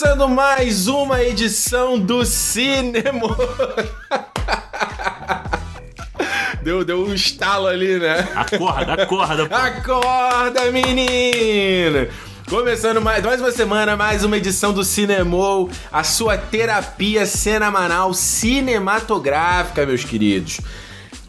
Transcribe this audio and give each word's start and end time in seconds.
Começando 0.00 0.28
mais 0.30 0.88
uma 0.88 1.22
edição 1.22 1.98
do 1.98 2.24
Cinema. 2.24 3.36
Deu, 6.62 6.82
deu 6.82 7.04
um 7.04 7.12
estalo 7.12 7.66
ali, 7.66 7.98
né? 7.98 8.26
Acorda, 8.34 8.94
acorda. 8.94 9.46
Pô. 9.46 9.54
Acorda, 9.54 10.70
menino! 10.70 12.08
Começando 12.48 13.02
mais, 13.02 13.22
mais 13.22 13.42
uma 13.42 13.52
semana, 13.52 13.94
mais 13.94 14.24
uma 14.24 14.38
edição 14.38 14.72
do 14.72 14.82
Cinemou, 14.84 15.68
a 15.92 16.02
sua 16.02 16.38
terapia 16.38 17.26
semanal 17.26 18.14
cinematográfica, 18.14 19.84
meus 19.84 20.02
queridos. 20.02 20.62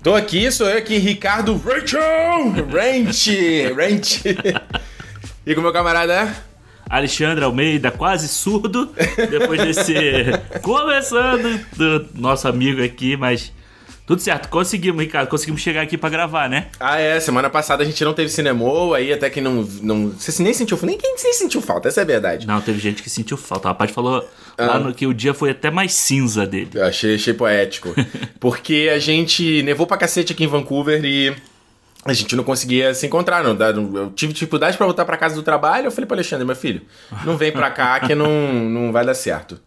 Tô 0.01 0.15
aqui, 0.15 0.49
sou 0.49 0.69
eu 0.69 0.77
aqui, 0.77 0.97
Ricardo 0.97 1.57
Rachel! 1.57 2.53
Ranch! 2.71 3.27
Ranch! 3.75 4.23
E 5.45 5.55
com 5.55 5.59
meu 5.59 5.73
camarada? 5.73 6.50
Alexandre 6.91 7.45
Almeida, 7.45 7.89
quase 7.89 8.27
surdo, 8.27 8.93
depois 9.29 9.61
desse. 9.63 9.95
Começando 10.61 11.65
do 11.77 12.05
nosso 12.13 12.49
amigo 12.49 12.83
aqui, 12.83 13.15
mas. 13.15 13.53
Tudo 14.05 14.19
certo, 14.19 14.49
conseguimos, 14.49 15.01
Ricardo, 15.01 15.29
conseguimos 15.29 15.61
chegar 15.61 15.83
aqui 15.83 15.97
pra 15.97 16.09
gravar, 16.09 16.49
né? 16.49 16.67
Ah, 16.77 16.99
é, 16.99 17.17
semana 17.21 17.49
passada 17.49 17.81
a 17.81 17.85
gente 17.85 18.03
não 18.03 18.13
teve 18.13 18.27
cinemou, 18.27 18.93
aí 18.93 19.13
até 19.13 19.29
que 19.29 19.39
não. 19.39 19.65
não 19.81 20.09
você 20.09 20.43
nem 20.43 20.53
sentiu 20.53 20.77
nem 20.83 20.97
Quem 20.97 21.15
nem 21.23 21.33
sentiu 21.33 21.61
falta, 21.61 21.87
essa 21.87 22.01
é 22.01 22.03
a 22.03 22.07
verdade. 22.07 22.45
Não, 22.45 22.59
teve 22.59 22.77
gente 22.77 23.01
que 23.01 23.09
sentiu 23.09 23.37
falta. 23.37 23.69
O 23.69 23.71
rapaz 23.71 23.89
falou 23.91 24.27
lá 24.59 24.77
no, 24.77 24.93
que 24.93 25.07
o 25.07 25.13
dia 25.13 25.33
foi 25.33 25.51
até 25.51 25.71
mais 25.71 25.93
cinza 25.93 26.45
dele. 26.45 26.71
Eu 26.73 26.83
achei, 26.83 27.15
achei 27.15 27.33
poético. 27.33 27.95
porque 28.37 28.91
a 28.93 28.99
gente 28.99 29.63
nevou 29.63 29.87
pra 29.87 29.95
cacete 29.95 30.33
aqui 30.33 30.43
em 30.43 30.47
Vancouver 30.47 31.05
e. 31.05 31.33
A 32.03 32.13
gente 32.13 32.35
não 32.35 32.43
conseguia 32.43 32.93
se 32.93 33.05
encontrar, 33.05 33.43
não. 33.43 33.55
Eu 33.95 34.11
tive 34.11 34.33
dificuldade 34.33 34.75
para 34.75 34.85
voltar 34.85 35.05
para 35.05 35.17
casa 35.17 35.35
do 35.35 35.43
trabalho. 35.43 35.85
Eu 35.85 35.91
falei 35.91 36.07
para 36.07 36.15
Alexandre, 36.15 36.45
meu 36.45 36.55
filho, 36.55 36.81
não 37.23 37.37
vem 37.37 37.51
para 37.51 37.69
cá 37.69 37.99
que 37.99 38.15
não, 38.15 38.53
não 38.53 38.91
vai 38.91 39.05
dar 39.05 39.13
certo. 39.13 39.59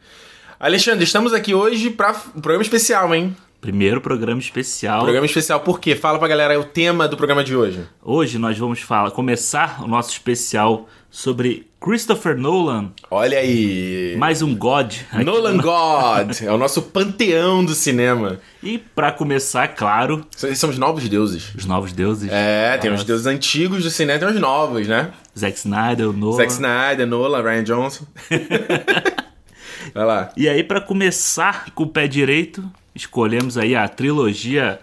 Alexandre, 0.59 1.05
estamos 1.05 1.33
aqui 1.33 1.55
hoje 1.55 1.91
para 1.91 2.11
um 2.35 2.41
programa 2.41 2.63
especial, 2.63 3.15
hein? 3.15 3.37
Primeiro 3.65 3.99
programa 3.99 4.39
especial. 4.39 5.01
Programa 5.01 5.25
especial 5.25 5.59
por 5.61 5.81
quê? 5.81 5.97
Fala 5.97 6.19
pra 6.19 6.29
galera 6.29 6.61
o 6.61 6.65
tema 6.65 7.09
do 7.09 7.17
programa 7.17 7.43
de 7.43 7.57
hoje. 7.57 7.81
Hoje 8.03 8.37
nós 8.37 8.59
vamos 8.59 8.81
falar, 8.81 9.11
começar 9.11 9.83
o 9.83 9.89
nosso 9.89 10.11
especial 10.11 10.87
sobre 11.11 11.67
Christopher 11.81 12.37
Nolan. 12.37 12.93
Olha 13.11 13.39
aí. 13.39 14.17
Mais 14.19 14.43
um 14.43 14.55
God. 14.55 14.93
Nolan 15.25 15.57
God. 15.65 16.43
é 16.43 16.53
o 16.53 16.59
nosso 16.59 16.83
panteão 16.83 17.65
do 17.65 17.75
cinema. 17.75 18.39
E 18.63 18.77
para 18.77 19.11
começar, 19.11 19.69
claro. 19.69 20.27
São 20.37 20.69
os 20.69 20.77
novos 20.77 21.09
deuses. 21.09 21.55
Os 21.55 21.65
novos 21.65 21.95
deuses. 21.95 22.31
É, 22.31 22.77
tem 22.77 22.93
os 22.93 23.03
deuses 23.03 23.25
antigos 23.25 23.83
do 23.83 23.89
cinema, 23.89 24.19
tem 24.19 24.29
os 24.29 24.39
novos, 24.39 24.87
né? 24.87 25.11
Zack 25.39 25.57
Snyder, 25.57 26.13
Nolan. 26.13 26.37
Zack 26.37 26.53
Snyder, 26.53 27.07
Nolan, 27.07 27.41
Ryan 27.41 27.65
Johnson. 27.65 28.05
Vai 29.95 30.05
lá. 30.05 30.31
E 30.37 30.51
aí, 30.51 30.63
para 30.63 30.83
começar 30.83 31.71
com 31.75 31.85
o 31.85 31.89
pé 31.89 32.07
direito, 32.07 32.63
escolhemos 32.95 33.59
aí 33.59 33.75
a 33.75 33.89
trilogia 33.89 34.81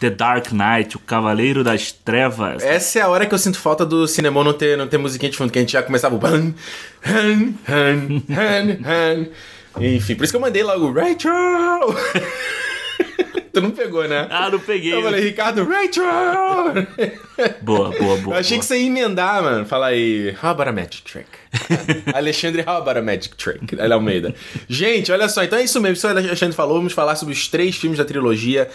The 0.00 0.10
Dark 0.10 0.48
Knight, 0.52 0.96
o 0.96 0.98
Cavaleiro 0.98 1.62
das 1.62 1.92
Trevas. 1.92 2.62
Essa 2.62 2.98
é 2.98 3.02
a 3.02 3.08
hora 3.08 3.24
que 3.24 3.32
eu 3.32 3.38
sinto 3.38 3.58
falta 3.58 3.86
do 3.86 4.08
cinema 4.08 4.42
não 4.42 4.52
ter, 4.52 4.76
não 4.76 4.88
ter 4.88 4.98
musiquinha 4.98 5.30
de 5.30 5.36
fundo, 5.36 5.52
que 5.52 5.58
a 5.58 5.62
gente 5.62 5.72
já 5.72 5.82
começava 5.82 6.14
o 6.14 6.18
ban, 6.18 6.52
han, 7.06 7.54
han, 7.68 8.22
han, 8.28 8.78
han. 8.84 9.26
Enfim, 9.80 10.16
por 10.16 10.24
isso 10.24 10.32
que 10.32 10.36
eu 10.36 10.40
mandei 10.40 10.62
logo 10.62 10.92
Rachel! 10.92 11.94
tu 13.52 13.60
não 13.60 13.70
pegou, 13.70 14.06
né? 14.08 14.26
Ah, 14.30 14.50
não 14.50 14.58
peguei. 14.58 14.94
Eu 14.94 15.02
falei, 15.02 15.22
Ricardo, 15.22 15.64
Rachel! 15.64 16.04
boa, 17.62 17.90
boa, 17.90 18.16
boa. 18.18 18.36
Eu 18.36 18.40
achei 18.40 18.56
boa. 18.56 18.60
que 18.60 18.64
você 18.64 18.78
ia 18.78 18.86
emendar, 18.86 19.42
mano. 19.42 19.66
Fala 19.66 19.88
aí, 19.88 20.34
how 20.42 20.50
about 20.50 20.68
a 20.68 20.72
magic 20.72 21.02
trick? 21.02 21.28
Alexandre, 22.14 22.62
how 22.62 22.78
about 22.78 22.98
a 22.98 23.02
magic 23.02 23.36
trick? 23.36 23.76
Ela 23.78 23.94
Almeida. 23.94 24.34
Gente, 24.68 25.12
olha 25.12 25.28
só, 25.28 25.44
então 25.44 25.58
é 25.58 25.64
isso 25.64 25.80
mesmo. 25.80 25.94
Isso 25.94 26.06
o 26.06 26.10
Alexandre 26.10 26.56
falou. 26.56 26.76
Vamos 26.76 26.92
falar 26.92 27.16
sobre 27.16 27.34
os 27.34 27.48
três 27.48 27.76
filmes 27.76 27.98
da 27.98 28.04
trilogia. 28.04 28.68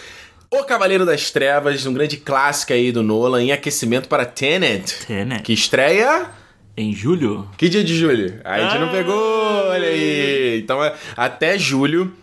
O 0.50 0.64
Cavaleiro 0.64 1.04
das 1.04 1.30
Trevas, 1.30 1.84
um 1.84 1.92
grande 1.92 2.16
clássico 2.16 2.72
aí 2.72 2.90
do 2.90 3.02
Nolan, 3.02 3.42
em 3.42 3.52
aquecimento 3.52 4.08
para 4.08 4.24
Tenet. 4.24 5.06
Tenet. 5.06 5.42
Que 5.42 5.52
estreia... 5.52 6.30
Em 6.78 6.94
julho? 6.94 7.48
Que 7.58 7.68
dia 7.68 7.82
de 7.82 7.92
julho? 7.92 8.40
A 8.44 8.60
gente 8.60 8.76
ah, 8.76 8.78
não 8.78 8.92
pegou, 8.92 9.16
olha 9.16 9.88
aí. 9.88 10.60
Então, 10.60 10.78
até 11.16 11.58
julho, 11.58 12.14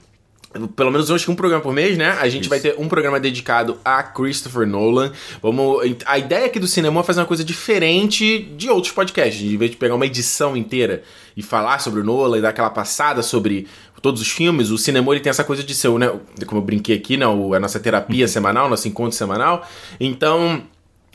pelo 0.76 0.92
menos 0.92 1.10
acho 1.12 1.26
que 1.26 1.32
um 1.32 1.36
programa 1.36 1.62
por 1.62 1.74
mês, 1.74 1.98
né? 1.98 2.18
A 2.20 2.30
gente 2.30 2.44
Isso. 2.44 2.50
vai 2.50 2.60
ter 2.60 2.76
um 2.78 2.88
programa 2.88 3.20
dedicado 3.20 3.78
a 3.84 4.02
Christopher 4.04 4.66
Nolan. 4.66 5.12
Vamos, 5.42 5.82
a 6.06 6.18
ideia 6.18 6.46
aqui 6.46 6.60
do 6.60 6.68
cinema 6.68 7.02
é 7.02 7.04
fazer 7.04 7.20
uma 7.20 7.26
coisa 7.26 7.44
diferente 7.44 8.40
de 8.56 8.70
outros 8.70 8.94
podcasts. 8.94 9.38
De 9.38 9.58
vez 9.58 9.72
de 9.72 9.78
pegar 9.78 9.96
uma 9.96 10.06
edição 10.06 10.56
inteira 10.56 11.04
e 11.36 11.44
falar 11.44 11.80
sobre 11.80 12.00
o 12.00 12.04
Nolan 12.04 12.38
e 12.38 12.42
dar 12.42 12.50
aquela 12.50 12.70
passada 12.70 13.22
sobre 13.22 13.68
todos 14.02 14.22
os 14.22 14.30
filmes, 14.30 14.70
o 14.70 14.78
cinema 14.78 15.12
ele 15.12 15.20
tem 15.20 15.30
essa 15.30 15.44
coisa 15.44 15.64
de 15.64 15.74
ser, 15.74 15.90
né? 15.98 16.12
Como 16.46 16.62
eu 16.62 16.66
brinquei 16.66 16.96
aqui, 16.96 17.18
né? 17.18 17.26
A 17.26 17.60
nossa 17.60 17.80
terapia 17.80 18.28
semanal, 18.28 18.70
nosso 18.70 18.88
encontro 18.88 19.18
semanal. 19.18 19.68
Então, 20.00 20.64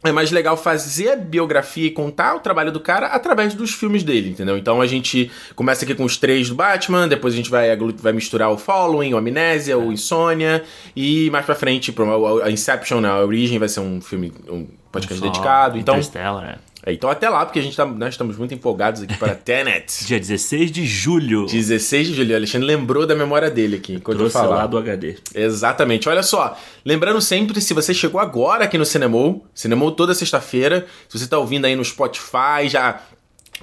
é 0.02 0.10
mais 0.12 0.30
legal 0.30 0.56
fazer 0.56 1.10
a 1.10 1.16
biografia 1.16 1.86
e 1.86 1.90
contar 1.90 2.34
o 2.34 2.40
trabalho 2.40 2.72
do 2.72 2.80
cara 2.80 3.08
através 3.08 3.52
dos 3.52 3.72
filmes 3.72 4.02
dele, 4.02 4.30
entendeu? 4.30 4.56
Então 4.56 4.80
a 4.80 4.86
gente 4.86 5.30
começa 5.54 5.84
aqui 5.84 5.94
com 5.94 6.04
os 6.04 6.16
três 6.16 6.48
do 6.48 6.54
Batman, 6.54 7.06
depois 7.06 7.34
a 7.34 7.36
gente 7.36 7.50
vai, 7.50 7.76
vai 7.76 8.12
misturar 8.12 8.50
o 8.50 8.56
Following, 8.56 9.12
o 9.12 9.18
Amnésia, 9.18 9.78
o 9.78 9.92
Insônia, 9.92 10.64
e 10.96 11.28
mais 11.30 11.44
pra 11.44 11.54
frente, 11.54 11.94
a 12.42 12.50
Inception, 12.50 13.00
né, 13.00 13.10
a 13.10 13.18
Origem 13.18 13.58
vai 13.58 13.68
ser 13.68 13.80
um 13.80 14.00
filme, 14.00 14.32
um 14.48 14.66
podcast 14.90 15.22
um 15.22 15.30
dedicado. 15.30 15.78
Então, 15.78 15.94
Interstellar, 15.94 16.44
é. 16.48 16.69
É, 16.84 16.92
então 16.92 17.10
até 17.10 17.28
lá, 17.28 17.44
porque 17.44 17.58
a 17.58 17.62
gente 17.62 17.76
tá, 17.76 17.84
nós 17.84 18.14
estamos 18.14 18.36
muito 18.36 18.54
empolgados 18.54 19.02
aqui 19.02 19.16
para 19.16 19.34
Tenet. 19.36 20.06
Dia 20.06 20.18
16 20.18 20.72
de 20.72 20.86
julho. 20.86 21.46
16 21.46 22.08
de 22.08 22.14
julho. 22.14 22.32
O 22.32 22.36
Alexandre 22.36 22.66
lembrou 22.66 23.06
da 23.06 23.14
memória 23.14 23.50
dele 23.50 23.76
aqui, 23.76 23.94
enquanto 23.94 24.20
eu, 24.20 24.26
eu 24.26 24.30
falar. 24.30 24.56
lá 24.56 24.66
do 24.66 24.78
HD. 24.78 25.16
Exatamente. 25.34 26.08
Olha 26.08 26.22
só, 26.22 26.56
lembrando 26.84 27.20
sempre, 27.20 27.60
se 27.60 27.74
você 27.74 27.92
chegou 27.92 28.20
agora 28.20 28.64
aqui 28.64 28.78
no 28.78 28.84
Cinemou, 28.84 29.44
Cinemou 29.54 29.92
toda 29.92 30.14
sexta-feira, 30.14 30.86
se 31.08 31.18
você 31.18 31.26
tá 31.26 31.38
ouvindo 31.38 31.66
aí 31.66 31.76
no 31.76 31.84
Spotify, 31.84 32.68
já 32.68 33.00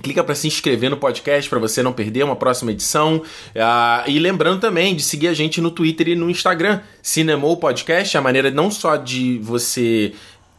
Clica 0.02 0.24
para 0.24 0.36
se 0.36 0.46
inscrever 0.46 0.92
no 0.92 0.98
podcast 0.98 1.50
para 1.50 1.58
você 1.58 1.82
não 1.82 1.92
perder 1.92 2.24
uma 2.24 2.36
próxima 2.36 2.72
edição. 2.72 3.18
Uh, 3.18 4.04
e 4.06 4.20
lembrando 4.20 4.60
também 4.60 4.96
de 4.96 5.02
seguir 5.02 5.28
a 5.28 5.34
gente 5.34 5.60
no 5.60 5.72
Twitter 5.72 6.10
e 6.10 6.16
no 6.16 6.30
Instagram. 6.30 6.82
Cinemou 7.02 7.58
Podcast, 7.58 8.16
a 8.16 8.22
maneira 8.22 8.52
não 8.52 8.70
só 8.70 8.96
de 8.96 9.40
você 9.40 10.14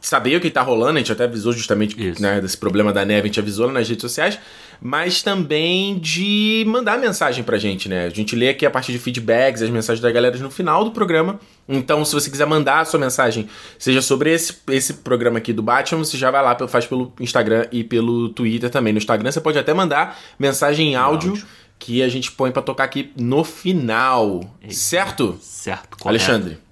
saber 0.08 0.36
o 0.36 0.40
que 0.40 0.50
tá 0.50 0.62
rolando, 0.62 0.96
a 0.96 0.98
gente 1.00 1.12
até 1.12 1.24
avisou 1.24 1.52
justamente 1.52 1.94
né, 2.18 2.40
desse 2.40 2.56
problema 2.56 2.94
da 2.94 3.04
neve, 3.04 3.20
a 3.20 3.26
gente 3.26 3.38
avisou 3.38 3.70
nas 3.70 3.86
redes 3.86 4.00
sociais, 4.00 4.38
mas 4.80 5.22
também 5.22 5.98
de 5.98 6.64
mandar 6.66 6.98
mensagem 6.98 7.44
pra 7.44 7.58
gente, 7.58 7.90
né? 7.90 8.06
A 8.06 8.08
gente 8.08 8.34
lê 8.34 8.48
aqui 8.48 8.64
a 8.64 8.70
partir 8.70 8.90
de 8.92 8.98
feedbacks, 8.98 9.60
as 9.60 9.68
mensagens 9.68 10.00
da 10.00 10.10
galera 10.10 10.38
no 10.38 10.50
final 10.50 10.82
do 10.82 10.92
programa. 10.92 11.38
Então, 11.68 12.06
se 12.06 12.14
você 12.14 12.30
quiser 12.30 12.46
mandar 12.46 12.80
a 12.80 12.84
sua 12.86 12.98
mensagem, 12.98 13.50
seja 13.78 14.00
sobre 14.00 14.32
esse, 14.32 14.56
esse 14.70 14.94
programa 14.94 15.36
aqui 15.36 15.52
do 15.52 15.62
Batman, 15.62 16.02
você 16.02 16.16
já 16.16 16.30
vai 16.30 16.42
lá, 16.42 16.56
faz 16.68 16.86
pelo 16.86 17.12
Instagram 17.20 17.66
e 17.70 17.84
pelo 17.84 18.30
Twitter 18.30 18.70
também. 18.70 18.94
No 18.94 18.98
Instagram 18.98 19.30
você 19.30 19.42
pode 19.42 19.58
até 19.58 19.74
mandar 19.74 20.18
mensagem 20.38 20.92
em 20.92 20.96
áudio. 20.96 21.32
áudio 21.32 21.46
que 21.78 22.02
a 22.02 22.08
gente 22.08 22.32
põe 22.32 22.50
para 22.50 22.62
tocar 22.62 22.84
aqui 22.84 23.12
no 23.14 23.44
final. 23.44 24.40
Certo? 24.70 25.38
Certo. 25.42 25.98
Correto. 25.98 26.08
Alexandre. 26.08 26.67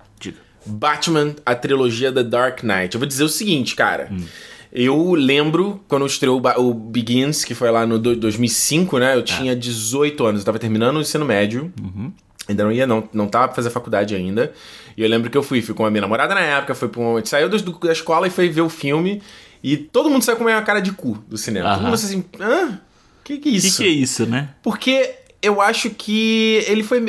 Batman, 0.66 1.34
a 1.44 1.54
trilogia 1.54 2.12
The 2.12 2.22
Dark 2.22 2.62
Knight. 2.62 2.94
Eu 2.94 2.99
vou 2.99 3.06
dizer 3.06 3.25
o 3.25 3.28
seguinte, 3.28 3.75
cara. 3.75 4.09
Hum. 4.10 4.25
Eu 4.72 5.15
lembro 5.15 5.80
quando 5.89 6.04
estreou 6.04 6.42
o 6.59 6.74
Begins, 6.74 7.45
que 7.45 7.54
foi 7.54 7.71
lá 7.71 7.86
no 7.86 7.98
2005, 7.98 8.98
né? 8.98 9.15
Eu 9.15 9.22
tinha 9.22 9.57
18 9.57 10.27
anos, 10.27 10.41
eu 10.42 10.45
tava 10.45 10.59
terminando 10.59 10.97
o 10.97 11.01
ensino 11.01 11.24
médio. 11.24 11.72
Uhum. 11.80 12.13
Ainda 12.48 12.65
não 12.65 12.72
ia, 12.72 12.86
não, 12.86 13.09
não 13.13 13.27
tava 13.27 13.48
pra 13.48 13.57
fazer 13.57 13.71
faculdade 13.71 14.15
ainda. 14.15 14.53
E 14.97 15.03
eu 15.03 15.09
lembro 15.09 15.30
que 15.30 15.36
eu 15.36 15.42
fui, 15.42 15.63
fui 15.63 15.74
com 15.74 15.84
a 15.84 15.91
minha 15.91 16.03
namorada 16.03 16.34
na 16.34 16.41
época, 16.41 16.74
foi 16.74 16.89
pra 16.89 17.01
um, 17.01 17.24
saiu 17.24 17.48
do, 17.48 17.72
da 17.78 17.92
escola 17.92 18.27
e 18.27 18.30
foi 18.30 18.48
ver 18.48 18.60
o 18.60 18.68
filme. 18.68 19.22
E 19.63 19.77
todo 19.77 20.10
mundo 20.10 20.22
saiu 20.22 20.36
com 20.36 20.45
uma 20.45 20.63
cara 20.63 20.80
de 20.80 20.92
cu 20.92 21.24
do 21.28 21.39
cinema. 21.39 21.72
Todo 21.74 21.84
mundo 21.84 21.95
assim, 21.95 22.24
hã? 22.39 22.78
Que 23.24 23.39
que 23.39 23.48
é 23.48 23.53
isso? 23.53 23.78
Que 23.78 23.83
que 23.83 23.89
é 23.89 23.92
isso, 23.92 24.27
né? 24.27 24.51
Porque 24.63 25.10
eu 25.42 25.60
acho 25.60 25.91
que 25.91 26.63
ele 26.68 26.83
foi 26.83 27.04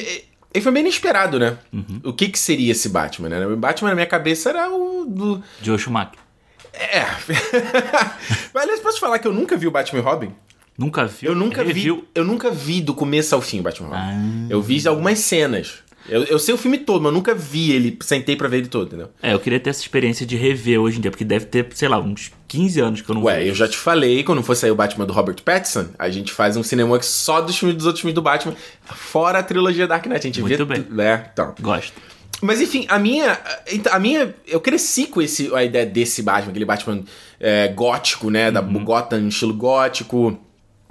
ele 0.57 0.63
foi 0.63 0.71
bem 0.71 0.81
inesperado, 0.81 1.39
né? 1.39 1.57
Uhum. 1.71 2.01
O 2.03 2.13
que 2.13 2.29
que 2.29 2.39
seria 2.39 2.71
esse 2.71 2.89
Batman, 2.89 3.29
né? 3.29 3.45
O 3.45 3.55
Batman 3.55 3.89
na 3.89 3.95
minha 3.95 4.07
cabeça 4.07 4.49
era 4.49 4.69
o 4.69 5.05
do... 5.05 5.43
Joe 5.61 5.77
Schumacher. 5.77 6.19
É. 6.73 7.05
Mas, 8.53 8.63
aliás, 8.63 8.79
posso 8.79 8.99
falar 8.99 9.19
que 9.19 9.27
eu 9.27 9.33
nunca 9.33 9.55
vi 9.55 9.67
o 9.67 9.71
Batman 9.71 9.99
e 9.99 10.01
Robin? 10.01 10.31
Nunca 10.77 11.05
vi? 11.05 11.25
Eu 11.25 11.35
nunca 11.35 11.63
vi. 11.63 12.03
Eu 12.13 12.23
nunca 12.23 12.51
vi 12.51 12.81
do 12.81 12.93
começo 12.93 13.33
ao 13.33 13.41
fim 13.41 13.59
o 13.59 13.63
Batman 13.63 13.87
Robin. 13.87 14.01
Ah. 14.01 14.47
Eu 14.49 14.61
vi 14.61 14.87
algumas 14.87 15.19
cenas. 15.19 15.83
Eu, 16.09 16.23
eu 16.23 16.39
sei 16.39 16.53
o 16.53 16.57
filme 16.57 16.77
todo, 16.77 17.01
mas 17.01 17.11
eu 17.11 17.13
nunca 17.13 17.35
vi 17.35 17.71
ele, 17.71 17.97
sentei 18.01 18.35
pra 18.35 18.47
ver 18.47 18.57
ele 18.59 18.67
todo, 18.67 18.87
entendeu? 18.87 19.09
É, 19.21 19.33
eu 19.33 19.39
queria 19.39 19.59
ter 19.59 19.69
essa 19.69 19.81
experiência 19.81 20.25
de 20.25 20.37
rever 20.37 20.79
hoje 20.79 20.97
em 20.97 21.01
dia, 21.01 21.11
porque 21.11 21.25
deve 21.25 21.45
ter, 21.45 21.67
sei 21.73 21.87
lá, 21.89 21.99
uns 21.99 22.31
15 22.47 22.79
anos 22.79 23.01
que 23.01 23.09
eu 23.09 23.15
não 23.15 23.23
Ué, 23.23 23.47
eu 23.47 23.53
já 23.53 23.67
te 23.67 23.77
falei, 23.77 24.23
quando 24.23 24.41
for 24.41 24.55
sair 24.55 24.71
o 24.71 24.75
Batman 24.75 25.05
do 25.05 25.11
Robert 25.13 25.41
Pattinson, 25.43 25.87
a 25.99 26.09
gente 26.09 26.31
faz 26.31 26.55
um 26.55 26.63
cinema 26.63 27.01
só 27.01 27.41
dos 27.41 27.57
filmes 27.57 27.75
dos 27.75 27.85
outros 27.85 28.01
filmes 28.01 28.15
do 28.15 28.21
Batman, 28.21 28.55
fora 28.85 29.39
a 29.39 29.43
trilogia 29.43 29.85
Dark 29.87 30.05
Knight. 30.05 30.19
A 30.19 30.29
gente 30.29 30.41
Muito 30.41 30.65
vê. 30.65 30.79
bem. 30.79 31.05
É, 31.05 31.29
então. 31.33 31.53
Gosto. 31.59 31.93
Mas 32.41 32.61
enfim, 32.61 32.85
a 32.87 32.99
minha. 32.99 33.39
A 33.91 33.99
minha. 33.99 34.33
Eu 34.47 34.61
cresci 34.61 35.07
com 35.07 35.21
esse, 35.21 35.53
a 35.55 35.63
ideia 35.63 35.85
desse 35.85 36.21
Batman, 36.21 36.51
aquele 36.51 36.65
Batman 36.65 37.03
é, 37.39 37.67
gótico, 37.69 38.29
né? 38.29 38.51
Da 38.51 38.61
Uhum. 38.61 38.83
Gotham, 38.83 39.27
estilo 39.27 39.53
gótico. 39.53 40.39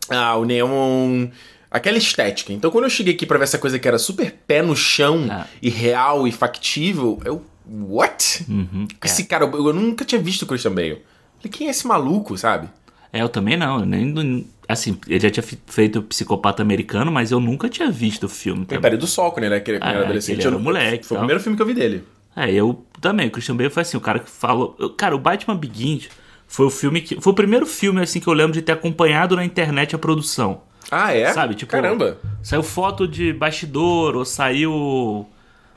Ah, 0.08 0.36
o 0.36 0.44
Neon. 0.44 1.28
Aquela 1.76 1.98
estética. 1.98 2.52
Então 2.52 2.70
quando 2.70 2.84
eu 2.84 2.90
cheguei 2.90 3.14
aqui 3.14 3.26
pra 3.26 3.38
ver 3.38 3.44
essa 3.44 3.58
coisa 3.58 3.78
que 3.78 3.86
era 3.86 3.98
super 3.98 4.32
pé 4.46 4.62
no 4.62 4.74
chão 4.76 5.26
Ah. 5.30 5.46
e 5.62 5.68
real 5.70 6.26
e 6.26 6.32
factível, 6.32 7.20
eu. 7.24 7.42
What? 7.68 8.44
Uhum, 8.48 8.86
Esse 9.04 9.24
cara, 9.24 9.44
eu, 9.44 9.66
eu 9.66 9.72
nunca 9.72 10.04
tinha 10.04 10.20
visto 10.20 10.42
o 10.42 10.46
Christian 10.46 10.72
Bale. 10.72 11.02
Falei, 11.38 11.50
quem 11.50 11.66
é 11.66 11.70
esse 11.70 11.84
maluco, 11.86 12.38
sabe? 12.38 12.68
É, 13.12 13.20
eu 13.22 13.28
também 13.28 13.56
não. 13.56 13.80
eu 13.80 13.86
Nem, 13.86 14.46
assim, 14.68 14.96
ele 15.08 15.18
já 15.20 15.30
tinha 15.30 15.44
feito 15.66 16.00
Psicopata 16.02 16.62
Americano, 16.62 17.10
mas 17.10 17.32
eu 17.32 17.40
nunca 17.40 17.68
tinha 17.68 17.90
visto 17.90 18.24
o 18.24 18.28
filme. 18.28 18.64
Tem. 18.66 18.80
Pare 18.80 18.96
do 18.96 19.06
Sol, 19.06 19.32
quando 19.32 19.44
ele 19.46 19.54
era, 19.56 19.64
ele 19.66 19.78
Ah, 19.82 19.90
era 19.90 20.04
adolescente. 20.04 20.38
ele 20.38 20.46
era 20.46 20.54
Eu 20.56 20.60
moleque 20.60 21.04
Foi 21.06 21.16
o 21.16 21.20
primeiro 21.20 21.42
filme 21.42 21.56
que 21.56 21.62
eu 21.62 21.66
vi 21.66 21.74
dele. 21.74 22.04
É, 22.36 22.52
eu 22.52 22.84
também. 23.00 23.26
O 23.26 23.30
Christian 23.30 23.56
Bale 23.56 23.70
foi 23.70 23.82
assim, 23.82 23.96
o 23.96 24.00
cara 24.00 24.18
que 24.20 24.30
falou. 24.30 24.74
Cara, 24.96 25.16
o 25.16 25.18
Batman 25.18 25.56
Begins 25.56 26.08
foi 26.46 26.66
o 26.66 26.70
filme 26.70 27.00
que. 27.00 27.20
Foi 27.20 27.32
o 27.32 27.36
primeiro 27.36 27.66
filme 27.66 28.00
assim 28.00 28.20
que 28.20 28.28
eu 28.28 28.32
lembro 28.32 28.52
de 28.52 28.62
ter 28.62 28.72
acompanhado 28.72 29.34
na 29.34 29.44
internet 29.44 29.94
a 29.94 29.98
produção. 29.98 30.60
Ah, 30.90 31.12
é? 31.12 31.32
Sabe, 31.32 31.54
tipo- 31.54 31.70
Caramba. 31.72 32.18
Saiu 32.42 32.62
foto 32.62 33.08
de 33.08 33.32
bastidor, 33.32 34.14
ou 34.16 34.24
saiu. 34.24 35.26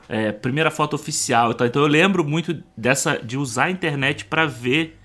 é, 0.08 0.32
primeira 0.32 0.70
foto 0.70 0.94
oficial 0.94 1.50
e 1.52 1.54
tal. 1.54 1.66
Então 1.66 1.82
eu 1.82 1.88
lembro 1.88 2.24
muito 2.24 2.62
dessa. 2.76 3.16
de 3.18 3.36
usar 3.36 3.64
a 3.64 3.70
internet 3.70 4.24
pra 4.24 4.46
ver 4.46 4.98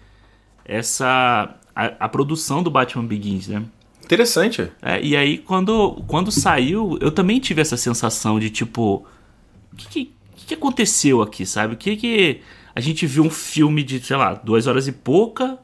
essa. 0.64 1.56
A, 1.76 1.86
a 2.06 2.10
produção 2.10 2.64
do 2.64 2.72
Batman 2.72 3.06
Begins, 3.06 3.48
né? 3.50 3.64
Interessante. 4.04 4.72
É, 4.82 5.02
e 5.02 5.16
aí, 5.16 5.38
quando, 5.40 6.04
quando 6.08 6.32
saiu, 6.32 6.98
eu 7.02 7.12
também 7.12 7.40
tive 7.40 7.62
essa 7.62 7.76
sensação 7.76 8.40
de 8.40 8.50
tipo. 8.50 9.06
O 9.74 9.76
que, 9.76 9.88
que, 9.90 10.06
que 10.36 10.46
que 10.48 10.54
aconteceu 10.54 11.22
aqui, 11.22 11.46
sabe? 11.46 11.74
O 11.74 11.78
que 11.78 11.96
que. 11.98 12.42
A 12.74 12.80
gente 12.80 13.06
viu 13.08 13.24
um 13.24 13.30
filme 13.30 13.84
de, 13.84 14.00
sei 14.00 14.16
lá, 14.18 14.34
duas 14.36 14.68
horas 14.68 14.88
e 14.88 14.92
pouca. 14.92 15.58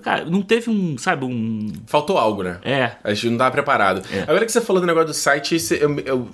Cara, 0.00 0.24
não 0.24 0.40
teve 0.40 0.70
um, 0.70 0.96
sabe, 0.96 1.24
um. 1.26 1.70
Faltou 1.86 2.16
algo, 2.16 2.42
né? 2.42 2.58
É. 2.62 2.92
A 3.04 3.12
gente 3.12 3.28
não 3.28 3.36
tava 3.36 3.50
preparado. 3.50 4.02
Agora 4.26 4.46
que 4.46 4.50
você 4.50 4.60
falou 4.62 4.80
do 4.80 4.86
negócio 4.86 5.08
do 5.08 5.14
site, 5.14 5.56
eu, 5.72 5.98
eu- 6.00 6.28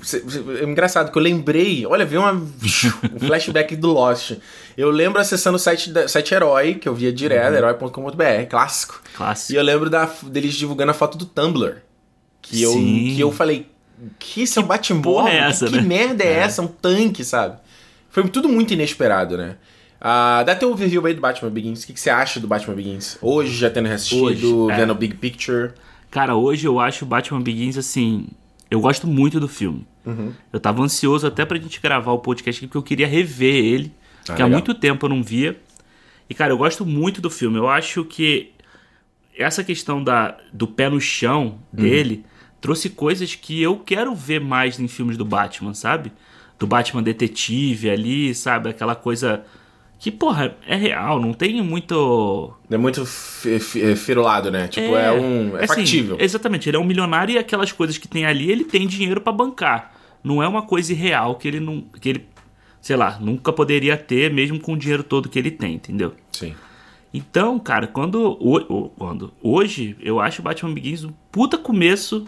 é 0.60 0.64
engraçado 0.64 1.10
que 1.10 1.18
eu 1.18 1.22
lembrei. 1.22 1.84
Olha, 1.84 2.04
veio 2.06 2.20
uma, 2.22 2.32
um 3.12 3.18
flashback 3.18 3.74
do 3.74 3.88
Lost. 3.92 4.34
Eu 4.76 4.90
lembro 4.90 5.20
acessando 5.20 5.56
o 5.56 5.58
site, 5.58 5.90
da, 5.90 6.06
site 6.06 6.32
Herói, 6.32 6.74
que 6.74 6.88
eu 6.88 6.94
via 6.94 7.12
direto, 7.12 7.52
herói.com.br, 7.54 8.46
clássico. 8.48 9.02
E 9.12 9.16
Clássico. 9.16 9.58
eu 9.58 9.62
lembro 9.64 9.90
da, 9.90 10.08
deles 10.22 10.54
divulgando 10.54 10.92
a 10.92 10.94
foto 10.94 11.18
do 11.18 11.26
Tumblr. 11.26 11.78
Que 12.40 12.62
eu, 12.62 12.72
Sim. 12.72 13.12
que 13.16 13.20
eu 13.20 13.32
falei, 13.32 13.66
que 14.20 14.42
isso 14.44 14.60
é 14.60 14.62
um 14.62 14.66
Batmóvel? 14.66 15.12
porra 15.12 15.30
é 15.30 15.38
essa, 15.38 15.66
que, 15.66 15.72
que 15.72 15.80
né? 15.80 15.82
merda 15.82 16.22
é, 16.22 16.32
essa? 16.32 16.62
Um 16.62 16.68
tanque, 16.68 17.24
sabe? 17.24 17.58
Foi 18.08 18.26
tudo 18.28 18.48
muito 18.48 18.72
inesperado, 18.72 19.36
né? 19.36 19.56
Ah, 20.00 20.42
dá 20.44 20.54
teu 20.54 20.70
overview 20.70 21.04
aí 21.06 21.14
do 21.14 21.20
Batman 21.20 21.50
Begins. 21.50 21.82
O 21.82 21.86
que, 21.86 21.92
que 21.92 22.00
você 22.00 22.10
acha 22.10 22.38
do 22.38 22.46
Batman 22.46 22.74
Begins? 22.74 23.18
Hoje, 23.20 23.52
já 23.56 23.68
tendo 23.68 23.86
reassistido, 23.86 24.24
Hoje, 24.24 24.72
é. 24.72 24.76
vendo 24.76 24.90
o 24.92 24.94
Big 24.94 25.16
Picture. 25.16 25.72
Cara, 26.10 26.36
hoje 26.36 26.66
eu 26.66 26.78
acho 26.78 27.04
o 27.04 27.08
Batman 27.08 27.40
Begins 27.40 27.76
assim. 27.76 28.28
Eu 28.70 28.80
gosto 28.80 29.06
muito 29.06 29.40
do 29.40 29.48
filme. 29.48 29.86
Eu 30.50 30.58
tava 30.58 30.82
ansioso 30.82 31.26
até 31.26 31.44
pra 31.44 31.58
gente 31.58 31.80
gravar 31.82 32.12
o 32.12 32.18
podcast 32.18 32.58
aqui, 32.58 32.66
porque 32.66 32.78
eu 32.78 32.82
queria 32.82 33.06
rever 33.06 33.62
ele. 33.62 33.92
Ah, 34.26 34.34
que 34.34 34.42
há 34.42 34.48
muito 34.48 34.72
tempo 34.72 35.04
eu 35.04 35.10
não 35.10 35.22
via. 35.22 35.60
E, 36.30 36.34
cara, 36.34 36.52
eu 36.52 36.58
gosto 36.58 36.86
muito 36.86 37.20
do 37.20 37.28
filme. 37.28 37.58
Eu 37.58 37.68
acho 37.68 38.04
que 38.04 38.52
essa 39.36 39.62
questão 39.62 40.02
da, 40.02 40.36
do 40.52 40.66
pé 40.66 40.88
no 40.88 41.00
chão 41.00 41.58
dele 41.72 42.24
trouxe 42.60 42.88
coisas 42.90 43.34
que 43.34 43.60
eu 43.62 43.76
quero 43.78 44.14
ver 44.14 44.40
mais 44.40 44.80
em 44.80 44.88
filmes 44.88 45.16
do 45.16 45.24
Batman, 45.24 45.74
sabe? 45.74 46.10
Do 46.58 46.66
Batman 46.66 47.02
detetive 47.02 47.90
ali, 47.90 48.34
sabe? 48.34 48.70
Aquela 48.70 48.94
coisa 48.94 49.44
que, 49.98 50.10
porra, 50.12 50.56
é 50.66 50.76
real, 50.76 51.20
não 51.20 51.32
tem 51.32 51.60
muito. 51.62 52.52
É 52.70 52.76
muito 52.76 53.04
fi- 53.04 53.58
fi- 53.58 53.82
é, 53.82 53.96
firulado, 53.96 54.50
né? 54.50 54.68
Tipo, 54.68 54.96
é, 54.96 55.10
um. 55.12 55.56
É 55.56 55.64
assim, 55.64 55.74
factível. 55.74 56.16
Exatamente, 56.20 56.68
ele 56.68 56.76
é 56.76 56.80
um 56.80 56.84
milionário 56.84 57.34
e 57.34 57.38
aquelas 57.38 57.72
coisas 57.72 57.98
que 57.98 58.06
tem 58.06 58.24
ali, 58.24 58.50
ele 58.50 58.64
tem 58.64 58.86
dinheiro 58.86 59.20
pra 59.20 59.32
bancar. 59.32 59.92
Não 60.22 60.42
é 60.42 60.48
uma 60.48 60.62
coisa 60.62 60.92
irreal 60.92 61.34
que 61.36 61.48
ele 61.48 61.60
não. 61.60 61.82
que 62.00 62.08
ele, 62.08 62.26
sei 62.80 62.96
lá, 62.96 63.18
nunca 63.20 63.52
poderia 63.52 63.96
ter, 63.96 64.32
mesmo 64.32 64.60
com 64.60 64.74
o 64.74 64.76
dinheiro 64.76 65.02
todo 65.02 65.28
que 65.28 65.38
ele 65.38 65.50
tem, 65.50 65.74
entendeu? 65.74 66.12
Sim. 66.32 66.54
Então, 67.12 67.58
cara, 67.58 67.86
quando, 67.86 68.36
quando 68.98 69.32
hoje 69.42 69.96
eu 70.00 70.20
acho 70.20 70.42
Batman 70.42 70.74
Begins 70.74 71.04
um 71.04 71.12
puta 71.32 71.56
começo 71.56 72.26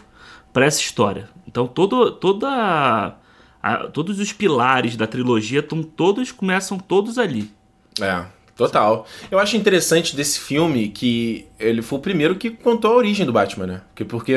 pra 0.52 0.64
essa 0.64 0.81
história. 0.81 1.28
Então, 1.46 1.67
todo, 1.67 2.11
toda 2.12 3.14
a- 3.62 3.76
todos 3.93 4.19
os 4.19 4.32
pilares 4.32 4.96
da 4.96 5.06
trilogia 5.06 5.62
tão 5.62 5.82
todos 5.82 6.32
começam 6.32 6.78
todos 6.78 7.19
ali. 7.19 7.50
É, 8.01 8.25
total. 8.57 9.07
Eu 9.31 9.39
acho 9.39 9.57
interessante 9.57 10.15
desse 10.15 10.39
filme 10.39 10.89
que 10.89 11.47
ele 11.59 11.81
foi 11.83 11.99
o 11.99 12.03
primeiro 12.03 12.35
que 12.37 12.51
contou 12.51 12.93
a 12.93 12.97
origem 12.97 13.25
do 13.27 13.33
Batman, 13.33 13.67
né? 13.67 13.81
Porque, 13.89 14.05
porque 14.05 14.33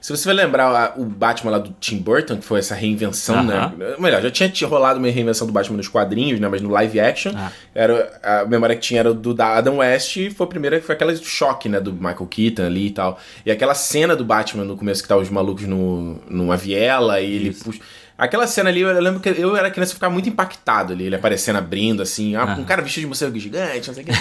se 0.00 0.14
você 0.14 0.24
vai 0.26 0.34
lembrar 0.34 0.66
a- 0.68 0.94
o 1.00 1.04
Batman 1.04 1.50
lá 1.52 1.58
do 1.58 1.74
Tim 1.80 1.98
Burton, 1.98 2.36
que 2.38 2.44
foi 2.44 2.58
essa 2.58 2.74
reinvenção, 2.74 3.36
Aham. 3.36 3.72
né? 3.78 3.94
Melhor, 3.98 4.20
já 4.22 4.30
tinha 4.48 4.68
rolado 4.68 4.98
uma 4.98 5.08
reinvenção 5.08 5.46
do 5.46 5.52
Batman 5.52 5.76
nos 5.78 5.88
quadrinhos, 5.88 6.38
né? 6.40 6.48
Mas 6.48 6.60
no 6.62 6.70
live 6.70 6.98
action, 7.00 7.32
Ah. 7.34 7.50
era, 7.74 8.18
a 8.22 8.44
memória 8.46 8.74
que 8.74 8.82
tinha 8.82 9.00
era 9.00 9.12
do 9.14 9.32
da 9.34 9.56
Adam 9.56 9.76
West 9.78 10.16
e 10.16 10.30
foi 10.30 10.44
a 10.46 10.48
primeira, 10.48 10.80
foi 10.82 10.94
aquela 10.94 11.14
choque, 11.16 11.68
né? 11.68 11.78
Do 11.80 11.92
Michael 11.92 12.26
Keaton 12.26 12.62
ali 12.64 12.86
e 12.88 12.90
tal. 12.90 13.18
E 13.44 13.50
aquela 13.50 13.74
cena 13.74 14.14
do 14.16 14.24
Batman 14.24 14.64
no 14.64 14.76
começo 14.76 15.02
que 15.02 15.08
tá 15.08 15.16
os 15.16 15.30
malucos 15.30 15.64
no, 15.66 16.18
numa 16.28 16.56
viela 16.56 17.20
e 17.20 17.30
ele 17.34 17.48
Isso. 17.50 17.64
puxa. 17.64 17.80
Aquela 18.18 18.46
cena 18.46 18.70
ali, 18.70 18.80
eu 18.80 19.00
lembro 19.00 19.20
que 19.20 19.28
eu 19.28 19.54
era 19.56 19.70
criança 19.70 19.92
e 19.92 19.94
ficava 19.94 20.12
muito 20.12 20.28
impactado 20.28 20.92
ali, 20.92 21.04
ele 21.04 21.14
aparecendo, 21.16 21.56
abrindo, 21.56 22.02
assim, 22.02 22.34
ah, 22.34 22.56
um 22.58 22.64
cara 22.64 22.80
vestido 22.80 23.02
de 23.02 23.06
morcego 23.08 23.38
gigante, 23.38 23.88
não 23.88 23.94
sei 23.94 24.04
o 24.04 24.06
quê. 24.06 24.12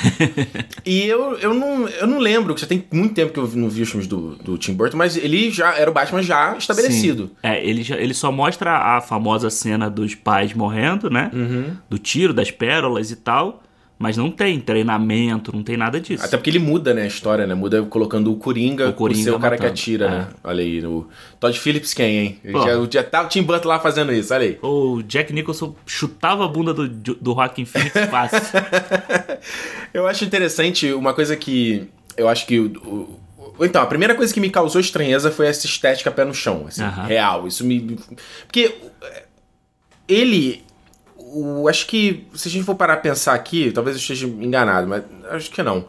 e 0.85 1.05
eu, 1.05 1.37
eu, 1.37 1.53
não, 1.53 1.87
eu 1.87 2.05
não 2.05 2.19
lembro, 2.19 2.53
que 2.53 2.61
já 2.61 2.67
tem 2.67 2.85
muito 2.91 3.13
tempo 3.13 3.31
que 3.31 3.39
eu 3.39 3.47
não 3.55 3.69
vi 3.69 3.83
os 3.83 3.89
filmes 3.89 4.07
do, 4.07 4.35
do 4.35 4.57
Tim 4.57 4.73
Burton, 4.73 4.97
mas 4.97 5.15
ele 5.15 5.49
já 5.49 5.75
era 5.75 5.89
o 5.89 5.93
Batman 5.93 6.21
já 6.21 6.57
estabelecido. 6.57 7.27
Sim. 7.27 7.31
É, 7.41 7.65
ele, 7.65 7.83
já, 7.83 7.95
ele 7.95 8.13
só 8.13 8.31
mostra 8.31 8.97
a 8.97 9.01
famosa 9.01 9.49
cena 9.49 9.89
dos 9.89 10.13
pais 10.13 10.53
morrendo, 10.53 11.09
né? 11.09 11.31
Uhum. 11.33 11.77
Do 11.89 11.97
tiro, 11.97 12.33
das 12.33 12.51
pérolas 12.51 13.11
e 13.11 13.15
tal. 13.15 13.63
Mas 13.97 14.17
não 14.17 14.29
tem 14.29 14.59
treinamento, 14.59 15.55
não 15.55 15.63
tem 15.63 15.77
nada 15.77 16.01
disso. 16.01 16.23
Até 16.25 16.35
porque 16.35 16.49
ele 16.49 16.59
muda, 16.59 16.93
né, 16.93 17.03
a 17.03 17.07
história, 17.07 17.47
né? 17.47 17.55
Muda 17.55 17.81
colocando 17.83 18.29
o 18.29 18.35
Coringa, 18.35 18.89
O 18.89 18.93
Coringa 18.93 19.23
ser 19.23 19.31
o 19.31 19.39
cara 19.39 19.55
que 19.55 19.61
matando. 19.63 19.79
atira, 19.79 20.05
É. 20.05 20.09
né? 20.09 20.27
Olha 20.43 20.61
aí, 20.63 20.85
o 20.85 21.07
Todd 21.39 21.57
Phillips 21.57 21.93
quem, 21.93 22.17
hein? 22.17 22.39
Já, 22.43 22.87
já 22.91 23.03
tá 23.03 23.21
o 23.23 23.27
Tim 23.29 23.41
Burton 23.43 23.69
lá 23.69 23.79
fazendo 23.79 24.11
isso, 24.11 24.33
olha 24.33 24.43
aí. 24.43 24.59
O 24.61 25.01
Jack 25.03 25.31
Nicholson 25.31 25.73
chutava 25.85 26.43
a 26.43 26.47
bunda 26.49 26.73
do, 26.73 26.89
do 26.89 27.33
Joaquin 27.33 27.63
Phoenix 27.63 27.93
fácil. 28.11 28.39
Eu 29.93 30.05
acho 30.07 30.25
interessante 30.25 30.91
uma 30.91 31.13
coisa 31.13 31.35
que 31.37 31.87
eu 32.17 32.27
acho 32.27 32.45
que 32.47 32.59
o, 32.59 33.17
então 33.61 33.81
a 33.81 33.85
primeira 33.85 34.13
coisa 34.13 34.33
que 34.33 34.39
me 34.41 34.49
causou 34.49 34.81
estranheza 34.81 35.31
foi 35.31 35.47
essa 35.47 35.65
estética 35.65 36.11
pé 36.11 36.25
no 36.25 36.33
chão, 36.33 36.65
assim, 36.67 36.83
Aham. 36.83 37.05
real. 37.05 37.47
Isso 37.47 37.63
me 37.65 37.97
porque 38.45 38.75
ele 40.07 40.63
o, 41.37 41.67
acho 41.67 41.85
que 41.87 42.25
se 42.33 42.47
a 42.47 42.51
gente 42.51 42.63
for 42.63 42.75
parar 42.75 42.93
a 42.93 42.97
pensar 42.97 43.33
aqui, 43.33 43.71
talvez 43.71 43.95
eu 43.95 43.99
esteja 44.01 44.25
enganado, 44.27 44.87
mas 44.87 45.03
acho 45.31 45.51
que 45.51 45.61
não. 45.63 45.85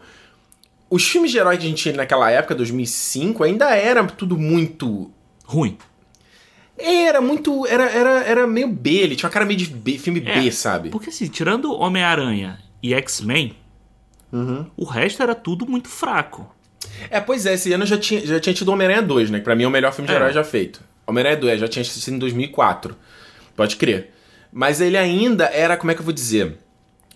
Os 0.90 1.04
filmes 1.06 1.30
de 1.30 1.38
herói 1.38 1.56
que 1.56 1.64
a 1.64 1.68
gente 1.68 1.82
tinha 1.82 1.94
naquela 1.96 2.30
época, 2.30 2.54
2005, 2.54 3.42
ainda 3.44 3.74
era 3.74 4.04
tudo 4.04 4.36
muito 4.38 5.10
Ruim. 5.44 5.76
era 6.78 7.20
muito 7.20 7.66
era 7.66 7.84
era, 7.90 8.10
era 8.24 8.46
meio 8.46 8.68
B, 8.68 8.90
ele 8.90 9.16
tinha 9.16 9.26
uma 9.28 9.32
cara 9.32 9.44
meio 9.44 9.58
de 9.58 9.66
B, 9.66 9.98
filme 9.98 10.22
É, 10.24 10.40
B, 10.40 10.50
sabe? 10.52 10.90
Porque 10.90 11.10
assim, 11.10 11.26
tirando 11.26 11.72
Homem-Aranha 11.72 12.58
e 12.82 12.94
X-Men, 12.94 13.56
Uhum. 14.32 14.66
o 14.76 14.84
resto 14.84 15.22
era 15.22 15.34
tudo 15.34 15.66
muito 15.66 15.88
fraco. 15.88 16.52
É, 17.10 17.20
pois 17.20 17.46
é, 17.46 17.54
esse 17.54 17.72
ano 17.72 17.86
já 17.86 17.96
tinha, 17.96 18.24
já 18.26 18.40
tinha 18.40 18.52
tido 18.54 18.68
Homem-Aranha 18.70 19.02
2, 19.02 19.30
né? 19.30 19.38
Que 19.38 19.44
pra 19.44 19.54
mim 19.54 19.62
é 19.64 19.68
o 19.68 19.70
melhor 19.70 19.92
filme 19.92 20.06
de 20.08 20.12
É. 20.12 20.16
herói 20.16 20.32
já 20.32 20.42
feito. 20.44 20.80
Homem-Aranha 21.06 21.36
2, 21.40 21.60
já 21.60 21.68
tinha 21.68 21.84
sido 21.84 22.14
em 22.14 22.18
2004. 22.18 22.96
Pode 23.54 23.76
crer. 23.76 24.12
Mas 24.52 24.80
ele 24.80 24.96
ainda 24.96 25.44
era, 25.46 25.76
como 25.76 25.90
é 25.90 25.94
que 25.94 26.00
eu 26.00 26.04
vou 26.04 26.12
dizer? 26.12 26.58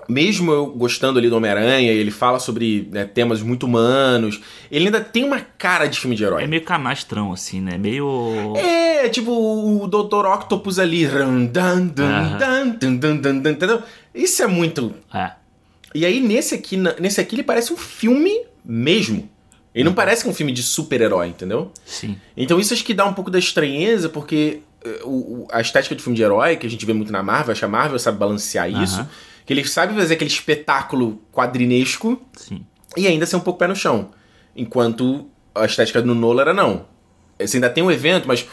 Mesmo 0.08 0.50
eu 0.50 0.66
gostando 0.66 1.18
ali 1.18 1.28
do 1.28 1.36
Homem-Aranha, 1.36 1.92
ele 1.92 2.10
fala 2.10 2.38
sobre 2.40 2.88
né, 2.90 3.04
temas 3.04 3.42
muito 3.42 3.66
humanos, 3.66 4.40
ele 4.70 4.86
ainda 4.86 5.00
tem 5.00 5.22
uma 5.22 5.40
cara 5.40 5.86
de 5.86 6.00
filme 6.00 6.16
de 6.16 6.24
herói. 6.24 6.42
É 6.42 6.46
meio 6.46 6.64
canastrão, 6.64 7.32
assim, 7.32 7.60
né? 7.60 7.78
Meio. 7.78 8.54
É, 8.56 9.08
tipo 9.08 9.30
o 9.30 9.86
Dr. 9.86 10.26
Octopus 10.26 10.78
ali. 10.78 11.06
entendeu? 13.50 13.82
Isso 14.14 14.42
é 14.42 14.46
muito. 14.46 14.92
É. 15.14 15.32
E 15.94 16.04
aí, 16.04 16.20
nesse 16.20 16.54
aqui, 16.54 16.76
nesse 16.76 17.20
aqui, 17.20 17.36
ele 17.36 17.42
parece 17.42 17.72
um 17.72 17.76
filme 17.76 18.44
mesmo. 18.64 19.28
Ele 19.74 19.84
não 19.84 19.94
parece 19.94 20.22
que 20.22 20.28
é 20.28 20.32
um 20.32 20.34
filme 20.34 20.52
de 20.52 20.62
super-herói, 20.62 21.28
entendeu? 21.28 21.70
Sim. 21.84 22.16
Então 22.36 22.58
isso 22.58 22.74
acho 22.74 22.84
que 22.84 22.92
dá 22.92 23.06
um 23.06 23.14
pouco 23.14 23.30
da 23.30 23.38
estranheza, 23.38 24.08
porque 24.08 24.60
o, 25.04 25.46
a 25.52 25.60
estética 25.60 25.94
de 25.94 26.02
filme 26.02 26.16
de 26.16 26.22
herói, 26.22 26.56
que 26.56 26.66
a 26.66 26.70
gente 26.70 26.84
vê 26.86 26.92
muito 26.92 27.12
na 27.12 27.22
Marvel, 27.22 27.52
acho 27.52 27.60
que 27.60 27.64
a 27.64 27.68
Marvel 27.68 27.98
sabe 27.98 28.18
balancear 28.18 28.68
isso, 28.70 29.00
Aham. 29.00 29.08
que 29.44 29.52
ele 29.52 29.64
sabe 29.66 29.94
fazer 29.94 30.14
aquele 30.14 30.30
espetáculo 30.30 31.20
quadrinesco 31.32 32.20
Sim. 32.36 32.64
e 32.96 33.06
ainda 33.06 33.26
ser 33.26 33.36
um 33.36 33.40
pouco 33.40 33.58
pé 33.58 33.66
no 33.66 33.76
chão. 33.76 34.10
Enquanto 34.56 35.28
a 35.54 35.64
estética 35.64 36.00
do 36.02 36.14
Nolan 36.14 36.42
era 36.42 36.54
não. 36.54 36.86
Você 37.38 37.56
ainda 37.56 37.70
tem 37.70 37.82
um 37.82 37.90
evento, 37.90 38.26
mas 38.28 38.46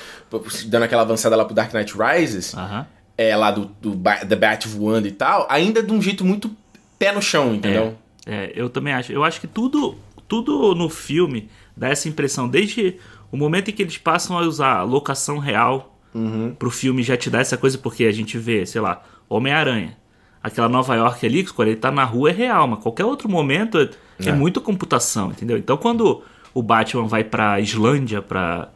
dando 0.67 0.83
aquela 0.83 1.01
avançada 1.01 1.35
lá 1.35 1.43
pro 1.43 1.53
Dark 1.53 1.73
Knight 1.73 1.93
Rises, 1.97 2.53
Aham. 2.53 2.85
é 3.17 3.35
lá 3.35 3.51
do, 3.51 3.65
do 3.81 3.91
Ba- 3.93 4.25
The 4.25 4.35
Bat 4.35 4.67
voando 4.67 5.07
e 5.07 5.11
tal, 5.11 5.45
ainda 5.49 5.83
de 5.83 5.91
um 5.91 6.01
jeito 6.01 6.23
muito 6.23 6.49
pé 6.97 7.11
no 7.11 7.21
chão, 7.21 7.53
entendeu? 7.55 7.97
É, 8.25 8.51
eu 8.55 8.69
também 8.69 8.93
acho. 8.93 9.11
Eu 9.11 9.23
acho 9.23 9.41
que 9.41 9.47
tudo, 9.47 9.97
tudo 10.27 10.73
no 10.75 10.89
filme 10.89 11.49
dá 11.75 11.89
essa 11.89 12.07
impressão, 12.07 12.47
desde 12.47 12.95
o 13.31 13.35
momento 13.37 13.69
em 13.69 13.73
que 13.73 13.81
eles 13.81 13.97
passam 13.97 14.37
a 14.37 14.41
usar 14.41 14.77
a 14.77 14.83
locação 14.83 15.37
real 15.37 15.96
Uhum. 16.17 16.55
pro 16.57 16.69
filme 16.71 17.03
já 17.03 17.15
te 17.17 17.29
dá 17.29 17.39
essa 17.39 17.57
coisa, 17.57 17.77
porque 17.77 18.05
a 18.05 18.11
gente 18.11 18.37
vê, 18.37 18.65
sei 18.65 18.81
lá, 18.81 19.01
Homem-Aranha. 19.29 19.97
Aquela 20.41 20.69
Nova 20.69 20.95
York 20.95 21.25
ali, 21.25 21.43
quando 21.45 21.67
ele 21.69 21.77
tá 21.77 21.91
na 21.91 22.03
rua 22.03 22.29
é 22.29 22.33
real, 22.33 22.67
mas 22.67 22.79
qualquer 22.79 23.05
outro 23.05 23.27
momento 23.29 23.77
é, 23.77 23.89
é 24.25 24.29
É. 24.29 24.31
muita 24.31 24.59
computação, 24.61 25.31
entendeu? 25.31 25.57
Então 25.57 25.75
quando 25.77 26.21
o 26.53 26.63
Batman 26.63 27.05
vai 27.07 27.23
pra 27.23 27.59
Islândia 27.59 28.21
pra, 28.21 28.69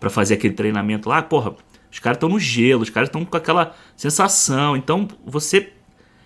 pra 0.00 0.08
fazer 0.10 0.34
aquele 0.34 0.54
treinamento 0.54 1.08
lá, 1.08 1.20
porra, 1.22 1.54
os 1.90 1.98
caras 1.98 2.16
estão 2.16 2.28
no 2.28 2.38
gelo, 2.38 2.82
os 2.82 2.90
caras 2.90 3.08
estão 3.08 3.24
com 3.24 3.36
aquela 3.36 3.74
sensação. 3.96 4.76
Então 4.76 5.06
você 5.26 5.70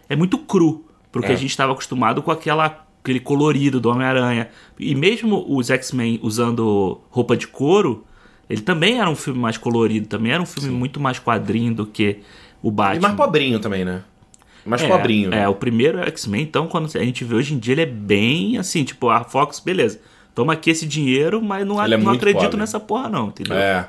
é 0.08 0.14
muito 0.14 0.38
cru 0.38 0.84
pro 1.10 1.22
que 1.22 1.32
É. 1.32 1.34
a 1.34 1.36
gente 1.38 1.50
estava 1.50 1.72
acostumado 1.72 2.22
com 2.22 2.30
aquela, 2.30 2.86
aquele 3.02 3.18
colorido 3.20 3.80
do 3.80 3.88
Homem-Aranha. 3.90 4.48
E 4.78 4.94
mesmo 4.94 5.44
os 5.48 5.70
X-Men 5.70 6.20
usando 6.22 7.00
roupa 7.10 7.36
de 7.36 7.46
couro, 7.48 8.04
ele 8.52 8.60
também 8.60 9.00
era 9.00 9.08
um 9.08 9.16
filme 9.16 9.40
mais 9.40 9.56
colorido, 9.56 10.06
também 10.06 10.30
era 10.30 10.42
um 10.42 10.44
filme 10.44 10.68
muito 10.68 11.00
mais 11.00 11.18
quadrinho 11.18 11.74
do 11.74 11.86
que 11.86 12.18
o 12.62 12.70
Batman. 12.70 12.98
E 12.98 13.00
mais 13.00 13.14
pobrinho 13.14 13.58
também, 13.58 13.82
né? 13.82 14.02
Mais 14.66 14.82
é, 14.82 14.88
pobrinho. 14.88 15.30
né? 15.30 15.44
É, 15.44 15.48
o 15.48 15.54
primeiro 15.54 15.98
X-Men, 16.00 16.42
então, 16.42 16.66
quando 16.66 16.84
a 16.84 17.02
gente 17.02 17.24
vê 17.24 17.34
hoje 17.34 17.54
em 17.54 17.58
dia, 17.58 17.72
ele 17.72 17.80
é 17.80 17.86
bem 17.86 18.58
assim, 18.58 18.84
tipo, 18.84 19.08
a 19.08 19.24
Fox, 19.24 19.58
beleza. 19.58 20.00
Toma 20.34 20.52
aqui 20.52 20.68
esse 20.68 20.84
dinheiro, 20.84 21.40
mas 21.40 21.66
não, 21.66 21.82
é 21.82 21.96
não 21.96 22.10
acredito 22.10 22.42
pobre. 22.42 22.58
nessa 22.58 22.78
porra, 22.78 23.08
não, 23.08 23.28
entendeu? 23.28 23.56
É. 23.56 23.88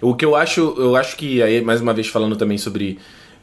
O 0.00 0.14
que 0.14 0.24
eu 0.24 0.36
acho, 0.36 0.60
eu 0.78 0.94
acho 0.94 1.16
que 1.16 1.42
aí 1.42 1.60
mais 1.60 1.80
uma 1.80 1.92
vez 1.92 2.06
falando 2.06 2.36
também 2.36 2.56
sobre 2.56 3.00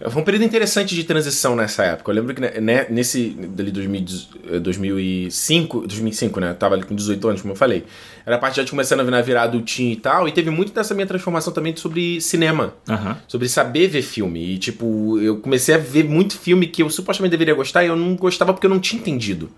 foi 0.10 0.22
um 0.22 0.26
período 0.26 0.44
interessante 0.44 0.96
de 0.96 1.04
transição 1.04 1.56
nessa 1.56 1.84
época. 1.84 2.12
Eu 2.12 2.16
lembro 2.16 2.34
que 2.34 2.42
né, 2.42 2.88
nesse 2.90 3.30
dali 3.30 3.72
2000, 3.72 4.06
eh, 4.52 4.60
2005, 4.60 5.82
2005, 5.82 6.40
né? 6.40 6.50
Eu 6.52 6.56
tava 6.56 6.76
ali 6.76 6.84
com 6.84 6.96
18 6.96 7.28
anos, 7.28 7.42
como 7.42 7.54
eu 7.54 7.58
falei. 7.58 7.84
Era 8.26 8.38
a 8.38 8.40
parte 8.40 8.58
já 8.58 8.64
de 8.64 8.72
começando 8.72 9.02
a 9.02 9.04
virar 9.04 9.22
virar 9.22 9.44
adultinho 9.44 9.94
e 9.94 9.96
tal, 9.96 10.28
e 10.28 10.32
teve 10.32 10.50
muito 10.50 10.74
dessa 10.74 10.94
minha 10.94 11.06
transformação 11.06 11.54
também 11.54 11.76
sobre 11.76 12.20
cinema. 12.22 12.74
Aham. 12.90 13.18
Sobre 13.28 13.48
saber 13.48 13.88
ver 13.88 14.02
filme. 14.02 14.54
E, 14.54 14.58
tipo, 14.58 15.20
eu 15.20 15.38
comecei 15.38 15.76
a 15.76 15.78
ver 15.78 16.06
muito 16.06 16.38
filme 16.38 16.68
que 16.68 16.82
eu 16.82 16.90
supostamente 16.90 17.32
deveria 17.32 17.54
gostar 17.54 17.84
e 17.84 17.88
eu 17.88 17.96
não 17.96 18.16
gostava 18.16 18.54
porque 18.54 18.66
eu 18.66 18.72
não 18.72 18.80
tinha 18.80 19.00
entendido. 19.00 19.52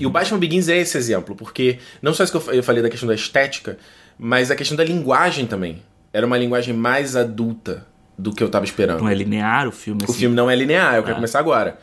E 0.00 0.04
o 0.04 0.10
Batman 0.10 0.38
Begins 0.38 0.68
é 0.68 0.76
esse 0.76 0.98
exemplo, 0.98 1.36
porque 1.36 1.78
não 2.02 2.12
só 2.12 2.24
isso 2.24 2.32
que 2.32 2.56
eu 2.56 2.62
falei 2.64 2.82
da 2.82 2.90
questão 2.90 3.06
da 3.06 3.14
estética, 3.14 3.78
mas 4.18 4.50
a 4.50 4.56
questão 4.56 4.76
da 4.76 4.84
linguagem 4.84 5.46
também. 5.46 5.82
Era 6.12 6.26
uma 6.26 6.36
linguagem 6.36 6.74
mais 6.74 7.14
adulta 7.14 7.86
do 8.18 8.32
que 8.32 8.42
eu 8.42 8.48
tava 8.48 8.64
esperando. 8.64 9.00
Não 9.00 9.08
é 9.08 9.14
linear 9.14 9.68
o 9.68 9.72
filme, 9.72 10.00
O 10.02 10.04
assim. 10.04 10.18
filme 10.20 10.34
não 10.34 10.50
é 10.50 10.56
linear, 10.56 10.96
eu 10.96 11.02
quero 11.02 11.12
Ah. 11.12 11.16
começar 11.16 11.38
agora. 11.38 11.78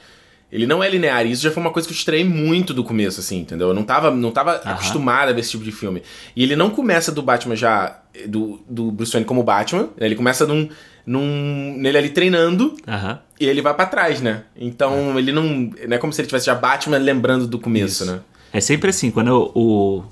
Ele 0.52 0.68
não 0.68 0.84
é 0.84 0.90
linear, 0.90 1.26
e 1.26 1.32
isso 1.32 1.42
já 1.42 1.50
foi 1.52 1.60
uma 1.62 1.72
coisa 1.72 1.88
que 1.88 1.94
eu 1.94 1.98
estranhei 1.98 2.24
muito 2.24 2.74
do 2.74 2.84
começo, 2.84 3.20
assim, 3.20 3.40
entendeu? 3.40 3.70
Eu 3.70 3.74
não 3.74 3.84
tava, 3.84 4.12
não 4.12 4.32
tava 4.32 4.54
acostumado 4.64 5.30
a 5.30 5.34
ver 5.34 5.40
esse 5.42 5.52
tipo 5.52 5.64
de 5.64 5.72
filme. 5.72 6.02
E 6.36 6.44
ele 6.44 6.56
não 6.56 6.70
começa 6.70 7.12
do 7.12 7.22
Batman 7.22 7.56
já, 7.56 8.00
do, 8.28 8.62
do 8.70 8.92
Bruce 8.92 9.12
Wayne 9.12 9.26
como 9.26 9.44
Batman, 9.44 9.84
né? 9.84 9.90
ele 10.06 10.16
começa 10.16 10.46
num, 10.46 10.70
num, 11.06 11.76
nele 11.78 11.98
ali 11.98 12.10
treinando, 12.10 12.76
Aham. 12.88 13.20
e 13.40 13.46
ele 13.48 13.62
vai 13.62 13.74
pra 13.74 13.86
trás, 13.86 14.22
né? 14.22 14.44
Então 14.56 15.18
ele 15.18 15.32
não. 15.32 15.44
Não 15.44 15.96
é 15.96 15.98
como 15.98 16.14
se 16.14 16.22
ele 16.22 16.28
tivesse 16.28 16.46
já 16.46 16.56
Batman 16.56 16.98
lembrando 16.98 17.48
do 17.48 17.60
começo, 17.60 18.04
Isso. 18.04 18.12
né? 18.12 18.20
É 18.54 18.62
sempre 18.62 18.90
assim, 18.92 19.12
quando 19.12 19.52
o, 19.54 19.98
o- 20.00 20.04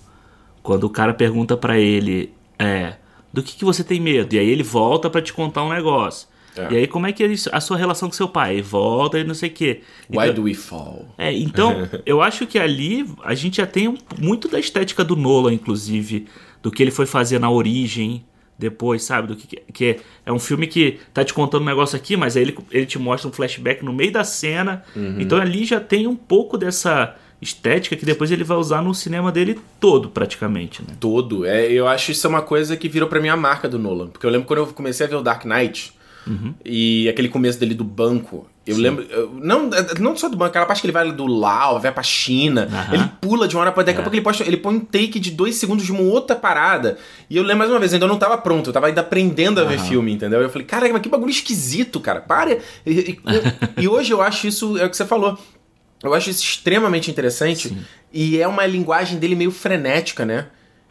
quando 0.61 0.83
o 0.85 0.89
cara 0.89 1.13
pergunta 1.13 1.55
pra 1.55 1.77
ele, 1.77 2.33
é, 2.59 2.93
do 3.33 3.41
que, 3.43 3.57
que 3.57 3.65
você 3.65 3.83
tem 3.83 3.99
medo? 3.99 4.33
E 4.35 4.39
aí 4.39 4.47
ele 4.49 4.63
volta 4.63 5.09
pra 5.09 5.21
te 5.21 5.33
contar 5.33 5.63
um 5.63 5.69
negócio. 5.73 6.27
É. 6.55 6.71
E 6.71 6.77
aí 6.77 6.87
como 6.87 7.07
é 7.07 7.11
que 7.11 7.23
é 7.23 7.27
isso- 7.27 7.49
a 7.51 7.59
sua 7.59 7.75
relação 7.77 8.07
com 8.07 8.13
seu 8.13 8.27
pai? 8.27 8.61
Volta 8.61 9.17
e 9.17 9.23
não 9.23 9.33
sei 9.33 9.49
o 9.49 9.51
quê. 9.51 9.81
Why 10.07 10.25
Então- 10.25 10.33
do 10.35 10.43
we 10.43 10.53
fall? 10.53 11.07
É, 11.17 11.33
então, 11.33 11.89
eu 12.05 12.21
acho 12.21 12.45
que 12.45 12.59
ali 12.59 13.03
a 13.23 13.33
gente 13.33 13.57
já 13.57 13.65
tem 13.65 13.97
muito 14.19 14.47
da 14.47 14.59
estética 14.59 15.03
do 15.03 15.15
Nolan, 15.15 15.51
inclusive, 15.53 16.27
do 16.61 16.69
que 16.69 16.83
ele 16.83 16.91
foi 16.91 17.07
fazer 17.07 17.39
na 17.39 17.49
origem, 17.49 18.23
depois, 18.55 19.01
sabe? 19.03 19.29
Do 19.29 19.35
que, 19.35 19.57
que 19.73 19.85
é, 19.85 19.99
é 20.27 20.31
um 20.31 20.37
filme 20.37 20.67
que 20.67 20.99
tá 21.11 21.25
te 21.25 21.33
contando 21.33 21.63
um 21.63 21.65
negócio 21.65 21.95
aqui, 21.97 22.15
mas 22.15 22.37
aí 22.37 22.43
ele, 22.43 22.55
ele 22.71 22.85
te 22.85 22.99
mostra 22.99 23.27
um 23.27 23.33
flashback 23.33 23.83
no 23.83 23.91
meio 23.91 24.11
da 24.11 24.23
cena. 24.23 24.83
Uhum. 24.95 25.19
Então 25.19 25.39
ali 25.41 25.65
já 25.65 25.79
tem 25.79 26.05
um 26.05 26.15
pouco 26.15 26.55
dessa 26.55 27.15
estética 27.43 27.95
que 27.95 28.05
depois 28.05 28.31
ele 28.31 28.43
vai 28.43 28.57
usar 28.57 28.81
no 28.81 28.93
cinema 28.95 29.31
dele 29.31 29.59
todo, 29.79 30.09
praticamente, 30.09 30.81
né? 30.81 30.95
Todo. 30.99 31.45
É, 31.45 31.71
eu 31.71 31.87
acho 31.87 32.11
isso 32.11 32.25
é 32.25 32.29
uma 32.29 32.41
coisa 32.41 32.75
que 32.77 32.87
virou 32.89 33.07
pra 33.09 33.19
mim 33.19 33.29
a 33.29 33.37
marca 33.37 33.67
do 33.69 33.77
Nolan. 33.77 34.07
Porque 34.07 34.25
eu 34.25 34.29
lembro 34.31 34.47
quando 34.47 34.59
eu 34.59 34.67
comecei 34.67 35.05
a 35.05 35.09
ver 35.09 35.15
o 35.15 35.21
Dark 35.21 35.45
Knight 35.45 35.93
e 36.63 37.07
aquele 37.09 37.27
começo 37.29 37.59
dele 37.59 37.73
do 37.75 37.83
banco. 37.83 38.47
Eu 38.65 38.77
lembro. 38.77 39.03
eu- 39.09 39.29
não, 39.41 39.69
não 39.99 40.15
só 40.15 40.29
do 40.29 40.37
banco, 40.37 40.51
aquela 40.51 40.65
parte 40.65 40.79
que 40.79 40.85
ele 40.87 40.93
vai 40.93 41.11
do 41.11 41.25
Lao, 41.27 41.81
vai 41.81 41.91
pra 41.91 42.01
China. 42.01 42.69
Aham. 42.71 42.93
Ele 42.93 43.11
pula 43.19 43.45
de 43.45 43.55
uma 43.57 43.61
hora 43.63 43.73
pra 43.73 43.83
daqui 43.83 43.97
a 43.97 43.99
É. 43.99 44.03
pouco 44.03 44.15
ele, 44.15 44.21
posta, 44.23 44.41
ele 44.45 44.55
põe 44.55 44.75
um 44.75 44.79
take 44.79 45.19
de 45.19 45.31
dois 45.31 45.55
segundos 45.55 45.85
de 45.85 45.91
uma 45.91 45.99
outra 45.99 46.33
parada. 46.33 46.97
E 47.29 47.35
eu 47.35 47.43
lembro 47.43 47.57
mais 47.57 47.69
uma 47.71 47.79
vez, 47.79 47.93
ainda 47.93 48.05
eu 48.05 48.09
não 48.09 48.17
tava 48.17 48.37
pronto, 48.37 48.69
eu 48.69 48.73
tava 48.73 48.87
ainda 48.87 49.01
aprendendo 49.01 49.59
a 49.59 49.65
ver 49.65 49.75
Aham. 49.79 49.85
filme, 49.85 50.13
entendeu? 50.13 50.39
Eu 50.41 50.49
falei, 50.49 50.65
cara, 50.65 50.87
mas 50.93 51.01
que 51.01 51.09
bagulho 51.09 51.29
esquisito, 51.29 51.99
cara. 51.99 52.21
Para. 52.21 52.57
E, 52.85 52.91
e- 52.91 53.19
e 53.83 53.87
hoje 53.89 54.13
eu 54.13 54.21
acho 54.21 54.47
isso, 54.47 54.77
é 54.77 54.85
o 54.85 54.89
que 54.89 54.95
você 54.95 55.05
falou. 55.05 55.37
Eu 56.03 56.13
acho 56.13 56.29
isso 56.29 56.43
extremamente 56.43 57.09
interessante. 57.09 57.69
Sim. 57.69 57.77
E 58.11 58.39
é 58.39 58.47
uma 58.47 58.65
linguagem 58.65 59.17
dele 59.17 59.35
meio 59.35 59.51
frenética, 59.51 60.25
né? 60.25 60.47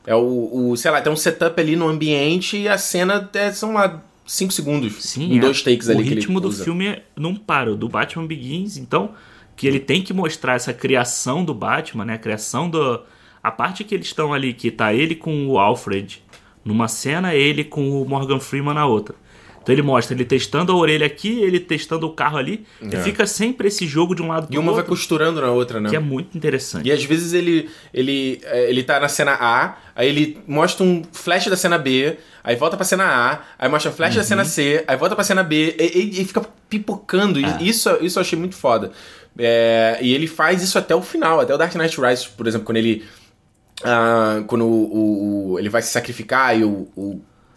É 0.06 0.14
o, 0.14 0.70
o 0.70 0.76
sei 0.76 0.90
lá, 0.90 1.00
tem 1.00 1.12
um 1.12 1.16
setup 1.16 1.60
ali 1.60 1.76
no 1.76 1.86
ambiente 1.86 2.56
e 2.56 2.68
a 2.68 2.76
cena 2.76 3.30
é, 3.34 3.52
são 3.52 3.74
lá 3.74 4.02
5 4.26 4.52
segundos. 4.52 4.94
Sim, 5.04 5.34
em 5.34 5.38
é. 5.38 5.40
dois 5.40 5.62
takes 5.62 5.88
o 5.88 5.92
ali 5.92 6.04
que 6.04 6.14
ritmo 6.14 6.40
do 6.40 6.48
usa. 6.48 6.64
filme 6.64 7.00
não 7.14 7.34
para. 7.34 7.72
O 7.72 7.76
do 7.76 7.88
Batman 7.88 8.26
Begins, 8.26 8.76
então, 8.76 9.12
que 9.54 9.66
ele 9.66 9.78
tem 9.78 10.02
que 10.02 10.12
mostrar 10.12 10.54
essa 10.54 10.72
criação 10.72 11.44
do 11.44 11.54
Batman, 11.54 12.04
né? 12.04 12.14
A 12.14 12.18
criação 12.18 12.68
do. 12.68 13.02
A 13.42 13.50
parte 13.50 13.84
que 13.84 13.94
eles 13.94 14.06
estão 14.06 14.32
ali, 14.32 14.54
que 14.54 14.70
tá 14.70 14.94
ele 14.94 15.14
com 15.14 15.46
o 15.48 15.58
Alfred 15.58 16.22
numa 16.64 16.86
cena, 16.88 17.34
ele 17.34 17.64
com 17.64 18.02
o 18.02 18.08
Morgan 18.08 18.40
Freeman 18.40 18.74
na 18.74 18.86
outra. 18.86 19.16
Então 19.62 19.72
ele 19.72 19.82
mostra 19.82 20.14
ele 20.14 20.24
testando 20.24 20.72
a 20.72 20.76
orelha 20.76 21.06
aqui, 21.06 21.40
ele 21.40 21.60
testando 21.60 22.06
o 22.06 22.12
carro 22.12 22.36
ali. 22.36 22.66
E 22.82 22.94
É. 22.94 23.00
fica 23.02 23.26
sempre 23.26 23.68
esse 23.68 23.86
jogo 23.86 24.14
de 24.14 24.20
um 24.22 24.28
lado 24.28 24.46
pro 24.48 24.54
E 24.54 24.58
uma 24.58 24.72
vai 24.72 24.80
outro, 24.80 24.90
costurando 24.90 25.40
na 25.40 25.50
outra, 25.50 25.80
né? 25.80 25.88
que 25.88 25.96
é 25.96 26.00
muito 26.00 26.36
interessante. 26.36 26.88
E 26.88 26.92
às 26.92 27.02
vezes 27.04 27.32
ele, 27.32 27.70
ele, 27.94 28.40
é, 28.44 28.68
ele 28.68 28.82
tá 28.82 28.98
na 28.98 29.08
cena 29.08 29.32
A, 29.40 29.76
aí 29.94 30.08
ele 30.08 30.38
mostra 30.48 30.84
um 30.84 31.02
flash 31.12 31.46
da 31.46 31.56
cena 31.56 31.78
B, 31.78 32.16
aí 32.42 32.56
volta 32.56 32.76
pra 32.76 32.84
cena 32.84 33.04
A, 33.04 33.40
aí 33.58 33.68
mostra 33.68 33.90
um 33.90 33.94
flash 33.94 34.14
da 34.16 34.20
Uhum. 34.22 34.26
cena 34.26 34.44
C, 34.44 34.84
aí 34.88 34.96
volta 34.96 35.14
pra 35.14 35.22
cena 35.24 35.42
B, 35.44 35.76
e, 35.78 35.84
e- 36.18 36.20
e 36.22 36.24
fica 36.24 36.42
pipocando. 36.68 37.38
E 37.38 37.44
É. 37.44 37.58
Isso, 37.62 37.88
isso 38.00 38.18
eu 38.18 38.20
achei 38.22 38.38
muito 38.38 38.56
foda. 38.56 38.90
É, 39.38 39.98
e 40.02 40.12
ele 40.12 40.26
faz 40.26 40.62
isso 40.62 40.76
até 40.76 40.94
o 40.94 41.00
final, 41.02 41.40
até 41.40 41.54
o 41.54 41.56
Dark 41.58 41.74
Knight 41.74 42.00
Rises, 42.00 42.26
por 42.26 42.46
exemplo, 42.46 42.66
quando 42.66 42.78
ele. 42.78 43.04
ah, 43.84 44.42
quando 44.46 44.64
o, 44.64 44.68
o- 44.68 45.52
o- 45.52 45.58
ele 45.58 45.68
vai 45.68 45.82
se 45.82 45.90
sacrificar 45.90 46.58
e 46.58 46.64
o, 46.64 46.88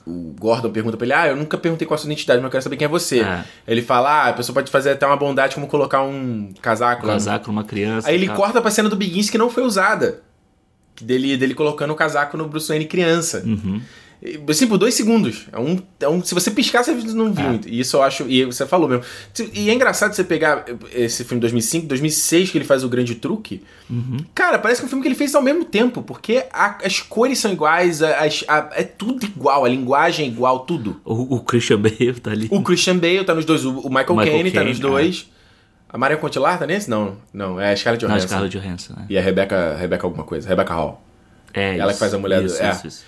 o, 0.05 0.35
Gordon 0.39 0.69
pergunta 0.71 0.97
pra 0.97 1.05
ele: 1.05 1.13
Ah, 1.13 1.27
eu 1.27 1.35
nunca 1.35 1.57
perguntei 1.57 1.87
qual 1.87 1.95
a 1.95 1.97
sua 1.97 2.07
identidade, 2.07 2.39
mas 2.39 2.45
eu 2.45 2.51
quero 2.51 2.63
saber 2.63 2.77
quem 2.77 2.85
é 2.85 2.89
você. 2.89 3.21
É. 3.21 3.43
Ele 3.67 3.81
fala: 3.81 4.09
Ah, 4.25 4.29
a 4.29 4.33
pessoa 4.33 4.53
pode 4.53 4.69
fazer 4.71 4.91
até 4.91 5.05
uma 5.05 5.17
bondade 5.17 5.55
como 5.55 5.67
colocar 5.67 6.01
um 6.03 6.53
casaco 6.61 7.05
lá 7.05 7.13
no- 7.13 7.19
Casaco 7.19 7.47
numa 7.47 7.63
criança. 7.63 8.07
Aí 8.09 8.15
ele 8.15 8.27
tal. 8.27 8.35
corta 8.35 8.61
pra 8.61 8.71
cena 8.71 8.87
do 8.89 8.95
Begins 8.95 9.29
que 9.29 9.37
não 9.37 9.49
foi 9.49 9.63
usada. 9.63 10.21
Dele, 11.01 11.35
dele 11.35 11.53
colocando 11.53 11.91
o 11.91 11.95
casaco 11.95 12.37
no 12.37 12.47
Bruce 12.47 12.69
Wayne 12.69 12.85
criança. 12.85 13.43
Uhum. 13.45 13.81
Assim, 14.49 14.67
por 14.67 14.77
dois 14.77 14.93
segundos. 14.93 15.45
É 15.51 15.59
um, 15.59 15.79
é 15.99 16.07
um, 16.09 16.23
se 16.23 16.33
você 16.33 16.49
piscar, 16.51 16.83
você 16.83 16.93
não 16.93 17.33
viu. 17.33 17.45
É. 17.45 17.59
E 17.67 17.79
isso 17.79 17.97
eu 17.97 18.03
acho. 18.03 18.23
E 18.29 18.43
você 18.45 18.65
falou 18.65 18.87
mesmo. 18.89 19.03
E 19.53 19.69
é 19.69 19.73
engraçado 19.73 20.13
você 20.13 20.23
pegar 20.23 20.65
esse 20.93 21.23
filme 21.23 21.39
de 21.39 21.41
2005, 21.41 21.87
2006, 21.87 22.49
que 22.51 22.57
ele 22.57 22.65
faz 22.65 22.83
o 22.83 22.89
grande 22.89 23.15
truque. 23.15 23.63
Uhum. 23.89 24.17
Cara, 24.33 24.57
parece 24.59 24.81
que 24.81 24.85
é 24.85 24.87
um 24.87 24.89
filme 24.89 25.01
que 25.03 25.07
ele 25.07 25.15
fez 25.15 25.35
ao 25.35 25.41
mesmo 25.41 25.63
tempo. 25.65 26.01
Porque 26.01 26.45
a- 26.51 26.77
as 26.83 26.99
cores 27.01 27.37
são 27.39 27.51
iguais, 27.51 28.01
a- 28.01 28.23
as- 28.25 28.43
a- 28.47 28.69
é 28.73 28.83
tudo 28.83 29.25
igual, 29.25 29.63
a 29.65 29.69
linguagem 29.69 30.25
é 30.25 30.29
igual, 30.29 30.59
tudo. 30.61 30.99
O, 31.05 31.35
o 31.35 31.39
Christian 31.41 31.79
Bale 31.81 32.13
tá 32.21 32.31
ali. 32.31 32.47
O 32.51 32.61
Christian 32.61 32.97
Bale 32.97 33.23
tá 33.23 33.35
nos 33.35 33.45
dois, 33.45 33.63
o, 33.65 33.79
o 33.79 33.89
Michael, 33.89 34.15
Caine 34.15 34.51
tá 34.51 34.63
nos 34.63 34.79
dois. 34.79 35.29
A 35.87 35.97
Marion 35.97 36.17
Cotillard 36.17 36.59
tá 36.59 36.65
nesse? 36.67 36.89
Não, 36.89 37.15
não. 37.33 37.59
É 37.59 37.71
a 37.71 37.75
Scarlett 37.75 38.03
Não, 38.03 38.11
Johansson. 38.11 38.27
Scarlett 38.27 38.57
Johansson, 38.59 38.93
né? 38.97 39.05
E 39.09 39.17
a 39.17 39.21
Rebecca, 39.21 39.75
Rebecca 39.75 40.05
alguma 40.05 40.23
coisa, 40.25 40.49
Rebecca 40.49 40.73
Hall. 40.73 41.01
É, 41.53 41.77
Ela 41.77 41.85
que 41.85 41.91
isso, 41.91 41.99
faz 41.99 42.13
a 42.13 42.17
mulher 42.17 42.41
do- 42.41 42.47
isso, 42.47 42.61
é. 42.61 42.71
isso, 42.71 42.87
isso. 42.87 43.03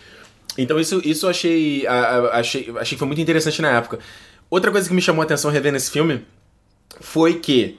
Então 0.58 0.80
isso, 0.80 1.02
isso 1.06 1.26
eu 1.26 1.30
achei, 1.30 1.86
a- 1.88 1.94
a- 1.94 2.40
achei, 2.40 2.70
achei 2.78 2.96
que 2.96 3.00
foi 3.00 3.08
muito 3.08 3.22
interessante 3.22 3.62
na 3.62 3.70
época. 3.72 4.00
Outra 4.50 4.72
coisa 4.72 4.88
que 4.88 4.96
me 4.96 5.02
chamou 5.02 5.22
a 5.22 5.26
atenção 5.26 5.52
revendo 5.52 5.78
esse 5.78 5.92
filme 5.92 6.22
foi 7.02 7.36
que 7.36 7.78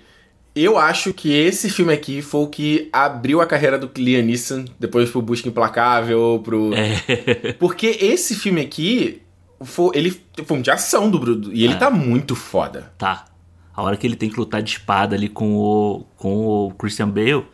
eu 0.54 0.76
acho 0.78 1.12
que 1.12 1.32
esse 1.32 1.70
filme 1.70 1.92
aqui 1.92 2.20
foi 2.20 2.40
o 2.42 2.47
que 2.49 2.88
abriu 2.92 3.40
a 3.40 3.47
carreira 3.47 3.78
do 3.78 3.90
Liam 3.97 4.23
Neeson, 4.23 4.64
depois 4.78 5.08
pro 5.11 5.23
Busca 5.23 5.49
Implacável, 5.49 6.40
pro... 6.44 6.73
É. 6.75 7.52
Porque 7.58 7.87
esse 8.00 8.35
filme 8.35 8.61
aqui, 8.61 9.23
foi, 9.61 9.90
ele 9.97 10.20
foi 10.44 10.56
um 10.56 10.61
de 10.61 10.70
ação 10.70 11.08
do 11.11 11.18
Bruno, 11.18 11.50
e 11.52 11.64
ele 11.64 11.75
É. 11.75 11.76
tá 11.76 11.90
muito 11.90 12.35
foda. 12.35 12.92
Tá. 12.99 13.26
A 13.75 13.82
hora 13.82 13.97
que 13.97 14.04
ele 14.06 14.16
tem 14.16 14.28
que 14.28 14.37
lutar 14.38 14.61
de 14.61 14.70
espada 14.73 15.14
ali 15.14 15.28
com 15.28 15.54
o, 15.56 16.04
com 16.16 16.47
o 16.47 16.70
Christian 16.73 17.08
Bale, 17.08 17.44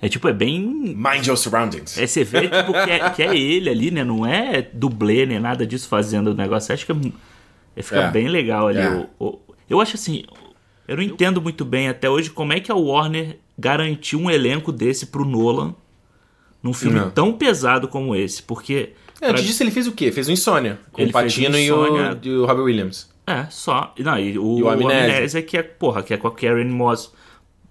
é 0.00 0.08
tipo, 0.08 0.28
é 0.28 0.32
bem. 0.32 0.60
Mind 0.96 1.26
your 1.26 1.36
surroundings. 1.36 1.96
É, 1.98 2.06
você 2.06 2.22
vê 2.24 2.42
tipo, 2.48 2.72
que, 2.72 2.90
é, 2.90 3.10
que 3.10 3.22
é 3.22 3.36
ele 3.36 3.70
ali, 3.70 3.90
né? 3.90 4.04
Não 4.04 4.26
é 4.26 4.62
dublê 4.72 5.24
nem 5.26 5.38
nada 5.40 5.66
disso 5.66 5.88
fazendo 5.88 6.28
o 6.32 6.34
negócio. 6.34 6.72
Acho 6.74 6.84
que 6.86 6.92
é, 6.92 6.96
é, 7.76 7.82
fica 7.82 8.00
É. 8.02 8.10
bem 8.10 8.28
legal 8.28 8.68
ali. 8.68 8.78
É. 8.78 9.06
o- 9.18 9.26
o- 9.26 9.38
eu 9.68 9.80
acho 9.80 9.96
assim. 9.96 10.24
Eu 10.86 10.96
não 10.96 11.02
entendo 11.02 11.42
muito 11.42 11.64
bem 11.64 11.88
até 11.88 12.08
hoje 12.08 12.30
como 12.30 12.52
é 12.52 12.60
que 12.60 12.70
a 12.70 12.74
Warner 12.76 13.38
garantiu 13.58 14.20
um 14.20 14.30
elenco 14.30 14.70
desse 14.70 15.06
pro 15.06 15.24
Nolan 15.24 15.74
num 16.62 16.72
filme 16.72 16.98
Não. 17.00 17.10
tão 17.10 17.32
pesado 17.32 17.88
como 17.88 18.14
esse, 18.14 18.42
porque 18.42 18.92
É, 19.20 19.26
antes 19.28 19.40
pra- 19.40 19.48
disso 19.48 19.62
ele 19.62 19.70
fez 19.72 19.86
o 19.88 19.92
quê? 19.92 20.12
Fez 20.12 20.28
o 20.28 20.32
Insônia. 20.32 20.78
Com 20.92 21.00
Ele 21.00 21.10
o 21.10 21.12
Patino 21.12 21.58
e, 21.58 21.70
o, 21.72 21.86
e 22.22 22.30
o 22.36 22.44
Robert 22.46 22.64
Williams. 22.64 23.08
é 23.26 23.46
só, 23.50 23.92
não, 23.98 24.18
e 24.18 24.38
o, 24.38 24.58
E 24.58 24.62
o 24.62 24.66
o 24.66 24.68
Amnésia. 24.70 25.00
Amnésia 25.16 25.42
que 25.42 25.56
é, 25.56 25.62
porra, 25.62 26.02
que 26.02 26.14
é 26.14 26.16
com 26.16 26.28
a 26.28 26.32
Karen 26.32 26.64
Moss 26.68 27.12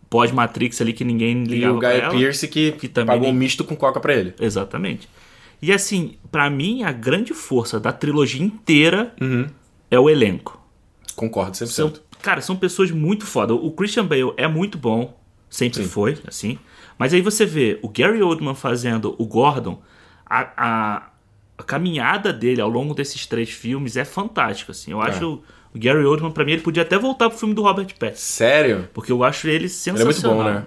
pós 0.09 0.31
Matrix 0.31 0.79
ali 0.81 0.93
que 0.93 1.03
ninguém 1.03 1.43
E 1.43 1.45
ligava 1.45 1.75
o 1.75 1.79
pra 1.79 1.91
Guy 1.91 1.99
ela. 2.01 2.15
Pearce 2.17 2.47
que, 2.47 2.71
que 2.73 2.87
também 2.87 3.15
pagou 3.15 3.29
um 3.29 3.33
misto 3.33 3.63
com 3.63 3.75
coca 3.75 3.99
pra 3.99 4.13
ele. 4.13 4.33
Exatamente. 4.39 5.07
E 5.61 5.71
assim, 5.71 6.15
pra 6.31 6.49
mim 6.49 6.83
a 6.83 6.91
grande 6.91 7.33
força 7.33 7.79
da 7.79 7.91
trilogia 7.91 8.43
inteira 8.43 9.13
Uhum. 9.21 9.47
é 9.89 9.99
o 9.99 10.09
elenco. 10.09 10.61
Concordo 11.15 11.53
100%. 11.57 11.65
São, 11.67 11.93
cara, 12.21 12.41
são 12.41 12.55
pessoas 12.55 12.91
muito 12.91 13.25
foda. 13.25 13.53
O 13.53 13.71
Christian 13.71 14.05
Bale 14.05 14.33
é 14.37 14.47
muito 14.47 14.77
bom, 14.77 15.17
sempre 15.49 15.83
Sim. 15.83 15.89
foi, 15.89 16.17
assim. 16.27 16.59
Mas 16.97 17.13
aí 17.13 17.21
você 17.21 17.45
vê 17.45 17.79
o 17.81 17.89
Gary 17.89 18.21
Oldman 18.21 18.53
fazendo 18.55 19.15
o 19.17 19.25
Gordon, 19.25 19.81
a, 20.25 20.49
a, 20.57 21.09
a 21.57 21.63
caminhada 21.63 22.31
dele 22.33 22.61
ao 22.61 22.69
longo 22.69 22.93
desses 22.93 23.25
três 23.25 23.49
filmes 23.49 23.95
é 23.97 24.05
fantástica, 24.05 24.71
assim. 24.71 24.91
Eu 24.91 25.01
acho 25.01 25.41
o 25.75 25.79
Gary 25.79 26.05
Oldman, 26.05 26.31
pra 26.31 26.45
mim, 26.45 26.53
ele 26.53 26.61
podia 26.61 26.83
até 26.83 26.97
voltar 26.97 27.29
pro 27.29 27.37
filme 27.37 27.53
do 27.53 27.61
Robert 27.61 27.87
Pattinson. 27.99 28.21
Sério? 28.21 28.89
Porque 28.93 29.11
eu 29.11 29.23
acho 29.23 29.47
ele 29.47 29.55
Ele 29.57 29.65
é 29.65 29.69
sensacional. 29.69 30.05
muito 30.05 30.21
bom, 30.21 30.43
né? 30.43 30.65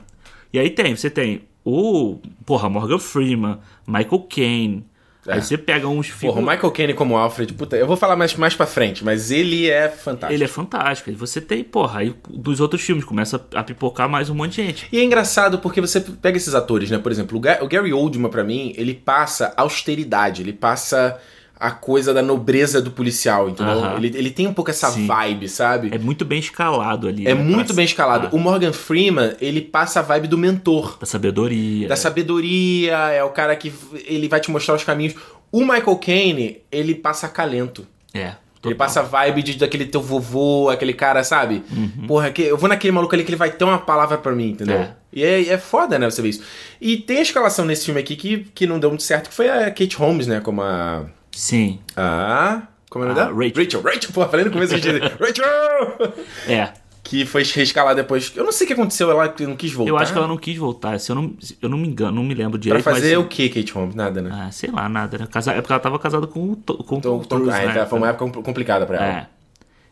E 0.53 0.59
aí 0.59 0.71
tem, 0.71 0.95
você 0.95 1.11
tem 1.11 1.43
o, 1.65 2.19
porra, 2.47 2.69
Morgan 2.69 2.99
Freeman, 2.99 3.59
Michael 3.87 4.27
Caine. 4.31 4.87
É. 5.27 5.35
Aí 5.35 5.43
você 5.43 5.59
pega 5.59 5.87
uns 5.87 6.09
Porra, 6.09 6.19
filmes... 6.19 6.37
o 6.39 6.41
Michael 6.41 6.71
Caine 6.73 6.95
como 6.95 7.17
Alfred, 7.17 7.53
puta, 7.53 7.77
eu 7.77 7.87
vou 7.87 7.97
falar 7.99 8.17
mais, 8.17 8.35
mais 8.35 8.55
pra 8.55 8.65
frente, 8.65 9.05
mas 9.05 9.31
ele 9.31 9.69
é 9.69 9.89
fantástico. 9.89 10.33
Ele 10.33 10.45
é 10.45 10.49
fantástico. 10.49 11.13
Você 11.19 11.39
tem, 11.41 11.63
porra, 11.63 12.01
aí 12.01 12.15
dos 12.31 12.61
outros 12.61 12.81
filmes 12.81 13.05
começa 13.05 13.45
a 13.55 13.63
pipocar 13.63 14.09
mais 14.09 14.31
um 14.31 14.35
monte 14.35 14.53
de 14.53 14.67
gente. 14.67 14.89
E 14.91 14.99
é 14.99 15.05
engraçado 15.05 15.59
porque 15.59 15.83
você 15.83 16.01
pega 16.01 16.39
esses 16.39 16.55
atores, 16.55 16.91
né? 16.91 16.97
Por 16.97 17.13
exemplo, 17.13 17.37
o 17.37 17.69
Gary 17.69 17.93
Oldman, 17.93 18.31
pra 18.31 18.43
mim, 18.43 18.73
ele 18.77 18.95
passa 18.95 19.53
austeridade, 19.55 20.41
ele 20.41 20.55
passa 20.55 21.19
a 21.61 21.71
coisa 21.71 22.15
da 22.15 22.23
nobreza 22.23 22.81
do 22.81 22.91
policial, 22.91 23.49
entendeu? 23.49 23.79
Aham. 23.79 23.97
Ele, 23.97 24.13
ele 24.17 24.31
tem 24.31 24.47
um 24.47 24.55
pouco 24.55 24.71
essa 24.71 24.91
Sim. 24.91 25.07
vibe, 25.07 25.49
sabe? 25.49 25.91
É 25.93 25.99
muito 25.99 26.25
bem 26.25 26.39
escalado 26.39 27.09
ali. 27.09 27.27
É, 27.27 27.35
né? 27.35 27.43
muito 27.43 27.75
bem 27.75 27.85
escalado. 27.85 28.29
Ah, 28.29 28.35
O 28.35 28.39
Morgan 28.39 28.73
Freeman, 28.73 29.35
ele 29.41 29.61
passa 29.61 30.01
a 30.01 30.03
vibe 30.03 30.29
do 30.29 30.39
mentor. 30.39 30.97
da 30.99 31.07
sabedoria. 31.07 31.89
Da 31.89 31.97
sabedoria, 31.97 32.97
é 33.11 33.25
o 33.25 33.31
cara 33.31 33.57
que 33.57 33.73
ele 34.07 34.29
vai 34.29 34.41
te 34.41 34.51
mostrar 34.51 34.75
os 34.75 34.85
caminhos. 34.85 35.15
O 35.51 35.61
Michael 35.61 35.97
Caine, 35.97 36.59
ele 36.71 36.95
passa 36.95 37.27
acalento. 37.27 37.87
É. 38.15 38.35
Ele 38.65 38.75
total. 38.75 38.77
passa 38.77 39.01
a 39.01 39.03
vibe 39.05 39.43
de, 39.43 39.57
daquele 39.57 39.87
teu 39.87 40.03
vovô, 40.03 40.69
aquele 40.69 40.93
cara, 40.93 41.23
sabe? 41.23 41.63
Porra, 42.07 42.31
que, 42.31 42.43
eu 42.43 42.57
vou 42.57 42.69
naquele 42.69 42.93
maluco 42.93 43.15
ali 43.15 43.23
que 43.23 43.31
ele 43.31 43.37
vai 43.37 43.51
ter 43.51 43.65
uma 43.65 43.79
palavra 43.79 44.19
pra 44.19 44.33
mim, 44.33 44.51
entendeu? 44.51 44.77
Uhum. 44.77 44.83
É. 44.83 44.95
E 45.13 45.25
é, 45.25 45.49
é 45.49 45.59
foda, 45.59 45.99
né, 45.99 46.11
você 46.11 46.21
ver 46.21 46.31
isso. 46.31 46.43
E 46.81 46.97
tem 46.97 47.19
a 47.19 47.23
escalação 47.23 47.65
nesse 47.65 47.85
filme 47.85 48.01
aqui 48.01 48.17
que, 48.17 48.39
que 48.55 48.67
não 48.67 48.81
deu 48.81 48.91
muito 48.91 49.05
certo, 49.05 49.31
que 49.31 49.35
foi 49.35 49.49
a 49.49 49.71
Kate 49.71 49.97
Holmes, 49.97 50.27
né, 50.27 50.41
como 50.41 50.63
a... 50.63 51.07
Sim. 51.39 51.79
A... 51.97 52.63
Como 52.91 53.05
é 53.05 53.07
o 53.07 53.11
nome 53.11 53.21
A 53.21 53.25
dela? 53.27 53.37
Rachel. 53.37 53.65
Rachel, 53.65 53.83
Rachel, 53.83 54.13
porra, 54.13 54.29
falei 54.29 54.45
no 54.45 54.51
começo 54.51 54.75
de 54.75 54.81
dizer, 54.81 55.03
Rachel! 55.21 56.15
É. 56.49 56.73
Que 57.05 57.25
foi 57.25 57.45
reescalada 57.45 58.03
depois. 58.03 58.33
Eu 58.35 58.45
não 58.45 58.51
sei 58.51 58.65
o 58.65 58.69
que 58.69 58.73
aconteceu, 58.75 59.09
ela 59.11 59.33
não 59.41 59.55
quis 59.57 59.73
voltar. 59.73 59.91
Eu 59.91 59.97
acho 59.99 60.13
que 60.13 60.19
ela 60.19 60.27
não 60.27 60.37
quis 60.37 60.57
voltar. 60.57 60.99
Se 60.99 61.13
eu 61.13 61.15
não, 61.17 61.33
se 61.41 61.57
eu 61.63 61.69
não 61.69 61.79
me 61.79 61.87
engano, 61.87 62.17
não 62.17 62.25
me 62.25 62.35
lembro 62.35 62.53
Pra 62.59 62.61
direito. 62.61 62.83
fazer 62.85 63.17
mas, 63.17 63.25
o 63.25 63.29
que, 63.29 63.49
Kate 63.49 63.73
Holmes? 63.73 63.95
Nada, 63.95 64.21
né? 64.21 64.31
Ah, 64.33 64.51
sei 64.51 64.71
lá, 64.71 64.89
nada, 64.89 65.17
né? 65.17 65.27
Casa... 65.31 65.53
É 65.53 65.61
porque 65.61 65.73
ela 65.73 65.81
tava 65.81 65.99
casada 65.99 66.27
com 66.27 66.53
o 66.53 66.57
com 66.57 66.97
Então, 66.97 67.21
Tom 67.21 67.37
Cruise, 67.41 67.57
ah, 67.57 67.65
né? 67.67 67.71
então 67.71 67.87
foi 67.87 67.99
uma 67.99 68.09
época 68.09 68.25
compl- 68.25 68.41
complicada 68.43 68.85
pra 68.85 68.97
ela. 68.97 69.07
É. 69.07 69.27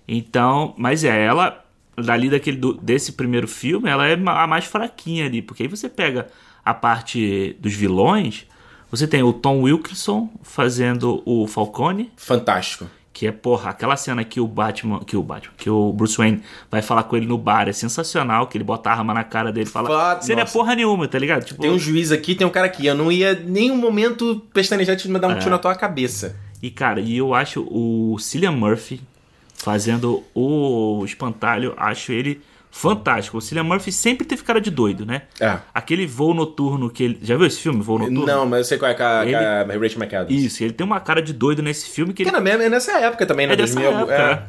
Então, 0.08 0.74
mas 0.76 1.04
é, 1.04 1.24
ela, 1.24 1.64
dali 1.96 2.28
daquele, 2.28 2.56
do- 2.56 2.74
desse 2.74 3.12
primeiro 3.12 3.46
filme, 3.48 3.88
ela 3.88 4.06
é 4.08 4.14
a 4.14 4.46
mais 4.46 4.64
fraquinha 4.64 5.26
ali. 5.26 5.40
Porque 5.42 5.62
aí 5.62 5.68
você 5.68 5.88
pega 5.88 6.26
a 6.64 6.74
parte 6.74 7.56
dos 7.60 7.72
vilões, 7.72 8.46
você 8.96 9.06
tem 9.06 9.22
o 9.22 9.32
Tom 9.32 9.62
Wilkinson 9.62 10.28
fazendo 10.42 11.22
o 11.24 11.46
Falcone, 11.46 12.10
Fantástico. 12.16 12.86
que 13.12 13.26
é, 13.26 13.32
porra, 13.32 13.70
aquela 13.70 13.96
cena 13.96 14.22
que 14.24 14.40
o 14.40 14.46
Batman, 14.46 15.00
que 15.04 15.16
o 15.16 15.22
Batman, 15.22 15.54
que 15.56 15.70
o 15.70 15.92
Bruce 15.92 16.16
Wayne 16.16 16.42
vai 16.70 16.82
falar 16.82 17.04
com 17.04 17.16
ele 17.16 17.26
no 17.26 17.38
bar, 17.38 17.68
é 17.68 17.72
sensacional, 17.72 18.46
que 18.46 18.56
ele 18.58 18.64
bota 18.64 18.90
a 18.90 18.92
arma 18.94 19.14
na 19.14 19.24
cara 19.24 19.50
dele 19.52 19.68
e 19.68 19.72
fala, 19.72 20.20
você 20.20 20.34
não 20.34 20.42
é 20.42 20.44
porra 20.44 20.74
nenhuma, 20.74 21.08
tá 21.08 21.18
ligado? 21.18 21.44
Tipo, 21.44 21.60
Tem 21.62 21.70
um 21.70 21.78
juiz 21.78 22.12
aqui, 22.12 22.34
tem 22.34 22.46
um 22.46 22.50
cara 22.50 22.66
aqui. 22.66 22.86
Eu 22.86 22.94
não 22.94 23.10
ia 23.10 23.34
nem 23.34 23.70
um 23.70 23.76
momento 23.76 24.42
pestanejar 24.52 24.96
de 24.96 25.08
me 25.10 25.18
dar 25.18 25.28
um 25.28 25.32
É. 25.32 25.38
tiro 25.38 25.50
na 25.50 25.58
tua 25.58 25.74
cabeça. 25.74 26.36
E, 26.62 26.70
cara, 26.70 27.00
e 27.00 27.16
eu 27.16 27.34
acho 27.34 27.66
o 27.70 28.18
Cillian 28.18 28.52
Murphy 28.52 29.00
fazendo 29.54 30.22
o 30.34 31.02
espantalho, 31.04 31.74
acho 31.76 32.12
ele 32.12 32.40
fantástico. 32.80 33.38
O 33.38 33.40
Cillian 33.40 33.64
Murphy 33.64 33.90
sempre 33.90 34.26
teve 34.26 34.42
cara 34.42 34.60
de 34.60 34.70
doido, 34.70 35.04
né? 35.06 35.22
É. 35.40 35.58
Aquele 35.74 36.06
voo 36.06 36.34
noturno 36.34 36.90
que 36.90 37.02
ele. 37.02 37.18
Já 37.22 37.36
viu 37.36 37.46
esse 37.46 37.58
filme, 37.60 37.80
Voo 37.82 37.98
Noturno? 37.98 38.26
Não, 38.26 38.46
mas 38.46 38.58
eu 38.60 38.64
sei 38.64 38.78
qual 38.78 38.90
é 38.90 38.94
com 38.94 39.02
a, 39.02 39.22
Ele- 39.24 39.32
com 39.32 39.72
a 39.72 39.82
Rachel 39.82 39.98
McAdams. 40.02 40.44
Isso, 40.44 40.62
ele 40.62 40.72
tem 40.72 40.86
uma 40.86 41.00
cara 41.00 41.20
de 41.22 41.32
doido 41.32 41.62
nesse 41.62 41.88
filme 41.88 42.12
que 42.12 42.24
Que 42.24 42.30
ele. 42.30 42.48
é 42.50 42.68
nessa 42.68 42.92
época 42.98 43.24
também, 43.26 43.46
né? 43.46 43.54
É 43.54 43.56
dessa 43.56 43.74
2000, 43.80 43.98
época, 43.98 44.14
é. 44.14 44.32
é. 44.32 44.42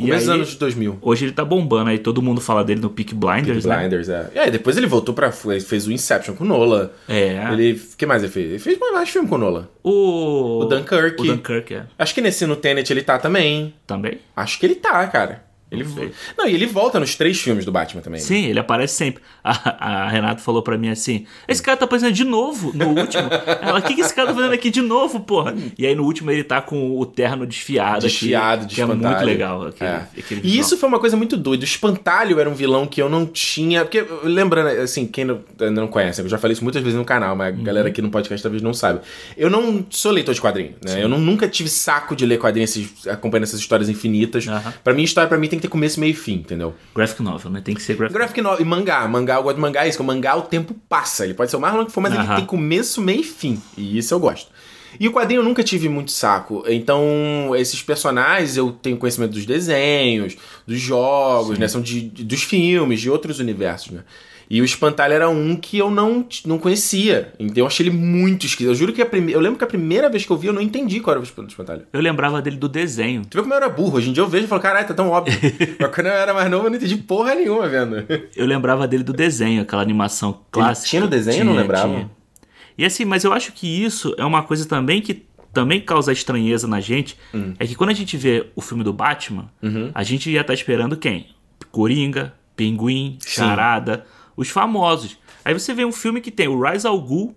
E 0.00 0.12
aí, 0.12 0.24
anos 0.28 0.54
2000. 0.54 0.96
hoje 1.02 1.24
ele 1.24 1.32
tá 1.32 1.44
bombando 1.44 1.90
aí, 1.90 1.98
todo 1.98 2.22
mundo 2.22 2.40
fala 2.40 2.62
dele 2.62 2.80
no 2.80 2.88
Peak 2.88 3.12
Blinders, 3.16 3.64
né? 3.64 3.78
Blinders, 3.78 4.08
é. 4.08 4.30
E 4.32 4.38
aí, 4.38 4.48
depois 4.48 4.76
ele 4.76 4.86
voltou 4.86 5.12
pra... 5.12 5.32
Fez, 5.32 5.64
fez 5.64 5.88
o 5.88 5.92
Inception 5.92 6.36
com 6.36 6.44
o 6.44 6.46
Nola. 6.46 6.92
É. 7.08 7.52
Ele... 7.52 7.72
O 7.72 7.96
que 7.96 8.06
mais 8.06 8.22
ele 8.22 8.30
fez? 8.30 8.48
Ele 8.48 8.58
fez 8.60 8.78
mais 8.78 9.08
filme 9.08 9.28
com 9.28 9.34
o 9.34 9.38
Nola. 9.38 9.68
O. 9.82 10.60
O 10.60 10.64
Dunkirk. 10.66 11.20
O 11.20 11.24
Dunkirk, 11.24 11.74
é. 11.74 11.82
Acho 11.98 12.14
que 12.14 12.20
nesse 12.20 12.46
no 12.46 12.54
Tenet 12.54 12.88
ele 12.92 13.02
tá 13.02 13.18
também. 13.18 13.74
Também? 13.88 14.20
Acho 14.36 14.60
que 14.60 14.66
ele 14.66 14.76
tá, 14.76 15.04
cara. 15.08 15.47
Ele 15.70 15.84
sei. 15.84 16.12
Não, 16.36 16.46
e 16.46 16.54
ele 16.54 16.66
volta 16.66 16.98
nos 16.98 17.14
três 17.14 17.38
filmes 17.40 17.64
do 17.64 17.70
Batman 17.72 18.00
também. 18.00 18.20
né? 18.20 18.26
Sim, 18.26 18.46
ele 18.46 18.58
aparece 18.58 18.94
sempre. 18.94 19.22
A, 19.44 20.04
a 20.04 20.08
Renata 20.08 20.40
falou 20.40 20.62
pra 20.62 20.78
mim 20.78 20.88
assim: 20.88 21.26
esse 21.46 21.62
cara 21.62 21.76
tá 21.76 21.84
aparecendo 21.84 22.12
de 22.12 22.24
novo 22.24 22.72
no 22.74 22.88
último. 22.88 23.28
Ela, 23.60 23.78
o 23.78 23.82
que, 23.82 23.94
que 23.94 24.00
esse 24.00 24.14
cara 24.14 24.28
tá 24.28 24.34
fazendo 24.34 24.52
aqui 24.54 24.70
de 24.70 24.80
novo, 24.80 25.20
porra? 25.20 25.54
E 25.78 25.86
aí 25.86 25.94
no 25.94 26.04
último 26.04 26.30
ele 26.30 26.42
tá 26.44 26.60
com 26.62 26.98
o 26.98 27.04
terno 27.04 27.46
desfiado. 27.46 27.98
aqui, 27.98 28.06
Desfiado, 28.08 28.66
de 28.66 28.74
Que 28.74 28.80
é 28.80 28.86
muito 28.86 29.24
legal. 29.24 29.66
Aquele, 29.66 29.90
É. 29.90 30.06
aquele 30.18 30.40
E 30.44 30.58
isso 30.58 30.76
foi 30.78 30.88
uma 30.88 30.98
coisa 30.98 31.16
muito 31.16 31.36
doida. 31.36 31.62
O 31.62 31.64
Espantalho 31.64 32.40
era 32.40 32.48
um 32.48 32.54
vilão 32.54 32.86
que 32.86 33.00
eu 33.02 33.08
não 33.08 33.26
tinha. 33.26 33.84
Porque, 33.84 34.04
lembrando, 34.24 34.68
assim, 34.80 35.06
quem 35.06 35.24
não, 35.24 35.40
não 35.72 35.86
conhece, 35.88 36.20
eu 36.22 36.28
já 36.28 36.38
falei 36.38 36.52
isso 36.54 36.64
muitas 36.64 36.82
vezes 36.82 36.98
no 36.98 37.04
canal, 37.04 37.36
mas 37.36 37.54
Uhum. 37.54 37.60
a 37.60 37.64
galera 37.64 37.88
aqui 37.88 38.00
no 38.02 38.10
podcast 38.10 38.42
talvez 38.42 38.62
não 38.62 38.72
saiba. 38.74 39.02
Eu 39.36 39.48
não 39.50 39.84
sou 39.90 40.12
leitor 40.12 40.34
de 40.34 40.40
quadrinhos, 40.40 40.74
né? 40.82 41.02
Eu 41.02 41.08
não, 41.08 41.18
nunca 41.18 41.48
tive 41.48 41.68
saco 41.68 42.14
de 42.16 42.24
ler 42.26 42.38
quadrinhos, 42.38 43.06
acompanhando 43.06 43.44
essas 43.44 43.60
histórias 43.60 43.88
infinitas. 43.88 44.46
Aham. 44.48 44.72
Pra 44.84 44.92
mim, 44.94 45.02
história 45.02 45.28
pra 45.28 45.36
mim 45.38 45.48
tem 45.48 45.57
que 45.58 45.62
ter 45.62 45.68
começo, 45.68 46.00
meio 46.00 46.10
e 46.10 46.14
fim, 46.14 46.34
entendeu? 46.34 46.74
Graphic 46.94 47.22
novel, 47.22 47.50
né? 47.50 47.60
Tem 47.64 47.74
que 47.74 47.82
ser 47.82 47.96
graphic 47.96 48.18
Graphic 48.18 48.40
novel 48.42 48.60
e 48.64 48.68
mangá. 48.68 49.06
Mangá, 49.08 49.34
eu 49.36 49.42
gosto 49.42 49.56
de 49.56 49.60
mangá, 49.62 49.84
é 49.84 49.88
isso, 49.88 49.98
que 49.98 50.02
o 50.02 50.06
mangá 50.06 50.36
o 50.36 50.42
tempo 50.42 50.74
passa. 50.88 51.24
Ele 51.24 51.34
pode 51.34 51.50
ser 51.50 51.56
o 51.56 51.60
mais 51.60 51.74
longo 51.74 51.86
que 51.86 51.92
for, 51.92 52.00
mas 52.00 52.12
ele 52.12 52.22
Aham. 52.22 52.36
tem 52.36 52.46
começo, 52.46 53.00
meio 53.00 53.20
e 53.20 53.24
fim. 53.24 53.60
E 53.76 53.98
isso 53.98 54.14
eu 54.14 54.18
gosto. 54.20 54.50
E 54.98 55.06
o 55.06 55.12
quadrinho 55.12 55.40
eu 55.40 55.44
nunca 55.44 55.62
tive 55.62 55.88
muito 55.88 56.10
saco. 56.10 56.64
Então, 56.66 57.52
esses 57.56 57.82
personagens 57.82 58.56
eu 58.56 58.72
tenho 58.72 58.96
conhecimento 58.96 59.32
dos 59.32 59.44
desenhos, 59.44 60.36
dos 60.66 60.80
jogos, 60.80 61.58
né? 61.58 61.68
São 61.68 61.80
de, 61.82 62.00
de- 62.08 62.24
dos 62.24 62.42
filmes, 62.42 63.00
de 63.00 63.10
outros 63.10 63.38
universos, 63.38 63.90
né? 63.92 64.00
E 64.50 64.62
o 64.62 64.64
Espantalho 64.64 65.12
era 65.12 65.28
um 65.28 65.54
que 65.56 65.76
eu 65.76 65.90
não, 65.90 66.26
não 66.46 66.58
conhecia. 66.58 67.32
Então 67.38 67.58
eu 67.58 67.66
achei 67.66 67.86
ele 67.86 67.94
muito 67.94 68.46
esquisito. 68.46 68.70
Eu 68.70 68.74
juro 68.74 68.92
que 68.94 69.02
a 69.02 69.06
prime... 69.06 69.30
eu 69.32 69.40
lembro 69.40 69.58
que 69.58 69.64
a 69.64 69.66
primeira 69.66 70.08
vez 70.08 70.24
que 70.24 70.30
eu 70.32 70.38
vi, 70.38 70.46
eu 70.46 70.52
não 70.54 70.62
entendi 70.62 71.00
qual 71.00 71.12
era 71.12 71.20
o 71.20 71.22
Esp- 71.22 71.38
Espantalho. 71.46 71.82
Eu 71.92 72.00
lembrava 72.00 72.40
dele 72.40 72.56
do 72.56 72.66
desenho. 72.68 73.22
Tu 73.28 73.36
vê 73.36 73.42
como 73.42 73.52
eu 73.52 73.58
era 73.58 73.68
burro. 73.68 73.98
Hoje 73.98 74.08
em 74.08 74.12
dia 74.14 74.22
eu 74.22 74.28
vejo 74.28 74.46
e 74.46 74.48
falo, 74.48 74.62
caralho, 74.62 74.86
tá 74.88 74.94
tão 74.94 75.10
óbvio. 75.10 75.38
Mas 75.78 75.94
quando 75.94 76.06
eu 76.06 76.12
era 76.14 76.32
mais 76.32 76.50
novo, 76.50 76.66
eu 76.66 76.70
não 76.70 76.76
entendi 76.78 76.96
porra 76.96 77.34
nenhuma 77.34 77.68
vendo. 77.68 78.06
Eu 78.34 78.46
lembrava 78.46 78.88
dele 78.88 79.02
do 79.04 79.12
desenho, 79.12 79.60
aquela 79.60 79.82
animação 79.82 80.40
clássica. 80.50 80.88
tinha 80.88 81.02
no 81.02 81.08
desenho? 81.08 81.40
Eu 81.40 81.44
não 81.44 81.54
lembrava. 81.54 82.10
E 82.78 82.84
assim, 82.86 83.04
mas 83.04 83.24
eu 83.24 83.32
acho 83.32 83.52
que 83.52 83.66
isso 83.84 84.14
é 84.16 84.24
uma 84.24 84.42
coisa 84.42 84.64
também 84.66 85.02
que 85.02 85.26
também 85.52 85.80
causa 85.80 86.12
estranheza 86.12 86.66
na 86.68 86.80
gente. 86.80 87.18
Hum. 87.34 87.52
É 87.58 87.66
que 87.66 87.74
quando 87.74 87.90
a 87.90 87.94
gente 87.94 88.16
vê 88.16 88.46
o 88.54 88.60
filme 88.62 88.82
do 88.84 88.92
Batman, 88.92 89.50
Uhum. 89.62 89.90
a 89.92 90.02
gente 90.04 90.30
ia 90.30 90.40
estar 90.42 90.54
esperando 90.54 90.96
quem? 90.96 91.26
Coringa, 91.70 92.32
Pinguim, 92.56 93.18
Sim. 93.20 93.42
Os 94.38 94.48
famosos. 94.48 95.18
Aí 95.44 95.52
você 95.52 95.74
vê 95.74 95.84
um 95.84 95.90
filme 95.92 96.20
que 96.20 96.30
tem 96.30 96.46
o 96.48 96.58
Rise 96.62 96.86
Al 96.86 96.98
Ghul. 97.00 97.34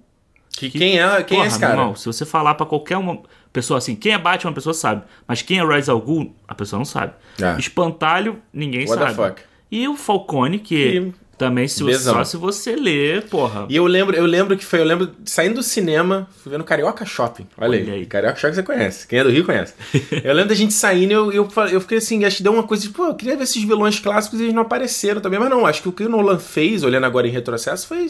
Que, 0.52 0.70
quem 0.70 1.00
é, 1.00 1.24
quem 1.24 1.38
é 1.38 1.40
Porra, 1.40 1.48
esse 1.48 1.60
meu 1.60 1.68
cara? 1.70 1.82
irmão, 1.82 1.96
se 1.96 2.06
você 2.06 2.26
falar 2.26 2.54
pra 2.56 2.66
qualquer 2.66 2.98
uma 2.98 3.22
pessoa 3.52 3.78
assim, 3.80 3.96
quem 3.96 4.14
é 4.14 4.18
Batman, 4.18 4.52
a 4.52 4.54
pessoa 4.54 4.74
sabe. 4.74 5.02
Mas 5.28 5.42
quem 5.42 5.58
é 5.60 5.66
Rise 5.66 5.90
Al 5.90 6.00
Ghul, 6.00 6.36
a 6.48 6.54
pessoa 6.54 6.78
não 6.78 6.86
sabe. 6.86 7.14
Ah. 7.42 7.56
Espantalho, 7.58 8.40
ninguém 8.54 8.86
What 8.88 9.00
the 9.02 9.14
sabe. 9.14 9.30
fuck? 9.36 9.42
E 9.72 9.88
o 9.88 9.96
Falcone, 9.96 10.60
que 10.60 10.76
E- 10.76 11.14
também 11.42 11.68
se 11.68 11.94
só 12.00 12.24
se 12.24 12.38
você 12.38 12.76
ler, 12.76 13.28
porra. 13.28 13.66
E 13.68 13.76
eu 13.76 13.88
lembro, 13.88 14.16
eu 14.16 14.28
lembro 14.28 14.56
que 14.56 14.64
foi, 14.64 14.80
eu 14.80 14.86
lembro 14.86 15.12
saindo 15.26 15.56
do 15.56 15.64
cinema, 15.64 16.28
fui 16.38 16.52
vendo 16.52 16.64
Carioca 16.64 17.04
Shopping. 17.04 17.48
Olha, 17.58 17.82
Olha 17.82 17.94
aí. 17.94 18.00
aí. 18.02 18.06
Carioca 18.06 18.36
Shopping 18.36 18.54
você 18.54 18.64
conhece. 18.64 19.08
Quem 19.08 19.18
é 19.18 19.24
do 19.24 19.32
Rio 19.32 19.44
conhece. 19.44 19.74
eu 20.24 20.34
lembro 20.34 20.50
da 20.50 20.56
gente 20.56 20.74
saindo 20.74 21.12
e 21.12 21.16
eu, 21.16 21.32
eu, 21.32 21.50
eu 21.72 21.82
fiquei 21.82 21.98
assim, 21.98 22.24
acho 22.26 22.38
que 22.38 22.44
deu 22.44 22.54
uma 22.54 22.62
coisa 22.62 22.84
de, 22.84 22.90
pô, 22.90 23.08
eu 23.08 23.16
queria 23.16 23.36
ver 23.36 23.44
esses 23.44 23.64
vilões 23.64 24.00
clássicos 24.00 24.40
e 24.40 24.44
eles 24.44 24.54
não 24.54 24.62
apareceram 24.62 25.20
também. 25.20 25.40
Mas 25.40 25.50
não, 25.50 25.66
acho 25.66 25.82
que 25.82 25.90
o 25.90 25.92
que 25.92 26.04
o 26.04 26.10
Nolan 26.10 26.38
fez, 26.38 26.84
olhando 26.84 27.06
agora 27.06 27.28
em 27.28 27.32
retrocesso, 27.32 27.88
foi, 27.88 28.06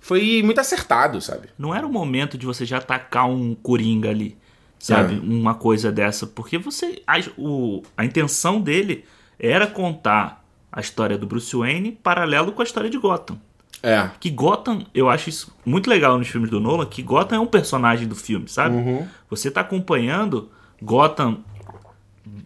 foi 0.00 0.42
muito 0.42 0.60
acertado, 0.60 1.20
sabe? 1.20 1.50
Não 1.56 1.72
era 1.72 1.86
o 1.86 1.92
momento 1.92 2.36
de 2.36 2.46
você 2.46 2.64
já 2.64 2.78
atacar 2.78 3.28
um 3.30 3.54
Coringa 3.54 4.10
ali, 4.10 4.36
sabe? 4.76 5.14
É. 5.14 5.18
Uma 5.20 5.54
coisa 5.54 5.92
dessa. 5.92 6.26
Porque 6.26 6.58
você. 6.58 7.00
A, 7.06 7.20
o, 7.38 7.82
a 7.96 8.04
intenção 8.04 8.60
dele 8.60 9.04
era 9.38 9.68
contar 9.68 10.39
a 10.72 10.80
história 10.80 11.16
do 11.18 11.26
Bruce 11.26 11.54
Wayne 11.54 11.92
paralelo 11.92 12.52
com 12.52 12.62
a 12.62 12.64
história 12.64 12.90
de 12.90 12.98
Gotham. 12.98 13.38
É. 13.82 14.10
Que 14.20 14.30
Gotham, 14.30 14.84
eu 14.94 15.08
acho 15.08 15.28
isso 15.28 15.56
muito 15.64 15.88
legal 15.88 16.18
nos 16.18 16.28
filmes 16.28 16.50
do 16.50 16.60
Nolan, 16.60 16.86
que 16.86 17.02
Gotham 17.02 17.36
é 17.36 17.40
um 17.40 17.46
personagem 17.46 18.06
do 18.06 18.14
filme, 18.14 18.48
sabe? 18.48 18.76
Uhum. 18.76 19.06
Você 19.30 19.50
tá 19.50 19.62
acompanhando 19.62 20.50
Gotham 20.82 21.38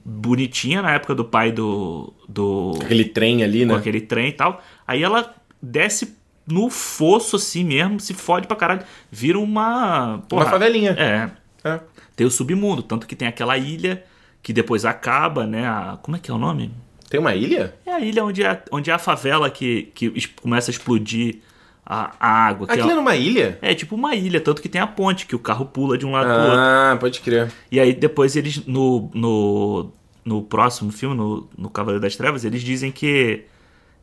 bonitinha 0.05 0.83
na 0.83 0.93
época 0.93 1.15
do 1.15 1.25
pai 1.25 1.51
do. 1.51 2.13
do 2.29 2.79
Aquele 2.83 3.05
trem 3.05 3.43
ali, 3.43 3.67
com 3.67 3.73
né? 3.73 3.79
aquele 3.79 4.01
trem 4.01 4.29
e 4.29 4.33
tal. 4.33 4.63
Aí 4.87 5.03
ela 5.03 5.35
desce 5.61 6.17
no 6.47 6.69
fosso 6.71 7.37
assim 7.37 7.65
mesmo, 7.65 7.99
se 7.99 8.15
fode 8.15 8.47
pra 8.47 8.57
caralho. 8.57 8.83
Vira 9.11 9.39
uma. 9.39 10.23
Porra, 10.29 10.45
Uma 10.45 10.51
favelinha. 10.51 10.93
É. 10.93 11.31
É. 11.69 11.81
Tem 12.15 12.27
o 12.27 12.31
submundo, 12.31 12.83
tanto 12.83 13.07
que 13.07 13.17
tem 13.17 13.27
aquela 13.27 13.57
ilha 13.57 14.05
que 14.43 14.53
depois 14.53 14.85
acaba, 14.85 15.47
né? 15.47 15.67
A, 15.67 15.99
como 16.03 16.17
é 16.17 16.21
que 16.21 16.31
é 16.31 16.35
o 16.35 16.39
nome? 16.39 16.71
Tem 17.15 17.21
uma 17.21 17.33
ilha? 17.33 17.73
É 17.87 17.93
a 17.93 18.01
ilha 18.01 18.25
onde 18.25 18.43
é, 18.43 18.61
onde 18.73 18.91
é 18.91 18.93
a 18.93 18.99
favela 18.99 19.49
que, 19.49 19.85
que 19.95 20.29
começa 20.43 20.69
a 20.69 20.73
explodir 20.73 21.37
a, 21.87 22.11
a 22.19 22.29
água. 22.29 22.67
Aquilo 22.69 22.89
é 22.89 22.93
é, 22.93 22.97
numa 22.97 23.15
ilha? 23.15 23.57
é 23.63 23.73
tipo 23.73 23.95
uma 23.95 24.17
ilha, 24.17 24.41
tanto 24.41 24.61
que 24.61 24.69
tem 24.69 24.81
a 24.81 24.87
ponte, 24.89 25.25
que 25.25 25.37
o 25.37 25.39
carro 25.39 25.65
pula 25.65 25.97
de 25.97 26.05
um 26.05 26.11
lado 26.11 26.27
pro 26.27 26.43
outro. 26.43 26.59
Ah, 26.59 26.97
pode 26.99 27.21
crer. 27.21 27.53
E 27.71 27.79
aí 27.79 27.93
depois 27.93 28.35
eles, 28.35 28.67
no, 28.67 29.09
no, 29.15 29.93
no 30.25 30.43
próximo 30.43 30.91
filme, 30.91 31.15
no, 31.15 31.49
no 31.57 31.71
Cavaleiro 31.71 32.03
das 32.03 32.17
Trevas, 32.17 32.45
eles 32.45 32.63
dizem 32.63 32.91
que, 32.91 33.45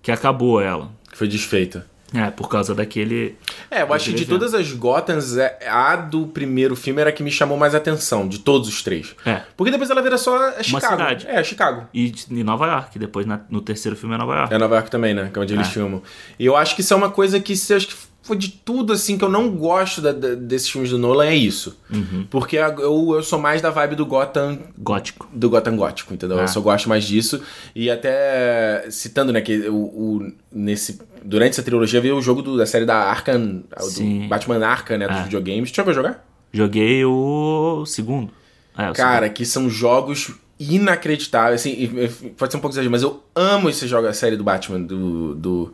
que 0.02 0.10
acabou 0.10 0.62
ela. 0.62 0.90
Que 1.12 1.18
foi 1.18 1.28
desfeita. 1.28 1.91
É, 2.14 2.30
por 2.30 2.50
causa 2.50 2.76
daquele... 2.76 3.38
É, 3.70 3.84
eu 3.84 3.94
acho 3.94 4.10
que 4.10 4.16
de 4.18 4.26
todas 4.26 4.54
as 4.54 4.70
Gothams, 4.74 5.38
é- 5.38 5.58
a 5.70 5.96
do 5.96 6.28
primeiro 6.28 6.76
filme 6.76 7.00
era 7.00 7.10
a 7.10 7.14
que 7.14 7.24
me 7.24 7.32
chamou 7.32 7.58
mais 7.58 7.74
atenção, 7.74 8.28
de 8.28 8.40
todos 8.40 8.68
os 8.68 8.84
três. 8.84 9.16
É. 9.26 9.44
Porque 9.56 9.72
depois 9.72 9.90
ela 9.90 10.02
vira 10.02 10.18
só 10.18 10.52
Chicago. 10.62 10.88
cidade. 10.98 11.26
É, 11.28 11.42
Chicago. 11.42 11.88
E 11.94 12.14
em 12.30 12.44
Nova 12.44 12.68
York, 12.68 13.00
depois 13.00 13.26
na- 13.26 13.40
no 13.50 13.62
terceiro 13.62 13.96
filme 13.96 14.14
é 14.16 14.18
Nova 14.18 14.36
York. 14.36 14.54
É 14.54 14.58
Nova 14.58 14.76
York 14.76 14.92
também, 14.92 15.14
né? 15.14 15.30
Que 15.32 15.40
é 15.40 15.42
onde 15.42 15.54
eles 15.54 15.68
É. 15.68 15.70
filmam. 15.72 16.02
E 16.38 16.46
eu 16.46 16.58
acho 16.58 16.76
que 16.76 16.82
isso 16.82 16.94
é 16.94 16.98
uma 16.98 17.10
coisa 17.10 17.40
que, 17.40 17.56
se 17.56 17.74
acho 17.74 17.88
que 17.88 17.96
foi 18.24 18.38
de 18.38 18.50
tudo, 18.50 18.94
assim, 18.94 19.18
que 19.18 19.24
eu 19.26 19.30
não 19.30 19.50
gosto 19.50 20.00
da- 20.02 20.12
da- 20.12 20.36
desses 20.36 20.70
filmes 20.70 20.92
do 20.92 20.98
Nolan, 20.98 21.26
é 21.26 21.36
isso. 21.36 21.78
Uhum. 21.92 22.26
Porque 22.30 22.56
eu, 22.56 23.14
eu 23.16 23.24
sou 23.24 23.40
mais 23.40 23.62
da 23.62 23.70
vibe 23.72 23.96
do 23.96 24.06
Gotham 24.06 24.60
Gótico. 24.78 25.28
do 25.34 25.50
Gotham 25.50 25.76
Gótico, 25.76 26.14
entendeu? 26.14 26.38
Ah. 26.38 26.44
Eu 26.44 26.48
só 26.48 26.62
gosto 26.62 26.88
mais 26.88 27.04
disso. 27.04 27.42
E 27.76 27.90
até 27.90 28.86
citando, 28.92 29.34
né, 29.34 29.42
que 29.42 29.68
o, 29.70 29.76
o- 29.76 30.32
nesse, 30.52 31.00
durante 31.24 31.54
essa 31.54 31.64
trilogia 31.64 32.00
veio 32.00 32.16
o 32.16 32.22
jogo 32.22 32.42
do- 32.44 32.58
da 32.58 32.66
série 32.66 32.86
da 32.86 32.96
Arkham, 32.96 33.64
do 33.78 33.84
Sim. 33.86 34.28
Batman 34.28 34.64
Arkham, 34.66 34.98
né, 35.00 35.08
dos 35.08 35.18
Ah. 35.18 35.24
videogames. 35.24 35.70
Chegou 35.72 35.92
a 35.92 35.94
jogar? 35.96 36.28
Joguei 36.54 37.04
o 37.06 37.84
segundo. 37.88 38.32
É, 38.78 38.90
o 38.90 38.94
Cara, 38.94 39.30
que 39.30 39.46
são 39.46 39.70
jogos 39.70 40.32
inacreditáveis, 40.60 41.62
assim, 41.62 41.90
pode 42.38 42.52
ser 42.52 42.58
um 42.58 42.62
pouco 42.62 42.74
exagero, 42.74 42.92
mas 42.92 43.02
eu 43.02 43.24
amo 43.36 43.68
esse 43.70 43.88
jogo, 43.88 44.08
a 44.08 44.14
série 44.14 44.38
do 44.38 44.44
Batman, 44.44 44.80
do... 44.82 45.34
do 45.34 45.74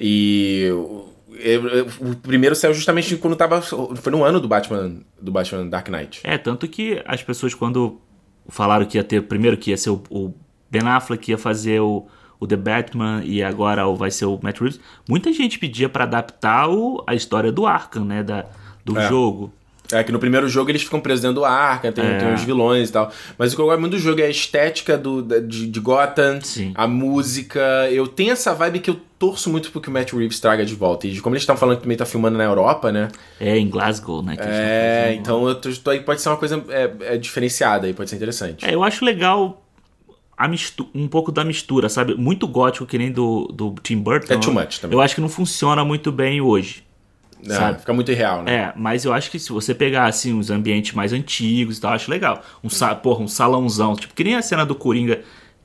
e... 0.00 0.68
o- 2.00 2.16
primeiro 2.16 2.54
saiu 2.54 2.72
justamente 2.74 3.16
quando 3.16 3.36
tava... 3.36 3.60
Foi 3.60 4.10
no 4.12 4.22
ano 4.24 4.40
do 4.40 4.48
Batman, 4.48 4.96
do 5.20 5.32
Batman 5.32 5.66
Dark 5.68 5.88
Knight. 5.88 6.20
É, 6.24 6.38
tanto 6.38 6.66
que 6.68 7.02
as 7.04 7.22
pessoas 7.22 7.54
quando 7.54 8.00
falaram 8.48 8.84
que 8.86 8.98
ia 8.98 9.04
ter, 9.04 9.22
primeiro 9.22 9.56
que 9.56 9.70
ia 9.70 9.76
ser 9.76 9.90
o, 9.90 10.02
o 10.10 10.34
Ben 10.70 10.82
Affleck, 10.86 11.30
ia 11.30 11.38
fazer 11.38 11.80
o, 11.80 12.06
o 12.38 12.46
The 12.46 12.56
Batman 12.56 13.22
e 13.24 13.42
agora 13.42 13.86
o- 13.86 13.96
vai 13.96 14.10
ser 14.10 14.26
o 14.26 14.38
Matt 14.42 14.60
Reeves, 14.60 14.78
muita 15.08 15.32
gente 15.32 15.58
pedia 15.58 15.88
pra 15.88 16.04
adaptar 16.04 16.68
o, 16.68 17.02
a 17.06 17.14
história 17.14 17.50
do 17.50 17.66
Arkham, 17.66 18.04
né, 18.04 18.22
da, 18.22 18.44
do 18.84 18.98
É. 18.98 19.08
jogo. 19.08 19.52
É 19.92 20.02
que 20.02 20.10
no 20.10 20.18
primeiro 20.18 20.48
jogo 20.48 20.70
eles 20.70 20.82
ficam 20.82 20.98
presos 20.98 21.20
dentro 21.20 21.36
do 21.36 21.44
Arkham, 21.44 21.92
tem, 21.92 22.04
É. 22.04 22.18
tem 22.18 22.32
os 22.32 22.42
vilões 22.42 22.88
e 22.88 22.92
tal. 22.92 23.12
Mas 23.36 23.52
o 23.52 23.56
que 23.56 23.60
eu 23.60 23.66
gosto 23.66 23.80
muito 23.80 23.92
do 23.92 23.98
jogo 23.98 24.20
é 24.20 24.24
a 24.24 24.30
estética 24.30 24.96
do, 24.96 25.20
de, 25.22 25.66
de 25.66 25.80
Gotham, 25.80 26.40
Sim. 26.42 26.72
a 26.74 26.86
música. 26.86 27.60
Eu 27.90 28.06
tenho 28.06 28.32
essa 28.32 28.54
vibe 28.54 28.80
que 28.80 28.90
eu 28.90 28.98
torço 29.18 29.50
muito 29.50 29.70
pro 29.70 29.80
que 29.80 29.88
o 29.88 29.92
Matt 29.92 30.12
Reeves 30.12 30.40
traga 30.40 30.64
de 30.64 30.74
volta. 30.74 31.06
E 31.06 31.20
como 31.20 31.34
eles 31.34 31.42
estão 31.42 31.56
falando 31.56 31.76
que 31.76 31.82
também 31.82 31.96
tá 31.96 32.06
filmando 32.06 32.38
na 32.38 32.44
Europa, 32.44 32.90
né? 32.90 33.08
É, 33.38 33.58
em 33.58 33.68
Glasgow, 33.68 34.22
né? 34.22 34.36
É, 34.38 35.14
então 35.18 35.46
eu 35.46 35.54
tô, 35.54 35.70
tô 35.70 35.90
aí, 35.90 36.00
pode 36.00 36.22
ser 36.22 36.30
uma 36.30 36.38
coisa 36.38 36.64
é, 36.70 36.90
é 37.14 37.16
diferenciada 37.18 37.86
aí, 37.86 37.92
pode 37.92 38.08
ser 38.08 38.16
interessante. 38.16 38.64
É, 38.64 38.74
eu 38.74 38.82
acho 38.82 39.04
legal 39.04 39.62
a 40.36 40.48
mistu 40.48 40.88
um 40.94 41.06
pouco 41.06 41.30
da 41.30 41.44
mistura, 41.44 41.88
sabe? 41.88 42.14
Muito 42.14 42.48
gótico, 42.48 42.86
que 42.86 42.98
nem 42.98 43.12
do, 43.12 43.46
do 43.52 43.74
Tim 43.82 43.98
Burton. 43.98 44.32
É 44.32 44.38
too 44.38 44.52
much 44.52 44.78
também. 44.80 44.96
Eu 44.96 45.02
acho 45.02 45.14
que 45.14 45.20
não 45.20 45.28
funciona 45.28 45.84
muito 45.84 46.10
bem 46.10 46.40
hoje. 46.40 46.82
É, 47.48 47.54
sabe? 47.54 47.80
fica 47.80 47.92
muito 47.92 48.10
irreal, 48.10 48.42
né? 48.42 48.54
É, 48.54 48.72
mas 48.76 49.04
eu 49.04 49.12
acho 49.12 49.30
que 49.30 49.38
se 49.38 49.50
você 49.52 49.74
pegar, 49.74 50.06
assim, 50.06 50.38
os 50.38 50.50
ambientes 50.50 50.92
mais 50.92 51.12
antigos 51.12 51.78
e 51.78 51.80
tal, 51.80 51.90
eu 51.92 51.96
acho 51.96 52.10
legal. 52.10 52.42
Um, 52.62 52.68
porra, 52.96 53.22
um 53.22 53.28
salãozão, 53.28 53.94
tipo, 53.96 54.14
que 54.14 54.24
nem 54.24 54.34
a 54.34 54.42
cena 54.42 54.64
do 54.64 54.74
Coringa, 54.74 55.20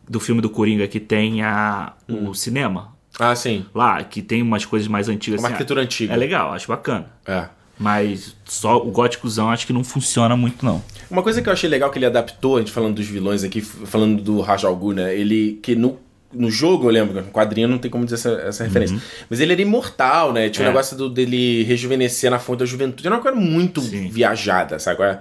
do 0.07 0.19
filme 0.19 0.41
do 0.41 0.49
Coringa, 0.49 0.87
que 0.87 0.99
tem 0.99 1.41
a, 1.41 1.93
Hum. 2.07 2.29
o 2.29 2.33
cinema 2.33 2.93
Ah, 3.19 3.35
sim. 3.35 3.65
lá, 3.73 4.03
que 4.03 4.21
tem 4.21 4.41
umas 4.41 4.65
coisas 4.65 4.87
mais 4.87 5.07
antigas. 5.07 5.39
Uma 5.39 5.47
assim, 5.47 5.53
arquitetura 5.53 5.81
antiga. 5.81 6.13
É 6.13 6.17
legal, 6.17 6.51
acho 6.53 6.67
bacana. 6.67 7.11
É. 7.25 7.47
Mas 7.77 8.35
só 8.43 8.75
o 8.77 8.91
góticozão 8.91 9.49
acho 9.49 9.65
que 9.65 9.71
não 9.71 9.85
funciona 9.85 10.35
muito, 10.35 10.65
não. 10.65 10.83
Uma 11.09 11.23
coisa 11.23 11.41
que 11.41 11.47
eu 11.47 11.53
achei 11.53 11.69
legal 11.69 11.89
que 11.89 11.97
ele 11.97 12.05
adaptou, 12.05 12.57
a 12.57 12.59
gente 12.59 12.73
falando 12.73 12.95
dos 12.95 13.07
vilões 13.07 13.41
aqui, 13.43 13.61
falando 13.61 14.21
do 14.21 14.41
Raj 14.41 14.65
Al 14.65 14.75
Ghul, 14.75 14.93
né? 14.95 15.15
Ele, 15.15 15.57
que 15.63 15.75
no, 15.75 15.97
no 16.33 16.49
jogo, 16.51 16.85
eu 16.87 16.91
lembro, 16.91 17.21
no 17.21 17.31
quadrinho 17.31 17.67
não 17.67 17.77
tem 17.77 17.89
como 17.89 18.03
dizer 18.05 18.15
essa, 18.15 18.29
essa 18.41 18.63
referência. 18.63 18.99
Mas 19.29 19.39
ele 19.39 19.53
era 19.53 19.61
imortal, 19.61 20.31
né? 20.33 20.49
Tinha 20.49 20.63
o 20.63 20.67
Uhum. 20.67 20.69
É. 20.69 20.73
negócio 20.73 20.95
do, 20.97 21.09
dele 21.09 21.63
rejuvenescer 21.63 22.29
na 22.29 22.37
fonte 22.39 22.59
da 22.59 22.65
juventude. 22.65 23.07
Era 23.07 23.15
uma 23.15 23.21
coisa 23.21 23.37
muito 23.37 23.81
Sim. 23.81 24.09
viajada, 24.09 24.77
sabe? 24.79 25.01
é? 25.03 25.19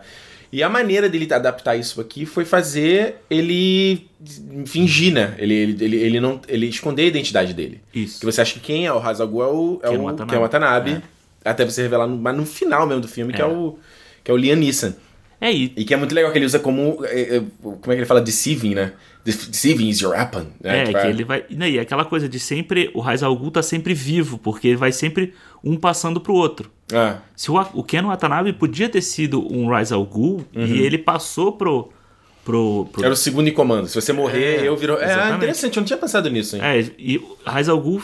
E 0.51 0.63
a 0.63 0.69
maneira 0.69 1.09
dele 1.11 1.29
adaptar 1.33 1.77
isso 1.77 2.01
aqui 2.01 2.25
foi 2.25 2.45
fazer 2.45 3.17
ele 3.29 4.07
fingir, 4.67 5.13
né? 5.13 5.35
Ele, 5.39 5.55
ele, 5.55 5.85
ele, 5.85 5.97
ele 5.97 6.21
não, 6.21 6.41
ele 6.49 6.67
esconder 6.67 7.03
a 7.03 7.07
identidade 7.07 7.53
dele. 7.53 7.81
Isso. 7.95 8.21
Que 8.21 8.27
você 8.27 8.41
acha 8.41 8.55
que 8.55 8.61
quem 8.61 8.87
é 8.87 8.93
o 8.93 8.99
Raj 8.99 9.21
Al 9.21 9.29
Ghul 9.29 9.43
é 9.43 9.47
o, 9.47 9.81
é 9.95 9.99
o 9.99 10.03
Watanabe. 10.05 10.31
Ken 10.33 10.39
Watanabe. 10.41 10.91
É. 11.45 11.51
Até 11.51 11.65
você 11.65 11.83
revelar 11.83 12.07
no, 12.07 12.17
mas 12.17 12.37
no 12.37 12.45
final 12.47 12.87
mesmo 12.87 13.03
do 13.03 13.09
filme, 13.09 13.33
que 13.33 13.41
é 13.41 13.45
É. 13.45 13.49
o 13.49 13.79
que 14.25 14.31
é 14.31 14.35
o 14.35 14.37
Liam 14.37 14.57
Neeson. 14.57 14.93
É, 15.41 15.53
e 15.53 15.73
E 15.77 15.85
que 15.85 15.95
é 15.95 15.97
muito 15.97 16.15
legal 16.15 16.33
que 16.33 16.39
ele 16.39 16.47
usa 16.47 16.59
como. 16.59 16.99
é, 17.05 17.37
é, 17.37 17.43
Como 17.63 17.77
é 17.87 17.89
que 17.89 18.01
ele 18.01 18.07
fala? 18.07 18.21
Deceiving, 18.21 18.75
né? 18.75 18.93
De- 19.31 19.47
Deceiving 19.51 19.89
is 19.89 20.01
your 20.01 20.13
weapon. 20.13 20.47
Né? 20.63 20.83
É, 20.83 20.85
Tipo, 20.87 21.01
que 21.01 21.07
ele 21.07 21.25
vai. 21.25 21.45
né, 21.51 21.71
E 21.71 21.79
aquela 21.79 22.05
coisa 22.05 22.29
de 22.29 22.39
sempre. 22.41 22.91
O 22.95 23.01
Raiz 23.01 23.23
Al 23.23 23.37
Ghul 23.37 23.51
tá 23.51 23.63
sempre 23.63 23.93
vivo, 23.95 24.39
porque 24.39 24.75
vai 24.77 24.93
sempre 24.93 25.35
um 25.63 25.77
passando 25.77 26.21
pro 26.21 26.33
outro. 26.35 26.71
Ah, 26.93 27.19
Se 27.37 27.51
o, 27.51 27.61
o 27.75 27.83
Ken 27.85 28.03
Watanabe 28.03 28.53
podia 28.55 28.89
ter 28.89 29.03
sido 29.03 29.41
um 29.53 29.75
Rise 29.75 29.93
Al 29.93 30.05
Ghul 30.05 30.45
e 30.55 30.81
ele 30.81 30.97
passou 30.99 31.53
pro. 31.53 31.91
pro, 32.45 32.89
pro 32.93 33.05
era 33.05 33.13
o 33.13 33.17
segundo 33.17 33.49
em 33.49 33.53
comando. 33.53 33.87
Se 33.89 33.95
você 34.01 34.13
morrer, 34.13 34.63
É, 34.65 34.69
eu 34.69 34.77
viro. 34.77 34.95
É 34.95 35.05
exatamente. 35.05 35.37
interessante, 35.37 35.77
eu 35.77 35.81
não 35.83 35.87
tinha 35.87 35.99
pensado 35.99 36.31
nisso, 36.31 36.57
hein? 36.57 36.63
É, 36.65 36.91
e 36.99 37.19
o 37.19 37.37
Raiz 37.45 37.69
Al 37.69 37.79
Ghul 37.79 38.01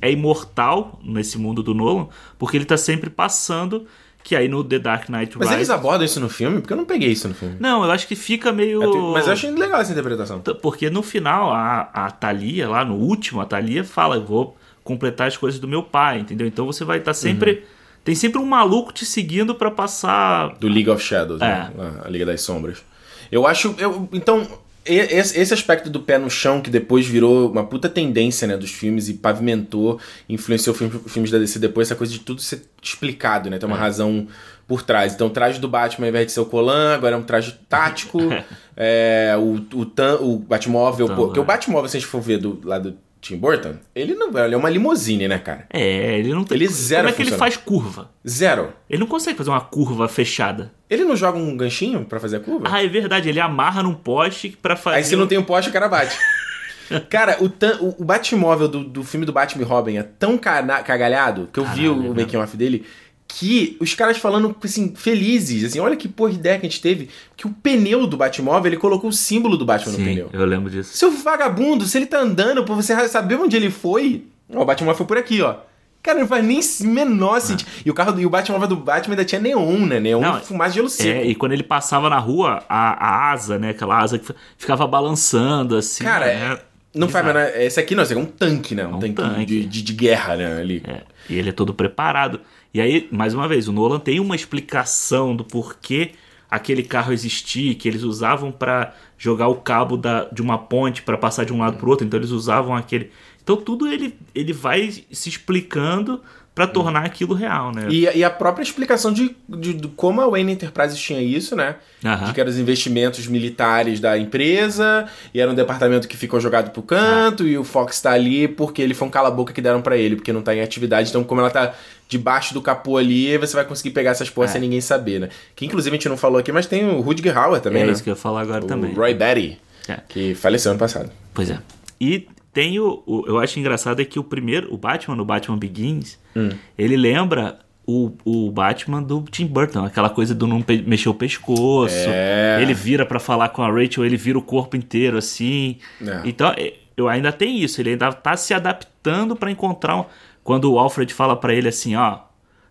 é 0.00 0.12
imortal 0.12 1.00
nesse 1.04 1.36
mundo 1.38 1.62
do 1.62 1.74
Nolan, 1.74 2.06
porque 2.38 2.56
ele 2.56 2.64
tá 2.64 2.76
sempre 2.76 3.10
passando. 3.10 3.86
Que 4.22 4.36
aí 4.36 4.48
no 4.48 4.62
The 4.62 4.78
Dark 4.78 5.08
Knight 5.08 5.38
Mas 5.38 5.48
eles 5.48 5.58
Rises. 5.60 5.70
abordam 5.70 6.04
isso 6.04 6.20
no 6.20 6.28
filme? 6.28 6.60
Porque 6.60 6.72
eu 6.72 6.76
não 6.76 6.84
peguei 6.84 7.10
isso 7.10 7.26
no 7.28 7.34
filme. 7.34 7.56
Não, 7.58 7.84
eu 7.84 7.90
acho 7.90 8.06
que 8.06 8.14
fica 8.16 8.52
meio. 8.52 8.80
Mas 9.12 9.26
eu 9.26 9.32
achei 9.32 9.50
legal 9.50 9.80
essa 9.80 9.92
interpretação. 9.92 10.40
Porque 10.60 10.90
no 10.90 11.02
final, 11.02 11.50
a, 11.52 11.88
a 11.94 12.10
Thalia, 12.10 12.68
lá 12.68 12.84
no 12.84 12.94
último, 12.96 13.40
a 13.40 13.46
Thalia 13.46 13.84
fala: 13.84 14.16
Eu 14.16 14.24
vou 14.26 14.56
completar 14.84 15.28
as 15.28 15.36
coisas 15.36 15.58
do 15.60 15.66
meu 15.68 15.82
pai, 15.82 16.18
entendeu? 16.20 16.46
Então 16.46 16.66
você 16.66 16.84
vai 16.84 16.98
estar 16.98 17.14
sempre. 17.14 17.52
Uhum. 17.52 17.58
Tem 18.04 18.14
sempre 18.14 18.38
um 18.38 18.44
maluco 18.46 18.92
te 18.92 19.04
seguindo 19.06 19.54
pra 19.54 19.70
passar. 19.70 20.54
Do 20.58 20.68
League 20.68 20.88
of 20.90 21.02
Shadows, 21.02 21.40
É. 21.40 21.46
né? 21.46 21.70
A- 22.04 22.08
Liga 22.08 22.26
das 22.26 22.40
Sombras. 22.42 22.82
Eu 23.30 23.46
acho. 23.46 23.74
Eu, 23.78 24.08
então, 24.12 24.46
esse, 24.94 25.38
esse 25.38 25.54
aspecto 25.54 25.90
do 25.90 26.00
pé 26.00 26.18
no 26.18 26.30
chão, 26.30 26.60
que 26.60 26.70
depois 26.70 27.06
virou 27.06 27.50
uma 27.50 27.64
puta 27.64 27.88
tendência 27.88 28.46
né, 28.46 28.56
dos 28.56 28.70
filmes 28.70 29.08
e 29.08 29.14
pavimentou, 29.14 30.00
influenciou 30.28 30.74
filmes, 30.74 31.00
filmes 31.06 31.30
da 31.30 31.38
DC 31.38 31.58
depois, 31.58 31.88
essa 31.88 31.94
coisa 31.96 32.12
de 32.12 32.20
tudo 32.20 32.40
ser 32.40 32.62
explicado, 32.82 33.50
né? 33.50 33.58
Tem 33.58 33.66
uma 33.68 33.76
É. 33.76 33.80
razão 33.80 34.26
por 34.66 34.82
trás. 34.82 35.14
Então, 35.14 35.28
o 35.28 35.30
traje 35.30 35.58
do 35.58 35.68
Batman, 35.68 36.06
ao 36.06 36.10
invés 36.10 36.26
de 36.26 36.32
ser 36.32 36.40
o 36.40 36.46
Colan, 36.46 36.94
agora 36.94 37.14
é 37.14 37.18
um 37.18 37.22
traje 37.22 37.58
tático. 37.68 38.18
é, 38.76 39.34
o, 39.38 39.54
o, 39.78 39.86
tan, 39.86 40.16
o 40.20 40.38
Batmóvel. 40.38 41.06
Então, 41.06 41.16
pô, 41.16 41.24
porque 41.26 41.38
é. 41.38 41.42
o 41.42 41.44
Batmóvel, 41.44 41.88
se 41.88 41.96
a 41.96 42.00
gente 42.00 42.08
for 42.08 42.20
ver 42.20 42.38
do 42.38 42.60
lado 42.64 42.90
do 42.92 42.98
Tim 43.20 43.36
Burton, 43.36 43.74
ele 43.94 44.14
não 44.14 44.28
ele 44.38 44.54
é 44.54 44.56
uma 44.56 44.70
limusine, 44.70 45.26
né, 45.26 45.38
cara? 45.38 45.66
É, 45.72 46.18
ele 46.18 46.32
não 46.32 46.44
tem. 46.44 46.56
Ele 46.56 46.68
zero 46.68 47.02
Como 47.02 47.10
é 47.10 47.16
que 47.16 47.22
ele 47.22 47.36
faz 47.36 47.56
curva? 47.56 48.10
Zero. 48.26 48.72
Ele 48.88 49.00
não 49.00 49.06
consegue 49.06 49.36
fazer 49.36 49.50
uma 49.50 49.60
curva 49.60 50.08
fechada. 50.08 50.72
Ele 50.88 51.04
não 51.04 51.16
joga 51.16 51.36
um 51.38 51.56
ganchinho 51.56 52.04
pra 52.04 52.20
fazer 52.20 52.36
a 52.36 52.40
curva? 52.40 52.68
Ah, 52.70 52.82
é 52.82 52.86
verdade, 52.88 53.28
ele 53.28 53.40
amarra 53.40 53.82
num 53.82 53.94
poste 53.94 54.56
pra 54.62 54.76
fazer. 54.76 54.96
Aí 54.96 55.04
se 55.04 55.16
não 55.16 55.26
tem 55.26 55.36
um 55.38 55.42
poste, 55.44 55.68
o 55.70 55.72
cara 55.72 55.88
bate. 55.88 56.16
Cara, 57.10 57.36
o, 57.40 57.50
tan- 57.50 57.76
o, 57.82 57.96
o 57.98 58.04
Batmóvel 58.04 58.66
do, 58.66 58.82
do 58.82 59.04
filme 59.04 59.26
do 59.26 59.32
Batman 59.32 59.62
e 59.62 59.66
Robin 59.66 59.96
é 59.98 60.02
tão 60.02 60.38
cagalhado 60.38 61.46
que 61.52 61.60
eu 61.60 61.64
vi 61.66 61.82
Caralho, 61.82 62.10
o 62.10 62.14
né? 62.14 62.22
making 62.22 62.38
off 62.38 62.56
dele 62.56 62.86
que 63.30 63.76
os 63.78 63.94
caras 63.94 64.16
falando 64.16 64.56
assim, 64.64 64.94
felizes, 64.96 65.62
assim, 65.62 65.78
olha 65.78 65.94
que 65.96 66.08
porra 66.08 66.30
de 66.32 66.38
ideia 66.38 66.58
que 66.58 66.66
a 66.66 66.68
gente 66.68 66.80
teve, 66.80 67.10
que 67.36 67.46
o 67.46 67.50
pneu 67.50 68.06
do 68.06 68.16
Batmóvel, 68.16 68.66
ele 68.70 68.78
colocou 68.78 69.10
o 69.10 69.12
símbolo 69.12 69.56
do 69.56 69.66
Batman 69.66 69.92
no 69.92 69.98
Sim, 69.98 70.04
pneu. 70.04 70.30
eu 70.32 70.44
lembro 70.46 70.70
disso. 70.70 70.96
Seu 70.96 71.10
vagabundo, 71.10 71.84
se 71.84 71.98
ele 71.98 72.06
tá 72.06 72.18
andando, 72.20 72.64
pra 72.64 72.74
você 72.74 72.94
saber 73.06 73.34
onde 73.36 73.54
ele 73.54 73.70
foi, 73.70 74.24
ó, 74.52 74.62
o 74.62 74.64
Batmóvel 74.64 74.96
foi 74.96 75.06
por 75.06 75.18
aqui, 75.18 75.42
ó. 75.42 75.56
Cara, 76.02 76.20
não 76.20 76.26
faz 76.28 76.42
nem 76.44 76.60
menor 76.90 77.40
sentido. 77.40 77.68
E 77.84 77.90
o 77.90 77.94
carro 77.94 78.12
do- 78.12 78.20
e 78.20 78.24
o 78.24 78.30
Batmóvel 78.30 78.68
do 78.68 78.76
Batman 78.76 79.12
ainda 79.14 79.24
tinha 79.24 79.40
neon, 79.40 79.80
né? 79.84 80.00
Neon 80.00 80.20
Não, 80.20 80.40
fumaça 80.40 80.70
de 80.70 80.76
gelo 80.76 80.88
seco. 80.88 81.08
É, 81.10 81.26
e 81.26 81.34
quando 81.34 81.52
ele 81.52 81.64
passava 81.64 82.08
na 82.08 82.18
rua, 82.18 82.62
a, 82.68 82.92
a 83.28 83.32
asa, 83.32 83.58
né? 83.58 83.70
Aquela 83.70 83.98
asa 84.00 84.16
que 84.18 84.24
fi- 84.26 84.34
ficava 84.56 84.86
balançando 84.86 85.76
assim. 85.76 86.04
Cara, 86.04 86.26
né? 86.26 86.58
Não 86.94 87.08
faz, 87.08 87.26
Bizarro. 87.26 87.44
mas 87.46 87.56
é- 87.56 87.66
esse 87.66 87.80
aqui 87.80 87.94
não, 87.94 88.02
esse 88.04 88.12
aqui 88.12 88.20
é 88.22 88.24
um 88.24 88.26
tanque, 88.26 88.74
né? 88.74 88.86
Um, 88.86 88.94
um 88.96 88.98
tanque, 89.00 89.14
tanque. 89.14 89.44
De, 89.44 89.64
de, 89.66 89.82
de 89.82 89.92
guerra, 89.92 90.36
né? 90.36 90.60
Ali. 90.60 90.82
É, 90.86 91.02
e 91.28 91.36
ele 91.36 91.50
é 91.50 91.52
todo 91.52 91.74
preparado. 91.74 92.40
E 92.72 92.80
aí, 92.80 93.08
mais 93.10 93.34
uma 93.34 93.48
vez, 93.48 93.68
o 93.68 93.72
Nolan 93.72 93.98
tem 93.98 94.20
uma 94.20 94.36
explicação 94.36 95.34
do 95.34 95.44
porquê 95.44 96.12
aquele 96.50 96.82
carro 96.82 97.12
existia, 97.12 97.74
que 97.74 97.86
eles 97.88 98.02
usavam 98.02 98.50
pra 98.50 98.94
jogar 99.18 99.48
o 99.48 99.56
cabo 99.56 99.96
da, 99.96 100.24
de 100.32 100.40
uma 100.40 100.58
ponte 100.58 101.02
pra 101.02 101.18
passar 101.18 101.44
de 101.44 101.52
um 101.52 101.58
lado 101.58 101.76
pro 101.76 101.90
outro, 101.90 102.06
então 102.06 102.18
eles 102.18 102.30
usavam 102.30 102.74
aquele. 102.74 103.10
Então 103.42 103.56
tudo 103.56 103.86
ele, 103.86 104.14
ele 104.34 104.52
vai 104.52 104.90
se 104.90 105.28
explicando 105.28 106.20
pra 106.54 106.66
tornar 106.66 107.04
aquilo 107.04 107.34
real, 107.34 107.70
né? 107.70 107.86
E, 107.88 108.02
e 108.02 108.24
a 108.24 108.30
própria 108.30 108.64
explicação 108.64 109.12
de, 109.12 109.36
de, 109.48 109.74
de 109.74 109.88
como 109.88 110.20
a 110.20 110.26
Wayne 110.26 110.54
Enterprises 110.54 110.98
tinha 110.98 111.22
isso, 111.22 111.54
né? 111.54 111.76
Aham. 112.04 112.26
De 112.26 112.32
que 112.32 112.40
eram 112.40 112.50
os 112.50 112.58
investimentos 112.58 113.28
militares 113.28 114.00
da 114.00 114.18
empresa, 114.18 115.06
e 115.32 115.40
era 115.40 115.48
um 115.52 115.54
departamento 115.54 116.08
que 116.08 116.16
ficou 116.16 116.40
jogado 116.40 116.72
pro 116.72 116.82
canto, 116.82 117.46
e 117.46 117.56
o 117.56 117.62
Fox 117.62 118.00
tá 118.00 118.10
ali 118.10 118.48
porque 118.48 118.82
ele 118.82 118.92
foi 118.92 119.06
um 119.06 119.10
cala-boca 119.10 119.52
que 119.52 119.60
deram 119.60 119.80
pra 119.80 119.96
ele, 119.96 120.16
porque 120.16 120.32
não 120.32 120.42
tá 120.42 120.52
em 120.52 120.60
atividade. 120.60 121.10
Então, 121.10 121.22
como 121.22 121.40
ela 121.40 121.50
tá 121.50 121.74
debaixo 122.08 122.54
do 122.54 122.62
capô 122.62 122.96
ali, 122.96 123.36
você 123.36 123.54
vai 123.54 123.64
conseguir 123.64 123.90
pegar 123.90 124.10
essas 124.12 124.30
porras 124.30 124.50
É. 124.50 124.52
sem 124.54 124.62
ninguém 124.62 124.80
saber, 124.80 125.20
né? 125.20 125.28
Que 125.54 125.66
inclusive 125.66 125.94
a 125.94 125.96
gente 125.98 126.08
não 126.08 126.16
falou 126.16 126.38
aqui, 126.38 126.50
mas 126.50 126.66
tem 126.66 126.84
o 126.88 127.00
Rutger 127.00 127.36
Hauer 127.36 127.60
também, 127.60 127.82
é 127.82 127.86
né? 127.86 127.92
isso 127.92 128.02
que 128.02 128.08
eu 128.08 128.12
ia 128.12 128.16
falar 128.16 128.40
agora 128.40 128.64
o 128.64 128.66
também. 128.66 128.92
Roy 128.94 129.14
Batty, 129.14 129.58
É. 129.86 129.98
que 130.08 130.34
faleceu 130.34 130.70
ano 130.72 130.78
passado. 130.80 131.10
Pois 131.34 131.50
é. 131.50 131.58
E 132.00 132.26
tem 132.52 132.78
o, 132.80 133.02
o- 133.06 133.24
Eu 133.28 133.38
acho 133.38 133.58
engraçado 133.60 134.00
é 134.00 134.04
que 134.04 134.18
o 134.18 134.24
primeiro, 134.24 134.72
o 134.72 134.76
Batman, 134.78 135.14
no 135.16 135.24
Batman 135.24 135.56
Begins, 135.58 136.18
Hum. 136.34 136.48
ele 136.78 136.96
lembra 136.96 137.58
o, 137.86 138.12
o 138.24 138.50
Batman 138.50 139.02
do 139.02 139.22
Tim 139.30 139.46
Burton, 139.46 139.84
aquela 139.84 140.10
coisa 140.10 140.34
do 140.34 140.46
não 140.46 140.64
mexer 140.86 141.08
o 141.08 141.14
pescoço. 141.14 141.94
É. 142.08 142.58
Ele 142.60 142.74
vira 142.74 143.04
pra 143.06 143.18
falar 143.20 143.48
com 143.50 143.62
a 143.62 143.70
Rachel, 143.70 144.04
ele 144.04 144.16
vira 144.16 144.38
o 144.38 144.42
corpo 144.42 144.76
inteiro 144.76 145.16
assim. 145.18 145.76
É. 146.06 146.20
Então, 146.24 146.52
é, 146.56 146.74
eu 146.96 147.08
ainda 147.08 147.32
tem 147.32 147.60
isso, 147.62 147.80
ele 147.80 147.90
ainda 147.90 148.12
tá 148.12 148.36
se 148.36 148.52
adaptando 148.52 149.34
pra 149.36 149.50
encontrar. 149.50 149.96
um- 149.96 150.04
Quando 150.48 150.72
o 150.72 150.78
Alfred 150.78 151.12
fala 151.12 151.36
pra 151.36 151.52
ele 151.52 151.68
assim, 151.68 151.94
ó. 151.94 152.20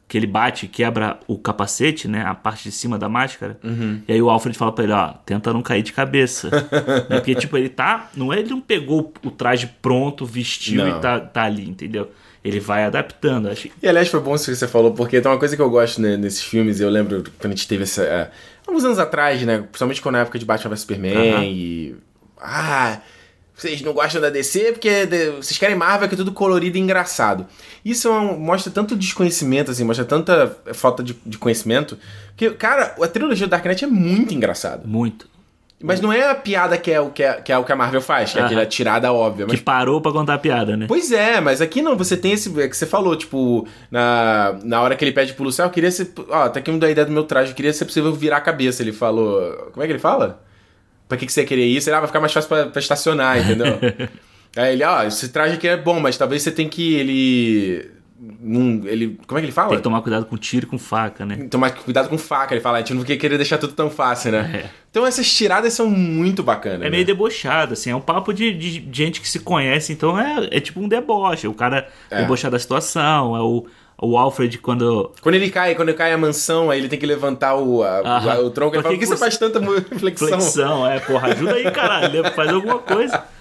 Que 0.08 0.18
ele 0.18 0.26
bate 0.26 0.66
e 0.66 0.68
quebra 0.68 1.20
o 1.28 1.38
capacete, 1.38 2.08
né? 2.08 2.24
A 2.26 2.34
parte 2.34 2.64
de 2.64 2.72
cima 2.72 2.98
da 2.98 3.08
máscara. 3.08 3.60
Uhum. 3.64 4.02
E 4.08 4.14
aí 4.14 4.20
o 4.20 4.32
Alfred 4.32 4.58
fala 4.58 4.72
pra 4.72 4.84
ele, 4.84 4.94
ó, 4.94 5.10
tenta 5.24 5.54
não 5.54 5.62
cair 5.62 5.84
de 5.84 5.94
cabeça. 5.94 6.50
Né? 7.08 7.18
Porque, 7.20 7.36
tipo, 7.36 7.56
ele 7.56 7.70
tá. 7.70 8.10
Não 8.16 8.34
é 8.34 8.40
ele 8.40 8.50
não 8.50 8.60
pegou 8.60 9.14
o 9.24 9.30
traje 9.30 9.68
pronto, 9.80 10.26
vestiu 10.26 10.84
Não. 10.84 10.98
e 10.98 11.02
tá, 11.02 11.20
tá 11.20 11.44
ali, 11.44 11.70
entendeu? 11.70 12.10
Ele 12.44 12.60
vai 12.60 12.84
adaptando. 12.84 13.48
Acho 13.48 13.70
E 13.80 13.88
aliás, 13.88 14.08
foi 14.08 14.22
bom 14.22 14.34
isso 14.34 14.50
que 14.50 14.56
você 14.56 14.68
falou, 14.68 14.92
porque 14.94 15.22
tem 15.22 15.32
uma 15.32 15.38
coisa 15.38 15.56
que 15.56 15.62
eu 15.62 15.70
gosto 15.70 16.02
né, 16.02 16.18
nesses 16.18 16.42
filmes, 16.42 16.80
eu 16.80 16.90
lembro 16.90 17.24
quando 17.38 17.54
a 17.54 17.56
gente 17.56 17.68
teve 17.68 17.84
essa. 17.84 18.02
é, 18.02 18.32
alguns 18.66 18.84
anos 18.86 18.98
atrás, 18.98 19.40
né? 19.44 19.60
Principalmente 19.60 20.02
quando 20.02 20.16
na 20.16 20.22
época 20.22 20.40
de 20.40 20.46
Batman 20.46 20.72
vs 20.72 20.80
Superman 20.80 21.48
e. 21.48 21.96
Ah, 22.42 23.02
vocês 23.58 23.82
não 23.82 23.92
gostam 23.92 24.22
da 24.22 24.30
DC 24.30 24.74
porque 24.74 25.08
vocês 25.36 25.58
querem 25.58 25.76
Marvel 25.76 26.08
que 26.08 26.14
é 26.14 26.18
tudo 26.18 26.32
colorido 26.32 26.78
e 26.78 26.80
engraçado. 26.80 27.48
Isso 27.84 28.08
é 28.08 28.36
mostra 28.38 28.72
tanto 28.72 28.96
desconhecimento, 28.96 29.72
assim, 29.72 29.84
mostra 29.84 30.06
tanta 30.06 30.56
falta 30.74 31.02
de, 31.02 31.16
de 31.26 31.38
conhecimento. 31.40 31.98
Que, 32.36 32.52
cara, 32.52 32.96
a 33.02 33.08
trilogia 33.08 33.48
do 33.48 33.50
Dark 33.50 33.66
Knight 33.66 33.84
é 33.84 33.88
muito 33.88 34.34
engraçado. 34.34 34.88
muito. 34.88 35.28
Mas 35.82 36.02
não 36.02 36.12
é 36.12 36.28
a 36.28 36.34
piada 36.34 36.76
que 36.76 36.92
é 36.92 37.00
o 37.00 37.12
que, 37.12 37.22
é, 37.22 37.34
que, 37.34 37.52
é 37.52 37.58
o 37.58 37.64
que 37.64 37.72
a 37.72 37.76
Marvel 37.76 38.02
faz, 38.02 38.34
que 38.34 38.40
é 38.40 38.42
aquela 38.42 38.66
tirada 38.66 39.14
óbvia. 39.14 39.46
Mas 39.48 39.60
Que 39.60 39.64
parou 39.64 40.02
pra 40.02 40.12
contar 40.12 40.34
a 40.34 40.40
piada, 40.40 40.76
né? 40.76 40.86
Pois 40.88 41.12
é, 41.12 41.40
mas 41.40 41.62
aqui 41.62 41.84
não, 41.84 41.96
você 41.96 42.18
tem 42.18 42.32
esse. 42.32 42.50
É 42.60 42.68
que 42.68 42.76
você 42.76 42.88
falou, 42.88 43.16
tipo, 43.16 43.68
na, 43.92 44.58
na 44.64 44.82
hora 44.82 44.96
que 44.96 45.06
ele 45.06 45.12
pede 45.12 45.34
pro 45.34 45.44
Luciano, 45.44 45.70
eu 45.70 45.74
queria 45.74 45.92
ser. 45.92 46.12
Ó, 46.30 46.50
tá 46.50 46.60
aqui 46.60 46.72
me 46.72 46.80
dá 46.80 46.88
a 46.88 46.92
ideia 46.92 47.06
do 47.06 47.12
meu 47.12 47.26
traje, 47.26 47.52
eu 47.52 47.56
queria 47.56 47.72
ser 47.72 47.86
possível 47.86 48.12
virar 48.12 48.38
a 48.38 48.42
cabeça. 48.42 48.82
Ele 48.82 48.92
falou. 48.92 49.70
Como 49.72 49.84
é 49.84 49.86
que 49.86 49.92
ele 49.92 50.00
fala? 50.00 50.42
Pra 51.08 51.18
que, 51.18 51.26
que 51.26 51.32
você 51.32 51.46
queria 51.46 51.66
isso? 51.66 51.90
Ele, 51.90 51.96
ah, 51.96 52.00
vai 52.00 52.08
ficar 52.08 52.20
mais 52.20 52.34
fácil 52.34 52.50
pra, 52.50 52.66
pra 52.68 52.80
estacionar, 52.80 53.40
entendeu? 53.40 53.80
Aí 54.56 54.74
ele, 54.74 54.84
ó, 54.84 55.04
esse 55.04 55.30
traje 55.30 55.56
aqui 55.56 55.68
é 55.68 55.78
bom, 55.78 56.00
mas 56.00 56.18
talvez 56.18 56.42
você 56.42 56.52
tenha 56.52 56.68
que. 56.70 56.96
Ele. 56.96 57.92
Não, 58.20 58.82
ele. 58.88 59.20
Como 59.28 59.38
é 59.38 59.42
que 59.42 59.46
ele 59.46 59.52
fala? 59.52 59.70
Tem 59.70 59.78
que 59.78 59.84
tomar 59.84 60.02
cuidado 60.02 60.26
com 60.26 60.36
tiro 60.38 60.66
e 60.66 60.70
com 60.70 60.78
faca, 60.80 61.26
né? 61.26 61.48
Tomar 61.52 61.70
cuidado 61.72 62.10
com 62.10 62.18
faca, 62.18 62.54
ele 62.54 62.62
fala, 62.62 62.78
a 62.78 62.82
gente 62.82 62.94
não 62.96 63.04
queria 63.04 63.38
deixar 63.38 63.58
tudo 63.60 63.74
tão 63.74 63.90
fácil, 63.90 64.32
né? 64.32 64.64
É. 64.66 64.70
Então 64.90 65.06
essas 65.06 65.32
tiradas 65.32 65.74
são 65.74 65.88
muito 65.90 66.42
bacanas. 66.42 66.82
É 66.82 66.86
né? 66.86 66.90
meio 66.90 67.06
debochado, 67.06 67.74
assim, 67.74 67.92
é 67.92 67.96
um 67.96 68.02
papo 68.02 68.34
de, 68.34 68.52
de 68.54 68.88
gente 68.92 69.22
que 69.22 69.30
se 69.30 69.40
conhece, 69.40 69.94
então 69.94 70.20
é, 70.20 70.48
é 70.52 70.60
tipo 70.60 70.80
um 70.80 70.88
deboche. 70.88 71.48
O 71.48 71.54
cara 71.54 71.88
É. 72.10 72.22
debochar 72.22 72.50
da 72.50 72.58
situação, 72.58 73.36
é 73.36 73.42
o, 73.42 73.68
o 74.02 74.18
Alfred 74.18 74.58
quando. 74.58 75.12
Quando 75.22 75.36
ele 75.36 75.52
cai, 75.52 75.76
quando 75.76 75.94
cai 75.94 76.12
a 76.12 76.18
mansão, 76.18 76.72
aí 76.72 76.80
ele 76.80 76.90
tem 76.90 76.98
que 76.98 77.06
levantar 77.06 77.56
o, 77.56 77.84
a- 77.84 78.00
Aham. 78.00 78.40
o, 78.46 78.50
tronco. 78.50 78.76
Ele 78.76 78.82
fala, 78.82 78.96
que 78.96 79.00
por 79.02 79.08
que 79.12 79.16
você 79.16 79.18
faz 79.18 79.38
tanta 79.38 79.62
flexão? 80.00 80.28
Flexão, 80.28 80.88
é, 80.88 81.00
porra, 81.00 81.28
ajuda 81.34 81.54
aí, 81.54 81.70
caralho, 81.70 82.24
faz 82.34 82.50
alguma 82.50 82.80
coisa. 82.80 83.24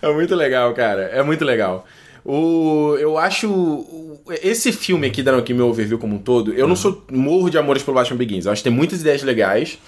É 0.00 0.12
muito 0.12 0.34
legal, 0.34 0.72
cara. 0.74 1.02
É 1.12 1.22
muito 1.22 1.44
legal. 1.44 1.86
O, 2.24 2.96
eu 2.98 3.18
acho. 3.18 4.18
Esse 4.42 4.72
filme 4.72 5.06
aqui, 5.06 5.22
dando 5.22 5.38
aqui 5.38 5.52
meu 5.52 5.68
overview 5.68 5.98
como 5.98 6.16
um 6.16 6.18
todo, 6.18 6.52
eu 6.54 6.68
não 6.68 6.76
sou 6.76 7.04
morro 7.10 7.50
de 7.50 7.58
amores 7.58 7.82
pelo 7.82 7.96
Batman 7.96 8.16
Begins. 8.16 8.46
Eu 8.46 8.52
acho 8.52 8.62
que 8.62 8.68
tem 8.68 8.76
muitas 8.76 9.00
ideias 9.00 9.22
legais, 9.22 9.78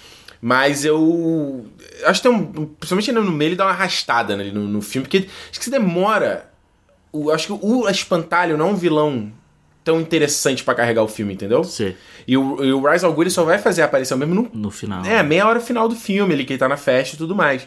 mas 0.41 0.83
eu. 0.83 1.65
Acho 2.05 2.21
que 2.21 2.27
tem 2.27 2.37
um. 2.37 2.65
Principalmente 2.65 3.11
no 3.11 3.31
meio, 3.31 3.49
ele 3.49 3.55
dá 3.55 3.65
uma 3.65 3.71
arrastada 3.71 4.35
né, 4.35 4.45
no, 4.53 4.67
no 4.67 4.81
filme, 4.81 5.07
porque 5.07 5.27
acho 5.49 5.59
que 5.59 5.63
se 5.63 5.71
demora. 5.71 6.51
O, 7.11 7.31
acho 7.31 7.47
que 7.47 7.53
o 7.53 7.87
Espantalho 7.87 8.57
não 8.57 8.67
é 8.67 8.71
um 8.71 8.75
vilão 8.75 9.31
tão 9.85 10.01
interessante 10.01 10.63
pra 10.63 10.75
carregar 10.75 11.03
o 11.03 11.07
filme, 11.07 11.33
entendeu? 11.33 11.63
Sei, 11.63 11.95
E 12.27 12.35
o, 12.35 12.61
e 12.65 12.73
o 12.73 12.89
Rise 12.91 13.05
of 13.05 13.15
Good 13.15 13.29
só 13.29 13.43
vai 13.43 13.59
fazer 13.59 13.83
a 13.83 13.85
aparição 13.85 14.17
mesmo 14.17 14.33
no 14.35 14.49
no 14.51 14.71
final. 14.71 15.05
é, 15.05 15.21
meia 15.23 15.47
hora 15.47 15.59
final 15.61 15.87
do 15.87 15.95
filme, 15.95 16.33
ele 16.33 16.43
que 16.43 16.53
ele 16.53 16.59
tá 16.59 16.67
na 16.67 16.75
festa 16.75 17.15
e 17.15 17.17
tudo 17.17 17.35
mais. 17.35 17.65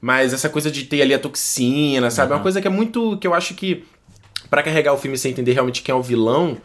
Mas 0.00 0.34
essa 0.34 0.50
coisa 0.50 0.70
de 0.70 0.84
ter 0.84 1.00
ali 1.00 1.14
a 1.14 1.18
toxina, 1.18 2.10
sabe? 2.10 2.32
É 2.32 2.36
uma 2.36 2.42
coisa 2.42 2.60
que 2.60 2.68
é 2.68 2.70
muito. 2.70 3.16
que 3.16 3.26
eu 3.26 3.32
acho 3.32 3.54
que. 3.54 3.84
Pra 4.50 4.62
carregar 4.62 4.92
o 4.92 4.98
filme 4.98 5.16
sem 5.16 5.32
entender 5.32 5.52
realmente 5.52 5.82
quem 5.82 5.92
é 5.92 5.96
o 5.96 6.02
vilão. 6.02 6.58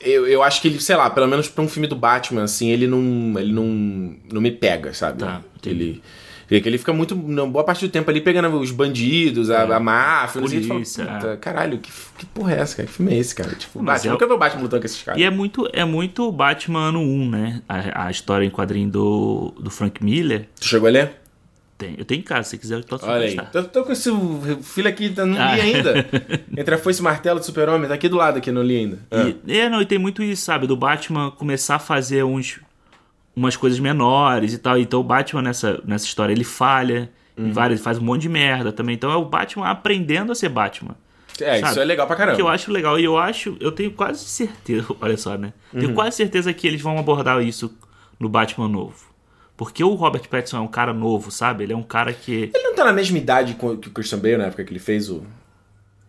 Eu, 0.00 0.26
eu 0.26 0.42
acho 0.42 0.60
que 0.60 0.68
ele, 0.68 0.80
sei 0.80 0.96
lá, 0.96 1.08
pelo 1.08 1.26
menos 1.26 1.48
pra 1.48 1.64
um 1.64 1.68
filme 1.68 1.86
do 1.86 1.96
Batman, 1.96 2.42
assim, 2.42 2.70
ele 2.70 2.86
não. 2.86 3.38
Ele 3.38 3.52
não. 3.52 4.16
não 4.32 4.40
me 4.40 4.50
pega, 4.50 4.92
sabe? 4.92 5.20
Tá, 5.20 5.40
ele. 5.64 6.02
Ele 6.50 6.68
ele 6.68 6.78
fica 6.78 6.92
muito, 6.92 7.16
na 7.16 7.44
boa 7.44 7.64
parte 7.64 7.84
do 7.84 7.90
tempo 7.90 8.08
ali, 8.08 8.20
pegando 8.20 8.48
os 8.60 8.70
bandidos, 8.70 9.50
a, 9.50 9.62
a 9.62 9.80
máfia, 9.80 10.40
não 10.40 10.48
sei 10.48 10.60
que. 10.60 10.68
Polícia, 10.68 11.04
Fala, 11.04 11.18
Puta, 11.18 11.36
caralho, 11.38 11.78
que, 11.78 11.90
que 12.18 12.26
porra 12.26 12.54
é 12.54 12.60
essa, 12.60 12.76
cara? 12.76 12.86
Que 12.86 12.94
filme 12.94 13.12
é 13.12 13.18
esse, 13.18 13.34
cara? 13.34 13.54
Tipo, 13.54 13.82
Mas 13.82 14.02
Batman, 14.02 14.10
é 14.10 14.12
nunca 14.12 14.26
vi 14.26 14.32
o 14.32 14.38
Batman 14.38 14.62
lutando 14.62 14.82
com 14.82 14.86
esses 14.86 15.02
caras. 15.02 15.20
E 15.20 15.24
é 15.24 15.30
muito, 15.30 15.68
é 15.72 15.84
muito 15.84 16.30
Batman 16.30 16.88
ano 16.90 17.00
1, 17.00 17.30
né? 17.30 17.62
A, 17.68 18.06
a 18.06 18.10
história 18.12 18.46
em 18.46 18.50
quadrinho 18.50 18.88
do, 18.88 19.54
do 19.58 19.70
Frank 19.70 20.02
Miller. 20.04 20.46
Tu 20.60 20.66
chegou 20.66 20.88
a 20.88 20.92
ler? 20.92 21.25
Tem, 21.78 21.94
eu 21.98 22.04
tenho 22.06 22.20
em 22.20 22.22
casa, 22.22 22.48
se 22.48 22.56
quiser 22.58 22.78
eu 22.78 22.84
posso 22.84 23.04
Olha 23.06 23.26
aí. 23.26 23.36
Tô, 23.52 23.62
tô 23.64 23.84
com 23.84 23.92
esse 23.92 24.10
filho 24.62 24.88
aqui, 24.88 25.10
não 25.14 25.26
li 25.32 25.38
Ah. 25.38 25.50
ainda. 25.52 26.06
Entre 26.56 26.74
a 26.74 26.78
foice 26.78 27.00
e 27.00 27.02
martelo 27.02 27.38
do 27.38 27.44
super-homem, 27.44 27.86
tá 27.86 27.92
aqui 27.94 28.08
do 28.08 28.16
lado 28.16 28.38
aqui, 28.38 28.50
não 28.50 28.62
li 28.62 28.76
ainda. 28.78 28.98
Ah. 29.10 29.30
E, 29.46 29.58
é, 29.58 29.68
não, 29.68 29.82
e 29.82 29.86
tem 29.86 29.98
muito 29.98 30.22
isso, 30.22 30.42
sabe? 30.42 30.66
Do 30.66 30.74
Batman 30.76 31.30
começar 31.32 31.74
a 31.74 31.78
fazer 31.78 32.24
uns, 32.24 32.60
umas 33.34 33.56
coisas 33.56 33.78
menores 33.78 34.54
e 34.54 34.58
tal. 34.58 34.78
Então 34.78 35.00
o 35.00 35.04
Batman 35.04 35.42
nessa, 35.42 35.80
nessa 35.84 36.06
história 36.06 36.32
ele 36.32 36.44
falha, 36.44 37.10
Uhum. 37.36 37.48
em 37.48 37.52
várias, 37.52 37.80
faz 37.82 37.98
um 37.98 38.02
monte 38.02 38.22
de 38.22 38.30
merda 38.30 38.72
também. 38.72 38.94
Então 38.94 39.10
é 39.10 39.16
o 39.16 39.24
Batman 39.26 39.66
aprendendo 39.68 40.32
a 40.32 40.34
ser 40.34 40.48
Batman. 40.48 40.96
É, 41.38 41.56
isso 41.58 41.66
sabe? 41.68 41.80
é 41.80 41.84
legal 41.84 42.06
pra 42.06 42.16
caramba. 42.16 42.34
Que 42.36 42.40
eu 42.40 42.48
acho 42.48 42.72
legal. 42.72 42.98
E 42.98 43.04
eu 43.04 43.18
acho, 43.18 43.54
eu 43.60 43.70
tenho 43.70 43.90
quase 43.90 44.24
certeza, 44.24 44.86
olha 44.98 45.18
só, 45.18 45.36
né? 45.36 45.52
Uhum. 45.74 45.80
Tenho 45.80 45.92
quase 45.94 46.16
certeza 46.16 46.50
que 46.54 46.66
eles 46.66 46.80
vão 46.80 46.96
abordar 46.98 47.42
isso 47.42 47.70
no 48.18 48.30
Batman 48.30 48.66
novo. 48.68 49.14
Porque 49.56 49.82
o 49.82 49.94
Robert 49.94 50.28
Pattinson 50.28 50.58
é 50.58 50.60
um 50.60 50.66
cara 50.68 50.92
novo, 50.92 51.30
sabe? 51.30 51.64
Ele 51.64 51.72
é 51.72 51.76
um 51.76 51.82
cara 51.82 52.12
que. 52.12 52.50
Ele 52.54 52.62
não 52.62 52.74
tá 52.74 52.84
na 52.84 52.92
mesma 52.92 53.16
idade 53.16 53.54
que 53.54 53.64
o 53.64 53.78
Christian 53.92 54.18
Bale 54.18 54.36
na 54.36 54.44
época 54.44 54.64
que 54.64 54.70
ele 54.72 54.78
fez 54.78 55.08
o 55.08 55.22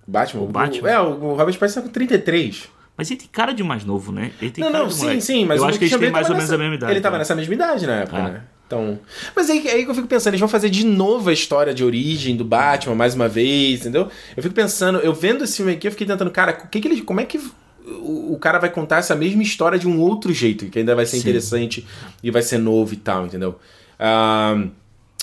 Batman? 0.06 0.44
O 0.44 0.48
Batman? 0.48 0.90
é, 0.90 1.00
o 1.00 1.12
o 1.12 1.36
Robert 1.36 1.58
Pattinson 1.58 1.82
tá 1.82 1.88
com 1.88 1.94
33. 1.94 2.70
Mas 2.98 3.12
ele 3.12 3.20
tem 3.20 3.30
cara 3.32 3.54
de 3.54 3.64
mais 3.64 3.86
novo, 3.86 4.12
né? 4.12 4.32
Ele 4.42 4.50
tem 4.52 4.64
não, 4.64 4.72
cara 4.72 4.84
não, 4.86 4.90
sim, 4.92 5.02
moleque. 5.04 5.22
sim, 5.22 5.46
mas 5.46 5.58
eu 5.60 5.64
o 5.66 5.70
acho 5.70 5.78
que 5.78 5.84
eles 5.86 5.94
Christian 5.94 6.00
têm 6.00 6.12
mais 6.12 6.28
ou 6.30 6.36
menos 6.36 6.50
nessa- 6.50 6.56
a 6.56 6.58
mesma 6.58 6.76
idade. 6.76 6.92
Ele 6.94 7.02
tava 7.02 7.14
né? 7.14 7.20
nessa 7.20 7.36
mesma 7.36 7.54
idade 7.54 7.86
na 7.88 7.96
época, 7.98 8.18
Ah. 8.18 8.30
né? 8.30 8.42
Então. 8.66 9.00
Mas 9.36 9.50
aí, 9.50 9.66
aí 9.70 9.86
que 9.86 9.92
eu 9.92 9.96
fico 9.96 10.08
pensando, 10.08 10.30
eles 10.34 10.40
vão 10.42 10.50
fazer 10.50 10.70
de 10.70 10.86
novo 10.86 11.30
a 11.30 11.34
história 11.34 11.74
de 11.74 11.86
origem 11.86 12.36
do 12.36 12.44
Batman 12.44 12.96
mais 12.96 13.14
uma 13.16 13.30
vez, 13.30 13.82
entendeu? 13.82 14.10
Eu 14.36 14.44
fico 14.44 14.54
pensando, 14.54 14.98
eu 15.00 15.14
vendo 15.14 15.44
esse 15.46 15.56
filme 15.58 15.72
aqui, 15.72 15.88
eu 15.88 15.92
fiquei 15.92 16.06
tentando, 16.08 16.30
cara, 16.32 16.58
o 16.66 16.68
que 16.68 16.82
que 16.82 16.88
ele, 16.88 17.02
como 17.02 17.22
é 17.22 17.26
que 17.26 17.40
o, 17.88 18.34
o 18.34 18.40
cara 18.40 18.60
vai 18.60 18.70
contar 18.70 18.98
essa 18.98 19.16
mesma 19.16 19.42
história 19.42 19.80
de 19.80 19.88
um 19.88 20.00
outro 20.00 20.34
jeito, 20.34 20.68
que 20.68 20.80
ainda 20.80 20.96
vai 20.96 21.06
ser 21.06 21.18
Sim. 21.18 21.22
interessante 21.24 21.86
e 22.22 22.30
vai 22.30 22.42
ser 22.42 22.58
novo 22.58 22.94
e 22.94 22.98
tal, 22.98 23.26
entendeu? 23.26 23.58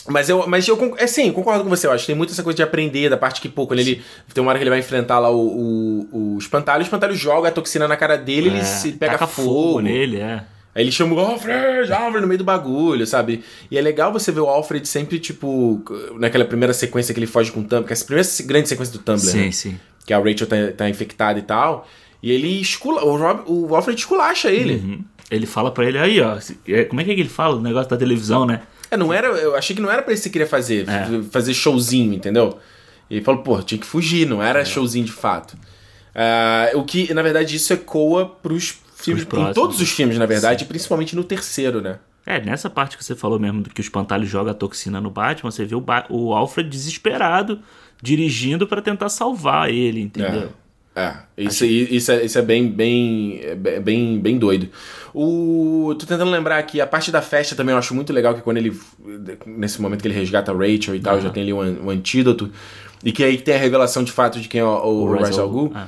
Mas 0.07 0.29
eu, 0.29 0.47
mas 0.47 0.69
eu 0.69 0.95
é 0.99 1.07
sim, 1.07 1.29
eu 1.29 1.33
concordo 1.33 1.65
com 1.65 1.71
você. 1.71 1.87
Eu 1.87 1.93
acho 1.93 2.03
que 2.03 2.09
tem 2.09 2.17
muito 2.17 2.31
essa 2.33 2.43
coisa 2.43 2.57
de 2.57 2.63
aprender, 2.63 3.09
da 3.09 3.17
parte 3.17 3.41
que, 3.41 3.49
pô, 3.49 3.67
quando 3.67 3.81
ele. 3.81 4.03
Tem 4.35 4.43
uma 4.43 4.51
hora 4.51 4.59
que 4.59 4.63
ele 4.63 4.71
vai 4.71 4.79
enfrentar 4.81 5.19
lá 5.19 5.31
o, 5.31 6.07
o, 6.13 6.35
o 6.35 6.39
espantalho, 6.39 6.81
o 6.81 6.83
espantalho 6.85 7.15
joga 7.15 7.49
a 7.49 7.51
toxina 7.51 7.89
na 7.89 7.97
cara 7.97 8.17
dele, 8.19 8.49
ele 8.49 8.59
É, 8.59 8.65
se 8.65 8.93
pega 8.93 9.13
taca 9.13 9.27
fogo. 9.27 9.81
nele, 9.81 10.19
é. 10.21 10.45
Aí 10.75 10.83
ele 10.83 10.91
chama 10.93 11.15
o 11.15 11.21
Alfred, 11.21 11.91
Alfred 11.93 12.21
no 12.21 12.27
meio 12.27 12.37
do 12.39 12.45
bagulho, 12.45 13.07
sabe? 13.07 13.45
E 13.71 13.79
é 13.79 13.81
legal 13.81 14.13
você 14.13 14.31
ver 14.33 14.41
o 14.41 14.47
Alfred 14.49 14.87
sempre, 14.87 15.19
tipo, 15.21 15.83
naquela 16.19 16.45
primeira 16.45 16.75
sequência 16.75 17.15
que 17.15 17.21
ele 17.21 17.29
foge 17.29 17.51
com 17.53 17.61
o 17.61 17.65
Tumblr, 17.65 17.87
que 17.87 17.93
é 17.93 17.95
essa 17.95 18.05
primeira 18.05 18.29
grande 18.45 18.69
sequência 18.69 18.93
do 18.93 18.99
Tumblr, 18.99 19.21
Sim, 19.31 19.39
né? 19.47 19.53
sim. 19.53 19.79
Que 20.05 20.13
a 20.13 20.19
Rachel 20.19 20.47
tá, 20.49 20.57
tá 20.77 20.91
infectada 20.91 21.39
e 21.39 21.43
tal. 21.43 21.89
E 22.25 22.31
ele 22.33 22.61
escula. 22.61 23.05
O, 23.05 23.17
Rob, 23.19 23.43
o 23.47 23.75
Alfred 23.77 23.99
esculacha 24.01 24.51
ele. 24.51 24.77
Uhum. 24.77 25.05
Ele 25.31 25.45
fala 25.47 25.71
pra 25.71 25.85
ele 25.85 25.99
aí, 25.99 26.21
ó. 26.21 26.39
é, 26.69 26.85
Como 26.85 27.01
é 27.01 27.05
que 27.05 27.11
ele 27.11 27.29
fala? 27.29 27.57
O 27.57 27.61
negócio 27.61 27.91
da 27.91 27.97
televisão, 27.99 28.47
né? 28.47 28.63
É, 28.91 28.97
não 28.97 29.13
era. 29.13 29.27
Eu 29.29 29.55
achei 29.55 29.77
que 29.77 29.83
não 29.83 29.91
era 29.91 30.01
pra 30.03 30.13
isso 30.15 30.23
que 30.23 30.29
você 30.29 30.33
queria 30.33 30.47
fazer. 30.47 30.89
É. 30.89 31.23
Fazer 31.31 31.53
showzinho, 31.53 32.15
entendeu? 32.15 32.59
E 33.11 33.17
ele 33.17 33.25
falou, 33.25 33.43
pô, 33.43 33.61
tinha 33.63 33.79
que 33.79 33.87
fugir, 33.87 34.27
não 34.27 34.43
era 34.43 34.65
showzinho 34.65 35.05
de 35.05 35.13
fato. 35.13 35.55
Ah, 36.15 36.71
o 36.75 36.83
que, 36.85 37.13
na 37.13 37.21
verdade, 37.23 37.57
isso 37.57 37.73
ecoa 37.73 38.27
pros 38.43 38.79
filmes. 38.97 39.25
em 39.25 39.53
todos 39.53 39.81
os 39.81 39.91
filmes, 39.91 40.17
na 40.17 40.25
verdade, 40.27 40.65
principalmente 40.65 41.15
no 41.15 41.25
terceiro, 41.25 41.83
né? 41.83 41.99
É, 42.25 42.41
nessa 42.41 42.71
parte 42.71 42.97
que 42.97 43.05
você 43.05 43.15
falou 43.15 43.39
mesmo 43.39 43.61
do 43.63 43.69
que 43.69 43.81
o 43.81 43.83
espantalho 43.83 44.25
joga 44.25 44.53
a 44.53 44.55
toxina 44.55 44.99
no 44.99 45.11
Batman, 45.11 45.51
você 45.51 45.65
vê 45.67 45.75
o, 45.75 45.81
Ba- 45.81 46.07
o 46.09 46.33
Alfred 46.33 46.71
desesperado 46.71 47.59
dirigindo 48.01 48.67
pra 48.67 48.81
tentar 48.81 49.11
salvar 49.11 49.69
ele, 49.71 50.01
entendeu? 50.01 50.45
É, 50.45 50.49
isso, 51.37 51.65
isso, 51.65 52.13
é, 52.13 52.25
isso 52.25 52.39
é 52.39 52.43
bem, 52.43 52.69
bem, 52.69 53.41
é 53.43 53.81
bem, 53.81 54.19
bem 54.21 54.39
doido. 54.39 54.69
O, 55.13 55.95
tô 55.99 56.07
tentando 56.07 56.31
lembrar 56.31 56.59
aqui, 56.59 56.81
a 56.81 56.87
parte 56.87 57.11
da 57.11 57.21
festa 57.21 57.57
também 57.57 57.73
eu 57.73 57.79
acho 57.79 57.95
muito 57.95 58.13
legal, 58.13 58.35
que 58.35 58.43
quando 58.43 58.59
ele, 58.59 58.79
nesse 59.45 59.81
momento 59.83 60.03
que 60.03 60.09
ele 60.09 60.15
resgata 60.15 60.53
a 60.53 60.55
Rachel 60.55 60.95
e 60.95 61.01
tal, 61.01 61.21
já 61.21 61.31
tem 61.31 61.43
ali 61.43 61.53
um, 61.53 61.87
um 61.87 61.91
antídoto, 61.91 62.51
e 63.05 63.13
que 63.13 63.25
aí 63.25 63.39
tem 63.39 63.55
a 63.55 63.59
revelação 63.59 64.05
de 64.05 64.13
fato 64.13 64.41
de 64.41 64.49
quem 64.49 64.61
é 64.61 64.65
o, 64.65 64.69
o, 64.69 65.03
O 65.03 65.13
Ra's 65.15 65.39
al 65.39 65.49
Ghul. 65.49 65.73
é. 65.75 65.87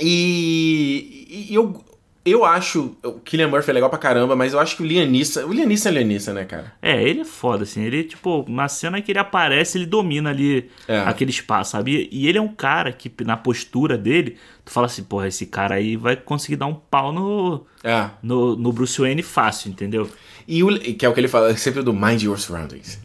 E, 0.00 1.46
e 1.50 1.54
eu, 1.54 1.82
eu 2.24 2.44
acho 2.44 2.96
o 3.02 3.12
Killian 3.20 3.48
Murphy 3.48 3.70
é 3.70 3.74
legal 3.74 3.90
pra 3.90 3.98
caramba, 3.98 4.36
mas 4.36 4.52
eu 4.52 4.60
acho 4.60 4.76
que 4.76 4.82
o 4.82 4.86
Liam 4.86 5.06
Neeson, 5.06 5.44
o 5.44 5.52
Liam 5.52 5.66
Neeson 5.66 5.88
é 5.88 5.92
Liam 5.92 6.04
Neeson, 6.06 6.32
né, 6.32 6.44
cara? 6.44 6.72
É, 6.80 7.02
ele 7.02 7.20
é 7.22 7.24
foda, 7.24 7.64
assim. 7.64 7.82
Ele, 7.82 8.04
tipo, 8.04 8.44
na 8.48 8.68
cena 8.68 9.00
que 9.02 9.10
ele 9.10 9.18
aparece, 9.18 9.76
ele 9.78 9.86
domina 9.86 10.30
ali 10.30 10.70
É. 10.86 10.98
aquele 11.00 11.30
espaço, 11.30 11.72
sabe? 11.72 12.08
E 12.12 12.28
ele 12.28 12.38
é 12.38 12.40
um 12.42 12.48
cara 12.54 12.92
que, 12.92 13.10
na 13.24 13.36
postura 13.36 13.98
dele, 13.98 14.36
tu 14.64 14.70
fala 14.72 14.86
assim, 14.86 15.02
porra, 15.02 15.26
esse 15.28 15.46
cara 15.46 15.74
aí 15.74 15.96
vai 15.96 16.14
conseguir 16.16 16.56
dar 16.56 16.66
um 16.66 16.74
pau 16.74 17.12
no, 17.12 17.66
É. 17.82 18.08
no, 18.22 18.54
no 18.56 18.72
Bruce 18.72 19.00
Wayne 19.00 19.22
fácil, 19.22 19.70
entendeu? 19.70 20.08
E 20.46 20.62
o, 20.64 20.76
que 20.78 21.04
é 21.04 21.08
o 21.08 21.12
que 21.14 21.20
ele 21.20 21.28
fala, 21.28 21.56
sempre 21.56 21.82
do 21.82 21.92
mind 21.92 22.22
your 22.22 22.38
surroundings. 22.38 22.98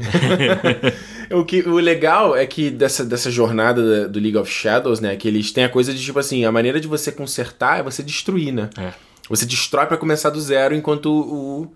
o, 1.32 1.44
que, 1.46 1.62
o 1.62 1.76
legal 1.78 2.36
é 2.36 2.46
que 2.46 2.70
dessa, 2.70 3.06
dessa 3.06 3.30
jornada 3.30 4.02
da- 4.04 4.08
do 4.08 4.20
League 4.20 4.38
of 4.38 4.52
Shadows, 4.52 5.00
né, 5.00 5.16
que 5.16 5.28
eles 5.28 5.52
têm 5.52 5.64
a 5.64 5.70
coisa 5.70 5.94
de 5.94 6.04
tipo 6.04 6.18
assim, 6.20 6.46
a 6.46 6.52
maneira 6.52 6.80
de 6.80 6.88
você 6.88 7.12
consertar 7.12 7.80
é 7.80 7.84
você 7.84 8.02
destruir, 8.02 8.52
né? 8.52 8.70
É. 8.78 8.92
Você 9.30 9.46
destrói 9.46 9.86
pra 9.86 9.98
começar 9.98 10.30
do 10.30 10.40
zero, 10.40 10.76
enquanto 10.76 11.08
o... 11.12 11.72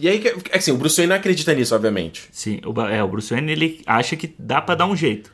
E 0.00 0.08
aí, 0.08 0.22
é 0.50 0.58
assim, 0.58 0.72
o 0.72 0.76
Bruce 0.76 0.96
Wayne 0.96 1.10
não 1.10 1.16
acredita 1.16 1.54
nisso, 1.54 1.74
obviamente. 1.74 2.28
Sim, 2.32 2.60
o, 2.64 2.80
é, 2.82 3.02
o 3.02 3.08
Bruce 3.08 3.32
Wayne, 3.32 3.52
ele 3.52 3.82
acha 3.86 4.16
que 4.16 4.34
dá 4.38 4.60
pra 4.60 4.74
dar 4.74 4.86
um 4.86 4.96
jeito. 4.96 5.30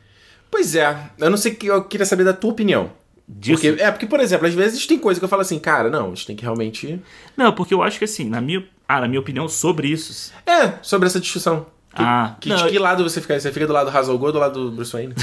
Pois 0.50 0.74
é, 0.74 1.10
eu 1.18 1.30
não 1.30 1.36
sei, 1.38 1.54
que 1.54 1.66
eu 1.66 1.82
queria 1.84 2.04
saber 2.04 2.24
da 2.24 2.32
tua 2.32 2.50
opinião. 2.50 2.90
Disso. 3.26 3.62
Porque, 3.62 3.80
é, 3.80 3.90
porque, 3.90 4.06
por 4.06 4.18
exemplo, 4.18 4.46
às 4.46 4.54
vezes 4.54 4.84
tem 4.86 4.98
coisa 4.98 5.20
que 5.20 5.24
eu 5.24 5.28
falo 5.28 5.42
assim, 5.42 5.58
cara, 5.58 5.88
não, 5.88 6.06
a 6.06 6.08
gente 6.10 6.26
tem 6.26 6.36
que 6.36 6.42
realmente... 6.42 7.00
Não, 7.36 7.52
porque 7.52 7.72
eu 7.72 7.82
acho 7.82 7.98
que 7.98 8.04
assim, 8.04 8.28
na 8.28 8.40
minha, 8.40 8.64
ah, 8.88 9.00
na 9.00 9.08
minha 9.08 9.20
opinião 9.20 9.48
sobre 9.48 9.88
isso. 9.88 10.32
É, 10.44 10.74
sobre 10.82 11.06
essa 11.06 11.20
discussão. 11.20 11.66
Que, 11.94 12.02
Ah, 12.02 12.36
que, 12.40 12.48
não, 12.48 12.56
de 12.56 12.70
que 12.70 12.78
lado 12.78 13.02
você 13.02 13.20
fica? 13.20 13.38
Você 13.38 13.52
fica 13.52 13.66
do 13.66 13.72
lado 13.72 13.90
do 13.90 13.96
Hazel 13.96 14.20
ou 14.20 14.32
do 14.32 14.38
lado 14.38 14.64
do 14.64 14.76
Bruce 14.76 14.92
Wayne? 14.92 15.14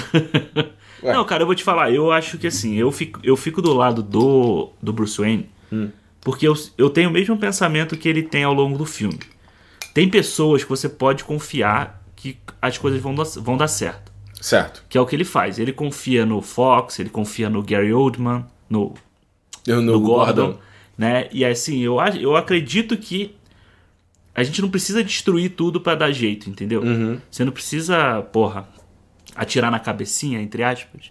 Não, 1.03 1.23
cara, 1.25 1.43
eu 1.43 1.45
vou 1.45 1.53
te 1.55 1.63
falar, 1.63 1.91
eu 1.91 2.11
acho 2.11 2.37
que 2.37 2.47
assim, 2.47 2.75
eu 2.75 2.91
fico, 2.91 3.19
eu 3.23 3.37
fico 3.37 3.61
do 3.61 3.71
lado 3.71 4.01
do, 4.01 4.71
do 4.81 4.91
Bruce 4.91 5.17
Wayne, 5.21 5.47
Hum. 5.71 5.89
porque 6.21 6.47
eu, 6.47 6.53
eu 6.77 6.89
tenho 6.89 7.10
o 7.10 7.13
mesmo 7.13 7.38
pensamento 7.38 7.97
que 7.97 8.08
ele 8.08 8.23
tem 8.23 8.43
ao 8.43 8.53
longo 8.53 8.77
do 8.77 8.86
filme. 8.86 9.19
Tem 9.93 10.10
pessoas 10.10 10.63
que 10.63 10.69
você 10.69 10.88
pode 10.88 11.23
confiar 11.23 12.03
que 12.15 12.38
as 12.62 12.77
coisas 12.77 13.01
vão 13.01 13.15
dar, 13.15 13.23
vão 13.38 13.58
dar 13.58 13.67
certo. 13.67 14.12
certo. 14.39 14.84
Que 14.89 14.97
é 14.97 15.01
o 15.01 15.06
que 15.06 15.15
ele 15.15 15.23
faz. 15.25 15.58
Ele 15.60 15.71
confia 15.73 16.25
no 16.25 16.41
Fox, 16.41 16.99
ele 16.99 17.10
confia 17.10 17.49
no 17.49 17.62
Gary 17.63 17.93
Oldman, 17.93 18.45
no, 18.69 18.93
Eu 19.65 19.82
no, 19.82 19.93
no 19.93 19.99
Gordon, 20.01 20.45
Gordon. 20.47 20.60
né? 20.97 21.27
E 21.32 21.43
assim, 21.45 21.80
eu, 21.80 21.97
eu 22.19 22.36
acredito 22.36 22.95
que 22.97 23.36
a 24.36 24.43
gente 24.43 24.62
não 24.62 24.69
precisa 24.69 25.03
destruir 25.03 25.49
tudo 25.51 25.82
pra 25.82 25.95
dar 25.95 26.12
jeito, 26.12 26.47
entendeu? 26.49 26.82
Uhum. 26.84 27.19
Você 27.30 27.43
não 27.43 27.51
precisa, 27.51 28.21
porra, 28.32 28.67
atirar 29.36 29.71
na 29.71 29.80
cabecinha, 29.80 30.39
entre 30.39 30.63
aspas, 30.63 31.10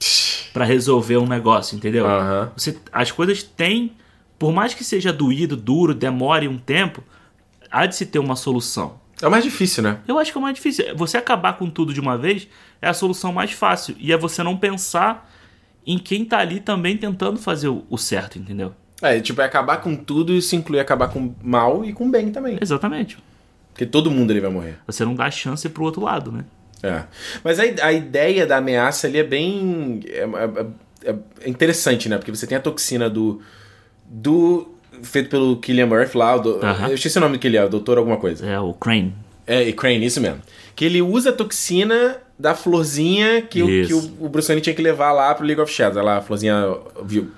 pra 0.53 0.65
resolver 0.65 1.17
um 1.17 1.27
negócio, 1.27 1.77
entendeu? 1.77 2.07
Aham. 2.07 2.53
Você, 2.57 2.79
as 2.93 3.11
coisas 3.11 3.43
têm, 3.43 3.93
por 4.39 4.53
mais 4.53 4.75
que 4.75 4.85
seja 4.85 5.13
doído, 5.13 5.57
duro, 5.57 5.95
demore 5.95 6.47
um 6.49 6.59
tempo, 6.59 7.03
há 7.71 7.87
de 7.87 7.97
se 7.97 8.07
ter 8.07 8.19
uma 8.19 8.37
solução. 8.37 9.01
É 9.21 9.27
o 9.27 9.31
mais 9.31 9.43
difícil, 9.45 9.83
né? 9.83 9.99
Eu 10.07 10.19
acho 10.19 10.31
que 10.31 10.37
é 10.37 10.41
o 10.41 10.43
mais 10.43 10.55
difícil. 10.55 10.95
Você 10.95 11.17
acabar 11.17 11.55
com 11.57 11.71
tudo 11.71 11.95
de 11.95 12.01
uma 12.01 12.19
vez 12.19 12.47
é 12.83 12.89
a 12.89 12.93
solução 12.93 13.33
mais 13.33 13.51
fácil. 13.53 13.97
E 13.99 14.13
é 14.13 14.17
você 14.17 14.43
não 14.43 14.57
pensar 14.57 15.31
em 15.87 15.99
quem 15.99 16.25
tá 16.25 16.39
ali 16.39 16.61
também 16.61 16.97
tentando 16.99 17.39
fazer 17.39 17.69
o, 17.69 17.97
certo, 17.97 18.39
entendeu? 18.39 18.75
É, 19.01 19.19
tipo, 19.21 19.41
é 19.41 19.45
acabar 19.45 19.79
com 19.79 19.95
tudo 19.97 20.33
e 20.35 20.39
isso 20.39 20.55
inclui 20.55 20.81
acabar 20.81 21.09
com 21.09 21.35
mal 21.43 21.85
e 21.85 21.93
com 21.95 22.11
bem 22.11 22.31
também. 22.31 22.59
Exatamente. 22.61 23.19
Porque 23.73 23.87
todo 23.87 24.11
mundo 24.11 24.31
ali 24.31 24.41
vai 24.41 24.51
morrer. 24.51 24.79
Você 24.87 25.05
não 25.05 25.15
dá 25.15 25.31
chance 25.31 25.67
pro 25.69 25.85
outro 25.85 26.03
lado, 26.03 26.31
né? 26.33 26.45
É. 26.83 27.05
Mas 27.43 27.59
a, 27.59 27.63
a 27.87 27.93
ideia 27.93 28.47
da 28.47 28.59
ameaça 28.59 29.07
ali 29.07 29.19
é 29.19 29.25
bem. 29.25 30.01
É, 30.07 30.21
é- 30.25 31.11
é- 31.11 31.17
é 31.43 31.49
interessante, 31.49 32.09
né? 32.09 32.17
Porque 32.19 32.35
você 32.35 32.47
tem 32.47 32.57
a 32.59 32.61
toxina 32.61 33.09
do. 33.09 33.41
Do. 34.09 34.69
feito 35.03 35.29
pelo 35.29 35.57
Killian 35.59 35.87
Murphy 35.87 36.17
lá. 36.17 36.37
do- 36.37 36.65
Aham. 36.65 36.89
Eu 36.89 36.95
esqueci 36.95 37.19
o 37.19 37.21
nome 37.21 37.39
que 37.39 37.47
ele 37.47 37.57
é, 37.57 37.65
o 37.65 37.69
doutor 37.69 37.99
alguma 37.99 38.17
coisa. 38.17 38.47
É 38.47 38.59
o 38.59 38.73
Crane. 38.73 39.13
É, 39.47 39.63
e 39.63 39.73
Crane, 39.73 40.05
isso 40.05 40.21
mesmo. 40.21 40.41
Que 40.75 40.85
ele 40.85 41.01
usa 41.03 41.31
a 41.31 41.33
toxina 41.33 42.17
da 42.39 42.55
florzinha 42.55 43.41
que, 43.43 43.63
o, 43.63 43.67
que 43.87 43.95
o, 43.95 44.27
o 44.27 44.29
Bruce 44.29 44.49
Wayne 44.49 44.61
tinha 44.61 44.75
que 44.75 44.83
levar 44.83 45.13
lá 45.13 45.35
pro 45.35 45.47
League 45.47 45.61
of 45.61 45.73
Shadows. 45.73 46.05
Lá, 46.05 46.19
a 46.19 46.21
florzinha 46.23 46.77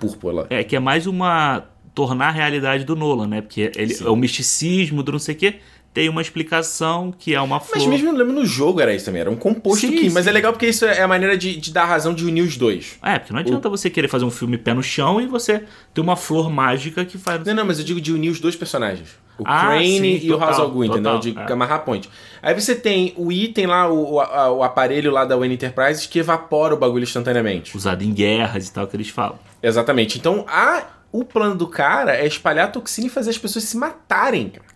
púrpura 0.00 0.34
lá. 0.34 0.46
É, 0.50 0.64
que 0.64 0.74
é 0.76 0.80
mais 0.80 1.06
uma. 1.06 1.64
tornar 1.94 2.28
a 2.28 2.30
realidade 2.32 2.84
do 2.84 2.94
Nolan, 2.96 3.26
né? 3.26 3.40
Porque 3.40 3.70
ele, 3.76 3.94
é 4.00 4.08
o 4.08 4.16
misticismo 4.16 5.02
do 5.02 5.12
não 5.12 5.18
sei 5.18 5.34
o 5.34 5.38
quê. 5.38 5.54
Tem 5.98 6.08
uma 6.08 6.22
explicação 6.22 7.12
que 7.18 7.34
é 7.34 7.40
uma 7.40 7.58
flor. 7.58 7.76
Mas 7.78 7.88
mesmo 7.88 8.10
eu 8.10 8.14
lembro 8.16 8.32
no 8.32 8.46
jogo 8.46 8.80
era 8.80 8.94
isso 8.94 9.04
também, 9.06 9.20
era 9.20 9.28
um 9.30 9.34
composto 9.34 9.80
Sim, 9.80 9.88
químico. 9.96 10.14
Mas 10.14 10.24
sim. 10.24 10.30
é 10.30 10.32
legal 10.32 10.52
porque 10.52 10.68
isso 10.68 10.84
é 10.84 11.02
a 11.02 11.08
maneira 11.08 11.36
de, 11.36 11.56
de 11.56 11.72
dar 11.72 11.86
razão 11.86 12.14
de 12.14 12.24
unir 12.24 12.42
os 12.42 12.56
dois. 12.56 12.96
É, 13.02 13.18
porque 13.18 13.32
não 13.32 13.40
adianta 13.40 13.68
você 13.68 13.90
querer 13.90 14.06
fazer 14.06 14.24
um 14.24 14.30
filme 14.30 14.56
pé 14.56 14.72
no 14.74 14.82
chão 14.82 15.20
e 15.20 15.26
você 15.26 15.64
ter 15.92 16.00
uma 16.00 16.14
flor 16.14 16.48
mágica 16.50 17.04
que 17.04 17.18
faz. 17.18 17.42
Não, 17.44 17.52
não, 17.52 17.64
mas 17.64 17.80
eu 17.80 17.84
digo 17.84 18.00
de 18.00 18.12
unir 18.12 18.28
os 18.30 18.38
dois 18.38 18.54
personagens. 18.54 19.08
O 19.36 19.42
Ah, 19.44 19.66
Crane 19.70 19.98
sim, 19.98 20.04
e 20.24 20.30
o 20.30 20.34
total, 20.34 20.48
Ra's 20.48 20.58
al 20.60 20.70
Ghul, 20.70 20.84
entendeu? 20.84 21.18
De 21.18 21.36
é. 21.36 21.52
amarrar 21.52 21.84
point. 21.84 22.08
Aí 22.40 22.54
você 22.54 22.76
tem 22.76 23.12
o 23.16 23.32
item 23.32 23.66
lá, 23.66 23.88
o, 23.88 24.14
o, 24.14 24.20
a- 24.20 24.52
o 24.52 24.62
aparelho 24.62 25.10
lá 25.10 25.24
da 25.24 25.36
Wayne 25.36 25.54
Enterprises 25.54 26.06
que 26.06 26.20
evapora 26.20 26.74
o 26.74 26.78
bagulho 26.78 27.02
instantaneamente. 27.02 27.76
Usado 27.76 28.04
em 28.04 28.12
guerras 28.12 28.68
e 28.68 28.72
tal, 28.72 28.86
que 28.86 28.94
eles 28.94 29.08
falam. 29.08 29.38
Exatamente. 29.60 30.16
Então, 30.18 30.44
a, 30.48 30.84
o 31.10 31.24
plano 31.24 31.56
do 31.56 31.66
cara 31.66 32.16
é 32.16 32.26
espalhar 32.26 32.66
a 32.66 32.70
toxina 32.70 33.06
e 33.08 33.10
fazer 33.10 33.30
as 33.30 33.38
pessoas 33.38 33.64
se 33.64 33.76
matarem, 33.76 34.48
cara. 34.50 34.67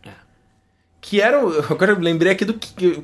É. 1.03 1.05
Que 1.05 1.21
era 1.21 1.45
o. 1.45 1.59
Agora 1.73 1.93
eu 1.93 1.99
lembrei 1.99 2.33
aqui 2.33 2.45
do. 2.45 2.55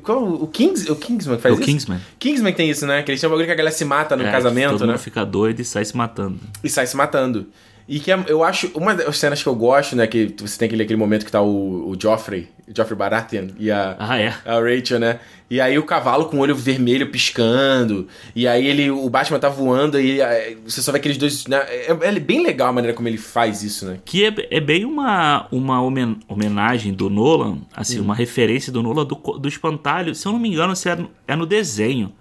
Qual, 0.01 0.23
o, 0.23 0.47
Kings, 0.47 0.89
o 0.89 0.95
Kingsman 0.95 1.35
que 1.35 1.43
faz 1.43 1.53
o 1.55 1.59
isso? 1.59 1.65
Kingsman. 1.69 1.99
Kingsman 2.17 2.51
que 2.53 2.57
tem 2.57 2.69
isso, 2.69 2.87
né? 2.87 3.03
Que 3.03 3.11
eles 3.11 3.19
têm 3.19 3.27
um 3.27 3.31
bagulho 3.31 3.45
que 3.45 3.51
a 3.51 3.55
galera 3.55 3.75
se 3.75 3.83
mata 3.83 4.15
no 4.15 4.23
É, 4.25 4.31
casamento, 4.31 4.71
todo 4.71 4.85
né? 4.85 4.93
mundo 4.93 4.99
fica 5.01 5.25
doido 5.25 5.59
e 5.59 5.65
sai 5.65 5.83
se 5.83 5.95
matando. 5.95 6.39
E 6.63 6.69
sai 6.69 6.87
se 6.87 6.95
matando. 6.95 7.45
E 7.89 7.99
que 7.99 8.11
é- 8.11 8.23
eu 8.27 8.43
acho. 8.43 8.67
Uma 8.75 8.93
das 8.93 9.17
cenas 9.17 9.41
que 9.41 9.49
eu 9.49 9.55
gosto, 9.55 9.95
né? 9.95 10.05
Que 10.05 10.31
você 10.39 10.59
tem 10.59 10.67
aquele, 10.67 10.83
aquele 10.83 10.99
momento 10.99 11.25
que 11.25 11.31
tá 11.31 11.41
o, 11.41 11.89
o 11.89 11.97
Joffrey, 11.99 12.47
Joffrey 12.73 12.95
Baratheon 12.95 13.47
e 13.57 13.71
a, 13.71 13.95
Ah, 13.97 14.19
é. 14.19 14.27
a 14.45 14.59
Rachel, 14.59 14.99
né? 14.99 15.19
E 15.49 15.59
aí 15.59 15.79
o 15.79 15.83
cavalo 15.83 16.25
com 16.25 16.37
o 16.37 16.39
olho 16.41 16.55
vermelho 16.55 17.09
piscando. 17.09 18.07
E 18.35 18.47
aí 18.47 18.67
ele, 18.67 18.91
o 18.91 19.09
Batman 19.09 19.39
tá 19.39 19.49
voando 19.49 19.99
e 19.99 20.21
aí 20.21 20.55
você 20.63 20.81
só 20.83 20.91
vê 20.91 20.99
aqueles 20.99 21.17
dois. 21.17 21.47
Né? 21.47 21.57
É, 21.67 21.87
é 21.89 22.19
bem 22.19 22.43
legal 22.43 22.67
a 22.67 22.71
maneira 22.71 22.95
como 22.95 23.07
ele 23.07 23.17
faz 23.17 23.63
isso, 23.63 23.87
né? 23.87 23.97
Que 24.05 24.25
é, 24.25 24.33
é 24.51 24.59
bem 24.59 24.85
uma, 24.85 25.47
uma 25.51 25.81
homen- 25.81 26.19
homenagem 26.27 26.93
do 26.93 27.09
Nolan, 27.09 27.57
assim, 27.75 27.99
uma 27.99 28.13
referência 28.13 28.71
do 28.71 28.83
Nolan 28.83 29.05
do, 29.05 29.15
do 29.15 29.47
espantalho. 29.47 30.13
Se 30.13 30.27
eu 30.27 30.31
não 30.31 30.39
me 30.39 30.49
engano, 30.49 30.75
se 30.75 30.87
é, 30.89 30.95
no- 30.95 31.09
é 31.27 31.35
no 31.35 31.45
desenho. 31.47 32.13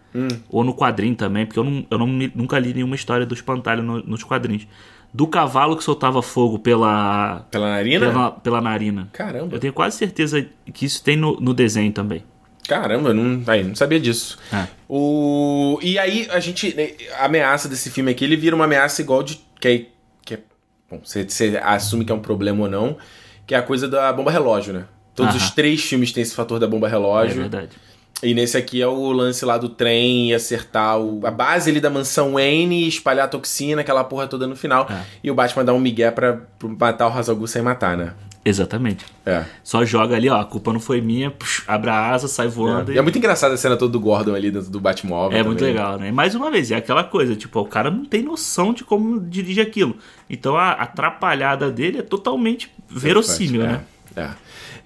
Ou 0.51 0.65
no 0.65 0.75
quadrinho 0.75 1.15
também, 1.15 1.47
porque 1.47 1.61
eu, 1.61 1.63
não, 1.65 1.87
eu 1.89 1.97
não 1.99 2.07
nunca 2.35 2.59
li 2.59 2.75
nenhuma 2.75 2.97
história 2.97 3.25
do 3.25 3.35
espantalho 3.35 3.85
no- 3.85 4.03
nos 4.03 4.25
quadrinhos. 4.25 4.67
Do 5.13 5.27
cavalo 5.27 5.77
que 5.77 5.83
soltava 5.83 6.21
fogo 6.23 6.59
pela, 6.59 7.47
Pela 7.51 7.69
narina? 7.71 8.07
pela, 8.07 8.31
pela 8.31 8.61
narina. 8.61 9.09
Caramba. 9.13 9.57
Eu 9.57 9.59
tenho 9.61 9.73
quase 9.73 9.97
certeza 9.97 10.45
que 10.73 10.85
isso 10.85 11.03
tem 11.03 11.17
no, 11.17 11.41
no 11.41 11.55
desenho 11.55 11.91
também. 11.93 12.23
Caramba, 12.69 13.15
não, 13.15 13.43
aí, 13.51 13.65
não 13.65 13.75
sabia 13.75 13.99
disso. 13.99 14.39
É. 14.53 14.67
O, 14.87 15.79
e 15.83 15.99
aí 15.99 16.29
a 16.31 16.39
gente. 16.39 16.75
né, 16.77 16.91
A 17.19 17.25
ameaça 17.25 17.67
desse 17.69 17.91
filme 17.91 18.11
aqui, 18.11 18.25
ele 18.25 18.37
vira 18.37 18.55
uma 18.55 18.67
ameaça 18.67 19.01
igual 19.01 19.23
de. 19.23 19.41
Que 19.59 19.69
é. 19.69 19.87
Que 20.23 20.35
é 20.35 20.39
bom, 20.91 21.01
você, 21.03 21.25
você 21.25 21.59
assume 21.65 22.05
que 22.05 22.13
é 22.13 22.15
um 22.15 22.21
problema 22.21 22.65
ou 22.65 22.69
não, 22.71 22.99
que 23.47 23.55
é 23.55 23.59
a 23.59 23.63
coisa 23.63 23.89
da 23.89 24.13
bomba 24.13 24.31
relógio, 24.31 24.75
né? 24.75 24.85
Todos 25.15 25.35
Aham. 25.35 25.45
os 25.45 25.51
três 25.53 25.83
filmes 25.83 26.13
têm 26.13 26.23
esse 26.23 26.35
fator 26.35 26.61
da 26.61 26.67
bomba 26.67 26.87
É 26.87 26.91
relógio. 26.91 27.41
verdade. 27.41 27.71
E 28.23 28.35
nesse 28.35 28.57
aqui 28.57 28.83
é 28.83 28.87
o 28.87 29.13
lance 29.13 29.45
lá 29.45 29.57
do 29.59 29.69
trem 29.69 30.31
e 30.31 30.35
acertar 30.35 30.99
o- 30.99 31.21
a 31.25 31.31
base 31.31 31.71
ali 31.71 31.81
da 31.81 31.89
mansão 31.91 32.33
Wayne 32.35 32.85
e 32.85 32.89
espalhar 32.89 33.27
a 33.27 33.29
toxina, 33.29 33.81
aquela 33.83 34.03
porra 34.05 34.27
toda 34.27 34.47
no 34.47 34.57
final. 34.57 34.87
É. 34.91 35.03
E 35.23 35.31
o 35.31 35.35
Batman 35.35 35.65
dá 35.65 35.73
um 35.73 35.79
migué 35.79 36.11
pra, 36.11 36.41
pra 36.59 36.69
matar 36.69 37.07
o 37.09 37.13
Hazal 37.17 37.37
Ghul 37.37 37.47
sem 37.47 37.63
matar, 37.63 37.97
né? 37.97 38.15
Exatamente. 38.45 39.05
É. 39.27 39.45
Só 39.63 39.85
joga 39.85 40.17
ali, 40.17 40.29
ó, 40.29 40.41
a 40.41 40.45
culpa 40.45 40.73
não 40.73 40.81
foi 40.81 41.01
minha, 41.03 41.31
pux, 41.31 41.63
abre 41.69 41.91
a 41.91 42.11
asa, 42.13 42.27
sai 42.29 42.49
voando. 42.49 42.91
É. 42.93 42.95
e- 42.95 42.99
é 42.99 43.03
muito 43.03 43.19
engraçada 43.19 43.53
a 43.55 43.57
cena 43.59 43.77
toda 43.77 43.93
do 43.93 44.01
Gordon 44.01 44.35
ali 44.35 44.51
dentro 44.51 44.71
do 44.71 44.81
Batmóvel. 44.81 45.37
É 45.39 45.43
muito 45.43 45.59
também. 45.59 45.75
legal, 45.75 45.99
né? 45.99 46.11
Mais 46.11 46.35
uma 46.35 46.51
vez, 46.51 46.71
é 46.71 46.77
aquela 46.77 47.05
coisa, 47.05 47.37
tipo, 47.37 47.61
o 47.61 47.67
cara 47.67 47.91
não 47.91 48.05
tem 48.07 48.23
noção 48.23 48.73
de 48.73 48.85
como 48.85 49.21
dirige 49.21 49.61
aquilo. 49.61 49.97
Então 50.31 50.57
a 50.57 50.71
atrapalhada 50.73 51.71
dele 51.71 51.99
é 51.99 52.03
totalmente 52.03 52.71
verossímil, 52.89 53.63
é, 53.63 53.67
né? 53.67 53.81
É. 54.17 54.29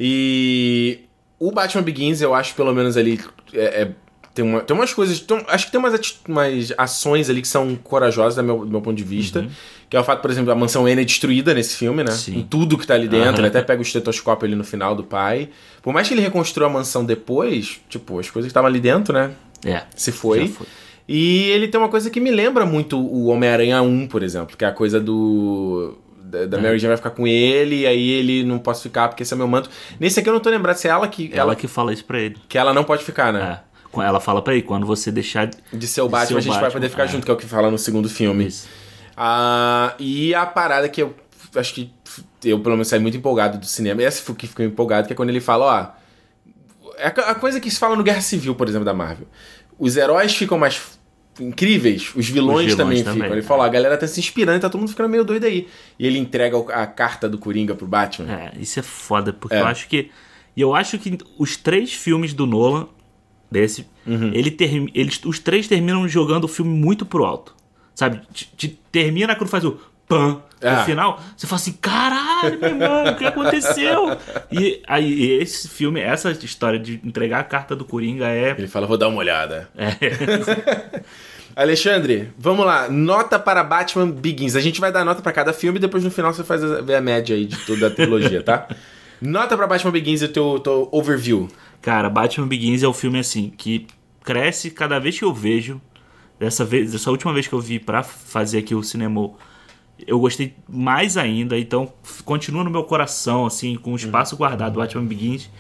E 0.01 1.01
o 1.49 1.53
Batman 1.53 1.83
Begins, 1.83 2.21
eu 2.21 2.35
acho, 2.35 2.55
pelo 2.55 2.73
menos 2.75 2.97
ali, 2.97 3.21
é, 3.53 3.83
é 3.83 3.89
Tem, 4.35 4.45
uma, 4.45 4.61
tem 4.61 4.75
umas 4.75 4.95
coisas. 4.95 5.21
tem- 5.21 5.45
acho 5.49 5.67
que 5.67 5.73
tem 5.73 5.79
umas, 5.79 6.21
umas 6.27 6.73
ações 6.79 7.29
ali 7.29 7.43
que 7.43 7.49
são 7.49 7.77
corajosas 7.77 8.37
do 8.37 8.43
meu, 8.43 8.61
do 8.65 8.71
meu 8.71 8.81
ponto 8.81 8.97
de 8.97 9.05
vista. 9.05 9.47
Que 9.91 9.97
é 9.97 10.01
o 10.01 10.05
fato, 10.05 10.23
por 10.23 10.31
exemplo, 10.31 10.51
a 10.51 10.55
mansão 10.55 10.85
Wayne 10.85 11.03
é 11.03 11.05
destruída 11.05 11.53
nesse 11.53 11.77
filme, 11.77 12.03
né? 12.03 12.13
Sim. 12.13 12.39
Em 12.39 12.43
tudo 12.43 12.79
que 12.79 12.87
tá 12.87 12.95
ali 12.95 13.09
dentro. 13.09 13.29
Aham. 13.29 13.39
Ele 13.41 13.47
até 13.49 13.61
pega 13.61 13.79
o 13.81 13.83
estetoscópio 13.83 14.47
ali 14.47 14.55
no 14.57 14.65
final 14.65 14.95
do 14.95 15.05
pai. 15.05 15.51
Por 15.83 15.93
mais 15.93 16.09
que 16.09 16.15
ele 16.15 16.23
reconstrua 16.23 16.67
a 16.67 16.71
mansão 16.71 17.05
depois, 17.05 17.79
tipo, 17.91 18.19
as 18.19 18.31
coisas 18.31 18.47
que 18.49 18.51
estavam 18.53 18.69
ali 18.69 18.81
dentro, 18.81 19.13
né? 19.13 19.33
É. 19.67 19.83
Se 19.95 20.11
foi. 20.11 20.49
Foi. 20.49 20.67
E 21.07 21.51
ele 21.51 21.69
tem 21.69 21.79
uma 21.79 21.91
coisa 21.91 22.09
que 22.09 22.19
me 22.21 22.31
lembra 22.31 22.65
muito 22.65 22.97
o 22.99 23.27
Homem-Aranha 23.27 23.83
1, 23.83 24.07
por 24.07 24.23
exemplo, 24.23 24.57
que 24.57 24.65
é 24.65 24.69
a 24.69 24.73
coisa 24.73 24.99
do. 24.99 25.99
Da, 26.33 26.47
da 26.47 26.59
Mary 26.59 26.79
Jane 26.79 26.89
vai 26.89 26.97
ficar 26.97 27.11
com 27.11 27.27
ele, 27.27 27.81
e 27.81 27.87
aí 27.87 28.11
ele 28.11 28.43
não 28.43 28.59
posso 28.59 28.83
ficar 28.83 29.09
porque 29.09 29.23
esse 29.23 29.35
é 29.35 29.37
meu 29.37 29.47
manto. 29.47 29.69
Nesse 30.01 30.19
aqui 30.19 30.31
eu 30.31 30.33
não 30.33 30.41
tô 30.41 30.49
lembrado 30.49 30.77
se 30.77 30.89
é 30.89 30.91
ela 30.91 31.07
que. 31.07 31.31
Ela 31.31 31.43
Ela, 31.43 31.57
que 31.57 31.69
fala 31.69 31.93
isso 31.93 32.07
pra 32.07 32.19
ele. 32.19 32.37
que 32.49 32.57
ela 32.57 32.73
não 32.73 32.85
pode 32.85 33.05
ficar, 33.05 33.33
né? 33.33 33.61
É. 33.69 34.03
Ela 34.03 34.19
fala 34.19 34.41
pra 34.41 34.55
ele, 34.55 34.63
quando 34.63 34.87
você 34.87 35.13
deixar 35.13 35.51
De 35.71 35.87
ser 35.87 36.01
o 36.01 36.09
Batman, 36.09 36.39
a 36.39 36.41
gente 36.41 36.53
vai 36.53 36.63
Batman, 36.63 36.73
poder 36.81 36.89
ficar 36.89 37.05
é. 37.05 37.09
junto, 37.09 37.27
que 37.27 37.31
é 37.31 37.35
o 37.35 37.37
que 37.37 37.45
fala 37.45 37.71
no 37.71 37.77
segundo 37.77 38.09
filme. 38.09 38.47
isso. 38.47 38.67
Ah, 39.15 39.95
e 39.99 40.35
a 40.35 40.47
parada 40.47 40.89
que 40.89 41.03
eu 41.03 41.15
acho 41.55 41.75
que 41.75 41.93
eu, 42.43 42.59
pelo 42.61 42.75
menos, 42.77 42.89
saí 42.89 42.99
muito 42.99 43.19
empolgado 43.19 43.59
do 43.59 43.67
cinema. 43.67 44.01
E 44.01 44.07
essa 44.07 44.33
que 44.33 44.47
ficou 44.47 44.65
empolgado, 44.65 45.07
que 45.07 45.13
é 45.13 45.17
quando 45.17 45.29
ele 45.29 45.41
fala, 45.41 45.65
ó. 45.99 46.03
É 46.97 47.09
a 47.09 47.35
coisa 47.35 47.61
que 47.61 47.71
se 47.71 47.79
fala 47.79 47.95
no 47.95 48.03
Guerra 48.03 48.23
Civil, 48.23 48.55
por 48.55 48.67
exemplo, 48.69 48.85
da 48.85 48.95
Marvel. 48.95 49.27
Os 49.79 49.97
heróis 49.97 50.35
ficam 50.35 50.59
mais 50.59 50.81
incríveis, 51.41 52.13
os 52.15 52.29
vilões, 52.29 52.67
Os 52.71 52.75
vilões 52.75 52.77
também, 52.77 53.03
também, 53.03 53.15
ficam. 53.23 53.33
Ele 53.33 53.41
é. 53.41 53.43
fala, 53.43 53.65
a 53.67 53.69
galera 53.69 53.97
tá 53.97 54.07
se 54.07 54.21
inspirando, 54.21 54.61
tá 54.61 54.69
todo 54.69 54.81
mundo 54.81 54.91
ficando 54.91 55.09
meio 55.09 55.25
doido 55.25 55.45
aí. 55.45 55.67
E 55.99 56.07
ele 56.07 56.19
entrega 56.19 56.57
a 56.75 56.87
carta 56.87 57.29
do 57.29 57.39
Coringa 57.39 57.75
pro 57.75 57.87
Batman. 57.87 58.31
É, 58.33 58.53
isso 58.61 58.79
é 58.79 58.83
foda, 58.83 59.33
porque 59.33 59.55
É. 59.57 59.61
eu 59.61 59.67
acho 59.67 59.89
que. 59.89 60.11
E 60.57 60.61
eu 60.61 60.75
acho 60.75 60.99
que 60.99 61.17
os 61.39 61.57
três 61.57 61.93
filmes 61.93 62.35
do 62.35 62.47
Nolan, 62.47 62.87
desse, 63.51 63.87
Uhum. 64.07 64.31
ele 64.35 64.51
termi- 64.51 64.91
eles, 64.95 65.21
os 65.25 65.39
três 65.39 65.67
terminam 65.67 66.07
jogando 66.07 66.45
o 66.45 66.49
filme 66.49 66.71
muito 66.75 67.07
pro 67.07 67.25
alto. 67.25 67.55
Sabe? 67.95 68.21
Te, 68.33 68.51
te- 68.57 68.79
termina 68.91 69.35
quando 69.37 69.49
faz 69.51 69.65
o 69.65 69.79
pam 70.09 70.43
Ah. 70.63 70.79
no 70.79 70.85
final, 70.85 71.21
você 71.37 71.47
fala 71.47 71.61
assim: 71.61 71.73
caralho, 71.73 72.59
meu 72.61 72.71
irmão, 72.71 73.05
o 73.07 73.17
que 73.17 73.25
aconteceu? 73.25 74.17
E 74.51 74.83
aí, 74.87 75.33
esse 75.41 75.69
filme, 75.69 76.01
essa 76.01 76.31
história 76.31 76.79
de 76.79 77.01
entregar 77.05 77.41
a 77.41 77.45
carta 77.45 77.75
do 77.75 77.85
Coringa 77.85 78.29
é. 78.29 78.55
Ele 78.57 78.69
fala, 78.69 78.87
vou 78.87 78.97
dar 78.97 79.09
uma 79.09 79.19
olhada. 79.19 79.69
é 79.77 81.03
Alexandre, 81.55 82.31
vamos 82.39 82.65
lá. 82.65 82.89
Nota 82.89 83.39
para 83.39 83.63
Batman 83.63 84.11
Begins. 84.11 84.57
A 84.57 84.61
gente 84.61 84.81
vai 84.81 84.91
dar 84.91 85.05
nota 85.05 85.21
para 85.21 85.33
cada 85.33 85.53
filme 85.53 85.79
e 85.79 85.81
depois 85.81 86.03
no 86.03 86.11
final 86.11 86.33
você 86.33 86.43
faz 86.43 86.63
a, 86.65 86.79
a 86.79 87.01
média 87.01 87.37
aí 87.37 87.45
de 87.45 87.57
toda 87.59 87.89
a 87.89 87.91
trilogia, 87.91 88.43
tá? 88.43 88.69
Nota 89.21 89.57
para 89.57 89.69
Batman 89.69 89.93
Begins 89.93 90.21
e 90.23 90.25
o 90.25 90.29
teu, 90.29 90.59
teu 90.59 90.89
overview. 90.91 91.49
Cara, 91.81 92.11
Batman 92.11 92.49
Begins 92.49 92.83
é 92.83 92.89
um 92.89 92.93
filme 92.93 93.21
assim 93.21 93.53
que 93.57 93.87
cresce 94.25 94.71
cada 94.71 94.99
vez 94.99 95.17
que 95.17 95.25
eu 95.25 95.33
vejo. 95.33 95.81
Dessa 96.41 96.65
vez, 96.65 96.91
dessa 96.91 97.09
última 97.09 97.33
vez 97.33 97.47
que 97.47 97.53
eu 97.53 97.61
vi 97.61 97.79
pra 97.79 98.03
fazer 98.03 98.59
aqui 98.59 98.75
o 98.75 98.83
cinema, 98.83 99.31
eu 100.07 100.19
gostei 100.19 100.55
mais 100.69 101.17
ainda. 101.17 101.59
Então 101.59 101.93
continua 102.25 102.65
no 102.65 102.71
meu 102.71 102.85
coração 102.85 103.47
assim, 103.47 103.77
com 103.77 103.93
o 103.93 103.97
espaço 103.97 104.37
guardado 104.37 104.79
Batman 104.79 105.05
Begins. 105.05 105.51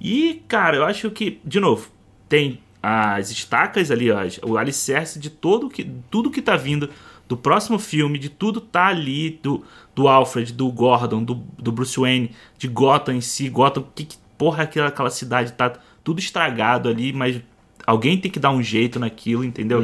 E 0.00 0.42
cara, 0.48 0.76
eu 0.76 0.84
acho 0.84 1.10
que 1.10 1.40
de 1.44 1.60
novo 1.60 1.90
tem 2.28 2.60
as 2.82 3.30
estacas 3.30 3.90
ali, 3.90 4.10
ó, 4.10 4.20
o 4.42 4.56
alicerce 4.56 5.18
de 5.18 5.28
todo 5.28 5.68
que 5.68 5.84
tudo 6.10 6.30
que 6.30 6.40
tá 6.40 6.56
vindo 6.56 6.88
do 7.28 7.36
próximo 7.36 7.78
filme, 7.78 8.18
de 8.18 8.28
tudo 8.28 8.60
tá 8.60 8.86
ali 8.86 9.38
do, 9.42 9.62
do 9.94 10.08
Alfred, 10.08 10.52
do 10.52 10.68
Gordon, 10.72 11.22
do, 11.22 11.34
do 11.34 11.70
Bruce 11.70 12.00
Wayne, 12.00 12.32
de 12.58 12.66
Gotham 12.66 13.14
em 13.14 13.20
si, 13.20 13.48
Gotham, 13.48 13.84
que, 13.94 14.04
que 14.04 14.16
porra 14.36 14.64
aquela, 14.64 14.88
aquela 14.88 15.10
cidade 15.10 15.52
tá 15.52 15.72
tudo 16.02 16.18
estragado 16.18 16.88
ali, 16.88 17.12
mas 17.12 17.40
alguém 17.86 18.18
tem 18.18 18.30
que 18.30 18.40
dar 18.40 18.50
um 18.50 18.62
jeito 18.62 18.98
naquilo, 18.98 19.44
entendeu? 19.44 19.80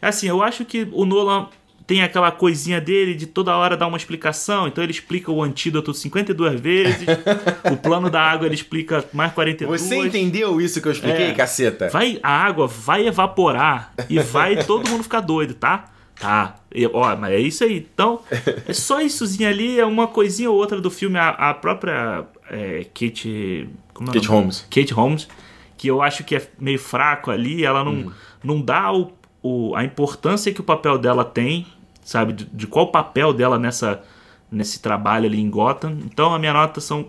Assim, 0.00 0.26
eu 0.26 0.42
acho 0.42 0.64
que 0.64 0.88
o 0.92 1.04
Nolan 1.04 1.48
tem 1.86 2.02
aquela 2.02 2.30
coisinha 2.30 2.80
dele 2.80 3.14
de 3.14 3.26
toda 3.26 3.54
hora 3.56 3.76
dar 3.76 3.86
uma 3.86 3.96
explicação, 3.96 4.66
então 4.66 4.82
ele 4.82 4.90
explica 4.92 5.30
o 5.30 5.42
antídoto 5.42 5.92
52 5.92 6.58
vezes, 6.60 7.06
o 7.70 7.76
plano 7.76 8.08
da 8.08 8.22
água 8.22 8.46
ele 8.46 8.54
explica 8.54 9.04
mais 9.12 9.32
42. 9.32 9.80
Você 9.82 9.96
entendeu 9.98 10.60
isso 10.60 10.80
que 10.80 10.88
eu 10.88 10.92
expliquei, 10.92 11.26
É. 11.26 11.32
caceta? 11.34 11.88
Vai, 11.90 12.18
a 12.22 12.30
água 12.30 12.66
vai 12.66 13.06
evaporar 13.06 13.92
e 14.08 14.18
vai 14.18 14.56
todo 14.64 14.88
mundo 14.88 15.02
ficar 15.02 15.20
doido, 15.20 15.54
tá? 15.54 15.90
Tá. 16.18 16.54
E, 16.72 16.86
ó, 16.86 17.14
mas 17.16 17.32
é 17.32 17.38
isso 17.40 17.64
aí. 17.64 17.86
Então, 17.92 18.20
é 18.68 18.72
só 18.72 19.00
issozinho 19.00 19.48
ali, 19.48 19.78
é 19.80 19.84
uma 19.84 20.06
coisinha 20.06 20.48
ou 20.50 20.56
outra 20.56 20.80
do 20.80 20.88
filme. 20.88 21.18
A, 21.18 21.30
a 21.30 21.52
própria 21.54 22.24
é, 22.48 22.84
Kate. 22.94 23.68
Como 23.92 24.10
é 24.10 24.14
Kate? 24.14 24.28
Holmes. 24.28 24.66
Kate 24.70 24.94
Holmes, 24.94 25.28
que 25.76 25.88
eu 25.88 26.00
acho 26.00 26.22
que 26.22 26.36
é 26.36 26.48
meio 26.58 26.78
fraco 26.78 27.32
ali, 27.32 27.64
ela 27.64 27.82
não, 27.84 28.12
não 28.44 28.60
dá 28.60 28.92
o, 28.92 29.12
o- 29.42 29.74
a 29.74 29.82
importância 29.84 30.52
que 30.52 30.60
o 30.60 30.64
papel 30.64 30.96
dela 30.98 31.24
tem, 31.24 31.66
sabe? 32.04 32.32
De, 32.32 32.44
de 32.44 32.66
qual 32.66 32.84
o 32.86 32.92
papel 32.92 33.32
dela 33.32 33.58
nessa, 33.58 34.02
nesse 34.50 34.80
trabalho 34.80 35.26
ali 35.26 35.40
em 35.40 35.50
Gotham. 35.50 35.98
Então, 36.04 36.32
a 36.34 36.38
minha 36.38 36.52
nota 36.52 36.80
são 36.80 37.08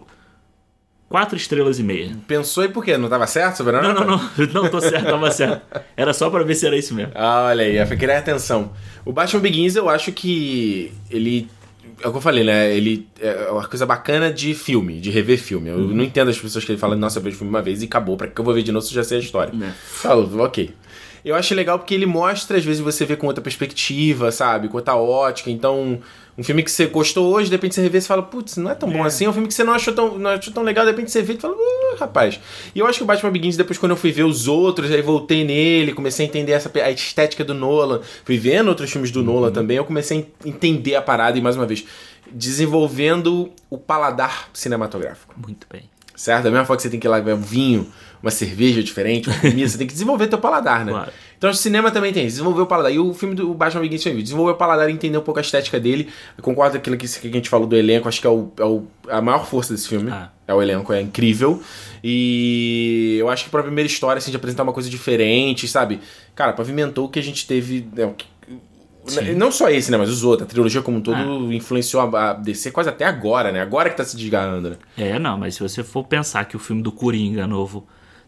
quatro 1.08 1.38
estrelas 1.38 1.80
e 1.80 1.84
meia. 1.84 2.16
Pensou 2.28 2.64
e 2.64 2.70
por 2.70 2.84
quê? 2.84 2.98
Não 2.98 3.08
tava 3.08 3.28
certo 3.28 3.58
sobre 3.58 3.76
a 3.78 3.82
Não, 3.82 3.94
nota? 3.94 4.06
não, 4.06 4.18
não. 4.18 4.48
Não, 4.64 4.70
tô 4.70 4.82
certo, 4.82 5.06
tava 5.06 5.30
certo. 5.32 5.62
Era 5.96 6.14
só 6.14 6.30
pra 6.30 6.44
ver 6.44 6.56
se 6.56 6.66
era 6.66 6.76
isso 6.78 6.94
mesmo. 6.94 7.12
Ah, 7.16 7.46
olha 7.50 7.64
aí, 7.66 7.78
eu 7.78 7.88
queria 7.98 8.18
atenção. 8.18 8.72
O 9.06 9.14
Batman 9.14 9.42
Begins, 9.42 9.76
eu 9.76 9.88
acho 9.90 10.12
que 10.12 10.92
ele. 11.10 11.48
É 12.04 12.08
o 12.08 12.12
que 12.12 12.18
eu 12.18 12.22
falei, 12.22 12.44
né? 12.44 12.76
Ele 12.76 13.08
é 13.22 13.50
uma 13.50 13.66
coisa 13.66 13.86
bacana 13.86 14.30
de 14.30 14.54
filme, 14.54 15.00
de 15.00 15.10
rever 15.10 15.38
filme. 15.40 15.70
Eu 15.70 15.78
não 15.78 16.04
entendo 16.04 16.30
as 16.30 16.38
pessoas 16.38 16.66
que 16.66 16.76
falam, 16.76 16.98
nossa, 16.98 17.20
eu 17.20 17.24
vejo 17.24 17.38
filme 17.38 17.50
uma 17.50 17.62
vez 17.62 17.82
e 17.82 17.86
acabou. 17.86 18.18
Pra 18.18 18.28
que 18.28 18.38
eu 18.42 18.44
vou 18.44 18.54
ver 18.54 18.64
de 18.64 18.72
novo 18.72 18.86
se 18.86 18.92
eu 18.92 18.96
já 18.96 19.04
sei 19.08 19.20
a 19.20 19.22
história? 19.22 19.54
É. 19.64 19.72
Falo, 19.72 20.42
ok. 20.44 20.74
Eu 21.26 21.34
acho 21.36 21.56
legal 21.56 21.80
porque 21.80 21.96
ele 21.96 22.06
mostra, 22.06 22.56
às 22.56 22.64
vezes, 22.64 22.80
você 22.80 23.04
vê 23.04 23.16
com 23.16 23.26
outra 23.26 23.42
perspectiva, 23.42 24.32
sabe? 24.32 24.70
Com 24.70 24.78
outra 24.78 24.96
ótica. 24.96 25.50
Então, 25.50 26.00
um 26.38 26.44
filme 26.44 26.62
que 26.62 26.70
você 26.70 26.86
gostou 26.86 27.34
hoje, 27.34 27.50
de 27.50 27.56
repente 27.56 27.74
você 27.74 27.82
revê 27.82 27.98
e 27.98 28.02
fala, 28.02 28.22
putz, 28.22 28.58
não 28.58 28.70
é 28.70 28.76
tão 28.76 28.88
bom 28.92 29.04
assim. 29.04 29.26
É 29.26 29.30
um 29.30 29.34
filme 29.34 29.48
que 29.48 29.54
você 29.54 29.64
não 29.64 29.74
achou 29.74 29.92
tão, 29.92 30.20
não 30.20 30.30
achou 30.30 30.54
tão 30.54 30.62
legal, 30.62 30.86
de 30.86 30.92
repente 30.92 31.10
você 31.10 31.24
vê 31.24 31.34
e 31.34 31.38
fala, 31.38 31.56
uh, 31.56 31.98
rapaz. 31.98 32.40
E 32.76 32.80
eu 32.80 32.86
acho 32.86 33.00
que 33.00 33.04
o 33.04 33.08
Batman 33.08 33.32
Begins, 33.32 33.58
depois 33.58 33.80
quando 33.80 33.94
eu 33.94 33.96
fui 33.96 34.12
ver 34.12 34.24
os 34.24 34.48
outros, 34.48 34.92
aí 34.92 35.02
voltei 35.02 35.44
nele, 35.44 35.94
comecei 35.94 36.28
a 36.28 36.30
entender 36.30 36.52
essa, 36.52 36.72
a 36.84 36.92
estética 36.92 37.44
do 37.44 37.56
Nolan. 37.56 38.02
Fui 38.24 38.38
vendo 38.38 38.68
outros 38.68 38.92
filmes 38.92 39.10
do 39.10 39.24
Nolan 39.24 39.52
também, 39.52 39.78
eu 39.78 39.86
comecei 39.86 40.32
a 40.44 40.48
entender 40.48 40.94
a 40.94 41.02
parada 41.02 41.40
e, 41.40 41.42
mais 41.42 41.56
uma 41.56 41.66
vez, 41.66 41.86
desenvolvendo 42.30 43.50
o 43.70 43.80
paladar 43.80 44.50
cinematográfico. 44.54 45.34
Muito 45.38 45.66
bem. 45.72 45.90
Certo? 46.16 46.44
Da 46.44 46.52
mesma 46.52 46.66
forma 46.66 46.78
que 46.78 46.84
você 46.84 46.90
tem 46.90 47.00
que 47.00 47.08
ir 47.08 47.10
lá 47.10 47.20
ver 47.20 47.34
um 47.34 47.42
vinho, 47.42 47.92
uma 48.26 48.32
cerveja 48.32 48.82
diferente, 48.82 49.30
uma 49.30 49.38
comida, 49.40 49.68
você 49.70 49.78
tem 49.78 49.86
que 49.88 49.94
desenvolver 49.94 50.28
teu 50.28 50.40
paladar, 50.40 50.84
né? 50.84 50.92
Claro. 50.92 51.12
Então 51.38 51.50
o 51.50 51.54
cinema 51.54 51.92
também 51.92 52.12
tem, 52.12 52.26
desenvolver 52.26 52.62
o 52.62 52.66
paladar. 52.66 52.92
E 52.92 52.98
o 52.98 53.14
filme 53.14 53.36
do 53.36 53.54
Batman 53.54 53.82
Begins 53.82 54.04
também, 54.04 54.24
desenvolver 54.24 54.54
o 54.54 54.56
paladar 54.56 54.90
e 54.90 54.94
entender 54.94 55.18
um 55.18 55.22
pouco 55.22 55.40
a 55.40 55.42
estética 55.42 55.80
dele. 55.80 56.10
Eu 56.38 56.44
concordo 56.44 56.72
com 56.74 56.78
aquilo 56.78 56.98
que, 56.98 57.08
que 57.08 57.28
a 57.28 57.32
gente 57.32 57.50
falou 57.50 57.68
do 57.68 57.76
elenco, 57.76 58.08
acho 58.08 58.20
que 58.22 58.26
é, 58.26 58.30
o, 58.30 58.52
é 58.58 58.64
o- 58.66 58.86
a 59.10 59.22
maior 59.22 59.46
força 59.46 59.74
desse 59.74 59.88
filme. 59.88 60.10
Ah. 60.12 60.32
É 60.48 60.54
o 60.54 60.62
elenco, 60.62 60.92
é 60.94 61.02
incrível. 61.02 61.62
E 62.04 63.18
eu 63.20 63.30
acho 63.30 63.44
que 63.46 63.50
pra 63.50 63.62
primeira 63.64 63.88
história, 63.88 64.18
assim, 64.20 64.32
de 64.32 64.38
apresentar 64.38 64.64
uma 64.64 64.74
coisa 64.74 64.90
diferente, 64.90 65.68
sabe? 65.68 66.00
Cara, 66.34 66.54
pavimentou 66.54 67.06
o 67.06 67.10
que 67.10 67.20
a 67.20 67.24
gente 67.24 67.46
teve. 67.46 67.88
né, 67.94 68.12
que- 68.18 68.26
Sim. 69.08 69.34
não 69.36 69.52
só 69.52 69.70
esse, 69.70 69.92
né? 69.92 69.98
Mas 69.98 70.10
os 70.10 70.24
outros. 70.24 70.48
A 70.48 70.50
trilogia 70.50 70.82
como 70.82 70.98
um 70.98 71.02
todo 71.02 71.54
influenciou 71.54 72.02
a, 72.16 72.32
a 72.32 72.34
DC 72.34 72.72
quase 72.72 72.90
até 72.90 73.06
agora, 73.06 73.52
né? 73.52 73.62
Agora 73.62 73.90
que 73.90 73.98
tá 73.98 74.04
se 74.04 74.18
desgarrando, 74.18 74.72
né? 74.72 74.76
É, 74.98 75.20
não, 75.20 75.38
mas 75.38 75.54
se 75.56 75.62
você 75.62 75.84
for 75.84 76.04
pensar 76.06 76.46
que 76.46 76.56
o 76.56 76.60
filme 76.60 76.82
do 76.82 76.92
Coringa 76.92 77.46
novo 77.46 77.86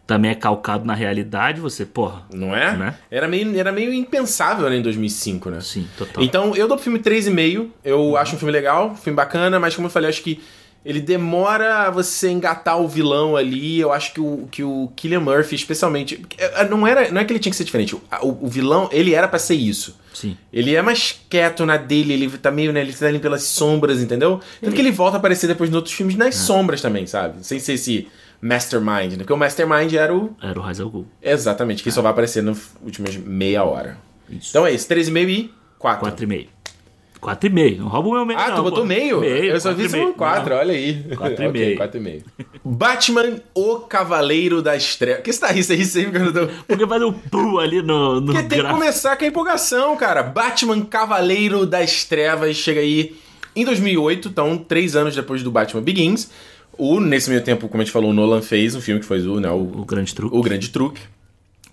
também 0.08 0.30
é 0.30 0.34
calcado 0.34 0.86
na 0.86 0.94
realidade, 0.94 1.60
você, 1.60 1.84
porra. 1.84 2.22
Não 2.32 2.56
é? 2.56 2.74
Né? 2.76 2.94
Era, 3.10 3.28
meio, 3.28 3.56
era 3.58 3.70
meio 3.70 3.92
impensável, 3.92 4.68
né, 4.70 4.76
em 4.78 4.82
2005, 4.82 5.50
né? 5.50 5.60
Sim, 5.60 5.86
total. 5.98 6.24
Então, 6.24 6.56
eu 6.56 6.66
dou 6.66 6.78
pro 6.78 6.82
filme 6.84 6.98
3,5. 6.98 7.68
Eu 7.84 8.16
acho 8.16 8.34
um 8.34 8.38
filme 8.38 8.50
legal, 8.50 8.88
um 8.92 8.96
filme 8.96 9.14
bacana, 9.14 9.60
mas 9.60 9.74
como 9.76 9.86
eu 9.86 9.90
falei, 9.90 10.08
acho 10.08 10.22
que 10.22 10.40
ele 10.82 11.00
demora 11.00 11.90
você 11.90 12.30
engatar 12.30 12.80
o 12.80 12.88
vilão 12.88 13.36
ali. 13.36 13.78
Eu 13.78 13.92
acho 13.92 14.14
que 14.14 14.20
o, 14.20 14.48
que 14.50 14.62
o 14.64 14.90
Killian 14.96 15.20
Murphy, 15.20 15.54
especialmente. 15.56 16.24
é, 16.38 16.64
Não, 16.66 16.86
era, 16.86 17.10
não 17.10 17.20
é 17.20 17.24
que 17.26 17.32
ele 17.32 17.38
tinha 17.38 17.50
que 17.50 17.56
ser 17.56 17.64
diferente. 17.64 17.94
O, 17.94 18.00
o- 18.22 18.48
vilão, 18.48 18.88
ele 18.90 19.12
era 19.12 19.28
pra 19.28 19.38
ser 19.38 19.56
isso. 19.56 19.94
Sim. 20.14 20.38
Ele 20.50 20.74
é 20.74 20.80
mais 20.80 21.20
quieto 21.28 21.66
na 21.66 21.76
dele, 21.76 22.14
ele 22.14 22.30
tá 22.38 22.50
meio, 22.50 22.72
né? 22.72 22.80
Ele 22.80 22.94
tá 22.94 23.06
ali 23.06 23.18
pelas 23.18 23.42
sombras, 23.42 24.00
entendeu? 24.00 24.40
Tanto 24.62 24.74
que 24.74 24.80
ele 24.80 24.90
volta 24.90 25.16
a 25.16 25.18
aparecer 25.18 25.46
depois 25.48 25.68
nos 25.68 25.76
outros 25.76 25.94
filmes 25.94 26.16
nas 26.16 26.34
sombras 26.34 26.80
também, 26.80 27.06
sabe? 27.06 27.44
Sem 27.46 27.58
ser 27.60 27.74
esse 27.74 28.08
Mastermind, 28.40 29.12
né? 29.12 29.16
Porque 29.18 29.32
o 29.32 29.36
Mastermind 29.36 29.92
era 29.94 30.14
o. 30.14 30.36
Era 30.42 30.58
o 30.58 30.62
Ra's 30.62 30.80
al 30.80 30.90
Ghul. 30.90 31.06
Exatamente, 31.22 31.82
que 31.82 31.90
só 31.90 32.00
vai 32.02 32.12
aparecer 32.12 32.42
nas 32.42 32.70
últimas 32.82 33.16
meia 33.16 33.64
hora. 33.64 33.98
Isso. 34.30 34.50
Então 34.50 34.66
é 34.66 34.72
isso, 34.72 34.88
3,5 34.88 35.28
e 35.28 35.50
4. 35.78 36.10
4,5. 36.26 36.46
4,5. 37.20 37.78
Não 37.78 37.88
rouba 37.88 38.08
o 38.10 38.12
meu 38.12 38.24
meio, 38.26 38.38
Ah, 38.38 38.48
não, 38.50 38.56
tu 38.58 38.62
botou 38.62 38.80
pô. 38.80 38.84
meio? 38.86 39.24
Eu 39.24 39.58
só 39.58 39.72
vi 39.74 39.88
4,5. 39.88 40.12
4, 40.14 40.50
Não. 40.50 40.56
olha 40.60 40.72
aí. 40.72 41.02
Quatro 41.16 41.42
e 41.42 41.46
Ok, 41.48 41.48
meio. 41.50 41.76
quatro 41.76 41.96
e 41.98 42.00
meio. 42.00 42.22
Batman, 42.64 43.40
o 43.54 43.76
Cavaleiro 43.80 44.62
das 44.62 44.94
Trevas. 44.94 45.22
que 45.24 45.32
você 45.32 45.40
tá 45.40 45.48
rindo? 45.48 45.64
Você 45.64 45.74
ri 45.74 45.84
sempre 45.84 46.20
quando 46.20 46.36
eu 46.38 46.46
tô... 46.48 46.54
Porque 46.64 46.86
faz 46.86 47.02
um 47.02 47.12
pu 47.12 47.58
ali 47.58 47.82
no, 47.82 48.20
no 48.20 48.26
Porque 48.32 48.42
tem 48.48 48.62
que 48.62 48.70
começar 48.70 49.16
com 49.16 49.24
a 49.24 49.26
empolgação, 49.28 49.96
cara. 49.96 50.22
Batman 50.22 50.84
Cavaleiro 50.84 51.66
das 51.66 52.04
Trevas 52.04 52.54
chega 52.56 52.80
aí 52.80 53.16
em 53.56 53.64
2008, 53.64 54.28
então 54.28 54.56
três 54.56 54.94
anos 54.94 55.16
depois 55.16 55.42
do 55.42 55.50
Batman 55.50 55.82
Begins. 55.82 56.30
O, 56.78 57.00
nesse 57.00 57.28
meio 57.28 57.42
tempo, 57.42 57.68
como 57.68 57.82
a 57.82 57.84
gente 57.84 57.92
falou, 57.92 58.10
o 58.10 58.14
Nolan 58.14 58.40
fez 58.40 58.74
um 58.74 58.80
filme 58.80 59.00
que 59.00 59.06
foi 59.06 59.20
o, 59.26 59.40
né, 59.40 59.50
o, 59.50 59.80
O 59.80 59.84
grande 59.84 60.14
truque. 60.14 60.36
o 60.36 60.40
Grande 60.42 60.70
Truque. 60.70 61.00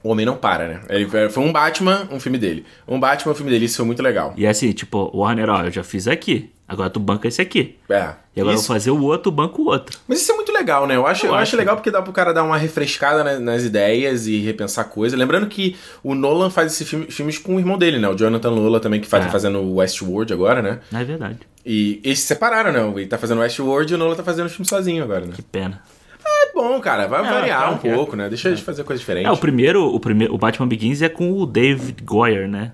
o 0.03 0.09
homem 0.09 0.25
não 0.25 0.35
para, 0.35 0.67
né? 0.67 0.81
Ele 0.89 1.07
foi 1.29 1.43
um 1.43 1.51
Batman, 1.51 2.07
um 2.11 2.19
filme 2.19 2.37
dele. 2.37 2.65
Um 2.87 2.99
Batman, 2.99 3.31
um 3.31 3.35
filme 3.35 3.51
dele, 3.51 3.65
isso 3.65 3.77
foi 3.77 3.85
muito 3.85 4.03
legal. 4.03 4.33
E 4.35 4.45
assim, 4.45 4.71
tipo, 4.71 5.09
Warner, 5.15 5.49
ó, 5.49 5.63
eu 5.63 5.71
já 5.71 5.83
fiz 5.83 6.07
aqui. 6.07 6.49
Agora 6.67 6.89
tu 6.89 6.99
banca 6.99 7.27
esse 7.27 7.39
aqui. 7.41 7.75
É. 7.89 8.13
E 8.35 8.41
agora 8.41 8.55
eu 8.55 8.59
isso- 8.59 8.67
vou 8.67 8.75
fazer 8.75 8.89
o 8.91 9.01
outro, 9.03 9.31
banco 9.31 9.61
o 9.61 9.65
outro. 9.67 9.99
Mas 10.07 10.21
isso 10.21 10.31
é 10.31 10.35
muito 10.35 10.51
legal, 10.51 10.87
né? 10.87 10.95
Eu 10.95 11.05
acho, 11.05 11.25
Eu 11.25 11.29
eu 11.29 11.35
acho 11.35 11.43
acho. 11.49 11.57
legal 11.57 11.75
porque 11.75 11.91
dá 11.91 12.01
pro 12.01 12.11
cara 12.11 12.33
dar 12.33 12.43
uma 12.43 12.57
refrescada 12.57 13.23
na- 13.23 13.39
nas 13.39 13.63
ideias 13.63 14.25
e 14.25 14.39
repensar 14.39 14.85
coisas. 14.85 15.17
Lembrando 15.17 15.45
que 15.47 15.75
o 16.03 16.15
Nolan 16.15 16.49
faz 16.49 16.73
esses 16.73 16.87
filme- 16.89 17.05
filmes 17.11 17.37
com 17.37 17.55
o 17.55 17.59
irmão 17.59 17.77
dele, 17.77 17.99
né? 17.99 18.07
O 18.09 18.15
Jonathan 18.15 18.49
Nolan 18.51 18.79
também, 18.79 18.99
que 18.99 19.07
faz, 19.07 19.23
É. 19.23 19.27
tá 19.27 19.31
fazendo 19.31 19.59
o 19.59 19.75
Westworld 19.75 20.33
agora, 20.33 20.61
né? 20.63 20.79
É 20.91 21.03
verdade. 21.03 21.37
E 21.65 21.99
eles 22.03 22.19
se 22.19 22.27
separaram, 22.27 22.71
né? 22.71 22.99
Ele 23.01 23.07
tá 23.07 23.17
fazendo 23.17 23.39
Westworld 23.41 23.91
e 23.91 23.95
o 23.95 23.97
Nolan 23.97 24.15
tá 24.15 24.23
fazendo 24.23 24.45
o 24.45 24.49
filme 24.49 24.67
sozinho 24.67 25.03
agora, 25.03 25.25
né? 25.25 25.33
Que 25.35 25.41
pena. 25.41 25.81
É 26.23 26.53
bom, 26.53 26.79
cara. 26.79 27.07
Vai 27.07 27.25
É, 27.25 27.29
variar 27.31 27.71
um 27.71 27.75
é. 27.75 27.95
pouco, 27.95 28.15
né? 28.15 28.29
Deixa 28.29 28.49
eles 28.49 28.59
fazer 28.59 28.83
coisa 28.83 28.99
diferente. 28.99 29.25
É, 29.25 29.31
o 29.31 29.37
primeiro, 29.37 29.83
o 29.93 29.99
primeiro, 29.99 30.33
o 30.33 30.37
Batman 30.37 30.67
Begins 30.67 31.01
é 31.01 31.09
com 31.09 31.31
o 31.33 31.45
David 31.45 32.03
Goyer, 32.03 32.47
né? 32.47 32.71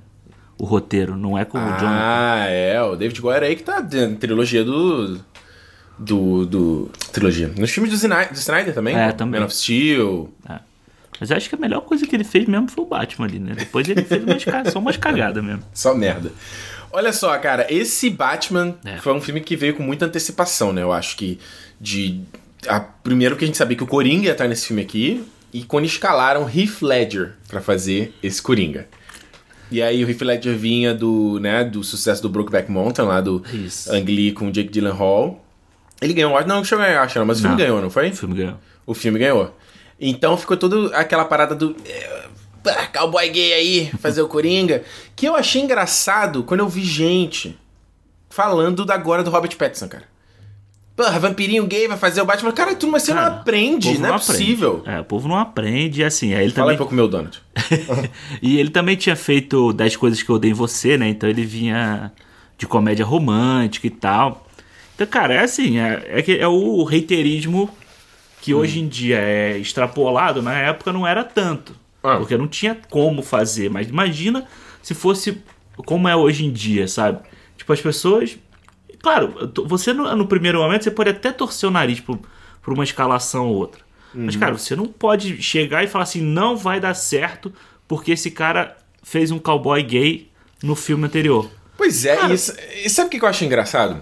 O 0.58 0.66
roteiro, 0.66 1.16
não 1.16 1.38
é 1.38 1.46
com 1.46 1.58
o 1.58 1.62
John. 1.62 1.88
Ah, 1.88 2.46
é. 2.48 2.82
O 2.84 2.96
David 2.96 3.20
Goyer 3.22 3.44
aí 3.44 3.56
que 3.56 3.64
tá 3.64 3.82
na 3.82 4.16
trilogia 4.20 4.64
do... 4.64 5.20
Do... 5.98 6.46
do 6.46 6.92
trilogia. 7.12 7.52
Nos 7.58 7.70
filmes 7.72 7.92
do, 7.92 7.98
Zina- 7.98 8.26
do 8.26 8.34
Snyder 8.36 8.74
também. 8.74 8.96
É, 8.98 9.12
também. 9.12 9.40
Man 9.40 9.46
of 9.46 9.56
Steel. 9.56 10.30
Mas 11.20 11.30
eu 11.30 11.38
acho 11.38 11.48
que 11.50 11.56
a 11.56 11.58
melhor 11.58 11.82
coisa 11.82 12.06
que 12.08 12.16
ele 12.16 12.24
fez 12.24 12.48
mesmo 12.48 12.68
foi 12.70 12.84
o 12.84 12.88
Batman 12.88 13.28
ali, 13.28 13.40
né? 13.40 13.54
Depois 13.56 13.88
ele 13.88 14.02
fez 14.04 14.24
umas, 14.24 14.72
só 14.74 14.80
umas 14.80 14.98
cagadas 14.98 15.44
mesmo. 15.44 15.62
Só 15.74 15.94
merda. 15.94 16.32
Olha 16.94 17.14
só, 17.14 17.38
cara, 17.38 17.66
esse 17.70 18.10
Batman 18.10 18.76
É. 18.86 18.98
foi 18.98 19.14
um 19.14 19.22
filme 19.22 19.42
que 19.42 19.56
veio 19.56 19.74
com 19.76 19.84
muita 19.84 20.06
antecipação, 20.06 20.74
né? 20.74 20.82
Eu 20.82 20.92
acho 20.92 21.16
que 21.18 21.40
de. 21.80 22.22
A, 22.68 22.80
primeiro 22.80 23.36
que 23.36 23.44
a 23.44 23.48
gente 23.48 23.58
sabia 23.58 23.76
que 23.78 23.84
o 23.84 23.88
Coringa 23.88 24.26
ia 24.26 24.32
estar 24.34 24.48
nesse 24.48 24.68
filme 24.68 24.82
aqui, 24.82 25.24
e 25.54 25.64
quando 25.64 25.86
escalaram 25.86 26.48
Heath 26.48 26.82
Ledger 26.82 27.34
pra 27.48 27.60
fazer 27.62 28.14
esse 28.22 28.42
Coringa. 28.42 28.88
E 29.72 29.82
aí 29.82 30.04
o 30.04 30.10
Heath 30.10 30.22
Ledger 30.22 30.56
vinha 30.56 30.94
do, 30.94 31.40
né, 31.40 31.64
do 31.64 31.84
sucesso 31.84 32.22
do 32.22 32.30
Brokeback 32.30 32.70
Mountain, 32.70 33.06
lá 33.06 33.22
do 33.22 33.42
Isso. 33.54 33.92
Ang 33.92 34.04
Lee 34.06 34.32
com 34.34 34.50
o 34.50 34.52
Jake 34.52 34.70
Gyllenhaal. 34.70 35.44
Ele 36.02 36.14
ganhou, 36.14 36.32
não, 36.42 36.58
não 36.58 36.64
chegou 36.64 36.84
a 36.84 36.88
ganhar, 36.88 37.26
mas 37.26 37.38
o 37.38 37.42
filme 37.42 37.56
Não. 37.56 37.64
ganhou, 37.64 37.82
não 37.82 37.90
foi? 37.90 38.10
O 38.10 38.16
filme 38.16 38.36
ganhou. 38.36 38.58
O 38.86 38.94
filme 38.94 39.18
ganhou. 39.20 39.56
Então 40.00 40.36
ficou 40.36 40.58
toda 40.58 40.96
aquela 40.98 41.24
parada 41.26 41.56
do. 41.56 41.76
Cowboy 42.94 43.30
gay 43.30 43.54
aí, 43.54 43.92
fazer 44.00 44.22
o 44.22 44.28
Coringa. 44.28 44.84
Que 45.16 45.28
eu 45.28 45.36
achei 45.36 45.62
engraçado 45.62 46.44
quando 46.44 46.60
eu 46.62 46.70
vi 46.70 46.84
gente 46.84 47.58
falando 48.30 48.86
da 48.86 48.94
agora 48.96 49.24
do 49.24 49.30
Robert 49.32 49.56
Pattinson, 49.58 49.88
cara. 49.88 50.12
Porra, 50.96 51.20
vampirinho 51.20 51.66
gay 51.66 51.88
vai 51.88 51.98
fazer 51.98 52.22
o 52.22 52.26
Batman. 52.26 52.52
Cara, 52.52 52.76
tu, 52.76 52.88
mas 52.88 53.04
você 53.04 53.14
Cara, 53.14 53.30
não 53.30 53.38
aprende, 53.40 53.88
o 53.88 53.92
povo 53.92 54.02
não 54.02 54.10
é 54.10 54.12
aprende. 54.12 54.26
possível. 54.28 54.84
É, 54.86 55.00
o 55.00 55.04
povo 55.04 55.28
não 55.28 55.38
aprende, 55.38 56.04
assim, 56.04 56.34
aí 56.34 56.44
ele 56.44 56.52
Fala 56.52 56.72
aí 56.72 56.76
também... 56.76 56.76
um 56.76 56.78
pouco 56.78 56.94
meu 56.94 57.08
donut. 57.08 57.42
E 58.42 58.60
ele 58.60 58.70
também 58.70 58.96
tinha 58.96 59.16
feito 59.16 59.74
10 59.74 59.96
coisas 59.96 60.22
que 60.22 60.30
eu 60.30 60.36
odeio 60.36 60.52
em 60.52 60.56
você, 60.56 60.98
né? 60.98 61.08
Então 61.08 61.30
ele 61.30 61.46
vinha 61.46 62.12
de 62.58 62.68
comédia 62.68 63.06
romântica 63.06 63.88
e 63.88 63.90
tal. 63.90 64.46
Então, 64.94 65.08
cara, 65.08 65.34
é 65.34 65.40
assim, 65.40 65.80
é, 65.80 66.04
é, 66.08 66.22
que 66.22 66.38
é 66.38 66.48
o 66.48 66.84
reiterismo 66.84 67.70
que 68.42 68.54
hoje 68.54 68.80
em 68.80 68.88
dia 68.88 69.18
é 69.18 69.58
extrapolado, 69.58 70.42
na 70.42 70.54
época 70.54 70.92
não 70.92 71.08
era 71.08 71.24
tanto. 71.24 71.76
Ah. 72.04 72.18
Porque 72.18 72.38
não 72.38 72.48
tinha 72.48 72.76
como 72.90 73.22
fazer. 73.22 73.70
Mas 73.70 73.88
imagina 73.88 74.48
se 74.82 74.94
fosse 74.94 75.42
como 75.86 76.08
é 76.08 76.16
hoje 76.16 76.46
em 76.46 76.52
dia, 76.52 76.88
sabe? 76.88 77.20
Tipo, 77.58 77.74
as 77.74 77.82
pessoas. 77.82 78.38
Claro, 79.02 79.52
você 79.66 79.94
no, 79.94 80.16
no 80.16 80.28
primeiro 80.28 80.60
momento 80.60 80.84
você 80.84 80.92
pode 80.92 81.10
até 81.10 81.32
torcer 81.32 81.68
o 81.68 81.72
nariz 81.72 82.00
por, 82.00 82.20
por 82.62 82.74
uma 82.74 82.84
escalação 82.84 83.48
ou 83.48 83.56
outra. 83.56 83.82
Mas, 84.14 84.36
cara, 84.36 84.58
você 84.58 84.76
não 84.76 84.88
pode 84.88 85.42
chegar 85.42 85.84
e 85.84 85.88
falar 85.88 86.04
assim, 86.04 86.22
não 86.22 86.58
vai 86.58 86.80
dar 86.82 86.94
certo 86.94 87.54
porque 87.88 88.12
esse 88.12 88.30
cara 88.30 88.76
fez 89.02 89.32
um 89.32 89.40
cowboy 89.40 89.82
gay 89.82 90.30
no 90.62 90.76
filme 90.76 91.06
anterior. 91.06 91.50
Pois 91.78 92.06
é, 92.06 92.18
Cara- 92.18 92.34
e, 92.34 92.86
e 92.86 92.90
sabe 92.90 93.08
o 93.08 93.10
que 93.10 93.24
eu 93.24 93.28
acho 93.30 93.46
engraçado? 93.46 94.02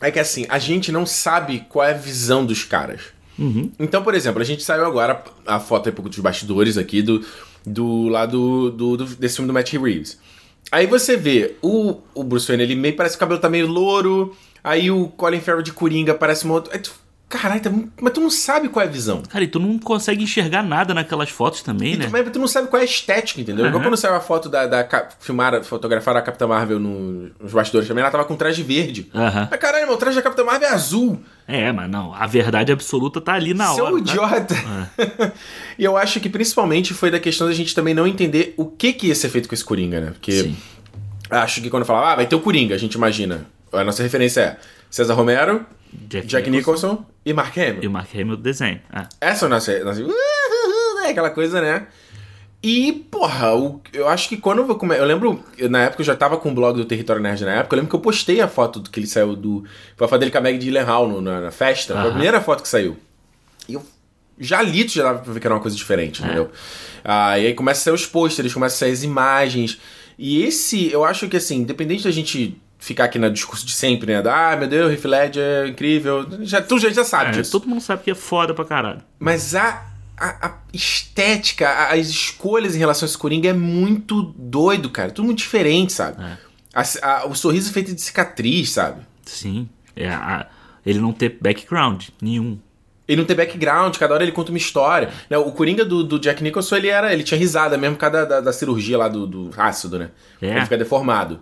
É 0.00 0.10
que 0.10 0.18
assim, 0.18 0.46
a 0.48 0.58
gente 0.58 0.92
não 0.92 1.04
sabe 1.06 1.66
qual 1.68 1.86
é 1.86 1.92
a 1.92 1.96
visão 1.96 2.44
dos 2.44 2.64
caras. 2.64 3.00
Uhum. 3.40 3.70
Então, 3.78 4.02
por 4.02 4.14
exemplo, 4.14 4.40
a 4.40 4.44
gente 4.44 4.62
saiu 4.62 4.84
agora 4.84 5.24
a 5.46 5.58
foto 5.58 5.88
aí 5.88 5.92
um 5.92 5.96
pouco 5.96 6.10
dos 6.10 6.18
bastidores 6.18 6.76
aqui 6.76 7.00
do, 7.02 7.24
do 7.66 8.06
lado 8.08 8.70
do, 8.70 8.96
do- 8.98 9.04
desse 9.16 9.36
filme 9.36 9.46
do 9.48 9.54
Matt 9.54 9.72
Reeves. 9.72 10.18
Aí 10.70 10.86
você 10.86 11.16
vê 11.16 11.56
o, 11.62 11.96
o 12.14 12.22
Bruce 12.22 12.46
Wayne, 12.46 12.62
ele 12.62 12.76
meio 12.76 12.94
parece 12.94 13.16
que 13.16 13.18
o 13.18 13.26
cabelo 13.26 13.40
tá 13.40 13.48
meio 13.48 13.66
louro. 13.66 14.36
Aí 14.62 14.90
o 14.90 15.08
Colin 15.08 15.40
Farrell 15.40 15.62
de 15.62 15.72
Coringa 15.72 16.14
parece 16.14 16.46
um 16.46 16.52
outro. 16.52 16.78
Tu, 16.78 16.92
caralho, 17.30 17.90
mas 18.00 18.12
tu 18.12 18.20
não 18.20 18.28
sabe 18.28 18.68
qual 18.68 18.84
é 18.84 18.88
a 18.88 18.90
visão. 18.90 19.22
Cara, 19.22 19.44
e 19.44 19.46
tu 19.48 19.58
não 19.58 19.78
consegue 19.78 20.22
enxergar 20.22 20.62
nada 20.62 20.92
naquelas 20.92 21.30
fotos 21.30 21.62
também, 21.62 21.94
E 21.94 21.96
né? 21.96 22.06
tu, 22.06 22.10
mas 22.10 22.28
tu 22.30 22.38
não 22.38 22.48
sabe 22.48 22.68
qual 22.68 22.80
é 22.80 22.82
a 22.82 22.84
estética, 22.84 23.40
entendeu? 23.40 23.64
Igual 23.66 23.80
Aham. 23.80 23.88
quando 23.90 23.96
saiu 23.96 24.14
a 24.16 24.20
foto 24.20 24.48
da, 24.48 24.66
da 24.66 24.84
ca- 24.84 25.08
filmar, 25.20 25.62
fotografaram 25.64 26.18
a 26.18 26.22
Capitã 26.22 26.46
Marvel 26.46 26.78
no- 26.78 27.30
nos 27.40 27.52
bastidores 27.52 27.88
também, 27.88 28.02
ela 28.02 28.10
tava 28.10 28.24
com 28.24 28.34
traje 28.36 28.62
verde. 28.62 29.08
Aham. 29.14 29.48
Mas 29.50 29.60
caralho, 29.60 29.86
meu, 29.86 29.94
o 29.94 29.98
traje 29.98 30.16
da 30.16 30.22
Capitã 30.22 30.44
Marvel 30.44 30.68
é 30.68 30.72
azul. 30.72 31.22
É, 31.48 31.72
mas 31.72 31.88
não, 31.90 32.12
a 32.14 32.26
verdade 32.26 32.72
absoluta 32.72 33.20
tá 33.20 33.34
ali 33.34 33.54
na 33.54 33.68
Seu 33.74 33.84
hora. 33.84 33.94
tá? 33.94 33.98
idiota. 34.00 34.54
e 35.78 35.84
eu 35.84 35.96
acho 35.96 36.20
que 36.20 36.28
principalmente 36.28 36.92
foi 36.94 37.10
da 37.10 37.18
questão 37.20 37.46
da 37.46 37.52
gente 37.54 37.74
também 37.74 37.94
não 37.94 38.06
entender 38.06 38.54
o 38.56 38.66
que 38.66 38.92
que 38.92 39.06
ia 39.06 39.14
ser 39.14 39.28
feito 39.28 39.48
com 39.48 39.54
esse 39.54 39.64
Coringa, 39.64 40.00
né? 40.00 40.10
Porque 40.10 40.32
Sim. 40.32 40.56
acho 41.30 41.60
que 41.62 41.70
quando 41.70 41.84
falava, 41.84 42.12
ah, 42.12 42.16
vai 42.16 42.26
ter 42.26 42.34
o 42.36 42.40
Coringa, 42.40 42.74
a 42.74 42.78
gente 42.78 42.94
imagina. 42.94 43.46
A 43.72 43.84
nossa 43.84 44.02
referência 44.02 44.40
é 44.40 44.56
César 44.90 45.14
Romero, 45.14 45.64
Jack, 45.92 46.26
Jack 46.26 46.50
Nicholson 46.50 47.04
e 47.24 47.32
Mark 47.32 47.56
E 47.56 47.60
Hamill. 47.60 47.90
o 47.90 47.92
Mark 47.92 48.08
Hamill 48.14 48.36
desenho. 48.36 48.80
Ah, 48.92 49.08
Essa 49.20 49.44
é 49.44 49.46
a 49.46 49.48
nossa, 49.48 49.84
nossa 49.84 50.02
é 51.04 51.10
aquela 51.10 51.30
coisa, 51.30 51.60
né? 51.60 51.86
E, 52.62 52.92
porra, 53.10 53.54
o- 53.56 53.80
eu 53.92 54.06
acho 54.06 54.28
que 54.28 54.36
quando 54.36 54.58
eu 54.60 54.74
come... 54.76 54.94
Eu 54.96 55.04
lembro, 55.06 55.42
eu, 55.56 55.70
na 55.70 55.84
época 55.84 56.02
eu 56.02 56.06
já 56.06 56.14
tava 56.14 56.36
com 56.36 56.50
o 56.50 56.54
blog 56.54 56.76
do 56.76 56.84
Território 56.84 57.22
Nerd 57.22 57.42
na 57.44 57.52
época, 57.54 57.74
eu 57.74 57.78
lembro 57.78 57.88
que 57.90 57.96
eu 57.96 58.00
postei 58.00 58.40
a 58.40 58.46
foto 58.48 58.80
do 58.80 58.90
que 58.90 59.00
ele 59.00 59.06
saiu 59.06 59.34
do. 59.34 59.64
Foi 59.96 60.04
a 60.04 60.08
foto 60.08 60.18
dele 60.20 60.30
com 60.30 60.36
a 60.38 60.40
Meg 60.42 60.58
Gyllenhaal 60.58 61.08
no- 61.08 61.20
na, 61.22 61.40
na 61.40 61.50
festa. 61.50 61.94
Foi 61.94 62.08
a 62.08 62.10
primeira 62.12 62.40
foto 62.40 62.62
que 62.62 62.68
saiu. 62.68 62.98
E 63.66 63.74
eu 63.74 63.82
já 64.38 64.60
li, 64.60 64.84
tu 64.84 64.92
já 64.92 65.04
dava 65.04 65.18
pra 65.20 65.32
ver 65.32 65.40
que 65.40 65.46
era 65.46 65.54
uma 65.54 65.60
coisa 65.62 65.76
diferente, 65.76 66.22
entendeu? 66.22 66.50
Ah, 67.02 67.38
e 67.38 67.46
aí 67.46 67.54
começa 67.54 67.80
a 67.80 67.84
sair 67.84 67.94
os 67.94 68.04
pôsteres, 68.06 68.52
começa 68.52 68.74
a 68.74 68.78
sair 68.80 68.92
as 68.92 69.02
imagens. 69.02 69.80
E 70.18 70.42
esse, 70.44 70.92
eu 70.92 71.02
acho 71.02 71.28
que 71.30 71.38
assim, 71.38 71.56
independente 71.62 72.04
da 72.04 72.10
gente 72.10 72.60
ficar 72.80 73.04
aqui 73.04 73.18
no 73.18 73.30
discurso 73.30 73.64
de 73.64 73.72
sempre, 73.72 74.12
né? 74.12 74.22
Ah, 74.28 74.56
meu 74.56 74.66
Deus, 74.66 74.90
Heath 74.92 75.04
Ledger 75.04 75.42
é 75.42 75.68
incrível. 75.68 76.26
Já, 76.40 76.60
tu 76.62 76.78
já, 76.78 76.88
já 76.90 77.04
sabe 77.04 77.26
é, 77.28 77.32
disso. 77.32 77.52
todo 77.52 77.68
mundo 77.68 77.80
sabe 77.80 78.02
que 78.02 78.10
é 78.10 78.14
foda 78.14 78.52
pra 78.54 78.64
caralho. 78.64 79.00
Mas 79.18 79.54
a, 79.54 79.86
a, 80.18 80.46
a 80.48 80.54
estética, 80.72 81.68
a- 81.68 81.92
as 81.94 82.08
escolhas 82.08 82.74
em 82.74 82.78
relação 82.78 83.06
a 83.06 83.08
esse 83.08 83.18
Coringa 83.18 83.48
é 83.48 83.52
muito 83.52 84.22
doido, 84.36 84.88
cara. 84.90 85.10
Tudo 85.10 85.26
muito 85.26 85.38
diferente, 85.38 85.92
sabe? 85.92 86.22
É. 86.22 86.36
A- 87.02 87.26
o 87.26 87.34
sorriso 87.34 87.72
feito 87.72 87.94
de 87.94 88.00
cicatriz, 88.00 88.70
sabe? 88.70 89.02
Sim. 89.24 89.68
É, 89.96 90.46
ele 90.86 90.98
não 91.00 91.12
ter 91.12 91.36
background 91.40 92.04
nenhum. 92.22 92.58
Ele 93.06 93.20
não 93.20 93.26
tem 93.26 93.34
background, 93.36 93.96
cada 93.96 94.14
hora 94.14 94.22
ele 94.22 94.30
conta 94.30 94.52
uma 94.52 94.58
história. 94.58 95.10
Né, 95.28 95.36
O 95.36 95.50
Coringa 95.50 95.84
do, 95.84 96.04
do 96.04 96.18
Jack 96.18 96.42
Nicholson, 96.44 96.76
ele 96.76 96.88
era. 96.88 97.12
Ele 97.12 97.24
tinha 97.24 97.36
risada 97.38 97.76
mesmo 97.76 97.96
por 97.96 98.00
causa 98.02 98.18
da, 98.18 98.24
da, 98.24 98.40
da 98.40 98.52
cirurgia 98.52 98.96
lá 98.96 99.08
do, 99.08 99.26
do 99.26 99.50
ácido, 99.56 99.98
né? 99.98 100.10
É. 100.40 100.50
Ele 100.52 100.60
fica 100.62 100.78
deformado. 100.78 101.40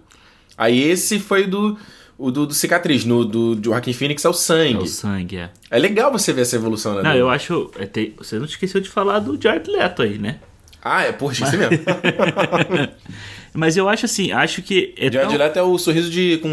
Aí 0.58 0.82
esse 0.82 1.18
foi 1.20 1.46
do. 1.46 1.78
O 2.18 2.32
do, 2.32 2.46
do 2.48 2.52
cicatriz. 2.52 3.04
No 3.04 3.24
do, 3.24 3.54
do 3.54 3.64
Joaquin 3.70 3.92
Phoenix 3.92 4.24
é 4.24 4.28
o 4.28 4.32
É 4.32 4.34
sangue. 4.34 4.78
o 4.82 4.86
sangue, 4.86 5.36
é. 5.36 5.50
É 5.70 5.78
legal 5.78 6.10
você 6.10 6.32
ver 6.32 6.40
essa 6.42 6.56
evolução, 6.56 6.96
né? 6.96 7.02
Não, 7.02 7.12
do- 7.12 7.16
eu 7.16 7.30
acho. 7.30 7.70
é, 7.78 7.86
tem- 7.86 8.12
você 8.18 8.36
não 8.40 8.44
esqueceu 8.46 8.80
de 8.80 8.88
falar 8.88 9.20
do 9.20 9.40
Jared 9.40 9.70
Leto 9.70 10.02
aí, 10.02 10.18
né? 10.18 10.40
Ah, 10.82 11.04
é, 11.04 11.12
porra, 11.12 11.32
esqueci 11.34 11.56
mesmo. 11.56 11.78
Mas 13.54 13.76
eu 13.76 13.88
acho 13.88 14.04
assim, 14.04 14.30
acho 14.32 14.62
que. 14.62 14.94
É 14.96 15.10
Jared 15.10 15.30
tão- 15.30 15.38
Leto 15.38 15.58
é 15.58 15.62
o 15.62 15.78
sorriso 15.78 16.10
de. 16.10 16.38
com 16.38 16.48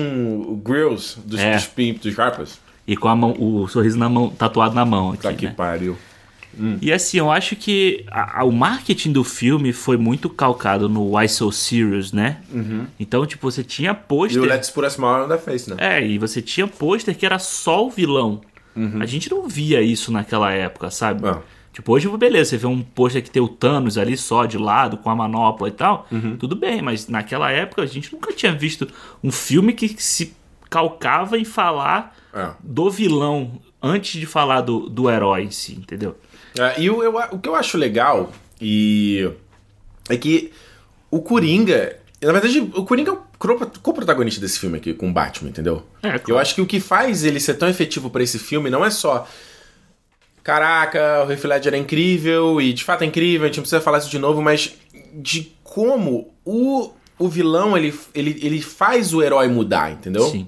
o 0.48 0.56
grills 0.56 1.18
dos, 1.26 1.40
É. 1.40 1.54
dos, 1.56 2.00
dos 2.02 2.16
rappers. 2.16 2.60
E 2.88 2.96
com 2.96 3.08
a 3.08 3.16
mão, 3.16 3.36
o 3.40 3.68
sorriso 3.68 3.98
na 3.98 4.08
mão, 4.08 4.30
tatuado 4.30 4.76
na 4.76 4.86
mão 4.86 5.12
aqui, 5.14 5.24
Tá 5.24 5.34
que 5.34 5.46
né? 5.48 5.54
pariu. 5.56 5.98
E 6.82 6.92
assim, 6.92 7.18
eu 7.18 7.32
acho 7.32 7.56
que 7.56 8.06
a- 8.10 8.42
a- 8.42 8.44
o 8.44 8.52
marketing 8.52 9.12
do 9.12 9.24
filme 9.24 9.74
foi 9.74 9.98
muito 9.98 10.30
calcado 10.30 10.88
no 10.90 11.16
Why 11.18 11.28
So 11.28 11.52
Serious, 11.52 12.12
né? 12.12 12.38
Então, 13.00 13.26
tipo, 13.26 13.50
você 13.50 13.64
tinha 13.64 13.90
E 13.90 13.94
o 13.94 13.96
pôster. 13.96 14.42
Let's 14.44 14.70
Put 14.70 14.86
a 14.86 14.90
Smile 14.90 15.26
on 15.26 15.28
the 15.28 15.38
Face, 15.38 15.70
né? 15.70 15.76
É, 15.80 16.06
e 16.08 16.18
você 16.18 16.42
tinha 16.42 16.68
pôster 16.68 17.16
que 17.18 17.26
era 17.26 17.40
só 17.40 17.86
o 17.86 17.90
vilão. 17.90 18.42
A 19.00 19.06
gente 19.06 19.30
não 19.32 19.48
via 19.48 19.82
isso 19.82 20.12
naquela 20.12 20.52
época, 20.52 20.90
sabe? 20.92 21.28
Ah. 21.28 21.40
Tipo, 21.72 21.92
hoje, 21.94 22.08
beleza, 22.18 22.52
você 22.52 22.58
vê 22.58 22.68
um 22.68 22.82
pôster 22.82 23.22
que 23.22 23.30
tem 23.30 23.42
o 23.42 23.48
Thanos 23.50 23.98
ali 23.98 24.16
só 24.18 24.46
de 24.46 24.58
lado, 24.58 24.98
com 24.98 25.10
a 25.10 25.16
manopla 25.16 25.68
e 25.68 25.72
tal, 25.72 26.08
tudo 26.40 26.56
bem, 26.56 26.82
mas 26.82 27.08
naquela 27.10 27.52
época 27.52 27.82
a 27.82 27.86
gente 27.86 28.12
nunca 28.14 28.32
tinha 28.34 28.54
visto 28.54 28.88
um 29.24 29.30
filme 29.32 29.74
que 29.74 29.90
se 30.02 30.34
calcava 30.70 31.38
em 31.38 31.44
falar 31.46 32.16
É. 32.34 32.50
do 32.62 32.90
vilão 32.90 33.62
antes 33.82 34.20
de 34.20 34.26
falar 34.26 34.62
do, 34.62 34.90
do 34.90 35.10
herói 35.10 35.44
em 35.44 35.52
si, 35.52 35.74
entendeu? 35.74 36.18
É, 36.60 36.82
e 36.82 36.90
o, 36.90 37.04
eu- 37.04 37.16
o 37.32 37.40
que 37.40 37.50
eu 37.50 37.56
acho 37.56 37.78
legal 37.78 38.32
e 38.62 39.30
é 40.10 40.18
que 40.18 40.52
o 41.12 41.22
Coringa. 41.22 41.98
Na 42.22 42.32
verdade, 42.32 42.60
o 42.60 42.86
Coringa 42.86 43.12
é 43.12 43.14
o 43.14 43.18
co-protagonista 43.82 44.40
desse 44.42 44.58
filme 44.60 44.78
aqui 44.78 44.94
com 44.94 45.10
o 45.10 45.14
Batman, 45.14 45.50
entendeu? 45.50 45.84
É, 46.02 46.16
Eu 46.16 46.20
claro. 46.22 46.42
acho 46.42 46.56
que 46.56 46.62
o 46.62 46.66
que 46.66 46.80
faz 46.80 47.24
ele 47.24 47.40
ser 47.40 47.56
tão 47.56 47.68
efetivo 47.68 48.10
pra 48.10 48.24
esse 48.24 48.40
filme 48.40 48.70
não 48.70 48.84
é 48.84 48.90
só 48.90 49.28
caraca, 50.44 51.26
o 51.28 51.32
Heath 51.32 51.44
Ledger 51.44 51.74
é 51.74 51.78
incrível, 51.78 52.62
e 52.62 52.72
de 52.74 52.84
fato 52.84 53.04
é 53.04 53.06
incrível, 53.08 53.44
a 53.44 53.48
gente 53.48 53.58
não 53.58 53.64
precisa 53.64 53.82
falar 53.82 53.98
isso 53.98 54.10
de 54.10 54.20
novo, 54.20 54.42
mas 54.42 54.76
de 55.14 55.52
como 55.64 56.34
o, 56.46 56.92
o 57.18 57.28
vilão, 57.28 57.76
ele, 57.76 57.94
ele, 58.14 58.40
ele 58.42 58.62
faz 58.62 59.14
o 59.14 59.22
herói 59.24 59.48
mudar, 59.48 59.92
entendeu? 59.92 60.24
Sim. 60.30 60.48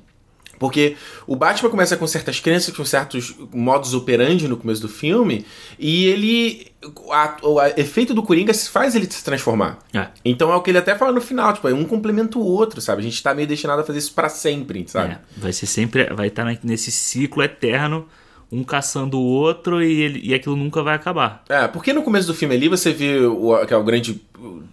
Porque 0.59 0.95
o 1.27 1.35
Batman 1.35 1.69
começa 1.69 1.95
com 1.95 2.07
certas 2.07 2.39
crenças, 2.39 2.75
com 2.75 2.83
certos 2.83 3.35
modos 3.53 3.93
operandi 3.93 4.47
no 4.47 4.57
começo 4.57 4.81
do 4.81 4.89
filme, 4.89 5.45
e 5.77 6.05
ele. 6.05 6.67
a- 7.11 7.37
o 7.43 7.59
a- 7.59 7.69
efeito 7.77 8.13
do 8.13 8.23
Coringa 8.23 8.53
faz 8.53 8.95
ele 8.95 9.05
se 9.11 9.23
transformar. 9.23 9.79
É. 9.93 10.07
Então 10.23 10.51
é 10.51 10.55
o 10.55 10.61
que 10.61 10.69
ele 10.71 10.77
até 10.77 10.95
fala 10.95 11.11
no 11.11 11.19
final, 11.21 11.51
tipo, 11.53 11.67
um 11.69 11.83
complementa 11.85 12.37
o 12.39 12.43
outro, 12.43 12.79
sabe? 12.81 13.01
A 13.01 13.03
gente 13.03 13.21
tá 13.21 13.33
meio 13.33 13.47
destinado 13.47 13.81
a 13.81 13.83
fazer 13.83 13.99
isso 13.99 14.13
pra 14.13 14.29
sempre, 14.29 14.85
sabe? 14.87 15.13
É, 15.13 15.19
vai 15.37 15.51
ser 15.53 15.65
sempre. 15.65 16.05
Vai 16.13 16.27
estar 16.27 16.45
nesse 16.63 16.91
ciclo 16.91 17.43
eterno, 17.43 18.07
um 18.51 18.63
caçando 18.63 19.19
o 19.19 19.23
outro 19.23 19.83
e, 19.83 20.01
ele, 20.01 20.21
e 20.23 20.33
aquilo 20.33 20.55
nunca 20.55 20.81
vai 20.81 20.95
acabar. 20.95 21.43
É, 21.49 21.67
porque 21.67 21.91
no 21.93 22.01
começo 22.01 22.27
do 22.27 22.33
filme 22.33 22.55
ali 22.55 22.69
você 22.69 22.93
vê 22.93 23.19
o, 23.19 23.53
aquela 23.55 23.83
grande 23.83 24.21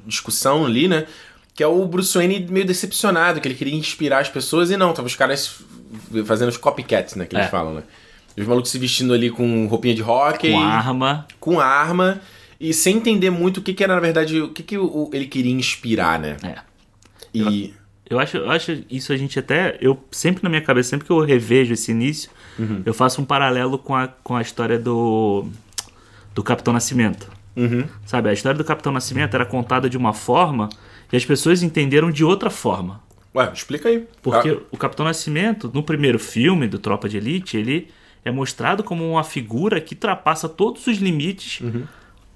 discussão 0.07 0.64
ali, 0.64 0.89
né? 0.89 1.07
Que 1.55 1.62
é 1.62 1.66
o 1.66 1.85
Bruce 1.87 2.16
Wayne 2.16 2.47
meio 2.51 2.66
decepcionado, 2.66 3.41
que 3.41 3.47
ele 3.49 3.55
queria 3.55 3.74
inspirar 3.74 4.18
as 4.20 4.28
pessoas 4.28 4.70
e 4.70 4.76
não, 4.76 4.93
tava 4.93 5.07
os 5.07 5.14
caras 5.16 5.61
fazendo 6.25 6.49
os 6.49 6.57
copycats, 6.57 7.15
né? 7.15 7.25
Que 7.27 7.35
eles 7.37 7.47
É. 7.47 7.51
falam, 7.51 7.75
né? 7.75 7.83
Os 8.37 8.47
malucos 8.47 8.71
se 8.71 8.79
vestindo 8.79 9.12
ali 9.15 9.31
com 9.31 9.67
roupinha 9.67 9.95
de 9.95 10.03
hockey, 10.03 10.51
Com 10.53 10.61
arma. 10.61 11.27
com 11.41 11.61
arma, 11.61 12.21
e 12.61 12.73
sem 12.75 12.97
entender 12.97 13.31
muito 13.31 13.59
o 13.59 13.62
que, 13.62 13.73
que 13.73 13.83
era, 13.85 13.95
na 13.95 14.01
verdade, 14.01 14.41
o 14.41 14.49
que, 14.49 14.62
que 14.62 14.77
o- 14.79 15.09
ele 15.12 15.27
queria 15.27 15.53
inspirar, 15.53 16.19
né? 16.19 16.37
É. 16.43 16.57
E. 17.33 17.73
Eu 18.09 18.19
acho, 18.19 18.37
eu 18.37 18.51
acho 18.51 18.83
isso 18.91 19.12
a 19.12 19.17
gente 19.17 19.39
até. 19.39 19.79
Eu 19.81 19.99
sempre 20.11 20.43
na 20.43 20.49
minha 20.51 20.61
cabeça, 20.61 20.91
sempre 20.91 21.07
que 21.07 21.12
eu 21.12 21.21
revejo 21.21 21.73
esse 21.73 21.91
início, 21.91 22.31
Uhum. 22.59 22.83
eu 22.85 22.93
faço 22.93 23.21
um 23.23 23.25
paralelo 23.25 23.79
com 23.79 23.95
a, 23.95 24.09
com 24.09 24.37
a 24.37 24.43
história 24.43 24.79
do. 24.79 25.47
do 26.35 26.43
Capitão 26.43 26.73
Nascimento. 26.75 27.31
Uhum. 27.57 27.85
Sabe, 28.05 28.29
a 28.29 28.33
história 28.33 28.59
do 28.59 28.65
Capitão 28.65 28.93
Nascimento 28.93 29.35
era 29.35 29.47
contada 29.47 29.89
de 29.89 29.97
uma 29.97 30.12
forma 30.12 30.69
e 31.12 31.17
as 31.17 31.25
pessoas 31.25 31.62
entenderam 31.62 32.11
de 32.11 32.25
outra 32.25 32.51
forma. 32.51 33.01
Ué, 33.35 33.51
explica 33.53 33.89
aí. 33.89 34.07
Porque 34.22 34.49
Ah, 34.51 34.59
o 34.70 34.76
Capitão 34.76 35.05
Nascimento, 35.05 35.70
no 35.74 35.82
primeiro 35.82 36.18
filme 36.18 36.68
do 36.68 36.78
Tropa 36.78 37.09
de 37.09 37.16
Elite, 37.16 37.57
ele 37.57 37.89
é 38.24 38.30
mostrado 38.30 38.82
como 38.85 39.09
uma 39.11 39.24
figura 39.24 39.80
que 39.80 39.95
ultrapassa 39.95 40.49
todos 40.49 40.87
os 40.87 40.99
limites. 40.99 41.61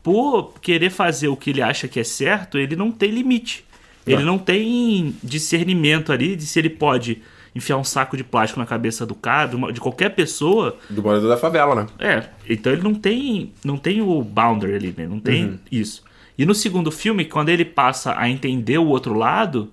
Por 0.02 0.54
querer 0.60 0.90
fazer 0.90 1.28
o 1.28 1.36
que 1.36 1.50
ele 1.50 1.60
acha 1.62 1.86
que 1.88 2.00
é 2.00 2.04
certo, 2.04 2.56
ele 2.58 2.76
não 2.76 2.90
tem 2.90 3.10
limite. 3.10 3.64
Ele 4.06 4.24
não 4.24 4.38
tem 4.38 5.14
discernimento 5.22 6.12
ali 6.12 6.34
de 6.34 6.46
se 6.46 6.58
ele 6.58 6.70
pode 6.70 7.20
enfiar 7.54 7.76
um 7.76 7.84
saco 7.84 8.16
de 8.16 8.24
plástico 8.24 8.58
na 8.60 8.64
cabeça 8.66 9.04
do 9.04 9.14
cara, 9.14 9.48
de, 9.48 9.56
uma- 9.56 9.72
de 9.72 9.80
qualquer 9.80 10.10
pessoa. 10.14 10.78
do 10.88 11.02
morador 11.02 11.28
da 11.28 11.36
favela, 11.36 11.74
né? 11.74 11.86
É, 11.98 12.24
então 12.48 12.72
ele 12.72 12.82
não 12.82 12.94
tem, 12.94 13.52
não 13.64 13.76
tem 13.76 14.00
o 14.00 14.22
boundary 14.22 14.74
ali, 14.76 14.94
né? 14.96 15.06
Não 15.06 15.20
tem 15.20 15.60
isso. 15.70 16.02
E 16.38 16.46
no 16.46 16.54
segundo 16.54 16.90
filme, 16.90 17.24
quando 17.26 17.48
ele 17.50 17.64
passa 17.64 18.14
a 18.16 18.30
entender 18.30 18.78
o 18.78 18.86
outro 18.86 19.12
lado, 19.12 19.70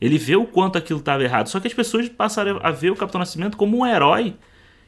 ele 0.00 0.16
vê 0.18 0.36
o 0.36 0.44
quanto 0.44 0.78
aquilo 0.78 0.98
estava 0.98 1.22
errado. 1.22 1.48
Só 1.48 1.60
que 1.60 1.66
as 1.68 1.74
pessoas 1.74 2.08
passaram 2.08 2.58
a 2.62 2.70
ver 2.70 2.90
o 2.90 2.96
Capitão 2.96 3.18
Nascimento 3.18 3.56
como 3.56 3.78
um 3.78 3.86
herói 3.86 4.34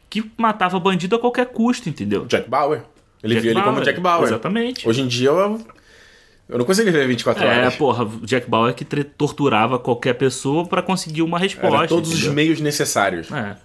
que 0.09 0.31
matava 0.37 0.79
bandido 0.79 1.17
a 1.17 1.19
qualquer 1.19 1.47
custo, 1.47 1.89
entendeu? 1.89 2.25
Jack 2.27 2.49
Bauer. 2.49 2.83
Ele 3.23 3.35
Jack 3.35 3.43
viu 3.43 3.51
ele 3.53 3.61
como 3.61 3.73
Bauer, 3.73 3.85
Jack 3.85 4.01
Bauer. 4.01 4.25
Exatamente. 4.29 4.89
Hoje 4.89 5.01
em 5.03 5.07
dia 5.09 5.29
eu. 5.31 5.61
Eu 6.49 6.59
não 6.59 6.65
consigo 6.67 6.91
viver 6.91 7.07
24 7.07 7.43
É, 7.43 7.59
horas. 7.61 7.77
porra, 7.77 8.05
o 8.05 8.27
Jack 8.27 8.51
Bauer 8.51 8.75
que 8.75 8.85
tre- 8.85 9.05
torturava 9.05 9.79
qualquer 9.79 10.15
pessoa 10.15 10.67
pra 10.67 10.83
conseguir 10.83 11.23
uma 11.23 11.39
resposta. 11.39 11.77
Era 11.79 11.87
todos 11.89 12.11
os 12.11 12.17
entendeu? 12.17 12.35
meios 12.35 12.61
necessários. 12.61 13.31
É. 13.33 13.57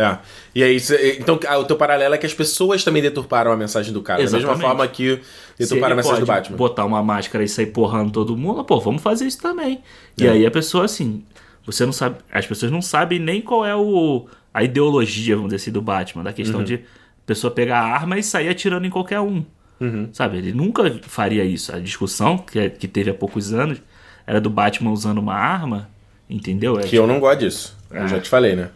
É. 0.00 0.18
E 0.54 0.62
aí, 0.62 0.78
então, 1.18 1.38
ah, 1.48 1.58
o 1.58 1.64
teu 1.64 1.76
paralelo 1.76 2.14
é 2.14 2.18
que 2.18 2.26
as 2.26 2.32
pessoas 2.34 2.84
também 2.84 3.02
deturparam 3.02 3.50
a 3.50 3.56
mensagem 3.56 3.92
do 3.92 4.00
cara. 4.00 4.18
Da 4.18 4.22
mesma 4.24 4.38
Exatamente. 4.38 4.62
forma 4.66 4.86
que 4.88 5.20
deturparam 5.58 5.94
a 5.94 5.96
mensagem 5.96 6.20
do 6.20 6.26
Batman. 6.26 6.56
botar 6.56 6.84
uma 6.84 7.02
máscara 7.02 7.42
e 7.42 7.48
sair 7.48 7.66
porrando 7.66 8.12
todo 8.12 8.36
mundo, 8.36 8.62
pô, 8.64 8.78
vamos 8.80 9.02
fazer 9.02 9.26
isso 9.26 9.40
também. 9.40 9.82
E 10.16 10.26
É. 10.26 10.30
aí 10.30 10.46
a 10.46 10.50
pessoa, 10.50 10.84
assim, 10.84 11.24
você 11.66 11.84
não 11.84 11.92
sabe. 11.92 12.16
As 12.30 12.46
pessoas 12.46 12.70
não 12.70 12.80
sabem 12.80 13.18
nem 13.18 13.40
qual 13.42 13.66
é 13.66 13.74
o, 13.74 14.26
a 14.54 14.62
ideologia, 14.62 15.34
vamos 15.34 15.50
dizer 15.50 15.62
assim, 15.62 15.72
do 15.72 15.82
Batman, 15.82 16.22
da 16.22 16.30
Uhum. 16.30 16.36
questão 16.36 16.62
de 16.64 16.74
a 16.76 16.78
pessoa 17.26 17.50
pegar 17.50 17.80
a 17.80 17.84
arma 17.92 18.16
e 18.18 18.22
sair 18.22 18.48
atirando 18.48 18.86
em 18.86 18.90
qualquer 18.90 19.20
um. 19.20 19.44
Uhum. 19.80 20.08
Sabe? 20.12 20.38
Ele 20.38 20.52
nunca 20.52 20.98
faria 21.02 21.44
isso. 21.44 21.74
A 21.74 21.78
discussão 21.78 22.38
que, 22.38 22.58
é- 22.58 22.70
que 22.70 22.86
teve 22.88 23.10
há 23.10 23.14
poucos 23.14 23.52
anos 23.52 23.80
era 24.26 24.40
do 24.40 24.48
Batman 24.50 24.90
usando 24.92 25.18
uma 25.18 25.34
arma, 25.34 25.88
entendeu? 26.28 26.78
É, 26.78 26.82
Que 26.82 26.96
eu 26.96 27.06
não 27.06 27.20
gosto 27.20 27.40
disso. 27.40 27.76
Eu 27.90 28.02
Ah. 28.02 28.06
já 28.06 28.20
te 28.20 28.28
falei, 28.28 28.54
né? 28.56 28.70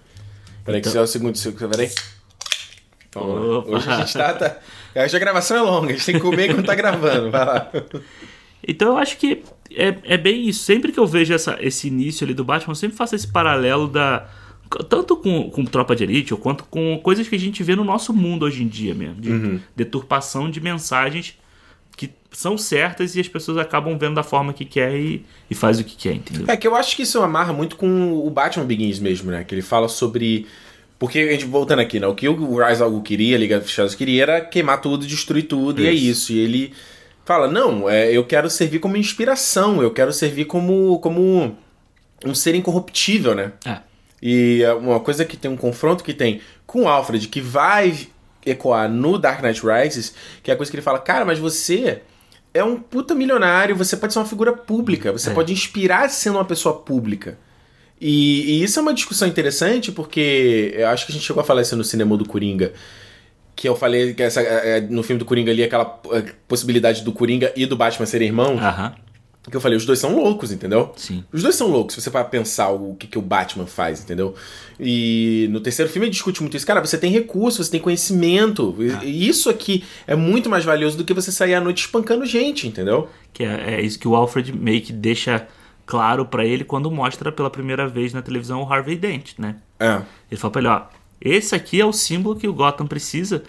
Peraí, 0.65 0.81
que 0.81 0.89
Então- 0.89 0.91
isso 0.91 0.99
é 0.99 1.03
o 1.03 1.07
segundo. 1.07 1.37
se- 1.37 1.53
Peraí. 1.53 1.91
Hoje 3.15 3.91
a 3.91 3.97
gente 3.99 4.13
tá, 4.15 4.33
tá. 4.33 4.57
Hoje 5.05 5.17
a 5.17 5.19
gravação 5.19 5.57
é 5.57 5.61
longa, 5.61 5.89
a 5.89 5.93
gente 5.93 6.07
tem 6.07 6.15
que 6.15 6.21
comer 6.21 6.51
enquanto 6.51 6.67
tá 6.67 6.75
gravando. 6.75 7.31
Vai 7.31 7.45
lá. 7.45 7.71
Então 8.67 8.89
eu 8.93 8.97
acho 8.99 9.17
que 9.19 9.43
é, 9.75 9.95
é 10.05 10.17
bem 10.17 10.49
isso. 10.49 10.65
Sempre 10.65 10.93
que 10.93 10.99
eu 11.01 11.07
vejo 11.07 11.35
essa, 11.35 11.57
esse 11.61 11.89
início 11.89 12.25
ali 12.25 12.33
do 12.33 12.45
Batman, 12.45 12.73
eu 12.73 12.77
sempre 12.77 12.97
faço 12.97 13.15
esse 13.15 13.27
paralelo 13.29 13.87
da. 13.89 14.29
Tanto 14.89 15.17
com, 15.17 15.51
com 15.51 15.65
Tropa 15.67 15.95
de 15.95 16.03
Elite, 16.05 16.33
ou 16.33 16.41
quanto 16.41 16.65
com 16.65 16.99
coisas 17.03 17.29
que 17.29 17.37
a 17.37 17.39
gente 17.39 17.63
vê 17.63 17.77
no 17.77 17.85
nosso 17.85 18.15
mundo 18.15 18.45
hoje 18.47 18.63
em 18.63 18.69
dia 18.69 18.95
mesmo. 18.95 19.17
De 19.21 19.61
deturpação 19.77 20.51
de 20.51 20.61
mensagens 20.63 21.37
que 21.97 22.11
são 22.31 22.57
certas 22.57 23.15
e 23.15 23.21
as 23.21 23.29
pessoas 23.29 23.59
acabam 23.59 23.97
vendo 23.99 24.15
da 24.15 24.23
forma 24.23 24.53
que 24.53 24.65
quer 24.65 24.95
e, 24.95 25.25
e 25.51 25.55
faz 25.55 25.79
o 25.79 25.85
que 25.85 25.97
quer, 25.97 26.15
entendeu? 26.15 26.47
É 26.49 26.57
que 26.57 26.67
eu 26.67 26.75
acho 26.75 26.97
que 26.97 27.03
isso 27.03 27.21
amarra 27.21 27.53
muito 27.53 27.77
com 27.77 28.13
o 28.27 28.31
Batman 28.31 28.65
Begins 28.65 28.99
mesmo, 28.99 29.31
né? 29.31 29.45
Que 29.45 29.55
ele 29.55 29.63
fala 29.63 29.89
sobre. 29.89 30.47
Porque 30.99 31.19
a 31.19 31.33
gente 31.33 31.45
voltando 31.45 31.81
aqui, 31.81 31.99
né? 31.99 32.07
O 32.07 32.15
que 32.15 32.29
o 32.29 32.65
Rise 32.65 32.83
Al 32.83 32.91
Ghul 32.91 33.03
queria, 33.03 33.37
a 33.37 33.39
Liga 33.39 33.59
dos 33.59 33.71
Justiça 33.71 33.97
queria 33.97 34.23
era 34.23 34.41
queimar 34.41 34.81
tudo, 34.81 35.07
destruir 35.07 35.45
tudo, 35.45 35.83
e 35.83 35.87
é 35.87 35.93
Isso. 35.93 36.11
isso. 36.11 36.33
E 36.33 36.39
ele 36.39 36.75
fala: 37.25 37.49
Não, 37.49 37.89
é, 37.89 38.11
eu 38.11 38.25
quero 38.25 38.49
servir 38.49 38.79
como 38.79 38.97
inspiração, 38.97 39.83
eu 39.83 39.91
quero 39.91 40.13
servir 40.13 40.47
como, 40.47 40.99
como 41.01 41.57
um 42.25 42.35
ser 42.35 42.55
incorruptível, 42.55 43.35
né? 43.35 43.53
É. 43.67 43.79
E 44.23 44.63
é 44.63 44.73
uma 44.73 45.01
coisa 45.01 45.25
que 45.25 45.37
tem 45.37 45.51
um 45.51 45.57
confronto 45.57 46.05
que 46.05 46.15
tem 46.15 46.41
com 46.65 46.83
o 46.83 46.89
Alfred, 46.89 47.27
que 47.27 47.41
vai 47.41 48.07
ecoar 48.45 48.89
no 48.91 49.19
Dark 49.19 49.43
Knight 49.43 49.61
Rises, 49.65 50.15
que 50.43 50.51
é 50.51 50.55
a 50.55 50.57
coisa 50.57 50.71
que 50.71 50.77
ele 50.77 50.83
fala, 50.83 50.99
cara, 50.99 51.25
mas 51.25 51.39
você 51.39 52.03
é 52.55 52.63
um 52.63 52.77
puta 52.79 53.15
milionário, 53.15 53.75
você 53.77 53.97
pode 53.97 54.13
ser 54.13 54.19
uma 54.19 54.27
figura 54.27 54.53
pública, 54.53 55.11
você 55.13 55.31
É. 55.31 55.33
pode 55.35 55.53
inspirar 55.53 56.09
sendo 56.11 56.37
uma 56.39 56.45
pessoa 56.45 56.75
pública. 56.81 57.39
E, 58.01 58.59
e 58.59 58.63
isso 58.65 58.79
é 58.79 58.83
uma 58.83 58.93
discussão 58.93 59.29
interessante, 59.29 59.93
porque 59.93 60.75
eu 60.77 60.89
acho 60.89 61.07
que 61.07 61.13
a 61.13 61.15
gente 61.15 61.25
chegou 61.25 61.41
a 61.41 61.45
falar 61.45 61.63
isso 61.63 61.77
no 61.77 61.85
cinema 61.85 62.17
do 62.17 62.27
Coringa. 62.27 62.73
Que 63.55 63.69
eu 63.69 63.77
falei 63.77 64.13
que 64.13 64.23
essa, 64.23 64.41
é, 64.43 64.81
no 64.81 65.03
filme 65.05 65.19
do 65.21 65.25
Coringa 65.25 65.53
ali, 65.53 65.63
aquela 65.63 66.01
é, 66.13 66.23
possibilidade 66.49 67.03
do 67.03 67.13
Coringa 67.13 67.53
e 67.55 67.65
do 67.65 67.77
Batman 67.77 68.07
serem 68.07 68.27
irmãos. 68.29 68.61
Aham, 68.61 68.95
Que 69.51 69.57
eu 69.57 69.61
falei, 69.61 69.77
os 69.77 69.85
dois 69.85 69.99
são 69.99 70.15
loucos, 70.15 70.53
entendeu? 70.53 70.93
sim. 70.97 71.25
Os 71.33 71.43
dois 71.43 71.57
são 71.57 71.67
loucos, 71.69 71.95
se 71.97 72.01
você 72.01 72.11
para 72.11 72.25
pensar 72.25 72.69
o 72.71 72.95
que, 72.95 73.09
que 73.09 73.19
o 73.19 73.23
Batman 73.23 73.67
faz, 73.67 74.01
entendeu? 74.01 74.35
E 74.79 75.49
no 75.51 75.61
terceiro 75.61 75.91
filme 75.91 76.07
ele 76.07 76.13
discute 76.13 76.41
muito 76.43 76.57
isso. 76.57 76.67
Cara, 76.67 76.81
você 76.81 76.97
tem 76.97 77.11
recurso, 77.11 77.63
você 77.63 77.71
tem 77.71 77.81
conhecimento. 77.81 78.75
E- 79.03 79.07
E 79.07 79.29
isso 79.29 79.51
aqui 79.51 79.85
é 80.07 80.15
muito 80.15 80.49
mais 80.49 80.65
valioso 80.65 80.97
do 80.97 81.05
que 81.05 81.13
você 81.13 81.33
sair 81.33 81.55
à 81.55 81.61
noite 81.61 81.81
espancando 81.85 82.25
gente, 82.25 82.67
entendeu? 82.69 83.09
Que 83.33 83.43
é, 83.45 83.75
é 83.75 83.81
isso 83.83 83.99
que 83.99 84.07
o 84.07 84.15
Alfred 84.15 84.53
meio 84.53 84.81
que 84.81 84.93
deixa 84.93 85.47
claro 85.85 86.25
pra 86.25 86.45
ele 86.47 86.63
quando 86.65 86.91
mostra 86.91 87.33
pela 87.33 87.51
primeira 87.51 87.89
vez 87.89 88.13
na 88.13 88.23
televisão 88.23 88.63
o 88.63 88.73
Harvey 88.73 88.97
Dent, 88.97 89.33
né? 89.39 89.57
É. 89.81 90.01
Ele 90.31 90.41
fala 90.41 90.53
pra 90.53 90.61
ele, 90.61 90.69
ó, 90.69 90.83
esse 91.21 91.55
aqui 91.55 91.81
é 91.81 91.85
o 91.85 91.93
símbolo 91.93 92.37
que 92.37 92.47
o 92.47 92.55
Gotham 92.55 92.87
precisa 92.87 93.43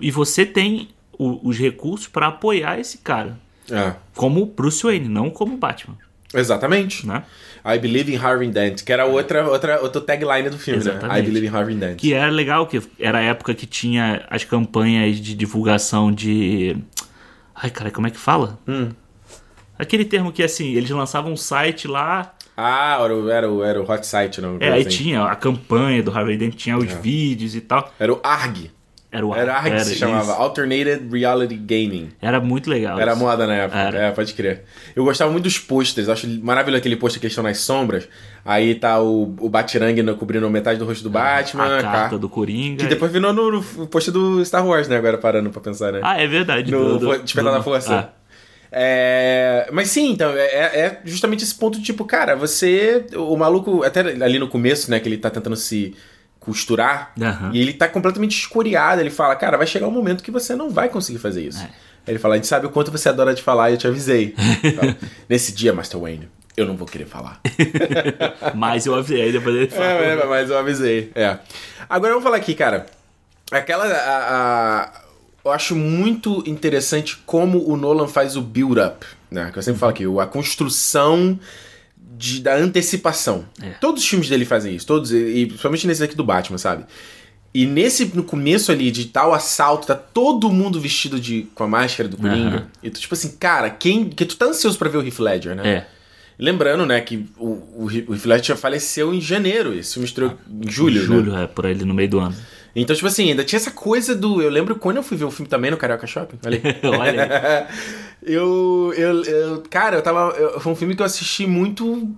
e 0.00 0.10
você 0.10 0.44
tem 0.44 0.88
o- 1.18 1.40
os 1.48 1.56
recursos 1.58 2.06
pra 2.06 2.26
apoiar 2.28 2.78
esse 2.78 2.98
cara. 2.98 3.38
É. 3.70 3.92
Como 4.14 4.46
Bruce 4.46 4.82
Wayne, 4.82 5.08
não 5.08 5.30
como 5.30 5.56
Batman, 5.56 5.96
Exatamente. 6.32 7.06
né? 7.06 7.22
I 7.64 7.78
believe 7.78 8.12
in 8.14 8.16
Harvey 8.16 8.48
Dent, 8.50 8.82
que 8.84 8.92
era 8.92 9.04
outra, 9.04 9.46
outra, 9.48 9.80
outra 9.82 10.00
tagline 10.00 10.48
do 10.48 10.58
filme, 10.58 10.82
né? 10.82 10.90
I 10.90 10.96
Exatamente. 10.96 11.26
believe 11.26 11.46
in 11.46 11.50
Harvey 11.50 11.74
Dent. 11.76 11.96
Que 11.96 12.14
era 12.14 12.30
legal, 12.30 12.66
que 12.66 12.80
era 12.98 13.18
a 13.18 13.22
época 13.22 13.54
que 13.54 13.66
tinha 13.66 14.24
as 14.30 14.44
campanhas 14.44 15.16
de 15.20 15.34
divulgação 15.34 16.10
de... 16.12 16.76
Ai, 17.54 17.70
cara, 17.70 17.90
como 17.90 18.06
é 18.06 18.10
que 18.10 18.16
fala? 18.18 18.58
Hum. 18.66 18.90
Aquele 19.78 20.04
termo 20.04 20.32
que, 20.32 20.42
assim, 20.42 20.72
eles 20.74 20.90
lançavam 20.90 21.32
um 21.32 21.36
site 21.36 21.86
lá, 21.86 22.32
Ah, 22.56 22.98
era 23.02 23.14
o, 23.14 23.28
era 23.30 23.50
o, 23.50 23.62
era 23.64 23.80
o 23.80 23.90
Hot 23.90 24.06
Site, 24.06 24.40
não? 24.40 24.56
é, 24.60 24.72
aí 24.72 24.80
assim. 24.80 24.90
tinha 24.90 25.24
a 25.24 25.36
campanha 25.36 26.02
do 26.02 26.10
Harvey 26.10 26.36
Dent, 26.36 26.54
tinha 26.54 26.76
os 26.76 26.90
vídeos 26.94 27.54
e 27.54 27.60
tal. 27.60 27.92
Era 27.98 28.12
o 28.12 28.20
ARG. 28.22 28.70
Era 29.10 29.26
o 29.26 29.34
Era 29.34 29.54
ARG 29.54 29.72
que 29.72 29.80
se 29.84 29.90
isso. 29.92 30.00
chamava. 30.00 30.34
Alternated 30.34 31.08
Reality 31.10 31.54
Gaming. 31.56 32.10
Era 32.20 32.40
muito 32.40 32.68
legal. 32.68 33.00
Era 33.00 33.12
isso. 33.12 33.20
moda 33.20 33.46
na 33.46 33.54
época. 33.54 33.78
Era. 33.78 33.98
É, 33.98 34.10
pode 34.10 34.34
crer. 34.34 34.64
Eu 34.94 35.02
gostava 35.02 35.30
muito 35.30 35.44
dos 35.44 35.58
posters. 35.58 36.10
Acho 36.10 36.28
maravilhoso 36.42 36.80
aquele 36.80 36.94
pôster 36.96 37.18
que 37.18 37.26
eles 37.26 37.32
estão 37.32 37.42
nas 37.42 37.56
sombras. 37.58 38.06
Aí 38.44 38.74
tá 38.74 39.00
o, 39.00 39.34
o 39.40 39.48
Batirangue 39.48 40.02
cobrindo 40.14 40.48
metade 40.50 40.78
do 40.78 40.84
rosto 40.84 41.02
do 41.02 41.08
Batman. 41.08 41.62
a 41.64 41.78
a 41.78 41.82
carta 41.82 42.08
car- 42.10 42.18
do 42.18 42.28
Coringa. 42.28 42.82
Que 42.82 42.86
depois 42.86 43.10
virou 43.10 43.32
no, 43.32 43.50
no 43.50 43.86
pôster 43.86 44.12
do 44.12 44.44
Star 44.44 44.66
Wars, 44.66 44.88
né? 44.88 44.96
Agora 44.98 45.16
parando 45.16 45.48
pra 45.48 45.60
pensar, 45.62 45.90
né? 45.90 46.00
Ah, 46.02 46.20
é 46.20 46.26
verdade. 46.26 46.70
no 46.70 46.98
do- 46.98 46.98
do- 46.98 47.22
Despertar 47.22 47.52
da 47.54 47.62
Força. 47.62 47.94
Ah, 47.94 48.08
É, 48.70 49.68
Mas 49.72 49.90
sim, 49.90 50.10
então, 50.12 50.30
é, 50.36 50.80
é 50.80 51.00
justamente 51.04 51.42
esse 51.42 51.54
ponto, 51.54 51.80
tipo, 51.80 52.04
cara, 52.04 52.36
você. 52.36 53.06
O 53.16 53.36
maluco, 53.36 53.82
até 53.82 54.00
ali 54.00 54.38
no 54.38 54.48
começo, 54.48 54.90
né, 54.90 55.00
que 55.00 55.08
ele 55.08 55.16
tá 55.16 55.30
tentando 55.30 55.56
se 55.56 55.94
costurar. 56.40 57.12
Aham. 57.20 57.50
E 57.52 57.60
ele 57.60 57.72
tá 57.72 57.88
completamente 57.88 58.38
escoriado. 58.38 59.00
Ele 59.00 59.10
fala, 59.10 59.34
cara, 59.36 59.56
vai 59.56 59.66
chegar 59.66 59.86
um 59.88 59.90
momento 59.92 60.22
que 60.22 60.30
você 60.30 60.54
não 60.54 60.70
vai 60.70 60.88
conseguir 60.88 61.18
fazer 61.18 61.42
isso. 61.46 61.62
É. 61.62 61.70
Ele 62.06 62.18
fala, 62.18 62.34
a 62.34 62.36
gente 62.38 62.46
sabe 62.46 62.66
o 62.66 62.70
quanto 62.70 62.90
você 62.90 63.08
adora 63.08 63.34
de 63.34 63.42
falar 63.42 63.70
e 63.70 63.74
eu 63.74 63.78
te 63.78 63.86
avisei. 63.86 64.34
Fala, 64.76 64.96
Nesse 65.28 65.52
dia, 65.52 65.72
Master 65.74 66.00
Wayne, 66.00 66.28
eu 66.56 66.64
não 66.66 66.74
vou 66.76 66.86
querer 66.88 67.04
falar. 67.06 67.40
Mas 68.54 68.86
eu 68.86 68.94
avisei, 68.94 69.30
depois 69.32 69.54
ele 69.54 69.68
fala. 69.68 69.84
É, 69.84 70.12
é, 70.20 70.24
mas 70.26 70.48
eu 70.50 70.58
avisei. 70.58 71.12
É. 71.14 71.38
Agora 71.88 72.12
vamos 72.12 72.24
falar 72.24 72.36
aqui, 72.38 72.54
cara. 72.54 72.86
Aquela. 73.50 73.84
a- 73.86 73.92
a- 74.94 75.02
eu 75.44 75.52
acho 75.52 75.74
muito 75.74 76.42
interessante 76.46 77.16
como 77.24 77.66
o 77.70 77.76
Nolan 77.76 78.06
faz 78.08 78.36
o 78.36 78.42
build-up. 78.42 79.06
Né? 79.30 79.50
Que 79.52 79.58
eu 79.58 79.62
sempre 79.62 79.78
falo 79.80 79.90
aqui, 79.90 80.04
a 80.20 80.26
construção 80.26 81.38
de- 82.18 82.40
da 82.40 82.56
antecipação. 82.56 83.44
É. 83.62 83.70
Todos 83.80 84.02
os 84.02 84.08
filmes 84.08 84.28
dele 84.28 84.44
fazem 84.44 84.74
isso, 84.74 84.86
todos, 84.86 85.12
e 85.12 85.16
e 85.16 85.46
principalmente 85.46 85.86
nesse 85.86 86.02
aqui 86.02 86.16
do 86.16 86.24
Batman, 86.24 86.58
sabe? 86.58 86.84
E 87.54 87.64
nesse, 87.64 88.04
no 88.14 88.22
começo 88.22 88.70
ali, 88.70 88.90
de 88.90 89.06
tal 89.06 89.32
assalto, 89.32 89.86
tá 89.86 89.94
todo 89.94 90.50
mundo 90.50 90.78
vestido 90.80 91.18
de, 91.18 91.46
com 91.54 91.64
a 91.64 91.68
máscara 91.68 92.08
do 92.08 92.16
Coringa. 92.18 92.56
Aham. 92.56 92.66
E 92.82 92.90
tu, 92.90 93.00
tipo 93.00 93.14
assim, 93.14 93.36
cara, 93.38 93.70
quem. 93.70 94.10
Que 94.10 94.26
tu 94.26 94.36
tá 94.36 94.44
ansioso 94.46 94.78
pra 94.78 94.88
ver 94.90 94.98
o 94.98 95.02
Heath 95.02 95.18
Ledger, 95.18 95.56
né? 95.56 95.66
É. 95.66 95.86
Lembrando, 96.38 96.86
né, 96.86 97.00
que 97.00 97.26
o, 97.36 97.84
o, 97.84 97.88
Heath 97.90 98.24
Ledger 98.26 98.56
faleceu 98.56 99.12
em 99.12 99.20
janeiro, 99.20 99.74
esse 99.74 99.94
filme 99.94 100.06
estreou 100.06 100.34
em 100.62 100.70
julho, 100.70 101.00
né? 101.00 101.06
Julho, 101.06 101.36
é, 101.36 101.46
por 101.48 101.66
ali 101.66 101.84
no 101.84 101.94
meio 101.94 102.08
do 102.10 102.20
ano. 102.20 102.36
Então, 102.76 102.94
tipo 102.94 103.08
assim, 103.08 103.30
ainda 103.30 103.44
tinha 103.44 103.56
essa 103.58 103.70
coisa 103.70 104.14
do. 104.14 104.40
Eu 104.42 104.50
lembro 104.50 104.76
quando 104.76 104.98
eu 104.98 105.02
fui 105.02 105.16
ver 105.16 105.24
o 105.24 105.30
filme 105.30 105.48
também 105.48 105.70
no 105.70 105.76
Carioca 105.76 106.06
Shopping. 106.06 106.38
Olha. 106.44 106.60
Olha 106.98 107.68
eu, 108.22 108.92
eu, 108.96 109.22
eu- 109.24 109.62
Cara, 109.70 109.96
eu 109.96 110.02
tava. 110.02 110.34
eu- 110.36 110.60
foi 110.60 110.72
um 110.72 110.76
filme 110.76 110.94
que 110.94 111.02
eu 111.02 111.06
assisti 111.06 111.46
muito. 111.46 112.14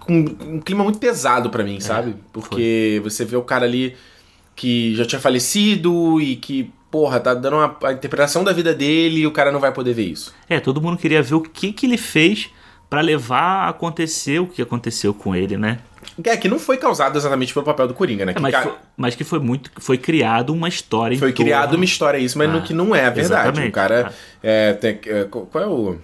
com 0.00 0.14
um 0.14 0.60
clima 0.60 0.82
muito 0.82 0.98
pesado 0.98 1.50
pra 1.50 1.62
mim, 1.62 1.78
sabe? 1.80 2.16
Porque 2.32 3.00
você 3.04 3.24
vê 3.24 3.36
o 3.36 3.42
cara 3.42 3.64
ali 3.64 3.94
que 4.56 4.94
já 4.96 5.04
tinha 5.04 5.20
falecido 5.20 6.20
e 6.20 6.36
que, 6.36 6.70
porra, 6.90 7.20
tá 7.20 7.32
dando 7.34 7.56
uma, 7.56 7.76
a 7.84 7.92
interpretação 7.92 8.42
da 8.42 8.52
vida 8.52 8.74
dele 8.74 9.20
e 9.20 9.26
o 9.26 9.30
cara 9.30 9.52
não 9.52 9.60
vai 9.60 9.72
poder 9.72 9.94
ver 9.94 10.04
isso. 10.06 10.34
É, 10.48 10.58
todo 10.60 10.80
mundo 10.80 10.98
queria 10.98 11.22
ver 11.22 11.34
o 11.36 11.40
que, 11.40 11.72
que 11.72 11.86
ele 11.86 11.96
fez 11.96 12.50
pra 12.92 13.00
levar 13.00 13.40
a 13.64 13.68
acontecer 13.70 14.38
o 14.38 14.46
que 14.46 14.60
aconteceu 14.60 15.14
com 15.14 15.34
ele, 15.34 15.56
né? 15.56 15.78
É, 16.22 16.36
que 16.36 16.46
não 16.46 16.58
foi 16.58 16.76
causado 16.76 17.16
exatamente 17.16 17.54
pelo 17.54 17.64
papel 17.64 17.88
do 17.88 17.94
Coringa, 17.94 18.26
né? 18.26 18.32
É, 18.32 18.34
Que 18.34 18.42
mas, 18.42 18.52
ca- 18.52 18.62
foi, 18.64 18.72
mas 18.98 19.14
que 19.14 19.24
foi 19.24 19.38
muito. 19.38 19.70
Foi 19.78 19.96
criado 19.96 20.52
uma 20.52 20.68
história 20.68 21.18
Foi 21.18 21.32
criado 21.32 21.72
uma 21.76 21.84
história 21.86 22.18
isso, 22.18 22.36
mas 22.36 22.50
no 22.50 22.58
Ah, 22.58 22.60
que 22.60 22.74
não 22.74 22.94
é 22.94 23.06
a 23.06 23.10
verdade. 23.10 23.48
exatamente. 23.48 23.68
O 23.70 23.72
cara 23.72 24.08
Ah. 24.10 24.12
é, 24.42 24.72
tem, 24.74 25.00
é, 25.06 25.24
qual 25.24 25.48
é 25.54 25.66
o 25.66 25.96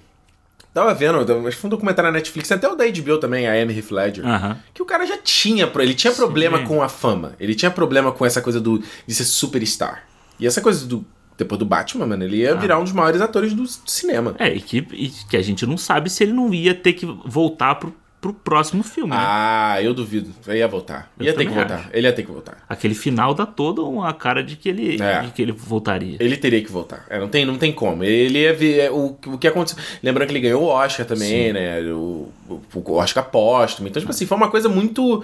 Tava 0.72 0.94
vendo, 0.94 1.18
acho 1.20 1.56
que 1.56 1.60
foi 1.60 1.68
um 1.68 1.70
documentário 1.70 2.10
na 2.10 2.16
Netflix, 2.16 2.50
até 2.52 2.66
o 2.68 2.74
da 2.74 2.84
HBO 2.86 3.18
também, 3.18 3.46
a 3.46 3.52
Amy 3.52 3.76
Heath 3.76 3.90
Ledger. 3.90 4.24
Que 4.72 4.80
o 4.80 4.86
cara 4.86 5.04
já 5.04 5.18
tinha, 5.18 5.70
ele 5.78 5.94
tinha 5.94 6.12
Sim. 6.12 6.16
problema 6.18 6.60
com 6.60 6.82
a 6.82 6.88
fama. 6.88 7.34
Ele 7.38 7.54
tinha 7.54 7.70
problema 7.70 8.10
com 8.12 8.24
essa 8.24 8.40
coisa 8.40 8.58
do 8.60 8.82
de 9.06 9.14
ser 9.14 9.24
superstar. 9.24 10.04
E 10.40 10.46
essa 10.46 10.62
coisa 10.62 10.86
do 10.86 11.04
depois 11.38 11.58
do 11.58 11.64
Batman, 11.64 12.04
mano, 12.04 12.24
ele 12.24 12.38
ia 12.38 12.54
virar 12.56 12.78
um 12.78 12.84
dos 12.84 12.92
maiores 12.92 13.20
atores 13.20 13.54
do 13.54 13.64
cinema. 13.86 14.34
É, 14.38 14.48
e 14.54 14.60
que, 14.60 14.78
e 14.92 15.08
que 15.30 15.36
a 15.36 15.42
gente 15.42 15.64
não 15.64 15.78
sabe 15.78 16.10
se 16.10 16.24
ele 16.24 16.32
não 16.32 16.52
ia 16.52 16.74
ter 16.74 16.92
que 16.94 17.06
voltar 17.24 17.76
pro, 17.76 17.94
pro 18.20 18.32
próximo 18.34 18.82
filme, 18.82 19.10
né? 19.10 19.16
Ah, 19.20 19.78
eu 19.80 19.94
duvido. 19.94 20.30
Ele 20.48 20.58
ia 20.58 20.66
voltar. 20.66 21.12
Eu 21.16 21.26
ia 21.26 21.32
ter 21.32 21.44
que 21.44 21.50
também 21.50 21.58
voltar. 21.64 21.74
acho. 21.84 21.88
Ele 21.92 22.06
ia 22.08 22.12
ter 22.12 22.22
que 22.24 22.32
voltar. 22.32 22.58
Aquele 22.68 22.94
final 22.96 23.32
dá 23.34 23.46
toda 23.46 23.82
uma 23.82 24.12
cara 24.12 24.42
de 24.42 24.56
que 24.56 24.68
ele, 24.68 25.00
É. 25.00 25.20
de 25.22 25.30
que 25.30 25.40
ele 25.40 25.52
voltaria. 25.52 26.16
Ele 26.18 26.36
teria 26.36 26.60
que 26.60 26.70
voltar. 26.72 27.06
É, 27.08 27.20
não, 27.20 27.28
tem, 27.28 27.44
não 27.44 27.56
tem 27.56 27.70
como. 27.72 28.02
Ele 28.02 28.40
ia 28.40 28.52
ver 28.52 28.80
é, 28.80 28.90
o, 28.90 29.16
o 29.26 29.38
que 29.38 29.46
aconteceu. 29.46 29.80
Lembrando 30.02 30.26
que 30.26 30.32
ele 30.32 30.40
ganhou 30.40 30.64
o 30.64 30.66
Oscar 30.66 31.06
também, 31.06 31.52
né? 31.52 31.80
O, 31.92 32.28
o, 32.48 32.60
o 32.74 32.92
Oscar 32.94 33.24
póstumo. 33.30 33.86
Então, 33.86 34.00
tipo 34.00 34.10
assim, 34.10 34.26
foi 34.26 34.36
uma 34.36 34.50
coisa 34.50 34.68
muito. 34.68 35.22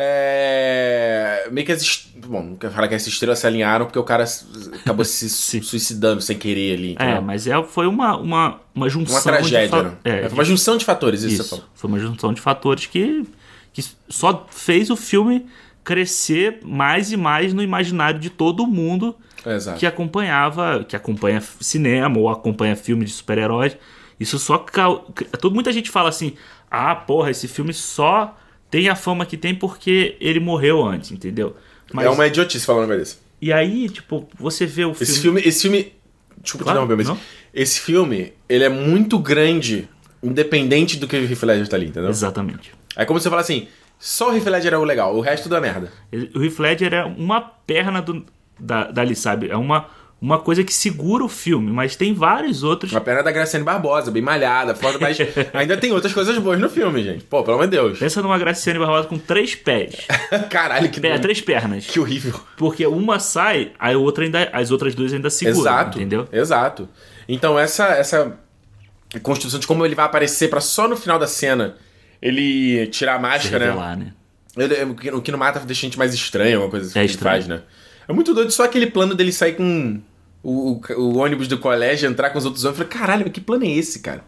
É, 0.00 1.48
meio 1.50 1.66
que 1.66 1.72
as. 1.72 2.08
Bom, 2.26 2.42
não 2.42 2.56
quero 2.56 2.72
falar 2.72 2.88
que 2.88 2.94
as 2.94 3.06
estrelas 3.06 3.38
se 3.38 3.46
alinharam 3.46 3.86
porque 3.86 3.98
o 3.98 4.04
cara 4.04 4.24
acabou 4.80 5.04
se 5.04 5.28
suicidando 5.62 6.20
sem 6.20 6.36
querer 6.38 6.74
ali. 6.76 6.96
É, 6.98 7.04
entendeu? 7.04 7.22
mas 7.22 7.46
é, 7.46 7.62
foi 7.64 7.86
uma, 7.86 8.16
uma, 8.16 8.60
uma 8.74 8.88
junção. 8.88 9.14
Uma 9.16 9.22
tragédia, 9.22 9.68
fa- 9.68 9.82
né? 9.82 9.92
É, 10.04 10.10
É, 10.20 10.28
foi 10.28 10.38
uma 10.38 10.44
junção 10.44 10.76
de 10.76 10.84
fatores, 10.84 11.22
isso, 11.22 11.42
Isso, 11.42 11.68
foi 11.74 11.88
uma 11.90 11.98
junção 11.98 12.32
de 12.32 12.40
fatores 12.40 12.86
que, 12.86 13.24
que 13.72 13.84
só 14.08 14.46
fez 14.50 14.90
o 14.90 14.96
filme 14.96 15.46
crescer 15.84 16.60
mais 16.64 17.12
e 17.12 17.16
mais 17.16 17.52
no 17.54 17.62
imaginário 17.62 18.20
de 18.20 18.28
todo 18.30 18.66
mundo 18.66 19.16
É, 19.44 19.54
exato. 19.54 19.78
que 19.78 19.86
acompanhava, 19.86 20.84
que 20.86 20.94
acompanha 20.94 21.40
cinema 21.60 22.18
ou 22.18 22.28
acompanha 22.28 22.76
filme 22.76 23.04
de 23.04 23.10
super-heróis. 23.12 23.76
Isso 24.20 24.38
só 24.38 24.58
todo 25.40 25.54
muita 25.54 25.72
gente 25.72 25.90
fala 25.90 26.08
assim: 26.08 26.34
"Ah, 26.70 26.94
porra, 26.94 27.30
esse 27.30 27.46
filme 27.48 27.72
só 27.72 28.36
tem 28.70 28.88
a 28.88 28.94
fama 28.96 29.24
que 29.26 29.36
tem 29.36 29.54
porque 29.54 30.16
ele 30.20 30.40
morreu 30.40 30.84
antes", 30.84 31.10
entendeu? 31.10 31.56
Mas 31.92 32.06
É 32.06 32.10
uma 32.10 32.26
idiotice 32.26 32.70
um 32.70 32.74
negócio 32.80 32.98
desse. 32.98 33.16
e 33.40 33.52
aí, 33.52 33.88
tipo, 33.88 34.28
você 34.38 34.66
vê 34.66 34.84
o 34.84 34.92
filme, 34.94 35.02
Esse 35.12 35.20
filme. 35.20 35.40
Esse 35.44 35.62
filme. 35.62 35.92
Desculpa 36.42 36.64
Claro, 36.64 36.86
te 36.86 36.94
mas. 36.96 37.08
não. 37.08 37.18
Esse 37.52 37.80
filme, 37.80 38.32
ele 38.48 38.62
é 38.64 38.68
muito 38.68 39.18
grande, 39.18 39.88
independente 40.22 40.96
do 40.96 41.08
que 41.08 41.16
o 41.16 41.24
Heath 41.30 41.42
Ledger 41.42 41.68
tá 41.68 41.76
ali, 41.76 41.86
entendeu? 41.86 42.10
exatamente. 42.10 42.72
É 42.94 43.04
como 43.04 43.18
se 43.18 43.24
você 43.24 43.30
falar 43.30 43.42
assim, 43.42 43.66
só 43.98 44.30
o 44.30 44.36
Heath 44.36 44.46
Ledger 44.46 44.74
é 44.74 44.78
o 44.78 44.84
legal, 44.84 45.16
o 45.16 45.20
resto 45.20 45.48
da 45.48 45.60
merda. 45.60 45.90
O 46.34 46.42
Heath 46.44 46.58
Ledger 46.58 46.94
é 46.94 47.04
uma 47.04 47.40
perna 47.40 48.00
do, 48.02 48.24
da, 48.58 48.90
dali, 48.90 49.16
sabe? 49.16 49.48
É 49.50 49.56
uma, 49.56 49.88
uma 50.20 50.38
coisa 50.40 50.64
que 50.64 50.74
segura 50.74 51.24
o 51.24 51.28
filme, 51.28 51.70
mas 51.70 51.94
tem 51.94 52.12
vários 52.12 52.62
outros. 52.64 52.90
Uma 52.92 53.00
perna 53.00 53.22
da 53.22 53.30
Graciane 53.30 53.64
Barbosa, 53.64 54.10
bem 54.10 54.20
malhada, 54.22 54.74
foda, 54.74 54.98
mas 55.00 55.16
ainda 55.54 55.76
tem 55.76 55.92
outras 55.92 56.12
coisas 56.12 56.36
boas 56.38 56.58
no 56.58 56.68
filme, 56.68 57.02
gente. 57.04 57.22
Pô, 57.24 57.42
pelo 57.44 57.54
amor 57.56 57.66
de 57.66 57.70
Deus. 57.72 57.98
Pensa 58.00 58.20
numa 58.20 58.36
Graciane 58.36 58.78
Barbosa 58.80 59.06
com 59.06 59.16
três 59.18 59.54
pés. 59.54 59.94
Caralho, 60.50 60.90
que, 60.90 61.04
É, 61.06 61.18
três 61.18 61.40
pernas. 61.40 61.86
que 61.86 62.00
horrível. 62.00 62.40
Porque 62.56 62.84
uma 62.86 63.20
sai, 63.20 63.70
a 63.78 63.90
outra 63.92 64.24
ainda, 64.24 64.48
as 64.52 64.70
outras 64.72 64.94
duas 64.94 65.12
ainda 65.12 65.30
seguram, 65.30 65.60
Exato. 65.60 65.98
entendeu? 65.98 66.28
Exato. 66.32 66.88
Então 67.28 67.58
essa 67.58 67.86
essa 67.88 68.36
construção 69.22 69.58
de 69.60 69.66
como 69.66 69.84
ele 69.86 69.94
vai 69.94 70.04
aparecer 70.04 70.48
pra 70.50 70.60
só 70.60 70.86
no 70.88 70.96
final 70.96 71.18
da 71.18 71.26
cena 71.26 71.76
ele 72.20 72.86
tirar 72.88 73.14
a 73.14 73.18
máscara, 73.18 73.58
né? 73.58 73.70
revelar, 73.70 73.96
né? 73.96 74.12
O 74.90 74.94
que- 74.94 75.20
que 75.22 75.30
não 75.30 75.38
mata 75.38 75.60
deixa 75.60 75.82
a 75.82 75.88
gente 75.88 75.96
mais 75.98 76.12
estranho, 76.12 76.60
uma 76.62 76.68
coisa 76.68 76.86
assim 76.86 76.98
É 76.98 77.06
que 77.06 77.12
ele 77.12 77.18
faz, 77.18 77.46
né? 77.46 77.62
É 78.08 78.12
muito 78.12 78.34
doido 78.34 78.50
só 78.50 78.64
aquele 78.64 78.86
plano 78.88 79.14
dele 79.14 79.30
sair 79.30 79.52
com 79.54 80.00
o, 80.42 80.72
o- 80.72 80.82
o 81.00 81.18
ônibus 81.18 81.48
do 81.48 81.58
colégio, 81.58 82.08
entrar 82.08 82.30
com 82.30 82.38
os 82.38 82.44
outros 82.44 82.64
ônibus. 82.64 82.80
Eu 82.80 82.86
falei, 82.86 83.00
caralho, 83.00 83.22
mas 83.24 83.32
que 83.32 83.40
plano 83.40 83.64
é 83.64 83.68
esse, 83.68 84.00
cara? 84.00 84.24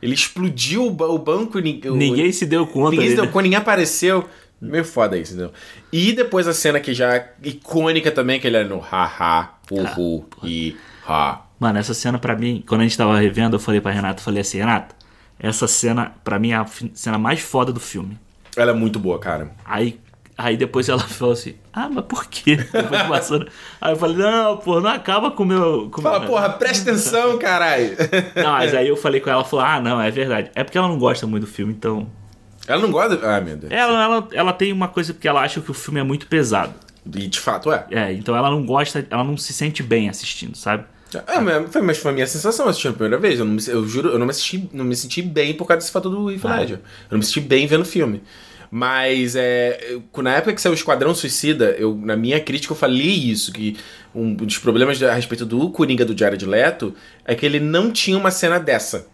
Ele 0.00 0.14
explodiu 0.14 0.84
o, 0.86 0.88
o 1.14 1.18
banco 1.18 1.58
e 1.58 1.80
Ninguém 1.84 2.32
se 2.32 2.44
deu 2.46 2.66
conta 2.66 2.90
ninguém 2.90 3.10
se 3.10 3.14
deu 3.16 3.26
conta, 3.28 3.42
ninguém 3.42 3.58
apareceu. 3.58 4.28
Meio 4.60 4.84
foda 4.84 5.16
isso, 5.18 5.32
entendeu? 5.34 5.52
E 5.92 6.12
depois 6.12 6.46
a 6.46 6.52
cena 6.52 6.78
que 6.80 6.94
já 6.94 7.14
é 7.16 7.32
icônica 7.42 8.10
também, 8.12 8.38
que 8.40 8.46
ele 8.46 8.56
é 8.56 8.64
no 8.64 8.78
ha-ha, 8.80 9.54
uhu 9.70 10.24
e 10.44 10.76
ha. 11.06 11.42
Mano, 11.58 11.78
essa 11.78 11.94
cena 11.94 12.18
pra 12.18 12.36
mim, 12.36 12.62
quando 12.66 12.80
a 12.80 12.84
gente 12.84 12.96
tava 12.96 13.18
revendo, 13.18 13.56
eu 13.56 13.60
falei 13.60 13.80
pra 13.80 13.90
Renata, 13.92 14.20
eu 14.20 14.24
falei 14.24 14.40
assim, 14.40 14.58
Renata, 14.58 14.94
essa 15.38 15.66
cena 15.68 16.12
pra 16.22 16.38
mim 16.38 16.50
é 16.52 16.56
a 16.56 16.66
cena 16.94 17.18
mais 17.18 17.40
foda 17.40 17.72
do 17.72 17.80
filme. 17.80 18.16
Ela 18.56 18.70
é 18.70 18.74
muito 18.74 18.98
boa, 18.98 19.18
cara. 19.18 19.50
Aí, 19.64 19.98
aí 20.36 20.56
depois 20.56 20.88
ela 20.88 21.00
falou 21.00 21.32
assim, 21.34 21.54
ah, 21.72 21.88
mas 21.88 22.04
por 22.04 22.26
quê? 22.26 22.56
Depois 22.72 23.02
passando. 23.02 23.48
Aí 23.80 23.92
eu 23.92 23.96
falei, 23.96 24.16
não, 24.16 24.56
pô, 24.56 24.80
não 24.80 24.90
acaba 24.90 25.30
com 25.30 25.42
o 25.42 25.46
meu... 25.46 25.88
Com 25.90 26.02
Fala, 26.02 26.20
meu- 26.20 26.28
porra, 26.28 26.50
presta 26.50 26.90
atenção, 26.90 27.38
caralho. 27.40 27.96
Não, 28.36 28.52
mas 28.52 28.74
aí 28.74 28.88
eu 28.88 28.96
falei 28.96 29.20
com 29.20 29.28
ela, 29.30 29.40
ela 29.40 29.48
falou, 29.48 29.64
ah, 29.64 29.80
não, 29.80 30.00
é 30.00 30.10
verdade. 30.10 30.50
É 30.54 30.62
porque 30.64 30.76
ela 30.78 30.88
não 30.88 30.98
gosta 30.98 31.26
muito 31.26 31.44
do 31.44 31.50
filme, 31.50 31.72
então... 31.72 32.06
Ela 32.66 32.80
não 32.80 32.90
gosta. 32.90 33.18
Ah, 33.26 33.40
meu 33.40 33.56
Deus. 33.56 33.72
Ela, 33.72 34.02
ela, 34.04 34.28
ela 34.32 34.52
tem 34.52 34.72
uma 34.72 34.86
coisa 34.88 35.12
porque 35.12 35.26
ela 35.26 35.40
acha 35.40 35.60
que 35.60 35.70
o 35.70 35.74
filme 35.74 35.98
é 35.98 36.02
muito 36.04 36.26
pesado. 36.28 36.72
E 37.04 37.26
de 37.26 37.40
fato 37.40 37.72
é. 37.72 37.84
É, 37.90 38.12
então 38.12 38.36
ela 38.36 38.48
não 38.50 38.64
gosta, 38.64 39.04
ela 39.10 39.24
não 39.24 39.36
se 39.36 39.52
sente 39.52 39.82
bem 39.82 40.08
assistindo, 40.08 40.56
sabe? 40.56 40.84
É, 41.26 41.40
mas 41.40 41.70
foi, 41.72 41.82
mas 41.82 41.98
foi 41.98 42.10
a 42.12 42.14
minha 42.14 42.26
sensação 42.26 42.68
assistindo 42.68 42.92
a 42.92 42.94
primeira 42.94 43.18
vez. 43.18 43.40
Eu, 43.40 43.44
não 43.44 43.54
me, 43.54 43.62
eu 43.66 43.86
juro, 43.86 44.10
eu 44.10 44.18
não 44.18 44.24
me, 44.26 44.30
assisti, 44.30 44.70
não 44.72 44.84
me 44.84 44.94
senti 44.94 45.20
bem 45.20 45.52
por 45.54 45.66
causa 45.66 45.80
desse 45.80 45.90
fator 45.90 46.08
do 46.10 46.30
Heath 46.30 46.44
Ah. 46.44 46.56
Ledger. 46.60 46.76
Eu 46.76 46.82
não 47.10 47.18
me 47.18 47.24
senti 47.24 47.40
bem 47.40 47.66
vendo 47.66 47.82
o 47.82 47.84
filme. 47.84 48.22
Mas 48.74 49.36
é, 49.36 49.98
na 50.16 50.32
época 50.32 50.54
que 50.54 50.60
saiu 50.62 50.72
o 50.72 50.74
Esquadrão 50.74 51.14
Suicida, 51.14 51.76
eu, 51.78 51.94
na 51.94 52.16
minha 52.16 52.40
crítica 52.40 52.72
eu 52.72 52.76
falei 52.76 53.06
isso, 53.06 53.52
que 53.52 53.76
um 54.14 54.32
dos 54.32 54.56
problemas 54.56 55.02
a 55.02 55.12
respeito 55.12 55.44
do 55.44 55.68
Coringa 55.68 56.06
do 56.06 56.18
Jared 56.18 56.46
Leto 56.46 56.94
é 57.22 57.34
que 57.34 57.44
ele 57.44 57.60
não 57.60 57.90
tinha 57.90 58.16
uma 58.16 58.30
cena 58.30 58.58
dessa. 58.58 59.06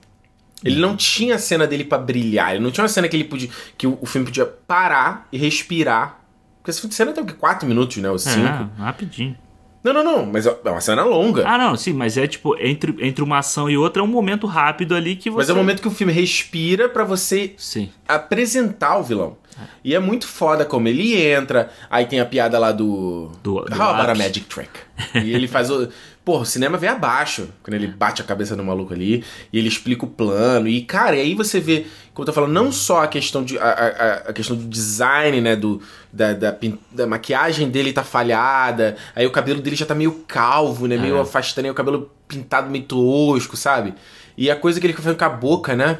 Ele 0.64 0.80
não 0.80 0.96
tinha 0.96 1.34
a 1.34 1.38
cena 1.38 1.66
dele 1.66 1.82
pra 1.82 1.98
brilhar, 1.98 2.54
ele 2.54 2.62
não 2.62 2.70
tinha 2.70 2.84
uma 2.84 2.88
cena 2.88 3.08
que 3.08 3.16
ele 3.16 3.24
podia. 3.24 3.48
que 3.76 3.84
o, 3.84 3.98
o 4.00 4.06
filme 4.06 4.28
podia 4.28 4.46
parar 4.46 5.26
e 5.32 5.36
respirar. 5.36 6.20
Porque 6.58 6.70
essa 6.70 6.88
cena 6.92 7.12
tem 7.12 7.24
o 7.24 7.26
quê? 7.26 7.32
4 7.32 7.66
minutos, 7.66 7.96
né? 7.96 8.08
Ou 8.08 8.18
5. 8.18 8.38
É, 8.38 8.68
rapidinho. 8.80 9.36
Não, 9.82 9.92
não, 9.92 10.04
não, 10.04 10.26
mas 10.26 10.46
é 10.46 10.70
uma 10.70 10.80
cena 10.80 11.02
longa. 11.02 11.48
Ah, 11.48 11.58
não, 11.58 11.76
sim, 11.76 11.92
mas 11.92 12.16
é 12.16 12.28
tipo, 12.28 12.56
entre, 12.60 12.94
entre 13.00 13.24
uma 13.24 13.38
ação 13.38 13.68
e 13.68 13.76
outra 13.76 14.02
é 14.02 14.04
um 14.04 14.08
momento 14.08 14.46
rápido 14.46 14.94
ali 14.94 15.16
que 15.16 15.30
você. 15.30 15.38
Mas 15.38 15.50
é 15.50 15.52
o 15.52 15.56
momento 15.56 15.82
que 15.82 15.88
o 15.88 15.90
filme 15.90 16.12
respira 16.12 16.88
pra 16.88 17.02
você 17.02 17.54
Sim. 17.56 17.90
apresentar 18.06 18.98
o 18.98 19.02
vilão. 19.02 19.36
E 19.84 19.94
é 19.94 19.98
muito 19.98 20.26
foda 20.26 20.64
como 20.64 20.88
ele 20.88 21.20
entra. 21.20 21.70
Aí 21.90 22.06
tem 22.06 22.20
a 22.20 22.24
piada 22.26 22.58
lá 22.58 22.72
do. 22.72 23.30
Do- 23.42 23.64
do 23.64 23.74
How 23.80 23.90
about 23.90 24.10
a 24.10 24.14
magic 24.14 24.40
trick? 24.46 24.70
E 25.14 25.32
ele 25.32 25.46
faz 25.48 25.70
o. 25.70 25.88
Porra, 26.24 26.42
o 26.42 26.46
cinema 26.46 26.76
vem 26.76 26.90
abaixo. 26.90 27.48
Quando 27.62 27.74
ele 27.74 27.86
bate 27.86 28.20
a 28.20 28.24
cabeça 28.24 28.54
no 28.54 28.62
maluco 28.62 28.92
ali. 28.92 29.24
E 29.52 29.58
ele 29.58 29.68
explica 29.68 30.04
o 30.04 30.08
plano. 30.08 30.68
E, 30.68 30.82
cara, 30.82 31.16
e 31.16 31.20
aí 31.20 31.34
você 31.34 31.58
vê. 31.58 31.86
Como 32.12 32.22
eu 32.24 32.26
tô 32.26 32.32
falando, 32.34 32.52
não 32.52 32.70
só 32.70 33.02
a 33.02 33.08
questão 33.08 33.42
de. 33.42 33.58
A, 33.58 33.64
a- 33.64 34.14
a 34.28 34.32
questão 34.32 34.54
do 34.56 34.64
design, 34.68 35.40
né? 35.40 35.56
Do, 35.56 35.80
da, 36.12 36.32
da, 36.34 36.54
da 36.92 37.06
maquiagem 37.06 37.70
dele 37.70 37.92
tá 37.92 38.04
falhada. 38.04 38.96
Aí 39.16 39.26
o 39.26 39.30
cabelo 39.30 39.60
dele 39.62 39.76
já 39.76 39.86
tá 39.86 39.94
meio 39.94 40.12
calvo, 40.28 40.86
né? 40.86 40.96
Meio 40.98 41.18
afastando. 41.20 41.66
Aí 41.66 41.70
o 41.70 41.74
cabelo 41.74 42.10
pintado 42.26 42.68
meio 42.70 42.84
tosco, 42.84 43.56
sabe? 43.56 43.94
E 44.36 44.50
a 44.50 44.56
coisa 44.56 44.78
que 44.78 44.86
ele 44.86 44.92
fica 44.92 45.02
fazendo 45.02 45.18
com 45.18 45.24
a 45.24 45.28
boca, 45.30 45.74
né? 45.74 45.98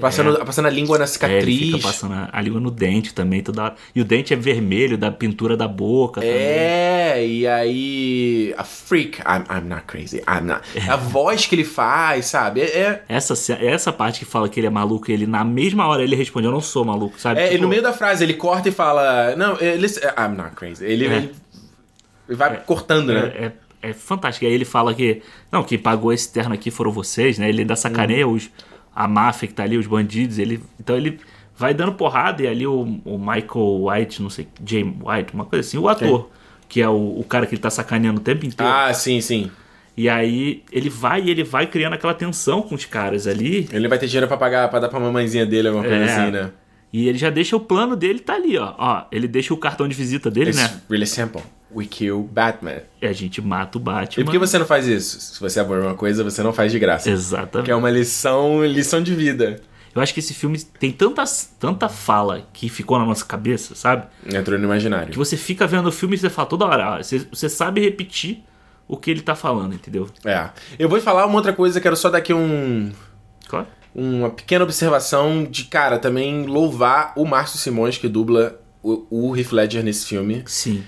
Passando, 0.00 0.36
passando 0.44 0.66
a 0.66 0.70
língua 0.70 0.98
na 0.98 1.04
É, 1.04 1.06
cicatriz. 1.06 1.42
ele 1.46 1.66
fica 1.72 1.78
passando 1.78 2.14
a, 2.14 2.28
a 2.32 2.40
língua 2.40 2.58
no 2.60 2.70
dente 2.70 3.14
também 3.14 3.42
toda. 3.42 3.74
E 3.94 4.00
o 4.00 4.04
dente 4.04 4.34
é 4.34 4.36
vermelho 4.36 4.98
da 4.98 5.10
pintura 5.12 5.56
da 5.56 5.68
boca 5.68 6.20
também. 6.20 6.34
É, 6.36 7.24
e 7.26 7.46
aí. 7.46 8.52
A 8.58 8.64
freak. 8.64 9.20
I'm, 9.20 9.44
I'm 9.48 9.68
not 9.68 9.82
crazy. 9.86 10.18
I'm 10.28 10.40
not. 10.46 10.62
A 10.88 10.96
voz 10.96 11.46
que 11.46 11.54
ele 11.54 11.64
faz, 11.64 12.26
sabe? 12.26 12.62
É. 12.62 12.64
é- 12.64 13.02
Essa, 13.08 13.34
essa 13.64 13.92
parte 13.92 14.18
que 14.18 14.24
fala 14.24 14.48
que 14.48 14.58
ele 14.58 14.66
é 14.66 14.70
maluco, 14.70 15.10
ele 15.12 15.26
na 15.28 15.44
mesma 15.44 15.86
hora 15.86 16.02
ele 16.02 16.16
responde, 16.16 16.46
eu 16.46 16.52
não 16.52 16.60
sou 16.60 16.84
maluco, 16.84 17.18
sabe? 17.20 17.40
é, 17.40 17.48
Tipo, 17.50 17.62
no 17.62 17.68
meio 17.68 17.82
da 17.82 17.92
frase 17.92 18.24
ele 18.24 18.34
corta 18.34 18.68
e 18.68 18.72
fala. 18.72 19.36
Não, 19.36 19.56
é, 19.60 19.76
listen, 19.76 20.02
I'm 20.18 20.36
not 20.36 20.56
crazy. 20.56 20.84
Ele, 20.84 21.06
É. 21.06 21.16
ele 21.18 22.36
vai 22.36 22.56
cortando, 22.64 23.12
né? 23.12 23.32
É, 23.36 23.44
é, 23.44 23.90
é 23.90 23.92
fantástico. 23.92 24.44
E 24.44 24.48
aí 24.48 24.54
ele 24.54 24.64
fala 24.64 24.92
que. 24.92 25.22
Não, 25.52 25.62
quem 25.62 25.78
pagou 25.78 26.12
esse 26.12 26.32
terno 26.32 26.52
aqui 26.52 26.70
foram 26.70 26.90
vocês, 26.90 27.38
né? 27.38 27.48
Ele 27.48 27.60
ainda 27.60 27.76
sacaneia 27.76 28.26
os, 28.26 28.50
a 28.94 29.08
máfia 29.08 29.48
que 29.48 29.54
tá 29.54 29.62
ali, 29.62 29.76
os 29.76 29.86
bandidos. 29.86 30.38
Ele, 30.38 30.60
então 30.78 30.96
ele 30.96 31.18
vai 31.56 31.72
dando 31.74 31.92
porrada 31.92 32.42
e 32.42 32.46
ali 32.46 32.66
o, 32.66 33.00
o 33.04 33.18
Michael 33.18 33.84
White, 33.86 34.22
não 34.22 34.30
sei, 34.30 34.48
James 34.64 34.94
White, 35.02 35.34
uma 35.34 35.44
coisa 35.44 35.66
assim, 35.66 35.78
o 35.78 35.88
ator, 35.88 36.28
que 36.68 36.80
é 36.80 36.88
o, 36.88 37.18
o 37.20 37.24
cara 37.24 37.46
que 37.46 37.54
ele 37.54 37.62
tá 37.62 37.70
sacaneando 37.70 38.20
o 38.20 38.22
tempo 38.24 38.44
inteiro. 38.46 38.70
Ah, 38.72 38.92
sim, 38.92 39.20
sim. 39.20 39.50
E 39.96 40.08
aí 40.08 40.64
ele 40.72 40.90
vai 40.90 41.22
e 41.22 41.30
ele 41.30 41.44
vai 41.44 41.66
criando 41.68 41.92
aquela 41.92 42.14
tensão 42.14 42.60
com 42.62 42.74
os 42.74 42.84
caras 42.84 43.26
ali. 43.28 43.68
Ele 43.72 43.86
vai 43.86 43.96
ter 43.98 44.06
dinheiro 44.08 44.26
pra 44.26 44.36
pagar, 44.36 44.68
pra 44.68 44.80
dar 44.80 44.88
pra 44.88 44.98
mamãezinha 44.98 45.46
dele, 45.46 45.68
alguma 45.68 45.86
coisa 45.86 46.04
É. 46.04 46.12
assim, 46.22 46.30
né? 46.32 46.50
E 46.92 47.08
ele 47.08 47.18
já 47.18 47.30
deixa 47.30 47.56
o 47.56 47.60
plano 47.60 47.94
dele, 47.96 48.18
tá 48.20 48.34
ali, 48.34 48.56
ó. 48.58 48.72
ó 48.76 49.04
ele 49.12 49.26
deixa 49.28 49.52
o 49.54 49.56
cartão 49.56 49.86
de 49.88 49.94
visita 49.94 50.30
dele, 50.30 50.50
It's 50.50 50.62
né? 50.62 50.80
really 50.90 51.06
simple. 51.06 51.42
We 51.74 51.86
kill 51.86 52.22
Batman. 52.32 52.82
E 53.02 53.06
a 53.06 53.12
gente 53.12 53.40
mata 53.42 53.78
o 53.78 53.80
Batman. 53.80 54.22
E 54.22 54.24
por 54.24 54.30
que 54.30 54.38
você 54.38 54.58
não 54.58 54.66
faz 54.66 54.86
isso? 54.86 55.20
Se 55.20 55.40
você 55.40 55.60
amor 55.60 55.78
uma 55.80 55.94
coisa, 55.94 56.22
você 56.22 56.42
não 56.42 56.52
faz 56.52 56.70
de 56.72 56.78
graça. 56.78 57.10
Exatamente. 57.10 57.66
Que 57.66 57.70
é 57.72 57.76
uma 57.76 57.90
lição, 57.90 58.64
lição 58.64 59.02
de 59.02 59.14
vida. 59.14 59.60
Eu 59.94 60.02
acho 60.02 60.12
que 60.12 60.18
esse 60.20 60.34
filme 60.34 60.58
tem 60.60 60.90
tanta, 60.90 61.22
tanta 61.58 61.88
fala 61.88 62.46
que 62.52 62.68
ficou 62.68 62.98
na 62.98 63.04
nossa 63.06 63.24
cabeça, 63.24 63.74
sabe? 63.76 64.06
Entrou 64.26 64.58
no 64.58 64.64
imaginário. 64.64 65.12
Que 65.12 65.18
você 65.18 65.36
fica 65.36 65.66
vendo 65.68 65.86
o 65.88 65.92
filme 65.92 66.16
e 66.16 66.18
você 66.18 66.28
fala 66.28 66.48
toda 66.48 66.64
hora. 66.64 66.94
ah, 66.96 67.02
Você, 67.02 67.20
você 67.30 67.48
sabe 67.48 67.80
repetir 67.80 68.42
o 68.88 68.96
que 68.96 69.10
ele 69.10 69.20
tá 69.22 69.34
falando, 69.36 69.72
entendeu? 69.74 70.08
É. 70.24 70.48
Eu 70.78 70.88
vou 70.88 71.00
falar 71.00 71.24
uma 71.26 71.36
outra 71.36 71.52
coisa, 71.52 71.80
quero 71.80 71.96
só 71.96 72.10
dar 72.10 72.18
aqui 72.18 72.34
um, 72.34 72.90
Claro. 73.46 73.66
uma 73.94 74.30
pequena 74.30 74.64
observação 74.64 75.44
de, 75.44 75.64
cara, 75.64 75.98
também 75.98 76.44
louvar 76.44 77.12
o 77.16 77.24
Márcio 77.24 77.58
Simões, 77.58 77.96
que 77.96 78.08
dubla 78.08 78.60
o, 78.82 79.06
o 79.10 79.36
Heath 79.36 79.52
Ledger 79.52 79.84
nesse 79.84 80.06
filme. 80.06 80.42
Sim. 80.46 80.82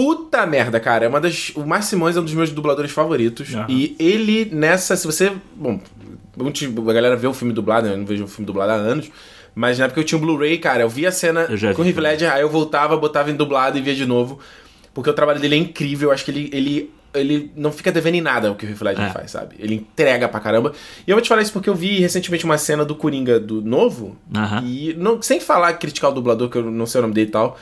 Puta 0.00 0.46
merda, 0.46 0.78
cara. 0.78 1.06
É 1.06 1.08
uma 1.08 1.20
das, 1.20 1.50
o 1.56 1.66
Márcio 1.66 1.90
Simões 1.90 2.16
é 2.16 2.20
um 2.20 2.24
dos 2.24 2.34
meus 2.34 2.50
dubladores 2.50 2.90
favoritos. 2.90 3.52
Aham. 3.54 3.66
E 3.68 3.96
ele, 3.98 4.48
nessa, 4.52 4.96
se 4.96 5.06
você. 5.06 5.32
Bom, 5.56 5.80
a 6.88 6.92
galera 6.92 7.16
vê 7.16 7.26
o 7.26 7.34
filme 7.34 7.52
dublado, 7.52 7.86
né? 7.88 7.94
eu 7.94 7.98
não 7.98 8.06
vejo 8.06 8.24
o 8.24 8.28
filme 8.28 8.46
dublado 8.46 8.72
há 8.72 8.76
anos. 8.76 9.10
Mas 9.54 9.78
na 9.78 9.86
época 9.86 9.98
eu 10.00 10.04
tinha 10.04 10.16
um 10.16 10.20
Blu-ray, 10.20 10.58
cara, 10.58 10.82
eu 10.82 10.88
via 10.88 11.08
a 11.08 11.12
cena 11.12 11.46
com 11.74 11.82
o 11.82 11.86
Heath. 11.86 11.96
Ledger, 11.96 12.32
aí 12.32 12.42
eu 12.42 12.48
voltava, 12.48 12.96
botava 12.96 13.28
em 13.30 13.34
dublado 13.34 13.76
e 13.76 13.80
via 13.80 13.94
de 13.94 14.06
novo. 14.06 14.38
Porque 14.94 15.10
o 15.10 15.12
trabalho 15.12 15.40
dele 15.40 15.56
é 15.56 15.58
incrível, 15.58 16.10
eu 16.10 16.12
acho 16.14 16.24
que 16.24 16.30
ele, 16.30 16.48
ele, 16.52 16.90
ele 17.12 17.50
não 17.56 17.72
fica 17.72 17.90
devendo 17.90 18.14
em 18.14 18.20
nada 18.20 18.52
o 18.52 18.54
que 18.54 18.64
o 18.64 18.68
Heath 18.68 18.80
Ledger 18.82 19.06
É. 19.06 19.10
faz, 19.10 19.32
sabe? 19.32 19.56
Ele 19.58 19.74
entrega 19.74 20.28
pra 20.28 20.38
caramba. 20.38 20.72
E 21.04 21.10
eu 21.10 21.16
vou 21.16 21.22
te 21.22 21.28
falar 21.28 21.42
isso 21.42 21.52
porque 21.52 21.68
eu 21.68 21.74
vi 21.74 21.98
recentemente 21.98 22.44
uma 22.44 22.56
cena 22.56 22.84
do 22.84 22.94
Coringa 22.94 23.40
do 23.40 23.60
novo, 23.60 24.16
Aham. 24.36 24.62
e 24.64 24.94
não, 24.96 25.20
sem 25.20 25.40
falar 25.40 25.72
criticar 25.72 26.10
o 26.10 26.14
dublador, 26.14 26.48
que 26.48 26.58
eu 26.58 26.70
não 26.70 26.86
sei 26.86 27.00
o 27.00 27.02
nome 27.02 27.14
dele 27.14 27.28
e 27.28 27.32
tal. 27.32 27.58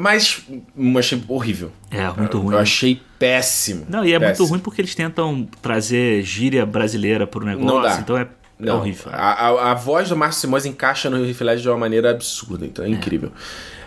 Mas 0.00 0.42
eu 0.76 0.98
achei 0.98 1.20
horrível. 1.26 1.72
É, 1.90 2.08
muito 2.16 2.38
ruim. 2.38 2.54
Eu 2.54 2.60
achei 2.60 3.00
péssimo. 3.18 3.84
Não, 3.88 4.04
e 4.04 4.12
é 4.12 4.18
muito 4.18 4.28
Péssimo. 4.28 4.48
ruim 4.48 4.58
porque 4.60 4.80
eles 4.80 4.94
tentam 4.94 5.48
trazer 5.60 6.22
gíria 6.22 6.64
brasileira 6.64 7.26
pro 7.26 7.44
negócio. 7.44 7.66
Não 7.66 7.82
dá. 7.82 7.98
Então 7.98 8.16
é, 8.16 8.22
é 8.22 8.26
Não, 8.60 8.78
horrível. 8.78 9.10
A, 9.12 9.32
a, 9.48 9.70
a 9.72 9.74
voz 9.74 10.08
do 10.08 10.16
Márcio 10.16 10.42
Simões 10.42 10.64
encaixa 10.64 11.10
no 11.10 11.16
Ledger 11.18 11.56
de 11.56 11.68
uma 11.68 11.76
maneira 11.78 12.12
absurda, 12.12 12.64
então 12.64 12.84
é, 12.84 12.88
incrível. 12.88 13.32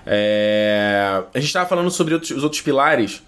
É, 0.05 1.23
a 1.33 1.39
gente 1.39 1.53
tava 1.53 1.69
falando 1.69 1.89
sobre 1.89 2.13
outros- 2.13 2.31
os 2.31 2.43
outros 2.43 2.61
pilares, 2.61 3.23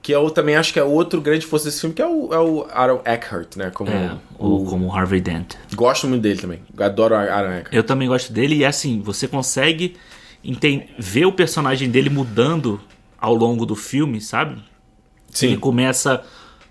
que 0.00 0.12
eu 0.12 0.30
também 0.30 0.54
acho 0.54 0.72
que 0.72 0.78
é 0.78 0.84
outro 0.84 1.20
grande 1.20 1.44
força 1.44 1.64
desse 1.66 1.80
filme, 1.80 1.94
que 1.94 2.00
é 2.02 2.06
o, 2.06 2.32
é 2.32 2.38
o 2.38 2.66
Aaron 2.72 3.00
Eckhart, 3.04 3.56
né? 3.56 3.70
Como, 3.74 3.90
É, 3.90 4.12
o, 4.38 4.64
como 4.64 4.94
Harvey 4.94 5.20
Dent. 5.20 5.54
Gosto 5.74 6.06
muito 6.06 6.22
dele 6.22 6.38
também. 6.40 6.60
Adoro 6.78 7.14
o 7.14 7.18
Aaron 7.18 7.50
Eckhart. 7.52 7.74
Eu 7.74 7.82
também 7.82 8.06
gosto 8.06 8.32
dele 8.32 8.54
e 8.56 8.64
assim, 8.64 9.00
você 9.00 9.26
consegue 9.26 9.96
enten- 10.42 10.86
ver 10.98 11.26
o 11.26 11.32
personagem 11.32 11.90
dele 11.90 12.10
mudando 12.10 12.80
ao 13.18 13.34
longo 13.34 13.66
do 13.66 13.74
filme, 13.74 14.20
sabe? 14.20 14.52
Ele 14.52 15.54
Sim. 15.54 15.58
começa 15.58 16.24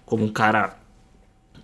como 0.06 0.24
um 0.26 0.30
cara. 0.30 0.76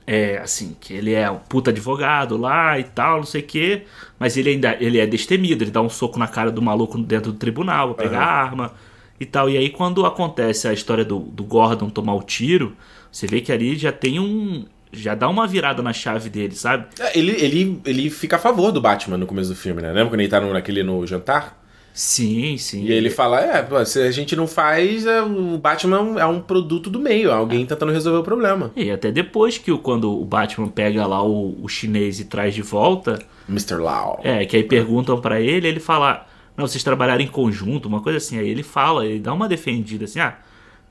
É, 0.06 0.38
assim, 0.40 0.76
que 0.82 0.94
ele 0.94 1.14
é 1.14 1.32
um 1.32 1.38
puta 1.40 1.72
advogado 1.72 2.36
lá 2.36 2.78
e 2.78 2.84
tal, 2.84 3.18
não 3.20 3.26
sei 3.26 3.40
o 3.42 3.46
quê. 3.46 3.84
Mas 4.20 4.36
ele 4.36 4.50
ainda 4.50 4.76
ele 4.82 5.00
é 5.00 5.08
destemido, 5.08 5.64
ele 5.64 5.72
dá 5.72 5.82
um 5.82 5.88
soco 5.90 6.20
na 6.20 6.28
cara 6.28 6.52
do 6.52 6.62
maluco 6.62 6.98
dentro 6.98 7.32
do 7.32 7.38
tribunal, 7.38 7.94
pra 7.96 8.04
pegar 8.04 8.20
a 8.22 8.26
arma 8.44 8.74
e 9.18 9.26
tal. 9.26 9.50
E 9.50 9.58
aí, 9.58 9.70
quando 9.70 10.06
acontece 10.06 10.68
a 10.68 10.74
história 10.74 11.06
do, 11.06 11.20
do 11.20 11.44
Gordon 11.46 11.90
tomar 11.90 12.16
o 12.16 12.22
tiro, 12.22 12.76
você 13.10 13.26
vê 13.28 13.40
que 13.40 13.52
ali 13.52 13.78
já 13.78 13.94
tem 13.94 14.20
um. 14.20 14.66
Já 14.92 15.16
dá 15.16 15.28
uma 15.30 15.48
virada 15.48 15.82
na 15.82 15.94
chave 15.94 16.30
dele, 16.30 16.54
sabe? 16.54 16.86
É, 17.00 17.18
Ele, 17.18 17.32
ele, 17.32 17.82
ele 17.86 18.10
fica 18.10 18.36
a 18.36 18.40
favor 18.40 18.72
do 18.74 18.82
Batman 18.82 19.18
no 19.18 19.26
começo 19.26 19.50
do 19.50 19.56
filme, 19.56 19.82
né? 19.82 19.88
Lembra 19.88 20.10
quando 20.10 20.20
ele 20.20 20.30
tá 20.30 20.40
no, 20.42 20.52
naquele 20.52 20.84
no 20.84 21.08
jantar? 21.08 21.63
Sim, 21.94 22.58
sim. 22.58 22.86
E 22.86 22.92
ele 22.92 23.12
fala, 23.12 23.40
é, 23.40 23.86
se 23.86 24.02
a 24.02 24.10
gente 24.10 24.36
não 24.36 24.48
faz, 24.48 25.06
é, 25.06 25.22
o 25.22 25.60
Batman 25.60 26.20
é 26.20 26.26
um 26.26 26.42
produto 26.42 26.90
do 26.90 27.00
meio, 27.00 27.30
é 27.30 27.34
alguém 27.34 27.66
tentando 27.66 27.92
resolver 27.92 28.18
o 28.18 28.24
problema. 28.24 28.72
E 28.76 28.90
até 28.90 29.12
depois 29.12 29.60
que 29.60 29.72
o, 29.72 29.78
quando 29.78 30.12
o 30.12 30.26
Batman 30.26 30.68
pega 30.68 31.06
lá 31.06 31.24
o, 31.24 31.56
o 31.62 31.70
chinês 31.70 32.20
e 32.20 32.26
traz 32.26 32.56
de 32.56 32.64
volta, 32.64 33.20
Mr. 33.48 33.76
Lau. 33.76 34.20
é, 34.24 34.44
que 34.44 34.58
aí 34.58 34.64
perguntam 34.64 35.22
pra 35.22 35.40
ele, 35.40 35.68
ele 35.68 35.80
fala, 35.80 36.26
não, 36.58 36.68
vocês 36.68 36.84
trabalharam 36.84 37.22
em 37.22 37.28
conjunto, 37.28 37.88
uma 37.88 38.02
coisa 38.02 38.18
assim. 38.18 38.40
Aí 38.40 38.50
ele 38.50 38.64
fala, 38.64 39.06
ele 39.06 39.20
dá 39.20 39.32
uma 39.32 39.48
defendida 39.48 40.06
assim, 40.06 40.20
ah, 40.20 40.36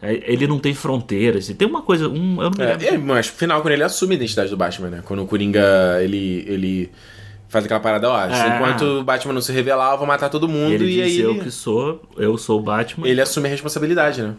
é, 0.00 0.20
ele 0.24 0.46
não 0.46 0.58
tem 0.58 0.72
fronteiras. 0.72 1.48
E 1.48 1.54
tem 1.54 1.66
uma 1.66 1.82
coisa, 1.82 2.08
um, 2.08 2.42
eu 2.42 2.50
não 2.50 2.58
me 2.58 2.64
lembro. 2.64 2.86
É, 2.86 2.94
é, 2.94 2.98
mas 2.98 3.26
no 3.26 3.32
final, 3.32 3.60
quando 3.60 3.72
ele 3.72 3.82
assume 3.82 4.14
a 4.14 4.16
identidade 4.16 4.50
do 4.50 4.56
Batman, 4.56 4.90
né? 4.90 5.02
Quando 5.04 5.22
o 5.22 5.26
Coringa, 5.26 6.00
ele, 6.00 6.44
ele 6.48 6.90
faz 7.52 7.64
aquela 7.66 7.80
parada, 7.80 8.10
ó, 8.10 8.20
É. 8.24 8.56
enquanto 8.56 8.82
o 8.82 9.04
Batman 9.04 9.34
não 9.34 9.40
se 9.42 9.52
revelar, 9.52 9.92
eu 9.92 9.98
vou 9.98 10.06
matar 10.06 10.28
todo 10.30 10.48
E 10.48 10.50
mundo. 10.50 10.72
ele 10.72 10.84
E, 10.86 10.94
diz, 10.94 11.04
aí 11.04 11.20
eu 11.20 11.38
que 11.38 11.50
sou, 11.50 12.02
eu 12.16 12.36
sou 12.38 12.58
o 12.58 12.62
Batman. 12.62 13.06
ele 13.06 13.20
assume 13.20 13.46
a 13.46 13.50
responsabilidade, 13.50 14.22
né? 14.22 14.34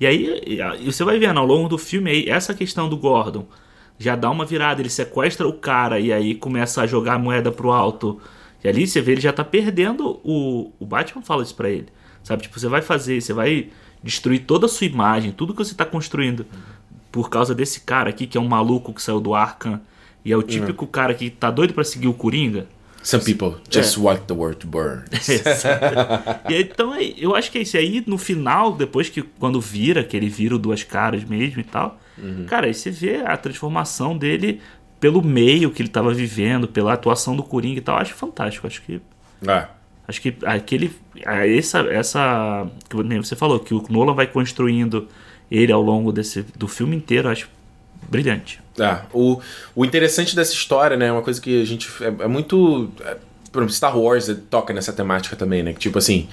E 0.00 0.06
aí 0.06 0.42
e, 0.46 0.58
e 0.80 0.92
você 0.92 1.04
vai 1.04 1.18
vendo 1.18 1.38
ao 1.38 1.46
longo 1.46 1.68
do 1.68 1.78
filme 1.78 2.10
aí, 2.10 2.28
essa 2.28 2.52
questão 2.54 2.88
do 2.88 2.96
Gordon 2.96 3.46
já 3.98 4.16
dá 4.16 4.28
uma 4.30 4.44
virada, 4.44 4.80
ele 4.80 4.88
sequestra 4.90 5.46
o 5.46 5.52
cara 5.52 6.00
e 6.00 6.12
aí 6.12 6.34
começa 6.34 6.82
a 6.82 6.86
jogar 6.86 7.14
a 7.14 7.18
moeda 7.18 7.52
pro 7.52 7.70
alto. 7.70 8.20
E 8.64 8.68
ali 8.68 8.86
você 8.86 9.00
vê, 9.00 9.12
ele 9.12 9.20
já 9.20 9.32
tá 9.32 9.44
perdendo 9.44 10.18
o. 10.24 10.72
O 10.80 10.86
Batman 10.86 11.22
fala 11.22 11.42
isso 11.42 11.54
pra 11.54 11.68
ele. 11.70 11.86
Sabe? 12.24 12.42
Tipo, 12.42 12.58
você 12.58 12.66
vai 12.66 12.80
fazer, 12.82 13.20
você 13.20 13.32
vai 13.34 13.68
destruir 14.02 14.40
toda 14.46 14.64
a 14.66 14.68
sua 14.68 14.86
imagem, 14.86 15.30
tudo 15.32 15.52
que 15.52 15.62
você 15.62 15.74
tá 15.74 15.84
construindo 15.84 16.44
por 17.12 17.28
causa 17.30 17.54
desse 17.54 17.80
cara 17.82 18.08
aqui, 18.10 18.26
que 18.26 18.36
é 18.38 18.40
um 18.40 18.48
maluco 18.48 18.92
que 18.92 19.02
saiu 19.02 19.20
do 19.20 19.34
Arkham. 19.34 19.80
E 20.24 20.32
é 20.32 20.36
o 20.36 20.42
típico 20.42 20.86
cara 20.86 21.12
que 21.14 21.28
tá 21.30 21.50
doido 21.50 21.74
pra 21.74 21.84
seguir 21.84 22.08
o 22.08 22.14
Coringa. 22.14 22.66
Some 23.02 23.22
people 23.22 23.56
just 23.70 23.98
want 23.98 24.22
the 24.22 24.32
world 24.32 24.56
to 24.56 24.66
burn. 24.66 25.04
e 26.48 26.54
então 26.54 26.92
aí, 26.92 27.14
eu 27.18 27.36
acho 27.36 27.52
que 27.52 27.58
é 27.58 27.60
isso. 27.60 27.76
E 27.76 27.80
aí 27.80 28.04
no 28.06 28.16
final, 28.16 28.72
depois 28.72 29.10
que 29.10 29.20
quando 29.20 29.60
vira, 29.60 30.02
que 30.02 30.16
ele 30.16 30.30
vira 30.30 30.54
o 30.56 30.58
duas 30.58 30.82
caras 30.82 31.22
mesmo 31.22 31.60
e 31.60 31.64
tal, 31.64 32.00
cara, 32.46 32.66
aí 32.66 32.72
você 32.72 32.90
vê 32.90 33.16
a 33.16 33.36
transformação 33.36 34.16
dele 34.16 34.60
pelo 34.98 35.22
meio 35.22 35.70
que 35.70 35.82
ele 35.82 35.90
tava 35.90 36.14
vivendo, 36.14 36.66
pela 36.66 36.94
atuação 36.94 37.36
do 37.36 37.42
Coringa 37.42 37.78
e 37.78 37.82
tal. 37.82 37.98
Acho 37.98 38.14
fantástico. 38.14 38.66
Acho 38.66 38.80
que. 38.80 39.02
Ah, 39.46 39.68
Acho 40.06 40.20
que 40.20 40.34
aquele. 40.44 40.90
Essa. 41.24 41.80
essa 41.80 42.66
que 42.88 42.96
você 42.96 43.36
falou, 43.36 43.60
que 43.60 43.74
o 43.74 43.84
Nolan 43.90 44.14
vai 44.14 44.26
construindo 44.26 45.08
ele 45.50 45.72
ao 45.72 45.82
longo 45.82 46.12
desse, 46.12 46.42
do 46.56 46.66
filme 46.66 46.96
inteiro, 46.96 47.28
eu 47.28 47.32
acho 47.32 47.48
brilhante. 48.08 48.60
ah, 48.78 49.06
o, 49.12 49.40
o 49.74 49.84
interessante 49.84 50.34
dessa 50.34 50.52
história, 50.52 50.96
né, 50.96 51.06
é 51.06 51.12
uma 51.12 51.22
coisa 51.22 51.40
que 51.40 51.62
a 51.62 51.64
gente... 51.64 51.88
É, 52.00 52.24
é 52.24 52.28
muito... 52.28 52.90
é, 53.00 53.16
por 53.52 53.60
exemplo, 53.60 53.74
Star 53.74 53.98
Wars 53.98 54.30
toca 54.50 54.72
nessa 54.72 54.92
temática 54.92 55.36
também, 55.36 55.62
né? 55.62 55.72
Que 55.72 55.80
tipo 55.80 55.98
assim... 55.98 56.28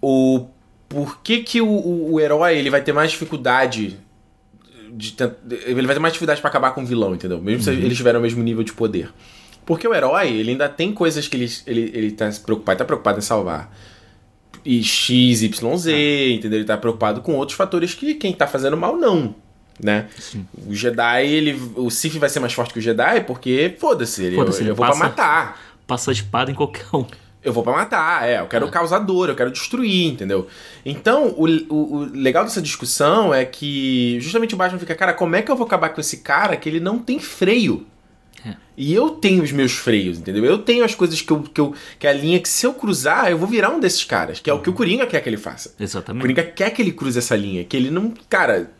O... 0.00 0.46
Por 0.88 1.20
que 1.22 1.42
que 1.42 1.60
o, 1.60 1.68
o, 1.68 2.14
o 2.14 2.20
herói, 2.20 2.56
ele 2.56 2.70
vai 2.70 2.82
ter 2.82 2.92
mais 2.92 3.10
dificuldade... 3.10 3.98
De, 4.92 5.14
ele 5.66 5.86
vai 5.86 5.94
ter 5.94 6.00
mais 6.00 6.12
dificuldade 6.12 6.40
pra 6.40 6.50
acabar 6.50 6.72
com 6.72 6.82
o 6.82 6.86
vilão, 6.86 7.14
entendeu? 7.14 7.40
Mesmo 7.40 7.62
se 7.62 7.70
eles 7.70 7.96
tiverem 7.96 8.18
o 8.18 8.22
mesmo 8.22 8.42
nível 8.42 8.64
de 8.64 8.72
poder. 8.72 9.12
Porque 9.64 9.86
o 9.86 9.94
herói, 9.94 10.28
ele 10.28 10.50
ainda 10.50 10.68
tem 10.68 10.92
coisas 10.92 11.28
que 11.28 11.36
ele, 11.36 11.48
ele, 11.64 11.92
ele 11.94 12.10
tá 12.10 12.28
preocupado, 12.44 12.78
tá 12.78 12.84
preocupado 12.84 13.18
em 13.18 13.22
salvar. 13.22 13.72
e 14.64 14.82
X, 14.82 15.42
Y, 15.42 15.76
Z, 15.76 16.32
entendeu? 16.32 16.58
Ele 16.58 16.66
tá 16.66 16.76
preocupado 16.76 17.20
com 17.20 17.34
outros 17.34 17.56
fatores 17.56 17.94
que 17.94 18.14
quem 18.14 18.32
tá 18.32 18.46
fazendo 18.46 18.76
mal 18.76 18.96
não. 18.96 19.34
Né? 19.82 20.08
Sim. 20.18 20.46
O 20.66 20.74
Jedi, 20.74 21.26
ele. 21.26 21.60
O 21.76 21.90
Sith 21.90 22.16
vai 22.16 22.28
ser 22.28 22.40
mais 22.40 22.52
forte 22.52 22.72
que 22.72 22.78
o 22.78 22.82
Jedi 22.82 23.22
porque, 23.22 23.74
foda-se, 23.78 24.24
ele, 24.24 24.36
Foda-se, 24.36 24.58
eu, 24.58 24.62
ele 24.64 24.70
eu 24.70 24.74
vou 24.74 24.86
passa- 24.86 24.98
pra 24.98 25.08
matar. 25.08 25.60
Passa 25.86 26.10
a 26.10 26.12
espada 26.12 26.50
em 26.50 26.54
qualquer 26.54 26.84
um. 26.92 27.04
Eu 27.42 27.54
vou 27.54 27.62
pra 27.62 27.72
matar, 27.72 28.28
é. 28.28 28.38
Eu 28.40 28.46
quero 28.46 28.68
causar 28.70 28.98
dor, 28.98 29.30
eu 29.30 29.34
quero 29.34 29.50
destruir, 29.50 30.06
entendeu? 30.12 30.46
Então, 30.84 31.28
o, 31.38 31.46
o, 31.72 31.94
o 31.94 32.04
legal 32.12 32.44
dessa 32.44 32.60
discussão 32.60 33.32
é 33.32 33.46
que 33.46 34.18
justamente 34.20 34.54
o 34.54 34.58
Batman 34.58 34.78
fica, 34.78 34.94
cara, 34.94 35.14
como 35.14 35.34
é 35.34 35.40
que 35.40 35.50
eu 35.50 35.56
vou 35.56 35.66
acabar 35.66 35.88
com 35.88 36.00
esse 36.02 36.18
cara 36.18 36.54
que 36.56 36.68
ele 36.68 36.80
não 36.80 36.98
tem 36.98 37.18
freio? 37.18 37.86
É. 38.46 38.54
E 38.76 38.92
eu 38.94 39.10
tenho 39.10 39.42
os 39.42 39.52
meus 39.52 39.72
freios, 39.72 40.18
entendeu? 40.18 40.44
Eu 40.44 40.58
tenho 40.58 40.84
as 40.84 40.94
coisas 40.94 41.20
que 41.22 41.30
eu, 41.30 41.42
que 41.42 41.60
eu. 41.60 41.74
que 41.98 42.06
é 42.06 42.10
a 42.10 42.12
linha 42.12 42.38
que 42.40 42.48
se 42.48 42.66
eu 42.66 42.74
cruzar, 42.74 43.30
eu 43.30 43.38
vou 43.38 43.48
virar 43.48 43.70
um 43.70 43.80
desses 43.80 44.04
caras. 44.04 44.38
Que 44.38 44.50
é 44.50 44.52
o 44.52 44.60
que 44.60 44.68
o 44.68 44.72
Coringa 44.74 45.06
quer 45.06 45.20
que 45.22 45.28
ele 45.28 45.36
faça. 45.38 45.74
O 45.78 45.82
Exatamente. 45.82 46.20
Coringa 46.22 46.42
quer 46.42 46.68
que 46.70 46.80
ele 46.82 46.92
cruze 46.92 47.18
essa 47.18 47.34
linha. 47.36 47.64
Que 47.64 47.74
ele 47.76 47.90
não. 47.90 48.12
Cara, 48.28 48.70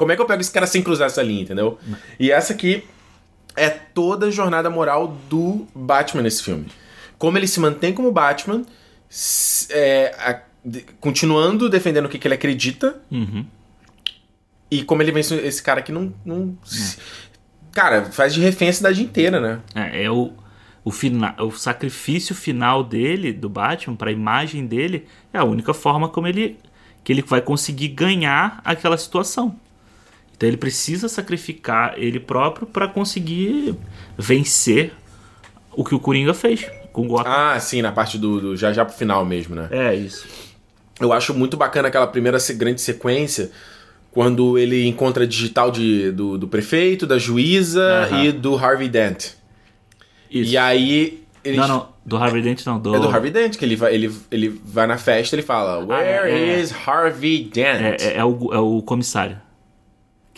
como 0.00 0.12
é 0.12 0.16
que 0.16 0.22
eu 0.22 0.26
pego 0.26 0.40
esse 0.40 0.50
cara 0.50 0.66
sem 0.66 0.82
cruzar 0.82 1.08
essa 1.08 1.22
linha, 1.22 1.42
entendeu? 1.42 1.78
E 2.18 2.30
essa 2.30 2.54
aqui 2.54 2.82
é 3.54 3.68
toda 3.68 4.26
a 4.26 4.30
jornada 4.30 4.70
moral 4.70 5.14
do 5.28 5.66
Batman 5.74 6.22
nesse 6.22 6.42
filme. 6.42 6.66
Como 7.18 7.36
ele 7.36 7.46
se 7.46 7.60
mantém 7.60 7.92
como 7.92 8.10
Batman, 8.10 8.62
é, 9.70 10.14
a- 10.18 10.40
de- 10.64 10.86
continuando 11.00 11.68
defendendo 11.68 12.06
o 12.06 12.08
que, 12.08 12.18
que 12.18 12.26
ele 12.26 12.34
acredita, 12.34 12.98
Uhum. 13.10 13.44
e 14.70 14.82
como 14.84 15.02
ele 15.02 15.12
vence 15.12 15.34
esse 15.34 15.62
cara 15.62 15.82
que 15.82 15.92
não. 15.92 16.12
não 16.24 16.56
se- 16.64 16.96
Cara, 17.72 18.06
faz 18.06 18.32
de 18.34 18.40
refém 18.40 18.68
a 18.68 18.72
cidade 18.72 19.02
inteira, 19.02 19.38
né? 19.38 19.60
É, 19.74 20.04
é 20.04 20.10
o, 20.10 20.32
o, 20.82 20.90
fina, 20.90 21.34
o 21.38 21.50
sacrifício 21.50 22.34
final 22.34 22.82
dele, 22.82 23.32
do 23.32 23.48
Batman, 23.50 23.94
pra 23.96 24.10
imagem 24.10 24.66
dele, 24.66 25.06
é 25.32 25.38
a 25.38 25.44
única 25.44 25.74
forma 25.74 26.08
como 26.08 26.26
ele 26.26 26.58
que 27.04 27.12
ele 27.12 27.22
vai 27.22 27.40
conseguir 27.40 27.88
ganhar 27.88 28.60
aquela 28.64 28.96
situação. 28.98 29.58
Então 30.40 30.48
ele 30.48 30.56
precisa 30.56 31.06
sacrificar 31.06 31.92
ele 31.98 32.18
próprio 32.18 32.66
pra 32.66 32.88
conseguir 32.88 33.74
vencer 34.16 34.90
o 35.70 35.84
que 35.84 35.94
o 35.94 36.00
Coringa 36.00 36.32
fez 36.32 36.66
com 36.94 37.02
o 37.02 37.08
Gotham. 37.08 37.30
Ah, 37.30 37.60
sim, 37.60 37.82
na 37.82 37.92
parte 37.92 38.16
do, 38.16 38.40
do 38.40 38.56
já 38.56 38.72
já 38.72 38.82
pro 38.82 38.96
final 38.96 39.22
mesmo, 39.22 39.54
né? 39.54 39.68
É 39.70 39.94
isso. 39.94 40.26
Eu 40.98 41.12
acho 41.12 41.34
muito 41.34 41.58
bacana 41.58 41.88
aquela 41.88 42.06
primeira 42.06 42.38
grande 42.56 42.80
sequência 42.80 43.50
quando 44.10 44.58
ele 44.58 44.86
encontra 44.86 45.26
digital 45.26 45.70
de, 45.70 46.10
do, 46.12 46.38
do 46.38 46.48
prefeito, 46.48 47.06
da 47.06 47.18
juíza 47.18 48.08
Aham. 48.10 48.24
e 48.24 48.32
do 48.32 48.56
Harvey 48.56 48.88
Dent. 48.88 49.32
Isso. 50.30 50.52
E 50.52 50.56
aí. 50.56 51.22
Eles... 51.44 51.60
Não, 51.60 51.68
não, 51.68 51.88
do 52.06 52.16
Harvey 52.16 52.40
Dent 52.40 52.64
não, 52.64 52.80
do 52.80 52.94
É 52.94 52.98
do 52.98 53.10
Harvey 53.10 53.30
Dent, 53.30 53.58
que 53.58 53.64
ele 53.66 53.76
vai, 53.76 53.94
ele, 53.94 54.10
ele 54.30 54.48
vai 54.64 54.86
na 54.86 54.96
festa 54.96 55.36
e 55.36 55.38
ele 55.38 55.46
fala: 55.46 55.84
Where 55.84 56.30
é, 56.30 56.54
é. 56.54 56.60
is 56.60 56.74
Harvey 56.86 57.44
Dent? 57.44 57.82
é, 57.82 57.96
é, 58.00 58.16
é 58.16 58.24
o, 58.24 58.54
é 58.54 58.58
o 58.58 58.80
comissário. 58.80 59.36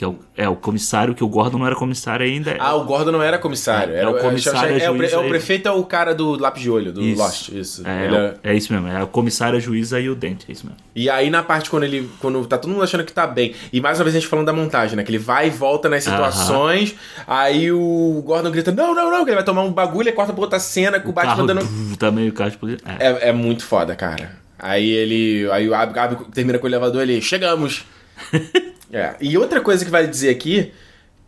Que 0.02 0.06
é 0.06 0.08
o, 0.08 0.18
é 0.36 0.48
o 0.48 0.56
comissário, 0.56 1.14
que 1.14 1.22
o 1.22 1.28
Gordon 1.28 1.58
não 1.58 1.66
era 1.66 1.76
comissário 1.76 2.26
ainda. 2.26 2.56
Ah, 2.58 2.74
o 2.74 2.82
Gordon 2.82 3.12
não 3.12 3.22
era 3.22 3.38
comissário. 3.38 3.94
É, 3.94 3.98
era 3.98 4.10
é 4.10 4.12
o 4.12 4.18
comissário, 4.18 4.76
é, 4.76 4.90
o, 4.90 4.96
pre- 4.96 5.06
juiz 5.06 5.12
é 5.12 5.18
o 5.18 5.28
prefeito 5.28 5.68
é 5.68 5.70
o 5.70 5.84
cara 5.84 6.12
do 6.12 6.36
lápis 6.40 6.60
de 6.60 6.68
olho, 6.68 6.92
do 6.92 7.00
Isso. 7.00 7.22
Lost. 7.22 7.48
Isso. 7.50 7.86
É, 7.86 7.90
é, 7.90 8.06
é- 8.08 8.10
o- 8.10 8.34
é 8.50 8.56
isso 8.56 8.72
mesmo, 8.72 8.88
é 8.88 9.00
o 9.00 9.06
comissário, 9.06 9.56
a 9.56 9.60
juíza 9.60 10.00
e 10.00 10.10
o 10.10 10.16
dente, 10.16 10.46
é 10.48 10.52
isso 10.52 10.66
mesmo. 10.66 10.76
E 10.92 11.08
aí 11.08 11.30
na 11.30 11.40
parte 11.40 11.70
quando 11.70 11.84
ele. 11.84 12.10
Quando 12.18 12.44
tá 12.46 12.58
todo 12.58 12.68
mundo 12.72 12.82
achando 12.82 13.04
que 13.04 13.12
tá 13.12 13.28
bem. 13.28 13.54
E 13.72 13.80
mais 13.80 13.96
uma 13.98 14.04
vez 14.06 14.16
a 14.16 14.18
gente 14.18 14.28
falando 14.28 14.46
da 14.46 14.52
montagem, 14.52 14.96
né? 14.96 15.04
Que 15.04 15.10
ele 15.12 15.18
vai 15.18 15.46
e 15.46 15.50
volta 15.50 15.88
nas 15.88 16.02
situações. 16.02 16.96
Aí 17.24 17.70
o 17.70 18.20
Gordon 18.26 18.50
grita: 18.50 18.72
Não, 18.72 18.96
não, 18.96 19.08
não, 19.08 19.22
que 19.24 19.30
ele 19.30 19.36
vai 19.36 19.44
tomar 19.44 19.62
um 19.62 19.70
bagulho 19.72 20.08
e 20.08 20.12
corta 20.12 20.32
pra 20.32 20.42
outra 20.42 20.58
cena 20.58 20.98
com 20.98 21.10
o 21.10 21.12
Batman 21.12 21.34
Carro, 21.36 21.46
dando. 21.46 21.96
também 21.96 22.28
o 22.28 22.32
carro 22.32 22.50
explodindo. 22.50 22.82
É. 22.98 23.06
É, 23.06 23.28
é 23.28 23.32
muito 23.32 23.64
foda, 23.64 23.94
cara. 23.94 24.32
Aí 24.58 24.90
ele. 24.90 25.48
Aí 25.52 25.68
o 25.68 25.74
Ab, 25.76 25.96
Ab 25.96 26.16
termina 26.34 26.58
com 26.58 26.66
o 26.66 26.68
elevador 26.68 27.02
ele. 27.02 27.22
Chegamos! 27.22 27.84
é. 28.92 29.14
E 29.20 29.38
outra 29.38 29.60
coisa 29.60 29.84
que 29.84 29.90
vai 29.90 30.06
dizer 30.06 30.28
aqui. 30.28 30.72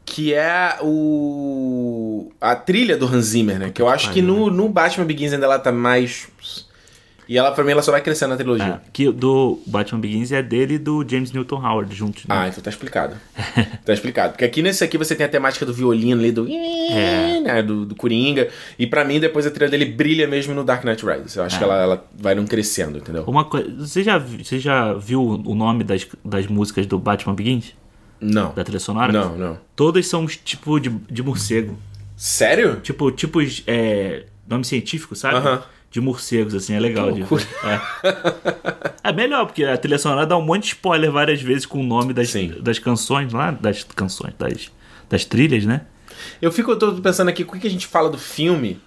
Que 0.07 0.35
é 0.35 0.77
o. 0.83 2.31
A 2.39 2.55
trilha 2.55 2.95
do 2.95 3.07
Hans 3.07 3.25
Zimmer, 3.27 3.59
né? 3.59 3.71
Que 3.71 3.81
eu 3.81 3.89
acho 3.89 4.13
que 4.13 4.21
no, 4.21 4.51
no 4.51 4.69
Batman 4.69 5.07
Begins 5.07 5.33
ainda 5.33 5.47
ela 5.47 5.59
tá 5.59 5.73
mais. 5.73 6.29
E 7.29 7.39
ela, 7.39 7.51
pra 7.53 7.65
mim, 7.65 7.71
ela 7.73 7.83
só 7.83 7.91
vai 7.91 8.01
crescendo 8.01 8.31
na 8.31 8.37
trilogia. 8.37 8.81
É, 8.85 8.91
que 8.93 9.11
do 9.11 9.59
Batman 9.67 10.01
Begins 10.01 10.31
é 10.33 10.43
dele 10.43 10.75
e 10.75 10.79
do 10.79 11.05
James 11.09 11.33
Newton 11.33 11.57
Howard 11.57 11.95
juntos. 11.95 12.25
Né? 12.27 12.35
Ah, 12.37 12.49
então 12.49 12.63
tá 12.63 12.69
explicado. 12.71 13.17
tá 13.85 13.93
explicado. 13.93 14.33
Porque 14.33 14.45
aqui 14.45 14.63
nesse 14.63 14.85
aqui 14.85 14.99
você 14.99 15.15
tem 15.15 15.25
a 15.25 15.29
temática 15.29 15.65
do 15.65 15.73
violino 15.73 16.21
ali, 16.21 16.31
do. 16.33 16.47
É. 16.49 17.41
né, 17.41 17.63
do, 17.63 17.87
do 17.87 17.95
Coringa. 17.95 18.49
E 18.79 18.87
pra 18.87 19.05
mim, 19.05 19.19
depois 19.21 19.47
a 19.47 19.51
trilha 19.51 19.71
dele 19.71 19.87
brilha 19.87 20.27
mesmo 20.29 20.55
no 20.55 20.63
Dark 20.65 20.85
Knight 20.85 21.05
Rises. 21.05 21.37
Eu 21.37 21.45
acho 21.45 21.57
É. 21.57 21.59
que 21.59 21.65
ela, 21.65 21.83
ela 21.83 22.05
vai 22.19 22.35
não 22.35 22.45
crescendo, 22.47 22.99
entendeu? 22.99 23.25
Uma 23.27 23.45
coisa, 23.45 23.71
você 23.87 24.03
já, 24.03 24.19
você 24.19 24.59
já 24.59 24.93
viu 24.95 25.23
o 25.23 25.55
nome 25.55 25.83
das, 25.85 26.07
das 26.25 26.47
músicas 26.47 26.87
do 26.87 26.99
Batman 26.99 27.35
Begins? 27.35 27.73
Não. 28.21 28.53
Da 28.55 28.63
trilha 28.65 28.81
sonora? 28.81 29.13
Não, 29.13 29.37
não. 29.37 29.59
Todas 29.77 30.07
são 30.07 30.27
tipo 30.27 30.79
de, 30.79 30.89
de 31.11 31.23
morcego. 31.23 31.77
Sério? 32.17 32.81
Tipo, 32.81 33.11
tipos. 33.11 33.63
É, 33.67 34.25
nome 34.49 34.65
científico, 34.65 35.17
sabe? 35.17 35.37
Aham. 35.37 35.63
De 35.95 36.01
morcegos, 36.01 36.57
assim, 36.57 36.75
é 36.75 36.81
legal. 36.81 37.13
De, 37.13 37.23
é. 37.23 37.81
é 39.05 39.13
melhor, 39.13 39.47
porque 39.47 39.63
a 39.63 39.77
trilha 39.79 39.97
sonora 39.97 40.27
dá 40.27 40.37
um 40.37 40.43
monte 40.43 40.63
de 40.63 40.69
spoiler 40.71 41.09
várias 41.09 41.41
vezes 41.41 41.65
com 41.65 41.79
o 41.79 41.85
nome 41.85 42.13
das, 42.13 42.31
Sim. 42.31 42.53
das 42.61 42.81
canções 42.81 43.33
lá, 43.33 43.53
das 43.53 43.85
canções, 43.85 44.35
das, 44.37 44.73
das 45.09 45.25
trilhas, 45.25 45.65
né? 45.65 45.83
Eu 46.43 46.51
fico 46.51 46.73
eu 46.73 47.01
pensando 47.01 47.29
aqui, 47.29 47.45
o 47.45 47.47
que 47.47 47.65
a 47.65 47.71
gente 47.71 47.87
fala 47.87 48.11
do 48.11 48.19
filme 48.19 48.81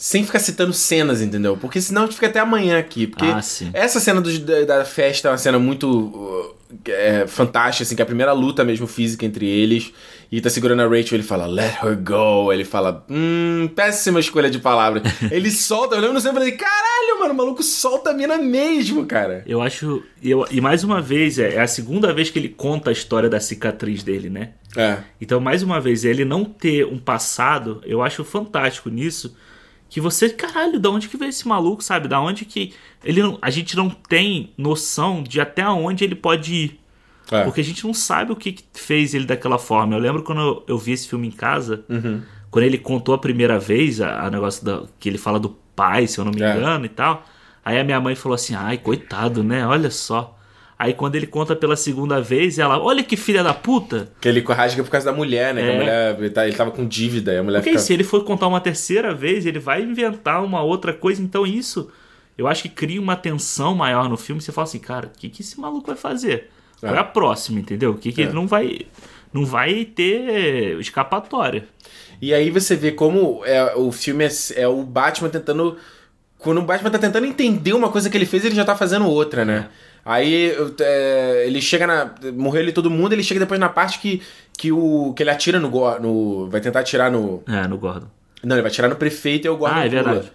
sem 0.00 0.24
ficar 0.24 0.38
citando 0.38 0.72
cenas, 0.72 1.20
entendeu? 1.20 1.58
Porque 1.58 1.78
senão 1.78 2.04
a 2.04 2.04
gente 2.06 2.14
fica 2.14 2.26
até 2.28 2.40
amanhã 2.40 2.78
aqui. 2.78 3.06
Porque 3.06 3.26
Ah, 3.26 3.38
essa 3.74 4.00
cena 4.00 4.18
dos- 4.18 4.38
da, 4.38 4.62
da 4.64 4.82
festa 4.82 5.28
é 5.28 5.30
uma 5.30 5.36
cena 5.36 5.58
muito 5.58 5.86
uh, 5.90 6.54
é, 6.86 7.26
fantástica, 7.26 7.82
assim, 7.82 7.94
que 7.94 8.00
é 8.00 8.04
a 8.04 8.06
primeira 8.06 8.32
luta 8.32 8.64
mesmo 8.64 8.86
física 8.86 9.26
entre 9.26 9.46
eles. 9.46 9.92
E 10.32 10.40
tá 10.40 10.48
segurando 10.48 10.80
a 10.80 10.86
Rachel, 10.86 11.16
ele 11.18 11.22
fala, 11.22 11.44
let 11.46 11.74
her 11.84 11.94
go. 11.98 12.50
Ele 12.50 12.64
fala, 12.64 13.04
hum, 13.10 13.68
péssima 13.76 14.18
escolha 14.20 14.48
de 14.48 14.58
palavras. 14.58 15.02
ele 15.30 15.50
solta, 15.50 15.96
eu 15.96 16.00
lembro 16.00 16.14
no 16.14 16.18
e 16.18 16.32
falei, 16.32 16.52
caralho, 16.52 17.20
mano, 17.20 17.34
o 17.34 17.36
maluco 17.36 17.62
solta 17.62 18.08
a 18.08 18.14
mina 18.14 18.38
mesmo, 18.38 19.04
cara. 19.04 19.42
Eu 19.46 19.60
acho. 19.60 20.02
Eu, 20.22 20.46
e 20.50 20.62
mais 20.62 20.82
uma 20.82 21.02
vez, 21.02 21.38
é, 21.38 21.56
é 21.56 21.60
a 21.60 21.66
segunda 21.66 22.10
vez 22.14 22.30
que 22.30 22.38
ele 22.38 22.48
conta 22.48 22.88
a 22.88 22.92
história 22.94 23.28
da 23.28 23.38
cicatriz 23.38 24.02
dele, 24.02 24.30
né? 24.30 24.52
É. 24.74 24.96
Então, 25.20 25.40
mais 25.40 25.62
uma 25.62 25.78
vez, 25.78 26.06
ele 26.06 26.24
não 26.24 26.42
ter 26.42 26.86
um 26.86 26.98
passado, 26.98 27.82
eu 27.84 28.00
acho 28.00 28.24
fantástico 28.24 28.88
nisso. 28.88 29.36
Que 29.90 30.00
você, 30.00 30.30
caralho, 30.30 30.78
da 30.80 30.88
onde 30.88 31.08
que 31.08 31.16
veio 31.18 31.28
esse 31.28 31.46
maluco, 31.46 31.82
sabe? 31.84 32.08
Da 32.08 32.18
onde 32.20 32.44
que. 32.46 32.72
Ele 33.04 33.22
não, 33.22 33.38
a 33.42 33.50
gente 33.50 33.76
não 33.76 33.90
tem 33.90 34.52
noção 34.56 35.22
de 35.22 35.40
até 35.40 35.68
onde 35.68 36.04
ele 36.04 36.14
pode 36.14 36.54
ir. 36.54 36.80
É. 37.30 37.44
Porque 37.44 37.60
a 37.60 37.64
gente 37.64 37.84
não 37.84 37.92
sabe 37.92 38.32
o 38.32 38.36
que, 38.36 38.52
que 38.52 38.64
fez 38.72 39.12
ele 39.14 39.24
daquela 39.26 39.58
forma. 39.58 39.94
Eu 39.94 40.00
lembro 40.00 40.22
quando 40.22 40.40
eu, 40.40 40.64
eu 40.68 40.78
vi 40.78 40.92
esse 40.92 41.08
filme 41.08 41.28
em 41.28 41.30
casa, 41.32 41.84
Uhum. 41.88 42.22
quando 42.50 42.64
ele 42.64 42.78
contou 42.78 43.14
a 43.14 43.18
primeira 43.18 43.58
vez, 43.58 44.00
a, 44.00 44.22
a 44.26 44.30
negócio 44.30 44.64
da, 44.64 44.84
que 44.98 45.08
ele 45.08 45.18
fala 45.18 45.38
do 45.40 45.50
pai, 45.76 46.06
se 46.06 46.18
eu 46.18 46.24
não 46.24 46.32
me 46.32 46.40
É. 46.42 46.56
engano 46.56 46.84
e 46.86 46.88
tal. 46.88 47.24
Aí 47.64 47.78
a 47.78 47.84
minha 47.84 48.00
mãe 48.00 48.14
falou 48.14 48.34
assim: 48.36 48.54
ai, 48.54 48.78
coitado, 48.78 49.42
né? 49.42 49.66
Olha 49.66 49.90
só. 49.90 50.36
Aí 50.82 50.94
quando 50.94 51.14
ele 51.14 51.26
conta 51.26 51.54
pela 51.54 51.76
segunda 51.76 52.22
vez, 52.22 52.58
ela, 52.58 52.80
olha 52.82 53.02
que 53.04 53.14
filha 53.14 53.42
da 53.42 53.52
puta. 53.52 54.10
Que 54.18 54.26
ele 54.26 54.40
rasga 54.40 54.82
por 54.82 54.88
causa 54.90 55.10
da 55.10 55.14
mulher, 55.14 55.52
né? 55.52 55.60
Que 55.62 55.68
a 55.68 55.72
É. 55.72 55.76
mulher, 55.76 56.16
ele, 56.18 56.30
tá- 56.30 56.46
ele 56.48 56.56
tava 56.56 56.70
com 56.70 56.86
dívida, 56.88 57.34
e 57.34 57.36
a 57.36 57.42
mulher 57.42 57.58
Porque 57.58 57.72
fica... 57.72 57.82
se 57.82 57.92
ele 57.92 58.02
for 58.02 58.24
contar 58.24 58.46
uma 58.46 58.62
terceira 58.62 59.12
vez, 59.12 59.44
ele 59.44 59.58
vai 59.58 59.82
inventar 59.82 60.42
uma 60.42 60.62
outra 60.62 60.94
coisa. 60.94 61.20
Então 61.20 61.46
isso, 61.46 61.90
eu 62.38 62.48
acho 62.48 62.62
que 62.62 62.70
cria 62.70 62.98
uma 62.98 63.14
tensão 63.14 63.74
maior 63.74 64.08
no 64.08 64.16
filme. 64.16 64.40
Você 64.40 64.52
fala 64.52 64.66
assim, 64.66 64.78
cara, 64.78 65.08
o 65.14 65.18
que, 65.18 65.28
que 65.28 65.42
esse 65.42 65.60
maluco 65.60 65.86
vai 65.88 65.96
fazer? 65.96 66.48
É 66.82 66.86
É. 66.86 66.96
a 66.96 67.04
próxima, 67.04 67.60
entendeu? 67.60 67.90
O 67.90 67.98
que, 67.98 68.10
que 68.10 68.22
É. 68.22 68.24
ele 68.24 68.32
não 68.32 68.46
vai, 68.46 68.86
não 69.34 69.44
vai 69.44 69.84
ter 69.84 70.80
escapatória. 70.80 71.68
E 72.22 72.32
aí 72.32 72.48
você 72.50 72.74
vê 72.74 72.90
como 72.90 73.42
é, 73.44 73.74
o 73.76 73.92
filme 73.92 74.24
é, 74.24 74.30
é 74.56 74.66
o 74.66 74.82
Batman 74.82 75.28
tentando. 75.28 75.76
Quando 76.38 76.56
o 76.56 76.62
Batman 76.62 76.88
tá 76.90 76.98
tentando 76.98 77.26
entender 77.26 77.74
uma 77.74 77.90
coisa 77.90 78.08
que 78.08 78.16
ele 78.16 78.24
fez, 78.24 78.46
ele 78.46 78.54
já 78.54 78.64
tá 78.64 78.74
fazendo 78.74 79.06
outra, 79.06 79.44
né? 79.44 79.68
Aí 80.04 80.52
é, 80.80 81.44
ele 81.46 81.60
chega 81.60 81.86
na. 81.86 82.14
Morreu 82.34 82.62
ali 82.62 82.72
todo 82.72 82.90
mundo, 82.90 83.12
ele 83.12 83.22
chega 83.22 83.40
depois 83.40 83.60
na 83.60 83.68
parte 83.68 83.98
que, 83.98 84.22
que, 84.56 84.72
o, 84.72 85.12
que 85.14 85.22
ele 85.22 85.30
atira 85.30 85.58
no, 85.60 85.68
no. 86.00 86.48
Vai 86.50 86.60
tentar 86.60 86.80
atirar 86.80 87.10
no. 87.10 87.42
É, 87.48 87.66
no 87.68 87.76
Gordon. 87.78 88.06
Não, 88.42 88.56
ele 88.56 88.62
vai 88.62 88.70
atirar 88.70 88.88
no 88.88 88.96
prefeito 88.96 89.46
e 89.46 89.48
o 89.50 89.56
Gordon 89.56 89.76
Ah, 89.76 89.84
é 89.86 89.88
pula. 89.90 90.02
verdade. 90.02 90.32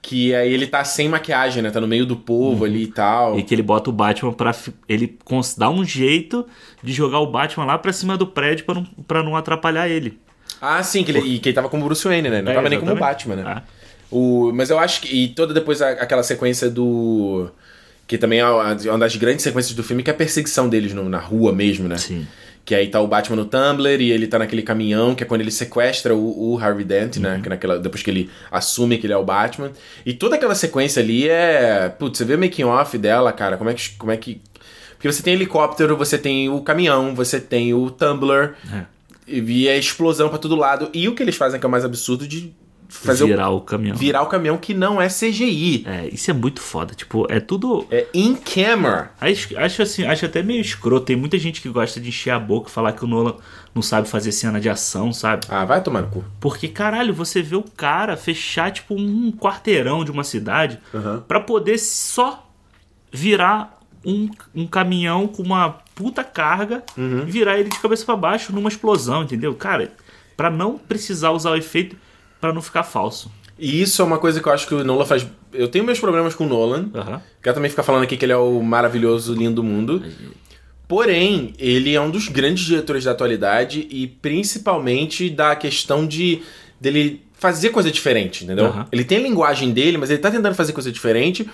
Que 0.00 0.34
aí 0.34 0.52
ele 0.52 0.66
tá 0.66 0.84
sem 0.84 1.08
maquiagem, 1.08 1.62
né? 1.62 1.70
Tá 1.70 1.80
no 1.80 1.88
meio 1.88 2.06
do 2.06 2.14
povo 2.16 2.64
ali 2.64 2.84
e 2.84 2.86
tal. 2.86 3.32
Uhum. 3.32 3.38
E 3.38 3.42
que 3.42 3.52
ele 3.54 3.62
bota 3.62 3.90
o 3.90 3.92
Batman 3.92 4.32
pra. 4.32 4.54
Ele 4.88 5.18
dá 5.56 5.68
um 5.70 5.84
jeito 5.84 6.46
de 6.82 6.92
jogar 6.92 7.18
o 7.18 7.26
Batman 7.26 7.64
lá 7.64 7.76
pra 7.78 7.92
cima 7.92 8.16
do 8.16 8.26
prédio 8.26 8.64
pra 8.64 8.74
não, 8.76 8.84
pra 9.06 9.22
não 9.22 9.34
atrapalhar 9.36 9.88
ele. 9.88 10.18
Ah, 10.60 10.82
sim, 10.82 11.02
que 11.02 11.10
ele, 11.10 11.20
e 11.20 11.38
que 11.38 11.48
ele 11.48 11.54
tava 11.54 11.68
como 11.68 11.84
Bruce 11.84 12.06
Wayne, 12.06 12.28
né? 12.30 12.42
Não 12.42 12.52
É, 12.52 12.54
tava 12.54 12.68
nem 12.68 12.78
como 12.78 12.92
exatamente. 12.92 13.28
Batman, 13.28 13.36
né? 13.36 13.42
Ah. 13.46 13.62
O, 14.10 14.52
mas 14.54 14.70
eu 14.70 14.78
acho 14.78 15.00
que. 15.02 15.08
E 15.24 15.28
toda 15.28 15.52
depois 15.52 15.82
a- 15.82 15.90
aquela 15.90 16.22
sequência 16.22 16.70
do. 16.70 17.50
Que 18.08 18.18
também 18.18 18.40
é 18.40 18.46
uma 18.46 18.98
das 18.98 19.14
grandes 19.14 19.42
sequências 19.44 19.74
do 19.76 19.84
filme, 19.84 20.02
que 20.02 20.10
é 20.10 20.12
a 20.14 20.16
perseguição 20.16 20.68
deles 20.68 20.92
no- 20.94 21.08
na 21.08 21.18
rua 21.18 21.52
mesmo, 21.52 21.86
né? 21.86 21.96
Sim. 21.98 22.26
Que 22.64 22.74
aí 22.74 22.88
tá 22.88 23.00
o 23.00 23.06
Batman 23.06 23.36
no 23.36 23.44
Tumblr 23.44 24.00
e 24.02 24.10
ele 24.10 24.26
tá 24.26 24.38
naquele 24.38 24.62
caminhão, 24.62 25.14
que 25.14 25.22
é 25.22 25.26
quando 25.26 25.42
ele 25.42 25.50
sequestra 25.50 26.14
o, 26.14 26.52
o 26.54 26.58
Harvey 26.58 26.84
Dent, 26.84 27.16
né? 27.18 27.38
Que 27.42 27.48
naquela, 27.48 27.78
depois 27.78 28.02
que 28.02 28.10
ele 28.10 28.28
assume 28.50 28.98
que 28.98 29.06
ele 29.06 29.12
é 29.12 29.16
o 29.16 29.24
Batman. 29.24 29.70
E 30.04 30.12
toda 30.14 30.36
aquela 30.36 30.54
sequência 30.54 31.00
ali 31.02 31.28
é. 31.28 31.88
Putz, 31.98 32.18
você 32.18 32.24
vê 32.24 32.34
o 32.34 32.38
making 32.38 32.64
off 32.64 32.96
dela, 32.98 33.30
cara, 33.32 33.56
como 33.56 33.70
é 33.70 33.74
que. 33.74 33.90
Como 33.96 34.10
é 34.10 34.16
que... 34.16 34.40
Porque 34.96 35.10
você 35.12 35.22
tem 35.22 35.34
helicóptero, 35.34 35.96
você 35.96 36.18
tem 36.18 36.48
o 36.48 36.60
caminhão, 36.60 37.14
você 37.14 37.38
tem 37.40 37.72
o 37.72 37.90
Tumblr. 37.90 38.54
É. 38.74 38.84
E 39.28 39.68
é 39.68 39.78
explosão 39.78 40.28
pra 40.30 40.38
todo 40.38 40.56
lado. 40.56 40.90
E 40.92 41.06
o 41.08 41.14
que 41.14 41.22
eles 41.22 41.36
fazem 41.36 41.60
que 41.60 41.64
é 41.66 41.68
o 41.68 41.70
mais 41.70 41.84
absurdo 41.84 42.26
de 42.26 42.52
fazer 42.88 43.26
Virar 43.26 43.50
o 43.50 43.60
caminhão. 43.60 43.96
virar 43.96 44.22
o 44.22 44.26
caminhão 44.26 44.56
que 44.56 44.72
não 44.72 45.00
é 45.00 45.08
CGI. 45.08 45.84
É, 45.86 46.08
isso 46.08 46.30
é 46.30 46.34
muito 46.34 46.60
foda. 46.60 46.94
Tipo, 46.94 47.26
é 47.30 47.38
tudo. 47.38 47.86
É 47.90 48.06
in 48.14 48.34
camera. 48.34 49.12
Acho, 49.20 49.56
acho 49.58 49.82
assim, 49.82 50.04
acho 50.06 50.24
até 50.24 50.42
meio 50.42 50.60
escroto. 50.60 51.06
Tem 51.06 51.16
muita 51.16 51.38
gente 51.38 51.60
que 51.60 51.68
gosta 51.68 52.00
de 52.00 52.08
encher 52.08 52.30
a 52.30 52.38
boca 52.38 52.68
e 52.68 52.72
falar 52.72 52.92
que 52.92 53.04
o 53.04 53.06
Nolan 53.06 53.34
não 53.74 53.82
sabe 53.82 54.08
fazer 54.08 54.32
cena 54.32 54.58
de 54.60 54.68
ação, 54.70 55.12
sabe? 55.12 55.46
Ah, 55.50 55.64
vai 55.64 55.82
tomar 55.82 56.00
no 56.02 56.08
cu. 56.08 56.24
Porque, 56.40 56.66
caralho, 56.68 57.12
você 57.12 57.42
vê 57.42 57.56
o 57.56 57.62
cara 57.62 58.16
fechar, 58.16 58.70
tipo, 58.72 58.94
um 58.94 59.30
quarteirão 59.32 60.02
de 60.04 60.10
uma 60.10 60.24
cidade 60.24 60.78
Uhum. 60.94 61.20
pra 61.28 61.40
poder 61.40 61.78
só 61.78 62.48
virar 63.12 63.78
um, 64.04 64.28
um 64.54 64.66
caminhão 64.66 65.26
com 65.26 65.42
uma 65.42 65.70
puta 65.94 66.22
carga 66.24 66.82
Uhum. 66.96 67.24
e 67.26 67.30
virar 67.30 67.58
ele 67.58 67.68
de 67.68 67.78
cabeça 67.78 68.04
pra 68.04 68.16
baixo 68.16 68.52
numa 68.52 68.68
explosão, 68.68 69.22
entendeu? 69.24 69.54
Cara, 69.54 69.90
pra 70.36 70.50
não 70.50 70.78
precisar 70.78 71.30
usar 71.32 71.50
o 71.50 71.56
efeito, 71.56 71.96
pra 72.40 72.52
não 72.52 72.62
ficar 72.62 72.82
falso. 72.82 73.30
E 73.58 73.82
isso 73.82 74.00
é 74.00 74.04
uma 74.04 74.18
coisa 74.18 74.40
que 74.40 74.48
eu 74.48 74.52
acho 74.52 74.66
que 74.66 74.74
o 74.74 74.84
Nolan 74.84 75.04
faz. 75.04 75.26
Eu 75.52 75.66
tenho 75.68 75.84
meus 75.84 75.98
problemas 75.98 76.34
com 76.34 76.44
o 76.44 76.48
Nolan. 76.48 76.90
Aham. 76.94 77.20
Quero 77.42 77.54
também 77.54 77.70
ficar 77.70 77.82
falando 77.82 78.04
aqui 78.04 78.16
que 78.16 78.24
ele 78.24 78.32
é 78.32 78.36
o 78.36 78.62
maravilhoso, 78.62 79.34
lindo 79.34 79.56
do 79.56 79.64
mundo. 79.64 80.02
Porém, 80.86 81.52
ele 81.58 81.94
é 81.94 82.00
um 82.00 82.10
dos 82.10 82.28
grandes 82.28 82.64
diretores 82.64 83.04
da 83.04 83.10
atualidade 83.10 83.86
e 83.90 84.06
principalmente 84.06 85.28
da 85.28 85.54
questão 85.56 86.06
de 86.06 86.40
dele 86.80 87.22
fazer 87.34 87.70
coisa 87.70 87.90
diferente, 87.90 88.44
entendeu? 88.44 88.86
Ele 88.90 89.04
tem 89.04 89.18
a 89.18 89.22
linguagem 89.22 89.72
dele, 89.72 89.98
mas 89.98 90.10
ele 90.10 90.18
tá 90.18 90.30
tentando 90.30 90.54
fazer 90.54 90.72
coisa 90.72 90.90
diferente. 90.90 91.48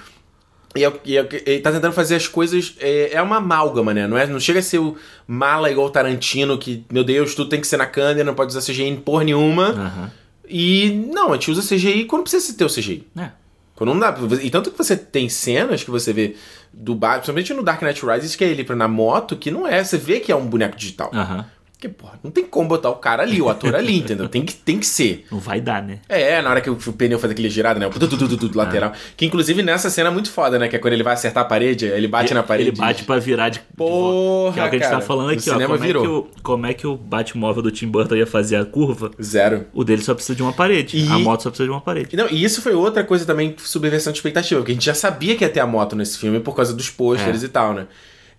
E, 0.76 0.85
é, 0.85 0.93
e 1.05 1.16
é 1.16 1.28
ele 1.47 1.61
tá 1.61 1.72
tentando 1.72 1.93
fazer 1.93 2.16
as 2.16 2.28
coisas. 2.28 2.74
É, 2.80 3.14
é 3.14 3.22
uma 3.22 3.37
amálgama, 3.37 3.95
né? 3.95 4.07
Não, 4.07 4.18
é, 4.18 4.26
não 4.26 4.41
chega 4.41 4.59
a 4.59 4.62
ser 4.62 4.78
o 4.78 4.97
mala 5.26 5.70
igual 5.70 5.87
o 5.87 5.91
Tarantino, 5.91 6.59
que, 6.59 6.85
meu 6.91 7.05
Deus, 7.05 7.35
tudo 7.35 7.49
tem 7.49 7.61
que 7.61 7.66
ser 7.66 7.76
na 7.76 7.87
câmera, 7.87 8.24
não 8.24 8.35
pode 8.35 8.57
usar 8.57 8.61
CGI 8.61 8.85
em 8.85 8.97
porra 8.97 9.24
nenhuma. 9.24 9.68
Aham. 9.68 10.11
E 10.49 10.90
não, 11.12 11.32
a 11.32 11.34
gente 11.34 11.51
usa 11.51 11.62
CGI 11.62 12.05
quando 12.05 12.22
precisa 12.22 12.57
ter 12.57 12.64
o 12.64 12.68
CGI. 12.68 13.07
É. 13.16 13.30
Quando 13.74 13.92
não 13.92 13.99
dá. 13.99 14.14
E 14.42 14.51
tanto 14.51 14.70
que 14.70 14.78
você 14.78 14.97
tem 14.97 15.28
cenas 15.28 15.82
que 15.82 15.90
você 15.90 16.12
vê 16.12 16.36
do 16.72 16.95
Batman, 16.95 17.18
principalmente 17.18 17.55
no 17.55 17.62
Dark 17.62 17.82
Knight 17.82 18.05
Rises, 18.07 18.36
que 18.36 18.45
é 18.45 18.49
ele 18.49 18.64
na 18.74 18.86
moto, 18.86 19.36
que 19.36 19.51
não 19.51 19.66
é. 19.66 19.82
Você 19.82 19.99
vê 19.99 20.20
que 20.20 20.30
é 20.30 20.36
um 20.36 20.47
boneco 20.47 20.76
digital. 20.76 21.11
Aham. 21.12 21.47
Porque, 21.85 21.89
porra, 21.89 22.18
não 22.22 22.30
tem 22.30 22.45
como 22.45 22.68
botar 22.68 22.91
o 22.91 22.97
cara 22.97 23.22
ali, 23.22 23.41
o 23.43 23.49
ator 23.49 23.74
ali, 23.74 23.99
entendeu? 24.01 24.28
Tem 24.28 24.43
que, 24.43 24.55
tem 24.55 24.78
que 24.78 24.87
ser. 24.87 25.26
Não 25.30 25.39
vai 25.39 25.61
dar, 25.61 25.82
né? 25.82 25.99
É, 26.09 26.41
na 26.41 26.51
hora 26.51 26.61
que 26.61 26.70
o 26.70 26.74
o 26.87 26.93
pneu 26.93 27.18
faz 27.18 27.30
aquele 27.32 27.49
girado, 27.49 27.78
né? 27.80 27.87
O 27.87 27.91
tu, 27.91 28.07
tu, 28.09 28.26
do 28.49 28.59
lateral. 28.59 28.93
Que 29.16 29.24
inclusive 29.26 29.62
nessa 29.62 29.89
cena 29.91 30.09
é 30.09 30.12
muito 30.12 30.30
foda, 30.30 30.59
né? 30.59 30.68
Que 30.68 30.76
é 30.76 30.78
quando 30.78 30.93
ele 30.93 31.03
vai 31.03 31.14
acertar 31.14 31.43
a 31.45 31.47
parede, 31.47 31.87
ele 31.87 32.07
bate 32.09 32.35
na 32.35 32.43
parede. 32.43 32.70
Ele 32.70 32.76
bate 32.76 33.05
pra 33.05 33.18
virar 33.18 33.49
de. 33.49 33.59
de 33.59 33.64
Porra, 33.76 34.53
volta. 34.53 34.55
Que 34.55 34.61
é 34.61 34.64
o 34.64 34.70
que 34.70 34.76
a 34.76 34.78
gente 34.78 34.89
cara. 34.89 35.01
tá 35.01 35.07
falando 35.07 35.30
aqui, 35.30 35.51
ó. 35.51 35.53
cinema 35.55 35.72
Como 35.74 35.85
é, 35.85 35.87
virou. 35.87 36.03
que 36.03 36.09
o, 36.09 36.43
como 36.43 36.66
é 36.66 36.74
que 36.74 36.87
o 36.87 36.97
Batmóvel 36.97 37.62
do 37.62 37.70
Tim 37.70 37.87
Burton 37.89 38.16
ia 38.16 38.26
fazer 38.26 38.57
a 38.57 38.64
curva? 38.64 39.11
Zero. 39.22 39.66
O 39.72 39.85
dele 39.85 40.03
só 40.03 40.14
precisa 40.14 40.35
de 40.37 40.43
uma 40.43 40.53
parede. 40.53 40.99
E- 40.99 41.09
A 41.11 41.18
moto 41.18 41.43
só 41.43 41.51
precisa 41.51 41.66
de 41.66 41.72
uma 41.72 41.80
parede. 41.80 42.09
E, 42.12 42.16
não, 42.16 42.28
e 42.28 42.43
isso 42.45 42.61
foi 42.61 42.74
outra 42.74 43.03
coisa 43.05 43.24
também, 43.24 43.55
subversão 43.59 44.12
de 44.12 44.18
expectativa, 44.18 44.61
porque 44.61 44.72
a 44.72 44.74
gente 44.74 44.85
já 44.87 44.95
sabia 44.95 45.37
que 45.37 45.45
ia 45.45 45.51
ter 45.51 45.61
a 45.61 45.66
moto 45.66 45.97
nesse 45.97 46.18
filme 46.18 46.41
por 46.41 46.55
causa 46.55 46.74
dos 46.74 46.91
pôsteres 46.91 47.43
É. 47.43 47.47
e 47.47 47.49
tal, 47.49 47.72
né? 47.74 47.87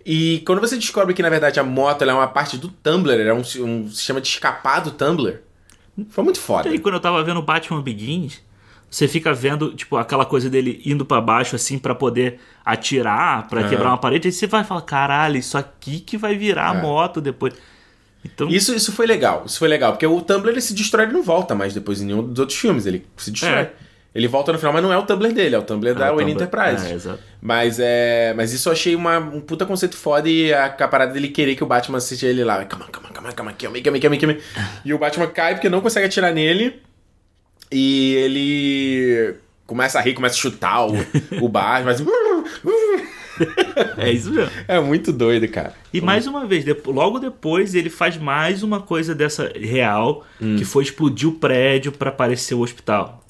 E 0.08 0.38
quando 0.46 0.60
você 0.60 0.76
descobre 0.76 1.12
que, 1.12 1.20
na 1.20 1.28
verdade, 1.28 1.58
a 1.58 1.64
moto 1.64 2.02
é 2.02 2.14
uma 2.14 2.28
parte 2.28 2.56
do 2.56 2.68
Tumblr, 2.68 3.20
é 3.20 3.34
um, 3.34 3.40
um 3.40 3.90
sistema 3.90 4.20
de 4.20 4.28
escapar 4.28 4.78
do 4.80 4.92
Tumblr, 4.92 5.40
foi 6.10 6.22
muito 6.22 6.38
foda. 6.38 6.68
E 6.68 6.72
aí, 6.72 6.78
quando 6.78 6.94
eu 6.94 7.00
tava 7.00 7.24
vendo 7.24 7.40
o 7.40 7.42
Batman 7.42 7.82
Begins, 7.82 8.40
você 8.88 9.08
fica 9.08 9.34
vendo, 9.34 9.74
tipo, 9.74 9.96
aquela 9.96 10.24
coisa 10.24 10.48
dele 10.48 10.80
indo 10.86 11.04
pra 11.04 11.20
baixo, 11.20 11.56
assim, 11.56 11.76
pra 11.76 11.92
poder 11.92 12.38
atirar, 12.64 13.48
pra 13.48 13.62
Aham. 13.62 13.68
quebrar 13.68 13.88
uma 13.88 13.98
parede. 13.98 14.28
Aí 14.28 14.32
você 14.32 14.46
vai 14.46 14.62
falar, 14.62 14.82
caralho, 14.82 15.38
isso 15.38 15.58
aqui 15.58 15.98
que 15.98 16.16
vai 16.16 16.36
virar 16.36 16.70
a 16.70 16.76
É. 16.76 16.80
moto 16.80 17.20
depois. 17.20 17.54
Então, 18.24 18.48
Isso, 18.48 18.72
isso 18.74 18.92
foi 18.92 19.06
legal, 19.06 19.42
isso 19.46 19.58
foi 19.58 19.66
legal, 19.68 19.92
porque 19.92 20.06
o 20.06 20.20
Tumblr 20.20 20.50
ele 20.50 20.60
se 20.60 20.72
destrói 20.72 21.06
e 21.06 21.12
não 21.12 21.22
volta 21.22 21.52
mais 21.54 21.74
depois 21.74 22.00
em 22.00 22.06
nenhum 22.06 22.22
dos 22.26 22.38
outros 22.38 22.58
filmes, 22.58 22.86
ele 22.86 23.04
se 23.16 23.30
destrói. 23.32 23.52
É. 23.52 23.72
Ele 24.16 24.26
volta 24.26 24.50
no 24.50 24.58
final, 24.58 24.72
mas 24.72 24.82
não 24.82 24.90
é 24.90 24.96
o 24.96 25.02
Tumblr 25.02 25.30
dele, 25.34 25.54
é 25.54 25.58
o 25.58 25.62
Tumblr 25.62 25.94
da 25.94 26.10
o 26.10 26.16
Wayne 26.16 26.32
Enterprise. 26.32 26.86
É, 26.90 26.94
exato. 26.94 27.18
Mas 27.40 27.78
é. 27.78 28.32
Mas 28.34 28.50
isso 28.52 28.68
eu 28.68 28.72
achei 28.72 28.96
uma, 28.96 29.18
um 29.18 29.40
puta 29.42 29.66
conceito 29.66 29.94
foda 29.94 30.26
e 30.26 30.54
a, 30.54 30.64
a 30.66 30.88
parada 30.88 31.12
dele 31.12 31.28
querer 31.28 31.54
que 31.54 31.62
o 31.62 31.66
Batman 31.66 31.98
assiste 31.98 32.24
ele 32.24 32.42
lá. 32.42 32.64
Calma, 32.64 32.86
calma, 32.90 33.10
calma, 33.10 33.32
calma, 33.32 33.52
calma, 33.52 33.80
calma, 33.82 34.00
calma, 34.00 34.16
calma. 34.16 34.36
E 34.84 34.94
o 34.94 34.98
Batman 34.98 35.26
cai 35.26 35.54
porque 35.54 35.68
não 35.68 35.82
consegue 35.82 36.06
atirar 36.06 36.32
nele. 36.32 36.80
E 37.70 38.14
ele 38.14 39.34
começa 39.66 39.98
a 39.98 40.00
rir, 40.02 40.14
começa 40.14 40.34
a 40.34 40.38
chutar 40.38 40.86
o, 40.86 40.94
o 41.42 41.48
Batman. 41.48 41.92
Mas... 41.92 42.02
É 43.98 44.10
isso 44.10 44.30
mesmo. 44.30 44.50
É 44.66 44.80
muito 44.80 45.12
doido, 45.12 45.46
cara. 45.48 45.74
E 45.92 46.00
mais 46.00 46.26
uma 46.26 46.46
vez, 46.46 46.64
logo 46.86 47.18
depois 47.18 47.74
ele 47.74 47.90
faz 47.90 48.16
mais 48.16 48.62
uma 48.62 48.80
coisa 48.80 49.14
dessa 49.14 49.52
real, 49.54 50.24
Hum. 50.40 50.56
que 50.56 50.64
foi 50.64 50.84
explodir 50.84 51.28
o 51.28 51.32
prédio 51.32 51.92
pra 51.92 52.08
aparecer 52.08 52.54
o 52.54 52.60
hospital. 52.60 53.25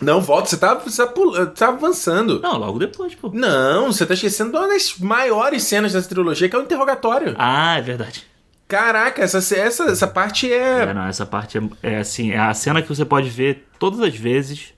Não, 0.00 0.20
volta, 0.20 0.48
você 0.48 0.56
tá, 0.56 0.74
você 0.74 1.04
tá, 1.04 1.10
pula- 1.12 1.46
tá 1.46 1.68
avançando. 1.68 2.40
Não, 2.40 2.58
logo 2.58 2.78
depois, 2.78 3.14
pô. 3.14 3.30
Não, 3.32 3.92
você 3.92 4.04
tá 4.04 4.14
esquecendo 4.14 4.50
de 4.50 4.56
uma 4.56 4.68
das 4.68 4.98
maiores 4.98 5.62
cenas 5.62 5.92
dessa 5.92 6.08
trilogia, 6.08 6.48
que 6.48 6.56
é 6.56 6.58
o 6.58 6.62
interrogatório. 6.62 7.34
Ah, 7.38 7.78
é 7.78 7.80
verdade. 7.80 8.24
Caraca, 8.66 9.22
essa, 9.22 9.38
essa, 9.54 9.84
essa 9.84 10.06
parte 10.06 10.52
é. 10.52 10.80
É, 10.82 10.94
não, 10.94 11.06
essa 11.06 11.24
parte 11.24 11.58
é, 11.58 11.62
é 11.94 11.98
assim, 11.98 12.32
é 12.32 12.38
a 12.38 12.52
cena 12.54 12.82
que 12.82 12.88
você 12.88 13.04
pode 13.04 13.28
ver 13.28 13.66
todas 13.78 14.00
as 14.00 14.16
vezes 14.16 14.72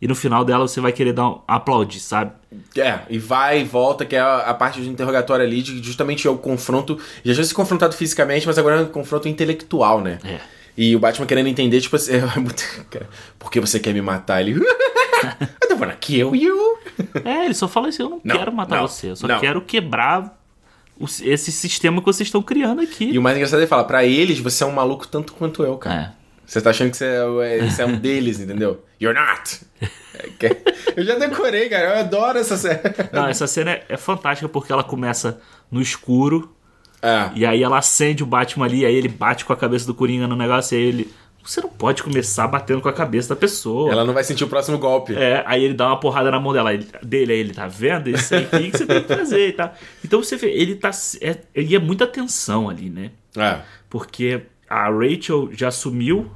e 0.00 0.06
no 0.06 0.14
final 0.14 0.44
dela 0.44 0.68
você 0.68 0.80
vai 0.80 0.92
querer 0.92 1.12
dar 1.14 1.28
um 1.28 1.40
aplaudir, 1.48 2.00
sabe? 2.00 2.32
É, 2.76 3.00
e 3.08 3.18
vai 3.18 3.60
e 3.60 3.64
volta, 3.64 4.04
que 4.04 4.14
é 4.14 4.20
a, 4.20 4.38
a 4.38 4.54
parte 4.54 4.80
do 4.80 4.86
interrogatório 4.86 5.44
ali, 5.44 5.62
de 5.62 5.82
justamente 5.82 6.26
é 6.26 6.30
o 6.30 6.36
confronto. 6.38 6.98
Já 7.24 7.34
tinha 7.34 7.44
se 7.44 7.54
confrontado 7.54 7.94
fisicamente, 7.94 8.46
mas 8.46 8.56
agora 8.58 8.76
é 8.76 8.80
um 8.82 8.86
confronto 8.86 9.26
intelectual, 9.26 10.00
né? 10.00 10.18
É. 10.24 10.38
E 10.82 10.96
o 10.96 10.98
Batman 10.98 11.26
querendo 11.26 11.46
entender, 11.48 11.78
tipo 11.78 11.94
assim, 11.96 12.14
é 12.16 12.38
muito- 12.40 12.64
por 13.38 13.50
que 13.50 13.60
você 13.60 13.78
quer 13.78 13.92
me 13.92 14.00
matar? 14.00 14.40
Ele. 14.40 14.52
I 14.58 15.68
don't 15.68 15.78
wanna 15.78 15.94
kill 15.94 16.34
you. 16.34 16.78
É, 17.22 17.44
ele 17.44 17.52
só 17.52 17.68
fala 17.68 17.88
assim, 17.88 18.02
eu 18.02 18.08
não, 18.08 18.20
Não, 18.24 18.38
quero 18.38 18.50
matar 18.50 18.76
não, 18.80 18.88
você, 18.88 19.10
eu 19.10 19.16
só 19.16 19.28
não. 19.28 19.38
quero 19.40 19.60
quebrar 19.60 20.40
esse 21.22 21.52
sistema 21.52 22.00
que 22.00 22.06
vocês 22.06 22.26
estão 22.28 22.40
criando 22.42 22.80
aqui. 22.80 23.10
E 23.10 23.18
o 23.18 23.22
mais 23.22 23.36
engraçado 23.36 23.58
é 23.58 23.62
ele 23.62 23.68
fala, 23.68 23.84
pra 23.84 24.04
eles, 24.06 24.38
você 24.38 24.64
é 24.64 24.66
um 24.66 24.72
maluco 24.72 25.06
tanto 25.06 25.34
quanto 25.34 25.62
eu, 25.62 25.76
cara. 25.76 26.14
É. 26.16 26.20
Você 26.46 26.60
tá 26.62 26.70
achando 26.70 26.90
que 26.90 26.96
você 26.96 27.04
é, 27.04 27.68
você 27.70 27.82
é 27.82 27.86
um 27.86 27.96
deles, 27.96 28.40
entendeu? 28.40 28.82
You're 29.00 29.18
not. 29.18 29.60
É 29.82 29.86
Eu 30.96 31.04
já 31.04 31.16
decorei, 31.16 31.68
cara. 31.68 31.90
Eu 31.94 31.98
adoro 32.00 32.38
essa 32.38 32.56
série. 32.56 32.80
Não, 33.12 33.28
essa 33.28 33.46
cena 33.46 33.70
é, 33.72 33.84
é 33.90 33.96
fantástica 33.96 34.48
porque 34.48 34.72
ela 34.72 34.82
começa 34.82 35.40
no 35.70 35.80
escuro 35.80 36.52
É. 37.02 37.30
e 37.34 37.46
aí 37.46 37.62
ela 37.62 37.78
acende 37.78 38.22
o 38.22 38.26
Batman 38.26 38.66
ali, 38.66 38.84
aí 38.84 38.94
ele 38.94 39.08
bate 39.08 39.44
com 39.44 39.52
a 39.52 39.56
cabeça 39.56 39.86
do 39.86 39.94
Coringa 39.94 40.26
no 40.26 40.36
negócio 40.36 40.76
e 40.76 40.78
aí 40.78 40.84
ele... 40.86 41.10
Você 41.42 41.62
não 41.62 41.70
pode 41.70 42.02
começar 42.02 42.46
batendo 42.46 42.82
com 42.82 42.88
a 42.90 42.92
cabeça 42.92 43.30
da 43.30 43.36
pessoa. 43.36 43.90
Ela 43.90 44.04
não 44.04 44.12
vai 44.12 44.22
sentir 44.22 44.44
o 44.44 44.46
próximo 44.46 44.76
golpe. 44.76 45.14
É, 45.16 45.42
aí 45.46 45.64
ele 45.64 45.72
dá 45.72 45.86
uma 45.86 45.98
porrada 45.98 46.30
na 46.30 46.38
mão 46.38 46.52
dela, 46.52 46.74
ele- 46.74 46.86
dele, 47.02 47.32
aí 47.32 47.38
ele 47.40 47.54
tá 47.54 47.66
vendo? 47.66 48.10
Isso 48.10 48.34
aí 48.34 48.44
que 48.44 48.76
você 48.76 48.84
tem 48.84 49.02
que 49.02 49.16
fazer 49.16 49.48
e 49.48 49.52
tal. 49.52 49.74
Então 50.04 50.22
você 50.22 50.36
vê, 50.36 50.50
ele 50.50 50.74
tá. 50.74 50.90
É, 51.22 51.38
e 51.56 51.74
é 51.74 51.78
muita 51.78 52.06
tensão 52.06 52.68
ali, 52.68 52.90
né? 52.90 53.10
É. 53.34 53.56
Porque 53.88 54.42
a 54.68 54.90
Rachel 54.90 55.48
já 55.52 55.68
assumiu, 55.68 56.30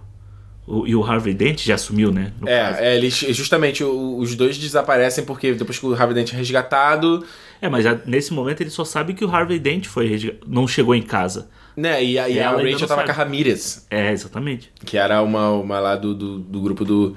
o- 0.66 0.86
e 0.86 0.94
o 0.94 1.02
Harvey 1.04 1.34
Dent 1.34 1.62
já 1.64 1.74
assumiu, 1.74 2.10
né? 2.12 2.32
É, 2.46 2.76
é, 2.92 2.96
eles 2.96 3.14
justamente 3.14 3.82
o- 3.84 4.16
os 4.18 4.34
dois 4.34 4.56
desaparecem 4.58 5.24
porque 5.24 5.52
depois 5.54 5.78
que 5.78 5.86
o 5.86 5.92
Harvey 5.94 6.14
Dent 6.14 6.32
é 6.32 6.36
resgatado, 6.36 7.24
É, 7.60 7.68
mas 7.68 7.84
já- 7.84 7.98
nesse 8.06 8.32
momento 8.32 8.60
ele 8.60 8.70
só 8.70 8.84
sabe 8.84 9.14
que 9.14 9.24
o 9.24 9.30
Harvey 9.30 9.58
Dent 9.58 9.86
foi, 9.86 10.38
não 10.46 10.66
chegou 10.68 10.94
em 10.94 11.02
casa. 11.02 11.48
né? 11.76 12.04
E 12.04 12.16
a, 12.18 12.28
e 12.28 12.38
a 12.38 12.50
Rachel 12.52 12.86
tava 12.86 13.02
com 13.02 13.10
a 13.10 13.14
Ramirez, 13.14 13.84
É, 13.90 14.12
exatamente. 14.12 14.70
que 14.84 14.96
era 14.96 15.20
uma, 15.22 15.50
uma 15.50 15.80
lá 15.80 15.96
do, 15.96 16.14
do, 16.14 16.38
do 16.38 16.60
grupo 16.60 16.84
do, 16.84 17.16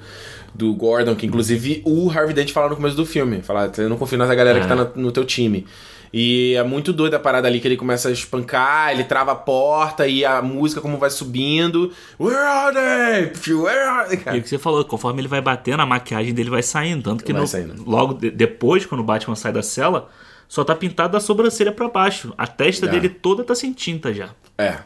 do 0.52 0.74
Gordon, 0.74 1.14
que 1.14 1.24
inclusive 1.26 1.80
o 1.84 2.10
Harvey 2.10 2.34
Dent 2.34 2.50
fala 2.50 2.68
no 2.68 2.74
começo 2.74 2.96
do 2.96 3.06
filme. 3.06 3.40
Fala, 3.40 3.70
eu 3.78 3.88
não 3.88 3.96
confio 3.96 4.18
nessa 4.18 4.34
galera 4.34 4.58
É. 4.58 4.62
que 4.62 4.66
tá 4.66 4.74
no, 4.74 4.90
no 4.96 5.12
teu 5.12 5.24
time. 5.24 5.64
E 6.12 6.54
é 6.56 6.62
muito 6.62 6.92
doida 6.92 7.16
a 7.16 7.20
parada 7.20 7.46
ali 7.48 7.60
que 7.60 7.68
ele 7.68 7.76
começa 7.76 8.08
a 8.08 8.12
espancar, 8.12 8.92
ele 8.92 9.04
trava 9.04 9.32
a 9.32 9.34
porta 9.34 10.06
e 10.06 10.24
a 10.24 10.40
música 10.40 10.80
como 10.80 10.96
vai 10.98 11.10
subindo. 11.10 11.92
Where 12.18 12.36
are 12.38 12.74
they? 12.74 13.54
Where 13.54 13.80
are 13.80 14.16
they? 14.16 14.34
E 14.36 14.38
o 14.38 14.42
que 14.42 14.48
você 14.48 14.58
falou, 14.58 14.84
conforme 14.84 15.20
ele 15.20 15.28
vai 15.28 15.40
batendo, 15.40 15.80
a 15.80 15.86
maquiagem 15.86 16.32
dele 16.32 16.50
vai 16.50 16.62
saindo. 16.62 17.02
Tanto 17.02 17.24
que 17.24 17.32
no- 17.32 17.44
logo 17.86 18.14
de- 18.14 18.30
depois, 18.30 18.86
quando 18.86 19.00
o 19.00 19.04
Batman 19.04 19.36
sai 19.36 19.52
da 19.52 19.62
cela, 19.62 20.08
só 20.48 20.64
tá 20.64 20.74
pintado 20.74 21.12
da 21.12 21.20
sobrancelha 21.20 21.72
pra 21.72 21.88
baixo. 21.88 22.32
A 22.38 22.46
testa 22.46 22.86
É. 22.86 22.88
dele 22.88 23.08
toda 23.10 23.44
tá 23.44 23.54
sem 23.54 23.72
tinta 23.72 24.12
já. 24.14 24.30
É. 24.56 24.78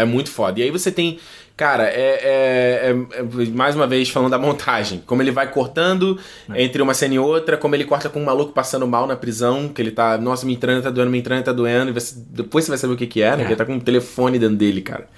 É 0.00 0.04
muito 0.04 0.30
foda. 0.30 0.60
E 0.60 0.62
aí 0.62 0.70
você 0.70 0.90
tem. 0.92 1.18
Cara, 1.56 1.84
é, 1.88 1.90
é- 2.22 2.90
é- 2.90 3.18
é- 3.20 3.46
mais 3.52 3.74
uma 3.74 3.84
vez 3.86 4.08
falando 4.08 4.30
da 4.30 4.38
montagem. 4.38 5.02
Como 5.04 5.20
ele 5.20 5.32
vai 5.32 5.50
cortando 5.50 6.16
entre 6.54 6.80
uma 6.80 6.94
cena 6.94 7.14
e 7.14 7.18
outra, 7.18 7.56
como 7.56 7.74
ele 7.74 7.84
corta 7.84 8.08
com 8.08 8.20
um 8.20 8.24
maluco 8.24 8.52
passando 8.52 8.86
mal 8.86 9.08
na 9.08 9.16
prisão, 9.16 9.68
que 9.68 9.82
ele 9.82 9.90
tá. 9.90 10.16
Nossa, 10.18 10.46
minha 10.46 10.56
entranha 10.56 10.80
tá 10.80 10.88
doendo, 10.90 11.10
minha 11.10 11.20
entranha 11.20 11.42
tá 11.42 11.52
doendo. 11.52 11.90
E 11.90 11.94
você- 11.94 12.14
depois 12.30 12.64
você 12.64 12.70
vai 12.70 12.78
saber 12.78 12.94
o 12.94 12.96
que, 12.96 13.06
que 13.08 13.22
é, 13.22 13.30
né? 13.36 13.42
É. 13.42 13.46
Que 13.46 13.50
ele 13.52 13.56
tá 13.56 13.64
com 13.64 13.74
um 13.74 13.80
telefone 13.80 14.38
dentro 14.38 14.54
dele, 14.56 14.80
cara. 14.82 15.08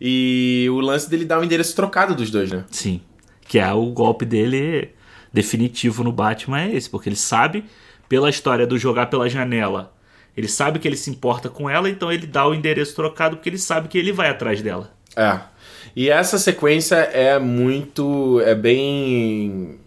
E 0.00 0.66
o 0.70 0.80
lance 0.80 1.08
dele 1.08 1.24
dá 1.24 1.38
o 1.38 1.44
endereço 1.44 1.74
trocado 1.76 2.14
dos 2.14 2.30
dois, 2.30 2.50
né? 2.50 2.64
Sim. 2.70 3.00
Que 3.48 3.58
é 3.60 3.72
o 3.72 3.86
golpe 3.86 4.24
dele 4.24 4.90
definitivo 5.32 6.02
no 6.02 6.10
Batman 6.12 6.62
é 6.62 6.74
esse, 6.74 6.88
porque 6.90 7.08
ele 7.08 7.16
sabe, 7.16 7.64
pela 8.08 8.28
história 8.30 8.66
do 8.66 8.76
jogar 8.78 9.06
pela 9.06 9.28
janela, 9.28 9.92
ele 10.36 10.48
sabe 10.48 10.78
que 10.78 10.86
ele 10.86 10.96
se 10.96 11.08
importa 11.08 11.48
com 11.48 11.68
ela, 11.68 11.88
então 11.88 12.12
ele 12.12 12.26
dá 12.26 12.46
o 12.46 12.54
endereço 12.54 12.94
trocado 12.94 13.36
porque 13.36 13.48
ele 13.48 13.58
sabe 13.58 13.88
que 13.88 13.96
ele 13.96 14.12
vai 14.12 14.28
atrás 14.28 14.60
dela. 14.60 14.90
É. 15.16 15.40
E 15.96 16.10
essa 16.10 16.38
sequência 16.38 16.96
é 16.96 17.38
muito. 17.38 18.40
É 18.44 18.54
bem. 18.54 19.78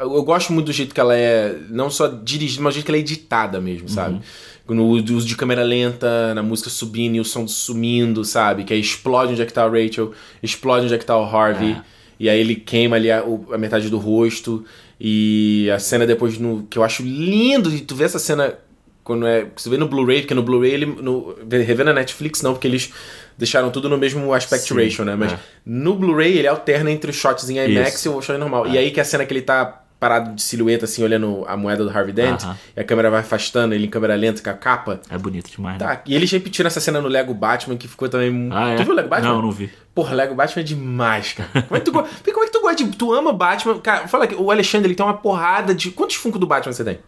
Eu 0.00 0.22
gosto 0.24 0.52
muito 0.52 0.66
do 0.66 0.72
jeito 0.72 0.92
que 0.92 1.00
ela 1.00 1.16
é. 1.16 1.56
Não 1.70 1.88
só 1.88 2.08
dirigida, 2.08 2.60
mas 2.62 2.74
do 2.74 2.76
jeito 2.76 2.86
que 2.86 2.90
ela 2.90 2.98
é 2.98 3.00
editada 3.00 3.60
mesmo, 3.60 3.88
sabe? 3.88 4.20
No 4.68 4.86
uso 4.86 5.26
de 5.26 5.36
câmera 5.36 5.62
lenta, 5.62 6.34
na 6.34 6.42
música 6.42 6.68
subindo 6.68 7.14
e 7.14 7.20
o 7.20 7.24
som 7.24 7.46
sumindo, 7.46 8.24
sabe? 8.24 8.64
Que 8.64 8.72
aí 8.72 8.80
explode 8.80 9.32
onde 9.32 9.42
é 9.42 9.46
que 9.46 9.52
tá 9.52 9.64
a 9.64 9.68
Rachel, 9.68 10.12
explode 10.42 10.86
onde 10.86 10.94
é 10.94 10.98
que 10.98 11.04
tá 11.04 11.16
o 11.16 11.24
Harvey. 11.24 11.72
É. 11.72 11.82
E 12.18 12.28
aí 12.28 12.40
ele 12.40 12.56
queima 12.56 12.96
ali 12.96 13.10
a, 13.10 13.22
a 13.52 13.58
metade 13.58 13.88
do 13.88 13.98
rosto. 13.98 14.64
E 14.98 15.68
a 15.72 15.78
cena 15.78 16.06
depois 16.06 16.38
no. 16.38 16.66
Que 16.68 16.78
eu 16.78 16.82
acho 16.82 17.04
lindo. 17.04 17.72
E 17.72 17.80
tu 17.80 17.94
vê 17.94 18.04
essa 18.04 18.18
cena 18.18 18.58
quando 19.04 19.26
é. 19.26 19.46
Você 19.56 19.68
vê 19.68 19.76
no 19.76 19.86
Blu-ray, 19.88 20.20
porque 20.22 20.34
no 20.34 20.42
Blu-ray 20.42 20.72
ele. 20.72 20.86
No, 20.86 21.34
revendo 21.50 21.84
na 21.86 21.94
Netflix, 21.94 22.42
não, 22.42 22.52
porque 22.52 22.66
eles 22.68 22.92
deixaram 23.36 23.70
tudo 23.70 23.88
no 23.88 23.98
mesmo 23.98 24.32
aspect 24.32 24.66
Sim, 24.68 24.74
ratio, 24.82 25.04
né? 25.04 25.16
Mas 25.16 25.32
é. 25.32 25.38
no 25.64 25.94
Blu-ray 25.94 26.38
ele 26.38 26.48
alterna 26.48 26.90
entre 26.90 27.10
os 27.10 27.16
shots 27.16 27.48
em 27.50 27.56
IMAX 27.58 27.94
Isso. 27.96 28.08
É. 28.08 28.12
e 28.12 28.14
o 28.14 28.20
shot 28.22 28.38
normal. 28.38 28.66
E 28.66 28.78
aí 28.78 28.90
que 28.90 29.00
a 29.00 29.04
cena 29.04 29.24
que 29.26 29.32
ele 29.32 29.42
tá 29.42 29.78
parado 29.98 30.34
de 30.34 30.42
silhueta, 30.42 30.84
assim, 30.84 31.04
olhando 31.04 31.44
a 31.46 31.56
moeda 31.56 31.84
do 31.84 31.90
Harvey 31.96 32.12
Dent, 32.12 32.42
Aham. 32.42 32.56
e 32.76 32.80
a 32.80 32.82
câmera 32.82 33.08
vai 33.08 33.20
afastando 33.20 33.72
ele 33.72 33.86
em 33.86 33.88
câmera 33.88 34.16
lenta 34.16 34.42
com 34.42 34.50
a 34.50 34.54
capa. 34.54 35.00
É 35.08 35.16
bonito 35.16 35.48
demais, 35.48 35.78
né? 35.78 35.86
Tá, 35.86 36.02
e 36.04 36.14
eles 36.16 36.28
repetiram 36.32 36.66
essa 36.66 36.80
cena 36.80 37.00
no 37.00 37.06
Lego 37.06 37.32
Batman, 37.32 37.76
que 37.76 37.86
ficou 37.86 38.08
também. 38.08 38.48
Ah, 38.52 38.70
é? 38.70 38.76
Tu 38.76 38.82
viu 38.82 38.92
o 38.94 38.96
Lego 38.96 39.08
Batman? 39.08 39.34
Não, 39.34 39.42
não 39.42 39.52
vi. 39.52 39.70
Porra, 39.94 40.12
Lego 40.14 40.34
Batman 40.34 40.60
é 40.62 40.64
demais, 40.64 41.34
cara. 41.34 41.62
Como 41.62 41.76
é 41.76 41.78
que 41.78 41.84
tu, 41.84 41.92
go- 41.92 42.02
como 42.32 42.42
é 42.42 42.46
que 42.46 42.52
tu 42.52 42.60
gosta 42.60 42.82
de. 42.84 42.96
Tu 42.96 43.12
ama 43.14 43.32
Batman? 43.32 43.78
Cara, 43.78 44.08
fala 44.08 44.26
que 44.26 44.34
o 44.34 44.50
Alexandre 44.50 44.88
ele 44.88 44.96
tem 44.96 45.06
uma 45.06 45.14
porrada 45.14 45.72
de. 45.72 45.92
Quantos 45.92 46.16
Funko 46.16 46.36
do 46.36 46.48
Batman 46.48 46.72
você 46.72 46.82
tem? 46.82 46.98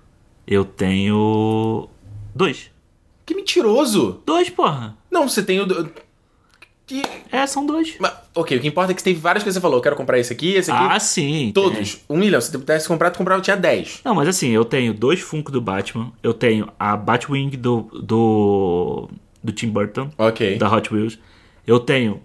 Eu 0.47 0.65
tenho. 0.65 1.89
Dois. 2.35 2.71
Que 3.27 3.35
mentiroso! 3.35 4.21
Dois, 4.27 4.51
porra. 4.51 4.97
Não, 5.11 5.29
você 5.29 5.43
tem 5.43 5.61
o. 5.61 5.66
do- 5.66 5.91
Que... 6.87 7.03
É, 7.33 7.47
são 7.47 7.65
dois. 7.65 7.95
Mas, 7.99 8.12
ok, 8.35 8.59
o 8.59 8.61
que 8.61 8.69
importa 8.69 8.93
é 8.93 8.95
que 8.95 9.01
você 9.01 9.11
teve 9.11 9.21
várias 9.21 9.43
coisas 9.43 9.57
que 9.57 9.61
você 9.61 9.62
falou. 9.62 9.79
Eu 9.79 9.83
quero 9.83 9.97
comprar 9.97 10.19
esse 10.19 10.33
aqui, 10.33 10.53
esse 10.55 10.71
aqui. 10.71 10.85
Ah, 10.95 11.01
sim. 11.01 11.51
todos. 11.55 11.95
tem. 11.95 12.03
Um 12.11 12.19
milhão. 12.19 12.39
Se 12.41 12.51
você 12.51 12.59
pudesse 12.59 12.87
comprar, 12.87 13.11
tu 13.11 13.16
comprava, 13.19 13.41
tinha 13.41 13.57
10. 13.57 14.03
Não, 14.05 14.15
mas 14.15 14.29
assim, 14.29 14.51
eu 14.51 14.65
tenho 14.66 14.93
dois 14.93 15.21
Funko 15.21 15.51
do 15.51 15.61
Batman. 15.62 16.12
Eu 16.23 16.35
tenho 16.35 16.69
a 16.79 16.95
Batwing 16.97 17.51
do, 17.51 17.83
do, 18.03 19.09
do 19.43 19.53
Tim 19.53 19.69
Burton, 19.71 20.11
Ok. 20.19 20.59
da 20.59 20.71
Hot 20.71 20.93
Wheels. 20.93 21.19
Eu 21.66 21.81
tenho 21.81 22.21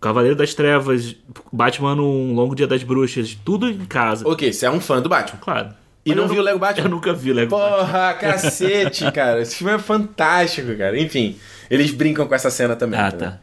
Cavaleiro 0.00 0.34
das 0.34 0.52
Trevas, 0.54 1.14
Batman 1.52 1.94
Um 1.94 2.34
Longo 2.34 2.56
Dia 2.56 2.66
das 2.66 2.82
Bruxas, 2.82 3.38
tudo 3.44 3.68
em 3.70 3.84
casa. 3.84 4.26
Ok, 4.28 4.52
você 4.52 4.66
é 4.66 4.70
um 4.70 4.80
fã 4.80 5.00
do 5.00 5.08
Batman. 5.08 5.38
Claro. 5.40 5.79
E 6.04 6.14
não 6.14 6.22
eu 6.24 6.28
viu 6.28 6.40
o 6.40 6.44
Lego 6.44 6.58
Batman? 6.58 6.84
Eu 6.86 6.90
nunca 6.90 7.12
vi 7.12 7.30
o 7.30 7.34
Lego 7.34 7.50
Batman. 7.50 7.76
Porra, 7.78 8.14
cacete, 8.14 9.10
cara. 9.12 9.42
Esse 9.42 9.56
filme 9.56 9.72
é 9.74 9.78
fantástico, 9.78 10.74
cara. 10.76 10.98
Enfim, 10.98 11.38
eles 11.70 11.90
brincam 11.90 12.26
com 12.26 12.34
essa 12.34 12.50
cena 12.50 12.74
também. 12.74 12.98
Ah, 12.98 13.04
né? 13.04 13.10
tá. 13.12 13.40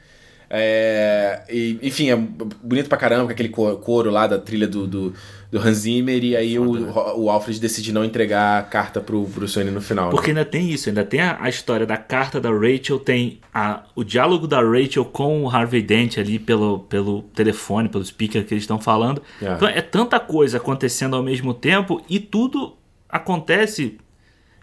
É, 0.49 1.41
e, 1.49 1.77
enfim, 1.83 2.09
é 2.09 2.15
bonito 2.15 2.87
pra 2.87 2.97
caramba, 2.97 3.25
com 3.25 3.31
aquele 3.31 3.49
co- 3.49 3.75
coro 3.77 4.09
lá 4.09 4.25
da 4.27 4.37
trilha 4.39 4.67
do, 4.67 4.87
do, 4.87 5.13
do 5.49 5.59
Hans 5.59 5.77
Zimmer, 5.77 6.23
e 6.23 6.35
aí 6.35 6.59
o, 6.59 6.91
o 7.15 7.29
Alfred 7.29 7.59
decide 7.59 7.93
não 7.93 8.03
entregar 8.03 8.59
a 8.59 8.63
carta 8.63 8.99
pro 8.99 9.23
Bruce 9.23 9.55
Wayne 9.55 9.71
no 9.71 9.79
final. 9.79 10.05
né? 10.05 10.11
Porque 10.11 10.31
ainda 10.31 10.43
tem 10.43 10.69
isso, 10.69 10.89
ainda 10.89 11.05
tem 11.05 11.21
a, 11.21 11.37
a 11.39 11.47
história 11.47 11.85
da 11.85 11.95
carta 11.95 12.39
da 12.41 12.49
Rachel, 12.51 12.99
tem 12.99 13.39
a, 13.53 13.83
o 13.95 14.03
diálogo 14.03 14.45
da 14.45 14.61
Rachel 14.61 15.05
com 15.05 15.43
o 15.43 15.49
Harvey 15.49 15.81
Dent 15.81 16.17
ali 16.17 16.37
pelo, 16.37 16.79
pelo 16.79 17.23
telefone, 17.33 17.87
pelo 17.87 18.03
speaker 18.03 18.45
que 18.45 18.53
eles 18.53 18.63
estão 18.63 18.79
falando. 18.79 19.21
É. 19.41 19.53
Então 19.53 19.67
é 19.67 19.81
tanta 19.81 20.19
coisa 20.19 20.57
acontecendo 20.57 21.15
ao 21.15 21.23
mesmo 21.23 21.53
tempo 21.53 22.03
e 22.09 22.19
tudo 22.19 22.75
acontece 23.09 23.97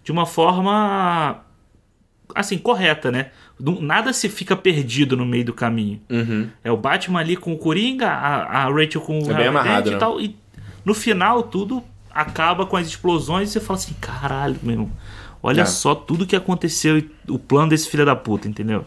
de 0.02 0.12
uma 0.12 0.26
forma 0.26 1.42
assim, 2.34 2.58
correta, 2.58 3.10
né? 3.10 3.30
Nada 3.58 4.12
se 4.12 4.28
fica 4.28 4.56
perdido 4.56 5.16
no 5.16 5.24
meio 5.24 5.44
do 5.44 5.52
caminho. 5.54 6.00
Uhum. 6.10 6.48
É 6.62 6.70
o 6.70 6.76
Batman 6.76 7.20
ali 7.20 7.36
com 7.36 7.52
o 7.52 7.58
Coringa, 7.58 8.08
a, 8.08 8.64
a 8.64 8.64
Rachel 8.64 9.00
com 9.00 9.18
o 9.18 9.30
É 9.30 9.46
Harvey 9.46 9.62
Dent 9.62 9.86
né? 9.86 9.92
e 9.92 9.98
tal. 9.98 10.20
E 10.20 10.43
no 10.84 10.94
final 10.94 11.42
tudo 11.42 11.82
acaba 12.10 12.64
com 12.66 12.76
as 12.76 12.86
explosões 12.86 13.48
e 13.48 13.52
você 13.52 13.60
fala 13.60 13.78
assim, 13.78 13.94
caralho, 14.00 14.56
meu 14.62 14.72
irmão. 14.72 14.90
Olha 15.42 15.62
É. 15.62 15.66
só 15.66 15.94
tudo 15.94 16.26
que 16.26 16.36
aconteceu 16.36 16.96
e 16.98 17.10
o 17.28 17.38
plano 17.38 17.68
desse 17.70 17.88
filho 17.88 18.06
da 18.06 18.16
puta, 18.16 18.48
entendeu? 18.48 18.84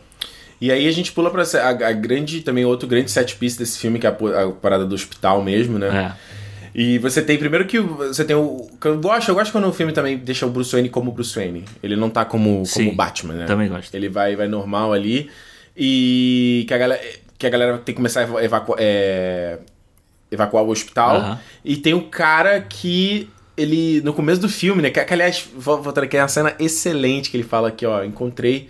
E 0.60 0.72
aí 0.72 0.88
a 0.88 0.92
gente 0.92 1.12
pula 1.12 1.30
pra 1.30 1.44
a, 1.44 1.70
a 1.90 1.92
grande, 1.94 2.42
também 2.42 2.66
outro 2.66 2.88
grande 2.88 3.12
set 3.12 3.36
piece 3.36 3.60
desse 3.60 3.78
filme, 3.78 4.00
que 4.00 4.08
é 4.08 4.10
a, 4.10 4.44
a 4.44 4.52
parada 4.52 4.86
do 4.86 4.96
hospital 4.96 5.44
mesmo, 5.44 5.78
né? 5.78 6.16
É. 6.16 6.38
E 6.74 6.98
você 7.00 7.22
tem, 7.22 7.38
primeiro 7.38 7.66
que 7.68 7.78
o- 7.80 7.96
você 7.98 8.24
tem 8.26 8.36
o. 8.36 8.68
Eu 8.84 9.00
gosto, 9.00 9.30
eu 9.30 9.36
gosto 9.36 9.52
quando 9.52 9.68
o 9.68 9.74
filme 9.74 9.92
também 9.94 10.18
deixa 10.18 10.46
o 10.46 10.50
Bruce 10.50 10.72
Wayne 10.72 10.90
como 10.90 11.12
Bruce 11.12 11.36
Wayne. 11.36 11.64
Ele 11.84 11.96
não 11.96 12.10
tá 12.10 12.24
como, 12.26 12.66
Sim, 12.66 12.86
como 12.86 12.96
Batman, 12.98 13.34
né? 13.36 13.46
também 13.46 13.68
gosto. 13.70 13.94
Ele 13.94 14.10
vai, 14.10 14.36
vai 14.36 14.48
normal 14.48 14.94
ali. 14.94 15.30
E 15.76 16.66
que 16.68 16.74
a 16.74 16.78
galera, 16.78 17.02
que 17.38 17.46
a 17.46 17.50
galera 17.50 17.78
tem 17.78 17.94
que 17.94 17.98
começar 17.98 18.22
a 18.22 18.24
eva- 18.24 18.44
evacuar, 18.44 18.78
é, 18.82 19.60
evacuar 20.32 20.64
o 20.64 20.70
hospital. 20.70 21.18
Aham. 21.18 21.40
E 21.64 21.78
tem 21.78 21.94
o 21.94 22.04
cara 22.04 22.60
que. 22.62 23.30
Ele, 23.56 24.02
no 24.02 24.14
começo 24.14 24.40
do 24.40 24.48
filme, 24.48 24.84
né? 24.84 24.92
Que, 24.92 25.04
que 25.04 25.14
aliás, 25.14 25.44
voltar 25.56 26.04
aqui, 26.04 26.16
é 26.16 26.22
uma 26.22 26.28
cena 26.28 26.54
excelente 26.60 27.32
que 27.32 27.38
ele 27.38 27.44
fala 27.44 27.70
aqui, 27.70 27.86
ó. 27.88 28.04
Encontrei. 28.04 28.70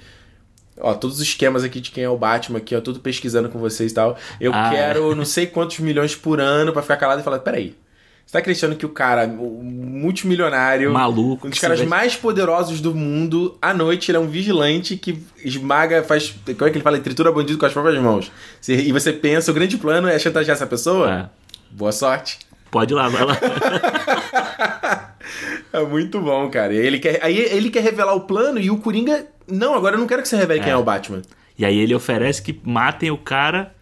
Ó, 0.79 0.93
todos 0.93 1.17
os 1.17 1.23
esquemas 1.23 1.63
aqui 1.63 1.81
de 1.81 1.89
quem 1.91 2.03
é 2.03 2.09
o 2.09 2.15
Batman 2.17 2.59
aqui, 2.59 2.75
ó, 2.75 2.79
tudo 2.79 2.99
pesquisando 2.99 3.49
com 3.49 3.57
vocês 3.59 3.91
e 3.91 3.95
tal. 3.95 4.15
Eu 4.39 4.53
Ah, 4.53 4.69
quero 4.71 5.13
não 5.15 5.25
sei 5.25 5.47
quantos 5.47 5.79
milhões 5.79 6.15
por 6.15 6.39
ano 6.39 6.71
pra 6.71 6.81
ficar 6.84 6.97
calado 6.97 7.19
e 7.19 7.23
falar, 7.23 7.39
peraí. 7.39 7.75
Você 8.25 8.34
tá 8.34 8.39
acreditando 8.39 8.75
que 8.75 8.85
o 8.85 8.89
cara, 8.89 9.25
o 9.25 9.61
multimilionário, 9.63 10.91
Maluco. 10.91 11.47
um 11.47 11.49
dos 11.49 11.59
caras 11.59 11.81
mais 11.84 12.15
poderosos 12.15 12.79
do 12.81 12.93
mundo, 12.93 13.57
à 13.61 13.73
noite 13.73 14.11
ele 14.11 14.17
é 14.17 14.21
um 14.21 14.27
vigilante 14.27 14.97
que 14.97 15.17
esmaga, 15.43 16.03
faz. 16.03 16.34
Como 16.45 16.67
é 16.67 16.69
que 16.69 16.77
ele 16.77 16.84
fala? 16.84 16.97
Ele 16.97 17.03
tritura 17.03 17.31
bandido 17.31 17.57
com 17.57 17.65
as 17.65 17.73
próprias 17.73 17.97
mãos. 18.01 18.31
E 18.67 18.91
você 18.91 19.11
pensa, 19.13 19.49
o 19.51 19.53
grande 19.53 19.77
plano 19.77 20.07
é 20.07 20.19
chantagear 20.19 20.55
essa 20.55 20.67
pessoa? 20.67 21.11
É. 21.34 21.46
Boa 21.72 21.91
sorte. 21.91 22.39
Pode 22.72 22.94
ir 22.94 22.95
lá, 22.95 23.07
vai 23.10 23.23
lá. 23.26 23.38
É 25.73 25.81
muito 25.84 26.22
bom, 26.22 26.49
cara. 26.49 26.73
Ele 26.73 26.99
quer, 26.99 27.19
aí 27.22 27.38
ele 27.38 27.69
quer 27.69 27.84
revelar 27.84 28.14
o 28.14 28.22
plano 28.22 28.60
e 28.60 28.72
o 28.72 28.77
Coringa. 28.77 29.27
Não, 29.48 29.73
agora 29.76 29.95
eu 29.95 29.99
não 29.99 30.07
quero 30.07 30.22
que 30.22 30.27
você 30.27 30.38
revele 30.38 30.61
quem 30.61 30.72
é 30.72 30.77
o 30.77 30.84
Batman. 30.84 31.22
e 31.57 31.65
aí 31.65 31.77
ele 31.77 31.94
oferece 31.94 32.41
que 32.41 32.60
matem 32.64 33.11
o 33.11 33.18
cara. 33.18 33.73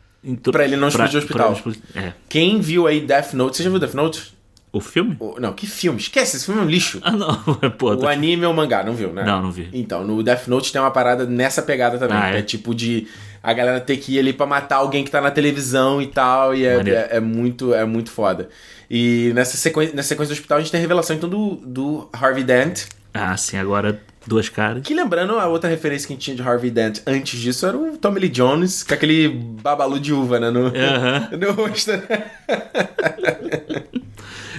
tro- 0.42 0.52
Pra 0.52 0.64
ele 0.66 0.76
não 0.76 0.88
explodir 0.88 1.16
o 1.16 1.20
hospital. 1.20 1.56
pra 1.56 2.02
É. 2.02 2.14
Quem 2.28 2.60
viu 2.60 2.88
aí 2.88 3.00
Death 3.02 3.34
Note? 3.34 3.58
Você 3.58 3.64
já 3.64 3.70
viu 3.70 3.80
Death 3.80 3.94
Note? 3.94 4.34
O 4.74 4.82
filme? 4.82 5.16
O- 5.20 5.40
Não, 5.40 5.54
que 5.54 5.66
filme? 5.68 6.00
Esquece, 6.00 6.36
esse 6.36 6.46
filme 6.46 6.60
é 6.62 6.64
um 6.64 6.68
lixo. 6.68 7.00
Ah, 7.04 7.12
não. 7.12 7.36
Pô, 7.78 7.92
O 7.92 7.98
tô- 7.98 8.08
anime 8.08 8.46
ou 8.46 8.52
o 8.52 8.56
mangá, 8.56 8.84
não 8.84 8.94
viu, 8.94 9.14
né? 9.14 9.24
Não, 9.24 9.42
não 9.42 9.52
vi. 9.52 9.70
Então, 9.72 10.04
no 10.04 10.22
Death 10.24 10.48
Note 10.48 10.72
tem 10.72 10.82
uma 10.82 10.92
parada 10.92 11.26
nessa 11.26 11.62
pegada 11.62 11.98
também. 11.98 12.18
Ah, 12.18 12.32
é? 12.36 12.40
é? 12.40 12.42
tipo 12.42 12.74
de 12.76 13.08
a 13.46 13.54
galera 13.54 13.80
ter 13.80 13.98
que 13.98 14.16
ir 14.16 14.20
ali 14.20 14.34
pra 14.34 14.46
matar 14.46 14.78
alguém 14.78 15.04
que 15.04 15.12
tá 15.12 15.22
na 15.22 15.30
televisão 15.32 16.02
e 16.02 16.08
tal. 16.08 16.56
E 16.56 16.66
é, 16.66 16.76
é, 16.90 17.08
é 17.18 17.20
muito, 17.20 17.74
é 17.74 17.86
muito 17.86 18.10
foda. 18.12 18.50
E 18.90 19.32
nessa 19.36 19.56
sequência, 19.58 19.96
nessa 19.96 20.10
sequência 20.10 20.34
do 20.34 20.38
hospital 20.38 20.58
a 20.58 20.62
gente 20.62 20.72
tem 20.72 20.80
a 20.80 20.82
revelação 20.82 21.16
então 21.16 21.30
do, 21.30 21.56
do 21.56 22.10
Harvey 22.14 22.44
Dent. 22.44 22.84
Ah, 23.14 23.38
sim, 23.38 23.58
agora 23.58 24.00
duas 24.28 24.50
caras. 24.50 24.82
Que 24.84 24.94
lembrando, 24.94 25.38
a 25.40 25.48
outra 25.48 25.70
referência 25.70 26.06
que 26.08 26.14
a 26.14 26.16
gente 26.16 26.24
tinha 26.26 26.36
de 26.36 26.42
Harvey 26.42 26.70
Dent 26.72 27.00
antes 27.08 27.40
disso 27.40 27.66
era 27.66 27.78
o 27.78 27.98
Tommy 27.98 28.20
Lee 28.20 28.30
Jones, 28.30 28.84
com 28.84 28.94
aquele 28.94 29.30
babalu 29.30 30.00
de 30.00 30.12
uva, 30.12 30.40
né? 30.40 30.50
No, 30.52 30.68
Aham. 30.68 31.30
no 31.40 31.52
rosto. 31.54 31.92
né? 31.92 32.04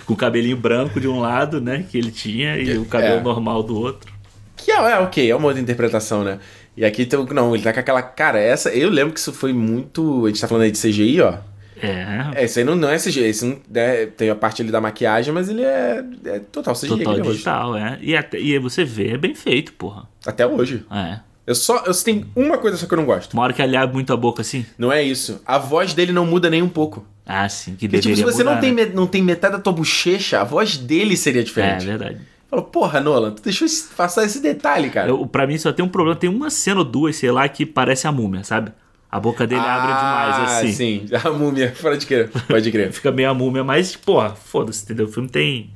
Com 0.06 0.14
o 0.14 0.16
cabelinho 0.16 0.56
branco 0.56 1.00
de 1.00 1.08
um 1.08 1.18
lado, 1.20 1.60
né? 1.60 1.84
Que 1.90 1.98
ele 1.98 2.12
tinha, 2.12 2.56
e 2.56 2.78
o 2.78 2.84
cabelo 2.84 3.16
É. 3.18 3.20
normal 3.22 3.62
do 3.64 3.76
outro. 3.76 4.12
Que 4.56 4.70
é, 4.70 4.76
é 4.76 4.98
ok, 5.00 5.28
é 5.30 5.34
uma 5.34 5.46
outra 5.48 5.60
interpretação, 5.60 6.22
né? 6.22 6.38
E 6.76 6.84
aqui, 6.84 7.06
tem 7.06 7.18
o- 7.18 7.24
não, 7.32 7.54
ele 7.54 7.62
tá 7.64 7.72
com 7.72 7.80
aquela. 7.80 8.02
Cara, 8.02 8.38
essa. 8.38 8.70
Eu 8.70 8.90
lembro 8.90 9.14
que 9.14 9.20
isso 9.20 9.32
foi 9.32 9.52
muito. 9.52 10.26
A 10.26 10.28
gente 10.28 10.40
tá 10.40 10.46
falando 10.48 10.64
aí 10.64 10.70
de 10.70 10.78
CGI, 10.78 11.20
ó. 11.22 11.34
É. 11.82 12.42
É, 12.42 12.44
isso 12.44 12.58
aí 12.58 12.64
não, 12.64 12.74
não 12.74 12.88
é 12.88 12.96
CGI. 12.98 13.28
Isso 13.28 13.46
não, 13.46 13.58
né, 13.70 14.06
tem 14.06 14.30
a 14.30 14.34
parte 14.34 14.62
ali 14.62 14.70
da 14.70 14.80
maquiagem, 14.80 15.32
mas 15.32 15.48
ele 15.48 15.62
é, 15.62 16.02
é 16.24 16.38
total 16.38 16.74
CGI. 16.74 16.88
Total 16.88 17.20
digital, 17.20 17.76
é. 17.76 17.98
E, 18.00 18.16
até, 18.16 18.38
e 18.40 18.52
aí 18.52 18.58
você 18.58 18.84
vê, 18.84 19.10
é 19.12 19.18
bem 19.18 19.34
feito, 19.34 19.72
porra. 19.74 20.08
Até 20.26 20.46
hoje. 20.46 20.84
É. 20.90 21.20
Eu 21.46 21.54
só. 21.54 21.82
Eu 21.86 21.94
tenho 21.94 22.26
uma 22.34 22.58
coisa 22.58 22.76
só 22.76 22.86
que 22.86 22.92
eu 22.94 22.98
não 22.98 23.04
gosto. 23.06 23.32
Uma 23.34 23.42
hora 23.44 23.52
que 23.52 23.62
ele 23.62 23.76
abre 23.76 23.94
muito 23.94 24.12
a 24.12 24.16
boca 24.16 24.42
assim. 24.42 24.66
Não 24.76 24.92
é 24.92 25.02
isso. 25.02 25.40
A 25.46 25.58
voz 25.58 25.94
dele 25.94 26.12
não 26.12 26.26
muda 26.26 26.50
nem 26.50 26.60
um 26.62 26.68
pouco. 26.68 27.06
Ah, 27.24 27.48
sim, 27.48 27.74
que 27.74 27.88
Porque, 27.88 28.00
tipo, 28.02 28.16
se 28.16 28.22
você 28.22 28.38
mudar, 28.44 28.54
não, 28.54 28.60
tem, 28.60 28.72
né? 28.72 28.84
não 28.92 29.06
tem 29.06 29.22
metade 29.22 29.54
da 29.56 29.60
tua 29.60 29.72
bochecha, 29.72 30.40
a 30.40 30.44
voz 30.44 30.76
dele 30.76 31.16
seria 31.16 31.40
É, 31.40 31.44
diferente. 31.44 31.84
verdade. 31.86 32.18
Fala, 32.56 32.62
porra, 32.66 33.00
Nolan, 33.00 33.32
tu 33.32 33.42
deixou 33.42 33.66
esse- 33.66 33.88
passar 33.94 34.24
esse 34.24 34.40
detalhe, 34.40 34.88
cara. 34.90 35.08
Eu, 35.10 35.26
pra 35.26 35.46
mim 35.46 35.58
só 35.58 35.72
tem 35.72 35.84
um 35.84 35.88
problema. 35.88 36.16
Tem 36.18 36.30
uma 36.30 36.48
cena 36.50 36.78
ou 36.80 36.84
duas, 36.84 37.16
sei 37.16 37.30
lá, 37.30 37.48
que 37.48 37.66
parece 37.66 38.06
a 38.06 38.12
múmia, 38.12 38.42
sabe? 38.44 38.72
A 39.10 39.20
boca 39.20 39.46
dele 39.46 39.60
abre 39.60 39.86
demais, 39.94 40.50
assim. 40.50 40.72
sim. 40.72 41.06
A 41.24 41.30
múmia, 41.30 41.72
fora 41.74 41.96
de 41.96 42.04
crer. 42.06 42.28
Pode 42.48 42.70
crer. 42.72 42.92
Fica 42.92 43.12
meio 43.12 43.30
a 43.30 43.34
múmia, 43.34 43.62
mas, 43.62 43.94
porra, 43.94 44.30
foda-se, 44.34 44.84
entendeu? 44.84 45.06
O 45.06 45.08
filme 45.08 45.28
tem, 45.28 45.70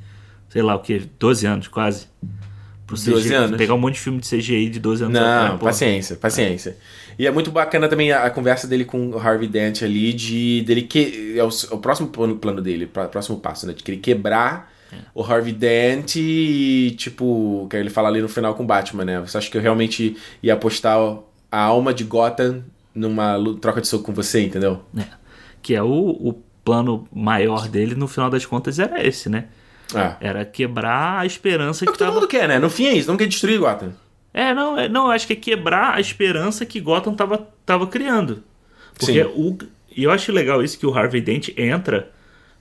sei 0.49 0.61
lá 0.63 0.75
o 0.75 0.81
que, 0.81 0.99
12 1.19 1.47
anos 1.47 1.69
quase. 1.69 2.07
Pro 2.87 2.97
12 2.97 3.23
CGI, 3.29 3.35
anos? 3.35 3.57
Pegar 3.57 3.75
um 3.75 3.79
monte 3.79 3.95
de 3.95 4.01
filme 4.01 4.19
de 4.21 4.29
CGI 4.29 4.69
de 4.69 4.81
12 4.81 5.05
anos 5.05 5.15
Não, 5.15 5.23
atrás, 5.45 5.61
paciência, 5.61 6.17
paciência. 6.17 6.77
E 7.19 7.25
é 7.27 7.31
muito 7.31 7.51
bacana 7.53 7.89
também 7.89 8.11
a, 8.11 8.25
a 8.25 8.31
conversa 8.31 8.67
dele 8.67 8.85
com 8.85 9.11
o 9.11 9.19
Harvey 9.19 9.47
Dent 9.49 9.83
ali, 9.83 10.13
de 10.13 10.63
dele 10.63 10.83
que. 10.83 11.35
É 11.39 11.45
o, 11.45 11.49
é 11.49 11.75
o 11.75 11.79
próximo 11.79 12.09
plano, 12.09 12.37
plano 12.37 12.61
dele, 12.61 12.87
pra- 12.87 13.07
próximo 13.07 13.39
passo, 13.39 13.65
né? 13.67 13.73
De 13.75 13.83
querer 13.85 13.99
quebrar 13.99 14.71
É. 14.93 14.97
o 15.15 15.23
Harvey 15.23 15.53
Dent 15.53 16.17
e, 16.17 16.95
tipo, 16.99 17.67
que 17.71 17.77
ele 17.77 17.91
fala 17.91 18.09
ali 18.09 18.21
no 18.21 18.29
final 18.29 18.55
com 18.55 18.65
o 18.65 18.67
Batman, 18.67 19.05
né? 19.05 19.21
Você 19.21 19.39
acha 19.39 19.51
que 19.51 19.57
eu 19.57 19.63
realmente 19.63 20.17
ia 20.43 20.55
apostar 20.55 20.99
a 21.51 21.61
alma 21.61 21.95
de 21.95 22.05
Gotham 22.05 22.65
numa 22.95 23.37
troca 23.61 23.81
de 23.81 23.89
soco 23.89 24.05
com 24.05 24.13
você, 24.13 24.41
entendeu? 24.41 24.83
É. 24.97 25.05
Que 25.63 25.75
é 25.75 25.83
o, 25.83 25.89
o 25.89 26.43
plano 26.65 27.07
maior 27.13 27.69
dele, 27.69 27.95
no 27.95 28.09
final 28.09 28.31
das 28.31 28.45
contas, 28.45 28.79
era 28.79 29.07
esse, 29.07 29.29
né? 29.29 29.47
Ah. 29.95 30.17
Era 30.21 30.45
quebrar 30.45 31.21
a 31.21 31.27
esperança 31.27 31.85
É 31.85 31.87
que 31.87 31.91
o 31.91 31.93
que 31.93 31.99
todo 31.99 32.09
tava... 32.09 32.21
mundo 32.21 32.29
quer, 32.29 32.49
né? 32.49 32.59
No 32.59 32.71
fim 32.71 32.87
é 32.87 32.95
isso, 32.95 33.09
não 33.09 33.17
quer 33.17 33.27
destruir 33.27 33.59
Gotham. 33.59 33.93
É, 34.33 34.55
não, 34.55 34.79
é, 34.79 34.89
não, 34.89 35.07
eu 35.07 35.11
acho 35.13 35.27
que 35.27 35.33
é 35.33 35.37
quebrar 35.37 35.95
a 35.95 36.01
esperança 36.01 36.65
que 36.65 36.81
Gotham 36.81 37.15
tava, 37.15 37.49
tava 37.67 37.87
criando. 37.87 38.43
Porque 38.99 39.25
Sim. 39.25 39.31
o. 39.35 39.59
E 39.97 40.05
eu 40.05 40.11
acho 40.11 40.31
legal 40.31 40.63
isso 40.63 40.79
que 40.79 40.87
o 40.87 40.95
Harvey 40.95 41.21
Dent 41.21 41.49
entra 41.57 42.13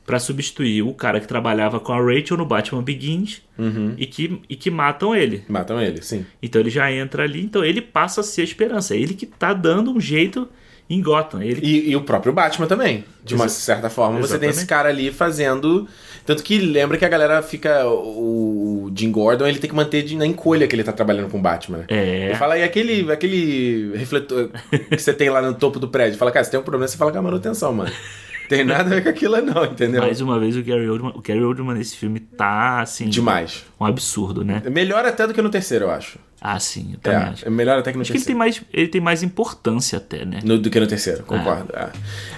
pra 0.10 0.18
substituir 0.18 0.81
o 0.81 0.91
cara 0.91 1.19
que 1.19 1.27
trabalhava 1.27 1.80
com 1.80 1.94
a 1.94 2.02
Rachel 2.03 2.36
no 2.36 2.44
Batman 2.44 2.81
Begins 2.81 3.44
Uhum. 3.60 3.94
e, 3.95 4.07
que, 4.07 4.41
e 4.49 4.56
que 4.56 4.72
matam 4.72 5.15
ele. 5.15 5.44
Matam 5.48 5.80
ele, 5.80 6.02
sim. 6.02 6.26
Então 6.41 6.60
ele 6.60 6.72
já 6.72 6.91
entra 6.91 7.22
ali, 7.23 7.44
então 7.44 7.64
ele 7.64 7.80
passa 7.80 8.22
a 8.22 8.23
ser 8.23 8.41
a 8.41 8.44
esperança. 8.44 8.95
É 8.95 8.98
ele 8.98 9.14
que 9.14 9.27
tá 9.27 9.53
dando 9.53 9.91
um 9.91 10.02
jeito 10.02 10.49
em 10.90 10.99
Gotham. 10.99 11.44
Ele 11.44 11.61
E, 11.64 11.91
e 11.91 11.95
o 11.95 12.02
próprio 12.02 12.34
Batman 12.34 12.65
também. 12.65 13.03
De 13.23 13.36
uma 13.36 13.45
Exa- 13.45 13.53
certa 13.60 13.88
forma, 13.88 14.19
você 14.19 14.40
tem 14.40 14.49
esse 14.49 14.61
Exatamente. 14.61 14.68
cara 14.68 14.90
ali 14.90 15.11
fazendo. 15.11 15.88
Tanto 16.26 16.41
que 16.41 16.57
lembra 16.57 16.98
que 16.98 17.06
a 17.06 17.10
galera 17.10 17.44
fica. 17.44 17.86
O 17.88 18.91
Jim 18.95 19.11
Gordon 19.11 19.45
ele 19.45 19.60
tem 19.60 19.69
que 19.69 19.76
manter 19.76 20.02
de- 20.02 20.15
na 20.15 20.26
encolha 20.26 20.68
que 20.68 20.76
ele 20.76 20.84
tá 20.84 20.91
trabalhando 20.91 21.30
com 21.30 21.38
o 21.38 21.41
Batman. 21.41 21.80
né? 21.80 21.86
É. 21.90 22.26
Ele 22.30 22.36
fala, 22.36 22.57
e 22.57 22.64
aquele, 22.64 23.11
aquele 23.11 23.91
refletor 23.95 24.49
que 24.90 24.98
você 24.98 25.14
tem 25.14 25.30
lá 25.30 25.41
no 25.44 25.53
topo 25.53 25.77
do 25.80 25.88
prédio? 25.88 26.18
Fala, 26.18 26.31
cara, 26.31 26.44
se 26.44 26.49
tem 26.49 26.60
um 26.60 26.64
problema, 26.64 26.88
você 26.88 26.98
fala 26.98 27.11
com 27.11 27.19
a 27.19 27.22
manutenção, 27.22 27.72
mano. 27.73 27.91
Tem 28.49 28.65
nada 28.65 28.81
a 28.81 28.84
ver 28.95 29.03
com 29.03 29.09
aquilo, 29.09 29.39
não, 29.41 29.63
entendeu? 29.63 30.01
Mais 30.01 30.19
uma 30.19 30.39
vez 30.39 30.57
o 30.57 30.63
Gary 30.63 30.89
Oldman, 30.89 31.13
o 31.15 31.21
Gary 31.21 31.41
Oldman 31.43 31.76
nesse 31.77 31.95
filme 31.95 32.19
tá 32.19 32.81
assim 32.81 33.07
Demais. 33.07 33.63
um 33.80 33.85
absurdo, 33.85 34.43
né? 34.43 34.61
Melhor 34.71 35.05
até 35.05 35.26
do 35.27 35.34
que 35.34 35.41
no 35.41 35.49
terceiro, 35.49 35.85
eu 35.85 35.91
acho. 35.91 36.17
Ah, 36.41 36.57
sim, 36.57 36.91
eu 36.93 36.99
também 36.99 37.19
acho. 37.19 37.43
É, 37.43 37.47
é 37.47 37.51
melhor 37.51 37.77
até 37.80 37.91
que 37.91 37.97
no 37.97 38.01
Acho 38.01 38.11
que 38.13 38.17
ele 38.17 38.23
terceiro. 38.23 38.39
tem 38.39 38.47
mais, 38.53 38.61
ele 38.73 38.88
tem 38.88 39.01
mais 39.01 39.21
importância 39.23 39.97
até, 39.97 40.23
né? 40.26 40.39
No- 40.43 40.57
do 40.57 40.69
que 40.69 40.80
no 40.80 40.88
terceiro, 40.88 41.23
concordo. 41.23 41.71
é. 41.76 41.89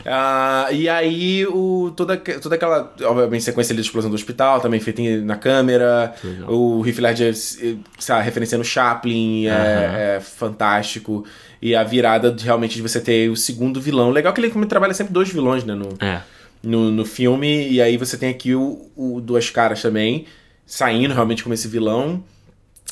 Ah, 0.05 0.67
e 0.71 0.89
aí, 0.89 1.45
o, 1.45 1.93
toda, 1.95 2.17
toda 2.17 2.55
aquela, 2.55 2.91
obviamente, 3.03 3.43
sequência 3.43 3.73
ali 3.73 3.81
de 3.81 3.87
explosão 3.87 4.09
do 4.09 4.15
hospital, 4.15 4.59
também 4.59 4.79
feita 4.79 5.01
na 5.23 5.35
câmera. 5.37 6.13
Legal. 6.23 6.49
O 6.51 6.83
Heath 6.85 6.97
Ledger, 6.97 7.33
eh, 7.61 7.75
sabe, 7.99 8.23
referenciando 8.25 8.63
Chaplin, 8.65 9.45
é, 9.47 10.15
é 10.17 10.19
fantástico. 10.19 11.23
E 11.61 11.75
a 11.75 11.83
virada, 11.83 12.31
de, 12.31 12.43
realmente, 12.43 12.75
de 12.75 12.81
você 12.81 12.99
ter 12.99 13.29
o 13.29 13.35
segundo 13.35 13.79
vilão. 13.79 14.09
Legal 14.09 14.33
que 14.33 14.41
ele 14.41 14.49
como 14.49 14.65
trabalha 14.65 14.93
sempre 14.93 15.13
dois 15.13 15.29
vilões, 15.29 15.63
né, 15.63 15.75
no, 15.75 15.89
É. 15.99 16.21
no, 16.63 16.89
no 16.89 17.05
filme. 17.05 17.69
E 17.69 17.79
aí 17.81 17.97
você 17.97 18.17
tem 18.17 18.29
aqui 18.29 18.55
o, 18.55 18.89
o 18.95 19.21
Duas 19.21 19.49
Caras 19.51 19.81
também, 19.81 20.25
saindo 20.65 21.13
realmente 21.13 21.43
como 21.43 21.53
esse 21.53 21.67
vilão. 21.67 22.23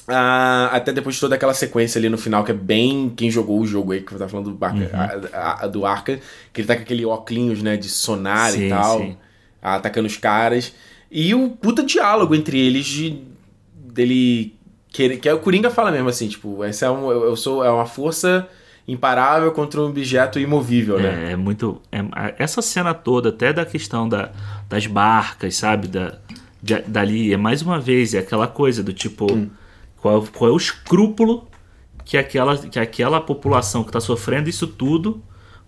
Ah, 0.08 0.70
até 0.72 0.92
depois 0.92 1.16
de 1.16 1.22
toda 1.22 1.36
aquela 1.36 1.54
sequência 1.54 2.00
ali 2.00 2.10
no 2.10 2.18
final, 2.18 2.44
que 2.44 2.52
é 2.52 2.54
bem 2.54 3.12
quem 3.16 3.30
jogou 3.30 3.60
o 3.60 3.66
jogo 3.66 3.92
aí, 3.92 4.02
que 4.02 4.12
eu 4.12 4.18
tava 4.18 4.30
falando 4.30 4.50
do, 4.50 4.56
Barca, 4.56 4.78
Uhum. 4.78 5.30
a- 5.34 5.64
a- 5.64 5.68
do 5.68 5.86
Arca, 5.86 6.20
que 6.52 6.62
ele 6.62 6.68
tá 6.68 6.76
com 6.76 6.82
aquele 6.82 7.06
óculos, 7.06 7.62
né, 7.62 7.78
de 7.78 7.88
sonar 7.90 8.52
Sim, 8.52 8.66
e 8.66 8.70
tal, 8.70 8.98
sim. 9.00 9.18
atacando 9.62 10.08
os 10.08 10.18
caras. 10.18 10.74
E 11.12 11.34
o 11.36 11.50
puta 11.50 11.84
diálogo 11.84 12.34
entre 12.34 12.60
eles 12.60 12.86
de 12.86 13.22
dele 13.76 14.56
que, 14.92 15.18
que 15.18 15.30
é 15.30 15.34
o 15.34 15.40
Coringa 15.40 15.70
fala 15.70 15.92
mesmo 15.92 16.10
assim, 16.10 16.28
tipo, 16.28 16.64
essa 16.64 16.88
é 16.88 16.90
um, 16.92 17.12
eu, 17.12 17.24
eu 17.26 17.36
sou 17.36 17.64
é 17.64 17.70
uma 17.70 17.86
força 17.86 18.48
imparável 18.92 19.52
contra 19.52 19.82
um 19.82 19.86
objeto 19.88 20.40
imovível, 20.40 21.00
né? 21.00 21.30
É, 21.30 21.32
é 21.32 21.36
muito. 21.36 21.82
é- 21.92 22.36
essa 22.38 22.62
cena 22.62 22.94
toda, 22.94 23.30
até 23.30 23.52
da 23.54 23.66
questão 23.66 24.08
da, 24.10 24.32
das 24.68 24.86
barcas, 24.88 25.56
sabe? 25.56 25.88
Da, 25.88 26.18
de- 26.62 26.82
dali, 26.88 27.34
é 27.34 27.38
mais 27.38 27.62
uma 27.62 27.80
vez, 27.80 28.14
é 28.14 28.20
aquela 28.20 28.48
coisa 28.48 28.82
do 28.84 28.92
tipo. 28.94 29.32
Hum. 29.32 29.50
Qual, 29.98 30.24
qual 30.34 30.50
é 30.50 30.54
o 30.54 30.58
escrúpulo 30.58 31.48
que 32.06 32.18
aquela, 32.18 32.58
que 32.58 32.80
aquela 32.80 33.20
população 33.22 33.84
que 33.84 33.90
está 33.90 34.00
sofrendo 34.00 34.50
isso 34.50 34.66
tudo 34.66 35.22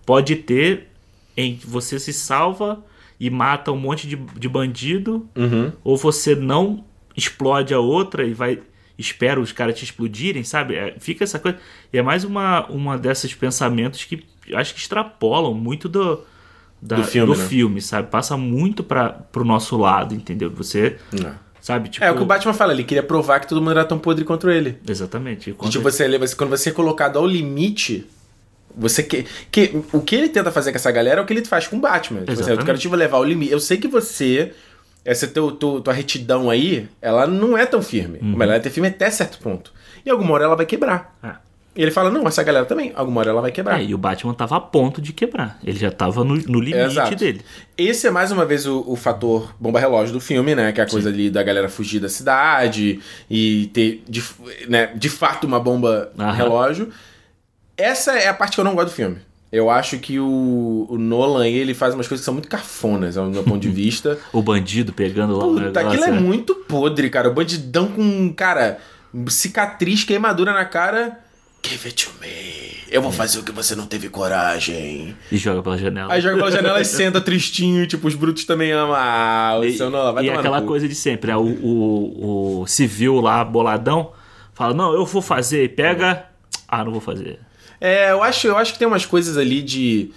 pode 0.06 0.36
ter 0.36 0.88
em 1.36 1.56
que 1.56 1.66
você 1.66 1.98
se 2.00 2.12
salva 2.12 2.82
e 3.20 3.28
mata 3.30 3.70
um 3.70 3.76
monte 3.76 4.08
de, 4.08 4.16
de 4.16 4.48
bandido, 4.48 5.28
Uhum. 5.36 5.70
ou 5.84 5.96
você 5.96 6.34
não 6.34 6.82
explode 7.16 7.72
a 7.74 7.78
outra 7.78 8.24
e 8.26 8.32
vai. 8.34 8.58
Espera 8.98 9.40
os 9.40 9.52
caras 9.52 9.78
te 9.78 9.84
explodirem, 9.84 10.44
sabe? 10.44 10.74
É, 10.76 10.94
fica 10.98 11.24
essa 11.24 11.38
coisa. 11.38 11.58
E 11.92 11.98
é 11.98 12.02
mais 12.02 12.24
uma, 12.24 12.66
uma 12.66 12.96
desses 12.98 13.34
pensamentos 13.34 14.04
que 14.04 14.22
acho 14.54 14.74
que 14.74 14.80
extrapolam 14.80 15.54
muito 15.54 15.88
do, 15.88 16.20
da- 16.80 16.96
Do 16.96 17.04
filme, 17.04 17.36
né? 17.36 17.44
filme, 17.46 17.80
sabe? 17.80 18.08
Passa 18.10 18.36
muito 18.36 18.82
para 18.84 19.08
pro 19.10 19.44
nosso 19.44 19.76
lado, 19.76 20.14
entendeu? 20.14 20.50
Você, 20.50 20.96
É. 21.14 21.32
sabe? 21.60 21.88
Tipo, 21.88 22.04
É 22.04 22.10
o 22.10 22.16
que 22.16 22.22
o 22.22 22.26
Batman 22.26 22.52
fala, 22.52 22.72
ele 22.72 22.84
queria 22.84 23.02
provar 23.02 23.40
que 23.40 23.48
todo 23.48 23.60
mundo 23.60 23.70
era 23.72 23.84
tão 23.84 23.98
podre 23.98 24.24
contra 24.24 24.54
ele. 24.54 24.76
Exatamente. 24.86 25.48
E 25.48 25.52
E, 25.52 25.54
quando- 25.54 25.70
tipo, 25.72 25.82
você, 25.84 26.18
você- 26.18 26.36
quando 26.36 26.50
você 26.50 26.68
é 26.68 26.72
colocado 26.72 27.18
ao 27.18 27.26
limite, 27.26 28.06
você 28.76 29.02
que, 29.02 29.24
que 29.50 29.82
o 29.92 30.00
que 30.00 30.14
ele 30.16 30.28
tenta 30.28 30.50
fazer 30.50 30.70
com 30.72 30.76
essa 30.76 30.90
galera 30.90 31.20
é 31.20 31.22
o 31.22 31.26
que 31.26 31.32
ele 31.32 31.44
faz 31.44 31.66
com 31.66 31.76
o 31.76 31.80
Batman. 31.80 32.20
Tipo, 32.20 32.32
assim, 32.32 32.50
eu 32.50 32.58
quero 32.58 32.78
te 32.78 32.88
levar 32.88 33.16
ao 33.18 33.24
limite. 33.24 33.52
Eu 33.52 33.60
sei 33.60 33.76
que 33.78 33.88
você 33.88 34.52
essa 35.04 35.26
teu, 35.26 35.52
teu- 35.52 35.80
tua 35.80 35.92
retidão 35.92 36.48
aí, 36.50 36.88
ela 37.00 37.26
não 37.26 37.56
é 37.58 37.66
tão 37.66 37.82
firme. 37.82 38.18
Uhum. 38.22 38.34
Mas 38.36 38.48
ela 38.48 38.56
é 38.56 38.70
firme 38.70 38.88
até 38.88 39.10
certo 39.10 39.38
ponto. 39.38 39.72
E 40.04 40.10
alguma 40.10 40.32
hora 40.34 40.44
ela 40.44 40.56
vai 40.56 40.66
quebrar. 40.66 41.16
É. 41.22 41.32
E 41.74 41.80
ele 41.80 41.90
fala, 41.90 42.10
não, 42.10 42.26
essa 42.28 42.42
galera 42.42 42.66
também, 42.66 42.92
alguma 42.94 43.20
hora 43.20 43.30
ela 43.30 43.40
vai 43.40 43.50
quebrar. 43.50 43.80
É, 43.80 43.84
e 43.84 43.94
o 43.94 43.98
Batman 43.98 44.34
tava 44.34 44.56
a 44.56 44.60
ponto 44.60 45.00
de 45.00 45.10
quebrar. 45.14 45.58
Ele 45.64 45.78
já 45.78 45.90
tava 45.90 46.22
no, 46.22 46.34
no 46.34 46.60
limite 46.60 46.76
Exato. 46.76 47.16
dele. 47.16 47.40
Esse 47.78 48.06
é 48.06 48.10
mais 48.10 48.30
uma 48.30 48.44
vez 48.44 48.66
o, 48.66 48.84
o 48.86 48.94
fator 48.94 49.54
bomba-relógio 49.58 50.12
do 50.12 50.20
filme, 50.20 50.54
né? 50.54 50.70
Que 50.72 50.82
é 50.82 50.84
a 50.84 50.86
coisa 50.86 51.08
ali 51.08 51.30
da 51.30 51.42
galera 51.42 51.70
fugir 51.70 51.98
da 51.98 52.10
cidade 52.10 53.00
e 53.30 53.70
ter, 53.72 54.04
de, 54.06 54.22
né, 54.68 54.88
de 54.94 55.08
fato, 55.08 55.46
uma 55.46 55.56
Aham. 55.56 55.64
bomba-relógio. 55.64 56.90
Essa 57.74 58.18
é 58.18 58.28
a 58.28 58.34
parte 58.34 58.54
que 58.56 58.60
eu 58.60 58.64
não 58.64 58.74
gosto 58.74 58.88
do 58.88 58.94
filme. 58.94 59.16
Eu 59.52 59.68
acho 59.68 59.98
que 59.98 60.18
o, 60.18 60.86
o 60.88 60.96
Nolan, 60.96 61.46
ele 61.46 61.74
faz 61.74 61.92
umas 61.94 62.08
coisas 62.08 62.22
que 62.22 62.24
são 62.24 62.32
muito 62.32 62.48
cafonas, 62.48 63.18
ao 63.18 63.26
meu 63.26 63.44
ponto 63.44 63.60
de 63.60 63.68
vista. 63.70 64.18
O 64.32 64.40
bandido 64.42 64.92
pegando 64.94 65.36
lá 65.36 65.44
o 65.44 65.50
Puta, 65.52 65.60
negócio. 65.66 65.88
aquilo 65.88 66.04
é 66.04 66.08
é. 66.08 66.20
muito 66.20 66.54
podre, 66.54 67.10
cara. 67.10 67.28
O 67.28 67.34
bandidão 67.34 67.86
com, 67.88 68.32
cara, 68.32 68.78
cicatriz, 69.28 70.04
queimadura 70.04 70.52
na 70.54 70.64
cara. 70.64 71.18
Give 71.64 71.86
it 71.86 72.04
to 72.06 72.10
me. 72.20 72.72
Eu 72.90 73.00
vou 73.00 73.12
fazer 73.12 73.38
o 73.38 73.42
que 73.42 73.52
você 73.52 73.76
não 73.76 73.86
teve 73.86 74.08
coragem. 74.08 75.14
E 75.30 75.36
joga 75.36 75.62
pela 75.62 75.78
janela. 75.78 76.12
Aí 76.12 76.20
joga 76.20 76.36
pela 76.36 76.50
janela 76.50 76.80
e 76.80 76.84
senta 76.86 77.20
tristinho, 77.20 77.86
tipo, 77.86 78.08
os 78.08 78.14
brutos 78.14 78.44
também 78.44 78.72
amam. 78.72 78.96
Ah, 78.96 79.58
o 79.60 79.64
E, 79.64 79.76
seu 79.76 79.88
Nolan 79.88 80.12
vai 80.12 80.24
e 80.26 80.30
no 80.30 80.38
aquela 80.38 80.62
coisa 80.62 80.88
de 80.88 80.94
sempre, 80.94 81.30
né? 81.30 81.36
o, 81.36 81.42
o, 81.42 82.60
o 82.62 82.66
civil 82.66 83.20
lá, 83.20 83.44
boladão, 83.44 84.12
fala, 84.54 84.74
não, 84.74 84.92
eu 84.92 85.06
vou 85.06 85.22
fazer, 85.22 85.64
e 85.64 85.68
pega. 85.68 86.26
Ah, 86.66 86.84
não 86.84 86.90
vou 86.92 87.00
fazer. 87.00 87.38
É, 87.84 88.12
eu 88.12 88.22
acho, 88.22 88.46
eu 88.46 88.56
acho 88.56 88.72
que 88.72 88.78
tem 88.78 88.86
umas 88.86 89.04
coisas 89.04 89.36
ali 89.36 89.60
de. 89.60 90.10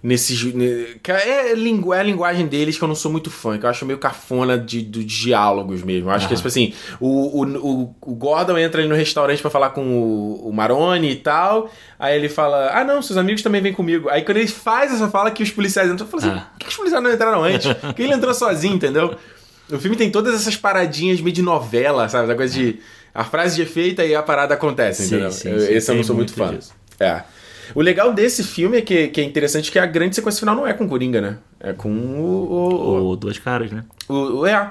Nesses. 0.00 0.44
ne- 0.54 0.94
que 1.02 1.10
É, 1.10 1.54
lingu- 1.56 1.92
é 1.92 1.98
a 1.98 2.02
linguagem 2.04 2.46
deles 2.46 2.78
que 2.78 2.84
eu 2.84 2.86
não 2.86 2.94
sou 2.94 3.10
muito 3.10 3.32
fã, 3.32 3.58
que 3.58 3.66
eu 3.66 3.70
acho 3.70 3.84
meio 3.84 3.98
cafona 3.98 4.56
de, 4.56 4.80
dos 4.80 5.04
diálogos 5.04 5.82
mesmo. 5.82 6.08
Eu 6.08 6.12
acho 6.14 6.28
que, 6.28 6.34
Aham. 6.34 6.36
tipo 6.36 6.46
assim, 6.46 6.72
o, 7.00 7.42
o, 7.42 7.94
o, 8.00 8.14
Gordon 8.14 8.56
entra 8.56 8.80
ali 8.80 8.88
no 8.88 8.94
restaurante 8.94 9.40
pra 9.42 9.50
falar 9.50 9.70
com 9.70 9.82
o, 9.84 10.48
o 10.48 10.52
Maroni 10.52 11.10
e 11.10 11.16
tal. 11.16 11.68
Aí 11.98 12.16
ele 12.16 12.28
fala: 12.28 12.70
Ah, 12.72 12.84
não, 12.84 13.02
seus 13.02 13.16
amigos 13.18 13.42
também 13.42 13.60
vêm 13.60 13.72
comigo. 13.72 14.08
Aí 14.08 14.22
quando 14.22 14.36
ele 14.36 14.46
faz 14.46 14.94
essa 14.94 15.08
fala 15.08 15.32
que 15.32 15.42
os 15.42 15.50
policiais 15.50 15.90
entram, 15.90 16.06
eu 16.06 16.10
falo 16.12 16.22
assim: 16.22 16.40
Ah. 16.40 16.46
por 16.52 16.58
que 16.60 16.68
os 16.68 16.76
policiais 16.76 17.02
não 17.02 17.12
entraram 17.12 17.42
antes? 17.42 17.72
Por 17.74 17.92
que 17.94 18.02
ele 18.02 18.12
entrou 18.14 18.32
sozinho, 18.32 18.76
entendeu? 18.76 19.16
O 19.70 19.78
filme 19.80 19.96
tem 19.96 20.10
todas 20.12 20.32
essas 20.34 20.56
paradinhas 20.56 21.20
meio 21.20 21.34
de 21.34 21.42
novela, 21.42 22.08
sabe? 22.08 22.28
Da 22.28 22.36
coisa 22.36 22.54
de. 22.54 22.78
A 23.20 23.24
frase 23.24 23.56
de 23.56 23.62
efeito 23.62 24.00
e 24.02 24.14
a 24.14 24.22
parada 24.22 24.54
acontece, 24.54 25.02
Sim, 25.02 25.08
entendeu? 25.14 25.30
sim, 25.32 25.48
Eu- 25.50 25.60
sim, 25.60 25.72
esse 25.72 25.90
eu 25.90 25.96
não 25.96 26.04
sou 26.04 26.14
muito 26.14 26.38
muito 26.38 26.50
fã. 26.52 26.56
disso. 26.56 26.72
É. 27.00 27.22
O 27.74 27.80
legal 27.82 28.12
desse 28.12 28.42
filme 28.44 28.78
é 28.78 28.80
que, 28.80 29.08
que 29.08 29.20
é 29.20 29.24
interessante 29.24 29.70
que 29.72 29.78
a 29.78 29.84
grande 29.86 30.14
sequência 30.14 30.38
final 30.40 30.54
não 30.54 30.66
é 30.66 30.72
com 30.72 30.84
o 30.84 30.88
Coringa, 30.88 31.20
né? 31.20 31.38
É 31.60 31.72
com 31.72 31.90
o. 31.90 32.22
o, 32.50 33.04
Ou 33.06 33.16
duas 33.16 33.38
caras, 33.38 33.70
né? 33.72 33.84
o, 34.08 34.14
o 34.40 34.46
é. 34.46 34.70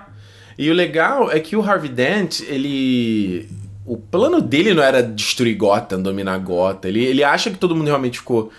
E 0.57 0.71
o 0.71 0.73
legal 0.73 1.29
é 1.31 1.39
que 1.39 1.55
o 1.55 1.61
Harvey 1.61 1.89
Dent, 1.89 2.39
ele. 2.47 3.47
O 3.85 3.95
plano 3.97 4.41
dele 4.41 4.73
não 4.73 4.81
era 4.83 5.01
destruir 5.03 5.55
Gotham, 5.55 6.01
dominar 6.01 6.37
Gotham. 6.39 6.89
Ele, 6.89 7.05
ele 7.05 7.23
acha 7.23 7.49
que 7.51 7.57
todo 7.57 7.75
mundo 7.75 7.87
realmente 7.87 8.17
ficou. 8.19 8.51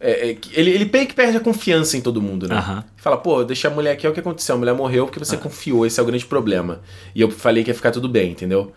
é, 0.00 0.30
é, 0.30 0.36
ele, 0.52 0.70
ele 0.70 0.86
que 0.86 1.14
perde 1.14 1.36
a 1.36 1.40
confiança 1.40 1.96
em 1.96 2.00
todo 2.00 2.20
mundo, 2.20 2.48
né? 2.48 2.56
Aham. 2.56 2.84
Fala, 2.96 3.16
pô, 3.16 3.44
deixa 3.44 3.68
a 3.68 3.70
mulher 3.70 3.92
aqui, 3.92 4.06
é 4.06 4.10
o 4.10 4.12
que 4.12 4.20
aconteceu. 4.20 4.54
A 4.56 4.58
mulher 4.58 4.74
morreu 4.74 5.06
porque 5.06 5.18
você 5.18 5.36
confiou, 5.36 5.86
esse 5.86 6.00
é 6.00 6.02
o 6.02 6.06
grande 6.06 6.26
problema. 6.26 6.80
E 7.14 7.20
eu 7.20 7.30
falei 7.30 7.62
que 7.62 7.70
ia 7.70 7.74
ficar 7.74 7.92
tudo 7.92 8.08
bem, 8.08 8.32
entendeu? 8.32 8.72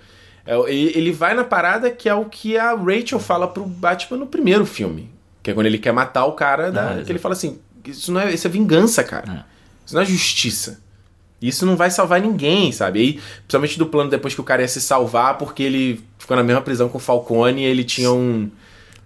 É, 0.45 0.55
ele, 0.71 1.11
vai 1.11 1.33
na 1.33 1.43
parada 1.43 1.89
que 1.89 2.07
é 2.07 2.13
o 2.13 2.25
que 2.25 2.57
a 2.57 2.75
Rachel 2.75 3.19
fala 3.19 3.47
pro 3.47 3.65
Batman 3.65 4.17
no 4.17 4.27
primeiro 4.27 4.65
filme. 4.65 5.09
Que 5.41 5.51
é 5.51 5.53
quando 5.53 5.65
ele 5.65 5.77
quer 5.79 5.91
matar 5.91 6.25
o 6.25 6.33
cara, 6.33 6.71
da, 6.71 6.91
Ah, 6.91 7.03
que 7.03 7.11
ele 7.11 7.19
fala 7.19 7.33
assim: 7.33 7.59
Isso 7.85 8.11
não 8.11 8.21
é, 8.21 8.33
isso 8.33 8.45
é 8.45 8.49
vingança, 8.49 9.03
cara. 9.03 9.31
É. 9.31 9.55
Isso 9.85 9.95
não 9.95 10.01
é 10.01 10.05
justiça. 10.05 10.79
Isso 11.41 11.65
não 11.65 11.75
vai 11.75 11.91
salvar 11.91 12.21
ninguém, 12.21 12.71
sabe? 12.71 12.99
Aí, 12.99 13.13
principalmente 13.39 13.77
do 13.77 13.85
plano 13.87 14.09
depois 14.09 14.33
que 14.33 14.41
o 14.41 14.43
cara 14.43 14.61
ia 14.61 14.67
se 14.67 14.79
salvar, 14.81 15.37
porque 15.37 15.61
ele 15.63 16.03
ficou 16.17 16.35
na 16.37 16.43
mesma 16.43 16.61
prisão 16.61 16.89
com 16.89 16.97
o 16.97 17.01
Falcone 17.01 17.61
e 17.61 17.65
ele 17.65 17.83
tinha 17.83 18.11
um. 18.11 18.49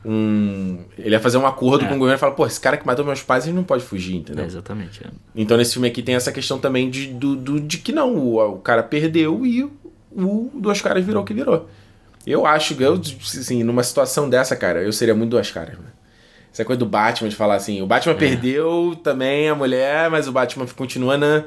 um 0.05 0.77
ele 0.97 1.09
ia 1.15 1.19
fazer 1.19 1.37
um 1.37 1.45
acordo 1.47 1.85
É. 1.85 1.87
com 1.87 1.95
o 1.95 1.97
governo 1.97 2.17
e 2.17 2.19
falar, 2.19 2.33
pô, 2.33 2.45
esse 2.45 2.59
cara 2.59 2.77
que 2.77 2.85
matou 2.85 3.03
meus 3.05 3.21
pais, 3.21 3.45
ele 3.45 3.55
não 3.55 3.63
pode 3.63 3.83
fugir, 3.83 4.15
entendeu? 4.17 4.43
É, 4.43 4.47
exatamente. 4.47 5.01
é. 5.03 5.07
Então 5.35 5.57
nesse 5.57 5.73
filme 5.73 5.87
aqui 5.87 6.01
tem 6.01 6.15
essa 6.15 6.31
questão 6.31 6.57
também 6.59 6.89
de, 6.89 7.07
do, 7.07 7.35
do- 7.35 7.59
de 7.59 7.77
que 7.79 7.91
não, 7.91 8.15
o, 8.15 8.53
o 8.53 8.59
cara 8.59 8.83
perdeu 8.83 9.45
e 9.45 9.69
o, 10.11 10.51
Duas 10.55 10.81
Caras 10.81 11.05
virou 11.05 11.23
o 11.23 11.25
que 11.25 11.33
virou. 11.33 11.69
Eu 12.25 12.45
acho 12.45 12.75
que, 12.75 12.83
eu, 12.83 12.93
assim, 12.93 13.63
numa 13.63 13.83
situação 13.83 14.29
dessa, 14.29 14.55
cara, 14.55 14.81
eu 14.83 14.91
seria 14.91 15.15
muito 15.15 15.31
Duas 15.31 15.51
Caras, 15.51 15.77
né? 15.77 15.87
Essa 16.51 16.65
coisa 16.65 16.79
do 16.79 16.85
Batman, 16.85 17.29
de 17.29 17.35
falar 17.35 17.55
assim, 17.55 17.81
o 17.81 17.87
Batman 17.87 18.15
perdeu 18.15 18.99
também 19.03 19.47
a 19.47 19.55
mulher, 19.55 20.09
mas 20.09 20.27
o 20.27 20.31
Batman 20.31 20.65
continua 20.75 21.17
na, 21.17 21.43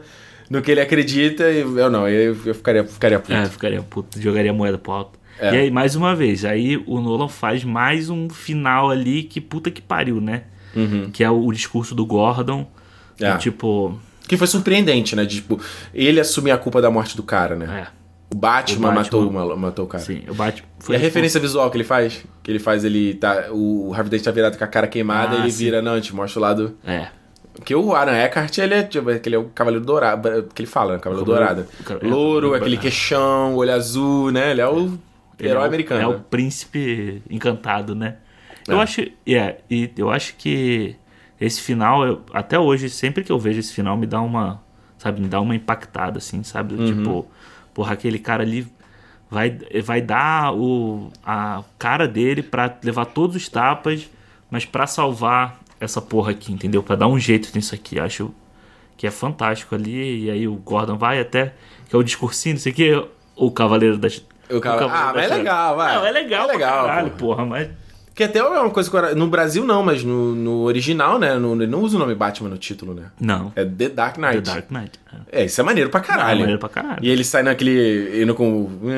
no 0.49 0.63
que 0.63 0.71
ele 0.71 0.81
acredita 0.81 1.51
e 1.51 1.61
eu 1.61 1.91
não, 1.91 2.09
eu, 2.09 2.37
eu 2.45 2.55
ficaria, 2.55 2.85
ficaria 2.85 3.19
puto. 3.19 3.33
É, 3.33 3.47
ficaria 3.47 3.83
puto, 3.83 4.21
jogaria 4.21 4.53
moeda 4.53 4.79
pro 4.79 4.93
alto. 4.93 5.19
É. 5.39 5.55
E 5.55 5.57
aí, 5.57 5.71
mais 5.71 5.97
uma 5.97 6.15
vez, 6.15 6.45
aí 6.45 6.83
o 6.87 7.01
Nolan 7.01 7.29
faz 7.29 7.65
mais 7.65 8.11
um 8.11 8.29
final 8.29 8.91
ali 8.91 9.25
que 9.25 9.41
puta 9.41 9.71
que 9.71 9.83
pariu, 9.83 10.21
né? 10.21 10.45
Uhum. 10.75 11.11
Que 11.11 11.25
é 11.25 11.31
o, 11.31 11.47
o 11.47 11.53
discurso 11.53 11.95
do 11.95 12.07
Gordon. 12.07 12.67
É. 13.21 13.33
do 13.33 13.39
Tipo, 13.39 13.99
Que 14.29 14.37
foi 14.37 14.47
surpreendente, 14.47 15.17
né? 15.17 15.25
De, 15.25 15.37
tipo, 15.37 15.61
ele 15.93 16.21
assumir 16.21 16.51
a 16.51 16.59
culpa 16.59 16.81
da 16.81 16.91
morte 16.91 17.17
do 17.17 17.23
cara, 17.23 17.57
né? 17.57 17.87
é, 17.87 18.02
O, 18.33 18.35
Batman 18.35 18.89
O 18.89 18.93
Batman. 18.93 18.93
Matou, 18.93 19.29
o 19.29 19.33
mal- 19.33 19.57
matou 19.57 19.85
o 19.85 19.89
cara. 19.89 20.03
sim, 20.03 20.23
o 20.29 20.35
Batman 20.35 20.67
E 20.81 20.85
foi 20.85 20.97
a 20.97 20.99
referência 20.99 21.39
visual 21.39 21.71
que 21.71 21.77
ele 21.77 21.85
faz? 21.85 22.25
Que 22.43 22.51
ele 22.51 22.59
faz, 22.59 22.85
ele 22.85 23.15
tá. 23.15 23.49
O 23.51 23.93
Harvey 23.95 24.11
Dent 24.11 24.23
tá 24.23 24.31
virado 24.31 24.57
com 24.57 24.65
a 24.65 24.67
cara 24.67 24.87
queimada 24.87 25.37
Ah, 25.37 25.39
e 25.39 25.43
ele 25.43 25.51
sim. 25.53 25.65
vira, 25.65 25.83
não, 25.83 26.01
te 26.01 26.15
mostra 26.15 26.39
o 26.39 26.43
lado. 26.43 26.77
É, 26.85 27.09
Porque 27.55 27.75
o 27.75 27.95
Aaron 27.95 28.13
Eckhart, 28.13 28.57
ele 28.59 28.75
é, 28.75 28.83
tipo, 28.83 29.11
aquele 29.11 29.37
é 29.37 29.39
o 29.39 29.45
Cavaleiro 29.51 29.85
Dourado, 29.85 30.49
que 30.55 30.63
ele 30.63 30.67
fala, 30.67 30.95
né? 30.95 30.99
Cavaleiro 30.99 31.31
Cavaleiro- 31.31 31.65
Dourado. 31.67 32.05
É, 32.05 32.09
Louro, 32.09 32.55
é, 32.55 32.59
aquele 32.59 32.77
é. 32.77 32.79
queixão, 32.79 33.55
olho 33.57 33.73
azul, 33.75 34.31
né? 34.33 34.51
Ele 34.53 34.61
é 34.63 34.67
o 34.69 34.99
ele 35.39 35.49
herói 35.51 35.61
é 35.61 35.65
o- 35.65 35.69
americano. 35.69 36.01
É 36.01 36.07
o 36.07 36.21
príncipe 36.21 37.23
encantado, 37.29 37.95
né? 37.95 38.17
É. 38.67 38.73
Eu 38.73 38.81
acho, 38.81 39.03
é, 39.27 39.57
e 39.71 39.91
eu 39.99 40.09
acho 40.11 40.35
que 40.37 40.97
esse 41.41 41.61
final, 41.61 42.07
eu- 42.07 42.23
até 42.33 42.59
hoje, 42.59 42.89
sempre 42.89 43.23
que 43.23 43.31
eu 43.31 43.39
vejo 43.39 43.61
esse 43.61 43.75
final, 43.75 43.97
me 43.99 44.07
dá 44.07 44.21
uma, 44.23 44.63
sabe, 44.97 45.21
me 45.21 45.29
dá 45.29 45.41
uma 45.41 45.55
impactada, 45.55 46.17
assim, 46.19 46.43
sabe? 46.43 46.75
Uhum. 46.75 46.87
Tipo, 46.87 47.27
porra, 47.75 47.93
aquele 47.95 48.19
cara 48.19 48.43
ali 48.43 48.67
vai, 49.31 49.59
vai 49.85 50.01
dar 50.01 50.55
o, 50.55 51.11
a 51.25 51.63
cara 51.79 52.07
dele 52.07 52.43
pra 52.43 52.75
levar 52.83 53.07
todos 53.07 53.37
os 53.37 53.49
tapas, 53.49 54.09
mas 54.51 54.65
pra 54.65 54.87
salvar 54.87 55.61
essa 55.81 56.01
porra 56.01 56.31
aqui, 56.33 56.53
entendeu? 56.53 56.83
Pra 56.83 56.97
dar 56.97 57.09
um 57.09 57.19
jeito 57.19 57.51
nisso 57.55 57.75
aqui. 57.75 57.99
Acho 57.99 58.33
que 58.97 59.07
é 59.07 59.11
fantástico 59.11 59.75
ali. 59.75 60.27
E 60.27 60.31
aí 60.31 60.47
o 60.47 60.55
Gordon 60.55 60.97
vai 60.97 61.21
até, 61.21 61.55
que 61.89 61.97
é 61.97 61.99
o 61.99 62.03
discursinho, 62.03 62.55
não 62.57 62.61
sei 62.61 62.73
o 62.73 62.75
que, 62.75 63.05
o 63.35 63.51
Cavaleiro 63.51 63.97
das. 63.99 64.23
O 64.51 64.61
cara- 64.61 64.79
Cavaleiro 64.79 64.95
Ah, 65.09 65.13
mas 65.15 65.31
é 65.31 65.35
legal, 65.37 65.77
vai. 65.77 65.95
Não, 65.97 66.07
é 66.07 66.11
legal, 66.11 66.49
É 66.49 66.53
legal, 66.53 66.87
caralho, 66.87 67.11
porra. 67.13 67.37
porra, 67.37 67.47
mas. 67.47 67.69
Que 68.15 68.25
até 68.25 68.41
é 68.41 68.43
uma 68.45 68.69
coisa 68.71 68.91
que 68.91 69.15
no 69.15 69.27
Brasil 69.27 69.65
não, 69.65 69.83
mas 69.83 70.05
no, 70.05 70.35
no 70.35 70.63
original, 70.65 71.19
né? 71.19 71.35
No, 71.35 71.55
ele 71.55 71.67
não 71.67 71.81
usa 71.81 71.97
o 71.97 71.99
nome 71.99 72.15
Batman 72.15 72.51
no 72.51 72.59
título, 72.59 72.93
né? 72.93 73.05
Não. 73.19 73.53
É 73.57 73.65
The 73.65 73.89
Dark 73.89 74.19
Knight. 74.19 74.43
The 74.43 74.53
Dark 74.55 74.71
Knight. 74.71 75.01
É. 75.31 75.43
É, 75.43 75.45
isso 75.47 75.61
é 75.61 75.65
maneiro 75.65 75.89
pra 75.89 76.01
É 76.01 76.03
caralho. 76.03 76.41
maneiro 76.41 76.59
pra 76.61 76.69
caralho. 76.69 76.99
E 77.03 77.09
ele 77.09 77.25
sai 77.25 77.43
naquele. 77.43 78.23
indo 78.23 78.35
com. 78.35 78.69
filme 78.81 78.93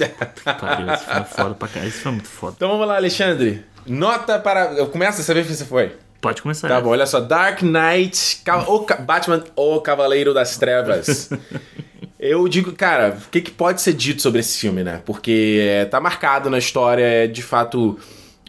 é 0.00 1.24
foda 1.24 1.54
pra 1.54 1.68
caralho. 1.68 1.90
Filme 1.92 2.08
é 2.08 2.10
muito 2.10 2.28
foda. 2.28 2.54
Então 2.56 2.68
vamos 2.68 2.86
lá, 2.86 2.96
Alexandre. 2.96 3.64
Nota 3.86 4.38
para. 4.38 4.72
Eu 4.74 4.86
começo 4.88 5.20
a 5.20 5.24
saber 5.24 5.46
que 5.46 5.54
você 5.54 5.64
foi. 5.64 5.92
Pode 6.20 6.40
começar. 6.40 6.68
Tá 6.68 6.80
bom, 6.80 6.90
olha 6.90 7.06
só. 7.06 7.20
Dark 7.20 7.60
Knight, 7.62 8.42
o 8.66 8.86
Batman, 9.02 9.44
o 9.56 9.80
Cavaleiro 9.80 10.32
das 10.32 10.56
Trevas. 10.56 11.28
Eu 12.26 12.48
digo, 12.48 12.72
cara, 12.72 13.18
o 13.26 13.30
que, 13.30 13.42
que 13.42 13.50
pode 13.50 13.82
ser 13.82 13.92
dito 13.92 14.22
sobre 14.22 14.40
esse 14.40 14.58
filme, 14.58 14.82
né? 14.82 15.02
Porque 15.04 15.58
é, 15.60 15.84
tá 15.84 16.00
marcado 16.00 16.48
na 16.48 16.56
história, 16.56 17.02
é 17.02 17.26
de 17.26 17.42
fato 17.42 17.98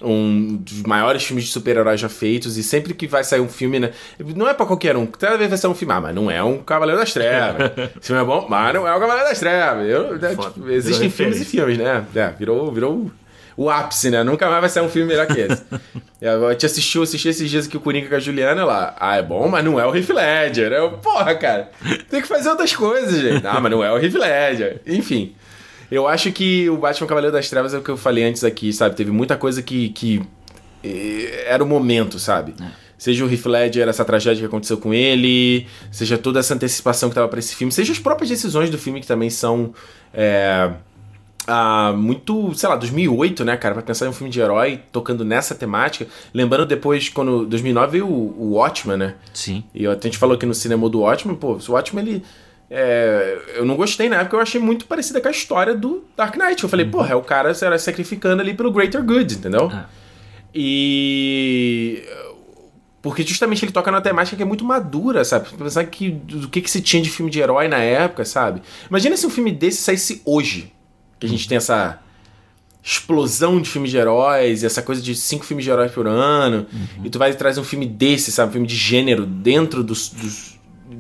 um 0.02 0.56
dos 0.56 0.84
maiores 0.84 1.26
filmes 1.26 1.43
de 1.43 1.52
super-heróis 1.52 1.99
já 1.99 2.07
feitos, 2.07 2.56
e 2.56 2.64
sempre 2.64 2.93
que 2.93 3.06
vai 3.06 3.22
sair 3.26 3.41
um 3.41 3.49
filme, 3.49 3.81
né? 3.81 3.91
Não 4.34 4.47
é 4.47 4.53
pra 4.53 4.65
qualquer 4.65 4.95
um, 4.95 5.06
cada 5.06 5.35
vez 5.35 5.49
vai 5.49 5.57
ser 5.57 5.68
um 5.68 5.76
filme, 5.76 5.93
ah, 5.93 5.99
mas 5.99 6.15
não 6.15 6.31
é 6.31 6.41
um 6.41 6.60
Cavaleiro 6.60 7.02
das 7.02 7.11
Trevas. 7.11 7.72
Esse 7.99 8.07
filme 8.07 8.22
é 8.22 8.26
bom, 8.26 8.45
mas 8.49 8.73
não 8.73 8.88
é 8.88 8.95
o 8.95 8.99
Cavaleiro 8.99 9.27
das 9.27 9.39
Trevas. 9.39 9.89
Eu, 9.89 10.18
né, 10.19 10.35
tipo, 10.38 10.69
existem 10.69 11.10
filmes 11.10 11.41
e 11.41 11.45
filmes, 11.45 11.77
né? 11.77 12.06
É, 12.15 12.30
virou, 12.30 12.72
virou 12.72 13.11
o 13.57 13.69
ápice, 13.69 14.10
né? 14.10 14.23
Nunca 14.23 14.49
mais 14.49 14.60
vai 14.61 14.69
sair 14.69 14.84
um 14.84 14.90
filme 14.90 15.07
melhor 15.07 15.27
que 15.27 15.40
esse. 15.40 15.64
Eu 16.22 16.56
te 16.56 16.65
assistiu, 16.65 17.03
assisti 17.03 17.30
esses 17.30 17.49
dias 17.49 17.68
aqui 17.68 17.77
o 17.77 17.80
Coringa 17.80 18.10
com 18.10 18.15
a 18.15 18.19
Juliana 18.19 18.65
lá. 18.65 18.95
Ah, 18.99 19.18
é 19.18 19.22
bom, 19.22 19.48
mas 19.48 19.64
não 19.64 19.80
é 19.80 19.86
o 19.86 19.95
Heath 19.95 20.10
Ledger. 20.10 20.72
Eu, 20.72 20.91
porra, 20.94 21.36
cara, 21.36 21.69
tem 22.10 22.22
que 22.22 22.27
fazer 22.27 22.49
outras 22.49 22.76
coisas, 22.76 23.22
gente. 23.22 23.45
Ah, 23.45 23.60
mas 23.60 23.72
não 23.72 23.84
é 23.84 23.91
o 23.91 23.98
Heath 23.98 24.15
Ledger. 24.15 24.82
Enfim, 24.88 25.36
eu 25.91 26.07
acho 26.07 26.32
que 26.32 26.69
o 26.69 26.77
Batman 26.77 27.07
Cavaleiro 27.07 27.36
das 27.36 27.49
Trevas 27.49 27.73
é 27.73 27.77
o 27.77 27.82
que 27.82 27.90
eu 27.90 27.98
falei 27.98 28.23
antes 28.23 28.44
aqui, 28.44 28.73
sabe? 28.73 28.95
Teve 28.95 29.11
muita 29.11 29.38
coisa 29.38 29.61
que, 29.61 29.90
que 29.90 30.23
eh, 30.84 31.45
era 31.48 31.64
o 31.64 31.68
momento, 31.68 32.18
sabe? 32.18 32.56
Seja 32.98 33.23
o 33.23 33.32
Heath 33.32 33.45
Ledger, 33.45 33.88
essa 33.88 34.03
tragédia 34.03 34.40
que 34.40 34.48
aconteceu 34.48 34.77
com 34.77 34.94
ele, 34.94 35.68
seja 35.91 36.18
toda 36.18 36.40
essa 36.40 36.56
antecipação 36.56 37.10
que 37.10 37.15
tava 37.15 37.27
pra 37.27 37.38
esse 37.38 37.53
filme, 37.53 37.72
seja 37.72 37.91
as 37.91 37.99
próprias 37.99 38.30
decisões 38.30 38.69
do 38.69 38.80
filme 38.80 38.99
que 38.99 39.07
também 39.07 39.30
são... 39.30 39.73
é, 40.14 40.72
ah, 41.47 41.93
muito, 41.95 42.53
sei 42.55 42.67
lá, 42.69 42.76
2008, 42.76 43.45
né, 43.45 43.57
cara, 43.57 43.76
pra 43.76 43.84
pensar 43.84 44.05
em 44.05 44.09
um 44.09 44.13
filme 44.13 44.31
de 44.31 44.39
herói 44.39 44.81
tocando 44.91 45.23
nessa 45.23 45.53
temática. 45.53 46.07
Lembrando 46.34 46.65
depois, 46.65 47.09
quando 47.09 47.45
2009 47.45 47.91
veio 47.91 48.07
o, 48.07 48.35
o 48.38 48.51
Watchmen, 48.53 48.97
né? 48.97 49.15
Sim. 49.34 49.63
E 49.73 49.85
a 49.85 49.93
gente 49.93 50.17
falou 50.17 50.35
aqui 50.35 50.45
no 50.45 50.53
cinema 50.53 50.89
do 50.89 51.01
Watchmen, 51.01 51.35
pô, 51.35 51.53
o 51.53 51.72
Watchmen, 51.72 52.05
ele. 52.05 52.23
é, 52.69 53.38
eu 53.55 53.65
não 53.65 53.76
gostei 53.76 54.09
na 54.09 54.17
época, 54.17 54.38
eu 54.38 54.41
achei 54.41 54.59
muito 54.59 54.85
parecida 54.85 55.22
com 55.22 55.27
a 55.27 55.31
história 55.31 55.76
do 55.76 56.03
Dark 56.17 56.35
Knight. 56.35 56.63
Eu 56.63 56.69
falei, 56.69 56.85
porra, 56.85 57.11
é 57.11 57.15
o 57.15 57.22
cara 57.22 57.53
se 57.53 57.77
sacrificando 57.80 58.41
ali 58.41 58.53
pelo 58.53 58.72
greater 58.72 59.03
good, 59.03 59.35
entendeu? 59.35 59.69
Ah. 59.72 59.85
E. 60.53 62.03
Porque 63.01 63.22
justamente 63.22 63.63
ele 63.63 63.72
toca 63.72 63.91
numa 63.91 64.01
temática 64.01 64.35
que 64.35 64.41
é 64.41 64.45
muito 64.45 64.65
madura, 64.65 65.23
sabe? 65.23 65.47
Pensar 65.49 65.84
que 65.85 66.09
do 66.09 66.47
que, 66.49 66.59
que 66.59 66.72
se 66.72 66.81
tinha 66.81 67.03
de 67.03 67.09
filme 67.09 67.30
de 67.30 67.39
herói 67.39 67.67
na 67.67 67.77
época, 67.77 68.26
sabe? 68.26 68.63
Imagina 68.89 69.15
se 69.15 69.27
um 69.27 69.30
filme 69.30 69.51
desse 69.51 69.84
saísse 69.84 70.23
hoje. 70.26 70.73
Que 71.20 71.26
a 71.26 71.30
gente 71.30 71.48
tem 71.48 71.58
essa 71.58 72.00
explosão 72.84 73.60
de 73.60 73.68
filmes 73.68 73.90
de 73.90 73.98
heróis, 73.98 74.62
e 74.62 74.66
essa 74.66 74.82
coisa 74.82 75.02
de 75.02 75.16
cinco 75.16 75.44
filmes 75.44 75.66
de 75.66 75.72
heróis 75.72 75.92
por 75.92 76.06
ano, 76.08 76.68
e 77.04 77.10
tu 77.10 77.18
vai 77.18 77.32
e 77.32 77.34
traz 77.34 77.58
um 77.58 77.64
filme 77.64 77.88
desse, 77.88 78.32
sabe? 78.32 78.50
Um 78.50 78.54
filme 78.54 78.68
de 78.68 78.76
gênero 78.76 79.26
dentro 79.26 79.84
dos. 79.84 80.10
dos 80.10 80.55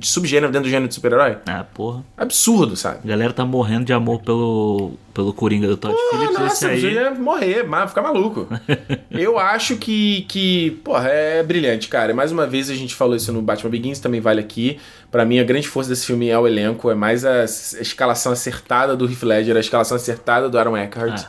de 0.05 0.11
subgênero 0.11 0.51
dentro 0.51 0.67
do 0.67 0.69
gênero 0.69 0.87
de 0.87 0.93
super-herói. 0.93 1.37
Ah, 1.47 1.65
porra. 1.73 2.03
Absurdo, 2.15 2.75
sabe? 2.75 2.99
A 3.03 3.07
galera 3.07 3.33
tá 3.33 3.43
morrendo 3.43 3.85
de 3.85 3.91
amor 3.91 4.21
pelo, 4.21 4.91
pelo 5.11 5.33
Coringa 5.33 5.67
do 5.67 5.75
Todd 5.75 5.95
Porra, 5.95 6.09
Phillips. 6.11 6.39
nossa, 6.39 6.73
esse 6.73 6.85
aí. 6.85 6.93
ia 6.93 7.11
morrer, 7.11 7.63
mas 7.63 7.89
ficar 7.89 8.03
maluco. 8.03 8.47
eu 9.09 9.39
acho 9.39 9.77
que, 9.77 10.21
que, 10.29 10.79
porra, 10.83 11.09
é 11.09 11.41
brilhante, 11.41 11.87
cara. 11.87 12.13
Mais 12.13 12.31
uma 12.31 12.45
vez 12.45 12.69
a 12.69 12.75
gente 12.75 12.93
falou 12.93 13.15
isso 13.15 13.33
no 13.33 13.41
Batman 13.41 13.71
Begins, 13.71 13.99
também 13.99 14.21
vale 14.21 14.39
aqui. 14.39 14.79
Pra 15.09 15.25
mim, 15.25 15.39
a 15.39 15.43
grande 15.43 15.67
força 15.67 15.89
desse 15.89 16.05
filme 16.05 16.29
é 16.29 16.37
o 16.37 16.47
elenco, 16.47 16.91
é 16.91 16.95
mais 16.95 17.25
a, 17.25 17.43
escalação 17.43 18.31
acertada 18.31 18.95
do 18.95 19.09
Heath 19.09 19.23
Ledger, 19.23 19.57
a 19.57 19.59
escalação 19.59 19.97
acertada 19.97 20.47
do 20.47 20.57
Aaron 20.59 20.77
Eckhart. 20.77 21.25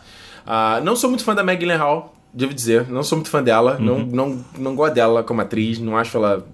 Ah, 0.46 0.82
não 0.84 0.94
sou 0.94 1.08
muito 1.08 1.24
fã 1.24 1.34
da 1.34 1.42
Meg 1.42 1.58
Gyllenhaal, 1.58 2.14
devo 2.30 2.52
dizer. 2.52 2.86
Não 2.90 3.02
sou 3.02 3.16
muito 3.16 3.30
fã 3.30 3.42
dela, 3.42 3.78
não, 3.80 4.00
não, 4.00 4.44
não 4.58 4.76
gosto 4.76 4.92
dela 4.92 5.22
como 5.24 5.40
atriz, 5.40 5.78
não 5.78 5.96
acho 5.96 6.14
ela... 6.18 6.46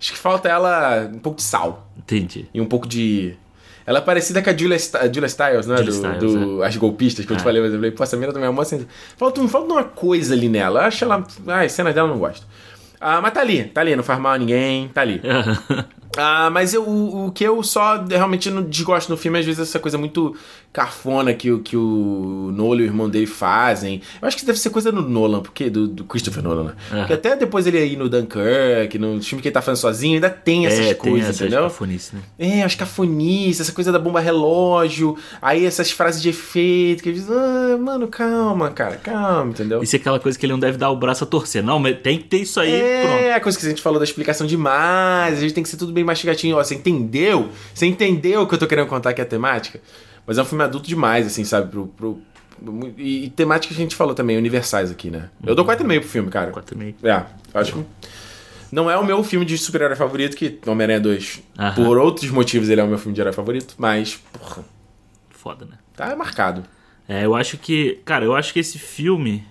Acho 0.00 0.12
que 0.12 0.18
falta 0.18 0.48
ela 0.48 1.10
um 1.12 1.18
pouco 1.18 1.36
de 1.36 1.42
sal 1.42 1.86
Entendi. 1.98 2.46
e 2.54 2.60
um 2.60 2.66
pouco 2.66 2.88
de. 2.88 3.34
Ela 3.86 3.98
é 3.98 4.02
parecida 4.02 4.40
com 4.42 4.48
a 4.50 4.56
Julia, 4.56 4.78
St- 4.78 5.12
Julia 5.12 5.28
Stiles, 5.28 5.66
né? 5.66 5.76
Julia 5.84 6.12
do, 6.18 6.56
do 6.56 6.62
As 6.62 6.76
Golpistas, 6.76 7.24
que 7.26 7.32
eu 7.32 7.36
te 7.36 7.40
É. 7.40 7.44
falei, 7.44 7.60
mas 7.60 7.72
eu 7.72 7.78
falei, 7.78 7.90
pô, 7.90 8.02
essa 8.02 8.16
menina 8.16 8.32
também 8.32 8.46
é 8.46 8.50
uma 8.50 8.62
assim. 8.62 8.86
Falta, 9.16 9.46
falta 9.48 9.72
uma 9.72 9.84
coisa 9.84 10.32
ali 10.34 10.48
nela. 10.48 10.80
Eu 10.80 10.84
acho 10.86 11.04
ela. 11.04 11.24
Ai, 11.48 11.68
cenas 11.68 11.94
dela 11.94 12.08
eu 12.08 12.12
não 12.12 12.20
gosto. 12.20 12.46
Ah, 13.00 13.20
mas 13.20 13.32
tá 13.32 13.40
ali, 13.40 13.64
tá 13.64 13.80
ali, 13.80 13.96
não 13.96 14.02
faz 14.02 14.18
mal 14.20 14.32
a 14.32 14.38
ninguém, 14.38 14.88
tá 14.88 15.00
ali. 15.02 15.20
Ah, 16.18 16.50
mas 16.50 16.74
eu, 16.74 16.82
o, 16.82 17.26
o 17.26 17.30
que 17.32 17.44
eu 17.44 17.62
só 17.62 18.04
realmente 18.04 18.50
não 18.50 18.64
desgosto 18.64 19.08
no 19.10 19.16
filme, 19.16 19.38
às 19.38 19.46
vezes, 19.46 19.60
é 19.60 19.62
essa 19.62 19.78
coisa 19.78 19.96
muito 19.96 20.36
cafona 20.72 21.34
que, 21.34 21.50
o- 21.50 21.58
que 21.58 21.76
o 21.76 22.52
Nolan 22.54 22.80
e 22.80 22.82
o 22.82 22.86
irmão 22.86 23.08
dele 23.10 23.26
fazem. 23.26 24.00
Eu 24.22 24.28
acho 24.28 24.36
que 24.36 24.44
deve 24.46 24.58
ser 24.58 24.70
coisa 24.70 24.92
do 24.92 25.02
Nolan, 25.02 25.40
porque 25.40 25.68
do, 25.68 25.88
do 25.88 26.04
Christopher 26.04 26.42
Nolan, 26.44 26.62
né? 26.64 26.72
Aham. 26.92 26.98
Porque 27.00 27.12
até 27.14 27.34
depois 27.36 27.66
ele 27.66 27.76
aí 27.78 27.96
no 27.96 28.08
Dunkirk, 28.08 28.96
no 28.98 29.20
filme 29.20 29.42
que 29.42 29.48
ele 29.48 29.52
tá 29.52 29.60
fazendo 29.60 29.80
sozinho, 29.80 30.14
ainda 30.14 30.30
tem 30.30 30.66
essas 30.66 30.78
é, 30.86 30.94
tem 30.94 30.94
coisas, 30.94 31.30
essa 31.30 31.44
entendeu? 31.44 31.64
cafonice, 31.64 32.14
né? 32.14 32.22
É, 32.38 32.62
as 32.62 32.76
cafonices, 32.76 33.60
essa 33.62 33.72
coisa 33.72 33.90
da 33.90 33.98
bomba 33.98 34.20
relógio, 34.20 35.16
aí 35.42 35.66
essas 35.66 35.90
frases 35.90 36.22
de 36.22 36.28
efeito, 36.28 37.02
que 37.02 37.12
diz, 37.12 37.28
ah, 37.28 37.76
mano, 37.80 38.06
calma, 38.06 38.70
cara, 38.70 38.96
calma, 38.96 39.50
entendeu? 39.50 39.82
Isso 39.82 39.96
é 39.96 39.98
aquela 39.98 40.20
coisa 40.20 40.38
que 40.38 40.46
ele 40.46 40.52
não 40.52 40.60
deve 40.60 40.78
dar 40.78 40.90
o 40.90 40.96
braço 40.96 41.24
a 41.24 41.26
torcer. 41.26 41.64
Não, 41.64 41.80
mas 41.80 41.98
tem 42.00 42.16
que 42.18 42.24
ter 42.24 42.38
isso 42.38 42.60
aí, 42.60 42.70
pronto. 43.02 43.18
É, 43.24 43.34
a 43.34 43.40
coisa 43.40 43.58
que 43.58 43.66
a 43.66 43.68
gente 43.68 43.82
falou 43.82 43.98
da 43.98 44.04
explicação 44.04 44.46
demais, 44.46 45.36
a 45.38 45.40
gente 45.40 45.52
tem 45.52 45.62
que 45.64 45.68
ser 45.68 45.76
tudo 45.76 45.92
bem 45.92 46.04
mastigatinho, 46.04 46.56
ó, 46.56 46.62
você 46.62 46.76
entendeu? 46.76 47.48
Você 47.74 47.86
entendeu 47.86 48.42
o 48.42 48.46
que 48.46 48.54
eu 48.54 48.58
tô 48.58 48.68
querendo 48.68 48.86
contar 48.86 49.10
aqui 49.10 49.20
a 49.20 49.26
temática? 49.26 49.80
Mas 50.30 50.38
é 50.38 50.42
um 50.42 50.44
filme 50.44 50.62
adulto 50.62 50.86
demais, 50.88 51.26
assim, 51.26 51.42
sabe, 51.44 51.68
pro, 51.72 51.88
pro, 51.88 52.22
E, 52.96 53.24
e 53.24 53.30
temática 53.30 53.74
que 53.74 53.80
a 53.80 53.82
gente 53.82 53.96
falou 53.96 54.14
também, 54.14 54.36
universais 54.38 54.88
aqui, 54.88 55.10
né? 55.10 55.28
Eu 55.44 55.56
dou 55.56 55.64
4,5 55.64 55.98
pro 56.00 56.08
filme, 56.08 56.30
cara. 56.30 56.52
4,5. 56.52 56.94
É, 57.02 57.24
acho 57.58 57.72
que. 57.72 57.84
Não 58.70 58.88
é 58.88 58.96
o 58.96 59.04
meu 59.04 59.24
filme 59.24 59.44
de 59.44 59.58
super-herói 59.58 59.96
favorito, 59.96 60.36
que 60.36 60.56
Homem-Aranha 60.64 61.00
2, 61.00 61.42
Aham. 61.58 61.74
por 61.74 61.98
outros 61.98 62.30
motivos, 62.30 62.68
ele 62.68 62.80
é 62.80 62.84
o 62.84 62.86
meu 62.86 62.96
filme 62.96 63.12
de 63.12 63.20
herói 63.20 63.32
favorito, 63.32 63.74
mas, 63.76 64.20
porra, 64.32 64.64
Foda, 65.30 65.64
né? 65.64 65.78
tá 65.96 66.14
marcado. 66.14 66.62
É, 67.08 67.24
eu 67.24 67.34
acho 67.34 67.58
que. 67.58 67.98
Cara, 68.04 68.24
eu 68.24 68.36
acho 68.36 68.52
que 68.52 68.60
esse 68.60 68.78
filme 68.78 69.44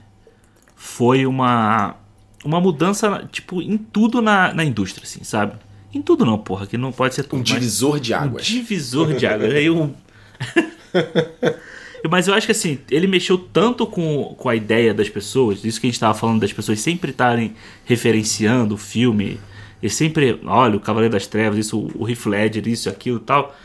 foi 0.77 1.26
uma. 1.26 1.97
Uma 2.45 2.61
mudança, 2.61 3.27
tipo, 3.30 3.61
em 3.61 3.77
tudo 3.77 4.22
na, 4.22 4.53
na 4.53 4.64
indústria, 4.64 5.03
assim, 5.03 5.26
sabe? 5.26 5.56
Em 5.93 6.01
tudo 6.01 6.26
não, 6.26 6.38
porra, 6.38 6.65
que 6.65 6.77
não 6.77 6.93
pode 6.93 7.15
ser 7.15 7.23
tudo. 7.23 7.35
Um 7.35 7.39
mas- 7.39 7.49
divisor 7.49 7.99
de 7.99 8.14
Um 8.14 8.18
águas. 8.18 8.45
divisor 8.45 9.14
de 9.14 9.27
águas. 9.27 9.51
Aí 9.53 9.69
um. 9.69 9.93
Mas 12.10 12.28
eu 12.28 12.34
acho 12.34 12.45
que 12.45 12.52
assim, 12.52 12.80
ele 12.90 13.07
mexeu 13.07 13.38
tanto 13.38 13.86
com, 13.86 14.34
com 14.38 14.49
a 14.49 14.56
ideia 14.56 14.94
das 14.94 15.10
pessoas, 15.10 15.64
isso 15.66 15.82
que 15.82 15.88
a 15.88 15.90
gente 15.90 15.99
tava 15.99 16.18
falando 16.18 16.40
das 16.40 16.53
pessoas 16.53 16.80
sempre 16.80 17.11
estarem 17.11 17.53
referenciando 17.84 18.76
o 18.76 18.78
filme, 18.78 19.40
e 19.82 19.90
sempre, 19.90 20.40
olha, 20.45 20.76
o 20.76 20.80
Cavaleiro 20.80 21.14
das 21.14 21.26
Trevas, 21.26 21.57
isso, 21.57 21.90
o 21.95 22.07
Heath 22.07 22.68
isso, 22.68 22.90
aquilo 22.90 23.18
e 23.18 23.22
tal. 23.22 23.56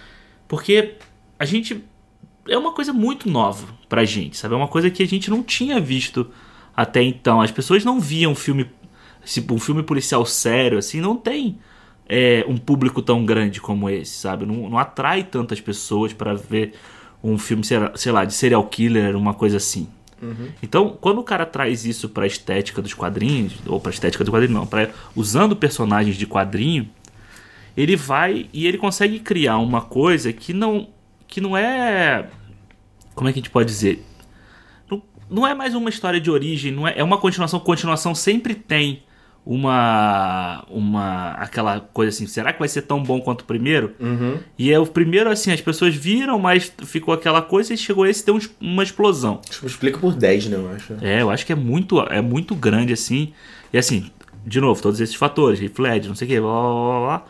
Porque 0.46 0.94
a 1.38 1.44
gente. 1.44 1.82
É 2.46 2.58
uma 2.58 2.72
coisa 2.72 2.92
muito 2.92 3.28
nova 3.28 3.66
pra 3.88 4.04
gente, 4.04 4.36
sabe? 4.36 4.54
É 4.54 4.56
uma 4.56 4.68
coisa 4.68 4.90
que 4.90 5.02
a 5.02 5.06
gente 5.06 5.30
não 5.30 5.42
tinha 5.42 5.80
visto 5.80 6.30
até 6.76 7.02
então. 7.02 7.40
As 7.40 7.50
pessoas 7.50 7.84
não 7.84 7.98
viam 7.98 8.34
filme. 8.34 8.70
Um 9.50 9.58
filme 9.58 9.82
policial 9.82 10.24
sério, 10.26 10.76
assim, 10.76 11.00
não 11.00 11.16
tem 11.16 11.58
é, 12.08 12.44
um 12.48 12.56
público 12.56 13.00
tão 13.02 13.24
grande 13.24 13.60
como 13.60 13.88
esse, 13.88 14.12
sabe? 14.12 14.44
Não, 14.46 14.68
não 14.70 14.78
atrai 14.78 15.22
tantas 15.24 15.60
pessoas 15.60 16.12
pra 16.12 16.34
ver 16.34 16.74
um 17.22 17.38
filme, 17.38 17.62
sei 17.64 18.12
lá- 18.12 18.24
de 18.24 18.34
serial 18.34 18.64
killer, 18.66 19.16
uma 19.16 19.32
coisa 19.34 19.56
assim. 19.56 19.88
Então, 20.62 20.96
quando 21.00 21.18
o 21.18 21.22
cara 21.24 21.44
traz 21.44 21.84
isso 21.84 22.08
pra 22.08 22.26
estética 22.26 22.80
dos 22.80 22.94
quadrinhos, 22.94 23.54
ou 23.66 23.78
pra 23.78 23.90
estética 23.90 24.24
dos 24.24 24.30
quadrinhos, 24.30 24.54
não, 24.58 24.66
pra, 24.66 24.88
usando 25.14 25.54
personagens 25.54 26.16
de 26.16 26.26
quadrinho, 26.26 26.88
ele 27.76 27.94
vai 27.96 28.48
e 28.52 28.66
ele 28.66 28.78
consegue 28.78 29.18
criar 29.18 29.58
uma 29.58 29.82
coisa 29.82 30.32
que 30.32 30.52
não, 30.54 30.88
que 31.26 31.40
não 31.40 31.56
é. 31.56 32.26
Como 33.14 33.28
é 33.28 33.32
que 33.32 33.38
a 33.38 33.42
gente 33.42 33.50
pode 33.50 33.68
dizer? 33.68 34.02
Não, 34.90 35.02
não 35.28 35.46
é 35.46 35.54
mais 35.54 35.74
uma 35.74 35.90
história 35.90 36.20
de 36.20 36.30
origem, 36.30 36.72
não 36.72 36.86
é, 36.88 36.94
é 36.96 37.04
uma 37.04 37.18
continuação. 37.18 37.60
Continuação 37.60 38.14
sempre 38.14 38.54
tem 38.54 39.02
uma. 39.46 40.64
uma 40.68 41.32
aquela 41.32 41.80
coisa 41.80 42.10
assim, 42.10 42.26
será 42.26 42.52
que 42.52 42.58
vai 42.58 42.68
ser 42.68 42.82
tão 42.82 43.02
bom 43.02 43.20
quanto 43.20 43.42
o 43.42 43.44
primeiro? 43.44 43.92
E 44.58 44.72
é 44.72 44.78
o 44.78 44.86
primeiro, 44.86 45.30
assim, 45.30 45.52
as 45.52 45.60
pessoas 45.60 45.94
viram, 45.94 46.38
mas 46.38 46.72
ficou 46.84 47.12
aquela 47.12 47.42
coisa 47.42 47.74
e 47.74 47.76
chegou 47.76 48.06
esse 48.06 48.22
e 48.22 48.26
deu 48.26 48.36
um 48.36 48.40
uma 48.60 48.82
explosão. 48.82 49.40
Explica 49.62 49.98
por 49.98 50.14
10, 50.14 50.46
né, 50.48 50.56
eu 50.56 50.70
acho. 50.70 50.96
É, 51.02 51.22
eu 51.22 51.30
acho 51.30 51.44
que 51.44 51.52
é 51.52 51.56
muito, 51.56 52.00
é 52.00 52.20
muito 52.20 52.54
grande, 52.54 52.92
assim. 52.92 53.32
E 53.72 53.78
assim, 53.78 54.10
de 54.46 54.60
novo, 54.60 54.80
todos 54.80 55.00
esses 55.00 55.14
fatores, 55.14 55.60
Ledger, 55.60 56.08
não 56.08 56.14
sei 56.14 56.26
o 56.26 56.30
que, 56.30 56.40
blá, 56.40 56.50
blá, 56.50 56.72
blá, 56.72 57.00
blá. 57.00 57.24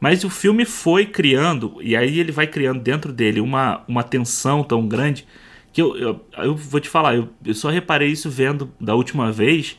Mas 0.00 0.22
o 0.22 0.30
filme 0.30 0.64
foi 0.64 1.06
criando, 1.06 1.76
e 1.80 1.96
aí 1.96 2.20
ele 2.20 2.30
vai 2.30 2.46
criando 2.46 2.80
dentro 2.80 3.12
dele 3.12 3.40
uma, 3.40 3.82
uma 3.88 4.04
tensão 4.04 4.62
tão 4.62 4.86
grande 4.86 5.26
que 5.72 5.82
eu, 5.82 5.96
eu, 5.96 6.20
eu 6.38 6.56
vou 6.56 6.80
te 6.80 6.88
falar, 6.88 7.16
eu, 7.16 7.28
eu 7.44 7.54
só 7.54 7.68
reparei 7.68 8.08
isso 8.08 8.30
vendo 8.30 8.72
da 8.80 8.94
última 8.94 9.32
vez, 9.32 9.76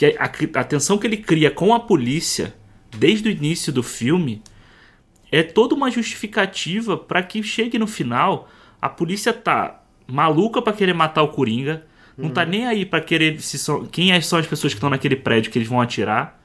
que 0.00 0.16
a, 0.18 0.24
a 0.60 0.64
tensão 0.64 0.96
que 0.96 1.06
ele 1.06 1.18
cria 1.18 1.50
com 1.50 1.74
a 1.74 1.78
polícia, 1.80 2.54
desde 2.96 3.28
o 3.28 3.30
início 3.30 3.70
do 3.70 3.82
filme, 3.82 4.42
é 5.30 5.42
toda 5.42 5.74
uma 5.74 5.90
justificativa 5.90 6.96
para 6.96 7.22
que 7.22 7.42
chegue 7.42 7.78
no 7.78 7.86
final, 7.86 8.48
a 8.80 8.88
polícia 8.88 9.30
tá 9.30 9.82
maluca 10.06 10.62
pra 10.62 10.72
querer 10.72 10.94
matar 10.94 11.22
o 11.22 11.28
Coringa, 11.28 11.84
não 12.16 12.30
tá 12.30 12.46
nem 12.46 12.66
aí 12.66 12.86
pra 12.86 12.98
querer 13.02 13.38
se 13.42 13.58
são, 13.58 13.84
quem 13.84 14.10
é- 14.12 14.20
são 14.22 14.38
as 14.38 14.46
pessoas 14.46 14.72
que 14.72 14.78
estão 14.78 14.88
naquele 14.88 15.16
prédio 15.16 15.52
que 15.52 15.58
eles 15.58 15.68
vão 15.68 15.82
atirar. 15.82 16.40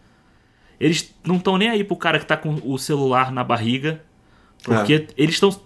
Eles 0.78 1.16
não 1.26 1.38
estão 1.38 1.58
nem 1.58 1.70
aí 1.70 1.82
pro 1.82 1.96
cara 1.96 2.20
que 2.20 2.26
tá 2.26 2.36
com 2.36 2.60
o 2.62 2.78
celular 2.78 3.32
na 3.32 3.42
barriga, 3.44 4.04
porque 4.66 5.08
eles 5.16 5.36
estão 5.36 5.58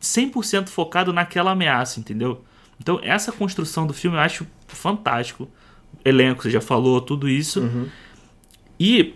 100% 0.00 0.68
focados 0.68 1.14
naquela 1.14 1.50
ameaça, 1.50 2.00
entendeu? 2.00 2.42
Então, 2.80 2.98
essa 3.02 3.30
construção 3.30 3.86
do 3.86 3.92
filme 3.92 4.16
eu 4.16 4.20
acho 4.22 4.46
fantástico. 4.66 5.46
Elenco, 6.04 6.42
você 6.42 6.50
já 6.50 6.60
falou, 6.60 7.00
tudo 7.00 7.28
isso. 7.28 7.60
E 8.78 9.14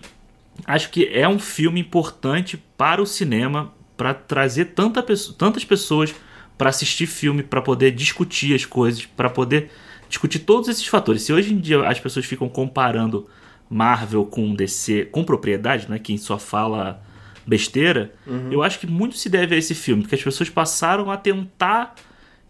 acho 0.65 0.91
que 0.91 1.07
é 1.07 1.29
um 1.29 1.39
filme 1.39 1.81
importante 1.81 2.57
para 2.77 3.03
o 3.03 3.07
cinema, 3.07 3.73
para 3.97 4.15
trazer 4.15 4.67
tanta 4.67 5.03
tantas 5.37 5.65
pessoas 5.65 6.15
para 6.57 6.71
assistir 6.71 7.07
filme, 7.07 7.43
para 7.43 7.61
poder 7.63 7.93
discutir 7.93 8.55
as 8.55 8.65
coisas, 8.65 9.07
para 9.07 9.31
poder 9.31 9.71
discutir 10.09 10.41
todos 10.41 10.69
esses 10.69 10.87
fatores. 10.87 11.23
Se 11.23 11.33
hoje 11.33 11.53
em 11.53 11.59
dia 11.59 11.87
as 11.87 12.01
pessoas 12.01 12.27
ficam 12.27 12.49
comparando 12.49 13.29
Marvel 13.71 14.25
com 14.25 14.55
DC 14.55 15.09
com 15.13 15.23
propriedade, 15.23 15.89
né, 15.89 15.99
quem 15.99 16.17
só 16.17 16.39
fala 16.39 17.03
besteira, 17.47 18.13
eu 18.51 18.63
acho 18.63 18.79
que 18.79 18.87
muito 18.87 19.17
se 19.17 19.29
deve 19.29 19.55
a 19.55 19.59
esse 19.59 19.75
filme, 19.75 20.03
porque 20.03 20.15
as 20.15 20.23
pessoas 20.23 20.51
passaram 20.51 21.11
a 21.11 21.17
tentar 21.17 21.95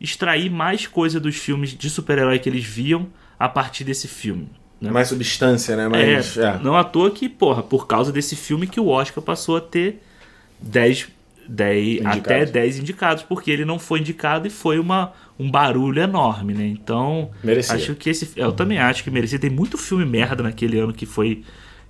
extrair 0.00 0.50
mais 0.50 0.86
coisa 0.86 1.20
dos 1.20 1.36
filmes 1.36 1.70
de 1.70 1.90
super-herói 1.90 2.38
que 2.38 2.48
eles 2.48 2.64
viam 2.64 3.08
a 3.38 3.48
partir 3.48 3.84
desse 3.84 4.08
filme. 4.08 4.48
né? 4.80 4.90
Mais 4.90 5.08
substância, 5.08 5.76
né? 5.76 5.88
Mais, 5.88 6.36
É, 6.36 6.42
é. 6.42 6.58
não 6.62 6.76
à 6.76 6.84
toa 6.84 7.10
que, 7.10 7.28
porra, 7.28 7.62
por 7.62 7.86
causa 7.86 8.12
desse 8.12 8.36
filme 8.36 8.66
que 8.66 8.78
o 8.80 8.88
Oscar 8.88 9.22
passou 9.22 9.56
a 9.56 9.60
ter 9.60 10.02
10, 10.60 11.08
10 11.48 11.94
Indicados. 12.00 12.18
até 12.20 12.44
10 12.46 12.78
indicados, 12.78 13.22
porque 13.22 13.50
ele 13.50 13.64
não 13.64 13.78
foi 13.78 14.00
indicado 14.00 14.46
e 14.46 14.50
foi 14.50 14.78
uma, 14.78 15.12
um 15.38 15.50
barulho 15.50 16.00
enorme, 16.02 16.52
né? 16.54 16.66
Então, 16.66 17.30
Merecia. 17.42 17.74
acho 17.74 17.94
que 17.94 18.10
esse 18.10 18.30
eu 18.36 18.52
também 18.52 18.78
acho 18.78 19.02
que 19.02 19.10
merecia. 19.10 19.38
Tem 19.38 19.50
muito 19.50 19.76
filme 19.78 20.04
merda 20.04 20.42
naquele 20.42 20.78
ano 20.78 20.92
que 20.92 21.06
foi 21.06 21.42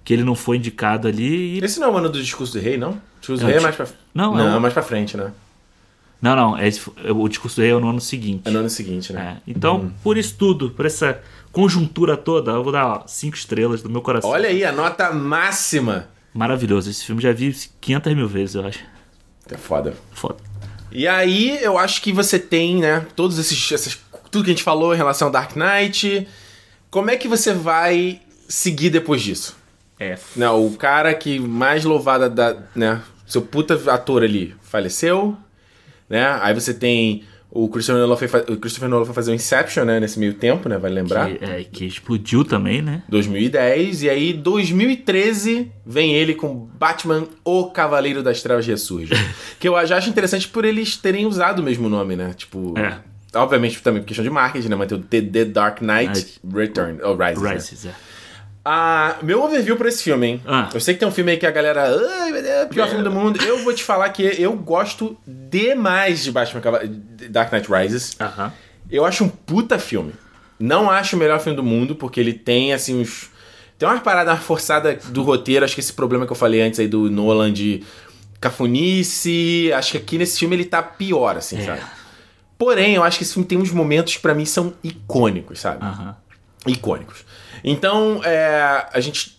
que 0.05 0.15
ele 0.15 0.25
não 0.25 0.35
foi 0.35 0.57
indicado 0.57 1.07
ali 1.09 1.59
e 1.59 1.65
Esse 1.65 1.79
não 1.81 1.89
é 1.89 1.91
o 1.91 1.97
ano 1.99 2.09
do 2.09 2.23
discurso 2.23 2.55
do 2.55 2.61
rei, 2.63 2.79
não? 2.79 2.93
O 2.93 3.01
discurso 3.21 3.43
do 3.45 3.49
É, 3.49 3.53
rei 3.53 3.59
é 3.59 3.63
mais 3.63 3.77
pra... 3.77 3.87
Não, 4.15 4.33
não 4.35 4.49
é 4.49 4.53
o- 4.55 4.57
é 4.57 4.61
mais 4.61 4.73
pra 4.73 4.83
frente, 4.83 5.15
né? 5.19 5.31
Não, 6.23 6.35
não, 6.35 6.59
esse, 6.59 6.81
foi- 6.81 6.95
o 7.13 7.29
discurso 7.29 7.57
do 7.57 7.63
rei 7.63 7.71
é 7.73 7.79
no 7.79 7.89
ano 7.91 8.01
seguinte. 8.01 8.43
É 8.47 8.51
no 8.51 8.61
ano 8.61 8.71
seguinte, 8.71 9.13
né? 9.13 9.37
É, 9.47 9.51
Então, 9.51 9.93
por 10.03 10.17
isso 10.17 10.35
tudo, 10.39 10.71
por 10.71 10.87
essa 10.87 11.21
conjuntura 11.53 12.17
toda, 12.17 12.53
eu 12.53 12.63
vou 12.63 12.73
dar 12.73 12.87
ó, 12.87 13.07
cinco 13.07 13.37
estrelas 13.37 13.83
do 13.83 13.91
meu 13.91 14.01
coração. 14.01 14.31
Olha 14.31 14.49
aí, 14.49 14.65
a 14.65 14.73
nota 14.73 15.13
máxima. 15.13 16.09
Maravilhoso. 16.33 16.91
Esse 16.91 17.05
filme 17.05 17.23
já 17.23 17.33
vi 17.33 17.55
500 17.81 18.15
mil 18.15 18.29
vezes, 18.29 18.55
eu 18.55 18.67
acho. 18.67 18.81
É 19.51 19.57
foda. 19.57 19.95
Foda. 20.13 20.37
E 20.91 21.07
aí, 21.07 21.59
eu 21.63 21.77
acho 21.77 22.01
que 22.01 22.13
você 22.13 22.39
tem, 22.39 22.77
né, 22.77 23.07
todos 23.15 23.39
esses, 23.39 23.73
essas, 23.73 23.99
tudo 24.31 24.45
que 24.45 24.51
a 24.51 24.55
gente 24.55 24.63
falou 24.63 24.95
em 24.95 24.97
relação 24.97 25.29
ao 25.29 25.33
Dark 25.33 25.55
Knight. 25.57 26.27
Como 26.91 27.11
é 27.11 27.17
que 27.17 27.29
você 27.29 27.53
vai 27.53 28.21
seguir 28.49 28.91
depois 28.91 29.21
disso? 29.21 29.57
É. 29.99 30.19
Né, 30.37 30.49
o 30.49 30.71
cara 30.71 31.13
que 31.13 31.39
mais 31.39 31.85
louvado 31.85 32.31
da, 32.31 32.57
né, 32.75 33.03
seu 33.27 33.43
puta 33.43 33.75
ator 33.93 34.23
ali 34.23 34.55
faleceu, 34.63 35.37
né? 36.09 36.39
Aí 36.41 36.55
você 36.55 36.73
tem 36.73 37.25
o 37.51 37.69
Christopher 37.69 38.01
Nolan 38.01 38.17
foi, 38.17 38.29
fa- 38.29 38.45
o 38.49 38.57
Christopher 38.57 38.89
Nolan 38.89 39.05
foi 39.05 39.15
fazer 39.15 39.33
o 39.33 39.35
Inception, 39.35 39.85
né, 39.85 39.99
nesse 40.01 40.19
meio 40.19 40.35
tempo, 40.35 40.69
né, 40.69 40.77
vale 40.79 40.95
lembrar? 40.95 41.31
Que, 41.31 41.45
é, 41.45 41.65
que 41.65 41.85
explodiu 41.87 42.45
também, 42.45 42.83
né? 42.83 43.03
2010, 43.09 44.03
e 44.03 44.11
aí 44.11 44.33
2013 44.35 45.71
vem 45.87 46.15
ele 46.15 46.35
com 46.35 46.55
Batman, 46.55 47.27
o 47.45 47.71
Cavaleiro 47.71 48.23
das 48.23 48.43
Trevas 48.43 48.67
Ressurge. 48.67 49.13
que 49.59 49.69
eu 49.69 49.87
já 49.87 49.97
acho 49.97 50.09
interessante 50.11 50.49
por 50.49 50.65
eles 50.65 50.97
terem 50.97 51.27
usado 51.27 51.61
o 51.61 51.63
mesmo 51.63 51.89
nome, 51.89 52.17
né? 52.17 52.33
Tipo. 52.37 52.75
É. 52.79 52.99
Obviamente 53.35 53.83
também 53.83 54.01
por 54.01 54.07
questão 54.09 54.25
de 54.25 54.31
marketing, 54.31 54.69
né? 54.69 54.77
Manter 54.77 54.95
o 54.95 54.99
The, 55.01 55.21
The 55.21 55.45
Dark 55.45 55.81
Knight 55.83 56.09
Knight. 56.15 56.41
Return. 56.51 56.99
Ou 57.03 57.15
Rises. 57.17 57.43
né? 57.43 57.53
Rises, 57.53 57.87
é. 57.87 57.95
Ah, 58.65 59.17
meu 59.23 59.43
overview 59.43 59.77
pra 59.77 59.89
esse 59.89 60.03
filme, 60.03 60.27
hein? 60.27 60.43
Ah. 60.47 60.69
Eu 60.75 60.81
sei 60.81 60.93
que 60.95 61.01
tem 61.01 61.09
um 61.09 61.13
filme 61.13 61.31
aí 61.31 61.37
que 61.39 61.47
a 61.47 61.51
galera. 61.51 61.87
Pior 62.71 62.89
filme 62.89 63.03
do 63.05 63.11
mundo. 63.11 63.43
Eu 63.43 63.63
vou 63.65 63.73
te 63.73 63.83
falar 63.83 64.09
que 64.11 64.23
eu 64.23 64.53
gosto 64.55 65.17
demais 65.27 66.23
de 66.25 66.31
Batman 66.33 66.61
Dark 67.31 67.51
Knight 67.53 67.69
Rises. 67.71 68.17
Aham. 68.21 68.53
Eu 68.91 69.05
acho 69.05 69.25
um 69.25 69.29
puta 69.29 69.79
filme. 69.79 70.13
Não 70.59 70.91
acho 70.91 71.17
o 71.17 71.19
melhor 71.19 71.41
filme 71.41 71.57
do 71.57 71.63
mundo, 71.63 71.95
porque 71.95 72.19
ele 72.21 72.33
tem, 72.35 72.73
assim, 72.75 73.01
uns. 73.01 73.31
Tem 73.79 73.89
umas 73.89 74.03
paradas 74.03 74.41
forçadas 74.41 75.05
do 75.07 75.23
roteiro. 75.23 75.65
Acho 75.65 75.75
que 75.75 75.81
esse 75.81 75.93
problema 75.93 76.27
que 76.27 76.33
eu 76.33 76.37
falei 76.37 76.61
antes 76.61 76.81
aí 76.81 76.89
do 76.89 77.09
Nolan 77.11 77.53
de 77.53 77.85
cafunice. 78.41 79.71
Acho 79.73 79.93
que 79.93 79.97
aqui 79.99 80.19
nesse 80.19 80.39
filme 80.39 80.57
ele 80.57 80.65
tá 80.65 80.83
pior, 80.83 81.37
assim, 81.37 81.59
É. 81.59 81.65
sabe? 81.65 81.81
Porém, 82.59 82.95
eu 82.97 83.05
acho 83.05 83.19
que 83.19 83.25
esse 83.25 83.33
filme 83.35 83.47
tem 83.47 83.57
uns 83.57 83.71
momentos 83.71 84.17
que 84.17 84.21
pra 84.21 84.35
mim 84.35 84.45
são 84.45 84.75
icônicos, 84.83 85.61
sabe? 85.61 85.85
Aham. 85.85 86.17
icônicos. 86.67 87.25
Então, 87.65 88.21
é, 88.25 88.87
a 88.93 89.01
gente. 89.01 89.37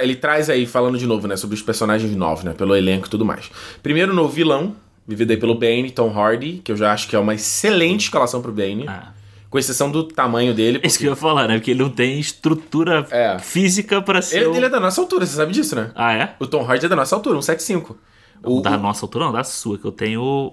Ele 0.00 0.16
traz 0.16 0.50
aí, 0.50 0.66
falando 0.66 0.98
de 0.98 1.06
novo, 1.06 1.28
né, 1.28 1.36
sobre 1.36 1.54
os 1.54 1.62
personagens 1.62 2.10
novos, 2.16 2.42
né, 2.42 2.52
pelo 2.52 2.74
elenco 2.74 3.06
e 3.06 3.10
tudo 3.10 3.24
mais. 3.24 3.50
Primeiro, 3.84 4.12
no 4.12 4.28
vilão, 4.28 4.74
vivido 5.06 5.30
aí 5.30 5.36
pelo 5.36 5.54
Bane, 5.54 5.90
Tom 5.92 6.10
Hardy, 6.10 6.60
que 6.64 6.72
eu 6.72 6.76
já 6.76 6.92
acho 6.92 7.06
que 7.08 7.14
é 7.14 7.18
uma 7.18 7.34
excelente 7.34 8.00
escalação 8.06 8.42
pro 8.42 8.50
Bane, 8.50 8.84
Ah. 8.88 9.12
com 9.48 9.56
exceção 9.60 9.88
do 9.88 10.02
tamanho 10.02 10.52
dele. 10.52 10.80
Isso 10.82 10.98
que 10.98 11.04
eu 11.06 11.10
ia 11.10 11.16
falar, 11.16 11.46
né? 11.46 11.54
Porque 11.58 11.70
ele 11.70 11.80
não 11.84 11.88
tem 11.88 12.18
estrutura 12.18 13.06
É. 13.12 13.38
física 13.38 14.02
pra 14.02 14.20
ser. 14.20 14.38
Ele, 14.38 14.46
um- 14.48 14.56
ele 14.56 14.66
é 14.66 14.68
da 14.68 14.80
nossa 14.80 15.00
altura, 15.00 15.24
você 15.24 15.36
sabe 15.36 15.52
disso, 15.52 15.76
né? 15.76 15.92
Ah, 15.94 16.12
é? 16.12 16.34
O 16.40 16.48
Tom 16.48 16.64
Hardy 16.68 16.86
é 16.86 16.88
da 16.88 16.96
nossa 16.96 17.14
altura, 17.14 17.40
175. 17.40 17.96
O, 18.42 18.60
Da 18.60 18.72
o- 18.72 18.78
nossa 18.78 19.04
altura, 19.06 19.26
não, 19.26 19.32
da 19.32 19.44
sua, 19.44 19.78
que 19.78 19.84
eu 19.84 19.92
tenho. 19.92 20.52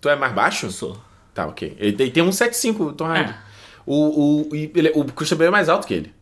Tu 0.00 0.08
é 0.08 0.14
mais 0.14 0.32
baixo? 0.32 0.70
Sou. 0.70 0.96
Tá, 1.34 1.46
ok. 1.48 1.76
Ele 1.80 1.92
tem, 1.94 2.10
tem 2.12 2.22
175, 2.22 2.84
o 2.84 2.92
Tom 2.92 3.06
Hardy. 3.06 3.32
É. 3.32 3.34
O, 3.84 4.46
o, 4.46 4.48
ele- 4.54 4.92
o 4.94 5.04
Christian 5.06 5.36
Bale 5.36 5.48
é 5.48 5.50
mais 5.50 5.68
alto 5.68 5.84
que 5.88 5.94
ele. 5.94 6.12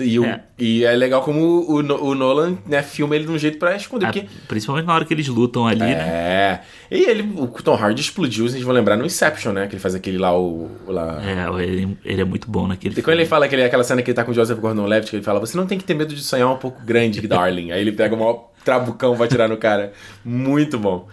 E, 0.00 0.18
o, 0.18 0.24
É. 0.24 0.42
e 0.58 0.84
é 0.84 0.92
legal 0.96 1.22
como 1.22 1.40
o, 1.40 1.76
o 1.76 2.14
Nolan 2.16 2.58
né, 2.66 2.82
filma 2.82 3.14
ele 3.14 3.26
de 3.26 3.30
um 3.30 3.38
jeito 3.38 3.58
pra 3.58 3.76
esconder. 3.76 4.06
Ah, 4.06 4.12
Porque, 4.12 4.26
principalmente 4.48 4.86
na 4.86 4.92
hora 4.94 5.04
que 5.04 5.14
eles 5.14 5.28
lutam 5.28 5.68
ali, 5.68 5.78
né? 5.78 5.92
é. 5.92 6.60
E 6.90 7.08
ele, 7.08 7.22
o 7.36 7.46
Tom 7.46 7.74
Hardy 7.76 8.00
explodiu, 8.00 8.48
vocês 8.48 8.60
vão 8.64 8.74
lembrar, 8.74 8.96
no 8.96 9.06
Inception, 9.06 9.52
né? 9.52 9.68
Que 9.68 9.74
ele 9.74 9.80
faz 9.80 9.94
aquele 9.94 10.18
lá, 10.18 10.36
o. 10.36 10.68
lá. 10.88 11.20
É, 11.24 11.62
ele, 11.62 11.96
ele 12.04 12.20
é 12.20 12.24
muito 12.24 12.50
bom 12.50 12.66
naquele 12.66 12.98
E 12.98 13.02
quando 13.02 13.14
ele 13.14 13.18
filme. 13.22 13.30
fala 13.30 13.44
aquele, 13.46 13.62
aquela 13.62 13.84
cena 13.84 14.02
que 14.02 14.10
ele 14.10 14.16
tá 14.16 14.24
com 14.24 14.32
o 14.32 14.34
Joseph 14.34 14.58
Gordon-Levitt, 14.58 15.10
que 15.10 15.16
ele 15.16 15.22
fala, 15.22 15.38
você 15.38 15.56
não 15.56 15.64
tem 15.66 15.78
que 15.78 15.84
ter 15.84 15.94
medo 15.94 16.12
de 16.12 16.22
sonhar 16.24 16.48
um 16.52 16.56
pouco 16.56 16.82
grande, 16.84 17.20
darling. 17.28 17.70
Aí 17.70 17.80
ele 17.80 17.92
pega 17.92 18.16
o 18.16 18.18
maior 18.18 18.50
trabucão 18.64 19.16
pra 19.16 19.28
tirar 19.28 19.48
no 19.48 19.56
cara. 19.56 19.92
Muito 20.24 20.76
bom. 20.76 21.06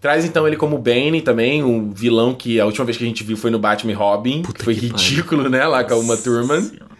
Traz 0.00 0.24
então 0.24 0.46
ele 0.48 0.56
como 0.56 0.78
Bane 0.78 1.20
também, 1.20 1.62
um 1.62 1.92
vilão 1.92 2.34
que 2.34 2.58
a 2.58 2.64
última 2.64 2.84
vez 2.86 2.96
que 2.96 3.04
a 3.04 3.06
gente 3.06 3.22
viu 3.22 3.36
foi 3.36 3.50
no 3.50 3.58
Batman 3.58 3.94
Robin, 3.94 4.40
Puta 4.42 4.58
que 4.58 4.64
foi 4.64 4.74
que 4.74 4.86
ridículo, 4.86 5.48
né? 5.50 5.64
Lá 5.66 5.84
com 5.84 5.94
a 5.94 5.96
Uma 5.98 6.16
Thurman. 6.16 6.60
Senhora. 6.62 6.91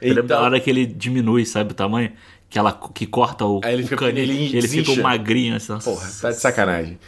Eu 0.00 0.08
lembro 0.08 0.22
da 0.28 0.34
Então, 0.36 0.44
hora 0.44 0.60
que 0.60 0.68
ele 0.70 0.86
diminui, 0.86 1.44
sabe, 1.46 1.72
o 1.72 1.74
tamanho? 1.74 2.12
Que 2.50 2.58
ela 2.58 2.72
que 2.94 3.06
corta 3.06 3.44
o, 3.44 3.60
Aí 3.64 3.74
ele 3.74 3.82
o 3.82 3.86
fica- 3.88 4.06
canino, 4.06 4.18
ele 4.20 4.56
ele 4.56 4.68
fica 4.68 4.92
um 4.92 5.02
magrinho 5.02 5.56
assim. 5.56 5.76
porra, 5.78 6.08
tá 6.20 6.30
de 6.30 6.36
sacanagem. 6.40 6.98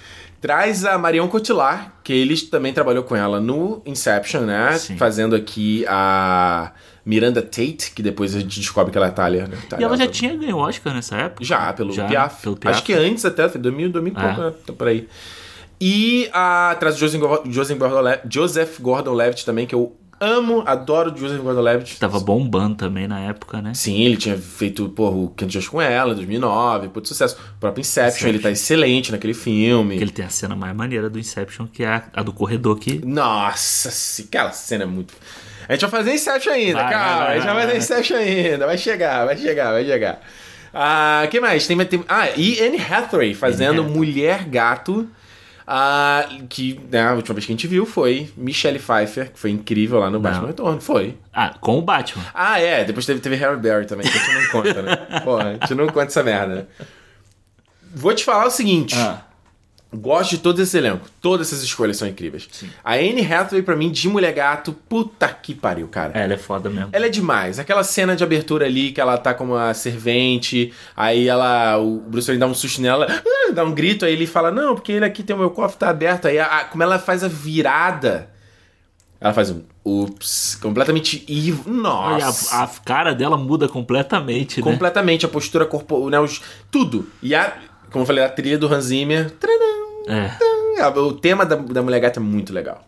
Traz 0.40 0.84
a 0.84 0.98
Marion 0.98 1.26
Cotillard, 1.28 1.90
que 2.04 2.12
ele 2.12 2.36
também 2.42 2.72
trabalhou 2.72 3.02
com 3.02 3.16
ela 3.16 3.40
no 3.40 3.80
Inception, 3.86 4.42
né? 4.42 4.76
Sim. 4.78 4.96
Fazendo 4.96 5.34
aqui 5.34 5.84
a 5.88 6.72
Miranda 7.04 7.40
Tate, 7.42 7.92
que 7.94 8.02
depois 8.02 8.34
a 8.34 8.40
gente 8.40 8.60
descobre 8.60 8.92
que 8.92 8.98
ela 8.98 9.06
é 9.06 9.10
italiana. 9.10 9.54
E 9.78 9.82
ela 9.82 9.96
já 9.96 10.06
tinha 10.06 10.36
ganho 10.36 10.56
Oscar 10.58 10.92
nessa 10.94 11.16
época? 11.16 11.44
Já, 11.44 11.72
pelo, 11.72 11.92
Já, 11.92 12.06
Piaf. 12.06 12.42
pelo 12.42 12.56
Piaf. 12.56 12.76
Acho 12.76 12.84
que 12.84 12.92
antes 12.92 13.24
até, 13.24 13.48
foi 13.48 13.60
2000, 13.60 13.90
2000 13.90 14.12
e 14.12 14.16
É. 14.16 14.22
pouco, 14.22 14.40
né? 14.42 14.52
Por 14.76 14.88
aí. 14.88 15.08
E 15.80 16.28
a, 16.32 16.76
traz 16.78 16.96
o 16.96 16.98
Joseph, 16.98 17.20
Gor- 17.20 17.42
Joseph 17.46 17.78
Gordon-Levitt 17.78 18.22
Joseph 18.30 18.80
Gordon-Levitt 18.80 19.44
também, 19.44 19.66
que 19.66 19.74
eu 19.74 19.96
amo, 20.20 20.62
adoro 20.66 21.12
o 21.12 21.16
Joseph 21.16 21.40
Gordon-Levitt. 21.40 21.98
Tava 21.98 22.18
bombando 22.20 22.76
também 22.76 23.06
na 23.06 23.20
época, 23.20 23.60
né? 23.62 23.72
Sim, 23.74 24.00
ele 24.02 24.16
tinha 24.16 24.36
feito, 24.36 24.88
porra, 24.88 25.16
o 25.16 25.28
Candy 25.30 25.54
Just 25.54 25.68
com 25.68 25.80
ela, 25.80 26.12
em 26.12 26.16
2009, 26.16 26.88
puto 26.88 27.08
sucesso. 27.08 27.36
O 27.56 27.60
próprio 27.60 27.80
Inception, 27.80 28.08
Inception. 28.08 28.28
ele 28.28 28.38
tá 28.38 28.50
excelente 28.50 29.12
naquele 29.12 29.34
filme. 29.34 29.96
Que 29.96 30.02
ele 30.04 30.10
tem 30.10 30.24
a 30.24 30.28
cena 30.30 30.56
mais 30.56 30.74
maneira 30.74 31.08
do 31.10 31.18
Inception, 31.18 31.66
que 31.66 31.82
é 31.84 31.88
a, 31.88 32.02
a 32.14 32.22
do 32.22 32.32
corredor 32.32 32.78
que. 32.78 33.04
Nossa, 33.04 33.90
se- 33.90 34.22
aquela 34.22 34.52
cena 34.52 34.84
é 34.84 34.86
muito... 34.86 35.14
A 35.68 35.72
gente 35.72 35.80
vai 35.82 35.90
fazer 35.90 36.14
Inception 36.14 36.52
ainda, 36.52 36.82
Vai, 36.82 36.92
calma, 36.92 37.16
vai, 37.16 37.26
a 37.26 37.34
gente 37.34 37.44
vai 37.44 37.54
vai, 37.54 37.62
fazer 37.62 37.72
vai. 37.72 37.78
Inception 37.78 38.16
ainda, 38.16 38.66
vai 38.66 38.78
chegar, 38.78 39.24
vai 39.26 39.36
chegar, 39.36 39.72
vai 39.72 39.84
chegar. 39.84 40.20
Ah, 40.72 41.26
que 41.30 41.40
mais? 41.40 41.66
Tem, 41.66 41.76
tem, 41.86 42.04
ah, 42.08 42.28
e 42.36 42.60
Anne 42.60 42.78
Hathaway 42.78 43.34
fazendo 43.34 43.80
Hathaway. 43.80 43.96
Mulher 43.96 44.44
Gato, 44.44 45.08
ah, 45.66 46.28
que 46.48 46.80
né, 46.90 47.02
a 47.02 47.14
última 47.14 47.34
vez 47.34 47.44
que 47.44 47.52
a 47.52 47.54
gente 47.54 47.66
viu 47.66 47.84
foi 47.84 48.30
Michelle 48.36 48.78
Pfeiffer, 48.78 49.32
que 49.32 49.38
foi 49.38 49.50
incrível 49.50 49.98
lá 49.98 50.08
no 50.08 50.20
Batman 50.20 50.46
Retorno, 50.46 50.80
foi. 50.80 51.16
Ah, 51.32 51.54
com 51.60 51.78
o 51.78 51.82
Batman. 51.82 52.24
Ah, 52.32 52.60
é, 52.60 52.84
depois 52.84 53.04
teve, 53.04 53.20
teve 53.20 53.34
Harry 53.34 53.58
Berry 53.58 53.84
também, 53.84 54.08
que 54.08 54.16
a 54.16 54.20
gente 54.20 54.34
não 54.34 54.50
conta, 54.50 54.82
né? 54.82 54.96
Porra, 55.24 55.58
a 55.60 55.66
gente 55.66 55.74
não 55.74 55.86
conta 55.88 56.06
essa 56.06 56.22
merda. 56.22 56.68
Vou 57.92 58.14
te 58.14 58.24
falar 58.24 58.46
o 58.46 58.50
seguinte... 58.50 58.94
Ah. 58.96 59.25
Gosto 59.98 60.30
de 60.30 60.38
todo 60.38 60.60
esse 60.60 60.76
elenco. 60.76 61.06
Todas 61.20 61.48
essas 61.48 61.62
escolhas 61.62 61.96
são 61.96 62.06
incríveis. 62.06 62.48
A 62.84 62.94
Anne 62.94 63.20
Hathaway, 63.24 63.62
pra 63.62 63.74
mim, 63.76 63.90
de 63.90 64.08
Mulher 64.08 64.32
Gato, 64.32 64.72
puta 64.72 65.28
que 65.28 65.54
pariu, 65.54 65.88
cara. 65.88 66.12
É, 66.18 66.24
ela 66.24 66.34
é 66.34 66.36
foda 66.36 66.68
mesmo. 66.68 66.90
Ela 66.92 67.06
é 67.06 67.08
demais. 67.08 67.58
Aquela 67.58 67.82
cena 67.84 68.14
de 68.14 68.22
abertura 68.24 68.66
ali, 68.66 68.92
que 68.92 69.00
ela 69.00 69.16
tá 69.18 69.32
como 69.34 69.54
a 69.56 69.72
servente, 69.74 70.72
aí 70.96 71.28
ela. 71.28 71.78
O 71.78 72.00
Bruce 72.00 72.26
Wayne 72.26 72.40
dá 72.40 72.46
um 72.46 72.54
susto 72.54 72.80
nela, 72.82 73.06
ah, 73.10 73.52
dá 73.52 73.64
um 73.64 73.72
grito, 73.72 74.04
aí 74.04 74.12
ele 74.12 74.26
fala: 74.26 74.50
Não, 74.50 74.74
porque 74.74 74.92
ele 74.92 75.04
aqui 75.04 75.22
tem 75.22 75.34
o 75.34 75.38
meu 75.38 75.50
cofre, 75.50 75.78
tá 75.78 75.88
aberto. 75.90 76.26
Aí, 76.28 76.38
a- 76.38 76.46
a- 76.46 76.64
como 76.64 76.82
ela 76.82 76.98
faz 76.98 77.24
a 77.24 77.28
virada. 77.28 78.30
Ela 79.20 79.32
faz 79.32 79.50
um. 79.50 79.62
Ups, 79.84 80.58
completamente 80.60 81.24
evil. 81.28 81.62
Nossa. 81.66 82.56
a, 82.56 82.64
a 82.64 82.66
cara 82.84 83.14
dela 83.14 83.36
muda 83.36 83.68
completamente, 83.68 84.58
né? 84.60 84.64
completamente 84.70 85.24
a 85.24 85.28
postura 85.28 85.64
corporal, 85.64 86.10
né, 86.10 86.18
os, 86.20 86.42
tudo. 86.72 87.08
E 87.22 87.34
a, 87.34 87.56
como 87.90 88.02
eu 88.02 88.06
falei, 88.06 88.24
a 88.24 88.28
trilha 88.28 88.58
do 88.58 88.66
Hans 88.66 88.86
Zimmer. 88.86 89.30
É. 90.06 90.86
o 90.98 91.12
tema 91.12 91.44
da, 91.46 91.56
da 91.56 91.82
Mulher 91.82 92.00
Gata 92.00 92.20
é 92.20 92.22
muito 92.22 92.52
legal. 92.52 92.84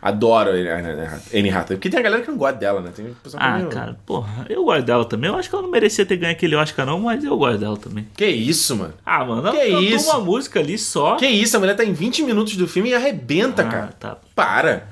Adoro 0.00 0.50
a 0.50 0.54
Anne 0.54 1.50
Hathaway. 1.50 1.76
Porque 1.76 1.90
tem 1.90 1.98
a 1.98 2.02
galera 2.02 2.22
que 2.22 2.30
não 2.30 2.38
gosta 2.38 2.56
dela, 2.56 2.80
né? 2.80 2.90
Tem 2.94 3.16
Ah, 3.36 3.58
não- 3.58 3.68
cara, 3.68 3.96
porra, 4.06 4.46
eu 4.48 4.64
gosto 4.64 4.84
dela 4.84 5.04
também. 5.04 5.28
Eu 5.28 5.36
acho 5.36 5.48
que 5.48 5.54
ela 5.56 5.62
não 5.64 5.70
merecia 5.72 6.06
ter 6.06 6.16
ganho 6.16 6.30
aquele 6.32 6.54
Oscar, 6.54 6.86
não, 6.86 7.00
mas 7.00 7.24
eu 7.24 7.36
gosto 7.36 7.58
dela 7.58 7.76
também. 7.76 8.06
Que 8.16 8.26
isso, 8.26 8.76
mano? 8.76 8.94
Ah, 9.04 9.24
mano, 9.24 9.40
ela 9.48 9.50
Que 9.56 9.64
cantou 9.66 9.82
isso? 9.82 10.10
uma 10.10 10.20
música 10.20 10.60
ali 10.60 10.78
só. 10.78 11.16
Que 11.16 11.26
isso, 11.26 11.56
a 11.56 11.60
mulher 11.60 11.74
tá 11.74 11.84
em 11.84 11.92
20 11.92 12.22
minutos 12.22 12.54
do 12.56 12.68
filme 12.68 12.90
e 12.90 12.94
arrebenta, 12.94 13.62
Ah, 13.62 13.68
cara. 13.68 13.88
tá. 13.98 14.16
Para. 14.36 14.86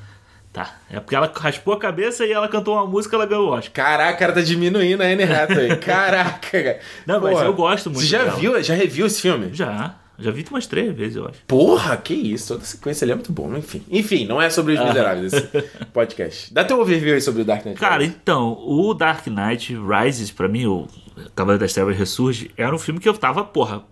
Tá. 0.52 0.74
É 0.90 0.98
porque 0.98 1.14
ela 1.14 1.30
raspou 1.32 1.74
a 1.74 1.78
cabeça 1.78 2.24
e 2.26 2.32
ela 2.32 2.48
cantou 2.48 2.74
uma 2.74 2.86
música 2.86 3.14
ela 3.14 3.26
ganhou 3.26 3.48
o 3.48 3.52
Oscar. 3.52 3.72
Caraca, 3.74 4.18
cara, 4.18 4.32
tá 4.32 4.40
diminuindo 4.40 5.02
a 5.02 5.06
Anne 5.06 5.22
Hathaway. 5.22 5.76
Caraca, 5.78 6.50
cara. 6.62 6.80
Não, 7.06 7.20
mas 7.20 7.40
eu 7.42 7.52
gosto 7.54 7.90
muito 7.90 8.00
Você 8.02 8.08
já 8.08 8.24
dela. 8.24 8.36
viu, 8.38 8.60
já 8.60 8.74
reviu 8.74 9.06
esse 9.06 9.20
filme? 9.20 9.50
Já. 9.52 9.94
Já 10.18 10.30
vi 10.30 10.44
umas 10.50 10.66
três 10.66 10.94
vezes, 10.94 11.16
eu 11.16 11.26
acho. 11.26 11.42
Porra, 11.46 11.96
que 11.96 12.14
isso. 12.14 12.48
Toda 12.48 12.62
a 12.62 12.66
sequência 12.66 13.04
ali 13.04 13.12
é 13.12 13.14
muito 13.14 13.32
bom. 13.32 13.54
Enfim, 13.56 13.82
enfim 13.90 14.26
não 14.26 14.40
é 14.40 14.48
sobre 14.48 14.74
os 14.74 14.80
miseráveis 14.80 15.32
esse 15.32 15.46
podcast. 15.92 16.52
Dá 16.52 16.64
teu 16.64 16.80
overview 16.80 17.14
aí 17.14 17.20
sobre 17.20 17.42
o 17.42 17.44
Dark 17.44 17.64
Knight. 17.64 17.78
Cara, 17.78 17.98
Rises. 17.98 18.16
então, 18.16 18.58
o 18.66 18.94
Dark 18.94 19.26
Knight 19.26 19.76
Rises, 19.76 20.30
pra 20.30 20.48
mim, 20.48 20.66
o 20.66 20.86
Cavaleiro 21.34 21.60
das 21.60 21.72
Trevas 21.72 21.96
Ressurge, 21.96 22.50
era 22.56 22.74
um 22.74 22.78
filme 22.78 22.98
que 22.98 23.08
eu 23.08 23.14
tava, 23.14 23.44
porra, 23.44 23.84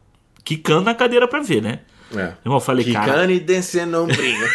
quicando 0.42 0.84
na 0.84 0.94
cadeira 0.94 1.28
pra 1.28 1.40
ver, 1.40 1.62
né? 1.62 1.80
É. 2.16 2.32
Eu 2.44 2.60
falei, 2.60 2.92
cara, 2.92 3.12
Quicando 3.12 3.32
e 3.32 3.40
descendo 3.40 4.02
ombrinho. 4.02 4.46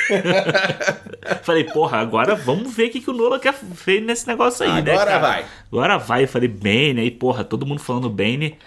falei, 1.44 1.66
porra, 1.66 1.98
agora 1.98 2.36
vamos 2.36 2.74
ver 2.74 2.88
o 2.88 2.90
que, 2.92 3.02
que 3.02 3.10
o 3.10 3.14
Nolan 3.14 3.40
quer 3.40 3.54
fez 3.54 4.04
nesse 4.04 4.28
negócio 4.28 4.66
aí, 4.66 4.82
né? 4.82 4.92
Agora 4.94 5.12
cara? 5.12 5.20
vai. 5.20 5.46
Agora 5.72 5.98
vai. 5.98 6.24
Eu 6.24 6.28
falei, 6.28 6.48
Bane, 6.48 7.02
aí, 7.02 7.12
porra, 7.12 7.44
todo 7.44 7.66
mundo 7.66 7.82
falando 7.82 8.10
Bane. 8.10 8.58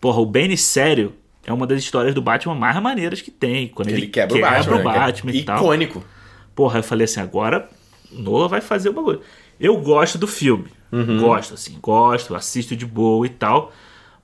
Porra, 0.00 0.20
o 0.20 0.26
Bane 0.26 0.56
sério 0.56 1.14
é 1.46 1.52
uma 1.52 1.66
das 1.66 1.78
histórias 1.78 2.14
do 2.14 2.20
Batman 2.20 2.54
mais 2.54 2.78
maneiras 2.82 3.20
que 3.22 3.30
tem. 3.30 3.68
Quando 3.68 3.88
ele, 3.88 3.98
Ele 4.02 4.06
quebra, 4.08 4.36
o 4.36 4.40
Batman. 4.40 4.74
o 4.74 4.78
né? 4.78 4.82
Batman 4.84 5.32
Que 5.32 5.38
é 5.38 5.40
e 5.40 5.44
tal. 5.44 5.56
Icônico. 5.58 6.04
Porra, 6.54 6.78
eu 6.80 6.82
falei 6.82 7.04
assim, 7.04 7.20
agora 7.20 7.68
o 8.12 8.20
Nolan 8.20 8.48
vai 8.48 8.60
fazer 8.60 8.88
o 8.88 8.92
bagulho. 8.92 9.20
Eu 9.58 9.76
gosto 9.80 10.18
do 10.18 10.26
filme. 10.26 10.66
Uhum. 10.92 11.18
Gosto, 11.20 11.54
assim, 11.54 11.78
gosto, 11.80 12.34
assisto 12.34 12.74
de 12.76 12.84
boa 12.86 13.24
e 13.26 13.30
tal. 13.30 13.72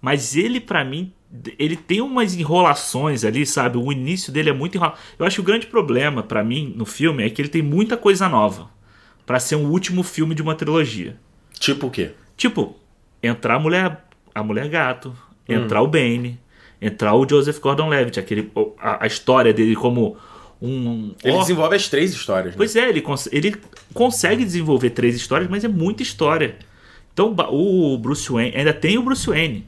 Mas 0.01 0.37
ele, 0.37 0.61
pra 0.61 0.85
mim, 0.85 1.13
ele 1.59 1.77
tem 1.77 2.01
umas 2.01 2.35
enrolações 2.35 3.25
ali, 3.25 3.47
sabe? 3.47 3.79
O 3.79 3.93
início 3.93 4.33
dele 4.33 4.51
é 4.51 4.53
muito 4.53 4.77
enrolado. 4.77 4.99
Eu 5.19 5.25
acho 5.27 5.37
que 5.37 5.41
o 5.41 5.45
grande 5.45 5.67
problema 5.67 6.23
pra 6.23 6.43
mim 6.45 6.73
no 6.77 6.85
filme 6.85 7.25
é 7.25 7.31
que 7.31 7.41
ele 7.41 7.49
tem 7.49 7.63
muita 7.63 7.97
coisa 7.97 8.29
nova. 8.29 8.69
Pra 9.25 9.39
ser 9.39 9.57
um 9.57 9.71
último 9.71 10.03
filme 10.03 10.35
de 10.35 10.43
uma 10.43 10.55
trilogia. 10.55 11.17
Tipo 11.59 11.87
o 11.87 11.91
quê? 11.91 12.13
Tipo, 12.37 12.77
entrar 13.23 13.55
a 13.55 13.59
mulher, 13.59 14.05
a 14.35 14.43
mulher 14.43 14.69
gato, 14.69 15.15
Hum. 15.49 15.55
entrar 15.55 15.83
o 15.83 15.87
Bane, 15.87 16.39
entrar 16.83 17.15
o 17.15 17.27
Joseph 17.29 17.59
Gordon-Levitt, 17.61 18.19
aquele 18.19 18.51
a, 18.79 19.05
a 19.05 19.07
história 19.07 19.53
dele 19.55 19.77
como 19.77 20.17
um 20.61 21.15
Ele 21.25 21.39
desenvolve 21.39 21.77
as 21.77 21.89
três 21.89 22.13
histórias. 22.13 22.53
Né? 22.53 22.57
Pois 22.57 22.75
é, 22.77 22.89
ele, 22.89 23.01
cons- 23.01 23.29
ele 23.33 23.57
consegue 23.95 24.45
desenvolver 24.45 24.91
três 24.91 25.15
histórias, 25.17 25.49
mas 25.49 25.65
é 25.65 25.69
muita 25.69 26.03
história. 26.03 26.57
Então 27.13 27.35
o 27.51 27.97
Bruce 27.99 28.31
Wayne, 28.31 28.57
ainda 28.57 28.73
tem 28.73 28.99
o 28.99 29.03
Bruce 29.03 29.27
Wayne. 29.29 29.65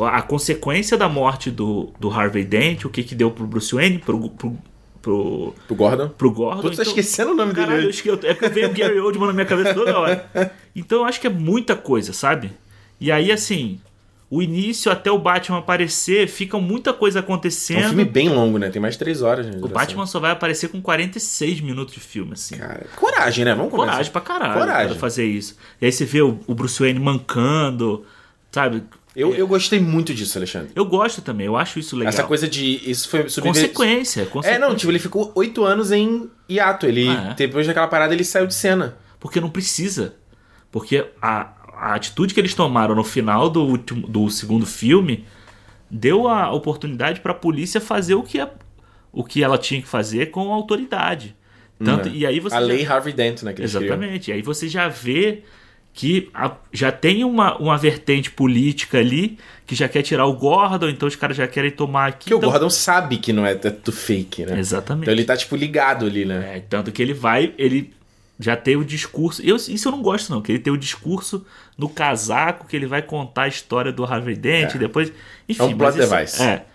A 0.00 0.22
consequência 0.22 0.96
da 0.96 1.08
morte 1.08 1.50
do, 1.50 1.92
do 1.98 2.08
Harvey 2.10 2.44
Dent, 2.44 2.84
o 2.84 2.90
que 2.90 3.02
que 3.02 3.14
deu 3.14 3.30
pro 3.30 3.46
Bruce 3.46 3.74
Wayne, 3.74 3.98
pro, 3.98 4.28
pro, 4.30 4.56
pro, 5.00 5.54
Pro 5.66 5.76
Gordon. 5.76 6.08
pro 6.10 6.30
Gordon. 6.30 6.62
Putz, 6.62 6.76
tá 6.76 6.82
esquecendo 6.84 7.32
o 7.32 7.34
nome 7.34 7.52
Caralho, 7.52 7.90
dele. 7.90 8.20
é 8.24 8.34
porque 8.34 8.48
veio 8.48 8.70
o 8.70 8.72
Gary 8.74 9.00
Oldman 9.00 9.26
na 9.28 9.32
minha 9.32 9.46
cabeça 9.46 9.74
toda 9.74 9.98
hora. 9.98 10.30
Então 10.74 11.00
eu 11.00 11.04
acho 11.04 11.20
que 11.20 11.26
é 11.26 11.30
muita 11.30 11.76
coisa, 11.76 12.12
sabe? 12.14 12.50
E 12.98 13.12
aí, 13.12 13.30
assim, 13.30 13.78
o 14.34 14.40
início 14.40 14.90
até 14.90 15.10
o 15.10 15.18
Batman 15.18 15.58
aparecer, 15.58 16.26
fica 16.26 16.58
muita 16.58 16.90
coisa 16.94 17.18
É 17.18 17.20
acontecendo. 17.20 17.84
um 17.84 17.88
filme 17.88 18.04
bem 18.06 18.30
longo, 18.30 18.56
né? 18.56 18.70
Tem 18.70 18.80
mais 18.80 18.94
de 18.94 18.98
três 18.98 19.20
horas. 19.20 19.44
Né, 19.44 19.58
O. 19.60 19.68
Batman 19.68 20.06
só 20.06 20.18
vai 20.18 20.30
aparecer 20.30 20.68
com 20.70 20.80
46 20.80 21.60
minutos 21.60 21.92
de 21.94 22.00
filme, 22.00 22.32
assim. 22.32 22.56
Cara, 22.56 22.86
coragem, 22.96 23.44
né? 23.44 23.54
Vamos 23.54 23.70
começar. 23.70 23.90
Coragem 23.92 24.10
pra 24.12 24.20
caralho 24.22 24.54
Coragem. 24.58 24.88
pra 24.92 24.98
fazer 24.98 25.26
isso. 25.26 25.56
E 25.80 25.84
aí 25.84 25.92
você 25.92 26.06
vê 26.06 26.22
o, 26.22 26.40
o 26.46 26.54
Bruce 26.54 26.80
Wayne 26.80 26.98
mancando, 26.98 28.06
sabe? 28.50 28.82
Eu, 29.14 29.34
eu 29.34 29.46
gostei 29.46 29.78
muito 29.78 30.14
disso, 30.14 30.38
Alexandre. 30.38 30.70
Eu 30.74 30.86
gosto 30.86 31.20
também, 31.20 31.44
eu 31.46 31.54
acho 31.54 31.78
isso 31.78 31.94
legal. 31.94 32.08
Essa 32.08 32.24
coisa 32.24 32.48
de. 32.48 32.90
Isso 32.90 33.10
foi 33.10 33.28
subver- 33.28 33.52
Consequência, 33.52 34.22
É, 34.22 34.24
consequência. 34.24 34.58
não, 34.66 34.74
tipo, 34.74 34.90
ele 34.90 34.98
ficou 34.98 35.30
oito 35.34 35.62
anos 35.64 35.92
em 35.92 36.30
hiato. 36.48 36.86
Ele, 36.86 37.06
Ah, 37.06 37.32
é? 37.32 37.34
depois 37.34 37.66
daquela 37.66 37.86
parada, 37.88 38.14
ele 38.14 38.24
saiu 38.24 38.46
de 38.46 38.54
cena. 38.54 38.96
Porque 39.20 39.38
não 39.42 39.50
precisa. 39.50 40.14
Porque 40.70 41.04
a, 41.20 41.52
a 41.82 41.94
atitude 41.94 42.32
que 42.32 42.40
eles 42.40 42.54
tomaram 42.54 42.94
no 42.94 43.02
final 43.04 43.50
do, 43.50 43.62
último, 43.64 44.06
do 44.06 44.30
segundo 44.30 44.64
filme 44.64 45.24
deu 45.90 46.28
a 46.28 46.52
oportunidade 46.52 47.20
pra 47.20 47.34
polícia 47.34 47.80
fazer 47.80 48.14
o 48.14 48.22
que, 48.22 48.38
a, 48.40 48.48
o 49.12 49.24
que 49.24 49.42
ela 49.42 49.58
tinha 49.58 49.82
que 49.82 49.88
fazer 49.88 50.30
com 50.30 50.52
a 50.52 50.54
autoridade. 50.54 51.34
Tanto, 51.84 52.08
Né? 52.08 52.14
E 52.14 52.24
aí 52.26 52.38
você 52.38 52.54
a 52.54 52.60
já- 52.60 52.66
lei 52.66 52.86
Harvey 52.86 53.12
Dent, 53.12 53.42
né? 53.42 53.54
Exatamente. 53.58 54.30
E 54.30 54.34
aí 54.34 54.42
você 54.42 54.68
já 54.68 54.88
vê 54.88 55.42
que 55.92 56.30
a- 56.32 56.56
já 56.72 56.90
tem 56.92 57.24
uma, 57.24 57.58
uma 57.58 57.76
vertente 57.76 58.30
política 58.30 58.98
ali 58.98 59.36
que 59.66 59.74
já 59.74 59.88
quer 59.88 60.02
tirar 60.02 60.24
o 60.26 60.32
Gordon, 60.34 60.88
então 60.88 61.06
os 61.08 61.16
caras 61.16 61.36
já 61.36 61.46
querem 61.48 61.70
tomar 61.72 62.06
aqui. 62.06 62.26
Que 62.28 62.34
o 62.34 62.38
então- 62.38 62.48
Gordon 62.50 62.70
sabe 62.70 63.16
que 63.18 63.32
não 63.32 63.44
é 63.44 63.54
tudo 63.54 63.90
fake, 63.92 64.46
né? 64.46 64.58
Exatamente. 64.58 65.02
Então 65.02 65.12
ele 65.14 65.24
tá, 65.24 65.36
tipo, 65.36 65.56
ligado 65.56 66.06
ali, 66.06 66.24
né? 66.24 66.56
É, 66.56 66.60
tanto 66.60 66.92
que 66.92 67.02
ele 67.02 67.12
vai, 67.12 67.52
ele 67.58 67.92
já 68.42 68.56
tem 68.56 68.76
o 68.76 68.84
discurso. 68.84 69.40
Eu, 69.42 69.56
isso 69.56 69.88
eu 69.88 69.92
não 69.92 70.02
gosto, 70.02 70.30
não, 70.30 70.42
que 70.42 70.52
ele 70.52 70.58
tem 70.58 70.72
o 70.72 70.76
discurso 70.76 71.46
no 71.78 71.88
casaco, 71.88 72.66
que 72.66 72.76
ele 72.76 72.86
vai 72.86 73.00
contar 73.00 73.42
a 73.44 73.48
história 73.48 73.92
do 73.92 74.04
Harvey 74.04 74.36
Dent, 74.36 74.74
É. 74.74 74.78
depois. 74.78 75.12
Enfim, 75.48 75.62
É 75.62 75.64
um 75.66 75.76
plot 75.78 75.96
device. 75.96 76.42
É. 76.42 76.66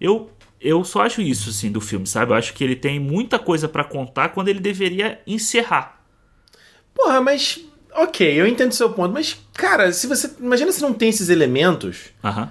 Eu, 0.00 0.30
eu 0.60 0.82
só 0.84 1.02
acho 1.02 1.20
isso, 1.20 1.50
assim, 1.50 1.70
do 1.70 1.80
filme, 1.80 2.06
sabe? 2.06 2.32
Eu 2.32 2.36
acho 2.36 2.54
que 2.54 2.64
ele 2.64 2.74
tem 2.76 2.98
muita 2.98 3.38
coisa 3.38 3.68
pra 3.68 3.84
contar 3.84 4.30
quando 4.30 4.48
ele 4.48 4.60
deveria 4.60 5.20
encerrar. 5.26 6.02
Porra, 6.94 7.20
mas. 7.20 7.60
Ok, 7.92 8.26
eu 8.40 8.46
entendo 8.46 8.70
o 8.70 8.74
seu 8.74 8.90
ponto, 8.92 9.12
mas, 9.12 9.36
cara, 9.54 9.92
se 9.92 10.06
você. 10.06 10.30
Imagina 10.40 10.70
se 10.72 10.80
não 10.80 10.92
tem 10.92 11.08
esses 11.08 11.28
elementos. 11.28 12.10
Aham. 12.24 12.50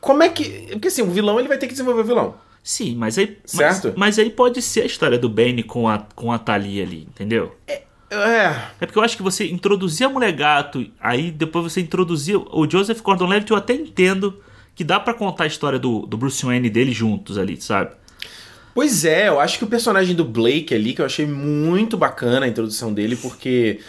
Como 0.00 0.22
é 0.22 0.28
que. 0.28 0.68
Porque 0.72 0.88
assim, 0.88 1.02
o 1.02 1.10
vilão 1.10 1.38
ele 1.38 1.48
vai 1.48 1.58
ter 1.58 1.66
que 1.66 1.72
desenvolver 1.72 2.02
o 2.02 2.04
vilão. 2.04 2.34
Sim, 2.62 2.94
mas 2.96 3.18
aí. 3.18 3.38
Certo. 3.44 3.88
Mas, 3.88 3.96
mas 3.96 4.18
aí 4.18 4.30
pode 4.30 4.60
ser 4.62 4.82
a 4.82 4.86
história 4.86 5.18
do 5.18 5.28
Bane 5.28 5.62
com 5.62 5.88
a, 5.88 5.98
com 6.14 6.32
a 6.32 6.38
Thalia 6.38 6.82
ali, 6.84 7.02
entendeu? 7.02 7.54
É. 7.66 7.82
É 8.80 8.86
porque 8.86 8.98
eu 8.98 9.02
acho 9.02 9.16
que 9.16 9.22
você 9.22 9.46
introduzir 9.46 10.06
a 10.06 10.10
Mulher 10.10 10.32
Gato, 10.32 10.86
aí 11.00 11.30
depois 11.30 11.72
você 11.72 11.80
introduzir 11.80 12.36
o 12.36 12.70
Joseph 12.70 13.00
Gordon-Levitt, 13.00 13.50
eu 13.50 13.56
até 13.56 13.74
entendo 13.74 14.40
que 14.74 14.84
dá 14.84 15.00
pra 15.00 15.14
contar 15.14 15.44
a 15.44 15.46
história 15.46 15.78
do, 15.78 16.06
do 16.06 16.16
Bruce 16.16 16.44
Wayne 16.44 16.70
dele 16.70 16.92
juntos 16.92 17.38
ali, 17.38 17.60
sabe? 17.60 17.92
Pois 18.74 19.04
é, 19.06 19.28
eu 19.28 19.40
acho 19.40 19.58
que 19.58 19.64
o 19.64 19.66
personagem 19.66 20.14
do 20.14 20.24
Blake 20.24 20.74
ali, 20.74 20.92
que 20.92 21.00
eu 21.00 21.06
achei 21.06 21.26
muito 21.26 21.96
bacana 21.96 22.44
a 22.44 22.48
introdução 22.48 22.92
dele, 22.92 23.16
porque. 23.16 23.80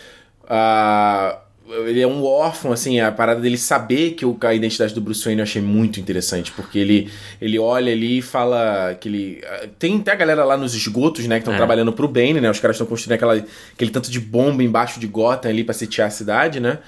ah, 0.48 1.40
ele 1.86 2.02
é 2.02 2.08
um 2.08 2.24
órfão, 2.24 2.72
assim, 2.72 3.00
a 3.00 3.12
parada 3.12 3.42
dele 3.42 3.58
saber 3.58 4.12
que 4.12 4.26
o, 4.26 4.38
a 4.42 4.54
identidade 4.54 4.94
do 4.94 5.02
Bruce 5.02 5.24
Wayne 5.24 5.40
eu 5.40 5.44
achei 5.44 5.62
muito 5.62 6.00
interessante, 6.00 6.52
porque 6.54 6.80
ele, 6.80 7.12
ele 7.42 7.60
olha 7.60 7.92
ali 7.92 8.20
e 8.20 8.22
fala 8.22 8.96
que 9.00 9.10
ele. 9.10 9.42
ah, 9.46 9.68
Tem 9.78 9.98
até 10.00 10.12
a 10.12 10.16
galera 10.16 10.44
lá 10.46 10.56
nos 10.58 10.74
esgotos, 10.74 11.26
né, 11.28 11.36
que 11.36 11.42
estão 11.42 11.54
É. 11.54 11.58
trabalhando 11.58 11.92
pro 11.92 12.08
Bane, 12.08 12.40
né? 12.40 12.50
Os 12.50 12.60
caras 12.60 12.76
estão 12.76 12.88
construindo 12.88 13.16
aquela, 13.16 13.44
aquele 13.74 13.92
tanto 13.92 14.10
de 14.10 14.20
bomba 14.20 14.64
embaixo 14.64 15.00
de 15.00 15.08
Gotham 15.08 15.50
ali 15.50 15.64
pra 15.64 15.74
sitiar 15.74 16.08
a 16.08 16.12
cidade, 16.12 16.60
né? 16.60 16.80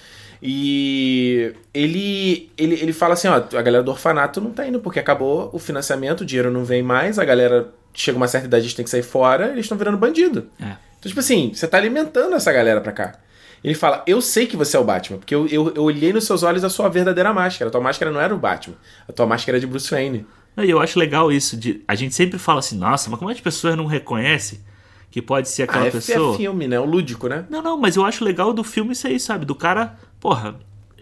E 0.41 1.53
ele, 1.73 2.49
ele, 2.57 2.76
ele 2.76 2.93
fala 2.93 3.14
assim, 3.14 3.27
ó, 3.27 3.35
a 3.35 3.61
galera 3.61 3.84
do 3.84 3.91
orfanato 3.91 4.39
não 4.39 4.51
tá 4.51 4.65
indo 4.68 4.80
porque 4.80 4.99
acabou 4.99 5.49
o 5.53 5.60
financiamento, 5.60 6.22
o 6.22 6.26
dinheiro 6.26 6.49
não 6.49 6.64
vem 6.64 6.81
mais, 6.81 7.19
a 7.19 7.26
galera 7.26 7.69
chega 7.93 8.18
uma 8.18 8.27
certa 8.27 8.47
idade, 8.47 8.61
a 8.61 8.68
gente 8.68 8.76
tem 8.76 8.85
que 8.85 8.89
sair 8.91 9.03
fora, 9.03 9.47
eles 9.51 9.65
estão 9.65 9.77
virando 9.77 9.97
bandido. 9.97 10.47
É. 10.60 10.64
Então, 10.97 11.07
tipo 11.10 11.19
assim, 11.19 11.51
você 11.53 11.68
tá 11.68 11.77
alimentando 11.77 12.35
essa 12.35 12.51
galera 12.53 12.80
pra 12.81 12.91
cá. 12.91 13.15
Ele 13.64 13.76
fala, 13.76 14.03
eu 14.07 14.22
sei 14.22 14.48
que 14.48 14.56
você 14.56 14.77
é 14.77 14.80
o 14.80 14.84
Batman, 14.84 15.18
porque 15.18 15.36
eu, 15.36 15.45
eu, 15.48 15.73
eu 15.76 15.84
olhei 15.84 16.14
nos 16.14 16.26
seus 16.26 16.44
olhos 16.44 16.64
a 16.64 16.69
sua 16.69 16.88
verdadeira 16.90 17.34
máscara. 17.34 17.69
A 17.69 17.72
tua 17.72 17.81
máscara 17.81 18.11
não 18.11 18.22
era 18.22 18.34
o 18.34 18.38
Batman, 18.38 18.76
a 19.07 19.11
tua 19.11 19.26
máscara 19.26 19.57
era 19.57 19.60
de 19.60 19.68
Bruce 19.68 19.90
Wayne. 19.91 20.26
E 20.57 20.69
eu 20.69 20.80
acho 20.80 20.99
legal 20.99 21.31
isso, 21.31 21.56
de 21.56 21.84
a 21.88 21.95
gente 21.95 22.14
sempre 22.14 22.38
fala 22.38 22.60
assim, 22.60 22.77
nossa, 22.77 23.10
mas 23.10 23.19
como 23.19 23.31
as 23.31 23.40
pessoas 23.40 23.76
não 23.77 23.86
reconhecem 23.86 24.60
que 25.11 25.22
pode 25.22 25.49
ser 25.49 25.64
aquela 25.64 25.86
ah, 25.86 25.88
é, 25.88 25.91
pessoa? 25.91 26.34
é 26.36 26.38
filme, 26.38 26.68
né? 26.68 26.80
O 26.80 26.86
lúdico, 26.86 27.27
né? 27.27 27.45
Não, 27.49 27.61
não, 27.61 27.77
mas 27.77 27.95
eu 27.95 28.06
acho 28.06 28.23
legal 28.23 28.53
do 28.53 28.64
filme 28.64 28.91
isso 28.91 29.07
aí, 29.07 29.19
sabe? 29.19 29.45
Do 29.45 29.56
cara, 29.56 29.98
porra, 30.19 30.56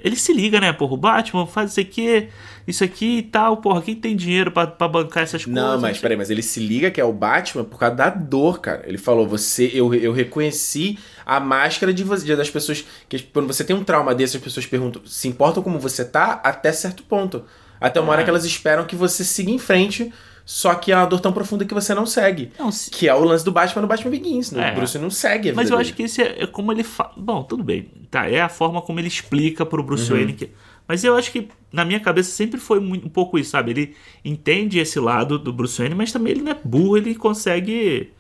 ele 0.03 0.15
se 0.15 0.34
liga, 0.34 0.59
né? 0.61 0.71
Porra, 0.71 0.93
o 0.93 0.97
Batman 0.97 1.45
faz 1.45 1.71
isso 1.71 1.79
aqui, 1.79 2.29
isso 2.68 2.84
aqui 2.84 3.19
e 3.19 3.23
tal, 3.23 3.57
porra, 3.57 3.81
quem 3.81 3.95
tem 3.95 4.15
dinheiro 4.15 4.52
pra, 4.52 4.68
pra 4.68 4.88
bancar 4.88 5.23
essas 5.23 5.45
coisas? 5.45 5.64
Não, 5.64 5.80
mas 5.80 5.98
peraí, 5.98 6.18
mas 6.18 6.30
ele 6.30 6.41
se 6.41 6.60
liga 6.60 6.91
que 6.91 6.99
é 6.99 7.03
o 7.06 7.14
Batman 7.14 7.64
por 7.64 7.80
causa 7.80 7.95
da 7.95 8.10
dor, 8.10 8.60
cara. 8.60 8.84
Ele 8.85 8.98
falou, 8.98 9.26
você, 9.27 9.72
eu, 9.73 9.94
eu 9.95 10.11
reconheci 10.11 10.99
a 11.26 11.39
máscara 11.39 11.94
de 11.94 12.03
você, 12.03 12.35
das 12.35 12.49
pessoas. 12.49 12.84
Que 13.07 13.19
quando 13.19 13.48
você 13.48 13.64
tem 13.64 13.76
um 13.76 13.84
trauma 13.84 14.14
desse, 14.14 14.38
as 14.38 14.44
pessoas 14.44 14.65
perguntam, 14.65 15.02
se 15.06 15.27
importam 15.27 15.64
como 15.64 15.80
você 15.80 16.03
tá 16.03 16.41
até 16.44 16.72
certo 16.72 17.03
ponto. 17.03 17.44
Até 17.80 17.99
uma 18.02 18.11
hora 18.11 18.23
que 18.23 18.30
elas 18.30 18.44
esperam 18.44 18.85
que 18.85 18.95
você 18.95 19.23
siga 19.23 19.52
em 19.52 19.60
frente, 19.60 20.11
só 20.44 20.73
que 20.73 20.91
é 20.91 20.95
uma 20.98 21.06
dor 21.06 21.19
tão 21.19 21.31
profunda 21.31 21.64
que 21.64 21.73
você 21.73 21.94
não 21.94 22.06
segue. 22.07 22.52
Não, 22.57 22.72
se- 22.72 22.89
Que 22.89 23.07
é 23.07 23.14
o 23.14 23.23
lance 23.23 23.45
do 23.45 23.52
Batman 23.52 23.84
no 23.84 23.88
Batman 23.88 24.10
Begins. 24.11 24.52
No 24.52 24.60
É. 24.61 24.72
Bruce 24.73 24.98
não 24.98 25.10
segue 25.11 25.52
a 25.52 25.53
Mas 25.53 25.69
eu 25.69 25.77
dele. 25.77 25.88
acho 25.89 25.95
que 25.95 26.03
esse 26.03 26.22
é, 26.22 26.44
é 26.44 26.48
como 26.48 26.72
ele 26.72 26.84
fala. 26.84 27.14
Bom, 27.15 27.44
tudo 27.44 27.64
bem. 27.64 27.88
Tá, 28.10 28.27
é 28.30 28.41
a 28.41 28.49
forma 28.49 28.81
como 28.81 28.99
ele 28.99 29.07
explica 29.07 29.65
pro 29.65 29.84
Bruce 29.84 30.10
Uhum. 30.11 30.18
Wayne. 30.18 30.34
Que... 30.34 30.49
Mas 30.88 31.03
eu 31.03 31.15
acho 31.15 31.31
que 31.31 31.49
na 31.72 31.84
minha 31.84 31.99
cabeça 31.99 32.31
sempre 32.31 32.59
foi 32.59 32.80
um 32.80 33.09
pouco 33.09 33.38
isso, 33.38 33.51
sabe? 33.51 33.72
Ele 33.72 33.95
entende 34.23 34.80
esse 34.80 34.99
lado 34.99 35.38
do 35.38 35.51
Bruce 35.51 35.77
Wayne, 35.77 35.95
mas 35.95 36.11
também 36.11 36.31
ele 36.31 36.41
não 36.41 36.51
é 36.51 36.57
burro, 36.64 36.97
ele 36.97 37.14
consegue. 37.14 38.11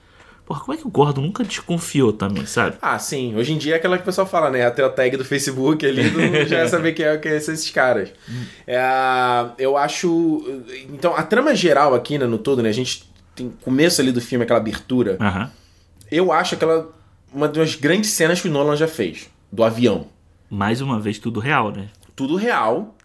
Porra, 0.45 0.61
como 0.61 0.73
é 0.73 0.77
que 0.77 0.87
o 0.87 0.89
Gordon 0.89 1.21
nunca 1.21 1.43
desconfiou 1.43 2.13
também, 2.13 2.45
sabe? 2.45 2.77
Ah, 2.81 2.97
sim. 2.97 3.35
Hoje 3.35 3.53
em 3.53 3.57
dia 3.57 3.73
é 3.73 3.77
aquela 3.77 3.97
que 3.97 4.03
o 4.03 4.05
pessoal 4.05 4.25
fala, 4.25 4.49
né? 4.49 4.65
Até 4.65 4.85
o 4.85 4.89
tag 4.89 5.17
do 5.17 5.25
Facebook 5.25 5.85
ali, 5.85 6.09
mundo 6.09 6.45
já 6.45 6.67
sabe 6.67 6.91
quem 6.93 7.05
é, 7.05 7.17
quem 7.17 7.39
são 7.39 7.53
esses 7.53 7.69
caras. 7.69 8.13
É, 8.65 8.79
eu 9.57 9.75
acho. 9.75 10.43
Então, 10.93 11.15
a 11.15 11.23
trama 11.23 11.53
geral 11.53 11.93
aqui, 11.93 12.17
né, 12.17 12.25
no 12.25 12.37
todo, 12.37 12.63
né? 12.63 12.69
A 12.69 12.73
gente 12.73 13.09
tem 13.35 13.51
começo 13.61 14.01
ali 14.01 14.11
do 14.11 14.21
filme, 14.21 14.43
aquela 14.43 14.59
abertura. 14.59 15.17
Eu 16.09 16.31
acho 16.31 16.55
aquela 16.55 16.89
uma 17.33 17.47
das 17.47 17.75
grandes 17.75 18.11
cenas 18.11 18.41
que 18.41 18.47
o 18.47 18.51
Nolan 18.51 18.75
já 18.75 18.87
fez. 18.87 19.29
Do 19.51 19.63
avião. 19.63 20.07
Mais 20.49 20.81
uma 20.81 20.99
vez, 20.99 21.19
tudo 21.19 21.39
real, 21.39 21.71
né? 21.71 21.89
Tudo 22.17 22.35
real. 22.35 22.95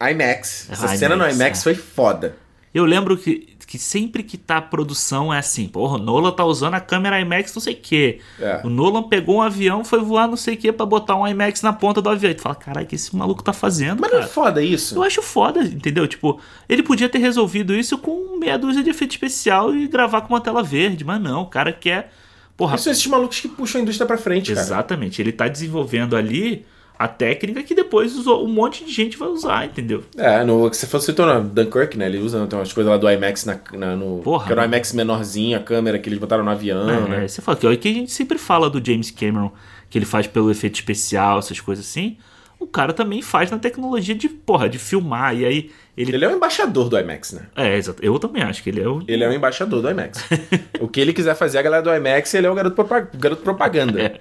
IMAX. 0.00 0.68
Essa 0.70 0.86
IMAX, 0.86 0.98
cena 0.98 1.14
no 1.16 1.28
IMAX 1.28 1.60
é. 1.60 1.62
foi 1.62 1.74
foda. 1.74 2.34
Eu 2.72 2.84
lembro 2.84 3.16
que, 3.16 3.56
que 3.66 3.78
sempre 3.78 4.22
que 4.22 4.38
tá 4.38 4.56
a 4.56 4.62
produção 4.62 5.32
é 5.32 5.38
assim, 5.38 5.68
porra, 5.68 5.96
o 5.96 5.98
Nolan 5.98 6.30
tá 6.32 6.44
usando 6.44 6.74
a 6.74 6.80
câmera 6.80 7.20
IMAX 7.20 7.54
não 7.54 7.60
sei 7.60 7.74
o 7.74 7.76
quê. 7.76 8.20
É. 8.40 8.60
O 8.64 8.70
Nolan 8.70 9.02
pegou 9.02 9.36
um 9.36 9.42
avião, 9.42 9.84
foi 9.84 10.00
voar 10.00 10.26
não 10.28 10.36
sei 10.36 10.54
o 10.54 10.56
quê 10.56 10.72
pra 10.72 10.86
botar 10.86 11.16
um 11.16 11.26
IMAX 11.26 11.60
na 11.62 11.72
ponta 11.72 12.00
do 12.00 12.08
avião. 12.08 12.30
E 12.30 12.34
tu 12.34 12.42
fala, 12.42 12.54
caralho, 12.54 12.86
o 12.86 12.88
que 12.88 12.94
esse 12.94 13.14
maluco 13.14 13.42
tá 13.42 13.52
fazendo, 13.52 14.00
Mas 14.00 14.10
não 14.10 14.18
é 14.18 14.20
cara? 14.22 14.32
foda 14.32 14.62
isso? 14.62 14.94
Eu 14.96 15.02
acho 15.02 15.20
foda, 15.20 15.62
entendeu? 15.62 16.06
Tipo, 16.08 16.40
ele 16.68 16.82
podia 16.82 17.08
ter 17.08 17.18
resolvido 17.18 17.74
isso 17.74 17.98
com 17.98 18.38
meia 18.38 18.58
dúzia 18.58 18.82
de 18.82 18.90
efeito 18.90 19.10
especial 19.12 19.74
e 19.74 19.88
gravar 19.88 20.22
com 20.22 20.32
uma 20.34 20.40
tela 20.40 20.62
verde, 20.62 21.04
mas 21.04 21.20
não, 21.20 21.42
o 21.42 21.46
cara 21.46 21.72
quer. 21.72 22.12
Porra, 22.56 22.74
Isso 22.76 22.84
são 22.84 22.92
esses 22.92 23.06
malucos 23.06 23.40
que 23.40 23.48
puxam 23.48 23.80
a 23.80 23.82
indústria 23.82 24.06
pra 24.06 24.18
frente, 24.18 24.52
cara. 24.52 24.64
exatamente. 24.64 25.22
Ele 25.22 25.32
tá 25.32 25.46
desenvolvendo 25.46 26.16
ali 26.16 26.66
a 26.98 27.06
técnica 27.06 27.62
que 27.62 27.74
depois 27.74 28.16
usou- 28.16 28.44
um 28.44 28.48
monte 28.48 28.84
de 28.84 28.90
gente 28.92 29.16
vai 29.16 29.28
usar, 29.28 29.64
entendeu? 29.66 30.02
É, 30.16 30.42
no 30.42 30.68
que 30.68 30.76
você 30.76 30.86
falou, 30.86 31.04
citou 31.06 31.26
no 31.26 31.44
Dunkirk, 31.48 31.96
né? 31.96 32.06
Ele 32.06 32.18
usa 32.18 32.44
tem 32.46 32.58
umas 32.58 32.72
coisas 32.72 32.90
lá 32.90 32.96
do 32.98 33.08
IMAX 33.08 33.44
na, 33.44 33.58
na- 33.74 33.94
no. 33.96 34.18
Porra, 34.22 34.46
que 34.46 34.52
era 34.52 34.60
o 34.60 34.64
mano. 34.64 34.74
IMAX 34.74 34.92
menorzinho, 34.92 35.56
a 35.56 35.60
câmera 35.60 35.98
que 35.98 36.08
eles 36.08 36.18
botaram 36.18 36.42
no 36.44 36.50
avião, 36.50 36.88
É, 36.90 37.08
né? 37.08 37.28
Você 37.28 37.40
fala 37.40 37.56
que, 37.56 37.66
ó, 37.66 37.76
que 37.76 37.88
a 37.88 37.92
gente 37.92 38.10
sempre 38.10 38.36
fala 38.38 38.68
do 38.68 38.84
James 38.84 39.10
Cameron, 39.12 39.52
que 39.88 39.96
ele 39.96 40.04
faz 40.06 40.26
pelo 40.26 40.50
efeito 40.50 40.74
especial, 40.74 41.38
essas 41.38 41.60
coisas 41.60 41.86
assim. 41.86 42.16
O 42.60 42.66
cara 42.66 42.92
também 42.92 43.22
faz 43.22 43.48
na 43.52 43.58
tecnologia 43.58 44.16
de, 44.16 44.28
porra, 44.28 44.68
de 44.68 44.80
filmar. 44.80 45.36
E 45.36 45.44
aí 45.44 45.70
ele. 45.96 46.12
Ele 46.16 46.24
é 46.24 46.28
o 46.28 46.32
embaixador 46.32 46.88
do 46.88 46.98
IMAX, 46.98 47.32
né? 47.34 47.42
É, 47.54 47.76
exato. 47.76 48.04
Eu 48.04 48.18
também 48.18 48.42
acho 48.42 48.60
que 48.64 48.70
ele 48.70 48.80
é 48.80 48.88
o. 48.88 49.00
Ele 49.06 49.22
é 49.22 49.28
o 49.28 49.32
embaixador 49.32 49.80
do 49.80 49.88
IMAX. 49.88 50.24
o 50.80 50.88
que 50.88 50.98
ele 51.00 51.12
quiser 51.12 51.36
fazer, 51.36 51.58
a 51.58 51.62
galera 51.62 51.82
do 51.84 51.94
IMAX, 51.94 52.34
ele 52.34 52.48
é 52.48 52.50
o 52.50 52.54
garoto, 52.56 52.74
propa- 52.74 53.08
garoto 53.14 53.42
propaganda. 53.42 54.02
É. 54.02 54.18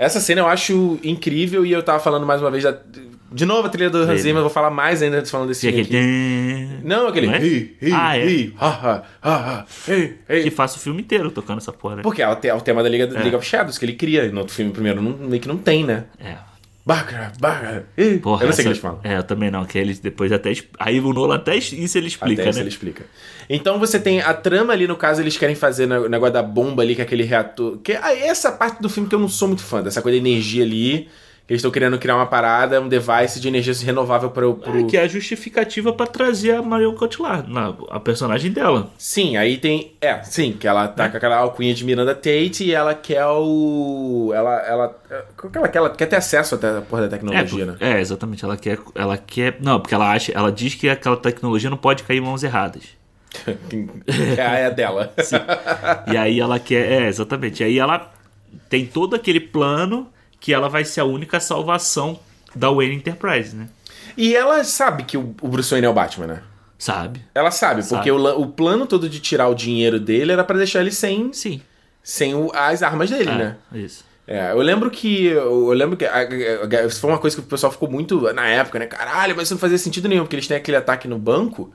Essa 0.00 0.20
cena 0.20 0.42
eu 0.42 0.46
acho 0.46 0.98
incrível 1.02 1.66
e 1.66 1.72
eu 1.72 1.82
tava 1.82 1.98
falando 1.98 2.24
mais 2.24 2.40
uma 2.40 2.50
vez 2.52 2.62
da. 2.62 2.78
De 3.30 3.44
novo 3.44 3.66
a 3.66 3.68
trilha 3.68 3.90
do 3.90 3.98
Hans. 3.98 4.20
Zimmer, 4.22 4.36
eu 4.38 4.42
vou 4.44 4.50
falar 4.50 4.70
mais 4.70 5.02
ainda 5.02 5.22
falando 5.26 5.48
desse 5.48 5.66
filme 5.66 5.82
aquele. 5.82 6.80
Não, 6.84 7.08
aquele. 7.08 7.26
Não 7.26 7.34
é? 7.34 7.38
Hi, 7.42 7.76
hi, 7.82 7.92
Ah, 7.92 8.16
é. 8.16 8.26
hi, 8.26 8.54
ha, 8.58 8.68
ha, 8.68 9.02
ha, 9.20 9.36
ha, 9.36 9.66
hi, 9.92 10.14
hi. 10.30 10.42
Que 10.44 10.50
faça 10.50 10.78
o 10.78 10.80
filme 10.80 11.02
inteiro 11.02 11.30
tocando 11.30 11.58
essa 11.58 11.72
porra. 11.72 11.96
né? 11.96 12.02
Porque 12.02 12.22
é 12.22 12.28
o, 12.28 12.32
é 12.32 12.60
tema 12.60 12.82
da 12.82 12.88
Liga, 12.88 13.04
É. 13.04 13.18
League 13.20 13.34
of 13.36 13.44
Shadows 13.44 13.76
que 13.76 13.84
ele 13.84 13.94
cria. 13.94 14.30
No 14.30 14.38
outro 14.38 14.54
filme 14.54 14.70
primeiro 14.72 15.02
não, 15.02 15.12
meio 15.28 15.42
que 15.42 15.48
não 15.48 15.58
tem, 15.58 15.84
né? 15.84 16.04
É. 16.18 16.36
Bacra. 16.88 17.84
hi. 17.98 18.18
Porra, 18.18 18.44
eu 18.44 18.46
não 18.46 18.52
sei 18.54 18.62
o 18.62 18.64
que 18.64 18.68
eles 18.70 18.78
falam. 18.78 18.98
É, 19.04 19.18
eu 19.18 19.22
também 19.22 19.50
não, 19.50 19.66
que 19.66 19.76
eles 19.76 19.98
depois 19.98 20.32
até. 20.32 20.54
Aí 20.78 20.98
o 20.98 21.12
Nolan 21.12 21.34
até 21.34 21.54
isso 21.54 21.98
ele 21.98 22.06
explica, 22.06 22.40
Até 22.40 22.48
isso 22.48 22.58
né? 22.58 22.62
ele 22.62 22.70
explica. 22.70 23.04
Então 23.46 23.78
você 23.78 24.00
tem 24.00 24.22
a 24.22 24.32
trama 24.32 24.72
ali, 24.72 24.86
no 24.86 24.96
caso, 24.96 25.20
eles 25.20 25.36
querem 25.36 25.54
fazer 25.54 25.84
o 25.92 26.08
negócio 26.08 26.32
da 26.32 26.42
bomba 26.42 26.82
ali, 26.82 26.96
com 26.96 27.02
aquele 27.02 27.24
reator. 27.24 27.76
Que, 27.78 27.92
ah, 27.92 28.16
essa 28.16 28.50
parte 28.50 28.80
do 28.80 28.88
filme 28.88 29.06
que 29.06 29.14
eu 29.14 29.18
não 29.18 29.28
sou 29.28 29.48
muito 29.48 29.62
fã, 29.62 29.82
dessa 29.82 30.00
coisa 30.00 30.18
da 30.18 30.26
energia 30.26 30.64
ali. 30.64 31.08
Eles 31.48 31.60
estão 31.60 31.70
querendo 31.70 31.98
criar 31.98 32.14
uma 32.16 32.26
parada, 32.26 32.78
um 32.78 32.88
device 32.88 33.40
de 33.40 33.48
energia 33.48 33.72
renovável 33.82 34.28
para 34.28 34.46
o. 34.46 34.54
Pro... 34.54 34.80
É, 34.80 34.82
que 34.84 34.98
é 34.98 35.00
a 35.04 35.08
justificativa 35.08 35.92
pra 35.94 36.06
trazer 36.06 36.54
a 36.54 36.60
Marion 36.62 36.92
Cotillard, 36.94 37.50
na, 37.50 37.72
a 37.88 37.98
personagem 37.98 38.52
dela. 38.52 38.90
Sim, 38.98 39.38
aí 39.38 39.56
tem. 39.56 39.92
É, 39.98 40.22
sim, 40.22 40.52
que 40.52 40.68
ela 40.68 40.86
tá 40.88 41.08
com 41.08 41.16
aquela 41.16 41.36
alcunha 41.38 41.72
de 41.72 41.86
Miranda 41.86 42.14
Tate 42.14 42.64
e 42.64 42.74
ela 42.74 42.94
quer 42.94 43.24
o. 43.26 44.30
Ela. 44.34 44.56
Ela, 44.60 44.96
ela, 45.54 45.70
ela 45.74 45.90
quer 45.90 46.04
ter 46.06 46.16
acesso 46.16 46.54
até 46.54 46.68
a 46.76 46.82
porra 46.82 47.02
da 47.08 47.16
É, 47.16 47.18
tecnologia, 47.18 47.64
por- 47.66 47.72
né? 47.80 47.96
é, 47.96 47.98
exatamente. 48.00 48.44
Ela 48.44 48.56
quer, 48.58 48.78
ela 48.94 49.16
quer. 49.16 49.56
Não, 49.60 49.80
porque 49.80 49.94
ela 49.94 50.12
acha. 50.12 50.30
Ela 50.32 50.52
diz 50.52 50.74
que 50.74 50.86
aquela 50.88 51.16
tecnologia 51.16 51.70
não 51.70 51.78
pode 51.78 52.02
cair 52.02 52.18
em 52.18 52.20
mãos 52.20 52.42
erradas. 52.42 52.82
que 53.70 53.86
é 54.36 54.66
a 54.66 54.70
dela. 54.70 55.14
E 56.12 56.14
aí 56.16 56.40
ela 56.40 56.58
quer. 56.58 56.92
É, 57.04 57.08
exatamente. 57.08 57.62
E 57.62 57.64
aí 57.64 57.78
ela 57.78 58.12
tem 58.68 58.84
todo 58.84 59.16
aquele 59.16 59.40
plano 59.40 60.08
que 60.40 60.52
ela 60.52 60.68
vai 60.68 60.84
ser 60.84 61.00
a 61.00 61.04
única 61.04 61.40
salvação 61.40 62.18
da 62.54 62.70
Wayne 62.70 62.96
Enterprise, 62.96 63.54
né? 63.54 63.68
E 64.16 64.34
ela 64.34 64.62
sabe 64.64 65.04
que 65.04 65.16
o 65.16 65.22
Bruce 65.22 65.70
Wayne 65.70 65.86
é 65.86 65.90
o 65.90 65.94
Batman, 65.94 66.26
né? 66.26 66.42
Sabe? 66.78 67.22
Ela 67.34 67.50
sabe, 67.50 67.82
Sabe. 67.82 67.96
porque 67.96 68.10
o, 68.10 68.40
o 68.40 68.46
plano 68.46 68.86
todo 68.86 69.08
de 69.08 69.18
tirar 69.20 69.48
o 69.48 69.54
dinheiro 69.54 69.98
dele 69.98 70.32
era 70.32 70.44
pra 70.44 70.56
deixar 70.56 70.80
ele 70.80 70.92
sem, 70.92 71.32
Sim. 71.32 71.60
sem 72.02 72.34
o- 72.34 72.50
as 72.54 72.82
armas 72.82 73.10
dele, 73.10 73.30
É, 73.30 73.34
né? 73.34 73.56
Isso. 73.72 74.04
É, 74.26 74.52
eu 74.52 74.58
lembro 74.58 74.90
que. 74.90 75.26
Eu 75.26 75.70
lembro 75.72 75.96
que. 75.96 76.04
a- 76.04 76.12
a- 76.14 76.82
a- 76.82 76.86
Isso 76.86 77.00
foi 77.00 77.10
uma 77.10 77.18
coisa 77.18 77.34
que 77.36 77.42
o 77.42 77.46
pessoal 77.46 77.72
ficou 77.72 77.90
muito. 77.90 78.32
Na 78.32 78.46
época, 78.46 78.78
né? 78.78 78.86
Caralho, 78.86 79.34
mas 79.34 79.44
isso 79.46 79.54
não 79.54 79.58
fazia 79.60 79.78
sentido 79.78 80.06
nenhum, 80.08 80.22
porque 80.24 80.36
eles 80.36 80.46
têm 80.46 80.56
aquele 80.56 80.76
ataque 80.76 81.08
no 81.08 81.18
banco. 81.18 81.72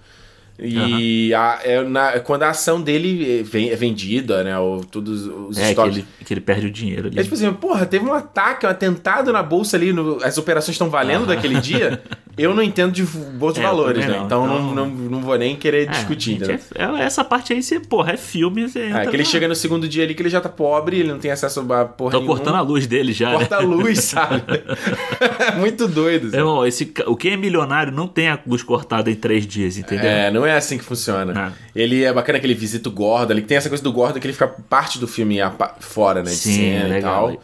E 0.59 1.33
a- 1.33 1.59
é 1.63 1.81
na- 1.83 2.19
quando 2.19 2.43
a 2.43 2.49
ação 2.49 2.79
dele 2.79 3.39
é 3.39 3.43
ven- 3.43 3.69
é 3.69 3.75
vendida, 3.75 4.43
né? 4.43 4.57
Ou 4.59 4.83
todos 4.83 5.25
os 5.25 5.57
É, 5.57 5.61
que 5.63 5.69
estoques. 5.69 5.97
ele, 5.97 6.05
que 6.25 6.33
ele 6.33 6.41
perde 6.41 6.67
o 6.67 6.71
dinheiro 6.71 7.07
ali. 7.07 7.19
É 7.19 7.23
tipo 7.23 7.33
assim, 7.33 7.51
porra, 7.53 7.85
teve 7.87 8.05
um 8.05 8.13
ataque, 8.13 8.65
um 8.65 8.69
atentado 8.69 9.33
na 9.33 9.41
bolsa 9.41 9.75
ali, 9.75 9.91
no- 9.91 10.19
as 10.23 10.37
operações 10.37 10.75
estão 10.75 10.89
valendo 10.89 11.25
daquele 11.25 11.59
dia. 11.59 12.01
Eu 12.37 12.53
não 12.53 12.61
entendo 12.63 12.91
de 12.91 13.03
bolsa 13.03 13.55
de 13.59 13.65
É, 13.65 13.69
valores, 13.69 14.05
né? 14.05 14.17
não, 14.17 14.25
Então, 14.25 14.45
então- 14.45 14.63
Não, 14.73 14.75
não, 14.75 14.87
não 14.87 15.21
vou 15.21 15.37
nem 15.37 15.55
querer 15.55 15.83
É, 15.87 15.91
discutir, 15.91 16.31
gente, 16.31 16.43
entendeu? 16.43 16.59
é- 16.75 17.01
é- 17.01 17.05
essa 17.05 17.23
parte 17.23 17.51
aí, 17.53 17.61
você, 17.61 17.79
porra, 17.79 18.13
é 18.13 18.17
filme, 18.17 18.67
você 18.69 18.79
É, 18.79 19.01
que 19.07 19.09
ele 19.15 19.23
na- 19.23 19.23
chega 19.29 19.47
no 19.47 19.55
segundo 19.55 19.87
dia 19.87 20.03
ali 20.03 20.13
que 20.13 20.21
ele 20.21 20.29
já 20.29 20.39
tá 20.39 20.49
pobre, 20.49 20.99
ele 20.99 21.09
não 21.11 21.19
tem 21.19 21.31
acesso 21.31 21.59
a 21.61 21.85
porra 21.85 22.11
Tô 22.11 22.17
nenhuma. 22.19 22.35
cortando 22.35 22.55
a 22.55 22.61
luz 22.61 22.85
dele 22.87 23.11
já, 23.11 23.31
né? 23.31 23.35
Corta 23.37 23.55
a 23.57 23.59
luz, 23.59 23.99
sabe? 24.05 24.43
Muito 25.57 25.87
doido. 25.87 26.25
sabe? 26.29 26.37
Irmão, 26.37 26.65
esse, 26.65 26.91
o 27.07 27.15
quem 27.15 27.33
é 27.33 27.37
milionário 27.37 27.91
não 27.91 28.07
tem 28.07 28.29
a 28.29 28.39
luz 28.45 28.63
cortada 28.63 29.09
em 29.11 29.15
três 29.15 29.45
dias, 29.45 29.77
entendeu? 29.77 30.05
É, 30.09 30.31
não 30.31 30.42
é 30.45 30.55
assim 30.55 30.77
que 30.77 30.83
funciona. 30.83 31.33
Não. 31.33 31.53
Ele 31.75 32.03
é 32.03 32.11
bacana 32.13 32.39
que 32.39 32.45
ele 32.45 32.53
visita 32.53 32.89
o 32.89 32.91
Gordon, 32.91 33.33
ele 33.33 33.41
tem 33.41 33.57
essa 33.57 33.69
coisa 33.69 33.83
do 33.83 33.91
Gordon 33.91 34.19
que 34.19 34.25
ele 34.27 34.33
fica 34.33 34.47
parte 34.47 34.99
do 34.99 35.07
filme 35.07 35.37
fora, 35.79 36.21
né? 36.23 36.29
De 36.31 36.35
Sim, 36.37 36.53
cena 36.55 36.87
e 36.87 36.91
legal. 36.91 37.27
tal. 37.33 37.43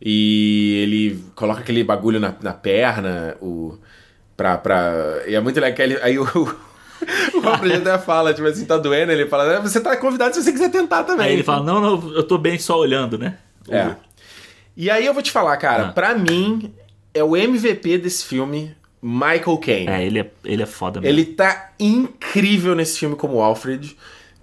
E 0.00 0.80
ele 0.82 1.24
coloca 1.34 1.60
aquele 1.60 1.82
bagulho 1.82 2.20
na, 2.20 2.34
na 2.42 2.52
perna, 2.52 3.36
o. 3.40 3.78
Pra, 4.36 4.58
pra. 4.58 5.22
E 5.26 5.34
é 5.34 5.40
muito 5.40 5.58
legal 5.58 5.74
que 5.74 5.82
ele, 5.82 5.98
aí 6.02 6.18
o. 6.18 6.26
O 7.34 7.46
até 7.46 7.98
fala, 7.98 8.32
tipo 8.32 8.48
assim, 8.48 8.64
tá 8.64 8.78
doendo, 8.78 9.12
ele 9.12 9.26
fala, 9.26 9.52
"É, 9.56 9.60
você 9.60 9.78
tá 9.80 9.94
convidado 9.98 10.34
se 10.34 10.42
você 10.42 10.50
quiser 10.50 10.70
tentar 10.70 11.04
também. 11.04 11.26
Aí 11.26 11.32
ele 11.34 11.42
fala, 11.42 11.62
não, 11.62 11.78
não, 11.80 12.12
eu 12.14 12.22
tô 12.22 12.38
bem 12.38 12.58
só 12.58 12.78
olhando, 12.78 13.18
né? 13.18 13.36
É. 13.68 13.94
E 14.74 14.88
aí 14.90 15.04
eu 15.04 15.12
vou 15.12 15.22
te 15.22 15.30
falar, 15.30 15.56
cara, 15.58 15.88
Ah. 15.88 15.92
pra 15.92 16.14
mim, 16.14 16.72
é 17.12 17.22
o 17.22 17.36
MVP 17.36 17.98
desse 17.98 18.24
filme, 18.24 18.74
Michael 19.02 19.58
Caine. 19.58 19.88
É, 19.88 20.04
ele 20.04 20.20
é, 20.20 20.30
ele 20.44 20.62
é 20.62 20.66
foda 20.66 21.00
mesmo. 21.00 21.12
Ele 21.14 21.24
tá 21.26 21.72
incrível 21.78 22.74
nesse 22.74 22.98
filme 22.98 23.14
como 23.16 23.40
Alfred, 23.40 23.96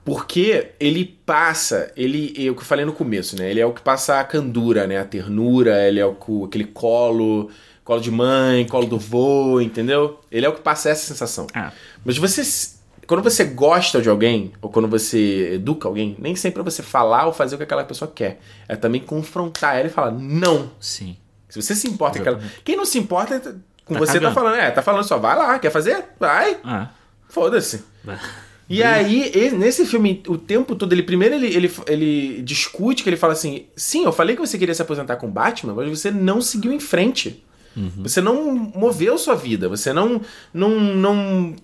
porque 0.05 0.71
ele 0.79 1.05
passa, 1.25 1.91
ele 1.95 2.33
é 2.37 2.49
o 2.49 2.55
que 2.55 2.61
eu 2.61 2.65
falei 2.65 2.85
no 2.85 2.93
começo, 2.93 3.37
né? 3.37 3.49
Ele 3.49 3.59
é 3.59 3.65
o 3.65 3.71
que 3.73 3.81
passa 3.81 4.19
a 4.19 4.23
candura, 4.23 4.85
né? 4.85 4.97
A 4.99 5.05
ternura, 5.05 5.87
ele 5.87 5.99
é 5.99 6.05
o 6.05 6.13
que- 6.15 6.43
aquele 6.45 6.65
colo, 6.65 7.49
colo 7.83 8.01
de 8.01 8.11
mãe, 8.11 8.65
colo 8.67 8.85
do 8.85 8.99
vô, 8.99 9.61
entendeu? 9.61 10.19
Ele 10.31 10.45
é 10.45 10.49
o 10.49 10.53
que 10.53 10.61
passa 10.61 10.89
essa 10.89 11.05
sensação. 11.05 11.47
Ah, 11.53 11.71
Mas 12.05 12.17
você 12.17 12.41
quando 13.05 13.21
você 13.21 13.43
gosta 13.43 14.01
de 14.01 14.07
alguém, 14.07 14.53
ou 14.61 14.69
quando 14.69 14.87
você 14.87 15.55
educa 15.55 15.89
alguém, 15.89 16.15
nem 16.17 16.37
sempre 16.37 16.61
é 16.61 16.63
você 16.63 16.81
falar 16.81 17.25
ou 17.25 17.33
fazer 17.33 17.55
o 17.55 17.57
que 17.57 17.63
aquela 17.65 17.83
pessoa 17.83 18.09
quer. 18.13 18.39
É 18.67 18.77
também 18.77 19.01
confrontar 19.01 19.77
ela 19.77 19.87
e 19.87 19.89
falar, 19.91 20.11
não. 20.11 20.71
sim. 20.79 21.17
Se 21.49 21.61
você 21.61 21.75
se 21.75 21.85
importa 21.87 22.17
com 22.19 22.27
ela. 22.27 22.41
Quem 22.63 22.75
não 22.77 22.85
se 22.85 22.97
importa 22.97 23.61
com 23.85 23.93
Tá 23.93 23.99
você 23.99 24.13
tá 24.13 24.19
cagando. 24.19 24.33
falando, 24.35 24.55
é, 24.55 24.71
tá 24.71 24.81
falando 24.81 25.03
só, 25.03 25.17
vai 25.17 25.35
lá, 25.37 25.59
quer 25.59 25.71
fazer? 25.71 26.03
Vai. 26.19 26.57
Ah, 26.63 26.89
Foda-se. 27.29 27.83
E 28.69 28.81
aí, 28.81 29.31
e- 29.35 29.51
nesse 29.51 29.85
filme, 29.85 30.23
o 30.27 30.37
tempo 30.37 30.75
todo, 30.75 30.93
ele 30.93 31.03
primeiro 31.03 31.35
ele, 31.35 31.47
ele, 31.47 31.71
ele 31.87 32.41
discute 32.43 33.03
que 33.03 33.09
ele 33.09 33.17
fala 33.17 33.33
assim: 33.33 33.65
sim, 33.75 34.03
eu 34.05 34.11
falei 34.11 34.35
que 34.35 34.41
você 34.41 34.57
queria 34.57 34.73
se 34.73 34.81
aposentar 34.81 35.17
com 35.17 35.29
Batman, 35.29 35.73
mas 35.73 35.89
você 35.89 36.09
não 36.11 36.41
seguiu 36.41 36.71
em 36.71 36.79
frente. 36.79 37.43
Você 37.97 38.21
não 38.21 38.53
moveu 38.75 39.17
sua 39.17 39.35
vida, 39.35 39.67
você 39.67 39.91
não, 39.91 40.21
não, 40.53 40.69
não. 40.79 41.55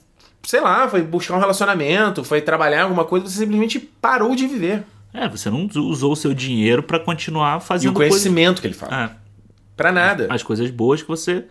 Sei 0.44 0.60
lá, 0.60 0.88
foi 0.90 1.04
buscar 1.04 1.36
um 1.36 1.40
relacionamento, 1.40 2.24
foi 2.24 2.42
trabalhar 2.42 2.84
alguma 2.84 3.06
coisa, 3.06 3.28
você 3.28 3.38
simplesmente 3.40 3.78
parou 3.80 4.36
de 4.36 4.48
viver. 4.48 4.84
É, 5.14 5.30
você 5.30 5.50
não 5.52 5.70
usou 5.76 6.14
o 6.14 6.16
seu 6.16 6.34
dinheiro 6.34 6.82
pra 6.82 7.00
continuar 7.00 7.54
E 7.56 7.58
o 7.58 7.62
fazendo 7.62 7.94
conhecimento 7.94 8.60
que 8.60 8.66
ele 8.68 8.74
fala. 8.74 8.92
Ah, 8.92 9.12
Pra 9.78 9.92
nada. 9.92 10.26
as 10.32 10.42
coisas 10.42 10.70
boas 10.72 11.02
que 11.04 11.08
você 11.08 11.46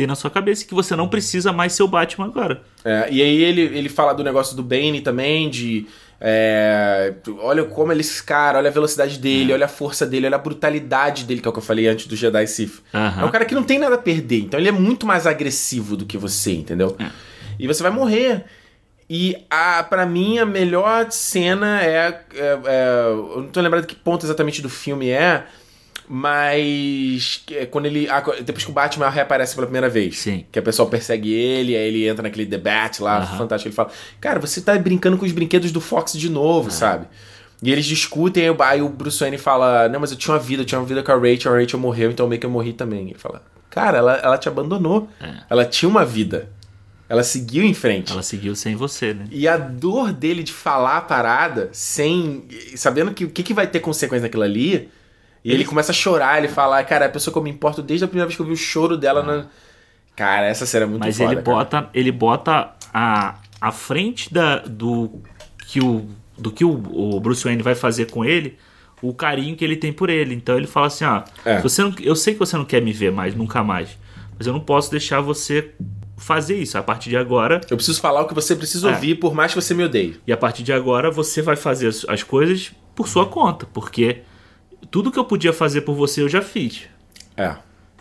tem 0.00 0.06
na 0.06 0.14
sua 0.14 0.30
cabeça 0.30 0.62
e 0.62 0.66
que 0.66 0.74
você 0.74 0.96
não 0.96 1.08
precisa 1.08 1.52
mais 1.52 1.74
ser 1.74 1.82
o 1.82 1.88
Batman 1.88 2.24
agora. 2.26 2.62
É, 2.84 3.08
e 3.10 3.20
aí 3.22 3.42
ele, 3.44 3.60
ele 3.60 3.88
fala 3.90 4.14
do 4.14 4.24
negócio 4.24 4.56
do 4.56 4.62
Bane 4.62 5.00
também, 5.02 5.50
de. 5.50 5.86
é, 6.18 7.12
olha 7.40 7.64
como 7.64 7.92
ele 7.92 8.00
é 8.00 8.02
esse 8.02 8.22
cara, 8.22 8.58
olha 8.58 8.68
a 8.70 8.72
velocidade 8.72 9.18
dele, 9.18 9.52
olha 9.52 9.66
a 9.66 9.68
força 9.68 10.06
dele, 10.06 10.26
olha 10.26 10.36
a 10.36 10.38
brutalidade 10.38 11.24
dele, 11.24 11.40
que 11.40 11.46
é 11.48 11.50
o 11.50 11.52
que 11.52 11.58
eu 11.58 11.62
falei 11.62 11.86
antes 11.86 12.06
do 12.06 12.16
Jedi 12.16 12.46
Sith. 12.46 12.82
Aham. 12.94 13.22
É 13.22 13.24
um 13.26 13.30
cara 13.30 13.44
que 13.44 13.54
não 13.54 13.62
tem 13.62 13.78
nada 13.78 13.94
a 13.96 13.98
perder, 13.98 14.40
então 14.40 14.58
ele 14.58 14.68
é 14.68 14.72
muito 14.72 15.06
mais 15.06 15.26
agressivo 15.26 15.96
do 15.96 16.06
que 16.06 16.16
você, 16.16 16.52
entendeu? 16.52 16.96
É. 16.98 17.10
E 17.58 17.66
você 17.66 17.82
vai 17.82 17.92
morrer. 17.92 18.44
E 19.12 19.36
a, 19.50 19.82
pra 19.82 20.06
mim, 20.06 20.38
a 20.38 20.46
melhor 20.46 21.10
cena 21.10 21.82
é, 21.82 22.22
é- 22.34 22.58
é- 22.64 23.06
Eu 23.10 23.42
não 23.42 23.48
tô 23.48 23.60
lembrado 23.60 23.84
que 23.86 23.94
ponto 23.96 24.24
exatamente 24.24 24.62
do 24.62 24.68
filme 24.70 25.10
é, 25.10 25.44
mas. 26.12 27.42
é 27.52 27.66
quando 27.66 27.86
ele. 27.86 28.08
ah, 28.08 28.20
depois 28.44 28.64
que 28.64 28.70
o 28.70 28.74
Batman 28.74 29.08
reaparece 29.08 29.54
pela 29.54 29.66
primeira 29.66 29.88
vez. 29.88 30.18
Sim. 30.18 30.44
Que 30.50 30.58
a 30.58 30.62
pessoa 30.62 30.88
persegue 30.88 31.32
ele, 31.32 31.76
aí 31.76 31.88
ele 31.88 32.08
entra 32.08 32.22
naquele 32.22 32.46
debate 32.46 33.02
lá, 33.02 33.24
fantástico. 33.38 33.68
Ele 33.68 33.74
fala: 33.74 33.90
Cara, 34.20 34.38
você 34.40 34.60
tá 34.60 34.76
brincando 34.78 35.16
com 35.16 35.24
os 35.24 35.32
brinquedos 35.32 35.72
do 35.72 35.80
Fox 35.80 36.12
de 36.12 36.28
novo, 36.28 36.68
É. 36.68 36.72
sabe? 36.72 37.06
E 37.62 37.70
eles 37.70 37.84
discutem, 37.84 38.44
aí 38.44 38.50
o- 38.50 38.62
aí 38.62 38.82
o 38.82 38.88
Bruce 38.88 39.20
Wayne 39.20 39.38
fala: 39.38 39.88
Não, 39.88 40.00
mas 40.00 40.10
eu 40.10 40.16
tinha 40.16 40.34
uma 40.34 40.40
vida, 40.40 40.62
eu 40.62 40.66
tinha 40.66 40.78
uma 40.80 40.86
vida 40.86 41.02
com 41.02 41.12
a 41.12 41.16
Rachel, 41.16 41.54
a 41.54 41.58
Rachel 41.60 41.78
morreu, 41.78 42.10
então 42.10 42.26
meio 42.28 42.40
que 42.40 42.46
eu 42.46 42.50
morri 42.50 42.72
também. 42.72 43.10
Ele 43.10 43.18
fala: 43.18 43.42
Cara, 43.70 43.98
ela, 43.98 44.14
ela 44.16 44.38
te 44.38 44.48
abandonou. 44.48 45.08
É. 45.20 45.32
Ela 45.48 45.64
tinha 45.64 45.88
uma 45.88 46.04
vida. 46.04 46.48
Ela 47.08 47.24
seguiu 47.24 47.64
em 47.64 47.74
frente. 47.74 48.12
Ela 48.12 48.22
seguiu 48.22 48.54
sem 48.54 48.76
você, 48.76 49.12
né? 49.12 49.26
E 49.32 49.48
a 49.48 49.56
dor 49.56 50.12
dele 50.12 50.44
de 50.44 50.52
falar 50.52 50.98
a 50.98 51.00
parada 51.00 51.68
sem. 51.72 52.44
sabendo 52.76 53.12
que 53.12 53.24
o 53.24 53.30
que, 53.30 53.42
que 53.42 53.52
vai 53.52 53.66
ter 53.66 53.80
consequência 53.80 54.22
naquilo 54.22 54.42
ali. 54.44 54.88
E 55.44 55.52
ele 55.52 55.64
começa 55.64 55.90
a 55.92 55.94
chorar, 55.94 56.38
ele 56.38 56.48
fala, 56.48 56.82
cara, 56.84 57.06
é 57.06 57.08
a 57.08 57.10
pessoa 57.10 57.32
que 57.32 57.38
eu 57.38 57.42
me 57.42 57.50
importo 57.50 57.80
desde 57.82 58.04
a 58.04 58.08
primeira 58.08 58.26
vez 58.26 58.36
que 58.36 58.42
eu 58.42 58.46
vi 58.46 58.52
o 58.52 58.56
choro 58.56 58.96
dela 58.96 59.22
na. 59.22 59.46
Cara, 60.14 60.46
essa 60.46 60.66
cena 60.66 60.84
é 60.84 60.88
muito 60.88 61.00
Mas 61.02 61.16
foda. 61.16 61.32
ele 61.32 61.42
cara. 61.42 61.56
bota, 61.56 61.90
ele 61.94 62.12
bota 62.12 62.70
a, 62.92 63.36
a 63.60 63.72
frente 63.72 64.32
da, 64.32 64.58
do 64.58 65.10
que, 65.66 65.80
o, 65.80 66.06
do 66.36 66.50
que 66.50 66.64
o, 66.64 66.70
o 66.70 67.18
Bruce 67.20 67.42
Wayne 67.44 67.62
vai 67.62 67.74
fazer 67.74 68.10
com 68.10 68.22
ele, 68.24 68.58
o 69.00 69.14
carinho 69.14 69.56
que 69.56 69.64
ele 69.64 69.76
tem 69.76 69.92
por 69.92 70.10
ele. 70.10 70.34
Então 70.34 70.58
ele 70.58 70.66
fala 70.66 70.88
assim, 70.88 71.04
ó, 71.06 71.22
É. 71.44 71.60
você 71.60 71.82
não, 71.82 71.94
eu 72.00 72.14
sei 72.14 72.34
que 72.34 72.38
você 72.40 72.56
não 72.56 72.64
quer 72.66 72.82
me 72.82 72.92
ver 72.92 73.10
mais, 73.10 73.34
nunca 73.34 73.64
mais, 73.64 73.96
mas 74.36 74.46
eu 74.46 74.52
não 74.52 74.60
posso 74.60 74.90
deixar 74.90 75.22
você 75.22 75.70
fazer 76.18 76.56
isso. 76.58 76.76
A 76.76 76.82
partir 76.82 77.08
de 77.08 77.16
agora, 77.16 77.62
Eu 77.70 77.76
preciso 77.78 77.98
falar 77.98 78.20
o 78.20 78.28
que 78.28 78.34
você 78.34 78.54
precisa 78.54 78.90
É. 78.90 78.92
ouvir, 78.92 79.14
por 79.14 79.32
mais 79.34 79.54
que 79.54 79.62
você 79.62 79.72
me 79.72 79.84
odeie. 79.84 80.20
e 80.26 80.32
a 80.32 80.36
partir 80.36 80.62
de 80.62 80.72
agora 80.72 81.10
você 81.10 81.40
vai 81.40 81.56
fazer 81.56 81.88
as 82.08 82.22
coisas 82.22 82.72
por 82.94 83.08
sua 83.08 83.24
conta, 83.24 83.64
porque 83.72 84.18
tudo 84.90 85.10
que 85.10 85.18
eu 85.18 85.24
podia 85.24 85.52
fazer 85.52 85.80
por 85.82 85.94
você 85.94 86.22
eu 86.22 86.28
já 86.28 86.40
fiz. 86.42 86.82
É. 87.36 87.54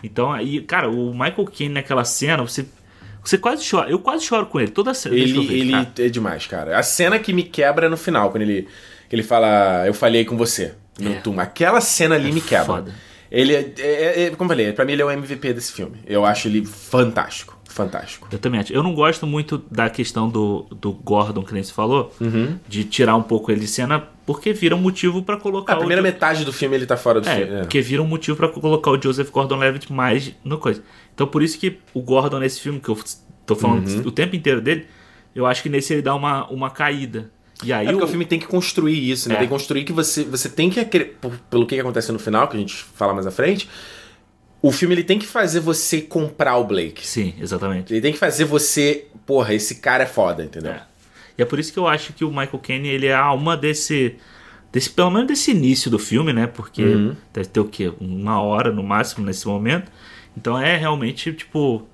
Então 0.04 0.32
aí, 0.32 0.62
cara, 0.62 0.90
o 0.90 1.12
Michael 1.12 1.46
Caine 1.46 1.74
naquela 1.74 2.04
cena, 2.06 2.44
você 2.44 2.66
você 3.24 3.38
quase 3.38 3.70
chora. 3.70 3.90
Eu 3.90 4.00
quase 4.00 4.24
choro 4.26 4.46
com 4.46 4.60
ele 4.60 4.72
toda 4.72 4.94
cena. 4.94 5.14
Ele, 5.16 5.38
ele 5.54 5.72
cara. 5.72 5.92
é 6.00 6.08
demais, 6.10 6.48
cara. 6.48 6.80
A 6.80 6.84
cena 6.84 7.20
que 7.20 7.34
me 7.34 7.44
quebra 7.44 7.88
é 7.88 7.90
no 7.90 7.98
final, 7.98 8.32
quando 8.32 8.44
ele, 8.44 8.68
ele 9.12 9.22
fala, 9.24 9.84
eu 9.86 9.94
falhei 9.94 10.24
com 10.24 10.38
você 10.38 10.74
no 10.98 11.12
É. 11.12 11.16
túmulo. 11.16 11.42
Aquela 11.44 11.82
cena 11.82 12.16
ali 12.16 12.32
me 12.32 12.40
quebra. 12.42 12.66
foda. 12.66 12.94
Ele 13.30 13.54
é, 13.54 13.74
é- 13.78 14.24
é- 14.24 14.30
como 14.32 14.46
eu 14.52 14.56
falei, 14.56 14.74
pra 14.74 14.86
mim 14.86 14.94
ele 14.94 15.02
é 15.02 15.06
o 15.06 15.12
MVP 15.12 15.54
desse 15.54 15.74
filme. 15.74 15.98
Eu 16.08 16.26
acho 16.26 16.48
ele 16.48 16.66
fantástico. 16.66 17.60
Fantástico. 17.66 18.28
Eu 18.32 18.40
também 18.40 18.60
acho. 18.62 18.74
Eu 18.74 18.82
não 18.82 18.96
gosto 18.96 19.28
muito 19.28 19.64
da 19.70 19.90
questão 19.90 20.28
do, 20.28 20.66
do 20.72 20.92
Gordon, 20.92 21.44
que 21.44 21.54
nem 21.54 21.62
você 21.62 21.72
falou, 21.74 22.12
Uhum. 22.20 22.58
de 22.68 22.84
tirar 22.86 23.16
um 23.16 23.22
pouco 23.22 23.52
ele 23.52 23.60
de 23.62 23.68
cena, 23.68 24.08
porque 24.32 24.54
vira 24.54 24.76
um 24.76 24.80
motivo 24.80 25.24
pra 25.24 25.38
colocar 25.38 25.74
A 25.74 25.78
primeira 25.78 26.02
o. 26.02 26.04
metade 26.04 26.46
do 26.46 26.54
filme 26.54 26.76
ele 26.76 26.86
tá 26.86 26.96
fora 26.96 27.20
do 27.20 27.28
É, 27.28 27.36
filme. 27.36 27.54
é. 27.56 27.60
porque 27.62 27.82
vira 27.82 28.00
um 28.04 28.06
motivo 28.08 28.38
pra 28.38 28.48
colocar 28.48 28.92
o 28.92 29.02
Joseph 29.02 29.32
Gordon-Levitt 29.32 29.92
mais 29.92 30.32
no 30.44 30.60
coisa. 30.60 30.84
Então 31.16 31.26
por 31.26 31.42
isso 31.42 31.58
que 31.58 31.80
o 31.96 32.02
Gordon 32.04 32.38
nesse 32.38 32.60
filme, 32.60 32.80
que 32.80 32.90
eu 32.90 33.00
tô 33.44 33.56
falando 33.56 33.88
Uhum. 33.90 34.02
o 34.06 34.12
tempo 34.12 34.36
inteiro 34.36 34.62
dele, 34.62 34.86
eu 35.34 35.48
acho 35.48 35.64
que 35.64 35.70
nesse 35.70 35.94
ele 35.94 36.04
dá 36.04 36.14
uma, 36.14 36.48
uma 36.52 36.70
caída. 36.70 37.32
E 37.64 37.74
aí 37.74 37.88
É 37.88 37.90
porque 37.92 38.04
o, 38.04 38.08
o 38.08 38.10
filme 38.10 38.24
tem 38.26 38.38
que 38.40 38.46
construir 38.46 39.10
isso, 39.12 39.28
né? 39.30 39.34
É. 39.36 39.38
Tem 39.40 39.48
que 39.48 39.52
construir 39.52 39.84
que 39.84 39.92
você, 39.92 40.24
você 40.24 40.48
tem 40.48 40.70
que, 40.70 40.86
pelo 41.50 41.66
que 41.66 41.74
que 41.74 41.82
acontece 41.82 42.12
no 42.12 42.20
final, 42.20 42.48
que 42.48 42.56
a 42.56 42.60
gente 42.60 42.76
fala 42.76 43.14
mais 43.16 43.26
à 43.26 43.32
frente, 43.32 43.68
o 44.62 44.72
filme 44.72 44.94
ele 44.94 45.04
tem 45.04 45.18
que 45.18 45.26
fazer 45.26 45.60
você 45.60 46.02
comprar 46.02 46.56
o 46.58 46.66
Blake. 46.66 47.06
Sim, 47.08 47.34
exatamente. 47.40 47.92
Ele 47.94 48.02
tem 48.02 48.14
que 48.14 48.20
fazer 48.20 48.46
você, 48.46 49.08
porra, 49.26 49.54
esse 49.56 49.76
cara 49.76 50.04
é 50.04 50.08
foda, 50.08 50.44
entendeu? 50.44 50.72
É. 50.74 50.84
E 51.40 51.42
é 51.42 51.46
por 51.46 51.58
isso 51.58 51.72
que 51.72 51.80
eu 51.80 51.88
acho 51.88 52.12
que 52.12 52.26
o 52.26 52.30
Michael 52.30 52.60
Caine 52.60 52.90
ele 52.90 53.08
é 53.08 53.14
a 53.14 53.22
alma 53.24 53.56
desse, 53.56 54.18
desse 54.74 54.90
pelo 54.90 55.10
menos 55.10 55.28
desse 55.28 55.52
início 55.52 55.90
do 55.90 55.98
filme, 55.98 56.34
né? 56.34 56.46
Porque 56.48 56.84
Uhum. 56.84 57.16
deve 57.34 57.48
ter 57.48 57.62
o 57.62 57.66
quê? 57.66 57.94
Uma 58.00 58.42
hora 58.42 58.72
no 58.74 58.84
máximo 58.84 59.26
nesse 59.26 59.48
momento. 59.48 59.90
Então 60.38 60.60
é 60.60 60.76
realmente 60.76 61.32
tipo 61.34 61.88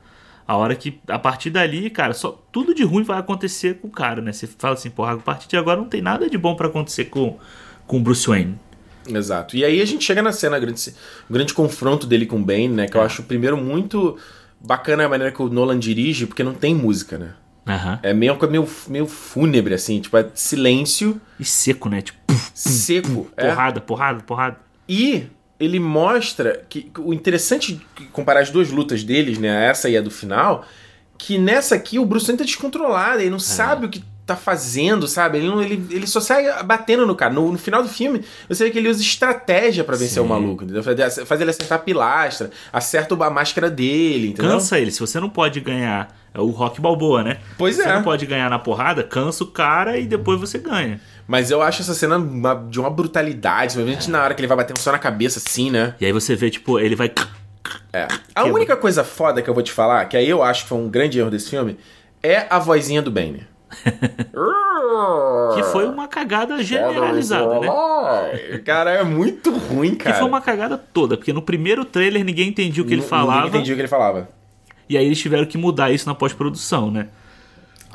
a 0.48 0.56
hora 0.58 0.76
que 0.76 1.00
a 1.08 1.18
partir 1.20 1.50
dali, 1.52 1.90
cara, 1.92 2.14
só 2.14 2.44
tudo 2.52 2.74
de 2.74 2.84
ruim 2.84 3.04
vai 3.04 3.20
acontecer 3.20 3.76
com 3.76 3.88
o 3.88 3.92
cara, 3.92 4.22
né? 4.22 4.32
Você 4.34 4.48
fala 4.48 4.74
assim, 4.74 4.90
porra, 4.90 5.14
a 5.14 5.18
partir 5.18 5.48
de 5.48 5.58
agora 5.58 5.80
não 5.80 5.88
tem 5.90 6.02
nada 6.02 6.28
de 6.30 6.38
bom 6.38 6.56
pra 6.56 6.68
acontecer 6.68 7.06
com 7.06 7.38
com 7.86 7.98
o 7.98 8.00
Bruce 8.02 8.28
Wayne. 8.28 8.56
Exato. 9.08 9.56
E 9.56 9.64
aí 9.64 9.80
a 9.80 9.86
gente 9.86 10.04
chega 10.04 10.24
na 10.24 10.32
cena, 10.32 10.58
o 10.58 10.62
grande, 10.62 10.90
o 11.30 11.34
grande 11.34 11.54
confronto 11.54 12.08
dele 12.08 12.26
com 12.26 12.38
o 12.38 12.44
Bane, 12.44 12.68
né? 12.70 12.88
Que 12.88 12.98
eu 12.98 13.02
É. 13.02 13.06
acho 13.06 13.22
primeiro 13.22 13.56
muito 13.58 14.18
bacana 14.60 15.06
a 15.06 15.10
maneira 15.10 15.32
que 15.32 15.40
o 15.40 15.50
Nolan 15.50 15.78
dirige, 15.78 16.26
porque 16.26 16.44
não 16.44 16.56
tem 16.56 16.74
música, 16.74 17.20
né? 17.20 17.34
Aham. 17.68 18.00
É 18.04 18.14
meio, 18.14 18.38
meio, 18.50 18.68
meio 18.88 19.08
fúnebre, 19.08 19.74
assim, 19.74 20.00
tipo, 20.00 20.16
é 20.18 20.28
silêncio, 20.34 21.20
E 21.40 21.46
seco, 21.46 21.90
né? 21.90 22.02
Tipo, 22.02 22.20
seco. 22.54 23.28
é. 23.36 23.50
porrada, 23.50 23.82
porrada, 23.82 24.24
porrada. 24.24 24.58
E 24.88 25.28
ele 25.60 25.80
mostra 25.80 26.64
que 26.70 26.92
o 27.00 27.14
interessante 27.14 27.74
de 27.74 28.06
comparar 28.08 28.42
as 28.42 28.50
duas 28.50 28.70
lutas 28.70 29.04
deles, 29.04 29.38
né, 29.38 29.68
essa 29.68 29.90
e 29.90 29.98
a 29.98 30.02
do 30.02 30.12
final, 30.12 30.66
que 31.18 31.38
nessa 31.38 31.76
aqui 31.76 31.98
o 31.98 32.06
Bruce 32.06 32.26
Wayne 32.28 32.38
tá 32.40 32.44
descontrolado, 32.44 33.22
ele 33.22 33.30
não 33.30 33.40
sabe 33.40 33.86
o 33.86 33.90
que 33.90 34.04
tá 34.26 34.36
fazendo, 34.36 35.08
sabe? 35.08 35.38
Ele, 35.38 35.48
não, 35.48 35.62
ele, 35.62 35.86
ele 35.92 36.08
só 36.08 36.20
sai 36.20 36.64
batendo 36.64 37.06
no 37.06 37.16
cara. 37.16 37.32
No, 37.32 37.52
no 37.52 37.58
final 37.58 37.84
do 37.84 37.90
filme, 37.90 38.22
você 38.50 38.66
vê 38.66 38.72
que 38.72 38.80
ele 38.80 38.90
usa 38.90 39.02
estratégia 39.02 39.84
para 39.84 39.96
vencer 39.96 40.16
Sim. 40.16 40.20
o 40.22 40.26
maluco, 40.26 40.64
entendeu? 40.64 40.84
Faz 40.84 41.42
ele 41.42 41.50
acertar 41.52 41.78
a 41.78 41.82
pilastra, 41.82 42.50
acerta 42.74 43.16
a 43.24 43.30
máscara 43.30 43.70
dele, 43.70 44.30
entendeu? 44.30 44.52
Cansa 44.52 44.80
ele. 44.80 44.92
Se 44.92 45.00
você 45.00 45.20
não 45.20 45.30
pode 45.30 45.60
ganhar. 45.60 46.25
É 46.36 46.40
o 46.42 46.48
Rock 46.50 46.82
Balboa, 46.82 47.24
né? 47.24 47.38
Pois 47.58 47.78
Você 47.78 47.84
é. 47.84 47.94
não 47.94 48.04
pode 48.04 48.26
ganhar 48.26 48.50
na 48.50 48.60
porrada, 48.60 49.04
cansa 49.04 49.46
o 49.46 49.48
cara 49.48 49.98
e 49.98 50.06
depois 50.06 50.38
você 50.40 50.58
ganha. 50.58 51.00
Mas 51.26 51.50
eu 51.50 51.62
acho 51.62 51.82
essa 51.82 51.94
cena 51.94 52.20
de 52.70 52.80
uma 52.80 52.90
brutalidade, 52.90 53.74
principalmente 53.74 54.12
na 54.12 54.22
hora 54.22 54.34
que 54.34 54.42
ele 54.42 54.48
vai 54.48 54.58
batendo 54.58 54.80
só 54.80 54.92
na 54.92 55.00
cabeça 55.00 55.40
assim, 55.40 55.72
né? 55.72 55.96
E 56.00 56.06
aí 56.06 56.12
você 56.12 56.36
vê, 56.36 56.50
tipo, 56.50 56.78
ele 56.78 56.96
vai. 56.96 57.10
É. 57.94 58.08
A 58.36 58.44
única 58.44 58.76
coisa 58.76 59.04
foda 59.04 59.42
que 59.42 59.50
eu 59.50 59.54
vou 59.54 59.64
te 59.64 59.72
falar, 59.72 60.06
que 60.06 60.18
aí 60.18 60.30
eu 60.30 60.44
acho 60.44 60.64
que 60.64 60.70
foi 60.70 60.78
um 60.78 60.90
grande 60.90 61.18
erro 61.18 61.32
desse 61.32 61.50
filme, 61.50 61.78
é 62.22 62.46
a 62.50 62.60
vozinha 62.60 63.02
do 63.02 63.10
Bane. 63.10 63.48
Que 65.56 65.64
foi 65.64 65.86
uma 65.86 66.08
cagada 66.08 66.62
generalizada, 66.64 67.60
né? 67.60 67.68
Cara, 68.64 68.92
é 68.92 69.04
muito 69.04 69.52
ruim, 69.52 69.92
Que 69.92 70.06
cara. 70.06 70.18
foi 70.18 70.28
uma 70.28 70.40
cagada 70.42 70.78
toda, 70.78 71.18
porque 71.18 71.34
no 71.34 71.42
primeiro 71.42 71.84
trailer 71.84 72.24
ninguém 72.24 72.50
entendia 72.50 72.84
o 72.84 72.86
que 72.86 72.94
ele 72.94 73.02
falava. 73.02 73.46
Ninguém 73.46 73.50
entendia 73.50 73.74
o 73.74 73.76
que 73.76 73.82
ele 73.82 73.88
falava. 73.88 74.30
E 74.88 74.98
aí 74.98 75.06
eles 75.06 75.20
tiveram 75.20 75.46
que 75.46 75.58
mudar 75.58 75.92
isso 75.92 76.08
na 76.08 76.16
pós-produção, 76.16 76.92
né? 76.92 77.08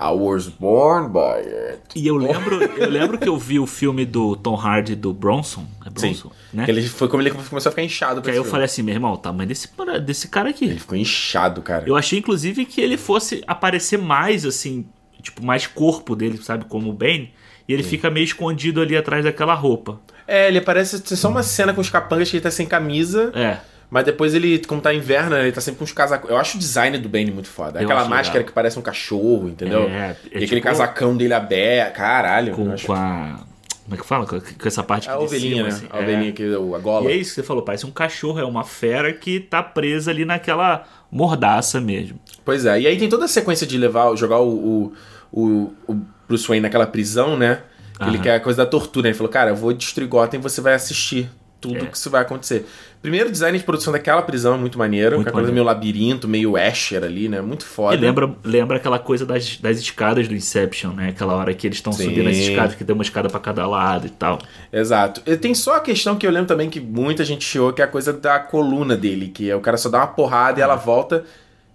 I 0.00 0.12
was 0.14 0.48
born 0.48 1.12
by 1.12 1.46
it. 1.46 1.82
E 1.94 2.06
eu 2.06 2.16
lembro, 2.16 2.62
eu 2.62 2.88
lembro 2.88 3.18
que 3.18 3.28
eu 3.28 3.36
vi 3.36 3.60
o 3.60 3.66
filme 3.66 4.06
do 4.06 4.34
Tom 4.34 4.56
Hardy 4.56 4.94
do 4.94 5.12
Bronson, 5.12 5.66
é 5.84 5.90
Bronson, 5.90 6.32
né? 6.54 6.64
Que 6.64 6.70
ele 6.70 6.88
foi 6.88 7.06
como 7.06 7.22
ele 7.22 7.30
começou 7.30 7.68
a 7.68 7.72
ficar 7.72 7.82
inchado. 7.82 8.22
Que 8.22 8.30
aí 8.30 8.36
eu 8.36 8.42
filme. 8.42 8.50
falei 8.50 8.64
assim, 8.64 8.82
meu 8.82 8.94
irmão, 8.94 9.12
o 9.12 9.18
tamanho 9.18 9.46
desse, 9.46 9.68
desse 10.02 10.28
cara 10.28 10.48
aqui. 10.48 10.64
Ele 10.64 10.80
ficou 10.80 10.96
inchado, 10.96 11.60
cara. 11.60 11.84
Eu 11.86 11.96
achei, 11.96 12.18
inclusive, 12.18 12.64
que 12.64 12.80
ele 12.80 12.96
fosse 12.96 13.44
aparecer 13.46 13.98
mais, 13.98 14.46
assim, 14.46 14.86
tipo, 15.20 15.44
mais 15.44 15.66
corpo 15.66 16.16
dele, 16.16 16.38
sabe? 16.42 16.64
Como 16.64 16.88
o 16.88 16.94
Bane. 16.94 17.34
E 17.68 17.72
ele 17.74 17.82
fica 17.82 18.10
meio 18.10 18.24
escondido 18.24 18.80
ali 18.80 18.96
atrás 18.96 19.22
daquela 19.22 19.54
roupa. 19.54 20.00
É, 20.26 20.48
ele 20.48 20.62
parece 20.62 20.98
ser 20.98 21.16
só 21.16 21.28
uma 21.28 21.42
cena 21.42 21.74
com 21.74 21.80
os 21.80 21.90
capangas 21.90 22.30
que 22.30 22.36
ele 22.36 22.42
tá 22.42 22.50
sem 22.50 22.66
camisa. 22.66 23.30
É. 23.34 23.58
Mas 23.90 24.04
depois 24.04 24.34
ele, 24.34 24.58
como 24.66 24.80
tá 24.80 24.94
inverno, 24.94 25.36
ele 25.36 25.50
tá 25.50 25.60
sempre 25.60 25.78
com 25.78 25.84
os 25.84 25.92
casacos. 25.92 26.30
Eu 26.30 26.36
acho 26.38 26.56
o 26.56 26.60
design 26.60 26.96
do 26.98 27.08
Bane 27.08 27.30
muito 27.32 27.48
foda. 27.48 27.80
Eu 27.80 27.84
Aquela 27.84 28.04
máscara 28.08 28.38
legal. 28.38 28.46
que 28.46 28.52
parece 28.52 28.78
um 28.78 28.82
cachorro, 28.82 29.48
entendeu? 29.48 29.82
É, 29.88 30.10
é 30.10 30.16
e 30.26 30.28
aquele 30.28 30.46
tipo- 30.46 30.62
casacão 30.62 31.16
dele 31.16 31.34
aberto. 31.34 31.96
Caralho. 31.96 32.54
Com, 32.54 32.74
com 32.76 32.92
a. 32.92 33.40
Como 33.82 33.94
é 33.96 33.98
que 33.98 34.06
fala? 34.06 34.24
Com, 34.26 34.40
essa 34.64 34.84
parte 34.84 35.08
A 35.10 35.14
aqui 35.14 35.18
de 35.20 35.26
ovelhinha, 35.26 35.54
cima, 35.56 35.68
né? 35.68 35.74
assim. 35.74 35.86
A 35.90 35.98
É. 35.98 36.02
ovelhinha 36.04 36.30
aqui, 36.30 36.42
a 36.44 36.46
E 36.78 36.80
gola. 36.80 37.10
é 37.10 37.14
isso 37.16 37.30
que 37.30 37.34
você 37.40 37.42
falou, 37.42 37.64
parece 37.64 37.84
um 37.84 37.90
cachorro, 37.90 38.38
é 38.38 38.44
uma 38.44 38.62
fera 38.62 39.12
que 39.12 39.40
tá 39.40 39.60
presa 39.60 40.12
ali 40.12 40.24
naquela 40.24 40.84
mordaça 41.10 41.80
mesmo. 41.80 42.20
Pois 42.44 42.64
é. 42.64 42.80
E 42.82 42.86
aí 42.86 42.96
tem 42.96 43.08
toda 43.08 43.24
a 43.24 43.28
sequência 43.28 43.66
de 43.66 43.76
levar, 43.76 44.14
jogar 44.16 44.38
o, 44.38 44.52
o, 44.52 44.92
o, 45.32 45.72
o 45.88 45.94
Bruce 46.28 46.46
Wayne 46.46 46.62
naquela 46.62 46.86
prisão, 46.86 47.36
né? 47.36 47.62
Que 48.00 48.08
Ele 48.08 48.18
quer 48.20 48.36
a 48.36 48.40
coisa 48.40 48.58
da 48.64 48.66
tortura. 48.70 49.08
Ele 49.08 49.14
falou, 49.16 49.30
cara, 49.32 49.50
eu 49.50 49.56
vou 49.56 49.72
destruir 49.72 50.06
Gotham 50.08 50.38
e 50.38 50.42
você 50.42 50.60
vai 50.60 50.74
assistir 50.74 51.28
tudo 51.60 51.76
É. 51.78 51.86
que 51.86 51.96
isso 51.96 52.08
vai 52.08 52.22
acontecer. 52.22 52.64
Primeiro, 53.02 53.30
design 53.30 53.56
de 53.56 53.64
produção 53.64 53.92
daquela 53.92 54.20
prisão 54.20 54.54
é 54.54 54.58
muito 54.58 54.78
maneiro. 54.78 55.16
Muito 55.16 55.26
com 55.26 55.30
a 55.30 55.32
coisa 55.32 55.48
maneiro. 55.48 55.64
meio 55.64 55.64
labirinto, 55.64 56.28
meio 56.28 56.56
Asher 56.56 57.02
ali, 57.02 57.28
né? 57.28 57.40
Muito 57.40 57.64
foda. 57.64 57.96
E 57.96 57.98
lembra, 57.98 58.30
lembra 58.44 58.76
aquela 58.76 58.98
coisa 58.98 59.24
das, 59.24 59.56
das 59.56 59.78
escadas 59.78 60.28
do 60.28 60.34
Inception, 60.34 60.92
né? 60.92 61.08
Aquela 61.08 61.34
hora 61.34 61.54
que 61.54 61.66
eles 61.66 61.78
estão 61.78 61.92
subindo 61.92 62.28
as 62.28 62.36
escadas, 62.36 62.74
que 62.74 62.84
tem 62.84 62.94
uma 62.94 63.02
escada 63.02 63.30
pra 63.30 63.40
cada 63.40 63.66
lado 63.66 64.06
e 64.06 64.10
tal. 64.10 64.38
Exato. 64.70 65.22
E 65.24 65.34
tem 65.36 65.54
só 65.54 65.76
a 65.76 65.80
questão 65.80 66.16
que 66.16 66.26
eu 66.26 66.30
lembro 66.30 66.48
também 66.48 66.68
que 66.68 66.78
muita 66.78 67.24
gente 67.24 67.42
chiou, 67.42 67.72
que 67.72 67.80
é 67.80 67.84
a 67.86 67.88
coisa 67.88 68.12
da 68.12 68.38
coluna 68.38 68.96
dele, 68.96 69.28
que 69.28 69.48
é 69.48 69.56
o 69.56 69.60
cara 69.60 69.78
só 69.78 69.88
dá 69.88 69.98
uma 69.98 70.08
porrada 70.08 70.60
e 70.60 70.62
ela 70.62 70.76
volta. 70.76 71.24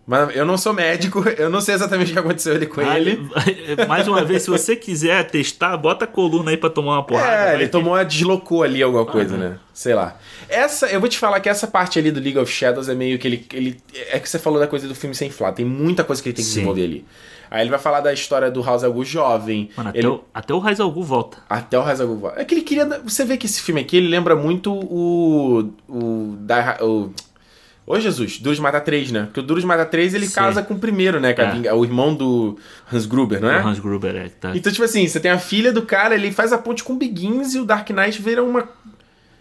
Mas 0.07 0.35
eu 0.35 0.45
não 0.45 0.55
sou 0.57 0.71
médico, 0.71 1.23
eu 1.35 1.49
não 1.49 1.59
sei 1.59 1.73
exatamente 1.75 2.11
o 2.11 2.13
que 2.13 2.19
aconteceu 2.19 2.53
ali 2.53 2.67
com 2.67 2.79
Ah, 2.81 2.99
ele. 2.99 3.27
Mais 3.87 4.07
uma 4.07 4.23
vez, 4.23 4.43
se 4.43 4.49
você 4.51 4.75
quiser 4.75 5.23
testar, 5.25 5.75
bota 5.77 6.05
a 6.05 6.07
coluna 6.07 6.51
aí 6.51 6.57
pra 6.57 6.69
tomar 6.69 6.93
uma 6.97 7.03
porrada. 7.03 7.51
É, 7.51 7.55
ele 7.55 7.67
tomou 7.67 8.03
deslocou 8.05 8.61
ali 8.61 8.83
alguma 8.83 9.05
coisa, 9.05 9.33
Aham. 9.35 9.49
né? 9.49 9.59
Sei 9.73 9.95
lá. 9.95 10.15
Essa, 10.47 10.87
eu 10.87 10.99
vou 10.99 11.09
te 11.09 11.17
falar 11.17 11.39
que 11.39 11.49
essa 11.49 11.65
parte 11.65 11.97
ali 11.97 12.11
do 12.11 12.19
League 12.19 12.37
of 12.37 12.51
Shadows 12.51 12.87
é 12.87 12.93
meio 12.93 13.17
que 13.17 13.27
ele. 13.27 13.45
ele 13.51 13.77
é 14.11 14.19
que 14.19 14.29
você 14.29 14.37
falou 14.37 14.59
da 14.59 14.67
coisa 14.67 14.87
do 14.87 14.93
filme 14.93 15.15
sem 15.15 15.29
inflar. 15.29 15.53
Tem 15.53 15.65
muita 15.65 16.03
coisa 16.03 16.21
que 16.21 16.29
ele 16.29 16.35
tem 16.35 16.43
que 16.45 16.49
Sim. 16.49 16.55
desenvolver 16.59 16.83
ali. 16.83 17.05
Aí 17.49 17.61
ele 17.61 17.69
vai 17.69 17.79
falar 17.79 18.01
da 18.01 18.11
história 18.13 18.49
do 18.51 18.61
House 18.61 18.83
Algu 18.83 19.03
jovem. 19.05 19.69
Mano, 19.77 19.89
até, 19.89 19.97
ele- 19.99 20.07
o, 20.07 20.23
até 20.33 20.53
o 20.53 20.59
Raiz 20.59 20.79
Algu 20.79 21.01
volta. 21.03 21.37
Até 21.49 21.79
o 21.79 21.83
House 21.83 22.01
Algu. 22.01 22.31
É 22.35 22.45
que 22.45 22.53
ele 22.53 22.61
queria. 22.61 22.85
Você 23.03 23.25
vê 23.25 23.37
que 23.37 23.45
esse 23.47 23.61
filme 23.61 23.81
aqui 23.81 23.97
ele 23.97 24.07
lembra 24.07 24.35
muito 24.35 24.71
o. 24.71 25.71
O. 25.87 26.35
O 26.81 27.11
Ô 27.87 27.99
Jesus, 27.99 28.39
Duro 28.39 28.55
de 28.55 28.61
Matar 28.61 28.81
3, 28.81 29.11
né? 29.11 29.23
Porque 29.25 29.39
o 29.39 29.43
Duro 29.43 29.59
de 29.61 29.65
Matar 29.67 29.85
3 29.85 30.15
ele 30.15 30.25
Sim. 30.27 30.33
casa 30.33 30.63
com 30.63 30.73
o 30.73 30.79
primeiro, 30.79 31.19
né? 31.19 31.35
É 31.63 31.73
o 31.73 31.83
irmão 31.85 32.15
do 32.15 32.57
Hans 32.91 33.05
Gruber, 33.05 33.39
não 33.39 33.49
é? 33.51 33.61
O 33.61 33.67
Hans 33.67 33.77
Gruber, 33.79 34.15
é, 34.15 34.29
tá. 34.29 34.51
Então, 34.55 34.71
tipo 34.71 34.83
assim, 34.83 35.07
você 35.07 35.19
tem 35.19 35.29
a 35.29 35.37
filha 35.37 35.71
do 35.71 35.83
cara, 35.83 36.15
ele 36.15 36.31
faz 36.31 36.51
a 36.51 36.57
ponte 36.57 36.83
com 36.83 36.93
o 36.93 36.95
Begins 36.95 37.53
e 37.53 37.59
o 37.59 37.65
Dark 37.65 37.87
Knight 37.91 38.19
vira 38.21 38.43
uma. 38.43 38.67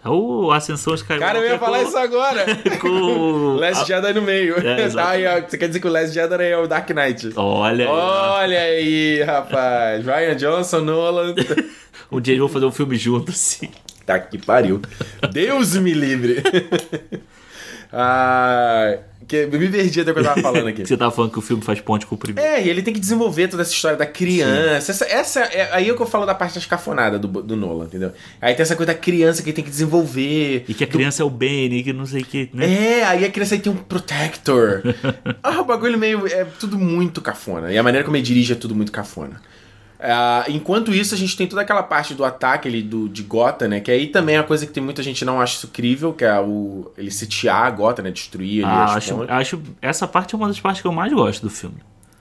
O 0.06 0.52
Ascensão 0.52 0.94
Skywalker. 0.94 1.26
Cara, 1.26 1.38
eu 1.42 1.50
ia 1.52 1.58
falar 1.58 1.78
com- 1.82 1.88
isso 1.88 1.96
agora! 1.96 2.44
Com... 2.78 2.88
o- 2.88 3.56
Last 3.56 3.86
Jedi 3.86 4.12
no 4.12 4.20
meio. 4.20 4.56
É, 4.58 4.88
ó, 4.92 5.48
você 5.48 5.56
quer 5.56 5.68
dizer 5.68 5.80
que 5.80 5.86
o 5.86 5.90
Last 5.90 6.12
Jedi 6.12 6.44
é 6.44 6.58
o 6.58 6.66
Dark 6.66 6.90
Knight? 6.90 7.30
Olha, 7.36 7.86
aí. 7.86 7.90
Olha 7.90 8.60
aí, 8.60 9.22
rapaz. 9.22 10.04
Ryan 10.04 10.36
Johnson, 10.36 10.80
Nolan. 10.82 11.34
um 12.12 12.20
dia 12.20 12.34
eles 12.34 12.40
vão 12.40 12.50
fazer 12.50 12.66
um 12.66 12.70
filme 12.72 12.96
junto, 12.96 13.30
assim. 13.32 13.70
Tá 14.04 14.18
que 14.18 14.36
pariu. 14.36 14.82
Deus 15.32 15.74
me 15.76 15.94
livre. 15.94 16.42
Ah, 17.92 18.98
que, 19.26 19.36
eu 19.36 19.58
me 19.58 19.68
perdi 19.68 20.00
até 20.00 20.10
o 20.10 20.14
que 20.14 20.20
eu 20.20 20.24
tava 20.24 20.40
falando 20.42 20.68
aqui. 20.68 20.86
Você 20.86 20.96
tava 20.96 21.10
falando 21.10 21.32
que 21.32 21.38
o 21.38 21.42
filme 21.42 21.62
faz 21.62 21.80
ponte 21.80 22.06
com 22.06 22.14
o 22.14 22.18
primeiro. 22.18 22.48
É, 22.48 22.62
e 22.62 22.68
ele 22.68 22.82
tem 22.82 22.92
que 22.92 23.00
desenvolver 23.00 23.48
toda 23.48 23.62
essa 23.62 23.72
história 23.72 23.96
da 23.96 24.06
criança. 24.06 24.92
Essa, 24.92 25.04
essa 25.06 25.40
é 25.40 25.72
aí 25.72 25.88
é 25.88 25.92
o 25.92 25.96
que 25.96 26.02
eu 26.02 26.06
falo 26.06 26.26
da 26.26 26.34
parte 26.34 26.54
da 26.54 26.60
escafonada 26.60 27.18
do, 27.18 27.28
do 27.28 27.56
Nolan, 27.56 27.86
entendeu? 27.86 28.12
Aí 28.40 28.54
tem 28.54 28.62
essa 28.62 28.76
coisa 28.76 28.92
da 28.92 28.98
criança 28.98 29.42
que 29.42 29.48
ele 29.50 29.56
tem 29.56 29.64
que 29.64 29.70
desenvolver. 29.70 30.64
E 30.68 30.74
que 30.74 30.84
a 30.84 30.86
criança 30.86 31.22
é 31.22 31.26
o 31.26 31.30
Benny, 31.30 31.82
que 31.82 31.92
não 31.92 32.06
sei 32.06 32.22
o 32.22 32.24
que, 32.24 32.50
né? 32.52 33.00
É, 33.00 33.04
aí 33.04 33.24
a 33.24 33.30
criança 33.30 33.54
aí 33.54 33.60
tem 33.60 33.72
um 33.72 33.76
protector. 33.76 34.82
ah, 35.42 35.60
o 35.60 35.64
bagulho 35.64 35.98
meio. 35.98 36.26
É 36.26 36.44
tudo 36.44 36.78
muito 36.78 37.20
cafona. 37.20 37.72
E 37.72 37.78
a 37.78 37.82
maneira 37.82 38.04
como 38.04 38.16
ele 38.16 38.24
dirige 38.24 38.52
é 38.52 38.56
tudo 38.56 38.74
muito 38.74 38.92
cafona. 38.92 39.40
Ah, 40.06 40.44
enquanto 40.48 40.92
isso, 40.92 41.14
a 41.14 41.18
gente 41.18 41.34
tem 41.34 41.46
toda 41.46 41.62
aquela 41.62 41.82
parte 41.82 42.12
do 42.12 42.24
ataque 42.24 42.68
ali 42.68 42.82
do, 42.82 43.08
de 43.08 43.22
Gota, 43.22 43.66
né? 43.66 43.80
Que 43.80 43.90
aí 43.90 44.08
também 44.08 44.36
é 44.36 44.40
uma 44.40 44.46
coisa 44.46 44.66
que 44.66 44.72
tem 44.72 44.82
muita 44.82 45.02
gente 45.02 45.24
não 45.24 45.40
acha 45.40 45.56
isso 45.56 45.68
crível, 45.68 46.12
que 46.12 46.24
é 46.24 46.38
o, 46.38 46.92
ele 46.98 47.10
sitiar 47.10 47.64
a 47.64 47.70
Gota, 47.70 48.02
né? 48.02 48.10
Destruir 48.10 48.66
ali 48.66 48.74
Ah, 48.74 48.84
as 48.84 48.96
acho, 48.96 49.22
acho. 49.26 49.62
Essa 49.80 50.06
parte 50.06 50.34
é 50.34 50.36
uma 50.36 50.46
das 50.46 50.60
partes 50.60 50.82
que 50.82 50.86
eu 50.86 50.92
mais 50.92 51.10
gosto 51.10 51.42
do 51.42 51.48
filme. 51.48 51.76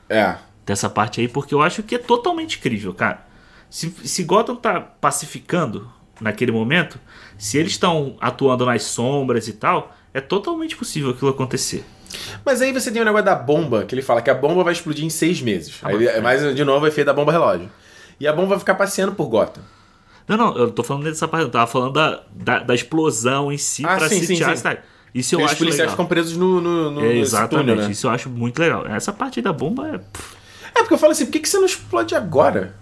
É. 0.09 0.35
Dessa 0.65 0.89
parte 0.89 1.19
aí, 1.19 1.27
porque 1.27 1.53
eu 1.53 1.61
acho 1.61 1.83
que 1.83 1.95
é 1.95 1.97
totalmente 1.97 2.59
crível, 2.59 2.93
cara. 2.93 3.25
Se, 3.69 3.93
se 4.05 4.23
Gotham 4.23 4.55
tá 4.55 4.79
pacificando 4.79 5.91
naquele 6.21 6.53
momento, 6.53 6.97
se 7.37 7.57
eles 7.57 7.73
estão 7.73 8.15
atuando 8.21 8.65
nas 8.65 8.83
sombras 8.83 9.49
e 9.49 9.53
tal, 9.53 9.93
é 10.13 10.21
totalmente 10.21 10.77
possível 10.77 11.09
aquilo 11.09 11.31
acontecer. 11.31 11.83
Mas 12.45 12.61
aí 12.61 12.71
você 12.71 12.91
tem 12.91 13.01
o 13.01 13.05
negócio 13.05 13.25
da 13.25 13.35
bomba, 13.35 13.83
que 13.85 13.93
ele 13.95 14.01
fala 14.01 14.21
que 14.21 14.29
a 14.29 14.33
bomba 14.33 14.63
vai 14.63 14.73
explodir 14.73 15.05
em 15.05 15.09
seis 15.09 15.41
meses. 15.41 15.75
Ah, 15.81 15.89
aí, 15.89 16.07
é. 16.07 16.21
mais 16.21 16.55
de 16.55 16.63
novo, 16.65 16.85
o 16.85 16.87
efeito 16.87 17.07
da 17.07 17.13
bomba 17.13 17.31
relógio. 17.31 17.69
E 18.19 18.27
a 18.27 18.33
bomba 18.33 18.49
vai 18.49 18.59
ficar 18.59 18.75
passeando 18.75 19.13
por 19.13 19.27
Gotham. 19.27 19.63
Não, 20.27 20.37
não, 20.37 20.57
eu 20.57 20.71
tô 20.71 20.83
falando 20.83 21.03
dessa 21.03 21.27
parte, 21.27 21.43
eu 21.43 21.49
tava 21.51 21.67
falando 21.67 21.93
da, 21.93 22.21
da, 22.31 22.59
da 22.59 22.73
explosão 22.75 23.51
em 23.51 23.57
si 23.57 23.83
Ah, 23.85 23.97
pra 23.97 24.07
sim, 24.07 24.19
sim, 24.21 24.27
sitiar 24.35 24.55
sim. 24.55 24.63
Isso 25.13 25.35
eu 25.35 25.41
E 25.41 25.43
os 25.43 25.51
acho 25.51 25.57
policiais 25.57 25.79
legal. 25.81 25.91
ficam 25.91 26.05
presos 26.05 26.37
no, 26.37 26.59
no, 26.61 26.91
no 26.91 27.05
É, 27.05 27.17
exatamente, 27.17 27.67
túnel, 27.67 27.85
né? 27.85 27.91
isso 27.91 28.07
eu 28.07 28.11
acho 28.11 28.29
muito 28.29 28.57
legal. 28.59 28.85
Essa 28.87 29.11
parte 29.11 29.41
da 29.41 29.51
bomba 29.51 29.87
é. 29.89 29.99
É 30.75 30.79
porque 30.81 30.93
eu 30.93 30.97
falo 30.97 31.11
assim, 31.11 31.25
por 31.25 31.33
que, 31.33 31.39
que 31.39 31.49
você 31.49 31.57
não 31.57 31.65
explode 31.65 32.15
agora? 32.15 32.73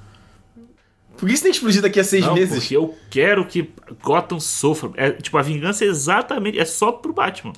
Por 1.18 1.28
que 1.28 1.36
você 1.36 1.44
tem 1.44 1.52
que 1.52 1.58
explodir 1.58 1.82
daqui 1.82 2.00
a 2.00 2.04
seis 2.04 2.26
Não, 2.26 2.34
meses? 2.34 2.58
porque 2.60 2.76
eu 2.76 2.96
quero 3.10 3.46
que 3.46 3.70
Gotham 4.02 4.40
sofra. 4.40 4.92
É, 4.96 5.12
tipo, 5.12 5.38
a 5.38 5.42
vingança 5.42 5.84
é 5.84 5.88
exatamente. 5.88 6.58
É 6.58 6.66
só 6.66 6.92
pro 6.92 7.12
Batman. 7.14 7.54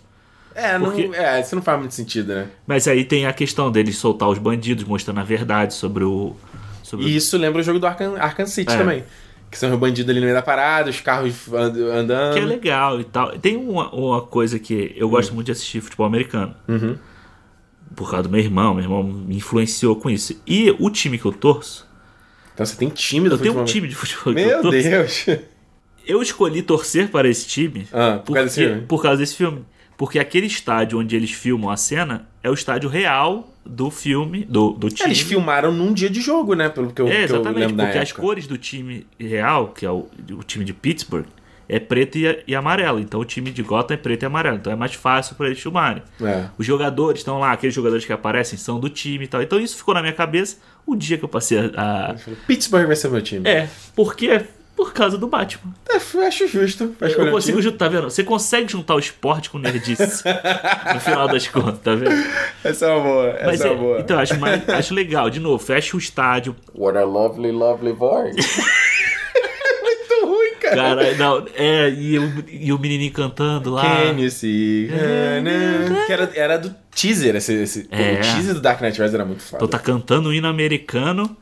É, 0.56 0.78
não, 0.78 0.92
Porque- 0.92 1.10
é, 1.16 1.42
isso 1.42 1.56
não 1.56 1.62
faz 1.62 1.80
muito 1.80 1.94
sentido, 1.94 2.34
né? 2.34 2.48
Mas 2.68 2.88
aí 2.88 3.04
tem 3.04 3.26
a 3.26 3.34
questão 3.34 3.72
deles 3.72 3.98
soltar 3.98 4.30
os 4.30 4.38
bandidos, 4.38 4.84
mostrando 4.84 5.20
a 5.20 5.24
verdade 5.24 5.74
sobre 5.74 6.04
o. 6.04 6.36
Sobre 6.84 7.06
E 7.08 7.16
isso 7.16 7.38
lembra 7.38 7.60
o 7.62 7.64
jogo 7.64 7.80
do 7.80 7.88
Arkham, 7.88 8.16
Arkham 8.18 8.46
City 8.46 8.72
É. 8.74 8.78
também. 8.78 9.04
Que 9.50 9.58
são 9.58 9.72
os 9.72 9.80
bandidos 9.80 10.10
ali 10.10 10.20
no 10.20 10.26
meio 10.26 10.36
da 10.36 10.42
parada, 10.42 10.90
os 10.90 11.00
carros 11.00 11.48
and- 11.54 11.94
andando. 12.00 12.34
Que 12.34 12.40
é 12.40 12.46
legal 12.46 13.00
e 13.00 13.04
tal. 13.04 13.38
Tem 13.38 13.56
uma, 13.56 13.90
uma 13.94 14.22
coisa 14.22 14.58
que 14.60 14.94
eu 14.96 15.08
gosto 15.10 15.34
muito 15.34 15.46
de 15.48 15.52
assistir 15.52 15.80
futebol 15.82 16.06
americano. 16.08 16.56
Uhum. 16.68 16.98
Por 17.96 18.10
causa 18.10 18.24
do 18.24 18.30
meu 18.30 18.40
irmão. 18.42 18.74
Meu 18.74 18.84
irmão 18.84 19.04
me 19.04 19.36
influenciou 19.38 19.96
com 19.96 20.10
isso. 20.10 20.40
E 20.48 20.76
o 20.80 20.90
time 20.90 21.18
que 21.20 21.26
eu 21.26 21.32
torço. 21.32 21.88
Então 22.54 22.66
você 22.66 22.76
tem 22.76 22.90
time 22.90 23.30
do 23.30 23.36
Eu 23.36 23.40
tenho 23.40 23.52
um 23.54 23.58
futebol 23.58 23.74
time 23.74 23.88
de 23.88 23.96
futebol 23.96 24.34
eu 24.34 24.62
Meu. 24.64 24.72
Deus! 24.72 25.26
Eu 26.06 26.22
escolhi 26.22 26.62
torcer 26.62 27.10
para 27.10 27.28
esse 27.30 27.48
time 27.48 27.88
Ah, 27.94 28.20
por 28.26 28.34
causa 28.34 28.46
desse 28.50 28.60
porque- 28.60 28.74
filme? 28.74 28.88
por 28.88 29.02
causa 29.02 29.18
desse 29.20 29.36
filme. 29.36 29.66
Porque 30.04 30.20
aquele 30.20 30.48
estádio 30.48 31.00
onde 31.00 31.16
eles 31.16 31.32
filmam 31.32 31.70
a 31.70 31.78
cena 31.78 32.28
é 32.44 32.50
o 32.50 32.54
estádio 32.54 32.90
real 32.90 33.54
do 33.66 33.90
filme, 33.90 34.44
do, 34.44 34.72
do 34.72 34.90
time. 34.90 35.08
Eles 35.08 35.22
filmaram 35.22 35.72
num 35.72 35.94
dia 35.94 36.10
de 36.10 36.20
jogo, 36.20 36.56
né? 36.56 36.68
Pelo 36.68 36.92
que 36.92 37.02
eu, 37.02 37.08
É, 37.08 37.12
que 37.12 37.18
eu 37.20 37.24
exatamente, 37.24 37.60
lembro 37.68 37.86
porque 37.86 37.98
as 38.00 38.12
cores 38.12 38.46
do 38.46 38.58
time 38.58 39.08
real, 39.18 39.70
que 39.70 39.86
é 39.86 39.90
o, 39.90 40.10
o 40.32 40.44
time 40.44 40.66
de 40.66 40.74
Pittsburgh, 40.74 41.26
é 41.70 41.80
preto 41.80 42.18
e, 42.18 42.44
e 42.46 42.54
amarelo. 42.54 43.00
Então 43.00 43.22
o 43.22 43.24
time 43.24 43.50
de 43.50 43.64
Gotham 43.64 43.94
é 43.94 43.98
preto 43.98 44.24
e 44.24 44.26
amarelo. 44.26 44.58
Então 44.58 44.74
é 44.74 44.76
mais 44.76 44.94
fácil 44.94 45.38
para 45.38 45.46
eles 45.48 45.62
filmarem. 45.62 46.04
É. 46.22 46.48
Os 46.58 46.66
jogadores 46.66 47.22
estão 47.22 47.40
lá, 47.40 47.54
aqueles 47.54 47.74
jogadores 47.74 48.04
que 48.04 48.12
aparecem 48.12 48.60
são 48.60 48.82
do 48.82 48.90
time 48.90 49.24
e 49.24 49.28
tal. 49.30 49.42
Então 49.42 49.58
isso 49.58 49.78
ficou 49.78 49.94
na 49.94 50.02
minha 50.02 50.12
cabeça 50.12 50.58
o 50.86 50.98
dia 50.98 51.18
que 51.18 51.24
eu 51.24 51.30
passei 51.30 51.60
a. 51.78 52.10
a- 52.12 52.16
Pittsburgh 52.46 52.88
vai 52.88 52.98
ser 52.98 53.08
meu 53.10 53.22
time. 53.22 53.48
É, 53.48 53.70
porque 53.96 54.42
por 54.84 54.94
causa 54.94 55.18
do 55.18 55.28
Batman. 55.28 55.74
É, 55.90 55.96
eu 55.96 56.22
acho 56.28 56.46
justo. 56.48 56.94
Eu 57.00 57.32
consigo 57.32 57.62
juntar, 57.62 57.86
tá 57.86 57.90
vendo? 57.90 58.04
Você 58.10 58.24
consegue 58.24 58.70
juntar 58.72 58.96
o 58.96 59.00
esporte 59.00 59.50
com 59.50 59.58
nerdice 59.58 60.04
no 60.94 61.00
final 61.00 61.28
das 61.28 61.48
contas, 61.48 61.80
tá 61.80 61.96
vendo? 61.96 62.12
Essa 62.64 62.86
é 62.88 62.90
uma 62.94 63.02
boa. 63.02 63.28
Essa 63.30 63.46
Mas 63.46 63.62
é 63.62 63.68
é, 63.68 63.72
uma 63.72 63.78
boa. 63.80 64.00
então, 64.00 64.20
acho, 64.20 64.40
mais- 64.40 64.68
acho 64.70 64.94
legal. 64.94 65.30
De 65.30 65.40
novo, 65.40 65.64
fecha 65.64 65.96
o 65.96 66.00
estádio. 66.00 66.54
What 66.76 66.98
a 66.98 67.06
lovely, 67.06 67.52
lovely 67.52 67.94
voice. 67.94 68.36
Muito 69.82 70.26
ruim, 70.26 70.54
cara. 70.60 70.76
Cara, 70.76 71.14
não, 71.16 71.46
é, 71.56 71.90
e 71.90 72.20
o, 72.20 72.46
e 72.50 72.74
o 72.74 72.80
menininho 72.80 73.12
cantando 73.14 73.72
lá. 73.72 73.82
Can 73.84 74.20
you 74.20 74.30
see? 74.30 74.90
Que 76.06 76.12
era, 76.12 76.32
era 76.36 76.58
do 76.58 76.76
teaser. 76.94 77.36
Esse, 77.38 77.54
esse, 77.54 77.88
É. 77.92 78.14
O 78.14 78.22
teaser 78.22 78.54
do 78.54 78.62
Dark 78.62 78.82
Knight 78.82 79.00
Rises 79.00 79.14
era 79.16 79.26
muito 79.26 79.44
foda. 79.44 79.58
Então 79.58 79.68
tá 79.68 79.80
cantando 79.80 80.30
um 80.30 80.34
hino 80.34 80.48
americano 80.48 81.36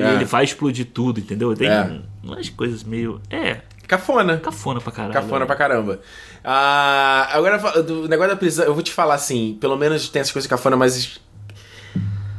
É. 0.00 0.14
ele 0.14 0.24
vai 0.24 0.44
explodir 0.44 0.86
tudo, 0.86 1.20
entendeu? 1.20 1.54
Tem 1.54 1.68
É. 1.68 2.00
umas 2.22 2.48
coisas 2.48 2.82
meio. 2.84 3.20
É, 3.30 3.60
Cafona. 3.86 4.38
cafona 4.38 4.80
pra 4.80 4.90
caralho. 4.92 5.12
Cafona 5.14 5.46
pra 5.46 5.56
caramba. 5.56 6.00
Ah, 6.42 7.28
agora, 7.32 7.82
do 7.82 8.08
negócio 8.08 8.30
da 8.32 8.36
prisão, 8.36 8.64
eu 8.64 8.74
vou 8.74 8.82
te 8.82 8.92
falar 8.92 9.14
assim, 9.14 9.56
pelo 9.60 9.76
menos 9.76 10.08
tem 10.08 10.20
essas 10.20 10.32
coisas 10.32 10.48
cafona, 10.48 10.76
mas. 10.76 11.20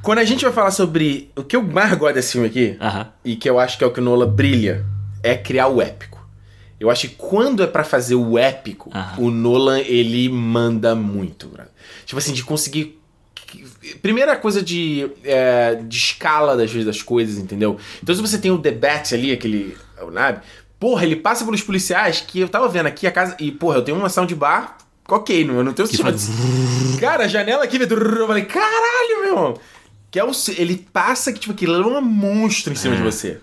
Quando 0.01 0.19
a 0.19 0.23
gente 0.23 0.43
vai 0.43 0.53
falar 0.53 0.71
sobre. 0.71 1.31
O 1.35 1.43
que 1.43 1.55
eu 1.55 1.63
mais 1.63 1.93
gosto 1.95 2.15
desse 2.15 2.33
filme 2.33 2.47
aqui, 2.47 2.77
Aham. 2.79 3.07
e 3.23 3.35
que 3.35 3.49
eu 3.49 3.59
acho 3.59 3.77
que 3.77 3.83
é 3.83 3.87
o 3.87 3.91
que 3.91 3.99
o 3.99 4.03
Nola 4.03 4.25
brilha, 4.27 4.85
é 5.23 5.35
criar 5.35 5.67
o 5.67 5.81
épico. 5.81 6.15
Eu 6.79 6.89
acho 6.91 7.07
que 7.07 7.15
quando 7.15 7.63
é 7.63 7.67
pra 7.67 7.83
fazer 7.83 8.15
o 8.15 8.37
épico, 8.37 8.91
o 9.17 9.31
Nolan, 9.31 9.79
ele 9.79 10.27
manda 10.29 10.93
muito. 10.93 11.49
Tipo 12.05 12.19
assim, 12.19 12.33
de 12.33 12.43
conseguir. 12.43 12.99
Primeira 14.01 14.35
coisa 14.35 14.61
de, 14.61 15.09
é, 15.23 15.75
de 15.75 15.97
escala 15.97 16.55
das 16.57 16.71
vezes 16.71 16.85
das 16.85 17.01
coisas, 17.01 17.37
entendeu? 17.37 17.77
Então 18.01 18.13
se 18.15 18.21
você 18.21 18.37
tem 18.37 18.51
o 18.51 18.57
The 18.57 18.71
Bat 18.71 19.13
ali, 19.15 19.31
aquele. 19.31 19.77
O 20.01 20.11
Nab, 20.11 20.39
porra, 20.79 21.05
ele 21.05 21.15
passa 21.15 21.45
pelos 21.45 21.61
policiais 21.61 22.21
que 22.21 22.39
eu 22.39 22.49
tava 22.49 22.67
vendo 22.67 22.87
aqui 22.87 23.07
a 23.07 23.11
casa. 23.11 23.35
E, 23.39 23.51
porra, 23.51 23.77
eu 23.77 23.81
tenho 23.81 23.97
uma 23.97 24.09
soundbar. 24.09 24.77
Ok, 25.07 25.45
não, 25.45 25.55
eu 25.57 25.63
não 25.63 25.71
tenho 25.73 25.87
sistema 25.87 26.09
faz- 26.09 26.29
Cara, 26.99 27.25
a 27.25 27.27
janela 27.27 27.63
aqui, 27.63 27.77
eu 27.77 28.27
falei, 28.27 28.45
caralho, 28.45 29.19
meu 29.21 29.27
irmão. 29.27 29.59
Que 30.09 30.19
é 30.19 30.23
o, 30.25 30.31
ele 30.57 30.85
passa 30.91 31.31
que, 31.31 31.39
tipo, 31.39 31.53
aquilo 31.53 31.75
é 31.75 31.85
um 31.97 32.01
monstro 32.01 32.73
em 32.73 32.75
cima 32.75 32.95
É. 32.95 32.97
de 32.97 33.03
você. 33.03 33.39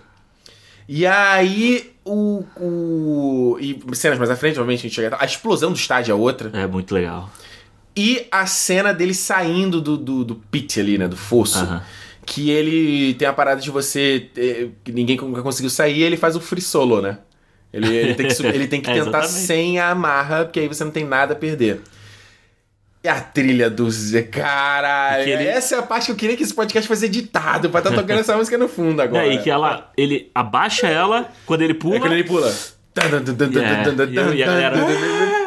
E 0.89 1.05
aí, 1.07 1.91
o, 2.03 2.43
o. 2.59 3.57
E 3.61 3.81
cenas 3.95 4.17
mais 4.19 4.29
à 4.29 4.35
frente, 4.35 4.59
obviamente, 4.59 4.79
a 4.79 4.83
gente 4.83 4.95
chega. 4.95 5.15
A 5.19 5.25
explosão 5.25 5.71
do 5.71 5.77
estádio 5.77 6.11
é 6.11 6.15
outra. 6.15 6.49
É 6.53 6.67
muito 6.67 6.93
legal. 6.93 7.29
E 7.95 8.25
a 8.31 8.45
cena 8.45 8.93
dele 8.93 9.13
saindo 9.13 9.79
do, 9.79 9.95
do, 9.97 10.23
do 10.23 10.35
pit 10.35 10.79
ali, 10.79 10.97
né? 10.97 11.07
Do 11.07 11.15
fosso. 11.17 11.59
Aham. 11.59 11.83
Que 12.25 12.49
ele 12.49 13.13
tem 13.15 13.27
a 13.27 13.33
parada 13.33 13.59
de 13.61 13.69
você. 13.69 14.29
eh, 14.37 14.67
que 14.83 14.91
ninguém 14.91 15.17
nunca 15.17 15.41
conseguiu 15.41 15.69
sair, 15.69 16.01
ele 16.03 16.17
faz 16.17 16.35
o 16.35 16.39
free 16.41 16.61
solo, 16.61 17.01
né? 17.01 17.17
Ele, 17.71 17.93
ele 17.93 18.13
tem 18.15 18.27
que, 18.27 18.45
ele 18.45 18.67
tem 18.67 18.81
que 18.81 18.89
É, 18.91 18.93
tentar 18.93 19.19
exatamente. 19.19 19.45
sem 19.45 19.79
a 19.79 19.89
amarra, 19.89 20.45
porque 20.45 20.59
aí 20.59 20.67
você 20.67 20.83
não 20.83 20.91
tem 20.91 21.03
nada 21.05 21.33
a 21.33 21.35
perder. 21.35 21.81
E 23.03 23.07
a 23.09 23.19
trilha 23.19 23.69
do 23.69 23.91
Zé, 23.91 24.21
caralho. 24.21 25.23
Ele- 25.29 25.43
Essa 25.45 25.75
é 25.75 25.79
a 25.79 25.83
parte 25.83 26.05
que 26.05 26.11
eu 26.13 26.15
queria 26.15 26.37
que 26.37 26.43
esse 26.43 26.53
podcast 26.53 26.87
fosse 26.87 27.05
editado, 27.05 27.69
pra 27.69 27.79
estar 27.81 27.91
tocando 27.91 28.19
essa 28.21 28.35
música 28.37 28.57
no 28.57 28.69
fundo 28.69 29.01
agora. 29.01 29.27
É, 29.27 29.33
e 29.33 29.37
que 29.39 29.49
ela, 29.49 29.91
ele 29.97 30.31
abaixa 30.33 30.87
ela 30.87 31.29
quando 31.45 31.61
ele 31.63 31.73
pula. 31.73 31.97
É 31.97 31.99
quando 31.99 32.13
ele 32.13 32.23
pula. 32.23 32.53
A 32.95 33.07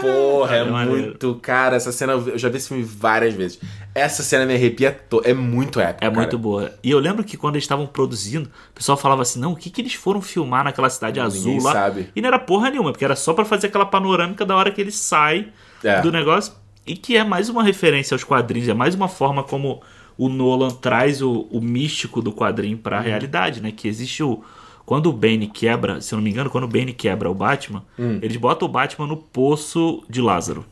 Porra, 0.00 0.56
é 0.56 0.64
muito. 0.64 1.34
Cara, 1.36 1.76
essa 1.76 1.92
cena 1.92 2.14
eu 2.14 2.38
já 2.38 2.48
vi 2.48 2.56
esse 2.56 2.68
filme 2.68 2.82
várias 2.82 3.34
vezes. 3.34 3.58
Essa 3.94 4.22
cena 4.22 4.44
me 4.44 4.54
arrepia. 4.54 4.98
É 5.24 5.32
muito 5.32 5.80
épica. 5.80 6.06
É 6.06 6.10
cara. 6.10 6.20
muito 6.20 6.38
boa. 6.38 6.72
E 6.82 6.90
eu 6.90 6.98
lembro 6.98 7.24
que 7.24 7.36
quando 7.36 7.54
eles 7.54 7.64
estavam 7.64 7.86
produzindo, 7.86 8.48
o 8.70 8.74
pessoal 8.74 8.98
falava 8.98 9.22
assim: 9.22 9.38
não, 9.40 9.52
o 9.52 9.56
que, 9.56 9.70
que 9.70 9.80
eles 9.80 9.94
foram 9.94 10.20
filmar 10.20 10.64
naquela 10.64 10.90
cidade 10.90 11.20
Ninguém 11.20 11.38
azul 11.38 11.62
lá? 11.62 11.72
sabe. 11.72 12.08
E 12.14 12.20
não 12.20 12.28
era 12.28 12.38
porra 12.38 12.70
nenhuma, 12.70 12.92
porque 12.92 13.04
era 13.04 13.16
só 13.16 13.32
pra 13.32 13.44
fazer 13.44 13.68
aquela 13.68 13.86
panorâmica 13.86 14.44
da 14.44 14.56
hora 14.56 14.70
que 14.70 14.80
ele 14.80 14.92
sai 14.92 15.48
É. 15.82 16.00
do 16.00 16.12
negócio. 16.12 16.52
E 16.86 16.96
que 16.96 17.16
é 17.16 17.24
mais 17.24 17.48
uma 17.48 17.64
referência 17.64 18.14
aos 18.14 18.22
quadrinhos, 18.22 18.68
é 18.68 18.74
mais 18.74 18.94
uma 18.94 19.08
forma 19.08 19.42
como 19.42 19.82
o 20.16 20.28
Nolan 20.28 20.70
traz 20.70 21.20
o, 21.20 21.48
o 21.50 21.60
místico 21.60 22.22
do 22.22 22.32
quadrinho 22.32 22.76
Uhum. 22.76 22.82
pra 22.82 23.00
realidade, 23.00 23.60
né? 23.62 23.72
Que 23.74 23.88
existe 23.88 24.22
o. 24.22 24.42
Quando 24.86 25.06
o 25.10 25.12
Bane 25.12 25.48
quebra, 25.48 26.00
se 26.00 26.14
eu 26.14 26.16
não 26.16 26.22
me 26.22 26.30
engano, 26.30 26.48
quando 26.48 26.64
o 26.64 26.68
Bane 26.68 26.92
quebra 26.92 27.28
o 27.30 27.34
Batman, 27.34 27.82
Hum. 27.98 28.18
eles 28.22 28.36
botam 28.36 28.66
o 28.68 28.70
Batman 28.70 29.06
no 29.08 29.16
poço 29.16 30.02
de 30.08 30.22
Lázaro. 30.22 30.64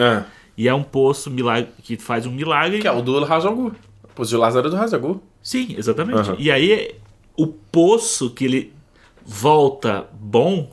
Ah, 0.00 0.24
E 0.58 0.66
é 0.66 0.72
um 0.74 0.82
poço 0.82 1.30
milagre, 1.30 1.68
que 1.82 1.98
faz 1.98 2.24
um 2.24 2.30
milagre. 2.32 2.78
que 2.80 2.88
é 2.88 2.92
o 2.92 3.02
do 3.02 3.22
Rajagu. 3.22 3.72
Pô, 4.14 4.24
de 4.24 4.34
Lázaro 4.36 4.70
do 4.70 4.76
Rajagu. 4.76 5.22
Sim, 5.42 5.74
exatamente. 5.76 6.18
Aham. 6.30 6.36
E 6.38 6.50
aí, 6.50 6.94
o 7.36 7.46
poço 7.46 8.30
que 8.30 8.46
ele 8.46 8.72
volta 9.24 10.06
bom, 10.18 10.70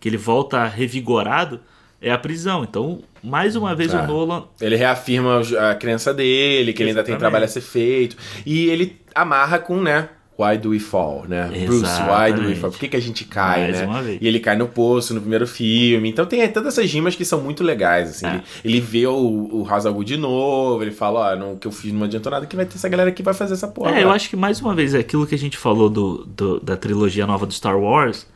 que 0.00 0.08
ele 0.08 0.16
volta 0.16 0.64
revigorado, 0.66 1.60
é 2.00 2.10
a 2.10 2.16
prisão. 2.18 2.64
Então, 2.64 3.02
mais 3.22 3.54
uma 3.54 3.74
vez, 3.74 3.94
Ah. 3.94 4.02
o 4.02 4.06
Nolan. 4.06 4.44
Ele 4.60 4.76
reafirma 4.76 5.40
a 5.70 5.74
crença 5.74 6.12
dele, 6.14 6.72
que 6.72 6.82
ele 6.82 6.90
ainda 6.90 7.04
tem 7.04 7.16
trabalho 7.18 7.44
a 7.44 7.48
ser 7.48 7.60
feito. 7.60 8.16
E 8.46 8.66
ele 8.70 8.98
amarra 9.14 9.58
com, 9.58 9.80
né? 9.80 10.08
Why 10.42 10.58
do 10.58 10.70
we 10.70 10.78
fall, 10.78 11.24
né? 11.28 11.48
Bruce, 11.66 11.82
why 11.84 12.32
do 12.32 12.40
we 12.42 12.52
Exatamente. 12.52 12.60
fall? 12.60 12.70
Por 12.70 12.78
que, 12.80 12.88
que 12.88 12.96
a 12.96 13.00
gente 13.00 13.24
cai, 13.24 13.60
Mais 13.62 13.80
né? 13.80 13.86
uma 13.86 14.02
vez. 14.02 14.18
E 14.20 14.26
ele 14.26 14.40
cai 14.40 14.56
no 14.56 14.66
poço 14.68 15.14
no 15.14 15.20
primeiro 15.20 15.46
filme. 15.46 16.08
Então 16.08 16.26
tem 16.26 16.46
todas 16.50 16.76
essas 16.76 16.90
rimas 16.92 17.14
que 17.14 17.24
são 17.24 17.40
muito 17.40 17.62
legais, 17.62 18.10
assim. 18.10 18.26
É. 18.26 18.34
Ele, 18.34 18.42
ele 18.64 18.80
vê 18.80 19.06
o, 19.06 19.14
o 19.52 19.62
Ra's 19.62 19.86
al 19.86 19.94
Ghul 19.94 20.04
de 20.04 20.16
novo, 20.16 20.82
ele 20.82 20.90
fala, 20.90 21.32
ó, 21.32 21.36
não, 21.36 21.52
o 21.52 21.56
que 21.56 21.66
eu 21.66 21.72
fiz 21.72 21.92
não 21.92 22.04
adiantou 22.04 22.32
nada, 22.32 22.46
que 22.46 22.56
vai 22.56 22.64
ter 22.66 22.74
essa 22.76 22.88
galera 22.88 23.12
que 23.12 23.22
vai 23.22 23.34
fazer 23.34 23.54
essa 23.54 23.68
porra. 23.68 23.92
É, 23.98 24.02
eu 24.02 24.10
acho 24.10 24.28
que 24.28 24.36
mais 24.36 24.60
uma 24.60 24.74
vez 24.74 24.94
é 24.94 24.98
aquilo 24.98 25.26
que 25.26 25.34
a 25.34 25.38
gente 25.38 25.56
falou 25.56 25.88
do, 25.88 26.24
do- 26.26 26.60
da 26.60 26.76
trilogia 26.76 27.26
nova 27.26 27.46
do 27.46 27.52
Star 27.52 27.78
Wars. 27.78 28.26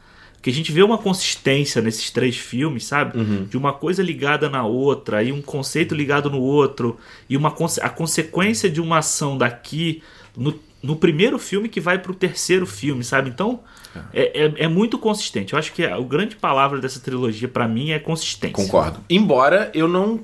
Que 0.43 0.51
a 0.51 0.53
gente 0.53 0.71
vê 0.71 0.81
uma 0.81 0.97
consistência 0.99 1.83
nesses 1.83 2.09
três 2.11 2.37
filmes, 2.37 2.85
sabe? 2.85 3.19
Uhum. 3.19 3.45
De 3.51 3.57
uma 3.57 3.73
coisa 3.73 4.01
ligada 4.01 4.49
na 4.49 4.65
outra, 4.65 5.21
e 5.21 5.33
um 5.33 5.43
conceito 5.43 5.93
ligado 5.93 6.31
no 6.31 6.41
outro, 6.41 6.97
e 7.29 7.37
uma 7.37 7.53
a 7.83 7.89
consequência 7.91 8.71
de 8.71 8.81
uma 8.81 8.99
ação 8.99 9.37
daqui 9.37 10.03
no, 10.37 10.55
no 10.83 10.97
primeiro 10.97 11.39
filme 11.39 11.69
que 11.69 11.81
vai 11.81 11.99
pro 11.99 12.15
terceiro 12.15 12.67
filme, 12.67 13.03
sabe? 13.03 13.31
Então, 13.31 13.61
é, 14.13 14.45
é, 14.45 14.55
é 14.65 14.69
muito 14.69 14.99
consistente. 14.99 15.53
Eu 15.53 15.59
acho 15.59 15.73
que 15.73 15.85
a, 15.85 15.97
a 15.97 16.01
grande 16.01 16.37
palavra 16.37 16.81
dessa 16.81 17.01
trilogia, 17.01 17.49
pra 17.49 17.67
mim, 17.67 17.91
é 17.91 17.99
consistência. 17.99 18.55
Concordo. 18.55 19.01
Embora 19.09 19.71
eu 19.75 19.89
não 19.89 20.21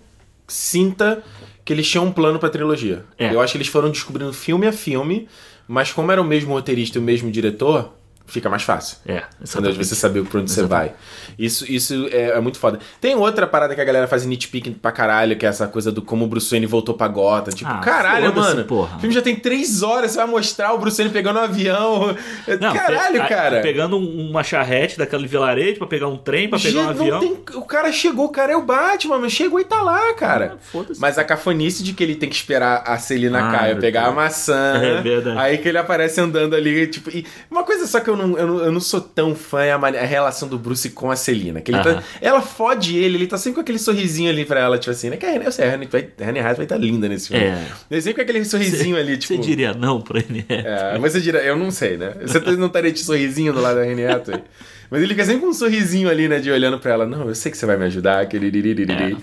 sinta 0.47 1.23
que 1.65 1.73
eles 1.73 1.89
tinham 1.89 2.07
um 2.07 2.13
plano 2.13 2.39
pra 2.39 2.49
trilogia. 2.49 3.05
É. 3.19 3.33
Eu 3.33 3.41
acho 3.41 3.53
que 3.53 3.59
eles 3.59 3.69
foram 3.69 3.91
descobrindo 3.91 4.33
filme 4.33 4.67
a 4.67 4.73
filme, 4.73 5.29
mas 5.67 5.93
como 5.93 6.11
era 6.11 6.21
o 6.21 6.25
mesmo 6.25 6.53
roteirista 6.53 6.99
e 6.99 7.01
o 7.01 7.05
mesmo 7.05 7.31
diretor, 7.31 7.95
fica 8.27 8.49
mais 8.49 8.63
fácil. 8.63 8.99
É, 9.07 9.21
Quando 9.21 9.29
exatamente. 9.43 9.79
você 9.85 9.95
saber 9.95 10.25
pra 10.25 10.41
onde 10.41 10.51
você 10.51 10.63
vai. 10.65 10.93
Isso, 11.39 11.71
isso 11.71 12.09
é, 12.13 12.31
é 12.31 12.41
muito 12.41 12.59
foda. 12.59 12.79
Tem 13.01 13.15
outra 13.15 13.47
parada 13.47 13.75
que 13.75 13.81
a 13.81 13.85
galera 13.85 14.07
faz 14.07 14.25
nitpicking 14.25 14.73
pra 14.75 14.93
caralho, 14.93 15.37
que 15.37 15.45
é 15.47 15.49
essa 15.49 15.67
coisa 15.67 15.91
do 15.93 16.03
como 16.03 16.25
o 16.25 16.29
Bruce 16.29 16.51
Wayne 16.51 16.67
voltou 16.67 16.95
pra 16.95 17.09
Gotham. 17.09 17.53
Tipo, 17.55 17.71
Ah, 17.71 17.79
caralho, 17.79 18.35
mano. 18.35 18.65
porra. 18.65 18.97
O 18.97 19.01
filme 19.01 19.15
já 19.15 19.23
tem 19.23 19.37
três 19.37 19.83
horas, 19.83 20.13
você 20.13 20.17
vai 20.19 20.27
mostrar 20.27 20.73
o 20.73 20.79
Bruce 20.79 20.97
Wayne 20.99 21.13
pegando 21.13 21.39
um 21.39 21.43
avião. 21.43 22.17
Não, 22.61 22.73
caralho, 22.75 23.23
pe- 23.23 23.29
cara. 23.29 23.61
Pegando 23.61 23.97
um- 23.99 24.31
uma 24.31 24.43
charrete 24.43 24.99
daquele 24.99 25.27
vilarejo 25.27 25.79
pra 25.79 25.87
pegar 25.87 26.09
um 26.09 26.17
trem, 26.17 26.49
pra 26.49 26.59
pegar 26.59 26.81
um 26.83 26.89
avião. 26.89 27.21
tem- 27.21 27.39
o 27.55 27.63
cara 27.65 27.91
chegou, 27.93 28.27
o 28.27 28.31
cara 28.31 28.53
é 28.53 28.57
o 28.57 28.63
Batman, 28.63 29.19
mas 29.19 29.33
chegou 29.33 29.59
e 29.61 29.65
tá 29.65 29.81
lá, 29.83 30.13
cara. 30.15 30.55
Ah, 30.55 30.59
foda-se. 30.61 31.01
Mas 31.01 31.19
a 31.19 31.25
cafonice 31.25 31.83
de 31.83 31.93
que 31.93 32.03
ele 32.03 32.15
tem 32.15 32.29
que 32.29 32.35
esperar 32.35 32.83
a 32.87 32.99
Celina 32.99 33.49
Ah, 33.49 33.53
Caio 33.53 33.79
pegar 33.81 34.03
Deus. 34.03 34.13
a 34.13 34.17
maçã. 34.17 34.73
É 34.83 35.01
verdade. 35.01 35.39
Aí 35.39 35.59
que 35.59 35.69
ele 35.69 35.79
aparece 35.79 36.21
andando 36.21 36.55
ali, 36.55 36.87
tipo. 36.87 37.11
E 37.11 37.25
uma 37.51 37.63
coisa 37.65 37.87
só 37.87 38.01
que 38.01 38.11
eu 38.13 38.17
não, 38.17 38.39
eu 38.39 38.47
não, 38.47 38.59
eu 38.65 38.73
não 38.73 38.81
sou 38.81 39.01
tão 39.01 39.35
fã 39.35 39.63
é 39.63 39.73
a, 39.73 39.77
a 39.77 40.05
relação 40.07 40.49
do 40.49 40.59
Bruce 40.59 40.91
com 40.91 41.11
a 41.11 41.17
Celina. 41.17 41.61
Que 41.61 41.71
ele 41.71 41.79
Aham. 41.79 41.95
tá, 41.97 42.03
ela 42.21 42.41
fode 42.41 42.97
ele, 42.97 43.17
ele 43.19 43.27
tá 43.27 43.37
sempre 43.37 43.57
com 43.57 43.61
aquele 43.61 43.79
sorrisinho 43.79 44.31
ali 44.31 44.45
pra 44.45 44.61
ela, 44.61 44.79
tipo 44.79 44.91
assim, 44.91 45.11
né? 45.11 45.17
Que 45.17 45.27
a, 45.27 45.37
eu 45.37 45.53
sei, 45.53 45.69
a 45.69 45.75
Anne 45.75 45.87
vai- 45.87 46.09
a 46.21 46.29
Anne 46.29 46.39
Hathaway 46.41 46.55
vai 46.57 46.65
estar 46.67 46.77
linda 46.77 47.09
nesse 47.09 47.29
filme. 47.29 47.45
É. 47.45 47.67
Ele 47.91 48.01
sempre 48.03 48.25
com 48.25 48.31
aquele 48.31 48.45
sorrisinho 48.45 48.97
ali, 48.97 49.17
tipo. 49.17 49.35
Você 49.35 49.41
diria 49.49 49.73
não 49.75 50.01
pra 50.01 50.19
ele? 50.21 50.45
É, 50.49 50.99
mas 50.99 51.13
você 51.13 51.21
diria, 51.21 51.41
eu 51.41 51.57
não 51.57 51.71
sei, 51.71 51.97
né? 51.97 52.13
Você 52.23 52.39
não 52.41 52.67
estaria 52.67 52.93
de 52.93 53.01
sorrisinho 53.01 53.53
do 53.53 53.61
lado 53.61 53.77
da 53.77 53.83
Anne 53.83 54.05
Hathaway. 54.07 54.43
Mas 54.91 55.01
ele 55.03 55.13
fica 55.15 55.25
sempre 55.25 55.41
com 55.41 55.47
um 55.49 55.55
sorrisinho 55.55 56.11
ali, 56.11 56.29
né? 56.29 56.39
De 56.39 56.51
olhando 56.51 56.79
pra 56.79 56.93
ela. 56.93 57.07
Não, 57.07 57.27
eu 57.29 57.35
sei 57.35 57.51
que 57.51 57.57
você 57.57 57.65
vai 57.65 57.77
me 57.79 57.85
ajudar. 57.87 58.21
Aquele... 58.21 58.49
É. 58.93 59.17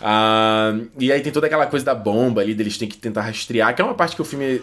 Ah, 0.00 0.76
e 0.98 1.10
aí 1.10 1.20
tem 1.20 1.32
toda 1.32 1.46
aquela 1.46 1.66
coisa 1.66 1.84
da 1.84 1.94
bomba 1.94 2.40
ali, 2.40 2.54
deles 2.54 2.78
têm 2.78 2.88
que 2.88 2.96
tentar 2.96 3.22
rastrear, 3.22 3.74
que 3.74 3.82
é 3.82 3.84
uma 3.84 3.94
parte 3.94 4.14
que 4.14 4.22
o 4.22 4.24
filme. 4.24 4.62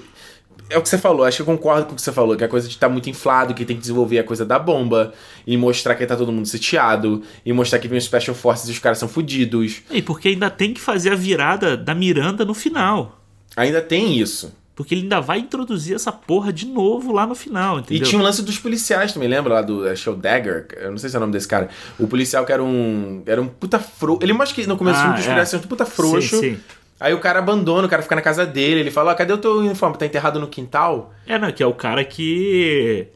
É 0.70 0.78
o 0.78 0.82
que 0.82 0.90
você 0.90 0.98
falou, 0.98 1.24
acho 1.26 1.38
que 1.38 1.42
eu 1.44 1.46
concordo 1.46 1.86
com 1.86 1.94
o 1.94 1.96
que 1.96 2.02
você 2.02 2.12
falou, 2.12 2.36
que 2.36 2.44
a 2.44 2.48
coisa 2.48 2.68
de 2.68 2.74
estar 2.74 2.90
muito 2.90 3.10
inflado, 3.10 3.54
que 3.54 3.64
tem 3.66 3.76
que 3.76 3.82
desenvolver 3.82 4.18
a 4.20 4.24
coisa 4.24 4.44
da 4.44 4.58
bomba, 4.58 5.14
e 5.46 5.56
mostrar 5.58 5.94
que 5.96 6.06
tá 6.06 6.16
todo 6.16 6.32
mundo 6.32 6.48
sitiado, 6.48 7.22
e 7.46 7.54
mostrar 7.54 7.78
que 7.80 7.88
vem 7.88 7.98
os 7.98 8.04
Special 8.06 8.36
Forces 8.36 8.68
e 8.68 8.72
os 8.72 8.80
caras 8.80 8.98
são 8.98 9.08
fodidos. 9.08 9.82
E 9.92 10.02
porque 10.02 10.30
ainda 10.30 10.50
tem 10.50 10.74
que 10.74 10.82
fazer 10.82 11.12
a 11.12 11.16
virada 11.16 11.78
da 11.78 11.94
Miranda 11.94 12.44
no 12.44 12.54
final. 12.54 13.22
Ainda 13.56 13.80
tem 13.82 14.20
isso. 14.20 14.52
Porque 14.76 14.94
ele 14.94 15.04
ainda 15.04 15.22
vai 15.22 15.40
introduzir 15.40 15.96
essa 15.96 16.12
porra 16.12 16.52
de 16.52 16.66
novo 16.66 17.14
lá 17.14 17.26
no 17.26 17.34
final, 17.34 17.78
E 17.78 17.82
entendeu? 17.82 18.04
tinha 18.08 18.20
um 18.20 18.24
lance 18.24 18.42
dos 18.42 18.60
policiais 18.60 19.14
também, 19.14 19.30
lembra 19.30 19.54
lá 19.54 19.62
do 19.62 19.88
acho 19.88 20.10
é 20.10 20.12
o 20.12 20.16
Dagger? 20.18 20.68
Eu 20.76 20.92
não 20.92 20.98
sei 20.98 21.10
se 21.10 21.16
é 21.16 21.18
o 21.18 21.22
nome 21.22 21.32
desse 21.32 21.48
cara. 21.48 21.70
O 21.98 22.08
policial 22.08 22.44
que 22.46 22.52
era 22.52 22.62
um. 22.62 23.24
Era 23.26 23.42
um 23.42 23.48
puta 23.48 23.80
frouxo. 23.80 24.22
Ele 24.22 24.34
mostra 24.34 24.54
que 24.62 24.68
no 24.68 24.76
começo 24.76 24.98
do 25.00 25.02
Ah, 25.02 25.06
filme 25.14 25.18
dos 25.20 25.28
é. 25.28 25.34
policiais 25.36 25.64
um 25.64 25.68
puta 25.70 25.86
frouxo. 25.86 26.40
Sim, 26.42 26.56
sim. 26.56 26.60
Aí 26.99 27.13
o 27.13 27.19
cara 27.19 27.39
abandona, 27.39 27.88
o 27.88 27.89
cara 27.89 28.01
fica 28.01 28.15
na 28.15 28.22
casa 28.22 28.45
dele, 28.45 28.80
ele 28.80 28.91
fala, 28.91 29.11
ó, 29.11 29.15
cadê 29.15 29.34
o 29.34 29.38
teu 29.38 29.57
uniforme? 29.57 29.97
Tá 29.97 30.05
enterrado 30.05 30.39
no 30.39 30.47
quintal? 30.47 31.13
É, 31.27 31.38
não, 31.38 31.51
que 31.51 31.61
é 31.61 31.67
o 31.67 31.73
cara 31.73 32.03
que. 32.05 33.07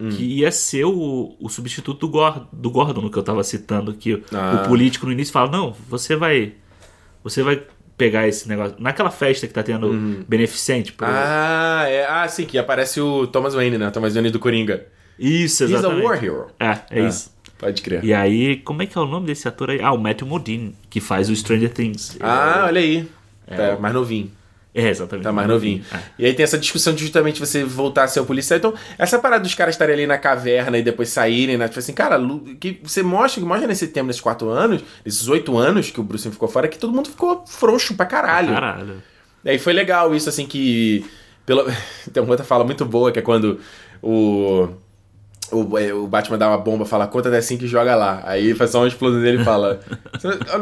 Hum. 0.00 0.08
Que 0.08 0.22
ia 0.40 0.50
ser 0.50 0.84
o, 0.84 1.36
o 1.38 1.48
substituto 1.48 2.00
do, 2.06 2.08
Gor, 2.08 2.46
do 2.52 2.70
Gordon, 2.70 3.08
que 3.10 3.18
eu 3.18 3.22
tava 3.22 3.44
citando, 3.44 3.92
que 3.92 4.22
Ah. 4.32 4.62
o 4.64 4.68
político 4.68 5.04
no 5.06 5.12
início 5.12 5.32
fala, 5.32 5.50
não, 5.50 5.76
você 5.88 6.16
vai. 6.16 6.54
Você 7.22 7.42
vai 7.42 7.62
pegar 7.98 8.26
esse 8.26 8.48
negócio. 8.48 8.74
Naquela 8.78 9.10
festa 9.10 9.46
que 9.46 9.52
tá 9.52 9.62
tendo 9.62 10.24
beneficente. 10.26 10.90
Pro... 10.92 11.06
Uhum. 11.06 11.12
Ah, 11.14 11.84
é. 11.86 12.06
Ah, 12.08 12.26
sim, 12.26 12.46
que 12.46 12.56
aparece 12.56 12.98
o 13.00 13.26
Thomas 13.26 13.54
Wayne, 13.54 13.76
né? 13.76 13.90
Thomas 13.90 14.14
Wayne 14.14 14.30
do 14.30 14.38
Coringa. 14.38 14.86
Isso, 15.18 15.64
He's 15.64 15.74
a 15.74 15.78
exatamente. 15.80 16.06
war 16.06 16.24
hero. 16.24 16.46
É, 16.58 16.78
é 16.90 17.06
isso. 17.06 17.30
Pode 17.58 17.82
crer. 17.82 18.02
E 18.02 18.14
aí, 18.14 18.56
como 18.56 18.80
é 18.82 18.86
que 18.86 18.96
é 18.96 19.00
o 19.02 19.04
nome 19.04 19.26
desse 19.26 19.46
ator 19.46 19.68
aí? 19.68 19.82
Ah, 19.82 19.92
o 19.92 19.98
Matthew 19.98 20.26
Modine, 20.26 20.74
que 20.88 20.98
faz 20.98 21.28
o 21.28 21.36
Stranger 21.36 21.70
Things. 21.70 22.16
Ah, 22.18 22.64
olha 22.66 22.80
aí. 22.80 23.06
É, 23.50 23.56
tá 23.56 23.76
mais 23.78 23.94
novinho. 23.94 24.30
É, 24.72 24.88
exatamente. 24.88 25.24
Tá 25.24 25.32
mais 25.32 25.48
novinho. 25.48 25.84
É. 25.92 25.98
E 26.18 26.26
aí 26.26 26.32
tem 26.32 26.44
essa 26.44 26.56
discussão 26.56 26.94
de 26.94 27.02
justamente 27.02 27.40
você 27.40 27.64
voltar 27.64 28.04
a 28.04 28.08
ser 28.08 28.20
o 28.20 28.24
policial. 28.24 28.56
Então, 28.58 28.74
essa 28.96 29.18
parada 29.18 29.42
dos 29.42 29.54
caras 29.54 29.74
estarem 29.74 29.94
ali 29.94 30.06
na 30.06 30.16
caverna 30.16 30.78
e 30.78 30.82
depois 30.82 31.08
saírem, 31.08 31.56
né? 31.56 31.66
Tipo 31.66 31.80
assim, 31.80 31.92
cara, 31.92 32.18
que 32.60 32.80
você 32.82 33.02
mostra, 33.02 33.44
mostra 33.44 33.66
nesse 33.66 33.88
tempo, 33.88 34.06
nesses 34.06 34.22
quatro 34.22 34.48
anos, 34.48 34.82
nesses 35.04 35.26
oito 35.28 35.58
anos 35.58 35.90
que 35.90 36.00
o 36.00 36.04
Bruce 36.04 36.30
ficou 36.30 36.48
fora, 36.48 36.68
que 36.68 36.78
todo 36.78 36.92
mundo 36.92 37.08
ficou 37.08 37.44
frouxo 37.46 37.94
pra 37.94 38.06
caralho. 38.06 38.54
Caralho. 38.54 39.02
E 39.44 39.50
aí 39.50 39.58
foi 39.58 39.72
legal 39.72 40.14
isso, 40.14 40.28
assim, 40.28 40.46
que. 40.46 41.04
Pelo... 41.44 41.64
Tem 42.12 42.22
uma 42.22 42.30
outra 42.30 42.44
fala 42.44 42.64
muito 42.64 42.84
boa, 42.84 43.10
que 43.10 43.18
é 43.18 43.22
quando 43.22 43.58
o. 44.00 44.68
O, 45.52 45.76
é, 45.78 45.92
o 45.92 46.06
Batman 46.06 46.38
dá 46.38 46.48
uma 46.48 46.58
bomba, 46.58 46.84
fala, 46.84 47.06
conta 47.06 47.28
até 47.28 47.38
assim 47.38 47.56
que 47.56 47.66
joga 47.66 47.94
lá. 47.96 48.22
Aí 48.24 48.54
faz 48.54 48.70
só 48.70 48.78
uma 48.80 48.88
explosão 48.88 49.20
dele 49.20 49.42
e 49.42 49.44
fala. 49.44 49.80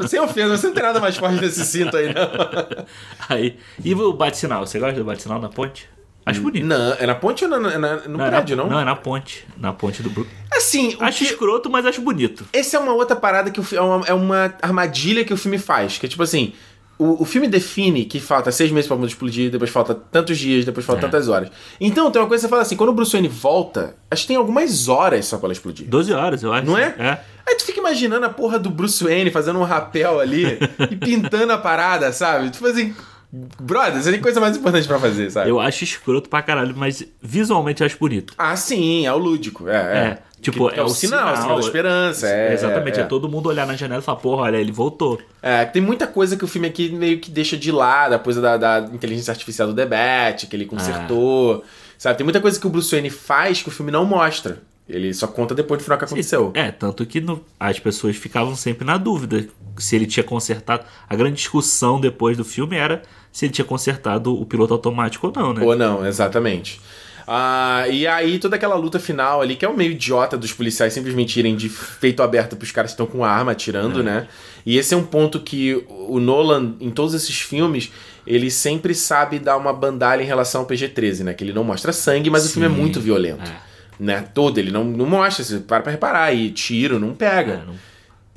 Sem 0.09 0.21
ofensa, 0.21 0.57
você 0.57 0.67
não 0.69 0.75
tem 0.75 0.83
nada 0.83 1.01
mais 1.01 1.17
forte 1.17 1.39
desse 1.41 1.65
cinto 1.65 1.97
aí, 1.97 2.07
não. 2.15 2.87
Aí, 3.29 3.57
e 3.85 3.95
o 3.95 4.13
bate-sinal? 4.13 4.67
Você 4.67 4.79
gosta 4.79 4.99
do 4.99 5.05
bate-sinal 5.05 5.41
na 5.41 5.49
ponte? 5.49 5.89
Acho 6.25 6.43
bonito. 6.43 6.67
Não, 6.67 6.93
é 6.95 7.07
na 7.07 7.15
ponte 7.15 7.43
ou 7.45 7.51
na, 7.51 7.59
na- 7.79 7.97
no 8.07 8.19
Não, 8.19 8.27
é 8.27 8.29
prédio, 8.31 8.55
na, 8.57 8.63
não? 8.65 8.71
Não, 8.71 8.81
é 8.81 8.85
na 8.85 8.95
ponte. 8.95 9.47
Na 9.57 9.73
ponte 9.73 10.03
do 10.03 10.11
Brook. 10.11 10.29
Assim, 10.53 10.95
Acho 11.01 11.19
que... 11.19 11.25
escroto, 11.25 11.71
mas 11.71 11.87
acho 11.87 12.03
bonito. 12.03 12.45
essa 12.53 12.77
é 12.77 12.81
uma 12.81 12.93
outra 12.93 13.17
parada 13.17 13.51
que 13.51 13.59
o 13.61 13.67
é 13.73 13.81
uma, 13.81 14.07
é 14.07 14.13
uma 14.13 14.55
armadilha 14.61 15.25
que 15.25 15.33
o 15.33 15.37
filme 15.39 15.57
faz. 15.59 15.97
Que 15.97 16.05
é 16.05 16.09
tipo 16.09 16.23
assim, 16.23 16.53
o, 16.99 17.23
o 17.23 17.25
filme 17.25 17.47
define 17.47 18.05
que 18.05 18.19
falta 18.21 18.51
seis 18.51 18.71
meses 18.73 18.87
pra 18.89 18.97
mundo 18.97 19.09
explodir, 19.09 19.51
depois 19.51 19.71
falta 19.71 19.95
tantos 19.95 20.37
dias, 20.39 20.65
depois 20.65 20.85
falta 20.85 21.01
É. 21.01 21.05
tantas 21.09 21.29
horas. 21.29 21.49
Então, 21.81 22.11
tem 22.11 22.21
uma 22.21 22.27
coisa 22.29 22.43
que 22.43 22.47
você 22.47 22.51
fala 22.51 22.63
assim, 22.63 22.77
quando 22.77 22.91
o 22.91 22.93
Bruce 22.93 23.13
Wayne 23.13 23.29
volta, 23.29 23.95
acho 24.11 24.23
que 24.23 24.29
tem 24.29 24.37
algumas 24.37 24.89
horas 24.89 25.27
só 25.27 25.37
pra 25.39 25.47
ela 25.47 25.53
explodir. 25.53 25.87
12 25.89 26.13
horas, 26.13 26.43
eu 26.43 26.53
acho. 26.53 26.67
Não 26.67 26.77
é? 26.77 26.95
É. 26.99 27.19
Aí 27.47 27.55
tu 27.57 27.65
fica 27.65 27.79
imaginando 27.81 28.27
a 28.27 28.29
porra 28.31 28.59
do 28.59 28.69
Bruce 28.69 29.03
Wayne 29.03 29.31
fazendo 29.31 29.59
um 29.59 29.65
rapel 29.65 30.21
ali 30.21 30.59
e 30.91 30.97
pintando 30.97 31.53
a 31.53 31.59
parada, 31.59 32.13
sabe? 32.13 32.51
Tipo 32.51 32.67
assim, 32.67 32.95
brother, 33.33 34.03
você 34.03 34.11
tem 34.11 34.21
coisa 34.21 34.41
mais 34.41 34.57
importante 34.57 34.87
pra 34.89 34.99
fazer, 34.99 35.31
sabe? 35.31 35.51
Eu 35.51 35.61
acho 35.61 35.85
escroto 35.85 36.29
pra 36.29 36.41
caralho, 36.43 36.75
mas 36.77 37.05
visualmente 37.23 37.83
eu 37.83 37.87
acho 37.87 37.99
bonito. 37.99 38.33
Ah, 38.39 38.57
sim, 38.57 39.07
é 39.07 39.13
o 39.13 39.19
lúdico. 39.19 39.69
É, 39.69 39.73
é. 39.77 39.79
É, 40.09 40.19
tipo, 40.41 40.71
Que 40.71 40.81
é 40.81 40.83
o 40.83 40.89
sinal, 40.89 41.19
sinal. 41.21 41.35
o 41.35 41.37
sinal 41.43 41.55
da 41.61 41.67
esperança. 41.67 42.29
É, 42.29 42.55
Exatamente, 42.55 42.99
é. 43.01 43.03
é. 43.03 43.07
todo 43.07 43.29
mundo 43.29 43.49
olhar 43.49 43.67
na 43.67 43.77
janela 43.77 44.01
e 44.01 44.05
falar, 44.05 44.19
porra, 44.19 44.43
olha, 44.43 44.57
ele 44.57 44.73
voltou. 44.73 45.21
É, 45.43 45.65
tem 45.65 45.83
muita 45.83 46.07
coisa 46.07 46.37
que 46.37 46.45
o 46.45 46.49
filme 46.49 46.69
aqui 46.69 46.89
meio 46.91 47.19
que 47.21 47.31
deixa 47.31 47.57
de 47.57 47.71
lado, 47.71 48.15
a 48.15 48.19
coisa 48.19 48.41
da, 48.41 48.57
da 48.57 48.81
inteligência 48.93 49.31
artificial 49.31 49.69
do 49.69 49.75
The 49.75 49.87
Bat, 49.87 50.47
que 50.47 50.57
ele 50.57 50.65
consertou. 50.67 51.65
Sabe, 51.99 52.17
tem 52.17 52.25
muita 52.25 52.41
coisa 52.41 52.59
que 52.59 52.67
o 52.67 52.71
Bruce 52.71 52.91
Wayne 52.93 53.11
faz 53.11 53.61
que 53.61 53.69
o 53.69 53.73
filme 53.73 53.91
não 53.93 54.05
mostra. 54.05 54.63
Ele 54.89 55.13
só 55.13 55.27
conta 55.27 55.55
depois 55.55 55.79
do 55.81 55.85
final 55.85 55.99
que 55.99 56.05
aconteceu. 56.07 56.51
É, 56.55 56.71
tanto 56.71 57.05
que 57.05 57.21
no- 57.21 57.45
as 57.61 57.79
pessoas 57.79 58.17
ficavam 58.17 58.57
sempre 58.57 58.87
na 58.87 58.97
dúvida 58.97 59.47
se 59.77 59.95
ele 59.95 60.07
tinha 60.07 60.25
consertado. 60.25 60.83
A 61.07 61.15
grande 61.15 61.35
discussão 61.37 62.01
depois 62.01 62.39
do 62.39 62.45
filme 62.45 62.75
era 62.77 63.03
se 63.39 63.45
ele 63.45 63.53
tinha 63.53 63.65
consertado 63.65 64.35
o 64.35 64.45
piloto 64.45 64.75
automático 64.75 65.29
ou 65.29 65.33
não, 65.33 65.55
né? 65.55 65.65
Ou 65.65 65.77
não, 65.77 66.05
exatamente. 66.05 66.81
Ah, 67.25 67.87
e 67.89 68.05
aí 68.07 68.39
toda 68.41 68.57
aquela 68.57 68.75
luta 68.75 68.99
final 68.99 69.41
ali, 69.41 69.55
que 69.55 69.65
é 69.65 69.69
o 69.69 69.77
meio 69.77 69.93
idiota 69.93 70.37
dos 70.37 70.53
policiais 70.53 70.93
simplesmente 70.93 71.39
irem 71.39 71.55
de 71.55 71.71
peito 72.01 72.21
aberto 72.21 72.57
pros 72.57 72.73
caras 72.73 72.91
que 72.91 72.95
estão 72.95 73.07
com 73.07 73.25
arma 73.25 73.53
atirando, 73.53 74.03
né? 74.03 74.27
E 74.67 74.77
esse 74.77 74.93
é 74.93 74.97
um 74.97 75.05
ponto 75.05 75.39
que 75.39 75.85
o 75.89 76.19
Nolan, 76.19 76.75
em 76.81 76.91
todos 76.91 77.15
esses 77.15 77.39
filmes, 77.41 77.93
ele 78.27 78.51
sempre 78.51 78.93
sabe 78.93 79.39
dar 79.39 79.57
uma 79.57 79.73
bandalha 79.73 80.21
em 80.23 80.27
relação 80.27 80.63
ao 80.63 80.67
PG-13, 80.67 81.23
né? 81.23 81.33
Que 81.33 81.45
ele 81.45 81.53
não 81.53 81.63
mostra 81.63 81.93
sangue, 81.93 82.31
mas 82.31 82.45
o 82.45 82.49
filme 82.53 82.67
é 82.67 82.71
Sim, 82.71 82.77
muito 82.77 83.01
violento. 83.01 83.49
é. 83.49 83.69
Né? 84.01 84.25
Todo, 84.35 84.59
ele 84.59 84.71
não, 84.73 84.83
não 84.83 85.07
mostra, 85.07 85.45
você 85.45 85.59
para 85.59 85.83
pra 85.83 85.93
reparar, 85.93 86.33
e 86.35 86.51
tiro, 86.51 86.99
não 86.99 87.13
pega. 87.15 87.53
É, 87.53 87.67
não- 87.67 87.75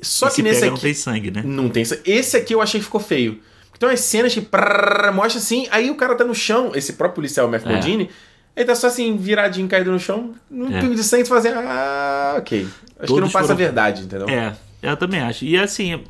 Só 0.00 0.26
e 0.26 0.28
que 0.30 0.34
se 0.36 0.42
nesse 0.42 0.60
pega, 0.60 0.66
aqui. 0.66 0.74
não 0.74 0.82
tem 0.82 0.94
sangue, 0.94 1.30
né? 1.30 1.42
Não 1.44 1.68
tem. 1.68 1.84
sa- 1.84 1.98
Esse 2.04 2.36
aqui 2.36 2.54
eu 2.54 2.60
achei 2.60 2.78
que 2.78 2.84
ficou 2.84 3.00
feio. 3.00 3.40
Então 3.82 3.90
as 3.92 3.98
cenas 3.98 4.32
que 4.32 4.40
prrr, 4.40 5.12
mostra 5.12 5.40
assim, 5.40 5.66
aí 5.72 5.90
o 5.90 5.96
cara 5.96 6.14
tá 6.14 6.24
no 6.24 6.36
chão, 6.36 6.70
esse 6.72 6.92
próprio 6.92 7.16
policial, 7.16 7.48
o 7.50 7.52
É. 7.52 7.58
Modine, 7.58 8.08
ele 8.54 8.64
tá 8.64 8.76
só 8.76 8.86
assim, 8.86 9.16
viradinho, 9.16 9.66
caído 9.66 9.90
no 9.90 9.98
chão, 9.98 10.34
num 10.48 10.72
É. 10.72 10.80
pingo 10.80 10.94
de 10.94 11.02
sangue, 11.02 11.24
fala 11.24 11.40
assim, 11.40 11.48
ah, 11.48 12.34
ok. 12.38 12.60
Acho 12.62 12.70
que 13.00 13.06
Todos 13.08 13.22
não 13.22 13.28
passa 13.28 13.46
foram- 13.48 13.54
a 13.54 13.58
verdade, 13.58 14.02
entendeu? 14.04 14.28
É, 14.28 14.54
eu 14.80 14.96
também 14.96 15.18
acho. 15.20 15.44
E 15.44 15.58
assim, 15.58 16.00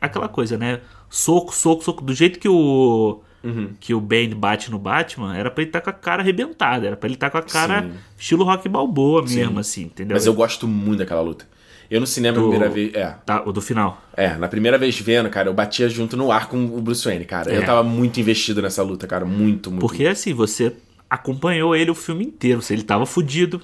aquela 0.00 0.28
coisa, 0.28 0.56
né? 0.56 0.80
Soco, 1.10 1.54
soco, 1.54 1.84
soco. 1.84 2.02
Do 2.02 2.14
jeito 2.14 2.38
que 2.38 2.48
o. 2.48 3.20
Uhum. 3.44 3.70
Que 3.78 3.92
o 3.92 4.00
Bane 4.00 4.34
bate 4.34 4.70
no 4.70 4.78
Batman, 4.78 5.36
era 5.36 5.50
pra 5.50 5.60
ele 5.62 5.68
estar 5.68 5.82
com 5.82 5.90
a 5.90 5.92
cara 5.92 6.22
arrebentada. 6.22 6.86
Era 6.86 6.96
pra 6.96 7.06
ele 7.06 7.16
estar 7.16 7.28
com 7.28 7.36
a 7.36 7.42
cara 7.42 7.82
Sim. 7.82 7.92
estilo 8.18 8.44
rock 8.44 8.66
balboa 8.66 9.22
mesmo, 9.22 9.58
assim, 9.60 9.82
entendeu? 9.82 10.14
Mas 10.14 10.24
eu 10.24 10.32
gosto 10.32 10.66
muito 10.66 11.00
daquela 11.00 11.20
luta. 11.20 11.46
Eu 11.90 12.00
no 12.00 12.06
cinema, 12.06 12.38
a 12.38 12.40
Do- 12.40 12.48
primeira 12.50 12.72
vez. 12.72 12.94
É. 12.94 13.14
Tá, 13.26 13.42
o 13.44 13.52
do 13.52 13.60
final. 13.60 14.00
É, 14.16 14.36
na 14.36 14.46
primeira 14.46 14.78
vez 14.78 14.98
vendo, 15.00 15.28
cara, 15.28 15.48
eu 15.48 15.54
batia 15.54 15.88
junto 15.88 16.16
no 16.16 16.30
ar 16.30 16.48
com 16.48 16.64
o 16.64 16.80
Bruce 16.80 17.04
Wayne, 17.04 17.24
cara. 17.24 17.52
Eu 17.52 17.62
É. 17.62 17.64
tava 17.64 17.82
muito 17.82 18.20
investido 18.20 18.62
nessa 18.62 18.82
luta, 18.82 19.06
cara. 19.08 19.24
Muito, 19.24 19.70
muito. 19.70 19.80
Porque 19.80 20.06
assim, 20.06 20.32
você 20.32 20.72
acompanhou 21.08 21.74
ele 21.74 21.90
o 21.90 21.94
filme 21.94 22.24
inteiro. 22.24 22.62
Se 22.62 22.72
ele 22.72 22.82
tava 22.84 23.04
fudido, 23.06 23.60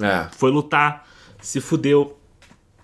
É. 0.00 0.26
foi 0.36 0.50
lutar, 0.50 1.06
se 1.42 1.60
fudeu, 1.60 2.16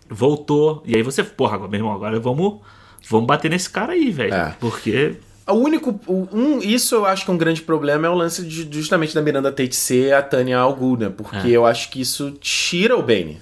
voltou. 0.09 0.83
E 0.87 0.95
aí 0.97 1.03
você, 1.03 1.23
porra, 1.25 1.59
meu 1.59 1.73
irmão, 1.81 1.93
agora 1.93 2.19
vamos, 2.21 2.61
vamos 3.09 3.27
bater 3.27 3.51
nesse 3.51 3.71
cara 3.71 3.93
aí, 3.93 4.11
velho. 4.11 4.35
É. 4.35 4.55
Porque. 4.61 5.17
O 5.49 5.55
único. 5.55 5.99
Um, 6.09 6.59
isso 6.61 6.95
eu 6.95 7.05
acho 7.05 7.25
que 7.25 7.31
é 7.31 7.35
um 7.35 7.39
grande 7.39 7.63
problema 7.63 8.07
é 8.07 8.11
o 8.11 8.15
lance 8.15 8.45
de, 8.45 8.69
justamente 8.71 9.15
da 9.15 9.21
Miranda 9.21 9.51
Tate 9.51 9.75
ser 9.75 10.15
a 10.15 10.23
Tânia 10.23 10.57
Algu, 10.59 10.97
né? 10.97 11.09
Porque 11.09 11.49
É. 11.49 11.51
eu 11.51 11.67
acho 11.67 11.91
que 11.91 12.01
isso 12.01 12.31
tira 12.41 12.97
o 12.97 13.03
Bane. 13.03 13.41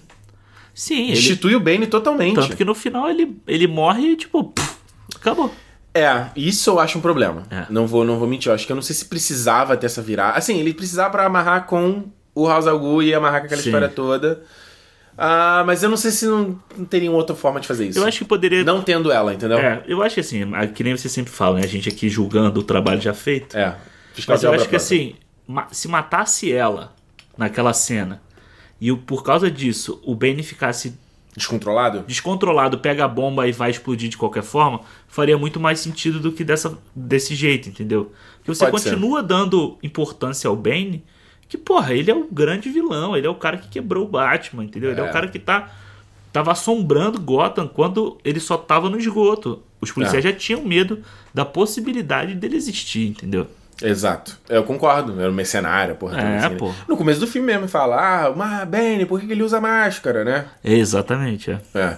Sim, 0.81 1.09
ele. 1.09 1.13
Institui 1.13 1.55
o 1.55 1.61
Bane 1.61 1.87
totalmente. 1.87 2.37
Tanto 2.37 2.57
que 2.57 2.65
no 2.65 2.75
final 2.75 3.11
ele, 3.11 3.37
ele 3.47 3.67
morre 3.67 4.13
e, 4.13 4.17
tipo, 4.17 4.45
pff, 4.45 4.77
acabou. 5.15 5.53
É, 5.93 6.29
isso 6.35 6.71
eu 6.71 6.81
acho 6.81 6.97
um 6.97 7.03
problema. 7.03 7.43
É. 7.51 7.67
Não 7.69 7.87
vou, 7.87 8.03
não 8.03 8.19
vou 8.19 8.27
mentir. 8.27 8.49
Eu 8.49 8.55
acho 8.55 8.65
que 8.65 8.73
eu 8.73 8.77
não 8.77 8.83
sei 8.83 8.97
se 8.97 9.05
precisava 9.05 9.77
ter 9.77 9.85
essa 9.85 10.01
virada. 10.01 10.39
Assim, 10.39 10.59
ele 10.59 10.73
precisava 10.73 11.11
pra 11.11 11.27
amarrar 11.27 11.67
com 11.67 12.05
o 12.35 12.49
House 12.49 12.67
Algu 12.67 13.03
e 13.03 13.13
amarrar 13.13 13.41
com 13.41 13.47
aquela 13.47 13.61
Sim. 13.61 13.69
história 13.69 13.91
toda. 13.91 14.43
Ah, 15.19 15.65
mas 15.67 15.83
eu 15.83 15.91
não 15.91 15.99
sei 15.99 16.13
se 16.13 16.25
não, 16.25 16.59
não 16.75 16.87
teria 16.87 17.11
outra 17.11 17.37
forma 17.37 17.61
de 17.61 17.69
fazer 17.69 17.87
isso. 17.89 17.99
Eu 17.99 18.07
acho 18.07 18.17
que 18.17 18.25
poderia. 18.25 18.65
Não 18.65 18.81
tendo 18.81 19.13
ela, 19.13 19.35
entendeu? 19.35 19.59
É, 19.59 19.83
eu 19.87 20.03
acho 20.03 20.15
que 20.15 20.21
assim, 20.23 20.51
que 20.75 20.83
nem 20.83 20.97
você 20.97 21.11
sempre 21.11 21.31
fala, 21.31 21.59
né? 21.59 21.65
A 21.65 21.69
gente 21.69 21.91
aqui 21.91 22.09
julgando 22.09 22.59
o 22.59 22.63
trabalho 22.63 23.03
já 23.03 23.13
feito. 23.13 23.55
É. 23.55 23.77
Mas 24.27 24.43
eu 24.43 24.51
acho 24.51 24.65
que 24.65 24.71
própria. 24.71 24.77
assim, 24.79 25.15
se 25.73 25.89
matasse 25.89 26.51
ela 26.51 26.95
naquela 27.37 27.75
cena 27.75 28.23
e 28.81 28.93
por 28.95 29.23
causa 29.23 29.51
disso 29.51 30.01
o 30.05 30.15
Bane 30.15 30.43
ficasse 30.43 30.95
Descontrolado? 31.37 32.05
descontrolado, 32.09 32.79
pega 32.79 33.05
a 33.05 33.09
bomba 33.09 33.47
e 33.47 33.53
vai 33.53 33.71
explodir 33.71 34.09
de 34.09 34.17
qualquer 34.17 34.43
forma, 34.43 34.81
faria 35.07 35.39
muito 35.39 35.61
mais 35.61 35.79
sentido 35.79 36.19
do 36.19 36.33
que 36.33 36.43
dessa, 36.43 36.77
desse 36.95 37.35
jeito, 37.37 37.69
entendeu? 37.69 38.11
Porque 38.39 38.53
você 38.55 38.69
Pode 38.69 38.83
ser. 38.83 38.91
continua 38.91 39.23
dando 39.23 39.79
importância 39.83 40.49
ao 40.49 40.57
Bane, 40.57 41.05
que, 41.49 41.57
porra, 41.57 41.95
ele 41.95 42.11
é 42.11 42.15
o 42.15 42.27
grande 42.31 42.69
vilão, 42.71 43.17
ele 43.17 43.27
é 43.27 43.31
o 43.31 43.35
cara 43.37 43.59
que 43.59 43.69
quebrou 43.69 44.05
o 44.05 44.09
Batman, 44.09 44.65
entendeu? 44.65 44.91
Ele 44.91 45.01
é 45.01 45.05
É. 45.05 45.09
o 45.09 45.13
cara 45.13 45.29
que 45.29 45.39
tá. 45.39 45.71
Tava 46.33 46.53
assombrando 46.53 47.21
Gotham 47.21 47.67
quando 47.67 48.17
ele 48.25 48.39
só 48.39 48.57
tava 48.57 48.89
no 48.89 48.97
esgoto. 48.97 49.61
Os 49.81 49.91
policiais 49.91 50.25
É. 50.25 50.31
já 50.31 50.37
tinham 50.37 50.63
medo 50.65 51.01
da 51.35 51.45
possibilidade 51.45 52.35
dele 52.37 52.55
existir, 52.57 53.09
entendeu? 53.09 53.49
Exato. 53.83 54.39
Eu 54.49 54.65
concordo. 54.65 55.19
Era 55.21 55.31
um 55.31 55.35
mercenário, 55.35 55.95
porra. 55.97 56.21
É, 56.21 56.37
assim, 56.39 56.49
né? 56.51 56.57
pô. 56.59 56.73
No 56.89 56.97
começo 56.97 57.21
do 57.21 57.27
filme 57.27 57.47
mesmo, 57.47 57.67
fala, 57.69 57.97
ah, 58.27 58.33
mas 58.35 58.69
Bane, 58.69 59.07
por 59.07 59.21
que 59.21 59.31
ele 59.31 59.43
usa 59.43 59.61
máscara, 59.61 60.25
né? 60.25 60.47
Exatamente, 60.65 61.51
é. 61.51 61.61
É. 61.75 61.97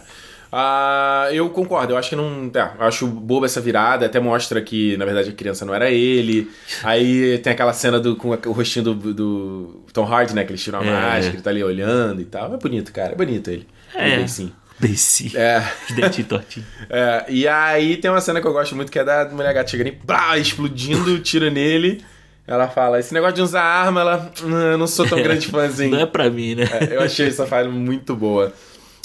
Ah, 0.55 1.29
eu 1.33 1.49
concordo, 1.49 1.95
eu 1.95 1.97
acho 1.97 2.11
que 2.11 2.17
não. 2.17 2.51
É, 2.55 2.71
eu 2.79 2.87
acho 2.87 3.07
boba 3.07 3.47
essa 3.47 3.59
virada, 3.59 4.05
até 4.05 4.21
mostra 4.21 4.61
que, 4.61 4.97
na 4.99 5.07
verdade, 5.07 5.31
a 5.31 5.33
criança 5.33 5.65
não 5.65 5.75
era 5.75 5.91
ele. 5.91 6.51
Aí 6.85 7.39
tem 7.39 7.55
aquela 7.55 7.73
cena 7.73 7.99
do, 7.99 8.17
com 8.17 8.29
o 8.31 8.53
rostinho 8.53 8.85
do, 8.85 9.15
do 9.15 9.83
Tom 9.95 10.05
Hardy, 10.05 10.35
né? 10.35 10.45
Que 10.45 10.53
eles 10.53 10.63
tiram 10.63 10.81
a 10.81 10.85
É. 10.85 10.91
máscara, 10.91 11.35
ele 11.37 11.41
tá 11.43 11.49
ali 11.49 11.65
olhando 11.65 12.21
e 12.21 12.27
tal. 12.27 12.53
É 12.53 12.57
bonito, 12.59 12.93
cara, 12.93 13.13
é 13.13 13.17
bonito 13.17 13.51
ele. 13.51 13.67
É. 13.95 14.11
Ele 14.11 14.29
sim. 14.29 14.53
Desci. 14.79 15.33
É, 15.37 15.63
De 15.89 15.95
dentinho 15.95 16.27
tortinho. 16.27 16.67
é, 16.91 17.25
e 17.29 17.47
aí 17.49 17.97
tem 17.97 18.11
uma 18.11 18.21
cena 18.21 18.41
que 18.41 18.47
eu 18.47 18.53
gosto 18.53 18.75
muito 18.75 18.91
que 18.91 18.99
é 18.99 19.05
da 19.05 19.25
mulher 19.27 19.53
gata 19.55 19.71
chegando 19.71 19.89
e 19.89 19.99
blá, 20.05 20.37
explodindo, 20.39 21.19
tira 21.21 21.51
nele. 21.51 22.03
Ela 22.47 22.69
fala, 22.69 22.99
esse 22.99 23.15
negócio 23.15 23.37
de 23.37 23.43
usar 23.43 23.63
arma, 23.63 24.01
ela. 24.01 24.33
"Hum, 24.43 24.51
Eu 24.73 24.77
não 24.79 24.87
sou 24.89 25.07
tão 25.07 25.17
grande 25.23 25.47
fãzinho. 25.47 25.93
Não 25.93 26.01
é 26.01 26.07
pra 26.07 26.29
mim, 26.29 26.57
né? 26.57 26.65
É, 26.91 26.97
eu 26.97 27.01
achei 27.03 27.29
essa 27.29 27.47
fala 27.47 27.69
muito 27.69 28.17
boa. 28.17 28.53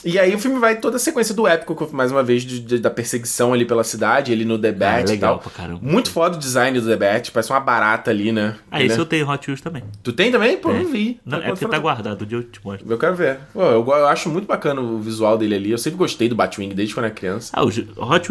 E 0.06 0.20
aí 0.20 0.34
o 0.36 0.38
filme 0.40 0.60
vai 0.60 0.76
toda 0.80 0.98
a 0.98 1.00
sequência 1.00 1.34
do 1.34 1.48
épico, 1.48 1.90
mais 1.92 2.12
uma 2.12 2.22
vez, 2.22 2.44
de- 2.44 2.60
de- 2.60 2.78
da 2.80 2.90
perseguição 2.90 3.52
ali 3.52 3.66
pela 3.66 3.84
cidade, 3.84 4.32
ele 4.32 4.46
no 4.46 4.58
The 4.58 4.72
Bat 4.72 5.00
e 5.00 5.04
Ah, 5.04 5.10
legal 5.12 5.34
tal. 5.34 5.40
pra 5.40 5.52
caramba. 5.52 5.80
Muito 5.82 6.12
foda 6.12 6.36
o 6.38 6.40
design 6.40 6.80
do 6.80 6.88
The 6.88 6.96
Bat, 6.96 7.32
parece 7.32 7.50
uma 7.52 7.60
barata 7.60 8.12
ali, 8.12 8.32
né? 8.32 8.56
Ah, 8.72 8.82
esse 8.82 8.96
Né? 8.96 9.02
eu 9.02 9.06
tenho 9.08 9.28
Hot 9.30 9.50
Wheels 9.50 9.60
também. 9.60 9.84
Tu 10.04 10.14
tem 10.14 10.32
também? 10.32 10.56
Pô, 10.58 10.70
Tem. 10.70 10.84
não 10.84 10.92
vi. 10.92 11.20
Não, 11.26 11.40
é 11.40 11.50
porque 11.50 11.68
tá 11.68 11.80
guardado, 11.80 12.22
o 12.22 12.26
dia 12.26 12.38
eu 12.38 12.44
te 12.44 12.60
mostro. 12.64 12.86
Eu 12.90 12.98
quero 12.98 13.16
ver. 13.16 13.40
Pô, 13.54 13.62
eu, 13.64 13.86
eu 13.86 14.08
acho 14.08 14.30
muito 14.30 14.46
bacana 14.48 14.80
o 14.82 15.00
visual 15.00 15.36
dele 15.38 15.56
ali. 15.56 15.72
Eu 15.72 15.78
sempre 15.80 15.98
gostei 15.98 16.30
do 16.30 16.36
Batwing 16.36 16.70
desde 16.70 16.94
quando 16.94 17.06
era 17.06 17.14
criança. 17.14 17.50
Ah, 17.54 17.64
o 17.64 17.68
Hot 17.68 17.82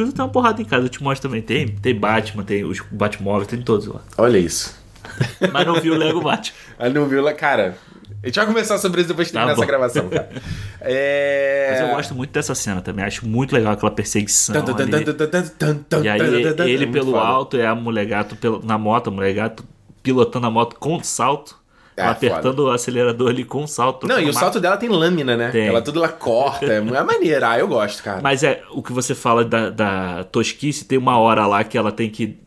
Wheels 0.00 0.14
tem 0.14 0.24
uma 0.24 0.30
porrada 0.30 0.62
em 0.62 0.64
casa, 0.64 0.84
eu 0.84 0.88
te 0.88 1.02
mostro 1.02 1.28
também. 1.28 1.42
Tem, 1.42 1.66
tem 1.68 1.94
Batman, 1.94 2.44
tem 2.44 2.64
os 2.64 2.80
Batmóveis, 2.92 3.48
tem 3.48 3.60
todos 3.60 3.86
lá. 3.88 4.00
Olha 4.16 4.38
isso. 4.38 4.74
Mas 5.52 5.66
não 5.66 5.80
vi 5.80 5.90
o 5.90 5.96
Lego 5.96 6.20
Batman. 6.20 6.54
Aí 6.78 6.92
não 6.92 7.06
viu 7.06 7.24
cara. 7.34 7.76
A 8.22 8.26
gente 8.26 8.36
vai 8.36 8.46
conversar 8.46 8.78
sobre 8.78 9.00
isso 9.00 9.08
depois 9.08 9.28
de 9.28 9.32
Tá 9.34 9.40
terminar 9.40 9.52
essa 9.52 9.60
bom. 9.62 9.66
gravação, 9.66 10.08
cara. 10.08 10.28
É... 10.88 11.68
Mas 11.70 11.80
eu 11.80 11.96
gosto 11.96 12.14
muito 12.14 12.30
dessa 12.30 12.54
cena 12.54 12.80
também. 12.80 13.04
Acho 13.04 13.26
muito 13.26 13.52
legal 13.54 13.72
aquela 13.72 13.90
perseguição. 13.90 14.54
Tan, 14.54 14.64
tan, 14.74 15.74
tan, 15.88 16.04
E 16.04 16.08
aí 16.08 16.20
ele 16.70 16.86
pelo 16.86 17.12
foda. 17.12 17.24
alto 17.24 17.56
é 17.56 17.66
a 17.66 17.74
mulher 17.74 18.06
gato 18.06 18.36
pelo- 18.36 18.64
na 18.64 18.78
moto, 18.78 19.08
a 19.08 19.10
mulher 19.10 19.34
gato 19.34 19.64
pilotando 20.02 20.46
a 20.46 20.50
moto 20.50 20.76
com 20.76 21.02
salto. 21.02 21.56
É, 21.96 22.04
apertando 22.04 22.58
o 22.66 22.70
acelerador 22.70 23.30
ali 23.30 23.42
com 23.42 23.66
salto. 23.66 24.06
Não, 24.06 24.16
e 24.16 24.18
o 24.18 24.24
trocando 24.24 24.38
salto 24.38 24.60
dela 24.60 24.76
tem 24.76 24.88
lâmina, 24.88 25.34
né? 25.34 25.50
Tem. 25.50 25.66
Ela 25.68 25.80
tudo 25.80 25.98
ela 25.98 26.08
corta. 26.10 26.66
É 26.66 26.76
é 26.76 26.80
maneira. 27.02 27.50
Ah, 27.52 27.58
eu 27.58 27.66
gosto, 27.66 28.02
cara. 28.02 28.20
Mas 28.22 28.42
é 28.42 28.62
o 28.70 28.82
que 28.82 28.92
você 28.92 29.14
fala 29.14 29.44
da, 29.46 29.70
da 29.70 30.24
tosquice, 30.24 30.84
tem 30.84 30.98
uma 30.98 31.18
hora 31.18 31.46
lá 31.46 31.64
que 31.64 31.76
ela 31.78 31.90
tem 31.90 32.10
que 32.10 32.38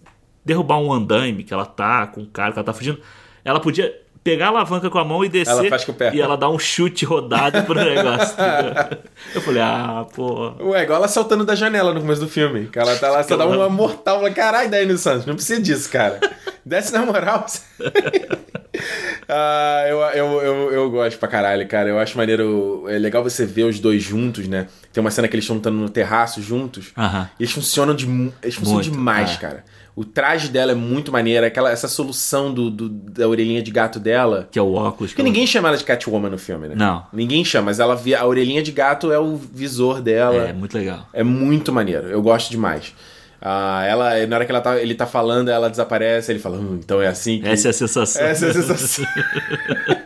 derrubar 0.45 0.77
um 0.77 0.93
andaime, 0.93 1.43
que 1.43 1.51
ela 1.53 1.65
tá 1.65 2.05
com 2.05 2.21
o 2.21 2.27
cara, 2.27 2.51
que 2.51 2.59
ela 2.59 2.65
tá 2.65 2.73
fugindo. 2.73 2.99
Ela 3.43 3.59
podia 3.59 3.91
pegar 4.29 4.45
a 4.45 4.49
alavanca 4.49 4.89
com 4.89 4.99
a 4.99 5.05
mão 5.05 5.23
e 5.25 5.29
descer. 5.29 5.51
Ela 5.51 5.69
faz 5.69 5.85
com 5.85 5.91
o 5.91 5.95
pé. 5.95 6.11
E 6.13 6.21
ela 6.21 6.37
dá 6.37 6.49
um 6.49 6.59
chute 6.59 7.05
rodado 7.05 7.63
pro 7.63 7.75
negócio. 7.75 8.35
Eu 9.33 9.41
falei, 9.41 9.61
ah, 9.61 10.05
pô. 10.15 10.53
Ué, 10.61 10.83
igual 10.83 10.99
ela 10.99 11.07
saltando 11.07 11.43
da 11.43 11.55
janela 11.55 11.93
no 11.93 12.01
começo 12.01 12.21
do 12.21 12.27
filme. 12.27 12.67
Que 12.67 12.79
ela 12.79 12.95
tá 12.97 13.09
lá, 13.09 13.23
só 13.23 13.35
dá 13.35 13.45
uma 13.45 13.69
mortal. 13.69 14.19
Fala, 14.19 14.31
Caralho, 14.31 14.69
Dani 14.69 14.97
Santos, 14.97 15.25
não 15.25 15.35
precisa 15.35 15.61
disso, 15.61 15.89
cara. 15.89 16.19
Desce 16.65 16.93
na 16.93 17.03
moral. 17.05 17.45
ah, 19.27 19.85
eu, 19.87 19.99
eu, 19.99 20.41
eu, 20.41 20.71
eu 20.73 20.91
gosto 20.91 21.17
pra 21.17 21.27
caralho, 21.27 21.67
cara. 21.67 21.89
Eu 21.89 21.97
acho 21.99 22.17
maneiro. 22.17 22.85
É 22.87 22.99
legal 22.99 23.23
você 23.23 23.45
ver 23.45 23.63
os 23.63 23.79
dois 23.79 24.03
juntos, 24.03 24.47
né? 24.47 24.67
Tem 24.93 25.01
uma 25.01 25.11
cena 25.11 25.27
que 25.27 25.35
eles 25.35 25.45
estão 25.45 25.55
lutando 25.55 25.77
no 25.77 25.89
terraço 25.89 26.41
juntos. 26.41 26.91
Aham. 26.97 27.29
E 27.39 27.43
eles 27.43 27.53
funcionam, 27.53 27.95
de, 27.95 28.05
eles 28.43 28.55
funcionam 28.55 28.83
Muito, 28.83 28.91
demais, 28.91 29.31
é. 29.31 29.37
cara. 29.37 29.63
O 29.99 30.05
traje 30.05 30.47
dela 30.47 30.71
é 30.71 30.75
muito 30.75 31.11
maneiro. 31.11 31.45
Aquela, 31.45 31.69
essa 31.71 31.89
solução 31.89 32.53
do, 32.53 32.69
do- 32.71 32.87
da 32.87 33.27
orelhinha 33.27 33.61
de 33.61 33.69
gato 33.69 33.99
dela. 33.99 34.47
Que 34.49 34.57
é 34.57 34.61
o 34.61 34.71
óculos. 34.73 35.11
Porque 35.11 35.21
ninguém 35.23 35.45
chama 35.45 35.67
ela 35.67 35.75
de 35.77 35.83
Catwoman 35.83 36.29
no 36.29 36.37
filme, 36.37 36.69
né? 36.69 36.75
Não. 36.77 37.03
Ninguém 37.11 37.43
chama, 37.43 37.65
mas 37.65 37.81
ela 37.81 37.97
via, 37.97 38.21
a 38.21 38.25
orelhinha 38.25 38.63
de 38.63 38.71
gato 38.71 39.11
é 39.11 39.19
o 39.19 39.35
visor 39.35 40.01
dela. 40.01 40.47
É, 40.47 40.53
muito 40.53 40.77
legal. 40.77 41.05
É 41.11 41.21
muito 41.21 41.73
maneiro, 41.73 42.07
eu 42.07 42.21
gosto 42.21 42.49
demais. 42.49 42.93
Ah, 43.41 43.83
ela, 43.85 44.25
na 44.27 44.35
hora 44.37 44.45
que 44.45 44.51
ela 44.51 44.61
tá, 44.61 44.81
ele 44.81 44.93
tá 44.95 45.05
falando, 45.05 45.49
ela 45.49 45.69
desaparece, 45.69 46.31
ele 46.31 46.39
fala, 46.39 46.57
hum, 46.57 46.79
então 46.83 47.01
é 47.01 47.07
assim 47.07 47.39
que... 47.41 47.47
Essa 47.47 47.67
é 47.67 47.71
a 47.71 47.73
sensação. 47.73 48.21
Essa 48.21 48.45
é 48.45 48.49
a 48.49 48.53
sensação. 48.53 49.05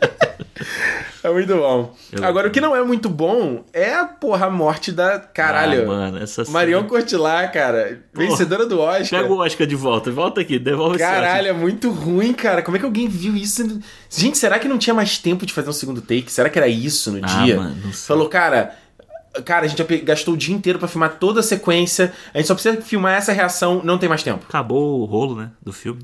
é 1.24 1.32
muito 1.32 1.56
bom. 1.56 1.96
Eu- 2.12 2.24
Agora, 2.26 2.48
o 2.48 2.52
que 2.52 2.60
não 2.62 2.76
é 2.76 2.84
muito 2.84 3.10
bom 3.10 3.64
é 3.74 3.94
a 3.94 4.06
porra 4.06 4.48
a 4.48 4.50
morte 4.50 4.92
da. 4.92 5.16
Ah, 5.16 5.20
Caralho. 5.20 5.88
mano, 5.88 6.18
essa 6.18 6.44
Marion 6.50 6.84
Cotillard, 6.86 7.52
cara. 7.54 8.02
Vencedora 8.14 8.66
do 8.66 8.80
Oscar. 8.80 9.22
Pega 9.22 9.34
o 9.34 9.38
Oscar 9.38 9.66
de 9.68 9.76
volta. 9.76 10.12
Volta 10.12 10.42
aqui, 10.42 10.60
devolve 10.60 10.98
Caralho, 10.98 11.48
é 11.48 11.54
muito 11.54 11.90
ruim, 11.92 12.34
cara. 12.34 12.62
Como 12.62 12.76
é 12.78 12.80
que 12.80 12.86
alguém 12.86 13.08
viu 13.08 13.36
isso? 13.36 13.80
Gente, 14.10 14.38
será 14.38 14.60
que 14.60 14.68
não 14.68 14.78
tinha 14.78 14.94
mais 14.94 15.18
tempo 15.18 15.46
de 15.46 15.54
fazer 15.54 15.70
um 15.70 15.74
segundo 15.74 16.02
take? 16.02 16.32
Será 16.32 16.50
que 16.50 16.58
era 16.60 16.68
isso 16.68 17.12
no 17.12 17.20
Ah, 17.24 17.44
dia? 17.44 17.58
mano. 17.58 17.94
Falou, 17.94 18.28
cara. 18.30 18.76
Cara, 19.46 19.66
a 19.66 19.68
gente 19.68 19.84
gastou 20.04 20.36
o 20.36 20.38
dia 20.38 20.54
inteiro 20.54 20.78
pra 20.78 20.88
filmar 20.88 21.18
toda 21.18 21.40
a 21.40 21.44
sequência. 21.44 22.14
A 22.34 22.38
gente 22.38 22.46
só 22.48 22.54
precisa 22.54 22.80
filmar 22.84 23.16
essa 23.18 23.32
reação, 23.32 23.82
não 23.84 23.98
tem 23.98 24.08
mais 24.08 24.22
tempo. 24.22 24.46
Acabou 24.48 25.00
o 25.02 25.06
rolo, 25.06 25.36
né, 25.36 25.50
do 25.60 25.74
filme. 25.74 26.02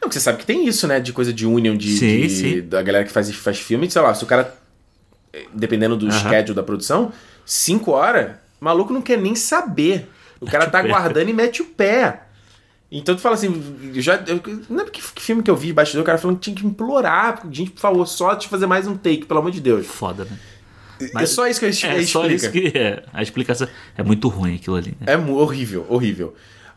Não, 0.00 0.08
porque 0.08 0.14
você 0.14 0.20
sabe 0.20 0.38
que 0.38 0.46
tem 0.46 0.66
isso, 0.66 0.86
né? 0.86 1.00
De 1.00 1.12
coisa 1.12 1.32
de 1.32 1.46
union, 1.46 1.76
de, 1.76 1.96
Sim, 1.96 2.20
de- 2.20 2.30
sim. 2.30 2.60
da 2.62 2.80
galera 2.82 3.04
que 3.04 3.10
faz, 3.12 3.30
faz 3.34 3.58
filme. 3.58 3.90
Sei 3.90 4.00
lá, 4.00 4.14
se 4.14 4.22
o 4.22 4.26
cara, 4.26 4.54
eh, 5.32 5.46
dependendo 5.52 5.96
do 5.96 6.06
Aham. 6.06 6.18
schedule 6.18 6.54
da 6.54 6.62
produção, 6.62 7.12
cinco 7.44 7.90
horas, 7.92 8.32
o 8.60 8.64
maluco 8.64 8.92
não 8.92 9.02
quer 9.02 9.18
nem 9.18 9.34
saber. 9.34 10.08
O 10.40 10.46
cara 10.46 10.66
tá 10.70 10.78
aguardando 10.78 11.28
e 11.28 11.32
mete 11.32 11.62
o 11.62 11.64
pé. 11.64 12.22
Então 12.90 13.14
tu 13.14 13.20
fala 13.20 13.34
assim, 13.34 13.92
já. 13.96 14.14
Eu, 14.26 14.40
não 14.70 14.80
é 14.80 14.84
porque 14.84 15.02
que 15.14 15.20
filme 15.20 15.42
que 15.42 15.50
eu 15.50 15.56
vi 15.56 15.72
bastidor, 15.72 16.02
o 16.02 16.06
cara 16.06 16.16
falando 16.16 16.36
que 16.38 16.44
tinha 16.44 16.56
que 16.56 16.66
implorar, 16.66 17.42
gente, 17.50 17.72
por 17.72 17.80
favor, 17.80 18.06
só 18.06 18.34
te 18.34 18.48
fazer 18.48 18.66
mais 18.66 18.86
um 18.86 18.96
take, 18.96 19.26
pelo 19.26 19.40
amor 19.40 19.50
de 19.50 19.60
Deus. 19.60 19.86
Foda, 19.86 20.24
né? 20.24 20.38
é 21.16 21.26
só 21.26 21.46
isso 21.46 21.60
que 21.60 21.66
eu 21.66 21.68
É 21.68 21.70
explica. 21.72 22.06
só 22.06 22.26
isso 22.26 22.50
que 22.50 22.72
é. 22.78 23.02
A 23.12 23.22
explicação 23.22 23.68
é 23.96 24.02
muito 24.02 24.26
ruim 24.28 24.54
aquilo 24.54 24.76
ali, 24.76 24.96
né? 25.00 25.12
É 25.12 25.16
mu- 25.18 25.36
horrível, 25.36 25.86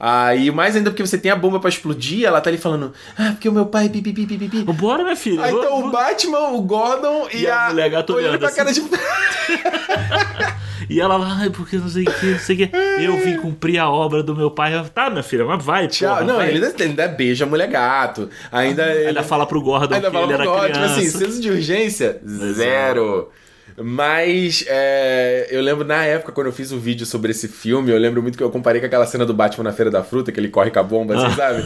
Ah, 0.03 0.33
e 0.35 0.49
mais 0.49 0.75
ainda 0.75 0.89
porque 0.89 1.05
você 1.05 1.15
tem 1.15 1.31
a 1.31 1.35
bomba 1.35 1.59
pra 1.59 1.69
explodir, 1.69 2.25
ela 2.25 2.41
tá 2.41 2.49
ali 2.49 2.57
falando, 2.57 2.91
ah, 3.15 3.33
porque 3.33 3.47
o 3.47 3.51
meu 3.51 3.67
pai 3.67 3.87
pipi. 3.87 4.11
Bora, 4.73 5.03
minha 5.03 5.15
filha. 5.15 5.43
Aí 5.43 5.51
vou- 5.51 5.61
então 5.63 5.79
o 5.87 5.91
Batman, 5.91 6.39
o 6.53 6.61
Gordon 6.63 7.27
e, 7.31 7.41
E 7.43 7.47
a 7.47 7.67
a, 7.67 7.69
mulher 7.69 7.89
gato 7.91 8.13
olhando 8.15 8.39
pra 8.39 8.47
assim. 8.47 8.57
cara 8.57 8.73
de. 8.73 8.81
E 10.89 10.99
ela 10.99 11.15
lá, 11.15 11.37
ai, 11.39 11.49
porque 11.49 11.77
não 11.77 11.87
sei 11.87 12.03
o 12.03 12.11
que, 12.11 12.25
não 12.25 12.39
sei 12.39 12.55
o 12.55 12.57
que. 12.67 12.75
Eu 12.99 13.15
vim 13.23 13.37
cumprir 13.37 13.77
a 13.77 13.89
obra 13.89 14.21
do 14.21 14.35
meu 14.35 14.51
pai. 14.51 14.75
Eu, 14.75 14.83
Tá, 14.89 15.09
minha 15.09 15.23
filha, 15.23 15.45
mas 15.45 15.63
vai, 15.63 15.87
Tchau. 15.87 16.09
porra, 16.15 16.25
não, 16.25 16.35
vai. 16.37 16.49
ele 16.49 16.65
ainda, 16.65 16.83
ainda 16.83 17.07
beija 17.07 17.45
a 17.45 17.47
mulher 17.47 17.67
gato. 17.69 18.29
Ainda. 18.51 18.83
ele- 18.93 19.07
Ainda 19.09 19.23
fala 19.23 19.45
pro 19.45 19.61
Gordon 19.61 19.95
ainda 19.95 20.07
que 20.07 20.13
fala 20.13 20.25
ele 20.25 20.33
era 20.33 20.43
Gordon, 20.43 20.65
tipo 20.65 20.73
criança. 20.79 20.95
assim, 20.99 21.09
senso 21.09 21.39
de 21.41 21.49
urgência, 21.49 22.19
zero. 22.53 23.29
Mas 23.83 24.63
é, 24.67 25.47
eu 25.51 25.61
lembro 25.61 25.85
na 25.85 26.03
época, 26.05 26.31
quando 26.31 26.47
eu 26.47 26.53
fiz 26.53 26.71
o 26.71 26.77
vídeo 26.79 27.05
sobre 27.05 27.31
esse 27.31 27.47
filme, 27.47 27.91
eu 27.91 27.97
lembro 27.97 28.21
muito 28.21 28.37
que 28.37 28.43
eu 28.43 28.49
comparei 28.51 28.79
com 28.81 28.87
aquela 28.87 29.05
cena 29.05 29.25
do 29.25 29.33
Batman 29.33 29.63
na 29.65 29.73
Feira 29.73 29.89
da 29.91 30.03
Fruta, 30.03 30.31
que 30.31 30.39
ele 30.39 30.49
corre 30.49 30.71
com 30.71 30.79
a 30.79 30.83
bomba, 30.83 31.15
assim, 31.15 31.35
sabe? 31.35 31.63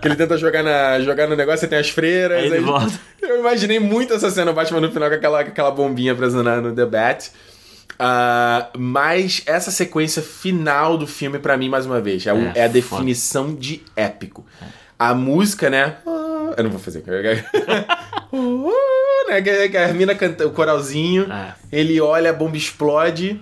Que 0.00 0.08
ele 0.08 0.16
tenta 0.16 0.36
jogar, 0.38 0.62
na, 0.62 1.00
jogar 1.00 1.26
no 1.28 1.34
negócio, 1.36 1.60
você 1.60 1.66
tem 1.68 1.78
as 1.78 1.90
freiras. 1.90 2.38
Aí 2.42 2.52
aí- 2.52 2.60
volta. 2.60 2.92
Eu 3.20 3.40
imaginei 3.40 3.78
muito 3.80 4.14
essa 4.14 4.30
cena, 4.30 4.50
o 4.50 4.54
Batman 4.54 4.80
no 4.80 4.90
final 4.92 5.08
com 5.08 5.14
aquela, 5.16 5.44
com 5.44 5.50
aquela 5.50 5.70
bombinha 5.70 6.14
presa 6.14 6.42
no 6.60 6.74
The 6.74 6.86
Bat. 6.86 7.30
Ah, 7.98 8.68
mas 8.78 9.42
essa 9.44 9.70
sequência 9.70 10.22
final 10.22 10.96
do 10.96 11.06
filme, 11.06 11.38
pra 11.38 11.56
mim, 11.56 11.68
mais 11.68 11.84
uma 11.84 12.00
vez, 12.00 12.24
é, 12.26 12.30
É, 12.30 12.32
é 12.32 12.36
a 12.36 12.52
foda. 12.54 12.68
definição 12.68 13.54
de 13.54 13.82
épico. 13.96 14.46
A 14.98 15.12
música, 15.14 15.68
né? 15.68 15.96
Ah, 16.06 16.54
Eu 16.56 16.64
não 16.64 16.70
vou 16.70 16.78
fazer. 16.80 17.02
Né? 19.28 19.42
que- 19.42 19.68
que 19.68 19.76
A 19.76 19.92
mina 19.92 20.14
canta 20.14 20.46
o 20.46 20.50
coralzinho, 20.50 21.30
É. 21.32 21.54
ele 21.70 22.00
olha, 22.00 22.30
a 22.30 22.32
bomba 22.32 22.56
explode. 22.56 23.40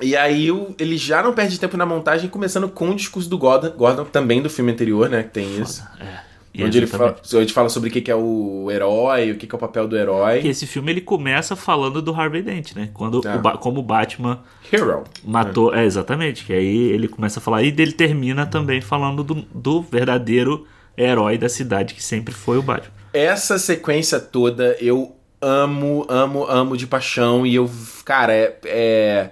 E 0.00 0.16
aí 0.16 0.48
ele 0.78 0.96
já 0.96 1.22
não 1.22 1.32
perde 1.32 1.58
tempo 1.58 1.76
na 1.76 1.84
montagem, 1.84 2.30
começando 2.30 2.68
com 2.68 2.90
o 2.90 2.94
discurso 2.94 3.28
do 3.28 3.36
Gordon, 3.36 3.70
Gordon 3.70 4.04
também 4.04 4.40
do 4.40 4.48
filme 4.48 4.70
anterior, 4.70 5.08
né? 5.08 5.24
Que 5.24 5.30
tem 5.30 5.60
isso. 5.60 5.82
É. 6.00 6.28
E 6.54 6.64
Onde 6.64 6.78
ele, 6.78 6.86
fala, 6.88 7.14
onde 7.34 7.52
fala 7.52 7.68
sobre 7.68 7.88
o 7.88 7.92
que 7.92 8.00
que 8.00 8.10
é 8.10 8.14
o 8.16 8.68
herói, 8.70 9.30
o 9.30 9.36
que 9.36 9.46
que 9.46 9.54
é 9.54 9.56
o 9.56 9.60
papel 9.60 9.86
do 9.86 9.96
herói. 9.96 10.34
Porque 10.36 10.48
esse 10.48 10.66
filme 10.66 10.90
ele 10.90 11.00
começa 11.00 11.54
falando 11.54 12.00
do 12.02 12.12
Harvey 12.12 12.42
Dent, 12.42 12.74
né? 12.74 12.88
Quando 12.94 13.20
Tá. 13.20 13.36
o 13.36 13.58
como 13.58 13.78
o 13.80 13.82
Batman 13.82 14.40
Hero. 14.72 15.04
matou. 15.24 15.72
É, 15.74 15.84
exatamente. 15.84 16.44
Que 16.44 16.52
aí 16.52 16.90
ele 16.90 17.06
começa 17.06 17.38
a 17.38 17.42
falar. 17.42 17.62
E 17.62 17.68
ele 17.68 17.92
termina 17.92 18.44
também 18.46 18.80
falando 18.80 19.22
do, 19.22 19.34
do 19.54 19.82
verdadeiro 19.82 20.66
herói 20.96 21.38
da 21.38 21.48
cidade, 21.48 21.94
que 21.94 22.02
sempre 22.02 22.34
foi 22.34 22.58
o 22.58 22.62
Batman. 22.62 22.92
Essa 23.12 23.58
sequência 23.58 24.18
toda 24.20 24.76
eu 24.80 25.16
amo, 25.40 26.06
amo, 26.08 26.44
amo 26.48 26.76
de 26.76 26.86
paixão. 26.86 27.46
E 27.46 27.54
eu, 27.54 27.70
cara, 28.04 28.32
é. 28.34 28.56
é... 28.64 29.30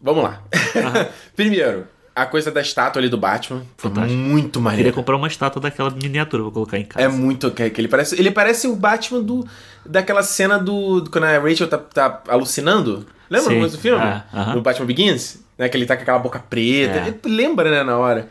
Vamos 0.00 0.24
lá. 0.24 0.42
Primeiro, 1.36 1.86
a 2.14 2.26
coisa 2.26 2.50
da 2.50 2.60
estátua 2.60 3.00
ali 3.00 3.08
do 3.08 3.16
Batman. 3.16 3.62
Fantástico. 3.76 4.18
Muito 4.18 4.58
Queria 4.58 4.62
maneiro. 4.70 4.92
comprar 4.92 5.16
uma 5.16 5.28
estátua 5.28 5.62
daquela 5.62 5.90
miniatura, 5.90 6.42
vou 6.42 6.52
colocar 6.52 6.78
em 6.78 6.84
casa. 6.84 7.04
É 7.04 7.08
muito. 7.08 7.50
Que, 7.50 7.62
ele, 7.78 7.88
parece, 7.88 8.18
ele 8.18 8.30
parece 8.30 8.66
o 8.66 8.74
Batman 8.76 9.22
do, 9.22 9.46
daquela 9.86 10.22
cena 10.22 10.58
do, 10.58 11.00
do- 11.00 11.10
Quando 11.10 11.24
a 11.24 11.38
Rachel 11.38 11.68
tá, 11.68 11.78
tá 11.78 12.22
alucinando. 12.28 13.06
Lembra 13.30 13.54
Sim. 13.54 13.60
do 13.60 13.78
filme? 13.78 14.02
Ah. 14.02 14.52
No 14.54 14.60
Batman 14.60 14.86
Begins? 14.86 15.40
Né, 15.56 15.68
que 15.68 15.76
ele 15.76 15.86
tá 15.86 15.96
com 15.96 16.02
aquela 16.02 16.18
boca 16.18 16.38
preta. 16.38 16.98
É. 16.98 17.14
Lembra, 17.24 17.70
né, 17.70 17.82
na 17.82 17.96
hora. 17.96 18.28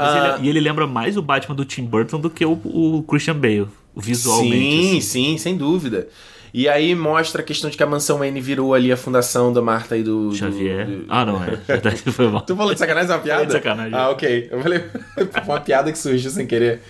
Mas 0.00 0.08
Ah, 0.14 0.36
ele- 0.38 0.46
e 0.46 0.50
ele 0.50 0.60
lembra 0.60 0.86
mais 0.86 1.16
o 1.16 1.22
Batman 1.22 1.54
do 1.54 1.64
Tim 1.64 1.84
Burton 1.84 2.18
do 2.18 2.30
que 2.30 2.44
o, 2.44 2.52
o 2.52 3.04
Christian 3.08 3.34
Bale, 3.36 3.68
visualmente. 3.96 4.50
Sim, 4.56 4.88
assim. 4.98 5.00
sim, 5.00 5.38
sem 5.38 5.56
dúvida. 5.56 6.08
E 6.52 6.68
aí 6.68 6.96
mostra 6.96 7.42
a 7.42 7.44
questão 7.44 7.70
de 7.70 7.76
que 7.76 7.82
a 7.82 7.86
mansão 7.86 8.18
Wayne 8.18 8.40
virou 8.40 8.74
ali 8.74 8.90
a 8.90 8.96
fundação 8.96 9.52
da 9.52 9.62
Marta 9.62 9.96
e 9.96 10.02
do. 10.02 10.30
do- 10.30 10.34
Xavier. 10.34 10.84
do- 10.86 11.04
Ah, 11.08 11.24
não, 11.24 11.42
é. 11.44 11.54
Verdade, 11.54 11.98
foi 12.10 12.28
mal. 12.28 12.40
Tu 12.40 12.56
falou 12.56 12.72
de 12.72 12.78
sacanagem, 12.80 13.10
é 13.10 13.14
uma 13.14 13.20
piada? 13.22 13.46
de 13.46 13.52
sacanagem. 13.52 13.94
Ah, 13.94 14.10
ok. 14.10 14.48
Eu 14.50 14.60
falei, 14.60 14.80
foi 15.14 15.28
uma 15.44 15.60
piada 15.60 15.92
que 15.92 15.98
surgiu 15.98 16.30
sem 16.30 16.46
querer. 16.46 16.80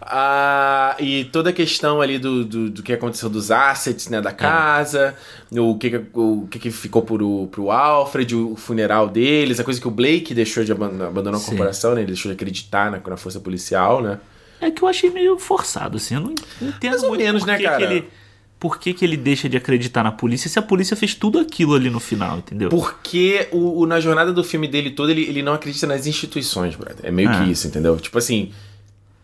Ah, 0.00 0.96
e 0.98 1.24
toda 1.26 1.50
a 1.50 1.52
questão 1.52 2.00
ali 2.00 2.18
do, 2.18 2.44
do, 2.44 2.70
do 2.70 2.82
que 2.82 2.92
aconteceu 2.92 3.28
dos 3.28 3.50
assets, 3.50 4.08
né, 4.08 4.20
da 4.20 4.32
casa, 4.32 5.14
o, 5.50 5.76
que, 5.76 6.00
o 6.14 6.46
que, 6.50 6.58
que 6.58 6.70
ficou 6.70 7.02
pro, 7.02 7.48
pro 7.50 7.70
Alfred, 7.70 8.34
o 8.34 8.56
funeral 8.56 9.08
deles, 9.08 9.58
a 9.60 9.64
coisa 9.64 9.80
que 9.80 9.88
o 9.88 9.90
Blake 9.90 10.32
deixou 10.34 10.62
de 10.64 10.72
abandonar, 10.72 11.34
a 11.34 11.38
Sim. 11.38 11.46
corporação, 11.50 11.94
né, 11.94 12.00
ele 12.00 12.08
deixou 12.08 12.30
de 12.30 12.34
acreditar 12.36 12.90
na, 12.90 13.00
na 13.06 13.16
força 13.16 13.40
policial, 13.40 14.00
né. 14.02 14.18
É 14.60 14.70
que 14.70 14.82
eu 14.82 14.88
achei 14.88 15.08
meio 15.10 15.38
forçado, 15.38 15.98
assim. 15.98 16.14
Eu 16.16 16.20
não 16.20 16.32
entendo 16.32 16.90
Mais 16.90 17.02
ou 17.04 17.08
muito 17.10 17.22
menos, 17.22 17.42
por 17.42 17.46
né, 17.48 17.56
que 17.58 17.62
cara? 17.64 17.76
Que 17.78 17.84
ele, 17.84 18.04
por 18.58 18.78
que, 18.78 18.92
que 18.92 19.04
ele 19.04 19.16
deixa 19.16 19.48
de 19.48 19.56
acreditar 19.56 20.02
na 20.02 20.10
polícia 20.10 20.48
se 20.50 20.58
a 20.58 20.62
polícia 20.62 20.96
fez 20.96 21.14
tudo 21.14 21.38
aquilo 21.38 21.74
ali 21.76 21.88
no 21.90 22.00
final, 22.00 22.38
entendeu? 22.38 22.68
Porque 22.68 23.46
o, 23.52 23.82
o- 23.82 23.86
na 23.86 24.00
jornada 24.00 24.32
do 24.32 24.42
filme 24.42 24.66
dele 24.66 24.90
todo, 24.90 25.10
ele, 25.10 25.22
ele 25.22 25.42
não 25.42 25.52
acredita 25.52 25.86
nas 25.86 26.08
instituições, 26.08 26.74
brother. 26.74 26.98
É 27.04 27.10
meio 27.12 27.28
Ah. 27.30 27.44
que 27.44 27.50
isso, 27.52 27.68
entendeu? 27.68 27.96
Tipo 27.98 28.18
assim, 28.18 28.50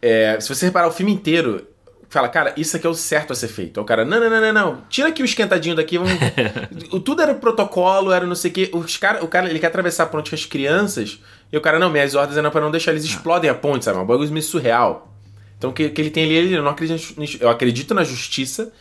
é, 0.06 0.38
se 0.40 0.48
você 0.48 0.66
reparar 0.66 0.88
o 0.88 0.92
filme 0.92 1.12
inteiro, 1.12 1.66
fala, 2.08 2.28
cara, 2.28 2.52
isso 2.56 2.76
aqui 2.76 2.86
é 2.86 2.90
o 2.90 2.94
certo 2.94 3.32
a 3.32 3.36
ser 3.36 3.48
feito. 3.48 3.80
Aí 3.80 3.82
o 3.82 3.86
cara, 3.86 4.04
não, 4.04 4.20
não, 4.20 4.30
não, 4.30 4.40
não, 4.40 4.52
não. 4.52 4.80
Tira 4.88 5.08
aqui 5.08 5.22
o 5.22 5.24
esquentadinho 5.24 5.74
daqui, 5.74 5.98
vamos. 5.98 6.12
Tudo 7.04 7.22
era 7.22 7.34
protocolo, 7.34 8.12
era 8.12 8.26
não 8.26 8.34
sei 8.34 8.50
o 8.50 8.54
quê. 8.54 8.70
Os 8.72 8.96
cara, 8.96 9.24
o 9.24 9.28
cara, 9.28 9.48
ele 9.50 9.58
quer 9.58 9.66
atravessar 9.68 10.04
a 10.04 10.06
ponte 10.06 10.30
com 10.30 10.36
as 10.36 10.44
crianças, 10.46 11.18
e 11.52 11.56
o 11.56 11.60
cara, 11.60 11.78
não, 11.78 11.90
minhas 11.90 12.14
ordens 12.14 12.36
eram 12.36 12.50
pra 12.50 12.60
não 12.60 12.70
deixar 12.70 12.90
eles 12.92 13.04
explodem 13.04 13.50
a 13.50 13.54
ponte, 13.54 13.84
sabe? 13.84 13.98
É 13.98 14.00
um 14.02 14.06
bagulho 14.06 14.30
meio 14.30 14.42
surreal. 14.44 15.12
Então 15.58 15.70
o 15.70 15.72
que, 15.72 15.88
que 15.88 16.00
ele 16.00 16.10
tem 16.10 16.24
ali, 16.24 16.34
ele 16.34 16.60
não 16.60 16.68
acredita. 16.70 17.02
em- 17.20 17.38
Eu 17.40 17.48
acredito 17.48 17.94
na 17.94 18.04
justiça, 18.04 18.72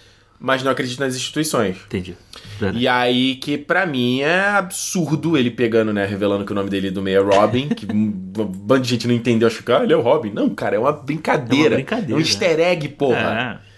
mas 0.44 0.62
não 0.62 0.70
acredito 0.74 1.00
nas 1.00 1.16
instituições. 1.16 1.78
Entendi. 1.86 2.18
Verdade. 2.60 2.84
E 2.84 2.86
aí 2.86 3.36
que 3.36 3.58
pra 3.58 3.86
mim 3.86 4.20
é 4.20 4.42
absurdo 4.50 5.38
ele 5.38 5.50
pegando, 5.50 5.94
né, 5.94 6.06
revelando 6.06 6.44
que 6.44 6.52
o 6.52 6.56
nome 6.56 6.70
dele 6.70 6.92
do 6.92 7.02
meio 7.02 7.22
é 7.22 7.36
Robin, 7.36 7.70
que 7.70 7.88
um 7.90 8.12
bando 8.12 8.82
de 8.82 8.90
gente 8.90 9.08
não 9.08 9.16
entendeu, 9.16 9.48
acho 9.48 9.64
que 9.64 9.72
ah, 9.72 9.84
ele 9.84 9.94
é 9.94 9.96
o 9.96 10.02
Robin. 10.02 10.32
Não, 10.32 10.50
cara, 10.50 10.76
é 10.76 10.80
uma 10.80 10.92
brincadeira. 10.92 11.68
É 11.68 11.70
uma 11.70 11.76
brincadeira. 11.76 12.12
É 12.12 12.16
um 12.16 12.20
easter 12.20 12.60
egg, 12.60 12.90
porra. 12.90 13.62
É. 13.70 13.74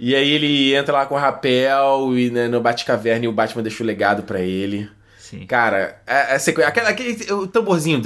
E 0.00 0.12
aí 0.16 0.28
ele 0.28 0.74
entra 0.74 0.92
lá 0.92 1.06
com 1.06 1.14
o 1.14 1.18
rapel 1.18 2.18
e 2.18 2.30
né, 2.30 2.48
no 2.48 2.60
Batcaverna 2.60 3.24
e 3.24 3.28
o 3.28 3.32
Batman 3.32 3.62
deixa 3.62 3.84
o 3.84 3.86
legado 3.86 4.24
pra 4.24 4.40
ele. 4.40 4.88
Sim. 5.20 5.46
Cara, 5.46 6.00
é, 6.04 6.34
é 6.34 6.38
sequ... 6.40 6.62
aquele, 6.62 6.86
aquele 6.86 7.32
o 7.32 7.46
tamborzinho. 7.46 8.02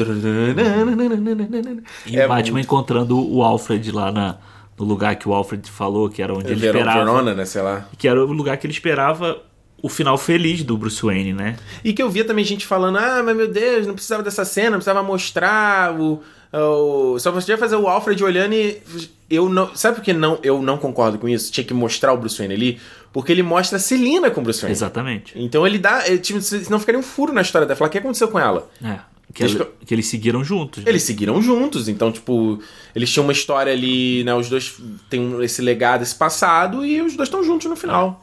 E 2.06 2.18
É 2.18 2.26
o 2.26 2.28
Batman 2.28 2.60
encontrando 2.60 3.18
o 3.18 3.42
Alfred 3.42 3.90
lá 3.90 4.12
na, 4.12 4.36
no 4.82 4.88
lugar 4.88 5.14
que 5.14 5.28
o 5.28 5.32
Alfred 5.32 5.70
falou, 5.70 6.10
que 6.10 6.20
era 6.20 6.34
onde 6.34 6.48
ele 6.48 6.56
Ver- 6.56 6.74
esperava. 6.74 6.98
Verona, 6.98 7.34
né, 7.34 7.44
sei 7.44 7.62
lá. 7.62 7.88
Que 7.96 8.08
era 8.08 8.22
o 8.22 8.32
lugar 8.32 8.56
que 8.56 8.66
ele 8.66 8.72
esperava 8.72 9.40
o 9.80 9.88
final 9.88 10.18
feliz 10.18 10.62
do 10.64 10.76
Bruce 10.76 11.00
Wayne, 11.00 11.32
né? 11.32 11.56
E 11.84 11.92
que 11.92 12.02
eu 12.02 12.10
via 12.10 12.24
também 12.24 12.44
gente 12.44 12.66
falando, 12.66 12.98
ah, 12.98 13.22
mas 13.24 13.36
meu 13.36 13.48
Deus, 13.48 13.86
não 13.86 13.94
precisava 13.94 14.22
dessa 14.22 14.44
cena, 14.44 14.70
não 14.70 14.78
precisava 14.78 15.02
mostrar 15.02 15.98
o. 15.98 16.20
o... 16.52 17.18
Só 17.20 17.30
podia 17.30 17.56
fazer 17.56 17.76
o 17.76 17.86
Alfred 17.86 18.22
olhando 18.24 18.54
e. 18.54 18.82
Eu 19.30 19.48
não. 19.48 19.74
Sabe 19.74 19.96
por 19.96 20.04
que 20.04 20.12
não, 20.12 20.38
eu 20.42 20.60
não 20.60 20.76
concordo 20.76 21.16
com 21.18 21.28
isso? 21.28 21.50
Tinha 21.52 21.64
que 21.64 21.72
mostrar 21.72 22.12
o 22.12 22.16
Bruce 22.16 22.36
Wayne 22.38 22.54
ali? 22.54 22.80
Porque 23.12 23.30
ele 23.30 23.42
mostra 23.42 23.76
a 23.76 23.80
Celina 23.80 24.30
com 24.30 24.40
o 24.40 24.44
Bruce 24.44 24.60
Wayne. 24.60 24.72
Exatamente. 24.72 25.32
Então 25.36 25.64
ele 25.66 25.78
dá. 25.78 26.06
Ele, 26.08 26.18
tipo, 26.18 26.40
senão 26.40 26.80
ficaria 26.80 26.98
um 26.98 27.04
furo 27.04 27.32
na 27.32 27.40
história 27.40 27.66
dela. 27.66 27.76
Falar, 27.76 27.88
o 27.88 27.92
que 27.92 27.98
aconteceu 27.98 28.28
com 28.28 28.38
ela? 28.38 28.68
É. 28.84 28.98
Que, 29.32 29.42
Eles- 29.44 29.54
ele- 29.54 29.66
que 29.86 29.94
eles 29.94 30.06
seguiram 30.06 30.44
juntos. 30.44 30.84
né? 30.84 30.90
Eles 30.90 31.02
seguiram 31.02 31.40
juntos, 31.40 31.88
então, 31.88 32.12
tipo, 32.12 32.60
eles 32.94 33.10
tinham 33.10 33.24
uma 33.24 33.32
história 33.32 33.72
ali, 33.72 34.22
né? 34.24 34.34
Os 34.34 34.48
dois 34.48 34.74
têm 35.08 35.42
esse 35.42 35.62
legado, 35.62 36.02
esse 36.02 36.14
passado, 36.14 36.84
e 36.84 37.00
os 37.00 37.16
dois 37.16 37.28
estão 37.28 37.42
juntos 37.42 37.66
no 37.70 37.74
final. 37.76 38.22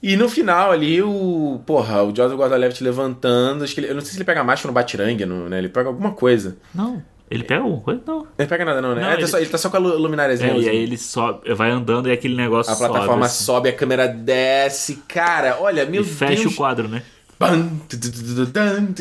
E 0.00 0.16
no 0.16 0.28
final 0.28 0.70
ali, 0.70 1.02
o. 1.02 1.60
Porra, 1.66 2.04
o 2.04 2.14
Joseph 2.14 2.36
Gordon-Levitt 2.36 2.84
levantando. 2.84 3.64
Acho 3.64 3.74
que 3.74 3.80
ele, 3.80 3.88
eu 3.90 3.94
não 3.96 4.00
sei 4.00 4.12
se 4.12 4.16
ele 4.18 4.24
pega 4.24 4.44
macho 4.44 4.68
no 4.68 4.72
batirangue, 4.72 5.26
no, 5.26 5.48
né? 5.48 5.58
Ele 5.58 5.68
pega 5.68 5.88
alguma 5.88 6.12
coisa. 6.12 6.56
Não. 6.72 7.02
Ele 7.28 7.42
pega 7.42 7.60
alguma 7.62 7.82
coisa? 7.82 8.00
Não. 8.06 8.26
Ele 8.38 8.48
pega 8.48 8.64
nada, 8.64 8.80
não, 8.80 8.94
né? 8.94 9.02
Não, 9.02 9.08
É, 9.08 9.12
tá 9.14 9.18
ele- 9.18 9.26
só- 9.26 9.38
ele... 9.38 9.46
tá 9.50 9.58
só 9.58 9.68
com 9.68 9.76
a 9.76 9.80
lu- 9.80 9.98
lumináriazinha. 9.98 10.52
É, 10.52 10.56
e 10.56 10.60
assim. 10.60 10.68
aí 10.70 10.76
ele 10.76 10.96
sobe, 10.96 11.52
vai 11.52 11.70
andando 11.70 12.08
e 12.08 12.12
aquele 12.12 12.36
negócio 12.36 12.72
A 12.72 12.76
plataforma 12.76 13.26
sobe, 13.26 13.26
assim, 13.26 13.44
sobe, 13.44 13.68
a 13.70 13.72
câmera 13.72 14.06
desce. 14.06 15.02
Cara, 15.08 15.58
olha, 15.60 15.84
meu 15.84 16.02
e 16.02 16.04
fecha 16.04 16.42
Deus. 16.42 16.54
o 16.54 16.56
quadro, 16.56 16.88
né? 16.88 17.02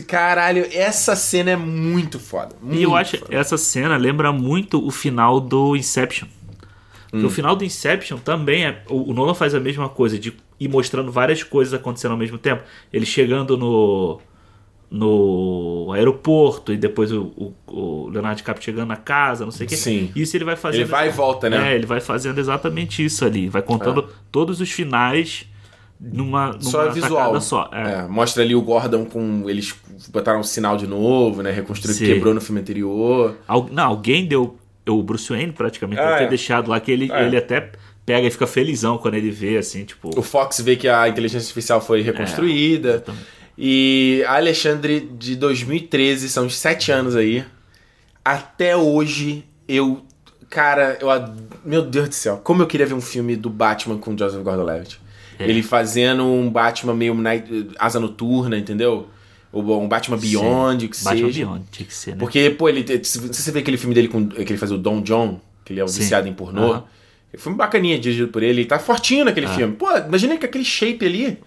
Caralho, 0.08 0.68
essa 0.72 1.16
cena 1.16 1.52
é 1.52 1.56
muito 1.56 2.20
foda. 2.20 2.56
E 2.64 2.84
eu 2.84 2.92
muito 2.92 2.96
acho 2.96 3.18
foda. 3.18 3.36
essa 3.36 3.58
cena 3.58 3.98
lembra 3.98 4.32
muito 4.32 4.86
o 4.86 4.92
final 4.92 5.40
do 5.40 5.76
Inception. 5.76 6.28
Hum. 7.12 7.26
o 7.26 7.30
final 7.30 7.56
do 7.56 7.64
Inception 7.64 8.18
também 8.18 8.66
é. 8.66 8.84
O 8.90 9.10
o 9.12 9.14
Nolan 9.14 9.34
faz 9.34 9.56
a 9.56 9.60
mesma 9.60 9.90
coisa, 9.90 10.20
de 10.20 10.34
ir 10.60 10.68
mostrando 10.68 11.12
várias 11.12 11.42
coisas 11.42 11.74
acontecendo 11.74 12.12
ao 12.12 12.18
mesmo 12.18 12.38
tempo. 12.38 12.64
Ele 12.94 13.06
chegando 13.06 13.58
no. 13.58 14.20
no 14.92 15.92
aeroporto 15.94 16.72
e 16.72 16.78
depois 16.78 17.12
o, 17.12 17.32
o, 17.36 17.54
o 17.66 18.10
Leonardo 18.10 18.38
DiCaprio 18.38 18.64
chegando 18.64 18.90
na 18.90 18.98
casa, 18.98 19.46
não 19.46 19.52
sei 19.52 19.66
o 19.66 19.70
quê. 19.70 19.78
Sim. 19.78 20.12
Isso 20.16 20.38
ele 20.38 20.46
vai 20.46 20.56
fazendo. 20.56 20.82
Ele 20.82 20.90
vai 20.90 21.08
e 21.08 21.12
volta, 21.12 21.50
né? 21.50 21.72
É, 21.72 21.76
ele 21.76 21.88
vai 21.88 22.02
fazendo 22.02 22.38
exatamente 22.38 23.04
isso 23.04 23.26
ali. 23.26 23.50
Vai 23.50 23.64
contando 23.64 24.08
todos 24.32 24.62
os 24.62 24.70
finais 24.70 25.48
numa, 26.00 26.50
numa 26.50 26.62
Só 26.62 26.86
é 26.88 26.92
visual. 26.92 27.40
só. 27.42 27.70
É. 27.74 27.92
É, 27.94 28.02
mostra 28.08 28.44
ali 28.44 28.56
o 28.56 28.62
Gordon 28.62 29.06
com. 29.06 29.50
Eles 29.50 29.74
botaram 30.10 30.40
um 30.40 30.44
sinal 30.44 30.78
de 30.78 30.86
novo, 30.88 31.42
né? 31.42 31.52
Reconstruiu 31.52 31.96
o 31.96 31.98
que 31.98 32.06
Sim. 32.06 32.14
quebrou 32.14 32.34
no 32.34 32.42
filme 32.42 32.62
anterior. 32.62 33.36
Al- 33.48 33.70
não, 33.72 33.84
alguém 33.88 34.26
deu. 34.26 34.58
O 34.90 35.04
Bruce 35.04 35.28
Wayne 35.30 35.52
praticamente 35.52 36.00
Ah, 36.00 36.06
deve 36.06 36.18
ter 36.20 36.24
é. 36.26 36.28
deixado 36.30 36.70
lá 36.70 36.80
que 36.80 36.90
ele, 36.92 37.12
É. 37.12 37.26
ele 37.26 37.36
até 37.36 37.72
pega 38.06 38.26
e 38.26 38.32
fica 38.32 38.48
felizão 38.48 38.98
quando 38.98 39.16
ele 39.16 39.30
vê, 39.30 39.58
assim, 39.58 39.84
tipo. 39.84 40.18
O 40.18 40.22
Fox 40.22 40.62
vê 40.62 40.78
que 40.78 40.88
a 40.88 41.10
inteligência 41.10 41.46
artificial 41.46 41.82
foi 41.82 42.02
reconstruída. 42.02 42.90
exatamente. 42.92 43.26
e 43.58 44.24
Alexandre 44.28 45.00
de 45.18 45.36
2013, 45.36 46.30
são 46.30 46.46
uns 46.46 46.56
sete 46.56 46.92
anos 46.92 47.16
aí. 47.16 47.44
Até 48.24 48.78
hoje, 48.78 49.44
eu. 49.68 50.02
Cara, 50.50 50.98
eu. 51.02 51.08
Meu 51.66 51.82
Deus 51.82 52.08
do 52.10 52.16
céu, 52.16 52.40
como 52.44 52.62
eu 52.62 52.68
queria 52.68 52.86
ver 52.86 52.94
um 52.94 53.02
filme 53.02 53.36
do 53.36 53.50
Batman 53.50 53.98
com 53.98 54.18
Joseph 54.18 54.42
Gordon-Levitt. 54.44 55.00
É. 55.40 55.48
Ele 55.50 55.62
fazendo 55.64 56.24
um 56.26 56.50
Batman 56.50 56.94
meio 56.94 57.14
night- 57.14 57.70
asa 57.80 58.00
noturna, 58.00 58.58
entendeu? 58.58 59.08
Ou 59.52 59.82
um 59.82 59.88
Batman 59.88 60.18
Beyond, 60.18 60.86
o 60.86 60.90
que 60.90 61.04
Batman 61.04 61.28
seja. 61.28 61.46
Beyond, 61.46 61.66
tinha 61.72 61.88
que 61.88 61.94
ser, 61.94 62.12
né? 62.12 62.18
Porque, 62.20 62.50
pô, 62.52 62.68
ele. 62.70 63.04
Se 63.04 63.20
você 63.20 63.52
vê 63.52 63.60
aquele 63.60 63.78
filme 63.78 63.96
dele 63.96 64.08
com, 64.08 64.28
que 64.28 64.42
ele 64.42 64.58
faz 64.58 64.72
o 64.72 64.78
Don 64.78 65.02
John, 65.02 65.40
que 65.64 65.74
ele 65.74 65.80
é 65.80 65.84
um 65.84 65.88
Sim. 65.88 66.00
viciado 66.02 66.28
em 66.28 66.34
pornô. 66.34 66.84
Foi 67.38 67.54
um 67.54 67.56
bacaninha 67.56 67.98
dirigido 68.00 68.30
por 68.30 68.42
ele. 68.42 68.62
Ele 68.62 68.66
tá 68.68 68.80
fortinho 68.80 69.26
naquele 69.26 69.46
Ah. 69.46 69.50
filme. 69.56 69.76
Pô, 69.76 69.90
imagina 69.98 70.38
que 70.38 70.46
aquele 70.46 70.66
shape 70.66 71.06
ali. 71.06 71.38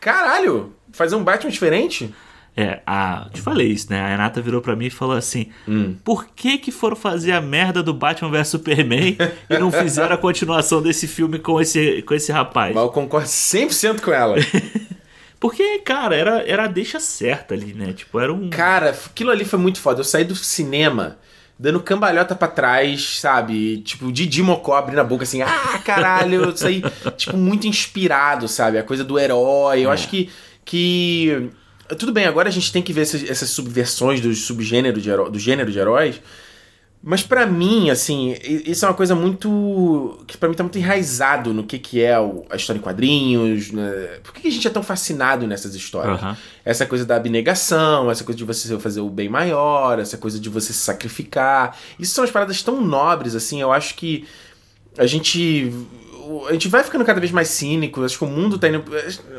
Caralho! 0.00 0.72
Fazer 0.92 1.14
um 1.16 1.22
Batman 1.24 1.50
diferente? 1.50 2.14
É, 2.56 2.80
a, 2.86 3.28
te 3.32 3.42
falei 3.42 3.66
isso, 3.68 3.88
né? 3.90 4.00
A 4.00 4.08
Renata 4.08 4.40
virou 4.40 4.62
pra 4.62 4.74
mim 4.74 4.86
e 4.86 4.90
falou 4.90 5.14
assim: 5.14 5.48
Hum. 5.68 5.94
por 6.02 6.26
que 6.28 6.56
que 6.56 6.72
foram 6.72 6.96
fazer 6.96 7.32
a 7.32 7.40
merda 7.40 7.82
do 7.82 7.92
Batman 7.92 8.30
vs 8.30 8.48
Superman 8.48 9.16
e 9.50 9.58
não 9.58 9.70
fizeram 9.70 10.14
a 10.14 10.18
continuação 10.18 10.80
desse 10.80 11.06
filme 11.06 11.38
com 11.38 11.60
esse, 11.60 12.00
com 12.02 12.14
esse 12.14 12.32
rapaz? 12.32 12.74
Mas 12.74 12.82
eu 12.84 12.90
concordo 12.90 13.26
100% 13.28 14.00
com 14.00 14.10
ela. 14.12 14.36
Porque, 15.38 15.80
cara, 15.80 16.16
era, 16.16 16.48
era 16.48 16.64
a 16.64 16.66
deixa 16.66 16.98
certa 16.98 17.52
ali, 17.54 17.74
né? 17.74 17.92
Tipo, 17.92 18.18
era 18.18 18.32
um. 18.32 18.48
Cara, 18.48 18.88
aquilo 18.90 19.30
ali 19.30 19.44
foi 19.44 19.58
muito 19.58 19.78
foda. 19.78 20.00
Eu 20.00 20.04
saí 20.04 20.24
do 20.24 20.34
cinema 20.34 21.18
dando 21.58 21.78
cambalhota 21.80 22.34
pra 22.34 22.48
trás, 22.48 23.18
sabe? 23.20 23.78
Tipo, 23.78 24.10
Didi 24.10 24.42
Mocó 24.42 24.74
abrindo 24.76 24.98
a 25.00 25.04
boca 25.04 25.24
assim, 25.24 25.42
ah, 25.42 25.78
caralho, 25.84 26.44
eu 26.44 26.56
saí, 26.56 26.82
tipo, 27.18 27.36
muito 27.36 27.66
inspirado, 27.66 28.48
sabe? 28.48 28.78
A 28.78 28.82
coisa 28.82 29.04
do 29.04 29.18
herói. 29.18 29.80
Eu 29.84 29.90
É. 29.90 29.92
acho 29.92 30.08
que. 30.08 30.30
que... 30.64 31.50
Tudo 31.94 32.12
bem, 32.12 32.24
agora 32.26 32.48
a 32.48 32.52
gente 32.52 32.72
tem 32.72 32.82
que 32.82 32.92
ver 32.92 33.02
essas, 33.02 33.28
essas 33.28 33.50
subversões 33.50 34.20
do 34.20 34.34
subgênero 34.34 35.00
de 35.00 35.08
heró- 35.10 35.28
do 35.28 35.38
gênero 35.38 35.70
de 35.70 35.78
heróis. 35.78 36.20
Mas 37.08 37.22
pra 37.22 37.46
mim, 37.46 37.88
assim, 37.90 38.34
isso 38.42 38.84
é 38.84 38.88
uma 38.88 38.94
coisa 38.94 39.14
muito. 39.14 40.18
que 40.26 40.36
pra 40.36 40.48
mim 40.48 40.56
tá 40.56 40.64
muito 40.64 40.76
enraizado 40.78 41.52
no 41.54 41.62
que, 41.62 41.78
que 41.78 42.02
é 42.02 42.18
o- 42.18 42.44
a 42.50 42.56
história 42.56 42.80
em 42.80 42.82
quadrinhos. 42.82 43.70
Né? 43.70 44.18
Por 44.24 44.32
que, 44.34 44.40
que 44.40 44.48
a 44.48 44.50
gente 44.50 44.66
é 44.66 44.70
tão 44.70 44.82
fascinado 44.82 45.46
nessas 45.46 45.74
histórias? 45.76 46.18
Aham. 46.20 46.36
Essa 46.64 46.84
coisa 46.84 47.04
da 47.04 47.14
abnegação, 47.14 48.10
essa 48.10 48.24
coisa 48.24 48.36
de 48.36 48.44
você 48.44 48.76
fazer 48.80 49.00
o 49.00 49.08
bem 49.10 49.28
maior, 49.28 50.00
essa 50.00 50.16
coisa 50.18 50.40
de 50.40 50.48
você 50.48 50.72
se 50.72 50.80
sacrificar. 50.80 51.78
Isso 51.96 52.12
são 52.12 52.24
as 52.24 52.30
paradas 52.30 52.60
tão 52.62 52.80
nobres, 52.84 53.36
assim, 53.36 53.60
eu 53.60 53.70
acho 53.72 53.94
que 53.94 54.26
a 54.98 55.06
gente. 55.06 55.72
A 56.48 56.52
gente 56.52 56.68
vai 56.68 56.82
ficando 56.82 57.04
cada 57.04 57.20
vez 57.20 57.32
mais 57.32 57.48
cínico, 57.48 58.02
acho 58.02 58.18
que 58.18 58.24
o 58.24 58.26
mundo 58.26 58.58
tá 58.58 58.68
indo. 58.68 58.84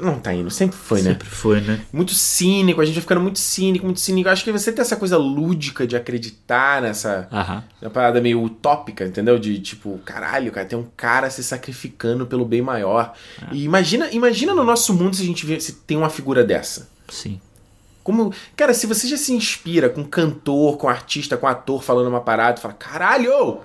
Não 0.02 0.20
tá 0.20 0.34
indo, 0.34 0.50
sempre 0.50 0.78
foi, 0.78 1.02
né? 1.02 1.12
Sempre 1.12 1.28
foi, 1.30 1.62
né? 1.62 1.82
Muito 1.92 2.14
cínico, 2.14 2.82
a 2.82 2.86
gente 2.86 2.96
vai 2.96 3.02
ficando 3.02 3.22
muito 3.22 3.40
cínico, 3.40 3.86
muito 3.86 4.00
cínico. 4.00 4.30
Acho 4.30 4.44
que 4.44 4.52
você 4.52 4.72
tem 4.72 4.82
essa 4.82 4.96
coisa 4.96 5.18
lúdica 5.18 5.86
de 5.86 5.96
acreditar 5.96 6.82
nessa. 6.82 7.28
Aham. 7.32 7.64
Uma 7.82 7.92
parada 7.92 8.22
meio 8.22 8.42
utópica, 8.44 9.06
entendeu? 9.06 9.38
De 9.38 9.60
tipo, 9.60 10.00
caralho, 10.06 10.52
cara, 10.52 10.66
tem 10.66 10.78
um 10.78 10.88
cara 10.96 11.30
se 11.30 11.44
sacrificando 11.44 12.26
pelo 12.26 12.46
bem 12.46 12.62
maior. 12.62 13.14
E 13.52 13.64
imagina, 13.64 14.10
imagina 14.12 14.54
no 14.54 14.64
nosso 14.64 14.94
mundo 14.94 15.16
se 15.16 15.24
a 15.24 15.26
gente 15.26 15.46
vê, 15.46 15.60
se 15.60 15.74
tem 15.74 15.98
uma 15.98 16.10
figura 16.10 16.44
dessa. 16.44 16.90
Sim. 17.10 17.40
Como, 18.04 18.34
cara, 18.56 18.74
se 18.74 18.88
você 18.88 19.06
já 19.06 19.18
se 19.18 19.34
inspira 19.34 19.90
com 19.90 20.04
cantor, 20.04 20.78
com 20.78 20.88
artista, 20.88 21.36
com 21.36 21.46
ator 21.46 21.84
falando 21.84 22.08
uma 22.08 22.22
parada, 22.22 22.62
fala, 22.62 22.74
caralho! 22.74 23.60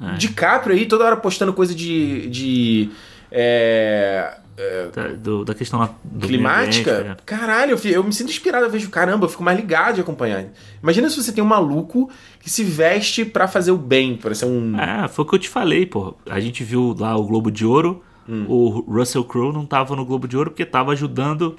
É. 0.00 0.12
DiCaprio 0.16 0.76
aí 0.76 0.86
toda 0.86 1.04
hora 1.04 1.16
postando 1.16 1.52
coisa 1.52 1.74
de. 1.74 2.28
de 2.28 2.90
é, 3.30 4.34
é, 4.58 4.88
Da, 4.94 5.08
do- 5.08 5.44
da 5.44 5.54
questão 5.54 5.78
lá 5.80 5.90
climática. 6.20 6.98
ambiente, 6.98 7.10
é. 7.12 7.24
Caralho, 7.24 7.72
eu, 7.82 7.90
eu 7.92 8.04
me 8.04 8.12
sinto 8.12 8.30
inspirado, 8.30 8.64
eu 8.66 8.70
vejo, 8.70 8.88
caramba, 8.90 9.24
eu 9.24 9.28
fico 9.28 9.42
mais 9.42 9.58
ligado 9.58 9.96
de 9.96 10.00
acompanhar. 10.00 10.44
Imagina 10.82 11.08
se 11.10 11.22
você 11.22 11.32
tem 11.32 11.42
um 11.42 11.46
maluco 11.46 12.10
que 12.40 12.48
se 12.50 12.62
veste 12.64 13.24
pra 13.24 13.46
fazer 13.48 13.70
o 13.70 13.76
bem, 13.76 14.16
pra 14.16 14.34
ser 14.34 14.46
um. 14.46 14.78
É, 14.78 15.08
foi 15.08 15.24
o 15.24 15.28
que 15.28 15.34
eu 15.34 15.38
te 15.38 15.48
falei, 15.48 15.84
pô. 15.86 16.14
A 16.28 16.40
gente 16.40 16.62
viu 16.64 16.94
lá 16.98 17.16
o 17.16 17.24
Globo 17.24 17.50
de 17.50 17.64
Ouro. 17.66 18.02
Hum. 18.28 18.44
O 18.48 18.68
Russell 18.92 19.22
Crowe 19.24 19.52
não 19.52 19.64
tava 19.64 19.94
no 19.94 20.04
Globo 20.04 20.26
de 20.26 20.36
Ouro 20.36 20.50
porque 20.50 20.64
tava 20.66 20.92
ajudando 20.92 21.56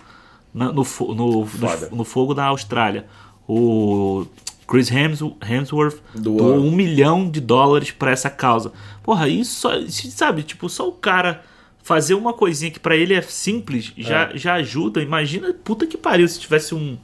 na- 0.54 0.72
no, 0.72 0.84
no, 1.00 1.16
no, 1.16 1.48
no 1.92 2.04
fogo 2.04 2.34
da 2.34 2.46
Austrália. 2.46 3.06
O 3.48 4.26
Chris 4.68 4.92
Hems- 4.92 5.22
Hemsworth 5.48 5.98
Doou. 6.14 6.38
doou 6.38 6.58
um 6.58 6.72
milhão 6.72 7.30
de 7.30 7.40
dólares 7.40 7.92
pra 7.92 8.12
essa 8.12 8.30
causa. 8.30 8.72
Porra, 9.02 9.28
isso 9.30 9.62
só, 9.62 9.72
sabe, 10.10 10.44
tipo, 10.44 10.68
só 10.70 10.88
o 10.88 10.92
cara 10.92 11.42
fazer 11.82 12.14
uma 12.16 12.34
coisinha 12.34 12.70
que 12.70 12.80
pra 12.80 12.96
ele 12.96 13.14
é 13.14 13.22
simples 13.22 13.94
já, 13.98 14.32
já 14.36 14.56
ajuda. 14.56 15.02
Imagina, 15.02 15.54
puta 15.54 15.88
que 15.88 15.98
pariu, 15.98 16.28
se 16.28 16.38
tivesse 16.40 16.76
um, 16.76 16.98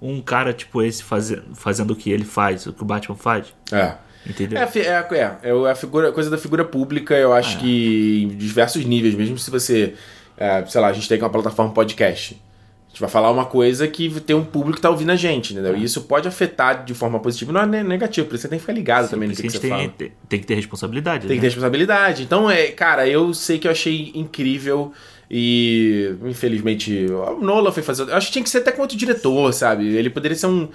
um 0.00 0.22
cara 0.22 0.52
tipo 0.54 0.82
esse 0.82 1.02
faze, 1.04 1.42
fazendo 1.54 1.90
o 1.90 1.96
que 1.96 2.10
ele 2.10 2.24
faz, 2.24 2.64
o 2.66 2.72
que 2.72 2.82
o 2.82 2.86
Batman 2.86 3.16
faz. 3.16 3.52
É. 3.70 3.94
Entendeu? 4.26 4.58
É, 4.58 4.62
é, 4.78 5.08
é, 5.12 5.38
é 5.50 5.54
o- 5.54 5.66
a 5.66 5.74
figura, 5.74 6.12
coisa 6.12 6.28
da 6.30 6.36
figura 6.38 6.64
pública, 6.64 7.14
eu 7.14 7.32
acho 7.32 7.58
que 7.58 8.22
em 8.24 8.28
diversos 8.36 8.84
níveis, 8.84 9.14
mesmo 9.14 9.38
se 9.38 9.50
você, 9.50 9.94
é, 10.36 10.64
sei 10.66 10.80
lá, 10.80 10.88
a 10.88 10.92
gente 10.92 11.08
tem 11.08 11.18
uma 11.18 11.28
plataforma 11.30 11.72
podcast. 11.72 12.40
A 12.90 12.92
gente 12.92 13.00
vai 13.00 13.08
falar 13.08 13.30
uma 13.30 13.44
coisa 13.44 13.86
que 13.86 14.10
tem 14.20 14.34
um 14.34 14.44
público 14.44 14.76
que 14.76 14.82
tá 14.82 14.90
ouvindo 14.90 15.12
a 15.12 15.16
gente, 15.16 15.52
entendeu? 15.52 15.76
E 15.76 15.84
isso 15.84 16.02
pode 16.02 16.26
afetar 16.26 16.84
de 16.84 16.92
forma 16.92 17.20
positiva, 17.20 17.52
não 17.52 17.60
é 17.60 17.66
ne- 17.66 17.82
negativo, 17.84 18.26
por 18.26 18.34
isso 18.34 18.42
você 18.42 18.48
tem 18.48 18.58
que 18.58 18.62
ficar 18.62 18.72
ligado 18.72 19.08
também 19.08 19.28
no 19.28 19.34
que, 19.34 19.42
que 19.42 19.48
que 19.48 19.58
você 19.58 19.66
a 19.66 19.70
fala. 19.70 19.80
tem, 19.82 19.90
tem, 19.90 20.12
tem 20.28 20.40
que 20.40 20.46
ter 20.46 20.54
responsabilidade. 20.56 21.20
Tem 21.20 21.36
que 21.36 21.40
ter 21.40 21.46
né? 21.46 21.48
responsabilidade. 21.48 22.22
Então, 22.24 22.50
é, 22.50 22.66
cara, 22.68 23.06
eu 23.06 23.32
sei 23.32 23.58
que 23.60 23.68
eu 23.68 23.70
achei 23.70 24.10
incrível 24.14 24.92
e, 25.30 26.16
infelizmente, 26.24 27.06
o 27.06 27.40
Nolan 27.40 27.70
foi 27.70 27.84
fazer. 27.84 28.02
Eu 28.02 28.16
acho 28.16 28.26
que 28.26 28.32
tinha 28.32 28.42
que 28.42 28.50
ser 28.50 28.58
até 28.58 28.72
com 28.72 28.82
outro 28.82 28.96
diretor, 28.96 29.52
sabe? 29.54 29.86
Ele 29.86 30.10
poderia 30.10 30.36
ser 30.36 30.48
um. 30.48 30.68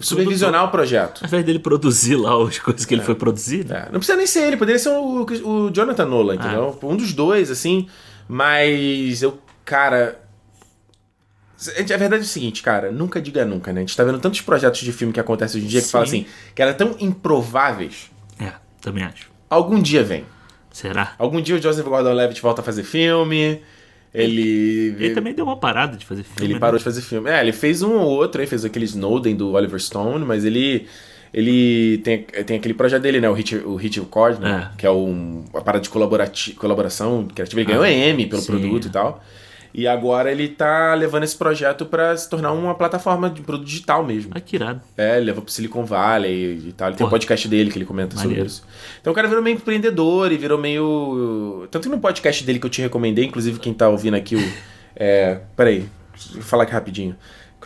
supervisionar 0.00 0.64
o 0.64 0.68
projeto. 0.68 1.22
Ao 1.22 1.28
invés 1.28 1.44
dele 1.46 1.58
produzir 1.58 2.16
lá 2.16 2.36
as 2.46 2.58
coisas 2.58 2.84
que 2.84 2.94
ele 2.94 3.02
foi 3.02 3.14
produzir, 3.14 3.64
né? 3.64 3.86
É, 3.88 3.92
não 3.92 3.98
precisa 4.00 4.18
nem 4.18 4.26
ser 4.26 4.40
ele, 4.48 4.58
poderia 4.58 4.78
ser 4.78 4.90
o, 4.90 5.24
o 5.24 5.70
Jonathan 5.70 6.04
Nolan, 6.04 6.34
entendeu? 6.34 6.78
Um 6.82 6.96
dos 6.96 7.14
dois, 7.14 7.50
assim. 7.50 7.86
Mas 8.28 9.22
eu, 9.22 9.38
cara. 9.64 10.20
A 11.68 11.96
verdade 11.96 12.22
é 12.22 12.26
o 12.26 12.28
seguinte, 12.28 12.62
cara, 12.62 12.90
nunca 12.90 13.20
diga 13.20 13.44
nunca, 13.44 13.72
né? 13.72 13.80
A 13.80 13.82
gente 13.82 13.96
tá 13.96 14.04
vendo 14.04 14.18
tantos 14.18 14.40
projetos 14.40 14.80
de 14.80 14.92
filme 14.92 15.12
que 15.12 15.20
acontecem 15.20 15.58
hoje 15.58 15.66
em 15.66 15.70
dia 15.70 15.80
que 15.80 15.86
Sim. 15.86 15.92
fala 15.92 16.04
assim, 16.04 16.26
que 16.54 16.62
eram 16.62 16.74
tão 16.74 16.96
improváveis. 16.98 18.10
É, 18.40 18.52
também 18.80 19.04
acho. 19.04 19.30
Algum 19.48 19.80
dia 19.80 20.02
vem. 20.02 20.24
Será? 20.72 21.14
Algum 21.18 21.40
dia 21.40 21.54
o 21.54 21.62
Joseph 21.62 21.86
Gordon-Levitt 21.86 22.42
volta 22.42 22.60
a 22.60 22.64
fazer 22.64 22.82
filme. 22.82 23.60
Ele. 24.12 24.94
Ele 24.98 25.14
também 25.14 25.34
deu 25.34 25.44
uma 25.44 25.56
parada 25.56 25.96
de 25.96 26.06
fazer 26.06 26.22
filme. 26.22 26.46
Ele 26.46 26.54
né? 26.54 26.60
parou 26.60 26.78
de 26.78 26.84
fazer 26.84 27.00
filme. 27.00 27.28
É, 27.30 27.40
ele 27.40 27.52
fez 27.52 27.82
um 27.82 27.92
ou 27.94 28.10
outro 28.10 28.40
aí, 28.40 28.46
fez 28.46 28.64
aquele 28.64 28.84
Snowden 28.84 29.34
do 29.34 29.52
Oliver 29.52 29.80
Stone, 29.80 30.24
mas 30.24 30.44
ele. 30.44 30.86
Ele 31.32 31.98
tem, 31.98 32.22
tem 32.22 32.56
aquele 32.58 32.74
projeto 32.74 33.02
dele, 33.02 33.20
né? 33.20 33.28
O 33.28 33.32
Hit, 33.32 33.56
o 33.56 33.74
Hit 33.74 33.98
Record, 33.98 34.38
né? 34.38 34.70
É. 34.72 34.76
Que 34.78 34.86
é 34.86 34.90
um, 34.90 35.44
uma 35.52 35.62
parada 35.62 35.82
de 35.82 35.90
colaborati- 35.90 36.52
colaboração 36.52 37.26
criativa. 37.26 37.60
Ele 37.60 37.68
ganhou 37.68 37.84
Emmy 37.84 38.26
pelo 38.26 38.40
sim. 38.40 38.52
produto 38.52 38.86
e 38.86 38.90
tal. 38.90 39.20
E 39.74 39.88
agora 39.88 40.30
ele 40.30 40.48
tá 40.48 40.94
levando 40.94 41.24
esse 41.24 41.36
projeto 41.36 41.84
pra 41.84 42.16
se 42.16 42.30
tornar 42.30 42.52
uma 42.52 42.76
plataforma 42.76 43.28
de 43.28 43.42
produto 43.42 43.66
digital 43.66 44.04
mesmo. 44.04 44.30
Ah, 44.32 44.40
que 44.40 44.54
irado. 44.54 44.80
É, 44.96 45.16
ele 45.16 45.26
levou 45.26 45.42
pro 45.42 45.52
Silicon 45.52 45.84
Valley 45.84 46.68
e 46.68 46.72
tal. 46.72 46.88
Ele 46.88 46.96
tem 46.96 47.04
um 47.04 47.10
podcast 47.10 47.48
dele 47.48 47.72
que 47.72 47.78
ele 47.78 47.84
comenta 47.84 48.14
sobre 48.14 48.28
Maneiro. 48.28 48.46
isso. 48.46 48.62
Então 49.00 49.12
o 49.12 49.16
cara 49.16 49.26
virou 49.26 49.42
meio 49.42 49.56
empreendedor 49.56 50.30
e 50.30 50.36
virou 50.36 50.56
meio. 50.56 51.66
Tanto 51.72 51.88
que 51.88 51.94
no 51.94 52.00
podcast 52.00 52.44
dele 52.44 52.60
que 52.60 52.66
eu 52.66 52.70
te 52.70 52.80
recomendei, 52.80 53.24
inclusive 53.24 53.58
quem 53.58 53.74
tá 53.74 53.88
ouvindo 53.88 54.14
aqui 54.14 54.36
o. 54.36 54.52
É. 54.94 55.40
Peraí, 55.56 55.88
eu 56.36 56.40
falar 56.40 56.62
aqui 56.62 56.72
rapidinho. 56.72 57.16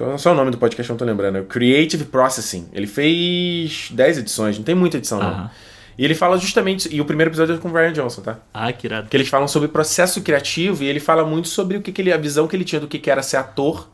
É 0.01 0.16
só 0.16 0.32
o 0.32 0.35
nome 0.35 0.51
do 0.51 0.56
podcast, 0.56 0.89
eu 0.89 0.94
não 0.94 0.98
tô 0.98 1.05
lembrando. 1.05 1.36
É 1.36 1.40
o 1.43 1.44
Creative 1.44 2.05
Processing. 2.05 2.68
Ele 2.72 2.86
fez 2.86 3.90
10 3.93 4.18
edições, 4.18 4.56
não 4.56 4.64
tem 4.64 4.74
muita 4.74 4.97
edição, 4.97 5.18
não. 5.18 5.51
E 5.98 6.04
ele 6.04 6.14
fala 6.14 6.38
justamente. 6.38 6.88
E 6.94 7.00
o 7.00 7.04
primeiro 7.04 7.30
episódio 7.30 7.56
é 7.56 7.58
com 7.58 7.68
o 7.68 7.72
Ryan 7.72 7.92
Johnson, 7.92 8.22
tá? 8.22 8.38
Ah, 8.54 8.72
que 8.72 8.86
irado. 8.86 9.08
Que 9.08 9.16
eles 9.16 9.28
falam 9.28 9.48
sobre 9.48 9.68
processo 9.68 10.22
criativo 10.22 10.84
e 10.84 10.86
ele 10.86 11.00
fala 11.00 11.24
muito 11.24 11.48
sobre 11.48 11.76
o 11.76 11.82
que, 11.82 11.90
que 11.90 12.00
ele, 12.00 12.12
a 12.12 12.16
visão 12.16 12.46
que 12.46 12.54
ele 12.54 12.64
tinha 12.64 12.80
do 12.80 12.86
que, 12.86 13.00
que 13.00 13.10
era 13.10 13.20
ser 13.20 13.38
ator 13.38 13.88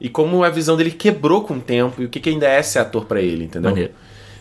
e 0.00 0.08
como 0.08 0.42
a 0.42 0.48
visão 0.48 0.76
dele 0.76 0.90
quebrou 0.90 1.44
com 1.44 1.54
o 1.54 1.60
tempo 1.60 2.00
e 2.00 2.06
o 2.06 2.08
que, 2.08 2.18
que 2.18 2.30
ainda 2.30 2.46
é 2.46 2.62
ser 2.62 2.78
ator 2.78 3.04
pra 3.04 3.20
ele, 3.20 3.44
entendeu? 3.44 3.70
Maneiro. 3.70 3.92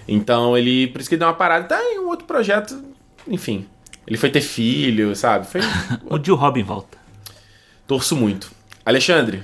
Então 0.08 0.58
ele. 0.58 0.88
Por 0.88 1.02
isso 1.02 1.10
que 1.10 1.16
ele 1.16 1.20
deu 1.20 1.28
uma 1.28 1.34
parada. 1.34 1.66
Tá 1.66 1.84
em 1.84 2.00
um 2.00 2.08
outro 2.08 2.26
projeto. 2.26 2.82
Enfim. 3.28 3.68
Ele 4.08 4.18
foi 4.18 4.30
ter 4.30 4.42
filho, 4.42 5.14
sabe? 5.16 5.46
Foi. 5.46 5.62
O 6.10 6.24
Jill 6.24 6.36
Robin 6.36 6.64
volta. 6.64 6.98
Torço 7.86 8.16
muito. 8.16 8.50
Alexandre, 8.86 9.44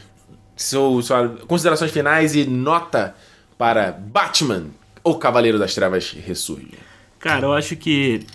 seu, 0.56 1.02
sua 1.02 1.28
considerações 1.48 1.92
finais 1.92 2.36
e 2.36 2.46
nota 2.46 3.16
para 3.58 3.92
Batman, 3.92 4.68
o 5.04 5.16
Cavaleiro 5.16 5.60
das 5.60 5.74
Trevas 5.74 6.12
ressurge. 6.12 6.89
Cara, 7.20 7.48
eu 7.48 7.54
acho 7.54 7.76
que. 7.76 8.26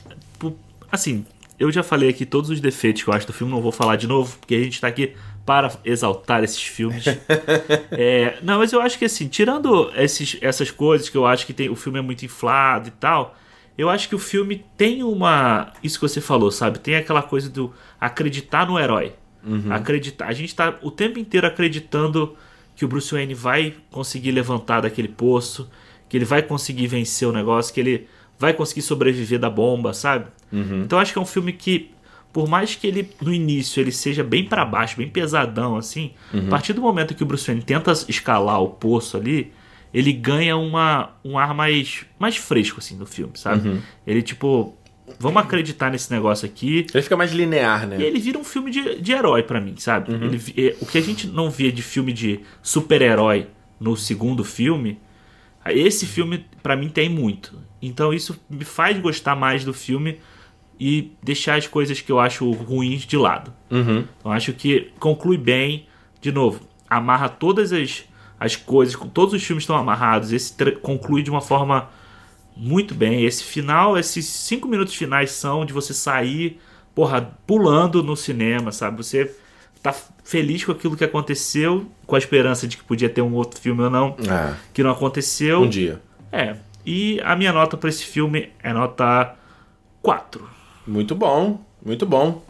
Assim, 0.93 1.25
eu 1.59 1.73
já 1.73 1.83
falei 1.83 2.09
aqui 2.09 2.25
todos 2.27 2.51
os 2.51 2.61
defeitos 2.61 3.03
que 3.03 3.09
eu 3.09 3.15
acho 3.15 3.27
do 3.27 3.33
filme, 3.33 3.53
não 3.53 3.61
vou 3.61 3.73
falar 3.73 3.97
de 3.97 4.07
novo, 4.07 4.37
porque 4.39 4.55
a 4.55 4.63
gente 4.63 4.81
tá 4.81 4.87
aqui 4.89 5.15
para 5.45 5.73
exaltar 5.85 6.45
esses 6.45 6.63
filmes. 6.63 7.05
É, 7.91 8.39
não, 8.43 8.59
mas 8.59 8.73
eu 8.73 8.81
acho 8.81 8.99
que 8.99 9.05
assim, 9.05 9.29
tirando 9.29 9.91
esses, 9.97 10.37
essas 10.41 10.71
coisas 10.71 11.09
que 11.09 11.17
eu 11.17 11.27
acho 11.27 11.47
que 11.47 11.53
tem, 11.53 11.69
o 11.69 11.77
filme 11.77 11.99
é 11.99 12.03
muito 12.03 12.25
inflado 12.25 12.89
e 12.89 12.91
tal, 12.91 13.37
eu 13.79 13.89
acho 13.89 14.09
que 14.09 14.15
o 14.15 14.19
filme 14.19 14.65
tem 14.77 15.03
uma. 15.03 15.73
Isso 15.83 15.99
que 15.99 16.09
você 16.09 16.21
falou, 16.21 16.51
sabe? 16.51 16.79
Tem 16.79 16.97
aquela 16.97 17.23
coisa 17.23 17.49
do 17.49 17.73
acreditar 18.01 18.67
no 18.67 18.79
herói. 18.79 19.13
Acreditar. 19.71 20.27
A 20.27 20.33
gente 20.33 20.55
tá 20.55 20.79
o 20.83 20.91
tempo 20.91 21.19
inteiro 21.19 21.47
acreditando 21.47 22.37
que 22.75 22.85
o 22.85 22.89
Bruce 22.89 23.13
Wayne 23.13 23.35
vai 23.35 23.75
conseguir 23.91 24.33
levantar 24.33 24.81
daquele 24.81 25.09
poço, 25.09 25.71
que 26.09 26.17
ele 26.17 26.25
vai 26.25 26.43
conseguir 26.43 26.87
vencer 26.87 27.29
o 27.29 27.33
negócio, 27.33 27.73
que 27.73 27.81
ele 27.81 28.09
vai 28.45 28.55
conseguir 28.55 28.83
sobreviver 28.83 29.39
da 29.39 29.51
bomba, 29.51 29.93
sabe? 29.93 30.27
Então 30.85 30.99
eu 30.99 31.03
acho 31.03 31.13
que 31.13 31.19
é 31.19 31.23
um 31.23 31.27
filme 31.27 31.53
que, 31.53 31.91
por 32.33 32.49
mais 32.49 32.75
que 32.75 32.87
ele 32.87 33.09
no 33.21 33.33
início 33.33 33.81
ele 33.81 33.91
seja 33.93 34.23
bem 34.23 34.45
pra 34.45 34.65
baixo, 34.65 34.97
bem 34.97 35.09
pesadão 35.09 35.77
assim, 35.77 36.13
a 36.33 36.51
partir 36.51 36.73
do 36.73 36.81
momento 36.81 37.15
que 37.15 37.23
o 37.23 37.27
Bruce 37.27 37.47
Wayne 37.47 37.63
tenta 37.63 37.93
escalar 38.09 38.61
o 38.63 38.69
poço 38.69 39.17
ali, 39.17 39.53
ele 39.93 40.13
ganha 40.13 40.57
uma, 40.57 41.11
um 41.25 41.39
ar 41.39 41.55
mais, 41.55 42.05
mais 42.19 42.37
fresco 42.37 42.79
assim 42.81 42.97
no 42.97 43.07
filme, 43.07 43.33
sabe? 43.37 43.81
Ele 44.07 44.23
tipo, 44.23 44.75
vamos 45.21 45.41
acreditar 45.43 45.91
nesse 45.91 46.11
negócio 46.11 46.45
aqui. 46.47 46.85
Ele 46.93 47.03
fica 47.03 47.17
mais 47.17 47.33
linear, 47.33 47.87
né? 47.87 47.97
E 48.01 48.03
ele 48.03 48.19
vira 48.19 48.37
um 48.39 48.43
filme 48.45 48.71
de, 48.73 49.01
de 49.01 49.13
herói 49.13 49.43
pra 49.45 49.61
mim, 49.61 49.75
sabe? 49.77 50.13
Ele 50.13 50.37
vi- 50.37 50.55
é, 50.57 50.77
o 50.81 50.87
que 50.87 50.99
a 50.99 51.01
gente 51.01 51.27
não 51.29 51.49
via 51.51 51.71
de 51.71 51.83
filme 51.83 52.13
de 52.13 52.41
super-herói 52.61 53.47
no 53.79 53.97
segundo 53.97 54.43
filme, 54.43 54.99
esse 55.67 56.07
filme 56.07 56.45
pra 56.63 56.77
mim 56.77 56.89
tem 56.89 57.09
muito. 57.09 57.57
Então 57.87 58.13
isso 58.13 58.39
me 58.49 58.65
faz 58.65 58.99
gostar 59.01 59.35
mais 59.37 59.65
do 59.65 59.73
filme 59.75 60.19
e 60.79 61.13
deixar 61.23 61.57
as 61.57 61.67
coisas 61.67 62.01
que 62.01 62.11
eu 62.11 62.19
acho 62.19 62.51
ruins 62.51 63.03
de 63.07 63.17
lado. 63.17 63.53
Uhum. 63.71 64.05
Então 64.19 64.33
acho 64.33 64.53
que 64.53 64.91
conclui 64.99 65.37
bem, 65.37 65.87
de 66.21 66.33
novo, 66.33 66.61
amarra 66.89 67.29
todas 67.29 67.73
as, 67.73 68.05
as 68.39 68.57
coisas, 68.57 68.97
todos 69.13 69.35
os 69.35 69.43
filmes 69.43 69.63
estão 69.63 69.77
amarrados, 69.77 70.33
esse 70.33 70.53
conclui 70.83 71.23
de 71.23 71.31
uma 71.31 71.41
forma 71.41 71.89
muito 72.57 72.95
bem. 72.95 73.25
Esse 73.25 73.45
final, 73.45 73.99
esses 73.99 74.27
cinco 74.27 74.69
minutos 74.69 74.95
finais 74.95 75.31
são 75.33 75.65
de 75.65 75.73
você 75.73 75.93
sair, 75.95 76.61
porra, 76.95 77.37
pulando 77.47 78.03
no 78.03 78.17
cinema, 78.17 78.71
sabe? 78.73 78.97
Você 78.97 79.35
tá 79.83 79.95
feliz 80.25 80.65
com 80.65 80.73
aquilo 80.73 80.97
que 80.97 81.05
aconteceu, 81.05 81.87
com 82.07 82.15
a 82.15 82.19
esperança 82.19 82.67
de 82.67 82.77
que 82.77 82.85
podia 82.85 83.09
ter 83.09 83.23
um 83.23 83.35
outro 83.35 83.61
filme 83.61 83.83
ou 83.83 83.91
não, 83.91 84.17
Ah, 84.29 84.55
que 84.73 84.83
não 84.83 84.91
aconteceu. 84.91 85.63
um 85.63 85.69
dia. 85.69 86.01
É. 86.33 86.57
E 86.87 87.21
a 87.25 87.35
minha 87.35 87.53
nota 87.53 87.77
pra 87.77 87.89
esse 87.89 88.05
filme 88.05 88.51
é 88.63 88.73
nota 88.73 89.35
4. 90.03 90.49
Muito 90.87 91.15
bom, 91.15 91.61
muito 91.85 92.05
bom. 92.05 92.43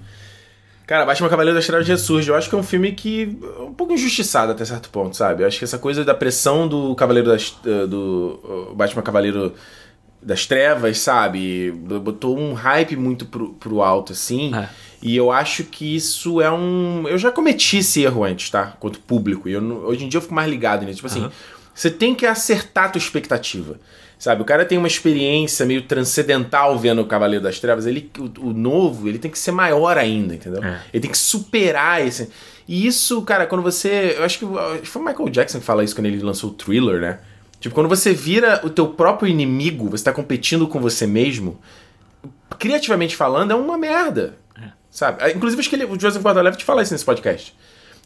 Cara, 0.87 1.07
Batman 1.07 1.29
Cavaleiro 1.31 1.57
das 1.57 1.67
Trevas 1.67 1.89
ressurge. 1.89 2.29
Eu 2.29 2.35
acho 2.35 2.49
que 2.49 2.55
é 2.55 2.59
um 2.59 2.63
filme 2.63 2.93
que 2.93 3.39
é 3.59 3.63
um 3.63 3.73
pouco 3.73 3.93
injustiçado 3.93 4.53
até 4.53 4.65
certo 4.65 4.91
ponto, 4.91 5.17
sabe? 5.17 5.43
Eu 5.43 5.47
acho 5.47 5.59
que 5.59 5.65
essa 5.65 5.79
coisa 5.79 6.05
da 6.05 6.15
pressão 6.15 6.69
do 6.69 6.95
Cavaleiro 6.95 7.29
das 7.29 7.57
eh, 7.65 7.87
do 7.87 8.73
Batman 8.77 9.03
Cavaleiro 9.03 9.55
das 10.21 10.47
Trevas, 10.47 10.99
sabe? 10.99 11.71
Botou 11.71 12.39
um 12.39 12.53
hype 12.53 12.97
muito 12.97 13.25
pro, 13.27 13.55
pro 13.55 13.83
alto 13.83 14.13
assim. 14.13 14.55
É. 14.55 14.69
E 15.01 15.17
eu 15.17 15.31
acho 15.31 15.65
que 15.65 15.97
isso 15.97 16.41
é 16.41 16.51
um. 16.51 17.07
Eu 17.09 17.17
já 17.17 17.31
cometi 17.31 17.79
esse 17.79 18.03
erro 18.03 18.25
antes, 18.25 18.51
tá? 18.51 18.75
Quanto 18.79 19.01
público. 19.01 19.49
E 19.49 19.53
eu 19.53 19.63
hoje 19.87 20.05
em 20.05 20.09
dia 20.09 20.19
eu 20.19 20.23
fico 20.23 20.35
mais 20.35 20.51
ligado 20.51 20.85
nisso. 20.85 20.97
Tipo 20.97 21.07
assim, 21.07 21.31
você 21.75 21.91
tem 21.91 22.15
que 22.15 22.27
acertar 22.27 22.87
a 22.87 22.89
tua 22.91 22.99
expectativa. 22.99 23.79
Sabe, 24.19 24.43
o 24.43 24.45
cara 24.45 24.65
tem 24.65 24.79
uma 24.79 24.87
experiência 24.87 25.67
meio 25.67 25.83
transcendental 25.83 26.79
vendo 26.79 27.03
o 27.03 27.07
Cavaleiro 27.07 27.43
das 27.43 27.59
Trevas. 27.59 27.85
Ele, 27.85 28.11
o, 28.19 28.49
o 28.49 28.53
novo, 28.53 29.09
ele 29.09 29.19
tem 29.19 29.31
que 29.31 29.39
ser 29.39 29.53
maior 29.53 29.99
ainda, 29.99 30.35
entendeu? 30.35 30.63
É. 30.63 30.81
Ele 30.93 31.01
tem 31.03 31.11
que 31.11 31.19
superar 31.19 32.07
esse. 32.07 32.31
E 32.67 32.87
isso, 32.87 33.21
cara, 33.23 33.47
quando 33.47 33.63
você. 33.63 34.15
Eu 34.17 34.25
acho 34.25 34.39
que, 34.39 34.47
foi 34.87 35.03
o 35.03 35.05
Michael 35.05 35.29
Jackson 35.29 35.59
que 35.59 35.65
fala 35.65 35.85
isso 35.85 35.95
quando 35.95 36.07
ele 36.07 36.21
lançou 36.21 36.51
o 36.51 36.55
thriller, 36.55 37.01
né? 37.01 37.19
Tipo, 37.61 37.75
quando 37.75 37.89
você 37.89 38.13
vira 38.13 38.61
o 38.63 38.71
teu 38.71 38.89
próprio 38.89 39.29
inimigo, 39.29 39.89
você 39.91 40.05
tá 40.05 40.13
competindo 40.13 40.67
com 40.69 40.81
você 40.81 41.07
mesmo, 41.07 41.59
criativamente 42.59 43.17
falando, 43.17 43.51
é 43.51 43.55
uma 43.55 43.77
merda. 43.77 44.37
É. 44.57 44.69
Sabe? 44.91 45.33
Inclusive, 45.33 45.61
acho 45.61 45.69
que 45.69 45.77
ele, 45.77 45.85
o 45.85 45.99
Joseph 45.99 46.23
Gordon-Levitt 46.23 46.65
fala 46.65 46.83
isso 46.83 46.93
nesse 46.93 47.05
podcast. 47.05 47.55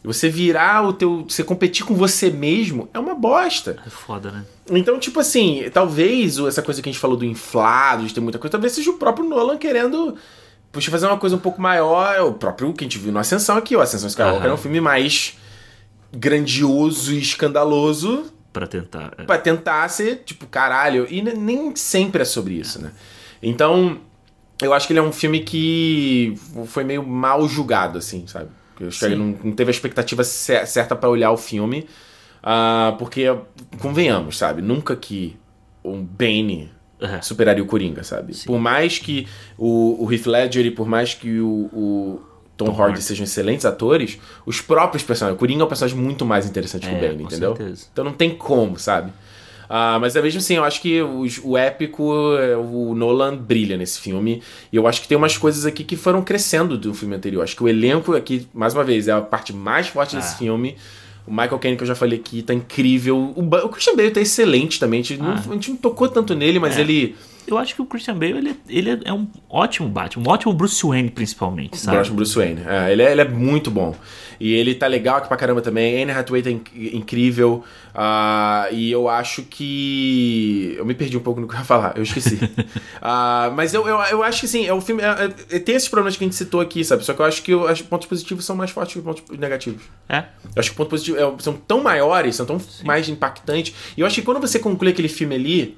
Você 0.03 0.29
virar 0.29 0.87
o 0.87 0.93
teu. 0.93 1.25
Você 1.27 1.43
competir 1.43 1.83
com 1.85 1.93
você 1.93 2.29
mesmo 2.29 2.87
é 2.93 2.99
uma 2.99 3.13
bosta. 3.15 3.77
É 3.85 3.89
foda, 3.89 4.31
né? 4.31 4.45
Então, 4.71 4.97
tipo 4.99 5.19
assim, 5.19 5.65
talvez 5.73 6.37
essa 6.39 6.61
coisa 6.61 6.81
que 6.81 6.87
a 6.87 6.91
gente 6.91 7.01
falou 7.01 7.17
do 7.17 7.25
inflado, 7.25 8.05
de 8.05 8.13
ter 8.13 8.21
muita 8.21 8.39
coisa, 8.39 8.51
talvez 8.51 8.71
seja 8.73 8.91
o 8.91 8.97
próprio 8.97 9.27
Nolan 9.27 9.57
querendo 9.57 10.15
puxa, 10.71 10.89
fazer 10.91 11.07
uma 11.07 11.17
coisa 11.17 11.35
um 11.35 11.39
pouco 11.39 11.61
maior. 11.61 12.19
O 12.21 12.33
próprio 12.33 12.71
que 12.73 12.83
a 12.83 12.87
gente 12.87 12.97
viu 12.97 13.11
no 13.11 13.19
Ascensão 13.19 13.57
aqui. 13.57 13.75
O 13.75 13.81
Ascensão 13.81 14.07
Skywalker 14.07 14.41
Aham. 14.43 14.51
é 14.51 14.53
um 14.53 14.57
filme 14.57 14.79
mais 14.79 15.35
grandioso 16.11 17.13
e 17.13 17.19
escandaloso 17.19 18.25
Pra 18.51 18.65
tentar. 18.65 19.13
é. 19.17 19.23
Pra 19.23 19.37
tentar 19.37 19.87
ser, 19.89 20.23
tipo, 20.25 20.47
caralho. 20.47 21.05
E 21.09 21.21
ne- 21.21 21.33
nem 21.33 21.75
sempre 21.75 22.21
é 22.23 22.25
sobre 22.25 22.55
isso, 22.55 22.81
né? 22.81 22.91
Então, 23.43 23.99
eu 24.61 24.73
acho 24.73 24.87
que 24.87 24.93
ele 24.93 24.99
é 24.99 25.03
um 25.03 25.11
filme 25.11 25.41
que 25.41 26.33
foi 26.65 26.83
meio 26.83 27.05
mal 27.05 27.47
julgado, 27.47 27.97
assim, 27.99 28.25
sabe? 28.27 28.49
Eu 28.79 28.87
acho 28.87 28.99
que 28.99 29.05
ele 29.05 29.15
não, 29.15 29.35
não 29.43 29.51
teve 29.51 29.69
a 29.69 29.73
expectativa 29.73 30.23
cer- 30.23 30.65
certa 30.67 30.95
pra 30.95 31.09
olhar 31.09 31.31
o 31.31 31.37
filme. 31.37 31.87
ah, 32.41 32.95
porque, 32.97 33.25
convenhamos, 33.79 34.37
sabe? 34.37 34.61
Nunca 34.61 34.95
que 34.95 35.37
um 35.83 36.03
Bane 36.03 36.71
É. 37.01 37.21
superaria 37.21 37.63
o 37.63 37.67
Coringa, 37.67 38.03
sabe? 38.03 38.33
Por 38.45 38.59
mais 38.59 38.97
que 38.97 39.27
o, 39.57 40.03
o 40.05 40.11
Heath 40.11 40.25
Ledger 40.25 40.65
e 40.65 40.71
por 40.71 40.87
mais 40.87 41.13
que 41.13 41.39
o, 41.39 41.69
o 41.73 42.21
Tom, 42.57 42.65
Tom 42.65 42.71
Hardy 42.71 42.81
Hardy. 42.93 43.01
sejam 43.01 43.23
excelentes 43.23 43.65
atores, 43.65 44.19
os 44.45 44.59
próprios 44.61 45.03
personagens. 45.03 45.35
O 45.37 45.39
Coringa 45.39 45.61
é 45.63 45.65
um 45.65 45.67
personagem 45.69 45.97
muito 45.97 46.25
mais 46.25 46.45
interessante 46.45 46.87
que 46.87 46.93
o 46.93 46.97
É, 46.97 47.01
Bane, 47.01 47.17
com 47.19 47.23
entendeu? 47.23 47.55
certeza. 47.55 47.87
Então 47.91 48.03
não 48.05 48.13
tem 48.13 48.35
como, 48.35 48.77
sabe? 48.77 49.11
Ah, 49.69 49.99
mas 50.01 50.15
é 50.15 50.21
mesmo 50.21 50.39
assim, 50.39 50.55
eu 50.55 50.63
acho 50.63 50.81
que 50.81 50.99
os- 51.01 51.39
o 51.43 51.55
épico, 51.55 52.11
é, 52.39 52.57
o 52.57 52.95
Nolan 52.95 53.37
brilha 53.37 53.77
nesse 53.77 53.99
filme. 53.99 54.41
E 54.73 54.75
eu 54.75 54.87
acho 54.87 55.01
que 55.01 55.07
tem 55.07 55.15
umas 55.17 55.37
coisas 55.37 55.63
aqui 55.65 55.83
que 55.83 55.95
foram 55.95 56.23
crescendo 56.23 56.75
do 56.77 56.91
filme 56.93 57.15
anterior. 57.15 57.43
Acho 57.43 57.55
que 57.55 57.63
o 57.63 57.67
elenco 57.69 58.15
aqui, 58.15 58.47
mais 58.53 58.73
uma 58.73 58.83
vez, 58.83 59.07
é 59.07 59.11
a 59.11 59.21
parte 59.21 59.53
mais 59.53 59.87
forte 59.87 60.15
desse 60.15 60.33
Ah. 60.33 60.37
filme. 60.37 60.75
O 61.27 61.31
Michael 61.31 61.59
Caine, 61.59 61.77
que 61.77 61.83
eu 61.83 61.87
já 61.87 61.93
falei 61.93 62.17
aqui, 62.17 62.41
tá 62.41 62.51
incrível. 62.55 63.15
O, 63.35 63.41
o 63.43 63.69
Christian 63.69 63.95
Bale 63.95 64.09
tá 64.09 64.19
excelente 64.19 64.79
também. 64.79 65.01
A 65.01 65.03
gente, 65.03 65.21
não, 65.21 65.29
Ah. 65.33 65.43
a 65.47 65.53
gente 65.53 65.69
não 65.69 65.77
tocou 65.77 66.09
tanto 66.09 66.33
nele, 66.33 66.57
mas 66.57 66.75
É. 66.77 66.81
ele. 66.81 67.15
Eu 67.49 67.57
acho 67.57 67.73
que 67.75 67.81
o 67.81 67.85
Christian 67.85 68.13
Bale, 68.15 68.37
ele, 68.37 68.55
ele 68.67 69.01
é 69.05 69.11
um 69.13 69.27
ótimo 69.49 69.89
Batman, 69.89 70.23
um 70.27 70.31
ótimo 70.31 70.53
Bruce 70.53 70.85
Wayne, 70.85 71.09
principalmente, 71.09 71.77
sabe? 71.77 71.97
Próximo 71.97 72.15
Bruce 72.17 72.35
Wayne. 72.35 72.61
É, 72.67 72.91
ele, 72.91 73.01
é, 73.01 73.11
ele 73.11 73.21
é 73.21 73.27
muito 73.27 73.71
bom. 73.71 73.95
E 74.39 74.53
ele 74.53 74.73
tá 74.73 74.87
legal 74.87 75.17
aqui 75.17 75.27
pra 75.27 75.35
caramba 75.35 75.61
também. 75.61 76.01
Anne 76.01 76.11
Hathaway 76.13 76.41
tá 76.41 76.49
inc- 76.49 76.71
incrível. 76.93 77.61
Ah, 77.93 78.67
e 78.71 78.89
eu 78.89 79.09
acho 79.09 79.43
que. 79.43 80.75
Eu 80.77 80.85
me 80.85 80.93
perdi 80.93 81.17
um 81.17 81.21
pouco 81.21 81.41
no 81.41 81.47
que 81.47 81.55
eu 81.55 81.59
ia 81.59 81.65
falar, 81.65 81.93
eu 81.97 82.03
esqueci. 82.03 82.39
Ah, 83.01 83.51
mas 83.55 83.73
eu, 83.73 83.87
eu, 83.87 83.97
eu 84.11 84.23
acho 84.23 84.41
que 84.41 84.47
sim, 84.47 84.65
é 84.67 84.73
o 84.73 84.81
filme. 84.81 85.01
é- 85.01 85.55
é- 85.55 85.59
tem 85.59 85.75
esses 85.75 85.87
problemas 85.87 86.17
que 86.17 86.23
a 86.23 86.27
gente 86.27 86.35
citou 86.35 86.59
aqui, 86.59 86.83
sabe? 86.83 87.03
Só 87.05 87.13
que 87.13 87.21
eu 87.21 87.25
acho 87.25 87.41
que 87.41 87.55
os 87.55 87.81
pontos 87.81 88.07
positivos 88.07 88.43
são 88.45 88.55
mais 88.55 88.71
fortes 88.71 88.93
que 88.93 88.99
os 88.99 89.05
pontos 89.05 89.23
negativos. 89.37 89.81
É. 90.07 90.17
Eu 90.55 90.59
acho 90.59 90.69
que 90.69 90.75
o 90.75 90.77
ponto 90.77 90.89
positivo 90.89 91.17
é- 91.17 91.33
são 91.39 91.53
tão 91.53 91.81
maiores, 91.81 92.35
são 92.35 92.45
tão 92.45 92.61
mais 92.83 93.07
impactantes. 93.09 93.73
E 93.97 94.01
eu 94.01 94.05
acho 94.07 94.15
que 94.15 94.21
quando 94.21 94.39
você 94.41 94.59
conclui 94.59 94.91
aquele 94.91 95.07
filme 95.07 95.33
ali, 95.35 95.77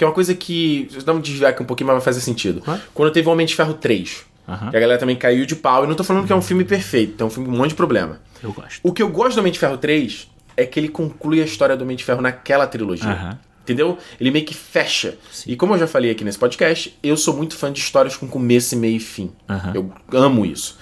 que 0.00 0.04
é 0.04 0.06
uma 0.06 0.14
coisa 0.14 0.34
que. 0.34 0.88
Um 1.06 1.20
desviar 1.20 1.50
aqui 1.50 1.62
um 1.62 1.66
pouquinho, 1.66 1.88
mas 1.88 1.96
vai 1.96 2.02
fazer 2.04 2.22
sentido. 2.22 2.62
Claro. 2.62 2.80
Quando 2.94 3.12
teve 3.12 3.28
o 3.28 3.30
Homem 3.32 3.44
de 3.44 3.54
Ferro 3.54 3.74
3. 3.74 4.24
Aham. 4.48 4.70
Que 4.70 4.76
a 4.78 4.80
galera 4.80 4.98
também 4.98 5.14
caiu 5.14 5.44
de 5.44 5.54
pau. 5.54 5.84
E 5.84 5.86
não 5.86 5.94
tô 5.94 6.02
falando 6.02 6.26
que 6.26 6.32
é 6.32 6.36
um 6.36 6.40
filme 6.40 6.64
perfeito, 6.64 7.12
tem 7.18 7.26
um 7.26 7.28
filme 7.28 7.46
com 7.50 7.54
um 7.54 7.58
monte 7.58 7.68
de 7.70 7.74
problema. 7.74 8.18
Eu 8.42 8.50
gosto. 8.50 8.80
O 8.82 8.94
que 8.94 9.02
eu 9.02 9.10
gosto 9.10 9.34
do 9.34 9.40
Homem 9.40 9.52
de 9.52 9.58
Ferro 9.58 9.76
3 9.76 10.26
é 10.56 10.64
que 10.64 10.80
ele 10.80 10.88
conclui 10.88 11.42
a 11.42 11.44
história 11.44 11.76
do 11.76 11.82
Homem 11.84 11.96
de 11.98 12.02
Ferro 12.02 12.22
naquela 12.22 12.66
trilogia. 12.66 13.38
Entendeu? 13.62 13.98
Ele 14.18 14.30
meio 14.30 14.46
que 14.46 14.54
fecha. 14.54 15.18
Sim. 15.30 15.52
E 15.52 15.56
como 15.56 15.74
eu 15.74 15.78
já 15.78 15.86
falei 15.86 16.10
aqui 16.10 16.24
nesse 16.24 16.38
podcast, 16.38 16.96
eu 17.02 17.14
sou 17.18 17.36
muito 17.36 17.54
fã 17.56 17.70
de 17.70 17.78
histórias 17.78 18.16
com 18.16 18.26
começo, 18.26 18.74
meio 18.76 18.96
e 18.96 19.00
fim. 19.00 19.30
Eu 19.74 19.92
amo 20.14 20.46
isso. 20.46 20.78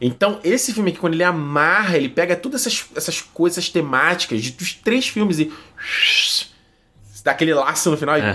Então, 0.00 0.38
esse 0.44 0.72
filme 0.72 0.90
aqui, 0.90 0.98
quando 1.00 1.12
ele 1.14 1.24
amarra, 1.24 1.96
ele 1.98 2.08
pega 2.08 2.34
todas 2.36 2.62
essas, 2.64 2.86
essas 2.96 3.20
coisas, 3.20 3.58
essas 3.58 3.68
temáticas 3.70 4.40
de- 4.42 4.52
dos 4.52 4.72
três 4.72 5.06
filmes 5.08 5.38
e. 5.40 5.52
dá 7.24 7.32
aquele 7.32 7.54
laço 7.54 7.90
no 7.90 7.96
final 7.96 8.16
e 8.18 8.20
É. 8.20 8.34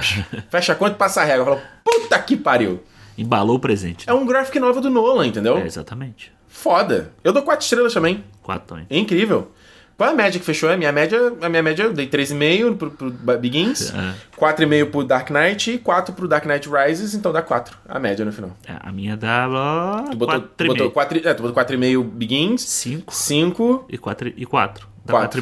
fecha 0.49 0.73
a 0.73 0.75
conta 0.75 0.93
e 0.93 0.97
passa 0.97 1.21
a 1.21 1.23
regra. 1.23 1.45
Fala, 1.45 1.61
puta 1.83 2.19
que 2.19 2.35
pariu. 2.37 2.83
Embalou 3.17 3.55
o 3.55 3.59
presente. 3.59 4.09
É 4.09 4.13
um 4.13 4.25
graphic 4.25 4.59
novel 4.59 4.81
do 4.81 4.89
Nolan, 4.89 5.27
entendeu? 5.27 5.57
É, 5.57 5.65
exatamente. 5.65 6.31
Foda. 6.47 7.11
Eu 7.23 7.31
dou 7.33 7.43
quatro 7.43 7.63
estrelas 7.63 7.93
também. 7.93 8.23
Quatro 8.43 8.67
também. 8.67 8.85
É 8.89 8.97
incrível. 8.97 9.51
Qual 9.97 10.09
é 10.09 10.11
a 10.11 10.15
média 10.15 10.37
que 10.37 10.45
fechou? 10.45 10.69
A 10.69 10.75
minha 10.75 10.91
média, 10.91 11.17
a 11.41 11.47
minha 11.47 11.63
média 11.63 11.83
eu 11.83 11.93
dei 11.93 12.05
3,5 12.07 12.75
pro, 12.75 12.91
pro 12.91 13.09
Begins, 13.37 13.93
É. 13.95 14.13
4,5 14.37 14.91
pro 14.91 15.03
Dark 15.05 15.29
Knight 15.29 15.71
e 15.71 15.77
4 15.77 16.13
pro 16.13 16.27
Dark 16.27 16.45
Knight 16.45 16.67
Rises, 16.69 17.13
então 17.13 17.31
dá 17.31 17.41
4. 17.41 17.77
A 17.87 17.97
média 17.97 18.25
no 18.25 18.31
final. 18.33 18.51
É, 18.67 18.75
a 18.77 18.91
minha 18.91 19.15
dá 19.15 19.47
ó, 19.49 20.01
Tu 20.11 20.17
botou, 20.17 20.27
quatro 20.27 20.49
tu 20.57 20.63
e 20.63 20.67
botou, 20.67 20.83
meio. 20.83 20.91
4, 20.91 21.17
é, 21.29 21.33
tu 21.33 21.43
botou 21.43 21.63
4,5 21.63 22.03
Begins, 22.03 22.61
Cinco 22.61 23.13
5, 23.15 23.85
e 23.89 23.97
quatro 23.97 24.33
e 24.35 24.45
quatro. 24.45 24.85
Dá 25.05 25.13
Quatro. 25.13 25.41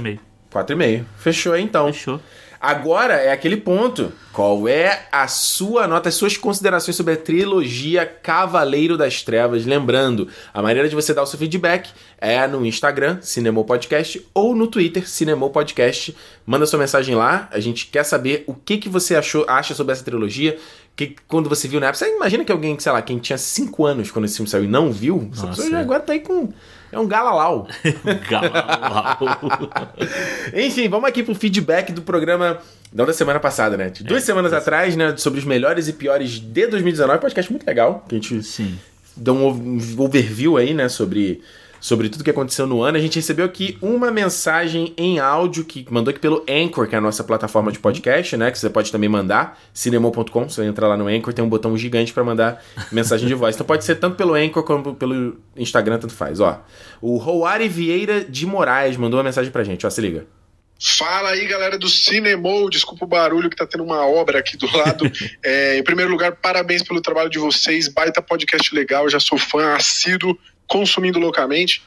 quatro 0.52 0.74
e 0.74 0.76
meio. 0.78 0.99
4,5. 1.02 1.06
Fechou 1.18 1.53
aí, 1.53 1.64
então. 1.64 1.88
Fechou. 1.91 2.22
Agora 2.64 3.15
é 3.15 3.30
aquele 3.30 3.57
ponto. 3.57 4.14
Qual 4.31 4.69
é 4.69 5.06
a 5.11 5.27
sua 5.27 5.85
nota, 5.85 6.07
as 6.07 6.15
suas 6.15 6.38
considerações 6.38 6.95
sobre 6.95 7.14
a 7.14 7.18
trilogia 7.18 8.06
Cavaleiro 8.06 8.98
das 8.98 9.22
Trevas? 9.22 9.65
Lembrando, 9.65 10.30
a 10.53 10.61
maneira 10.61 10.88
de 10.88 10.95
você 10.95 11.14
dar 11.14 11.23
o 11.23 11.26
seu 11.26 11.38
feedback 11.38 11.90
é 12.18 12.48
no 12.48 12.65
Instagram, 12.65 13.18
Cinemou 13.19 13.65
Podcast, 13.65 14.26
ou 14.34 14.56
no 14.56 14.68
Twitter, 14.68 15.06
Cinemou 15.10 15.49
Podcast. 15.49 16.15
Manda 16.45 16.65
sua 16.65 16.80
mensagem 16.80 17.15
lá. 17.15 17.49
A 17.52 17.60
gente 17.60 17.88
quer 17.88 18.06
saber 18.06 18.45
o 18.48 18.53
que, 18.53 18.77
que 18.77 18.88
você 18.88 19.18
achou, 19.18 19.44
acha 19.45 19.76
sobre 19.76 19.91
essa 19.91 20.06
trilogia. 20.06 20.57
Que, 20.95 21.18
quando 21.27 21.49
você 21.49 21.68
viu 21.68 21.81
na 21.81 21.88
época. 21.88 22.06
Você 22.06 22.15
imagina 22.15 22.45
que 22.45 22.52
alguém, 22.52 22.80
sei 22.80 22.94
lá, 22.94 23.02
quem 23.02 23.18
tinha 23.18 23.38
5 23.38 23.85
anos 23.85 24.10
quando 24.10 24.23
esse 24.23 24.38
filme 24.38 24.49
saiu 24.49 24.64
e 24.64 24.68
não 24.68 24.90
viu? 24.90 25.30
Essa 25.34 25.48
Nossa, 25.48 25.48
pessoa 25.48 25.69
já 25.69 25.80
é. 25.80 25.81
agora 25.81 25.99
tá 25.99 26.14
aí 26.14 26.22
com. 26.22 26.53
É 26.94 26.99
um 26.99 27.07
galalau. 27.07 27.68
Galau. 28.30 29.18
Enfim, 30.53 30.88
vamos 30.88 31.10
aqui 31.10 31.24
pro 31.24 31.34
feedback 31.36 31.91
do 31.91 32.02
programa. 32.02 32.60
Não 32.94 33.06
da 33.06 33.14
semana 33.14 33.40
passada, 33.40 33.76
né? 33.76 33.90
De 33.90 34.03
duas 34.03 34.22
É, 34.22 34.26
semanas 34.26 34.52
isso. 34.52 34.61
atrás, 34.61 34.95
né? 34.95 35.15
Sobre 35.18 35.40
os 35.40 35.45
melhores 35.45 35.88
e 35.88 35.94
piores 35.94 36.32
de 36.40 36.68
2019. 36.68 37.20
Podcast 37.20 37.52
muito 37.52 37.65
legal. 37.65 38.06
Que 38.07 38.15
a 38.15 38.20
gente 38.20 38.44
Sim. 38.44 38.78
deu 39.18 39.36
ov- 39.44 39.60
um 39.60 40.02
overview 40.02 40.57
aí, 40.57 40.74
né? 40.74 40.88
Sobre, 40.88 41.41
sobre 41.84 42.07
tudo 42.07 42.23
que 42.23 42.30
aconteceu 42.30 42.65
no 42.65 42.81
ano. 42.81 42.97
A 42.97 43.01
gente 43.01 43.18
recebeu 43.18 43.45
aqui 43.45 43.77
uma 43.81 44.10
mensagem 44.10 44.93
em 44.97 45.19
áudio 45.19 45.65
que 45.65 45.85
mandou 45.89 46.11
aqui 46.11 46.19
pelo 46.19 46.41
Anchor, 46.49 46.88
que 46.88 46.95
é 46.95 46.97
a 46.97 47.01
nossa 47.01 47.26
plataforma 47.26 47.73
de 47.73 47.79
podcast, 47.79 48.37
né? 48.37 48.49
Que 48.49 48.57
você 48.57 48.70
pode 48.70 48.89
também 48.89 49.10
mandar. 49.10 49.60
Cinemou.com. 49.73 50.47
Você 50.47 50.63
entra 50.63 50.87
lá 50.87 50.95
no 50.95 51.07
Anchor, 51.07 51.34
tem 51.34 51.44
um 51.44 51.49
botão 51.49 51.78
gigante 51.78 52.13
pra 52.13 52.23
mandar 52.23 52.63
mensagem 52.89 53.28
de 53.28 53.34
voz. 53.34 53.53
Então 53.53 53.68
pode 53.68 53.84
ser 53.84 53.95
tanto 53.95 54.15
pelo 54.15 54.34
Anchor 54.34 54.63
como 54.63 54.95
pelo 54.95 55.37
Instagram, 55.57 55.99
tanto 55.99 56.13
faz. 56.13 56.39
Ó, 56.39 56.63
o 57.02 57.18
Roari 57.18 57.68
Vieira 57.68 58.23
de 58.23 58.45
Moraes 58.45 58.95
mandou 58.95 59.18
uma 59.18 59.26
mensagem 59.26 59.52
pra 59.52 59.65
gente. 59.65 59.86
Ó, 59.86 59.89
se 59.89 59.99
liga. 59.99 60.26
Fala 60.81 61.29
aí, 61.29 61.45
galera 61.47 61.78
do 61.78 61.89
Cinemou. 61.89 62.70
Desculpa 62.70 63.05
o 63.05 63.07
barulho 63.07 63.49
que 63.49 63.55
tá 63.55 63.65
tendo 63.65 63.84
uma 63.84 64.05
obra 64.05 64.39
aqui 64.39 64.57
do 64.57 64.68
lado. 64.76 65.10
É, 65.45 65.78
em 65.78 65.84
primeiro 65.84 66.10
lugar, 66.10 66.31
parabéns 66.34 66.84
pelo 66.84 67.02
trabalho 67.02 67.29
de 67.29 67.37
vocês. 67.37 67.89
Baita 67.89 68.21
podcast 68.21 68.73
legal. 68.73 69.10
Já 69.10 69.20
sou 69.20 69.37
fã 69.37 69.76
assíduo, 69.76 70.37
consumindo 70.73 71.19
loucamente. 71.19 71.84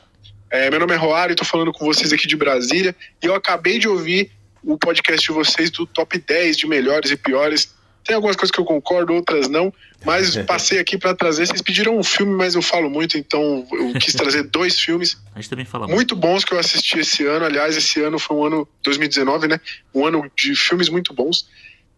É, 0.48 0.70
meu 0.70 0.78
nome 0.78 0.92
é 0.92 0.96
Roário, 0.96 1.34
tô 1.34 1.44
falando 1.44 1.72
com 1.72 1.84
vocês 1.84 2.12
aqui 2.12 2.28
de 2.28 2.36
Brasília. 2.36 2.94
E 3.20 3.26
eu 3.26 3.34
acabei 3.34 3.80
de 3.80 3.88
ouvir 3.88 4.30
o 4.62 4.78
podcast 4.78 5.26
de 5.26 5.32
vocês 5.32 5.70
do 5.70 5.84
top 5.84 6.16
10 6.16 6.56
de 6.56 6.68
melhores 6.68 7.10
e 7.10 7.16
piores. 7.16 7.74
Tem 8.04 8.14
algumas 8.14 8.36
coisas 8.36 8.52
que 8.52 8.60
eu 8.60 8.64
concordo, 8.64 9.12
outras 9.12 9.48
não. 9.48 9.74
Mas 10.04 10.36
passei 10.46 10.78
aqui 10.78 10.96
para 10.96 11.16
trazer. 11.16 11.48
Vocês 11.48 11.60
pediram 11.60 11.98
um 11.98 12.04
filme, 12.04 12.32
mas 12.36 12.54
eu 12.54 12.62
falo 12.62 12.88
muito, 12.88 13.18
então 13.18 13.66
eu 13.72 13.92
quis 13.94 14.14
trazer 14.14 14.44
dois 14.44 14.78
filmes 14.78 15.20
A 15.34 15.40
gente 15.40 15.50
também 15.50 15.64
fala 15.64 15.88
muito. 15.88 15.96
muito 15.96 16.14
bons 16.14 16.44
que 16.44 16.54
eu 16.54 16.58
assisti 16.60 17.00
esse 17.00 17.26
ano. 17.26 17.44
Aliás, 17.44 17.76
esse 17.76 18.00
ano 18.00 18.20
foi 18.20 18.36
um 18.36 18.44
ano 18.44 18.68
2019, 18.84 19.48
né? 19.48 19.60
Um 19.92 20.06
ano 20.06 20.30
de 20.36 20.54
filmes 20.54 20.88
muito 20.88 21.12
bons. 21.12 21.48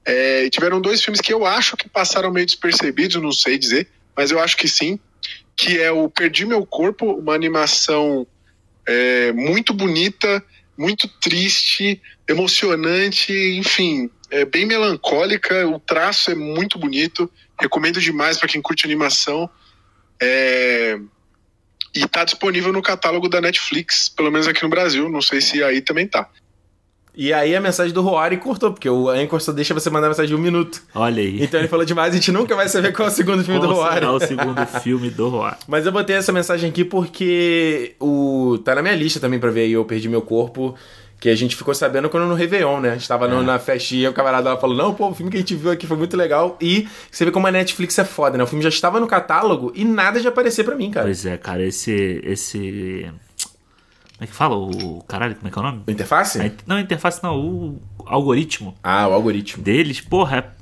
É, 0.06 0.48
tiveram 0.48 0.80
dois 0.80 1.04
filmes 1.04 1.20
que 1.20 1.34
eu 1.34 1.44
acho 1.44 1.76
que 1.76 1.86
passaram 1.86 2.32
meio 2.32 2.46
despercebidos, 2.46 3.20
não 3.20 3.32
sei 3.32 3.58
dizer, 3.58 3.88
mas 4.16 4.30
eu 4.30 4.40
acho 4.40 4.56
que 4.56 4.66
sim. 4.66 4.98
Que 5.58 5.78
é 5.78 5.90
o 5.90 6.08
Perdi 6.08 6.46
Meu 6.46 6.64
Corpo, 6.64 7.12
uma 7.12 7.34
animação 7.34 8.26
é, 8.86 9.32
muito 9.32 9.74
bonita, 9.74 10.42
muito 10.76 11.08
triste, 11.20 12.00
emocionante, 12.28 13.32
enfim, 13.32 14.08
é 14.30 14.44
bem 14.44 14.66
melancólica. 14.66 15.66
O 15.66 15.80
traço 15.80 16.30
é 16.30 16.34
muito 16.34 16.78
bonito. 16.78 17.30
Recomendo 17.60 18.00
demais 18.00 18.38
para 18.38 18.48
quem 18.48 18.62
curte 18.62 18.86
animação. 18.86 19.50
É, 20.20 20.98
e 21.94 22.06
tá 22.06 22.24
disponível 22.24 22.72
no 22.72 22.82
catálogo 22.82 23.28
da 23.28 23.40
Netflix, 23.40 24.08
pelo 24.08 24.30
menos 24.30 24.46
aqui 24.46 24.62
no 24.62 24.68
Brasil. 24.68 25.08
Não 25.08 25.22
sei 25.22 25.40
se 25.40 25.62
aí 25.62 25.80
também 25.80 26.06
tá. 26.06 26.28
E 27.20 27.32
aí 27.32 27.56
a 27.56 27.60
mensagem 27.60 27.92
do 27.92 28.00
Roari 28.00 28.36
cortou, 28.36 28.70
porque 28.72 28.88
o 28.88 29.08
Anchor 29.08 29.40
só 29.40 29.50
deixa 29.50 29.74
você 29.74 29.90
mandar 29.90 30.06
mensagem 30.06 30.28
de 30.28 30.36
um 30.36 30.42
minuto. 30.42 30.80
Olha 30.94 31.20
aí. 31.20 31.42
Então 31.42 31.58
ele 31.58 31.66
falou 31.68 31.84
demais, 31.84 32.12
a 32.12 32.16
gente 32.16 32.30
nunca 32.30 32.54
vai 32.54 32.68
saber 32.68 32.92
qual 32.92 33.08
é 33.08 33.10
o 33.10 33.14
segundo 33.14 33.42
filme 33.42 33.58
Qual 33.58 33.68
do 33.70 33.74
Roari. 33.74 33.94
será 33.96 34.12
o 34.12 34.20
segundo 34.20 34.64
filme 34.80 35.10
do 35.10 35.28
Roar? 35.28 35.58
Mas 35.66 35.84
eu 35.84 35.90
botei 35.90 36.14
essa 36.14 36.30
mensagem 36.30 36.70
aqui 36.70 36.84
porque 36.84 37.96
o 38.00 38.58
tá 38.64 38.76
na 38.76 38.82
minha 38.82 38.94
lista 38.94 39.18
também 39.18 39.40
pra 39.40 39.50
ver 39.50 39.62
aí 39.62 39.72
Eu 39.72 39.84
Perdi 39.84 40.08
Meu 40.08 40.22
Corpo, 40.22 40.76
que 41.18 41.28
a 41.28 41.34
gente 41.34 41.56
ficou 41.56 41.74
sabendo 41.74 42.08
quando 42.08 42.28
no 42.28 42.34
Réveillon, 42.36 42.78
né? 42.78 42.90
A 42.90 42.94
gente 42.94 43.08
tava 43.08 43.26
no- 43.26 43.40
É. 43.40 43.44
na 43.44 43.58
festinha, 43.58 44.10
o 44.10 44.12
camarada 44.12 44.56
falou, 44.56 44.76
não, 44.76 44.94
pô, 44.94 45.08
o 45.08 45.14
filme 45.16 45.28
que 45.28 45.36
a 45.38 45.40
gente 45.40 45.56
viu 45.56 45.72
aqui 45.72 45.88
foi 45.88 45.96
muito 45.96 46.16
legal. 46.16 46.56
E 46.60 46.86
você 47.10 47.24
vê 47.24 47.32
como 47.32 47.48
a 47.48 47.50
Netflix 47.50 47.98
é 47.98 48.04
foda, 48.04 48.38
né? 48.38 48.44
O 48.44 48.46
filme 48.46 48.62
já 48.62 48.68
estava 48.68 49.00
no 49.00 49.08
catálogo 49.08 49.72
e 49.74 49.84
nada 49.84 50.20
de 50.20 50.28
aparecer 50.28 50.62
pra 50.64 50.76
mim, 50.76 50.92
cara. 50.92 51.06
Pois 51.06 51.26
é, 51.26 51.36
cara, 51.36 51.64
esse. 51.66 52.20
esse. 52.24 53.10
Como 54.18 54.24
é 54.24 54.26
que 54.26 54.34
fala? 54.34 54.56
O. 54.56 55.02
Caralho, 55.06 55.36
como 55.36 55.46
é 55.48 55.50
que 55.50 55.58
é 55.58 55.62
o 55.62 55.64
nome? 55.64 55.82
Interface? 55.86 56.40
A 56.40 56.50
Não, 56.66 56.76
a 56.76 56.80
interface 56.80 57.22
não, 57.22 57.38
o 57.38 57.80
algoritmo 58.04 58.74
Ah, 58.82 59.06
o 59.08 59.12
algoritmo. 59.12 59.62
deles, 59.62 60.00
porra. 60.00 60.38
é- 60.38 60.58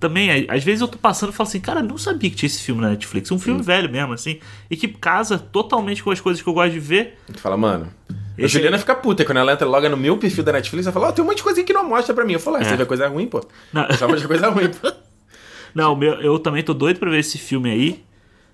Também, 0.00 0.30
a- 0.48 0.54
às 0.54 0.64
vezes 0.64 0.80
eu 0.80 0.88
tô 0.88 0.96
passando 0.96 1.30
e 1.30 1.32
falo 1.34 1.46
assim, 1.48 1.60
cara, 1.60 1.82
não 1.82 1.98
sabia 1.98 2.30
que 2.30 2.36
tinha 2.36 2.46
esse 2.46 2.62
filme 2.62 2.80
na 2.80 2.88
Netflix. 2.90 3.30
Um 3.30 3.38
filme 3.38 3.62
velho 3.62 3.90
mesmo, 3.90 4.14
assim. 4.14 4.38
E 4.70 4.76
que 4.78 4.88
casa 4.88 5.38
totalmente 5.38 6.02
com 6.02 6.10
as 6.10 6.20
coisas 6.20 6.42
que 6.42 6.48
eu 6.48 6.54
gosto 6.54 6.72
de 6.72 6.80
ver. 6.80 7.18
Tu 7.30 7.38
fala, 7.38 7.56
mano, 7.56 7.88
A 8.42 8.46
Juliana 8.46 8.78
fica 8.78 8.94
puta 8.94 9.24
quando 9.26 9.38
ela 9.38 9.52
entra 9.52 9.66
logo 9.68 9.86
no 9.90 9.96
meu 9.96 10.16
perfil 10.18 10.42
da 10.42 10.52
Netflix. 10.52 10.86
Ela 10.86 10.92
fala: 10.92 11.08
Ó, 11.08 11.12
tem 11.12 11.22
um 11.22 11.28
monte 11.28 11.36
de 11.38 11.42
coisa 11.44 11.62
que 11.62 11.72
não 11.72 11.86
mostra 11.88 12.12
pra 12.14 12.24
mim. 12.24 12.32
Eu 12.32 12.40
falo: 12.40 12.56
ah, 12.56 12.64
você 12.64 12.72
É. 12.72 12.76
vê 12.76 12.84
coisa 12.86 13.06
ruim, 13.08 13.26
pô. 13.28 13.46
Não. 13.72 13.86
Só 13.96 14.06
coisa 14.26 14.48
ruim, 14.50 14.70
pô. 14.70 14.90
Não, 15.74 15.94
meu, 15.96 16.14
eu 16.14 16.38
também 16.38 16.62
tô 16.62 16.72
doido 16.74 16.98
pra 16.98 17.10
ver 17.10 17.18
esse 17.18 17.36
filme 17.38 17.70
aí. 17.70 18.04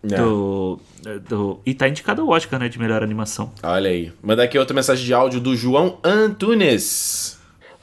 É. 0.02 0.16
Do, 0.16 0.80
do, 1.28 1.60
e 1.66 1.74
tá 1.74 1.86
indicado 1.88 2.22
ao 2.22 2.28
Oscar, 2.28 2.58
né? 2.58 2.68
De 2.68 2.78
melhor 2.78 3.02
animação. 3.02 3.52
Olha 3.62 3.90
aí. 3.90 4.12
Manda 4.22 4.42
aqui 4.42 4.58
outra 4.58 4.74
mensagem 4.74 5.04
de 5.04 5.12
áudio 5.12 5.40
do 5.40 5.54
João 5.54 5.98
Antunes. 6.02 7.38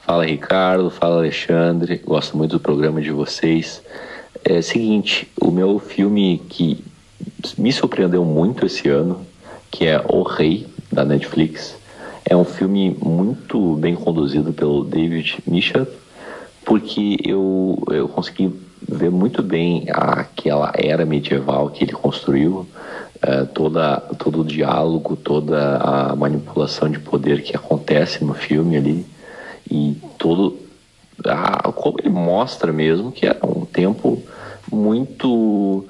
Fala 0.05 0.25
Ricardo, 0.25 0.89
fala 0.89 1.17
Alexandre, 1.17 1.97
gosto 1.97 2.37
muito 2.37 2.51
do 2.51 2.59
programa 2.59 3.01
de 3.01 3.11
vocês. 3.11 3.83
É 4.43 4.59
o 4.59 4.63
seguinte, 4.63 5.27
o 5.39 5.51
meu 5.51 5.79
filme 5.79 6.41
que 6.47 6.83
me 7.57 7.71
surpreendeu 7.73 8.23
muito 8.23 8.65
esse 8.65 8.87
ano, 8.87 9.25
que 9.69 9.85
é 9.85 10.01
O 10.07 10.23
Rei, 10.23 10.65
da 10.91 11.03
Netflix, 11.03 11.77
é 12.23 12.35
um 12.35 12.45
filme 12.45 12.97
muito 13.03 13.75
bem 13.75 13.95
conduzido 13.95 14.53
pelo 14.53 14.83
David 14.83 15.39
Mitchell, 15.45 15.85
porque 16.65 17.17
eu, 17.23 17.81
eu 17.91 18.07
consegui 18.07 18.53
ver 18.81 19.09
muito 19.09 19.41
bem 19.41 19.85
aquela 19.91 20.71
era 20.75 21.05
medieval 21.05 21.69
que 21.69 21.83
ele 21.83 21.93
construiu, 21.93 22.67
eh, 23.21 23.45
toda, 23.45 23.97
todo 24.17 24.41
o 24.41 24.45
diálogo, 24.45 25.15
toda 25.15 25.77
a 25.77 26.15
manipulação 26.15 26.89
de 26.89 26.99
poder 26.99 27.41
que 27.41 27.55
acontece 27.55 28.23
no 28.23 28.33
filme 28.33 28.77
ali 28.77 29.05
e 29.69 29.97
todo 30.17 30.57
ah, 31.25 31.71
como 31.71 31.97
ele 31.99 32.09
mostra 32.09 32.71
mesmo 32.71 33.11
que 33.11 33.25
era 33.25 33.45
um 33.45 33.65
tempo 33.65 34.21
muito 34.71 35.85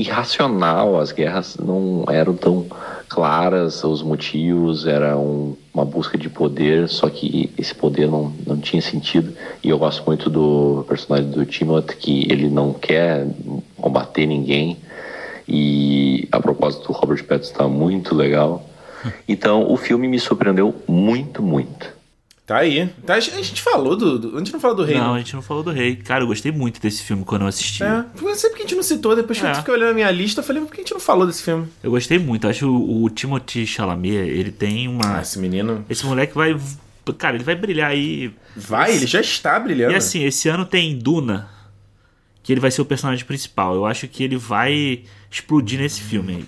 irracional 0.00 0.98
as 1.00 1.12
guerras 1.12 1.56
não 1.56 2.04
eram 2.08 2.34
tão 2.34 2.66
claras 3.08 3.82
os 3.84 4.02
motivos 4.02 4.86
era 4.86 5.16
um- 5.16 5.56
uma 5.72 5.84
busca 5.84 6.18
de 6.18 6.28
poder 6.28 6.88
só 6.88 7.08
que 7.08 7.50
esse 7.56 7.74
poder 7.74 8.08
não, 8.08 8.32
não 8.46 8.56
tinha 8.58 8.82
sentido. 8.82 9.32
E 9.62 9.68
eu 9.70 9.78
gosto 9.78 10.04
muito 10.06 10.28
do 10.30 10.84
personagem 10.88 11.30
do 11.30 11.44
Timothy 11.46 11.96
que 11.96 12.32
ele 12.32 12.48
não 12.48 12.72
quer 12.72 13.26
combater 13.76 14.26
ninguém. 14.26 14.76
E 15.48 16.26
a 16.32 16.40
propósito 16.40 16.86
do 16.88 16.92
Robert 16.92 17.22
Pattinson 17.24 17.52
está 17.52 17.68
muito 17.68 18.14
legal. 18.14 18.64
Então 19.28 19.70
o 19.70 19.76
filme 19.76 20.08
me 20.08 20.18
surpreendeu 20.18 20.74
muito 20.88 21.40
muito 21.42 21.95
Tá 22.46 22.58
aí. 22.58 22.88
Tá, 23.04 23.14
a 23.14 23.20
gente 23.20 23.60
falou 23.60 23.96
do. 23.96 24.18
do- 24.20 24.36
a 24.36 24.38
gente 24.38 24.52
não 24.52 24.60
falou 24.60 24.76
do 24.76 24.84
rei. 24.84 24.96
não, 24.96 25.04
Não, 25.08 25.14
a 25.14 25.18
gente 25.18 25.34
não 25.34 25.42
falou 25.42 25.64
do 25.64 25.72
Rei. 25.72 25.96
Cara, 25.96 26.22
eu 26.22 26.28
gostei 26.28 26.52
muito 26.52 26.80
desse 26.80 27.02
filme 27.02 27.24
quando 27.24 27.42
eu 27.42 27.48
assisti. 27.48 27.82
É, 27.82 28.04
eu 28.22 28.34
sei 28.36 28.50
porque 28.50 28.62
a 28.62 28.66
gente 28.66 28.76
não 28.76 28.84
citou. 28.84 29.16
Depois 29.16 29.40
que 29.40 29.44
eu 29.44 29.50
É. 29.50 29.54
fiquei 29.56 29.74
olhando 29.74 29.90
a 29.90 29.94
minha 29.94 30.10
lista, 30.12 30.40
eu 30.40 30.44
falei, 30.44 30.62
por 30.62 30.70
que 30.72 30.80
a 30.80 30.84
gente 30.84 30.92
não 30.92 31.00
falou 31.00 31.26
desse 31.26 31.42
filme? 31.42 31.66
Eu 31.82 31.90
gostei 31.90 32.20
muito. 32.20 32.44
Eu 32.46 32.50
acho 32.50 32.68
o, 32.68 33.02
o 33.02 33.10
Timothy 33.10 33.66
Chalamet, 33.66 34.14
ele 34.14 34.52
tem 34.52 34.86
uma. 34.86 35.18
Ah, 35.18 35.22
esse 35.22 35.40
menino. 35.40 35.84
Esse 35.90 36.06
moleque 36.06 36.34
vai. 36.36 36.56
Cara, 37.18 37.34
ele 37.36 37.42
vai 37.44 37.56
brilhar 37.56 37.90
aí. 37.90 38.32
Vai, 38.56 38.94
ele 38.94 39.06
já 39.08 39.20
está 39.20 39.58
brilhando. 39.58 39.92
E 39.92 39.96
assim, 39.96 40.22
esse 40.24 40.48
ano 40.48 40.64
tem 40.64 40.96
Duna, 40.96 41.48
que 42.44 42.52
ele 42.52 42.60
vai 42.60 42.70
ser 42.70 42.80
o 42.80 42.84
personagem 42.84 43.24
principal. 43.24 43.74
Eu 43.74 43.84
acho 43.86 44.06
que 44.06 44.22
ele 44.22 44.36
vai 44.36 45.02
explodir 45.28 45.80
nesse 45.80 46.00
filme 46.00 46.36
aí. 46.36 46.44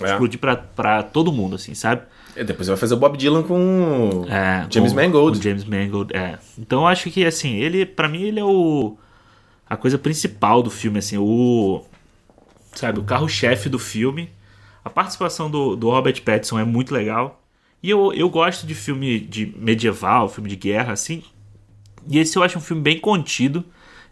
É. 0.00 0.12
Explodir 0.12 0.38
pra, 0.38 0.56
pra 0.56 1.02
todo 1.02 1.32
mundo, 1.32 1.56
assim, 1.56 1.74
sabe? 1.74 2.02
É, 2.36 2.42
Depois 2.44 2.66
vai 2.68 2.76
fazer 2.76 2.94
o 2.94 2.96
Bob 2.96 3.16
Dylan 3.16 3.42
com 3.42 4.24
É, 4.28 4.66
James 4.70 4.92
com- 4.92 4.98
Mangold. 5.00 5.38
com 5.38 5.42
James 5.42 5.64
Mangold, 5.64 6.16
é. 6.16 6.38
Então 6.58 6.80
eu 6.80 6.86
acho 6.86 7.10
que, 7.10 7.24
assim, 7.24 7.54
ele, 7.56 7.86
pra 7.86 8.08
mim, 8.08 8.22
ele 8.22 8.40
é 8.40 8.44
o. 8.44 8.96
A 9.68 9.76
coisa 9.76 9.96
principal 9.98 10.62
do 10.62 10.70
filme, 10.70 10.98
assim, 10.98 11.16
o. 11.16 11.82
Sabe, 12.74 12.98
o 12.98 13.04
carro-chefe 13.04 13.68
do 13.68 13.78
filme. 13.78 14.30
A 14.84 14.90
participação 14.90 15.50
do, 15.50 15.76
do 15.76 15.88
Robert 15.90 16.20
Pattinson 16.22 16.58
é 16.58 16.64
muito 16.64 16.92
legal. 16.92 17.40
E 17.82 17.88
eu, 17.90 18.12
eu 18.12 18.28
gosto 18.28 18.66
de 18.66 18.74
filme 18.74 19.20
de 19.20 19.54
medieval, 19.58 20.28
filme 20.28 20.48
de 20.48 20.56
guerra, 20.56 20.92
assim. 20.92 21.22
E 22.08 22.18
esse 22.18 22.36
eu 22.36 22.42
acho 22.42 22.58
um 22.58 22.60
filme 22.60 22.82
bem 22.82 22.98
contido. 22.98 23.64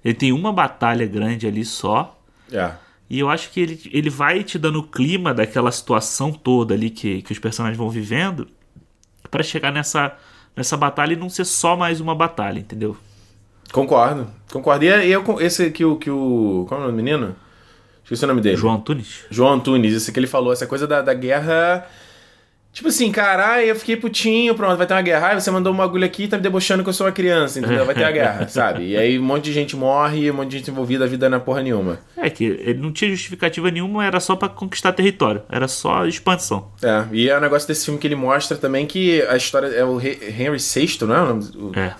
Ele 0.04 0.14
tem 0.14 0.32
uma 0.32 0.52
batalha 0.52 1.06
grande 1.06 1.46
ali 1.46 1.64
só. 1.64 2.18
É. 2.50 2.72
E 3.12 3.18
eu 3.18 3.28
acho 3.28 3.50
que 3.50 3.60
ele, 3.60 3.78
ele 3.92 4.08
vai 4.08 4.42
te 4.42 4.58
dando 4.58 4.78
o 4.78 4.82
clima 4.82 5.34
daquela 5.34 5.70
situação 5.70 6.32
toda 6.32 6.72
ali 6.72 6.88
que, 6.88 7.20
que 7.20 7.30
os 7.30 7.38
personagens 7.38 7.76
vão 7.76 7.90
vivendo 7.90 8.48
pra 9.30 9.42
chegar 9.42 9.70
nessa, 9.70 10.16
nessa 10.56 10.78
batalha 10.78 11.12
e 11.12 11.16
não 11.16 11.28
ser 11.28 11.44
só 11.44 11.76
mais 11.76 12.00
uma 12.00 12.14
batalha, 12.14 12.58
entendeu? 12.58 12.96
Concordo. 13.70 14.28
Concordo. 14.50 14.86
E 14.86 14.88
é- 14.88 15.06
e 15.08 15.12
eu, 15.12 15.22
esse 15.42 15.70
que 15.70 15.84
o, 15.84 15.96
que 15.96 16.10
o. 16.10 16.64
Qual 16.66 16.80
é 16.80 16.84
o 16.84 16.86
nome 16.86 16.98
do 16.98 17.04
menino? 17.04 17.36
Esqueci 18.02 18.24
o 18.24 18.28
nome 18.28 18.40
dele. 18.40 18.56
João 18.56 18.76
Antunes. 18.76 19.26
João 19.30 19.52
Antunes, 19.52 19.92
isso 19.92 20.10
que 20.10 20.18
ele 20.18 20.26
falou, 20.26 20.50
essa 20.50 20.66
coisa 20.66 20.86
da, 20.86 21.02
da 21.02 21.12
guerra. 21.12 21.86
Tipo 22.72 22.88
assim, 22.88 23.12
caralho, 23.12 23.66
eu 23.66 23.76
fiquei 23.76 23.96
putinho, 23.98 24.54
pronto, 24.54 24.78
vai 24.78 24.86
ter 24.86 24.94
uma 24.94 25.02
guerra. 25.02 25.28
Aí 25.28 25.40
você 25.40 25.50
mandou 25.50 25.70
uma 25.70 25.84
agulha 25.84 26.06
aqui 26.06 26.24
e 26.24 26.28
tá 26.28 26.38
me 26.38 26.42
debochando 26.42 26.82
que 26.82 26.88
eu 26.88 26.92
sou 26.94 27.06
uma 27.06 27.12
criança, 27.12 27.58
entendeu? 27.58 27.84
Vai 27.84 27.94
ter 27.94 28.04
a 28.04 28.10
guerra, 28.12 28.48
sabe? 28.48 28.88
E 28.88 28.96
aí 28.96 29.18
um 29.18 29.22
monte 29.22 29.44
de 29.44 29.52
gente 29.52 29.76
morre, 29.76 30.30
um 30.30 30.34
monte 30.34 30.52
de 30.52 30.58
gente 30.58 30.70
envolvida, 30.70 31.04
a 31.04 31.06
vida 31.06 31.28
não 31.28 31.36
é 31.36 31.40
porra 31.40 31.62
nenhuma. 31.62 31.98
É 32.16 32.30
que 32.30 32.44
ele 32.44 32.80
não 32.80 32.90
tinha 32.90 33.10
justificativa 33.10 33.70
nenhuma, 33.70 34.06
era 34.06 34.18
só 34.20 34.34
pra 34.34 34.48
conquistar 34.48 34.92
território. 34.92 35.42
Era 35.50 35.68
só 35.68 36.06
expansão. 36.06 36.68
É, 36.82 37.04
e 37.12 37.28
é 37.28 37.36
o 37.36 37.40
negócio 37.42 37.68
desse 37.68 37.84
filme 37.84 38.00
que 38.00 38.06
ele 38.06 38.16
mostra 38.16 38.56
também 38.56 38.86
que 38.86 39.20
a 39.22 39.36
história 39.36 39.66
é 39.66 39.84
o 39.84 40.00
Henry 40.00 40.56
VI, 40.56 40.98
não 41.06 41.14
é 41.14 41.22
o 41.22 41.26
nome? 41.26 41.72
É. 41.76 41.92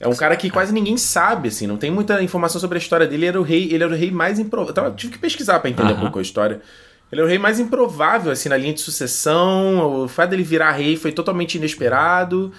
É 0.00 0.08
um 0.08 0.14
cara 0.16 0.34
que 0.36 0.48
quase 0.48 0.72
ninguém 0.72 0.96
sabe, 0.96 1.48
assim, 1.48 1.66
não 1.66 1.76
tem 1.76 1.90
muita 1.90 2.22
informação 2.22 2.58
sobre 2.60 2.78
a 2.78 2.80
história 2.80 3.06
dele. 3.06 3.20
Ele 3.20 3.26
era 3.26 3.40
o 3.40 3.42
rei, 3.42 3.68
ele 3.72 3.84
era 3.84 3.92
o 3.92 3.96
rei 3.96 4.10
mais 4.10 4.38
improvável. 4.38 4.84
Eu 4.84 4.94
tive 4.94 5.12
que 5.12 5.18
pesquisar 5.18 5.60
pra 5.60 5.68
entender 5.68 5.92
um 5.92 6.00
pouco 6.00 6.18
a 6.18 6.22
história. 6.22 6.60
Ele 7.10 7.20
era 7.20 7.26
o 7.26 7.28
rei 7.28 7.38
mais 7.38 7.58
improvável, 7.58 8.30
assim, 8.30 8.48
na 8.48 8.56
linha 8.56 8.72
de 8.72 8.80
sucessão. 8.80 10.04
O 10.04 10.08
fato 10.08 10.30
dele 10.30 10.42
virar 10.44 10.72
rei 10.72 10.96
foi 10.96 11.12
totalmente 11.12 11.56
inesperado. 11.56 12.52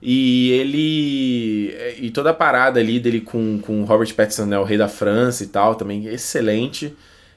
E 0.00 0.50
ele. 0.52 1.76
E 1.98 2.10
toda 2.10 2.30
a 2.30 2.34
parada 2.34 2.80
ali 2.80 2.98
dele 2.98 3.20
com, 3.20 3.60
com 3.60 3.84
Robert 3.84 4.12
Pattinson, 4.14 4.46
né, 4.46 4.58
o 4.58 4.64
rei 4.64 4.76
da 4.76 4.88
França 4.88 5.44
e 5.44 5.46
tal, 5.46 5.76
também 5.76 6.06
excelente. 6.06 6.94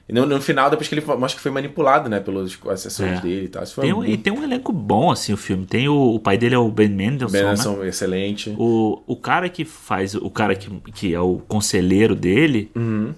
E 0.08 0.12
no, 0.12 0.24
no 0.24 0.40
final, 0.40 0.70
depois 0.70 0.88
que 0.88 0.94
ele 0.94 1.04
mostra 1.04 1.36
que 1.36 1.40
foi 1.40 1.50
manipulado, 1.50 2.08
né, 2.08 2.20
pelos 2.20 2.56
assessores 2.68 3.18
É. 3.18 3.20
dele 3.20 3.46
e 3.46 3.48
tal. 3.48 3.64
Tem 3.64 3.92
um, 3.92 4.04
e 4.04 4.16
tem 4.16 4.32
um 4.32 4.44
elenco 4.44 4.72
bom, 4.72 5.10
assim, 5.10 5.32
o 5.32 5.36
filme. 5.36 5.66
Tem 5.66 5.88
o, 5.88 6.14
o 6.14 6.20
pai 6.20 6.38
dele 6.38 6.54
é 6.54 6.58
o 6.58 6.68
Ben 6.68 6.88
Mendelsohn, 6.88 7.32
né? 7.42 7.48
Benson, 7.48 7.84
excelente. 7.84 8.54
O, 8.56 9.02
o 9.04 9.16
cara 9.16 9.48
que 9.48 9.64
faz, 9.64 10.14
o 10.14 10.30
cara 10.30 10.54
que, 10.54 10.70
que 10.92 11.12
é 11.12 11.20
o 11.20 11.38
conselheiro 11.48 12.14
dele, 12.14 12.70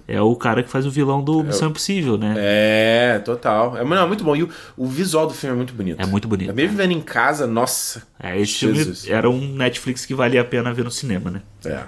é 0.07 0.19
o 0.19 0.35
cara 0.35 0.63
que 0.63 0.69
faz 0.69 0.87
o 0.87 0.89
vilão 0.89 1.23
do 1.23 1.43
Missão 1.43 1.69
Impossível, 1.69 2.17
né? 2.17 2.33
É, 2.37 3.19
total. 3.19 3.77
É, 3.77 3.83
não, 3.83 3.97
é 4.03 4.07
muito 4.07 4.23
bom. 4.23 4.35
E 4.35 4.41
o, 4.41 4.49
o 4.75 4.87
visual 4.87 5.27
do 5.27 5.33
filme 5.35 5.53
é 5.53 5.57
muito 5.57 5.73
bonito. 5.75 6.01
É 6.01 6.05
muito 6.07 6.27
bonito. 6.27 6.49
É 6.49 6.53
mesmo 6.53 6.75
vendo 6.75 6.93
em 6.93 7.01
casa, 7.01 7.45
nossa. 7.45 8.01
É, 8.19 8.35
esse 8.39 8.53
Jesus. 8.53 9.01
filme 9.03 9.15
era 9.15 9.29
um 9.29 9.53
Netflix 9.53 10.07
que 10.07 10.15
valia 10.15 10.41
a 10.41 10.45
pena 10.45 10.73
ver 10.73 10.85
no 10.85 10.91
cinema, 10.91 11.29
né? 11.29 11.41
É. 11.65 11.83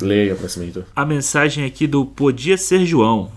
Leia 0.00 0.34
pra 0.34 0.48
cima, 0.48 0.64
Heitor. 0.64 0.84
A 0.96 1.04
mensagem 1.04 1.64
aqui 1.66 1.86
do 1.86 2.06
Podia 2.06 2.56
Ser 2.56 2.86
João. 2.86 3.30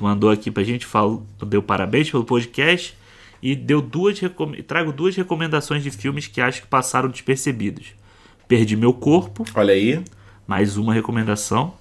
Mandou 0.00 0.30
aqui 0.30 0.50
pra 0.50 0.62
gente, 0.62 0.86
falou, 0.86 1.26
deu 1.46 1.62
parabéns 1.62 2.10
pelo 2.10 2.24
podcast 2.24 2.96
e 3.42 3.54
deu 3.54 3.80
duas 3.80 4.18
trago 4.66 4.92
duas 4.92 5.16
recomendações 5.16 5.82
de 5.82 5.90
filmes 5.90 6.26
que 6.26 6.40
acho 6.40 6.62
que 6.62 6.66
passaram 6.68 7.08
despercebidos. 7.08 7.88
Perdi 8.46 8.76
Meu 8.76 8.92
Corpo, 8.92 9.44
Olha 9.54 9.74
aí. 9.74 10.02
mais 10.46 10.76
uma 10.76 10.94
recomendação. 10.94 11.74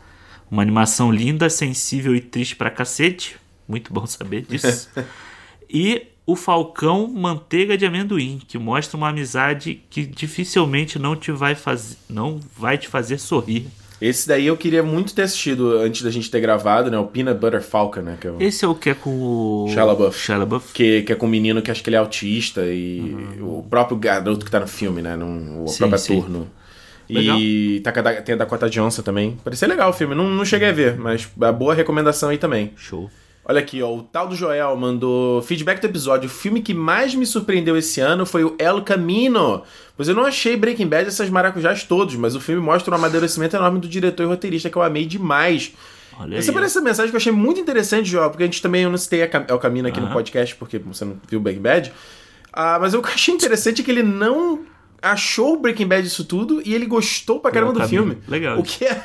Uma 0.50 0.62
animação 0.62 1.12
linda, 1.12 1.50
sensível 1.50 2.16
e 2.16 2.22
triste 2.22 2.56
pra 2.56 2.70
cacete. 2.70 3.38
Muito 3.68 3.94
bom 3.94 4.06
saber 4.06 4.44
disso. 4.44 4.90
e 5.70 6.08
O 6.26 6.36
Falcão 6.36 7.08
Manteiga 7.08 7.78
de 7.78 7.86
Amendoim, 7.86 8.40
que 8.46 8.58
mostra 8.58 8.98
uma 8.98 9.10
amizade 9.10 9.82
que 9.90 10.06
dificilmente 10.06 11.00
não 11.00 11.16
te 11.16 11.32
vai 11.32 11.56
fazer, 11.56 11.98
não 12.10 12.40
vai 12.58 12.78
te 12.78 12.88
fazer 12.88 13.18
sorrir. 13.18 13.68
Esse 14.00 14.28
daí 14.28 14.46
eu 14.46 14.56
queria 14.56 14.84
muito 14.84 15.14
ter 15.16 15.24
assistido 15.24 15.78
antes 15.80 16.04
da 16.04 16.12
gente 16.12 16.30
ter 16.30 16.40
gravado, 16.40 16.92
né? 16.92 17.00
O 17.00 17.06
Peanut 17.08 17.40
Butter 17.40 17.62
Falcon, 17.64 18.02
né? 18.02 18.18
Que 18.22 18.28
é, 18.28 18.32
o- 18.32 18.38
Esse 18.40 18.64
é 18.64 18.68
o 18.68 18.76
que 18.76 18.92
é 18.92 18.94
com 18.94 19.10
o 19.10 19.68
Shia 19.70 19.84
LaBeouf. 19.84 20.20
Shia 20.20 20.38
LaBeouf. 20.38 20.72
que, 20.74 21.02
que 21.02 21.12
é 21.14 21.16
com 21.16 21.26
um 21.26 21.30
menino 21.30 21.62
que 21.62 21.72
acho 21.72 21.82
que 21.84 21.90
ele 21.90 21.96
é 21.96 22.00
autista 22.00 22.62
e 22.66 23.16
o 23.42 23.66
próprio 23.68 23.98
garoto 23.98 24.46
que 24.46 24.52
tá 24.52 24.60
no 24.60 24.68
filme, 24.68 25.02
né? 25.02 25.16
O 25.18 25.68
Sim, 25.68 25.78
próprio 25.80 26.00
sim. 26.00 26.22
turno. 26.22 26.48
Legal. 27.10 27.40
E 27.40 27.80
tá, 27.80 27.92
com 27.92 28.00
a 28.00 28.02
Da- 28.04 28.22
tem 28.22 28.36
a 28.36 28.38
Dakota 28.38 28.70
Johnson 28.70 29.02
também. 29.02 29.38
Parecia 29.44 29.68
legal 29.68 29.90
o 29.90 29.94
filme. 29.94 30.14
Não, 30.14 30.30
não 30.30 30.44
cheguei 30.46 30.68
a 30.70 30.74
ver, 30.74 30.98
mas 30.98 31.28
a 31.42 31.52
boa 31.52 31.74
recomendação 31.74 32.30
aí 32.30 32.38
também. 32.38 32.74
Show. 32.76 33.10
Olha 33.50 33.60
aqui, 33.62 33.82
ó, 33.82 33.96
o 33.96 34.04
tal 34.04 34.28
do 34.28 34.36
Joel 34.36 34.76
mandou 34.76 35.42
feedback 35.42 35.80
do 35.80 35.86
episódio. 35.88 36.28
O 36.28 36.30
filme 36.30 36.62
que 36.62 36.74
mais 36.74 37.16
me 37.16 37.26
surpreendeu 37.26 37.78
esse 37.78 38.02
ano 38.02 38.26
foi 38.26 38.44
o 38.44 38.56
El 38.60 38.82
Camino. 38.82 39.64
Pois 39.96 40.10
eu 40.10 40.14
não 40.16 40.26
achei 40.26 40.58
Breaking 40.58 40.88
Bad 40.88 41.08
essas 41.08 41.30
maracujás 41.30 41.84
todos, 41.84 42.16
mas 42.16 42.36
o 42.36 42.42
filme 42.42 42.62
mostra 42.62 42.94
um 42.94 42.98
amadurecimento 42.98 43.56
enorme 43.56 43.80
do 43.80 43.88
diretor 43.88 44.24
e 44.24 44.26
roteirista 44.26 44.70
que 44.70 44.76
eu 44.76 44.84
amei 44.84 45.06
demais. 45.06 45.72
Olha 46.20 46.36
Essa 46.36 46.52
aí. 46.52 46.54
parece 46.54 46.78
essa 46.78 46.82
mensagem 46.84 47.10
que 47.10 47.16
eu 47.16 47.20
achei 47.20 47.32
muito 47.32 47.58
interessante, 47.60 48.10
Joel, 48.10 48.30
porque 48.30 48.44
a 48.44 48.48
gente 48.48 48.62
também, 48.62 48.84
eu 48.84 48.90
não 48.90 48.98
citei 48.98 49.22
El 49.22 49.60
Camino 49.60 49.88
aqui 49.88 50.00
no 50.02 50.08
Aham. 50.08 50.14
podcast, 50.16 50.54
porque 50.56 50.78
você 50.80 51.06
não 51.06 51.16
viu 51.30 51.40
Breaking 51.40 51.62
Bad. 51.62 51.94
Ah, 52.52 52.78
mas 52.82 52.94
o 52.94 53.02
que 53.02 53.08
eu 53.08 53.14
achei 53.16 53.34
interessante 53.34 53.82
é 53.82 53.86
que 53.86 53.92
ele 53.92 54.04
não 54.04 54.60
achou 55.02 55.54
o 55.54 55.58
Breaking 55.60 55.88
Bad 55.88 56.06
isso 56.06 56.26
tudo 56.26 56.62
e 56.66 56.74
ele 56.74 56.86
gostou 56.86 57.40
pra 57.40 57.52
caramba 57.52 57.72
do 57.72 57.88
filme. 57.88 58.18
Legal. 58.28 58.60
O 58.60 58.64
que 58.64 58.84
é, 58.84 59.02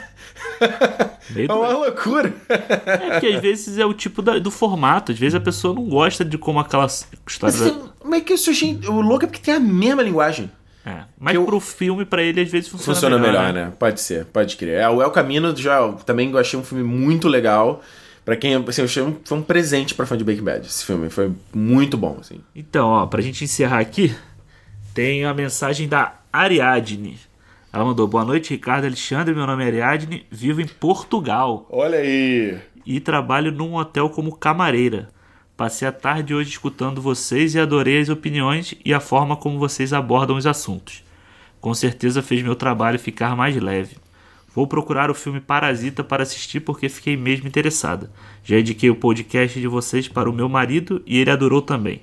Meio 1.30 1.50
é 1.50 1.54
uma 1.54 1.68
loucura. 1.68 2.32
É 2.48 3.10
porque 3.12 3.26
às 3.28 3.40
vezes 3.42 3.78
é 3.78 3.84
o 3.86 3.92
tipo 3.94 4.22
da- 4.22 4.38
do 4.38 4.50
formato. 4.50 5.12
Às 5.12 5.18
vezes 5.18 5.34
a 5.34 5.40
pessoa 5.40 5.74
não 5.74 5.84
gosta 5.88 6.24
de 6.24 6.36
como 6.38 6.58
aquela 6.60 6.86
história. 6.86 7.14
Mas, 7.58 7.60
tem- 7.60 7.82
mas 8.04 8.20
é 8.20 8.24
que 8.24 8.32
eu 8.32 8.36
achei. 8.36 8.78
O 8.88 9.00
louco 9.00 9.24
é 9.24 9.28
porque 9.28 9.40
tem 9.42 9.54
a 9.54 9.60
mesma 9.60 10.02
linguagem. 10.02 10.50
É. 10.84 11.04
Mas 11.18 11.34
eu- 11.36 11.44
pro 11.44 11.60
filme, 11.60 12.04
pra 12.04 12.22
ele, 12.22 12.40
às 12.40 12.48
vezes 12.50 12.68
funciona, 12.68 12.94
Funciona 12.94 13.18
melhor, 13.18 13.52
né? 13.52 13.72
Pode 13.78 14.00
ser, 14.00 14.24
pode 14.26 14.56
crer. 14.56 14.80
É, 14.80 14.88
o 14.88 15.00
El 15.00 15.10
Camino 15.12 15.54
já 15.56 15.92
também 16.04 16.36
achei 16.36 16.58
um 16.58 16.64
filme 16.64 16.82
muito 16.82 17.28
legal. 17.28 17.82
Pra 18.24 18.36
quem, 18.36 18.54
assim, 18.54 18.82
eu 18.82 18.84
achei 18.84 19.02
um, 19.02 19.16
foi 19.24 19.38
um 19.38 19.42
presente 19.42 19.94
pra 19.96 20.06
fã 20.06 20.16
de 20.16 20.22
Breaking 20.22 20.44
Bad. 20.44 20.66
Esse 20.66 20.84
filme 20.84 21.10
foi 21.10 21.32
muito 21.52 21.96
bom, 21.96 22.18
assim. 22.20 22.40
Então, 22.54 22.88
ó, 22.88 23.06
pra 23.06 23.20
gente 23.20 23.42
encerrar 23.42 23.80
aqui, 23.80 24.14
tem 24.94 25.24
a 25.24 25.34
mensagem 25.34 25.88
da 25.88 26.14
Ariadne. 26.32 27.18
Ela 27.72 27.84
mandou: 27.84 28.06
Boa 28.06 28.24
noite, 28.24 28.50
Ricardo 28.50 28.84
Alexandre. 28.84 29.34
Meu 29.34 29.46
nome 29.46 29.64
é 29.64 29.66
Ariadne, 29.68 30.26
vivo 30.30 30.60
em 30.60 30.66
Portugal 30.66 31.66
Olha 31.70 31.98
aí. 31.98 32.58
e 32.84 33.00
trabalho 33.00 33.50
num 33.50 33.74
hotel 33.74 34.10
como 34.10 34.36
camareira. 34.36 35.08
Passei 35.56 35.86
a 35.88 35.92
tarde 35.92 36.34
hoje 36.34 36.50
escutando 36.50 37.00
vocês 37.00 37.54
e 37.54 37.60
adorei 37.60 38.00
as 38.00 38.08
opiniões 38.08 38.74
e 38.84 38.92
a 38.92 39.00
forma 39.00 39.36
como 39.36 39.58
vocês 39.58 39.92
abordam 39.92 40.36
os 40.36 40.46
assuntos. 40.46 41.02
Com 41.60 41.72
certeza 41.72 42.22
fez 42.22 42.42
meu 42.42 42.56
trabalho 42.56 42.98
ficar 42.98 43.36
mais 43.36 43.56
leve. 43.56 43.96
Vou 44.54 44.66
procurar 44.66 45.10
o 45.10 45.14
filme 45.14 45.40
Parasita 45.40 46.04
para 46.04 46.22
assistir 46.24 46.60
porque 46.60 46.88
fiquei 46.88 47.16
mesmo 47.16 47.46
interessada. 47.46 48.10
Já 48.44 48.58
indiquei 48.58 48.90
o 48.90 48.96
podcast 48.96 49.58
de 49.58 49.66
vocês 49.66 50.08
para 50.08 50.28
o 50.28 50.32
meu 50.32 50.48
marido 50.48 51.02
e 51.06 51.16
ele 51.18 51.30
adorou 51.30 51.62
também. 51.62 52.02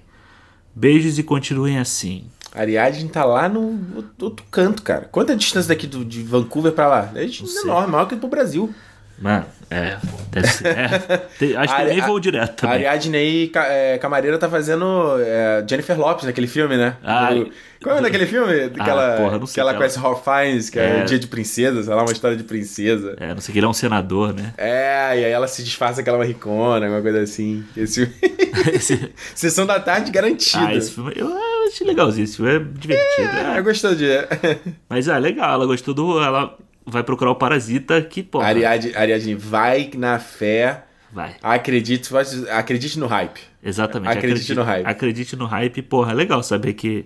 Beijos 0.74 1.20
e 1.20 1.24
continuem 1.24 1.78
assim. 1.78 2.26
Ariadne 2.54 3.08
tá 3.10 3.24
lá 3.24 3.48
no 3.48 4.04
outro 4.22 4.46
canto, 4.52 4.82
cara. 4.82 5.08
Quanta 5.12 5.34
é 5.34 5.36
distância 5.36 5.70
daqui 5.70 5.86
do, 5.88 6.04
de 6.04 6.24
Vancouver 6.24 6.72
pra 6.72 6.88
lá? 6.88 7.12
É 7.16 7.26
enorme, 7.64 7.92
maior 7.92 8.06
que 8.06 8.16
pro 8.16 8.28
Brasil. 8.28 8.74
Mano, 9.22 9.46
é, 9.70 9.98
deve 10.32 10.48
ser. 10.48 10.68
É, 10.68 11.18
Tem- 11.38 11.54
acho 11.58 11.76
que 11.76 11.84
nem 11.84 12.00
vou 12.02 12.22
direto 12.22 12.52
A 12.52 12.54
também. 12.54 12.76
Ariadne 12.88 13.18
aí, 13.18 13.52
é, 13.54 13.98
Camareira, 13.98 14.38
tá 14.38 14.48
fazendo 14.50 14.86
é, 15.20 15.62
Jennifer 15.70 16.00
Lopes 16.00 16.24
naquele 16.26 16.48
filme, 16.48 16.78
né? 16.78 16.96
Ah, 17.04 17.34
Do- 17.34 17.52
Qual 17.84 17.98
é 17.98 18.02
daquele 18.02 18.26
filme? 18.26 18.72
Ah, 18.80 19.16
porra, 19.18 19.38
não 19.38 19.46
sei 19.46 19.56
que 19.56 19.60
ela 19.60 19.72
aquela. 19.72 19.78
conhece 19.84 20.00
Ralph 20.00 20.24
Fiennes, 20.24 20.70
que 20.70 20.80
é, 20.80 21.00
É. 21.00 21.04
Dia 21.04 21.20
de 21.20 21.28
Princesa, 21.28 21.84
sei 21.84 21.94
lá, 21.94 22.02
uma 22.04 22.12
história 22.14 22.38
de 22.38 22.46
princesa. 22.46 23.16
É, 23.20 23.34
não 23.34 23.42
sei 23.42 23.52
que 23.52 23.60
ele 23.60 23.66
é 23.66 23.70
um 23.70 23.74
senador, 23.74 24.34
né? 24.34 24.54
É, 24.58 25.20
e 25.20 25.26
aí 25.26 25.32
ela 25.32 25.50
se 25.50 25.64
disfarça 25.66 26.02
que 26.02 26.08
ela 26.08 26.18
é 26.18 26.22
uma 26.22 26.26
ricona, 26.26 26.86
alguma 26.86 27.02
coisa 27.02 27.20
assim. 27.22 27.64
Esse 27.76 28.06
filme... 28.06 28.16
Esse- 28.74 29.12
Sessão 29.36 29.66
da 29.66 29.80
tarde 29.82 30.12
garantida. 30.12 30.66
ah, 30.68 30.76
esse 30.76 30.92
filme. 30.92 31.12
Eu 31.16 31.28
achei 31.70 31.88
legalzinho, 31.88 32.24
esse 32.24 32.36
filme 32.38 32.52
é 32.56 32.60
divertido. 32.60 33.30
Ah, 33.46 33.58
é. 33.58 33.62
gostou 33.62 33.96
de... 33.96 34.06
Mas 34.90 35.08
é 35.08 35.18
legal, 35.18 35.54
ela 35.54 35.66
gostou 35.66 35.94
do. 35.94 36.22
Ela 36.22 36.58
vai 36.86 37.04
procurar 37.04 37.32
o 37.32 37.36
Parasita 37.36 38.02
que, 38.02 38.24
pô. 38.24 38.40
Ariadne, 38.42 38.96
Ariadne, 38.96 39.36
vai 39.36 39.90
na 39.96 40.18
fé, 40.20 40.84
Vai. 41.12 41.36
acredite, 41.42 42.10
acredite 42.52 43.00
no 43.00 43.08
hype. 43.08 43.40
Exatamente. 43.64 44.18
Acredite 44.18 44.54
no 44.56 44.64
hype. 44.64 44.86
Acredite 44.86 45.36
no 45.36 45.46
hype. 45.46 45.82
Porra, 45.84 46.12
é 46.12 46.16
legal 46.16 46.42
saber 46.42 46.74
que, 46.74 47.06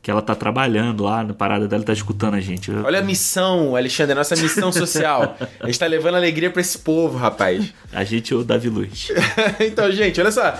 que 0.00 0.10
ela 0.10 0.22
tá 0.22 0.34
trabalhando 0.34 1.04
lá 1.04 1.22
na 1.22 1.34
parada 1.34 1.68
dela 1.68 1.84
tá 1.84 1.92
escutando 1.92 2.34
a 2.34 2.40
gente. 2.40 2.70
Eu- 2.70 2.82
Olha 2.84 2.98
a 3.00 3.02
missão, 3.02 3.76
Alexandre, 3.76 4.12
a 4.12 4.16
nossa 4.16 4.34
missão 4.34 4.72
social. 4.72 5.36
A 5.60 5.66
gente 5.66 5.78
tá 5.78 5.86
levando 5.86 6.14
alegria 6.16 6.50
pra 6.50 6.60
esse 6.60 6.78
povo, 6.78 7.16
rapaz. 7.18 7.72
A 7.92 8.02
gente 8.04 8.32
é 8.32 8.36
o 8.36 8.42
Davi 8.42 8.68
Luiz. 8.68 9.08
então, 9.60 9.90
gente, 9.92 10.20
olha 10.20 10.32
só. 10.32 10.58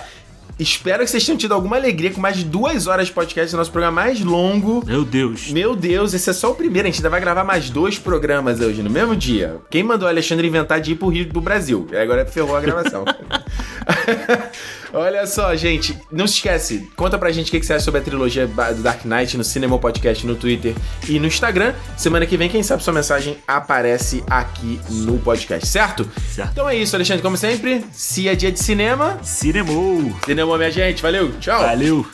Espero 0.59 1.03
que 1.03 1.09
vocês 1.09 1.25
tenham 1.25 1.37
tido 1.37 1.53
alguma 1.53 1.75
alegria 1.75 2.11
com 2.11 2.21
mais 2.21 2.37
de 2.37 2.43
duas 2.45 2.87
horas 2.87 3.07
de 3.07 3.13
podcast, 3.13 3.55
nosso 3.55 3.71
programa 3.71 4.03
mais 4.03 4.21
longo. 4.21 4.85
Meu 4.85 5.03
Deus. 5.03 5.51
Meu 5.51 5.75
Deus, 5.75 6.13
esse 6.13 6.29
é 6.29 6.33
só 6.33 6.51
o 6.51 6.55
primeiro. 6.55 6.87
A 6.87 6.91
gente 6.91 6.99
ainda 6.99 7.09
vai 7.09 7.19
gravar 7.19 7.43
mais 7.43 7.69
dois 7.69 7.97
programas 7.97 8.59
hoje, 8.59 8.83
no 8.83 8.89
mesmo 8.89 9.15
dia. 9.15 9.57
Quem 9.69 9.83
mandou 9.83 10.07
o 10.07 10.09
Alexandre 10.11 10.47
inventar 10.47 10.79
de 10.79 10.91
ir 10.91 10.95
pro 10.95 11.07
Rio 11.09 11.25
do 11.25 11.41
Brasil? 11.41 11.87
E 11.91 11.97
Agora 11.97 12.25
ferrou 12.25 12.55
a 12.55 12.61
gravação. 12.61 13.03
Olha 14.93 15.25
só, 15.25 15.55
gente. 15.55 15.97
Não 16.11 16.27
se 16.27 16.35
esquece, 16.35 16.87
conta 16.95 17.17
pra 17.17 17.31
gente 17.31 17.47
o 17.49 17.51
que 17.51 17.65
você 17.65 17.73
acha 17.73 17.83
sobre 17.83 17.99
a 17.99 18.03
trilogia 18.03 18.45
do 18.47 18.83
Dark 18.83 19.03
Knight 19.05 19.35
no 19.37 19.43
Cinema 19.43 19.77
Podcast, 19.79 20.25
no 20.27 20.35
Twitter 20.35 20.75
e 21.09 21.19
no 21.19 21.25
Instagram. 21.25 21.73
Semana 21.97 22.25
que 22.27 22.37
vem, 22.37 22.47
quem 22.47 22.61
sabe 22.61 22.83
sua 22.83 22.93
mensagem 22.93 23.37
aparece 23.47 24.23
aqui 24.29 24.79
no 24.89 25.17
podcast, 25.17 25.67
certo? 25.67 26.07
Certo. 26.33 26.51
Então 26.51 26.69
é 26.69 26.75
isso, 26.75 26.95
Alexandre. 26.95 27.23
Como 27.23 27.35
sempre, 27.35 27.83
se 27.91 28.27
é 28.27 28.35
dia 28.35 28.51
de 28.51 28.59
cinema, 28.59 29.17
Cinemou. 29.23 30.13
cinema, 30.25 30.57
minha 30.57 30.71
gente. 30.71 31.01
Valeu, 31.01 31.31
tchau. 31.39 31.61
Valeu. 31.61 32.05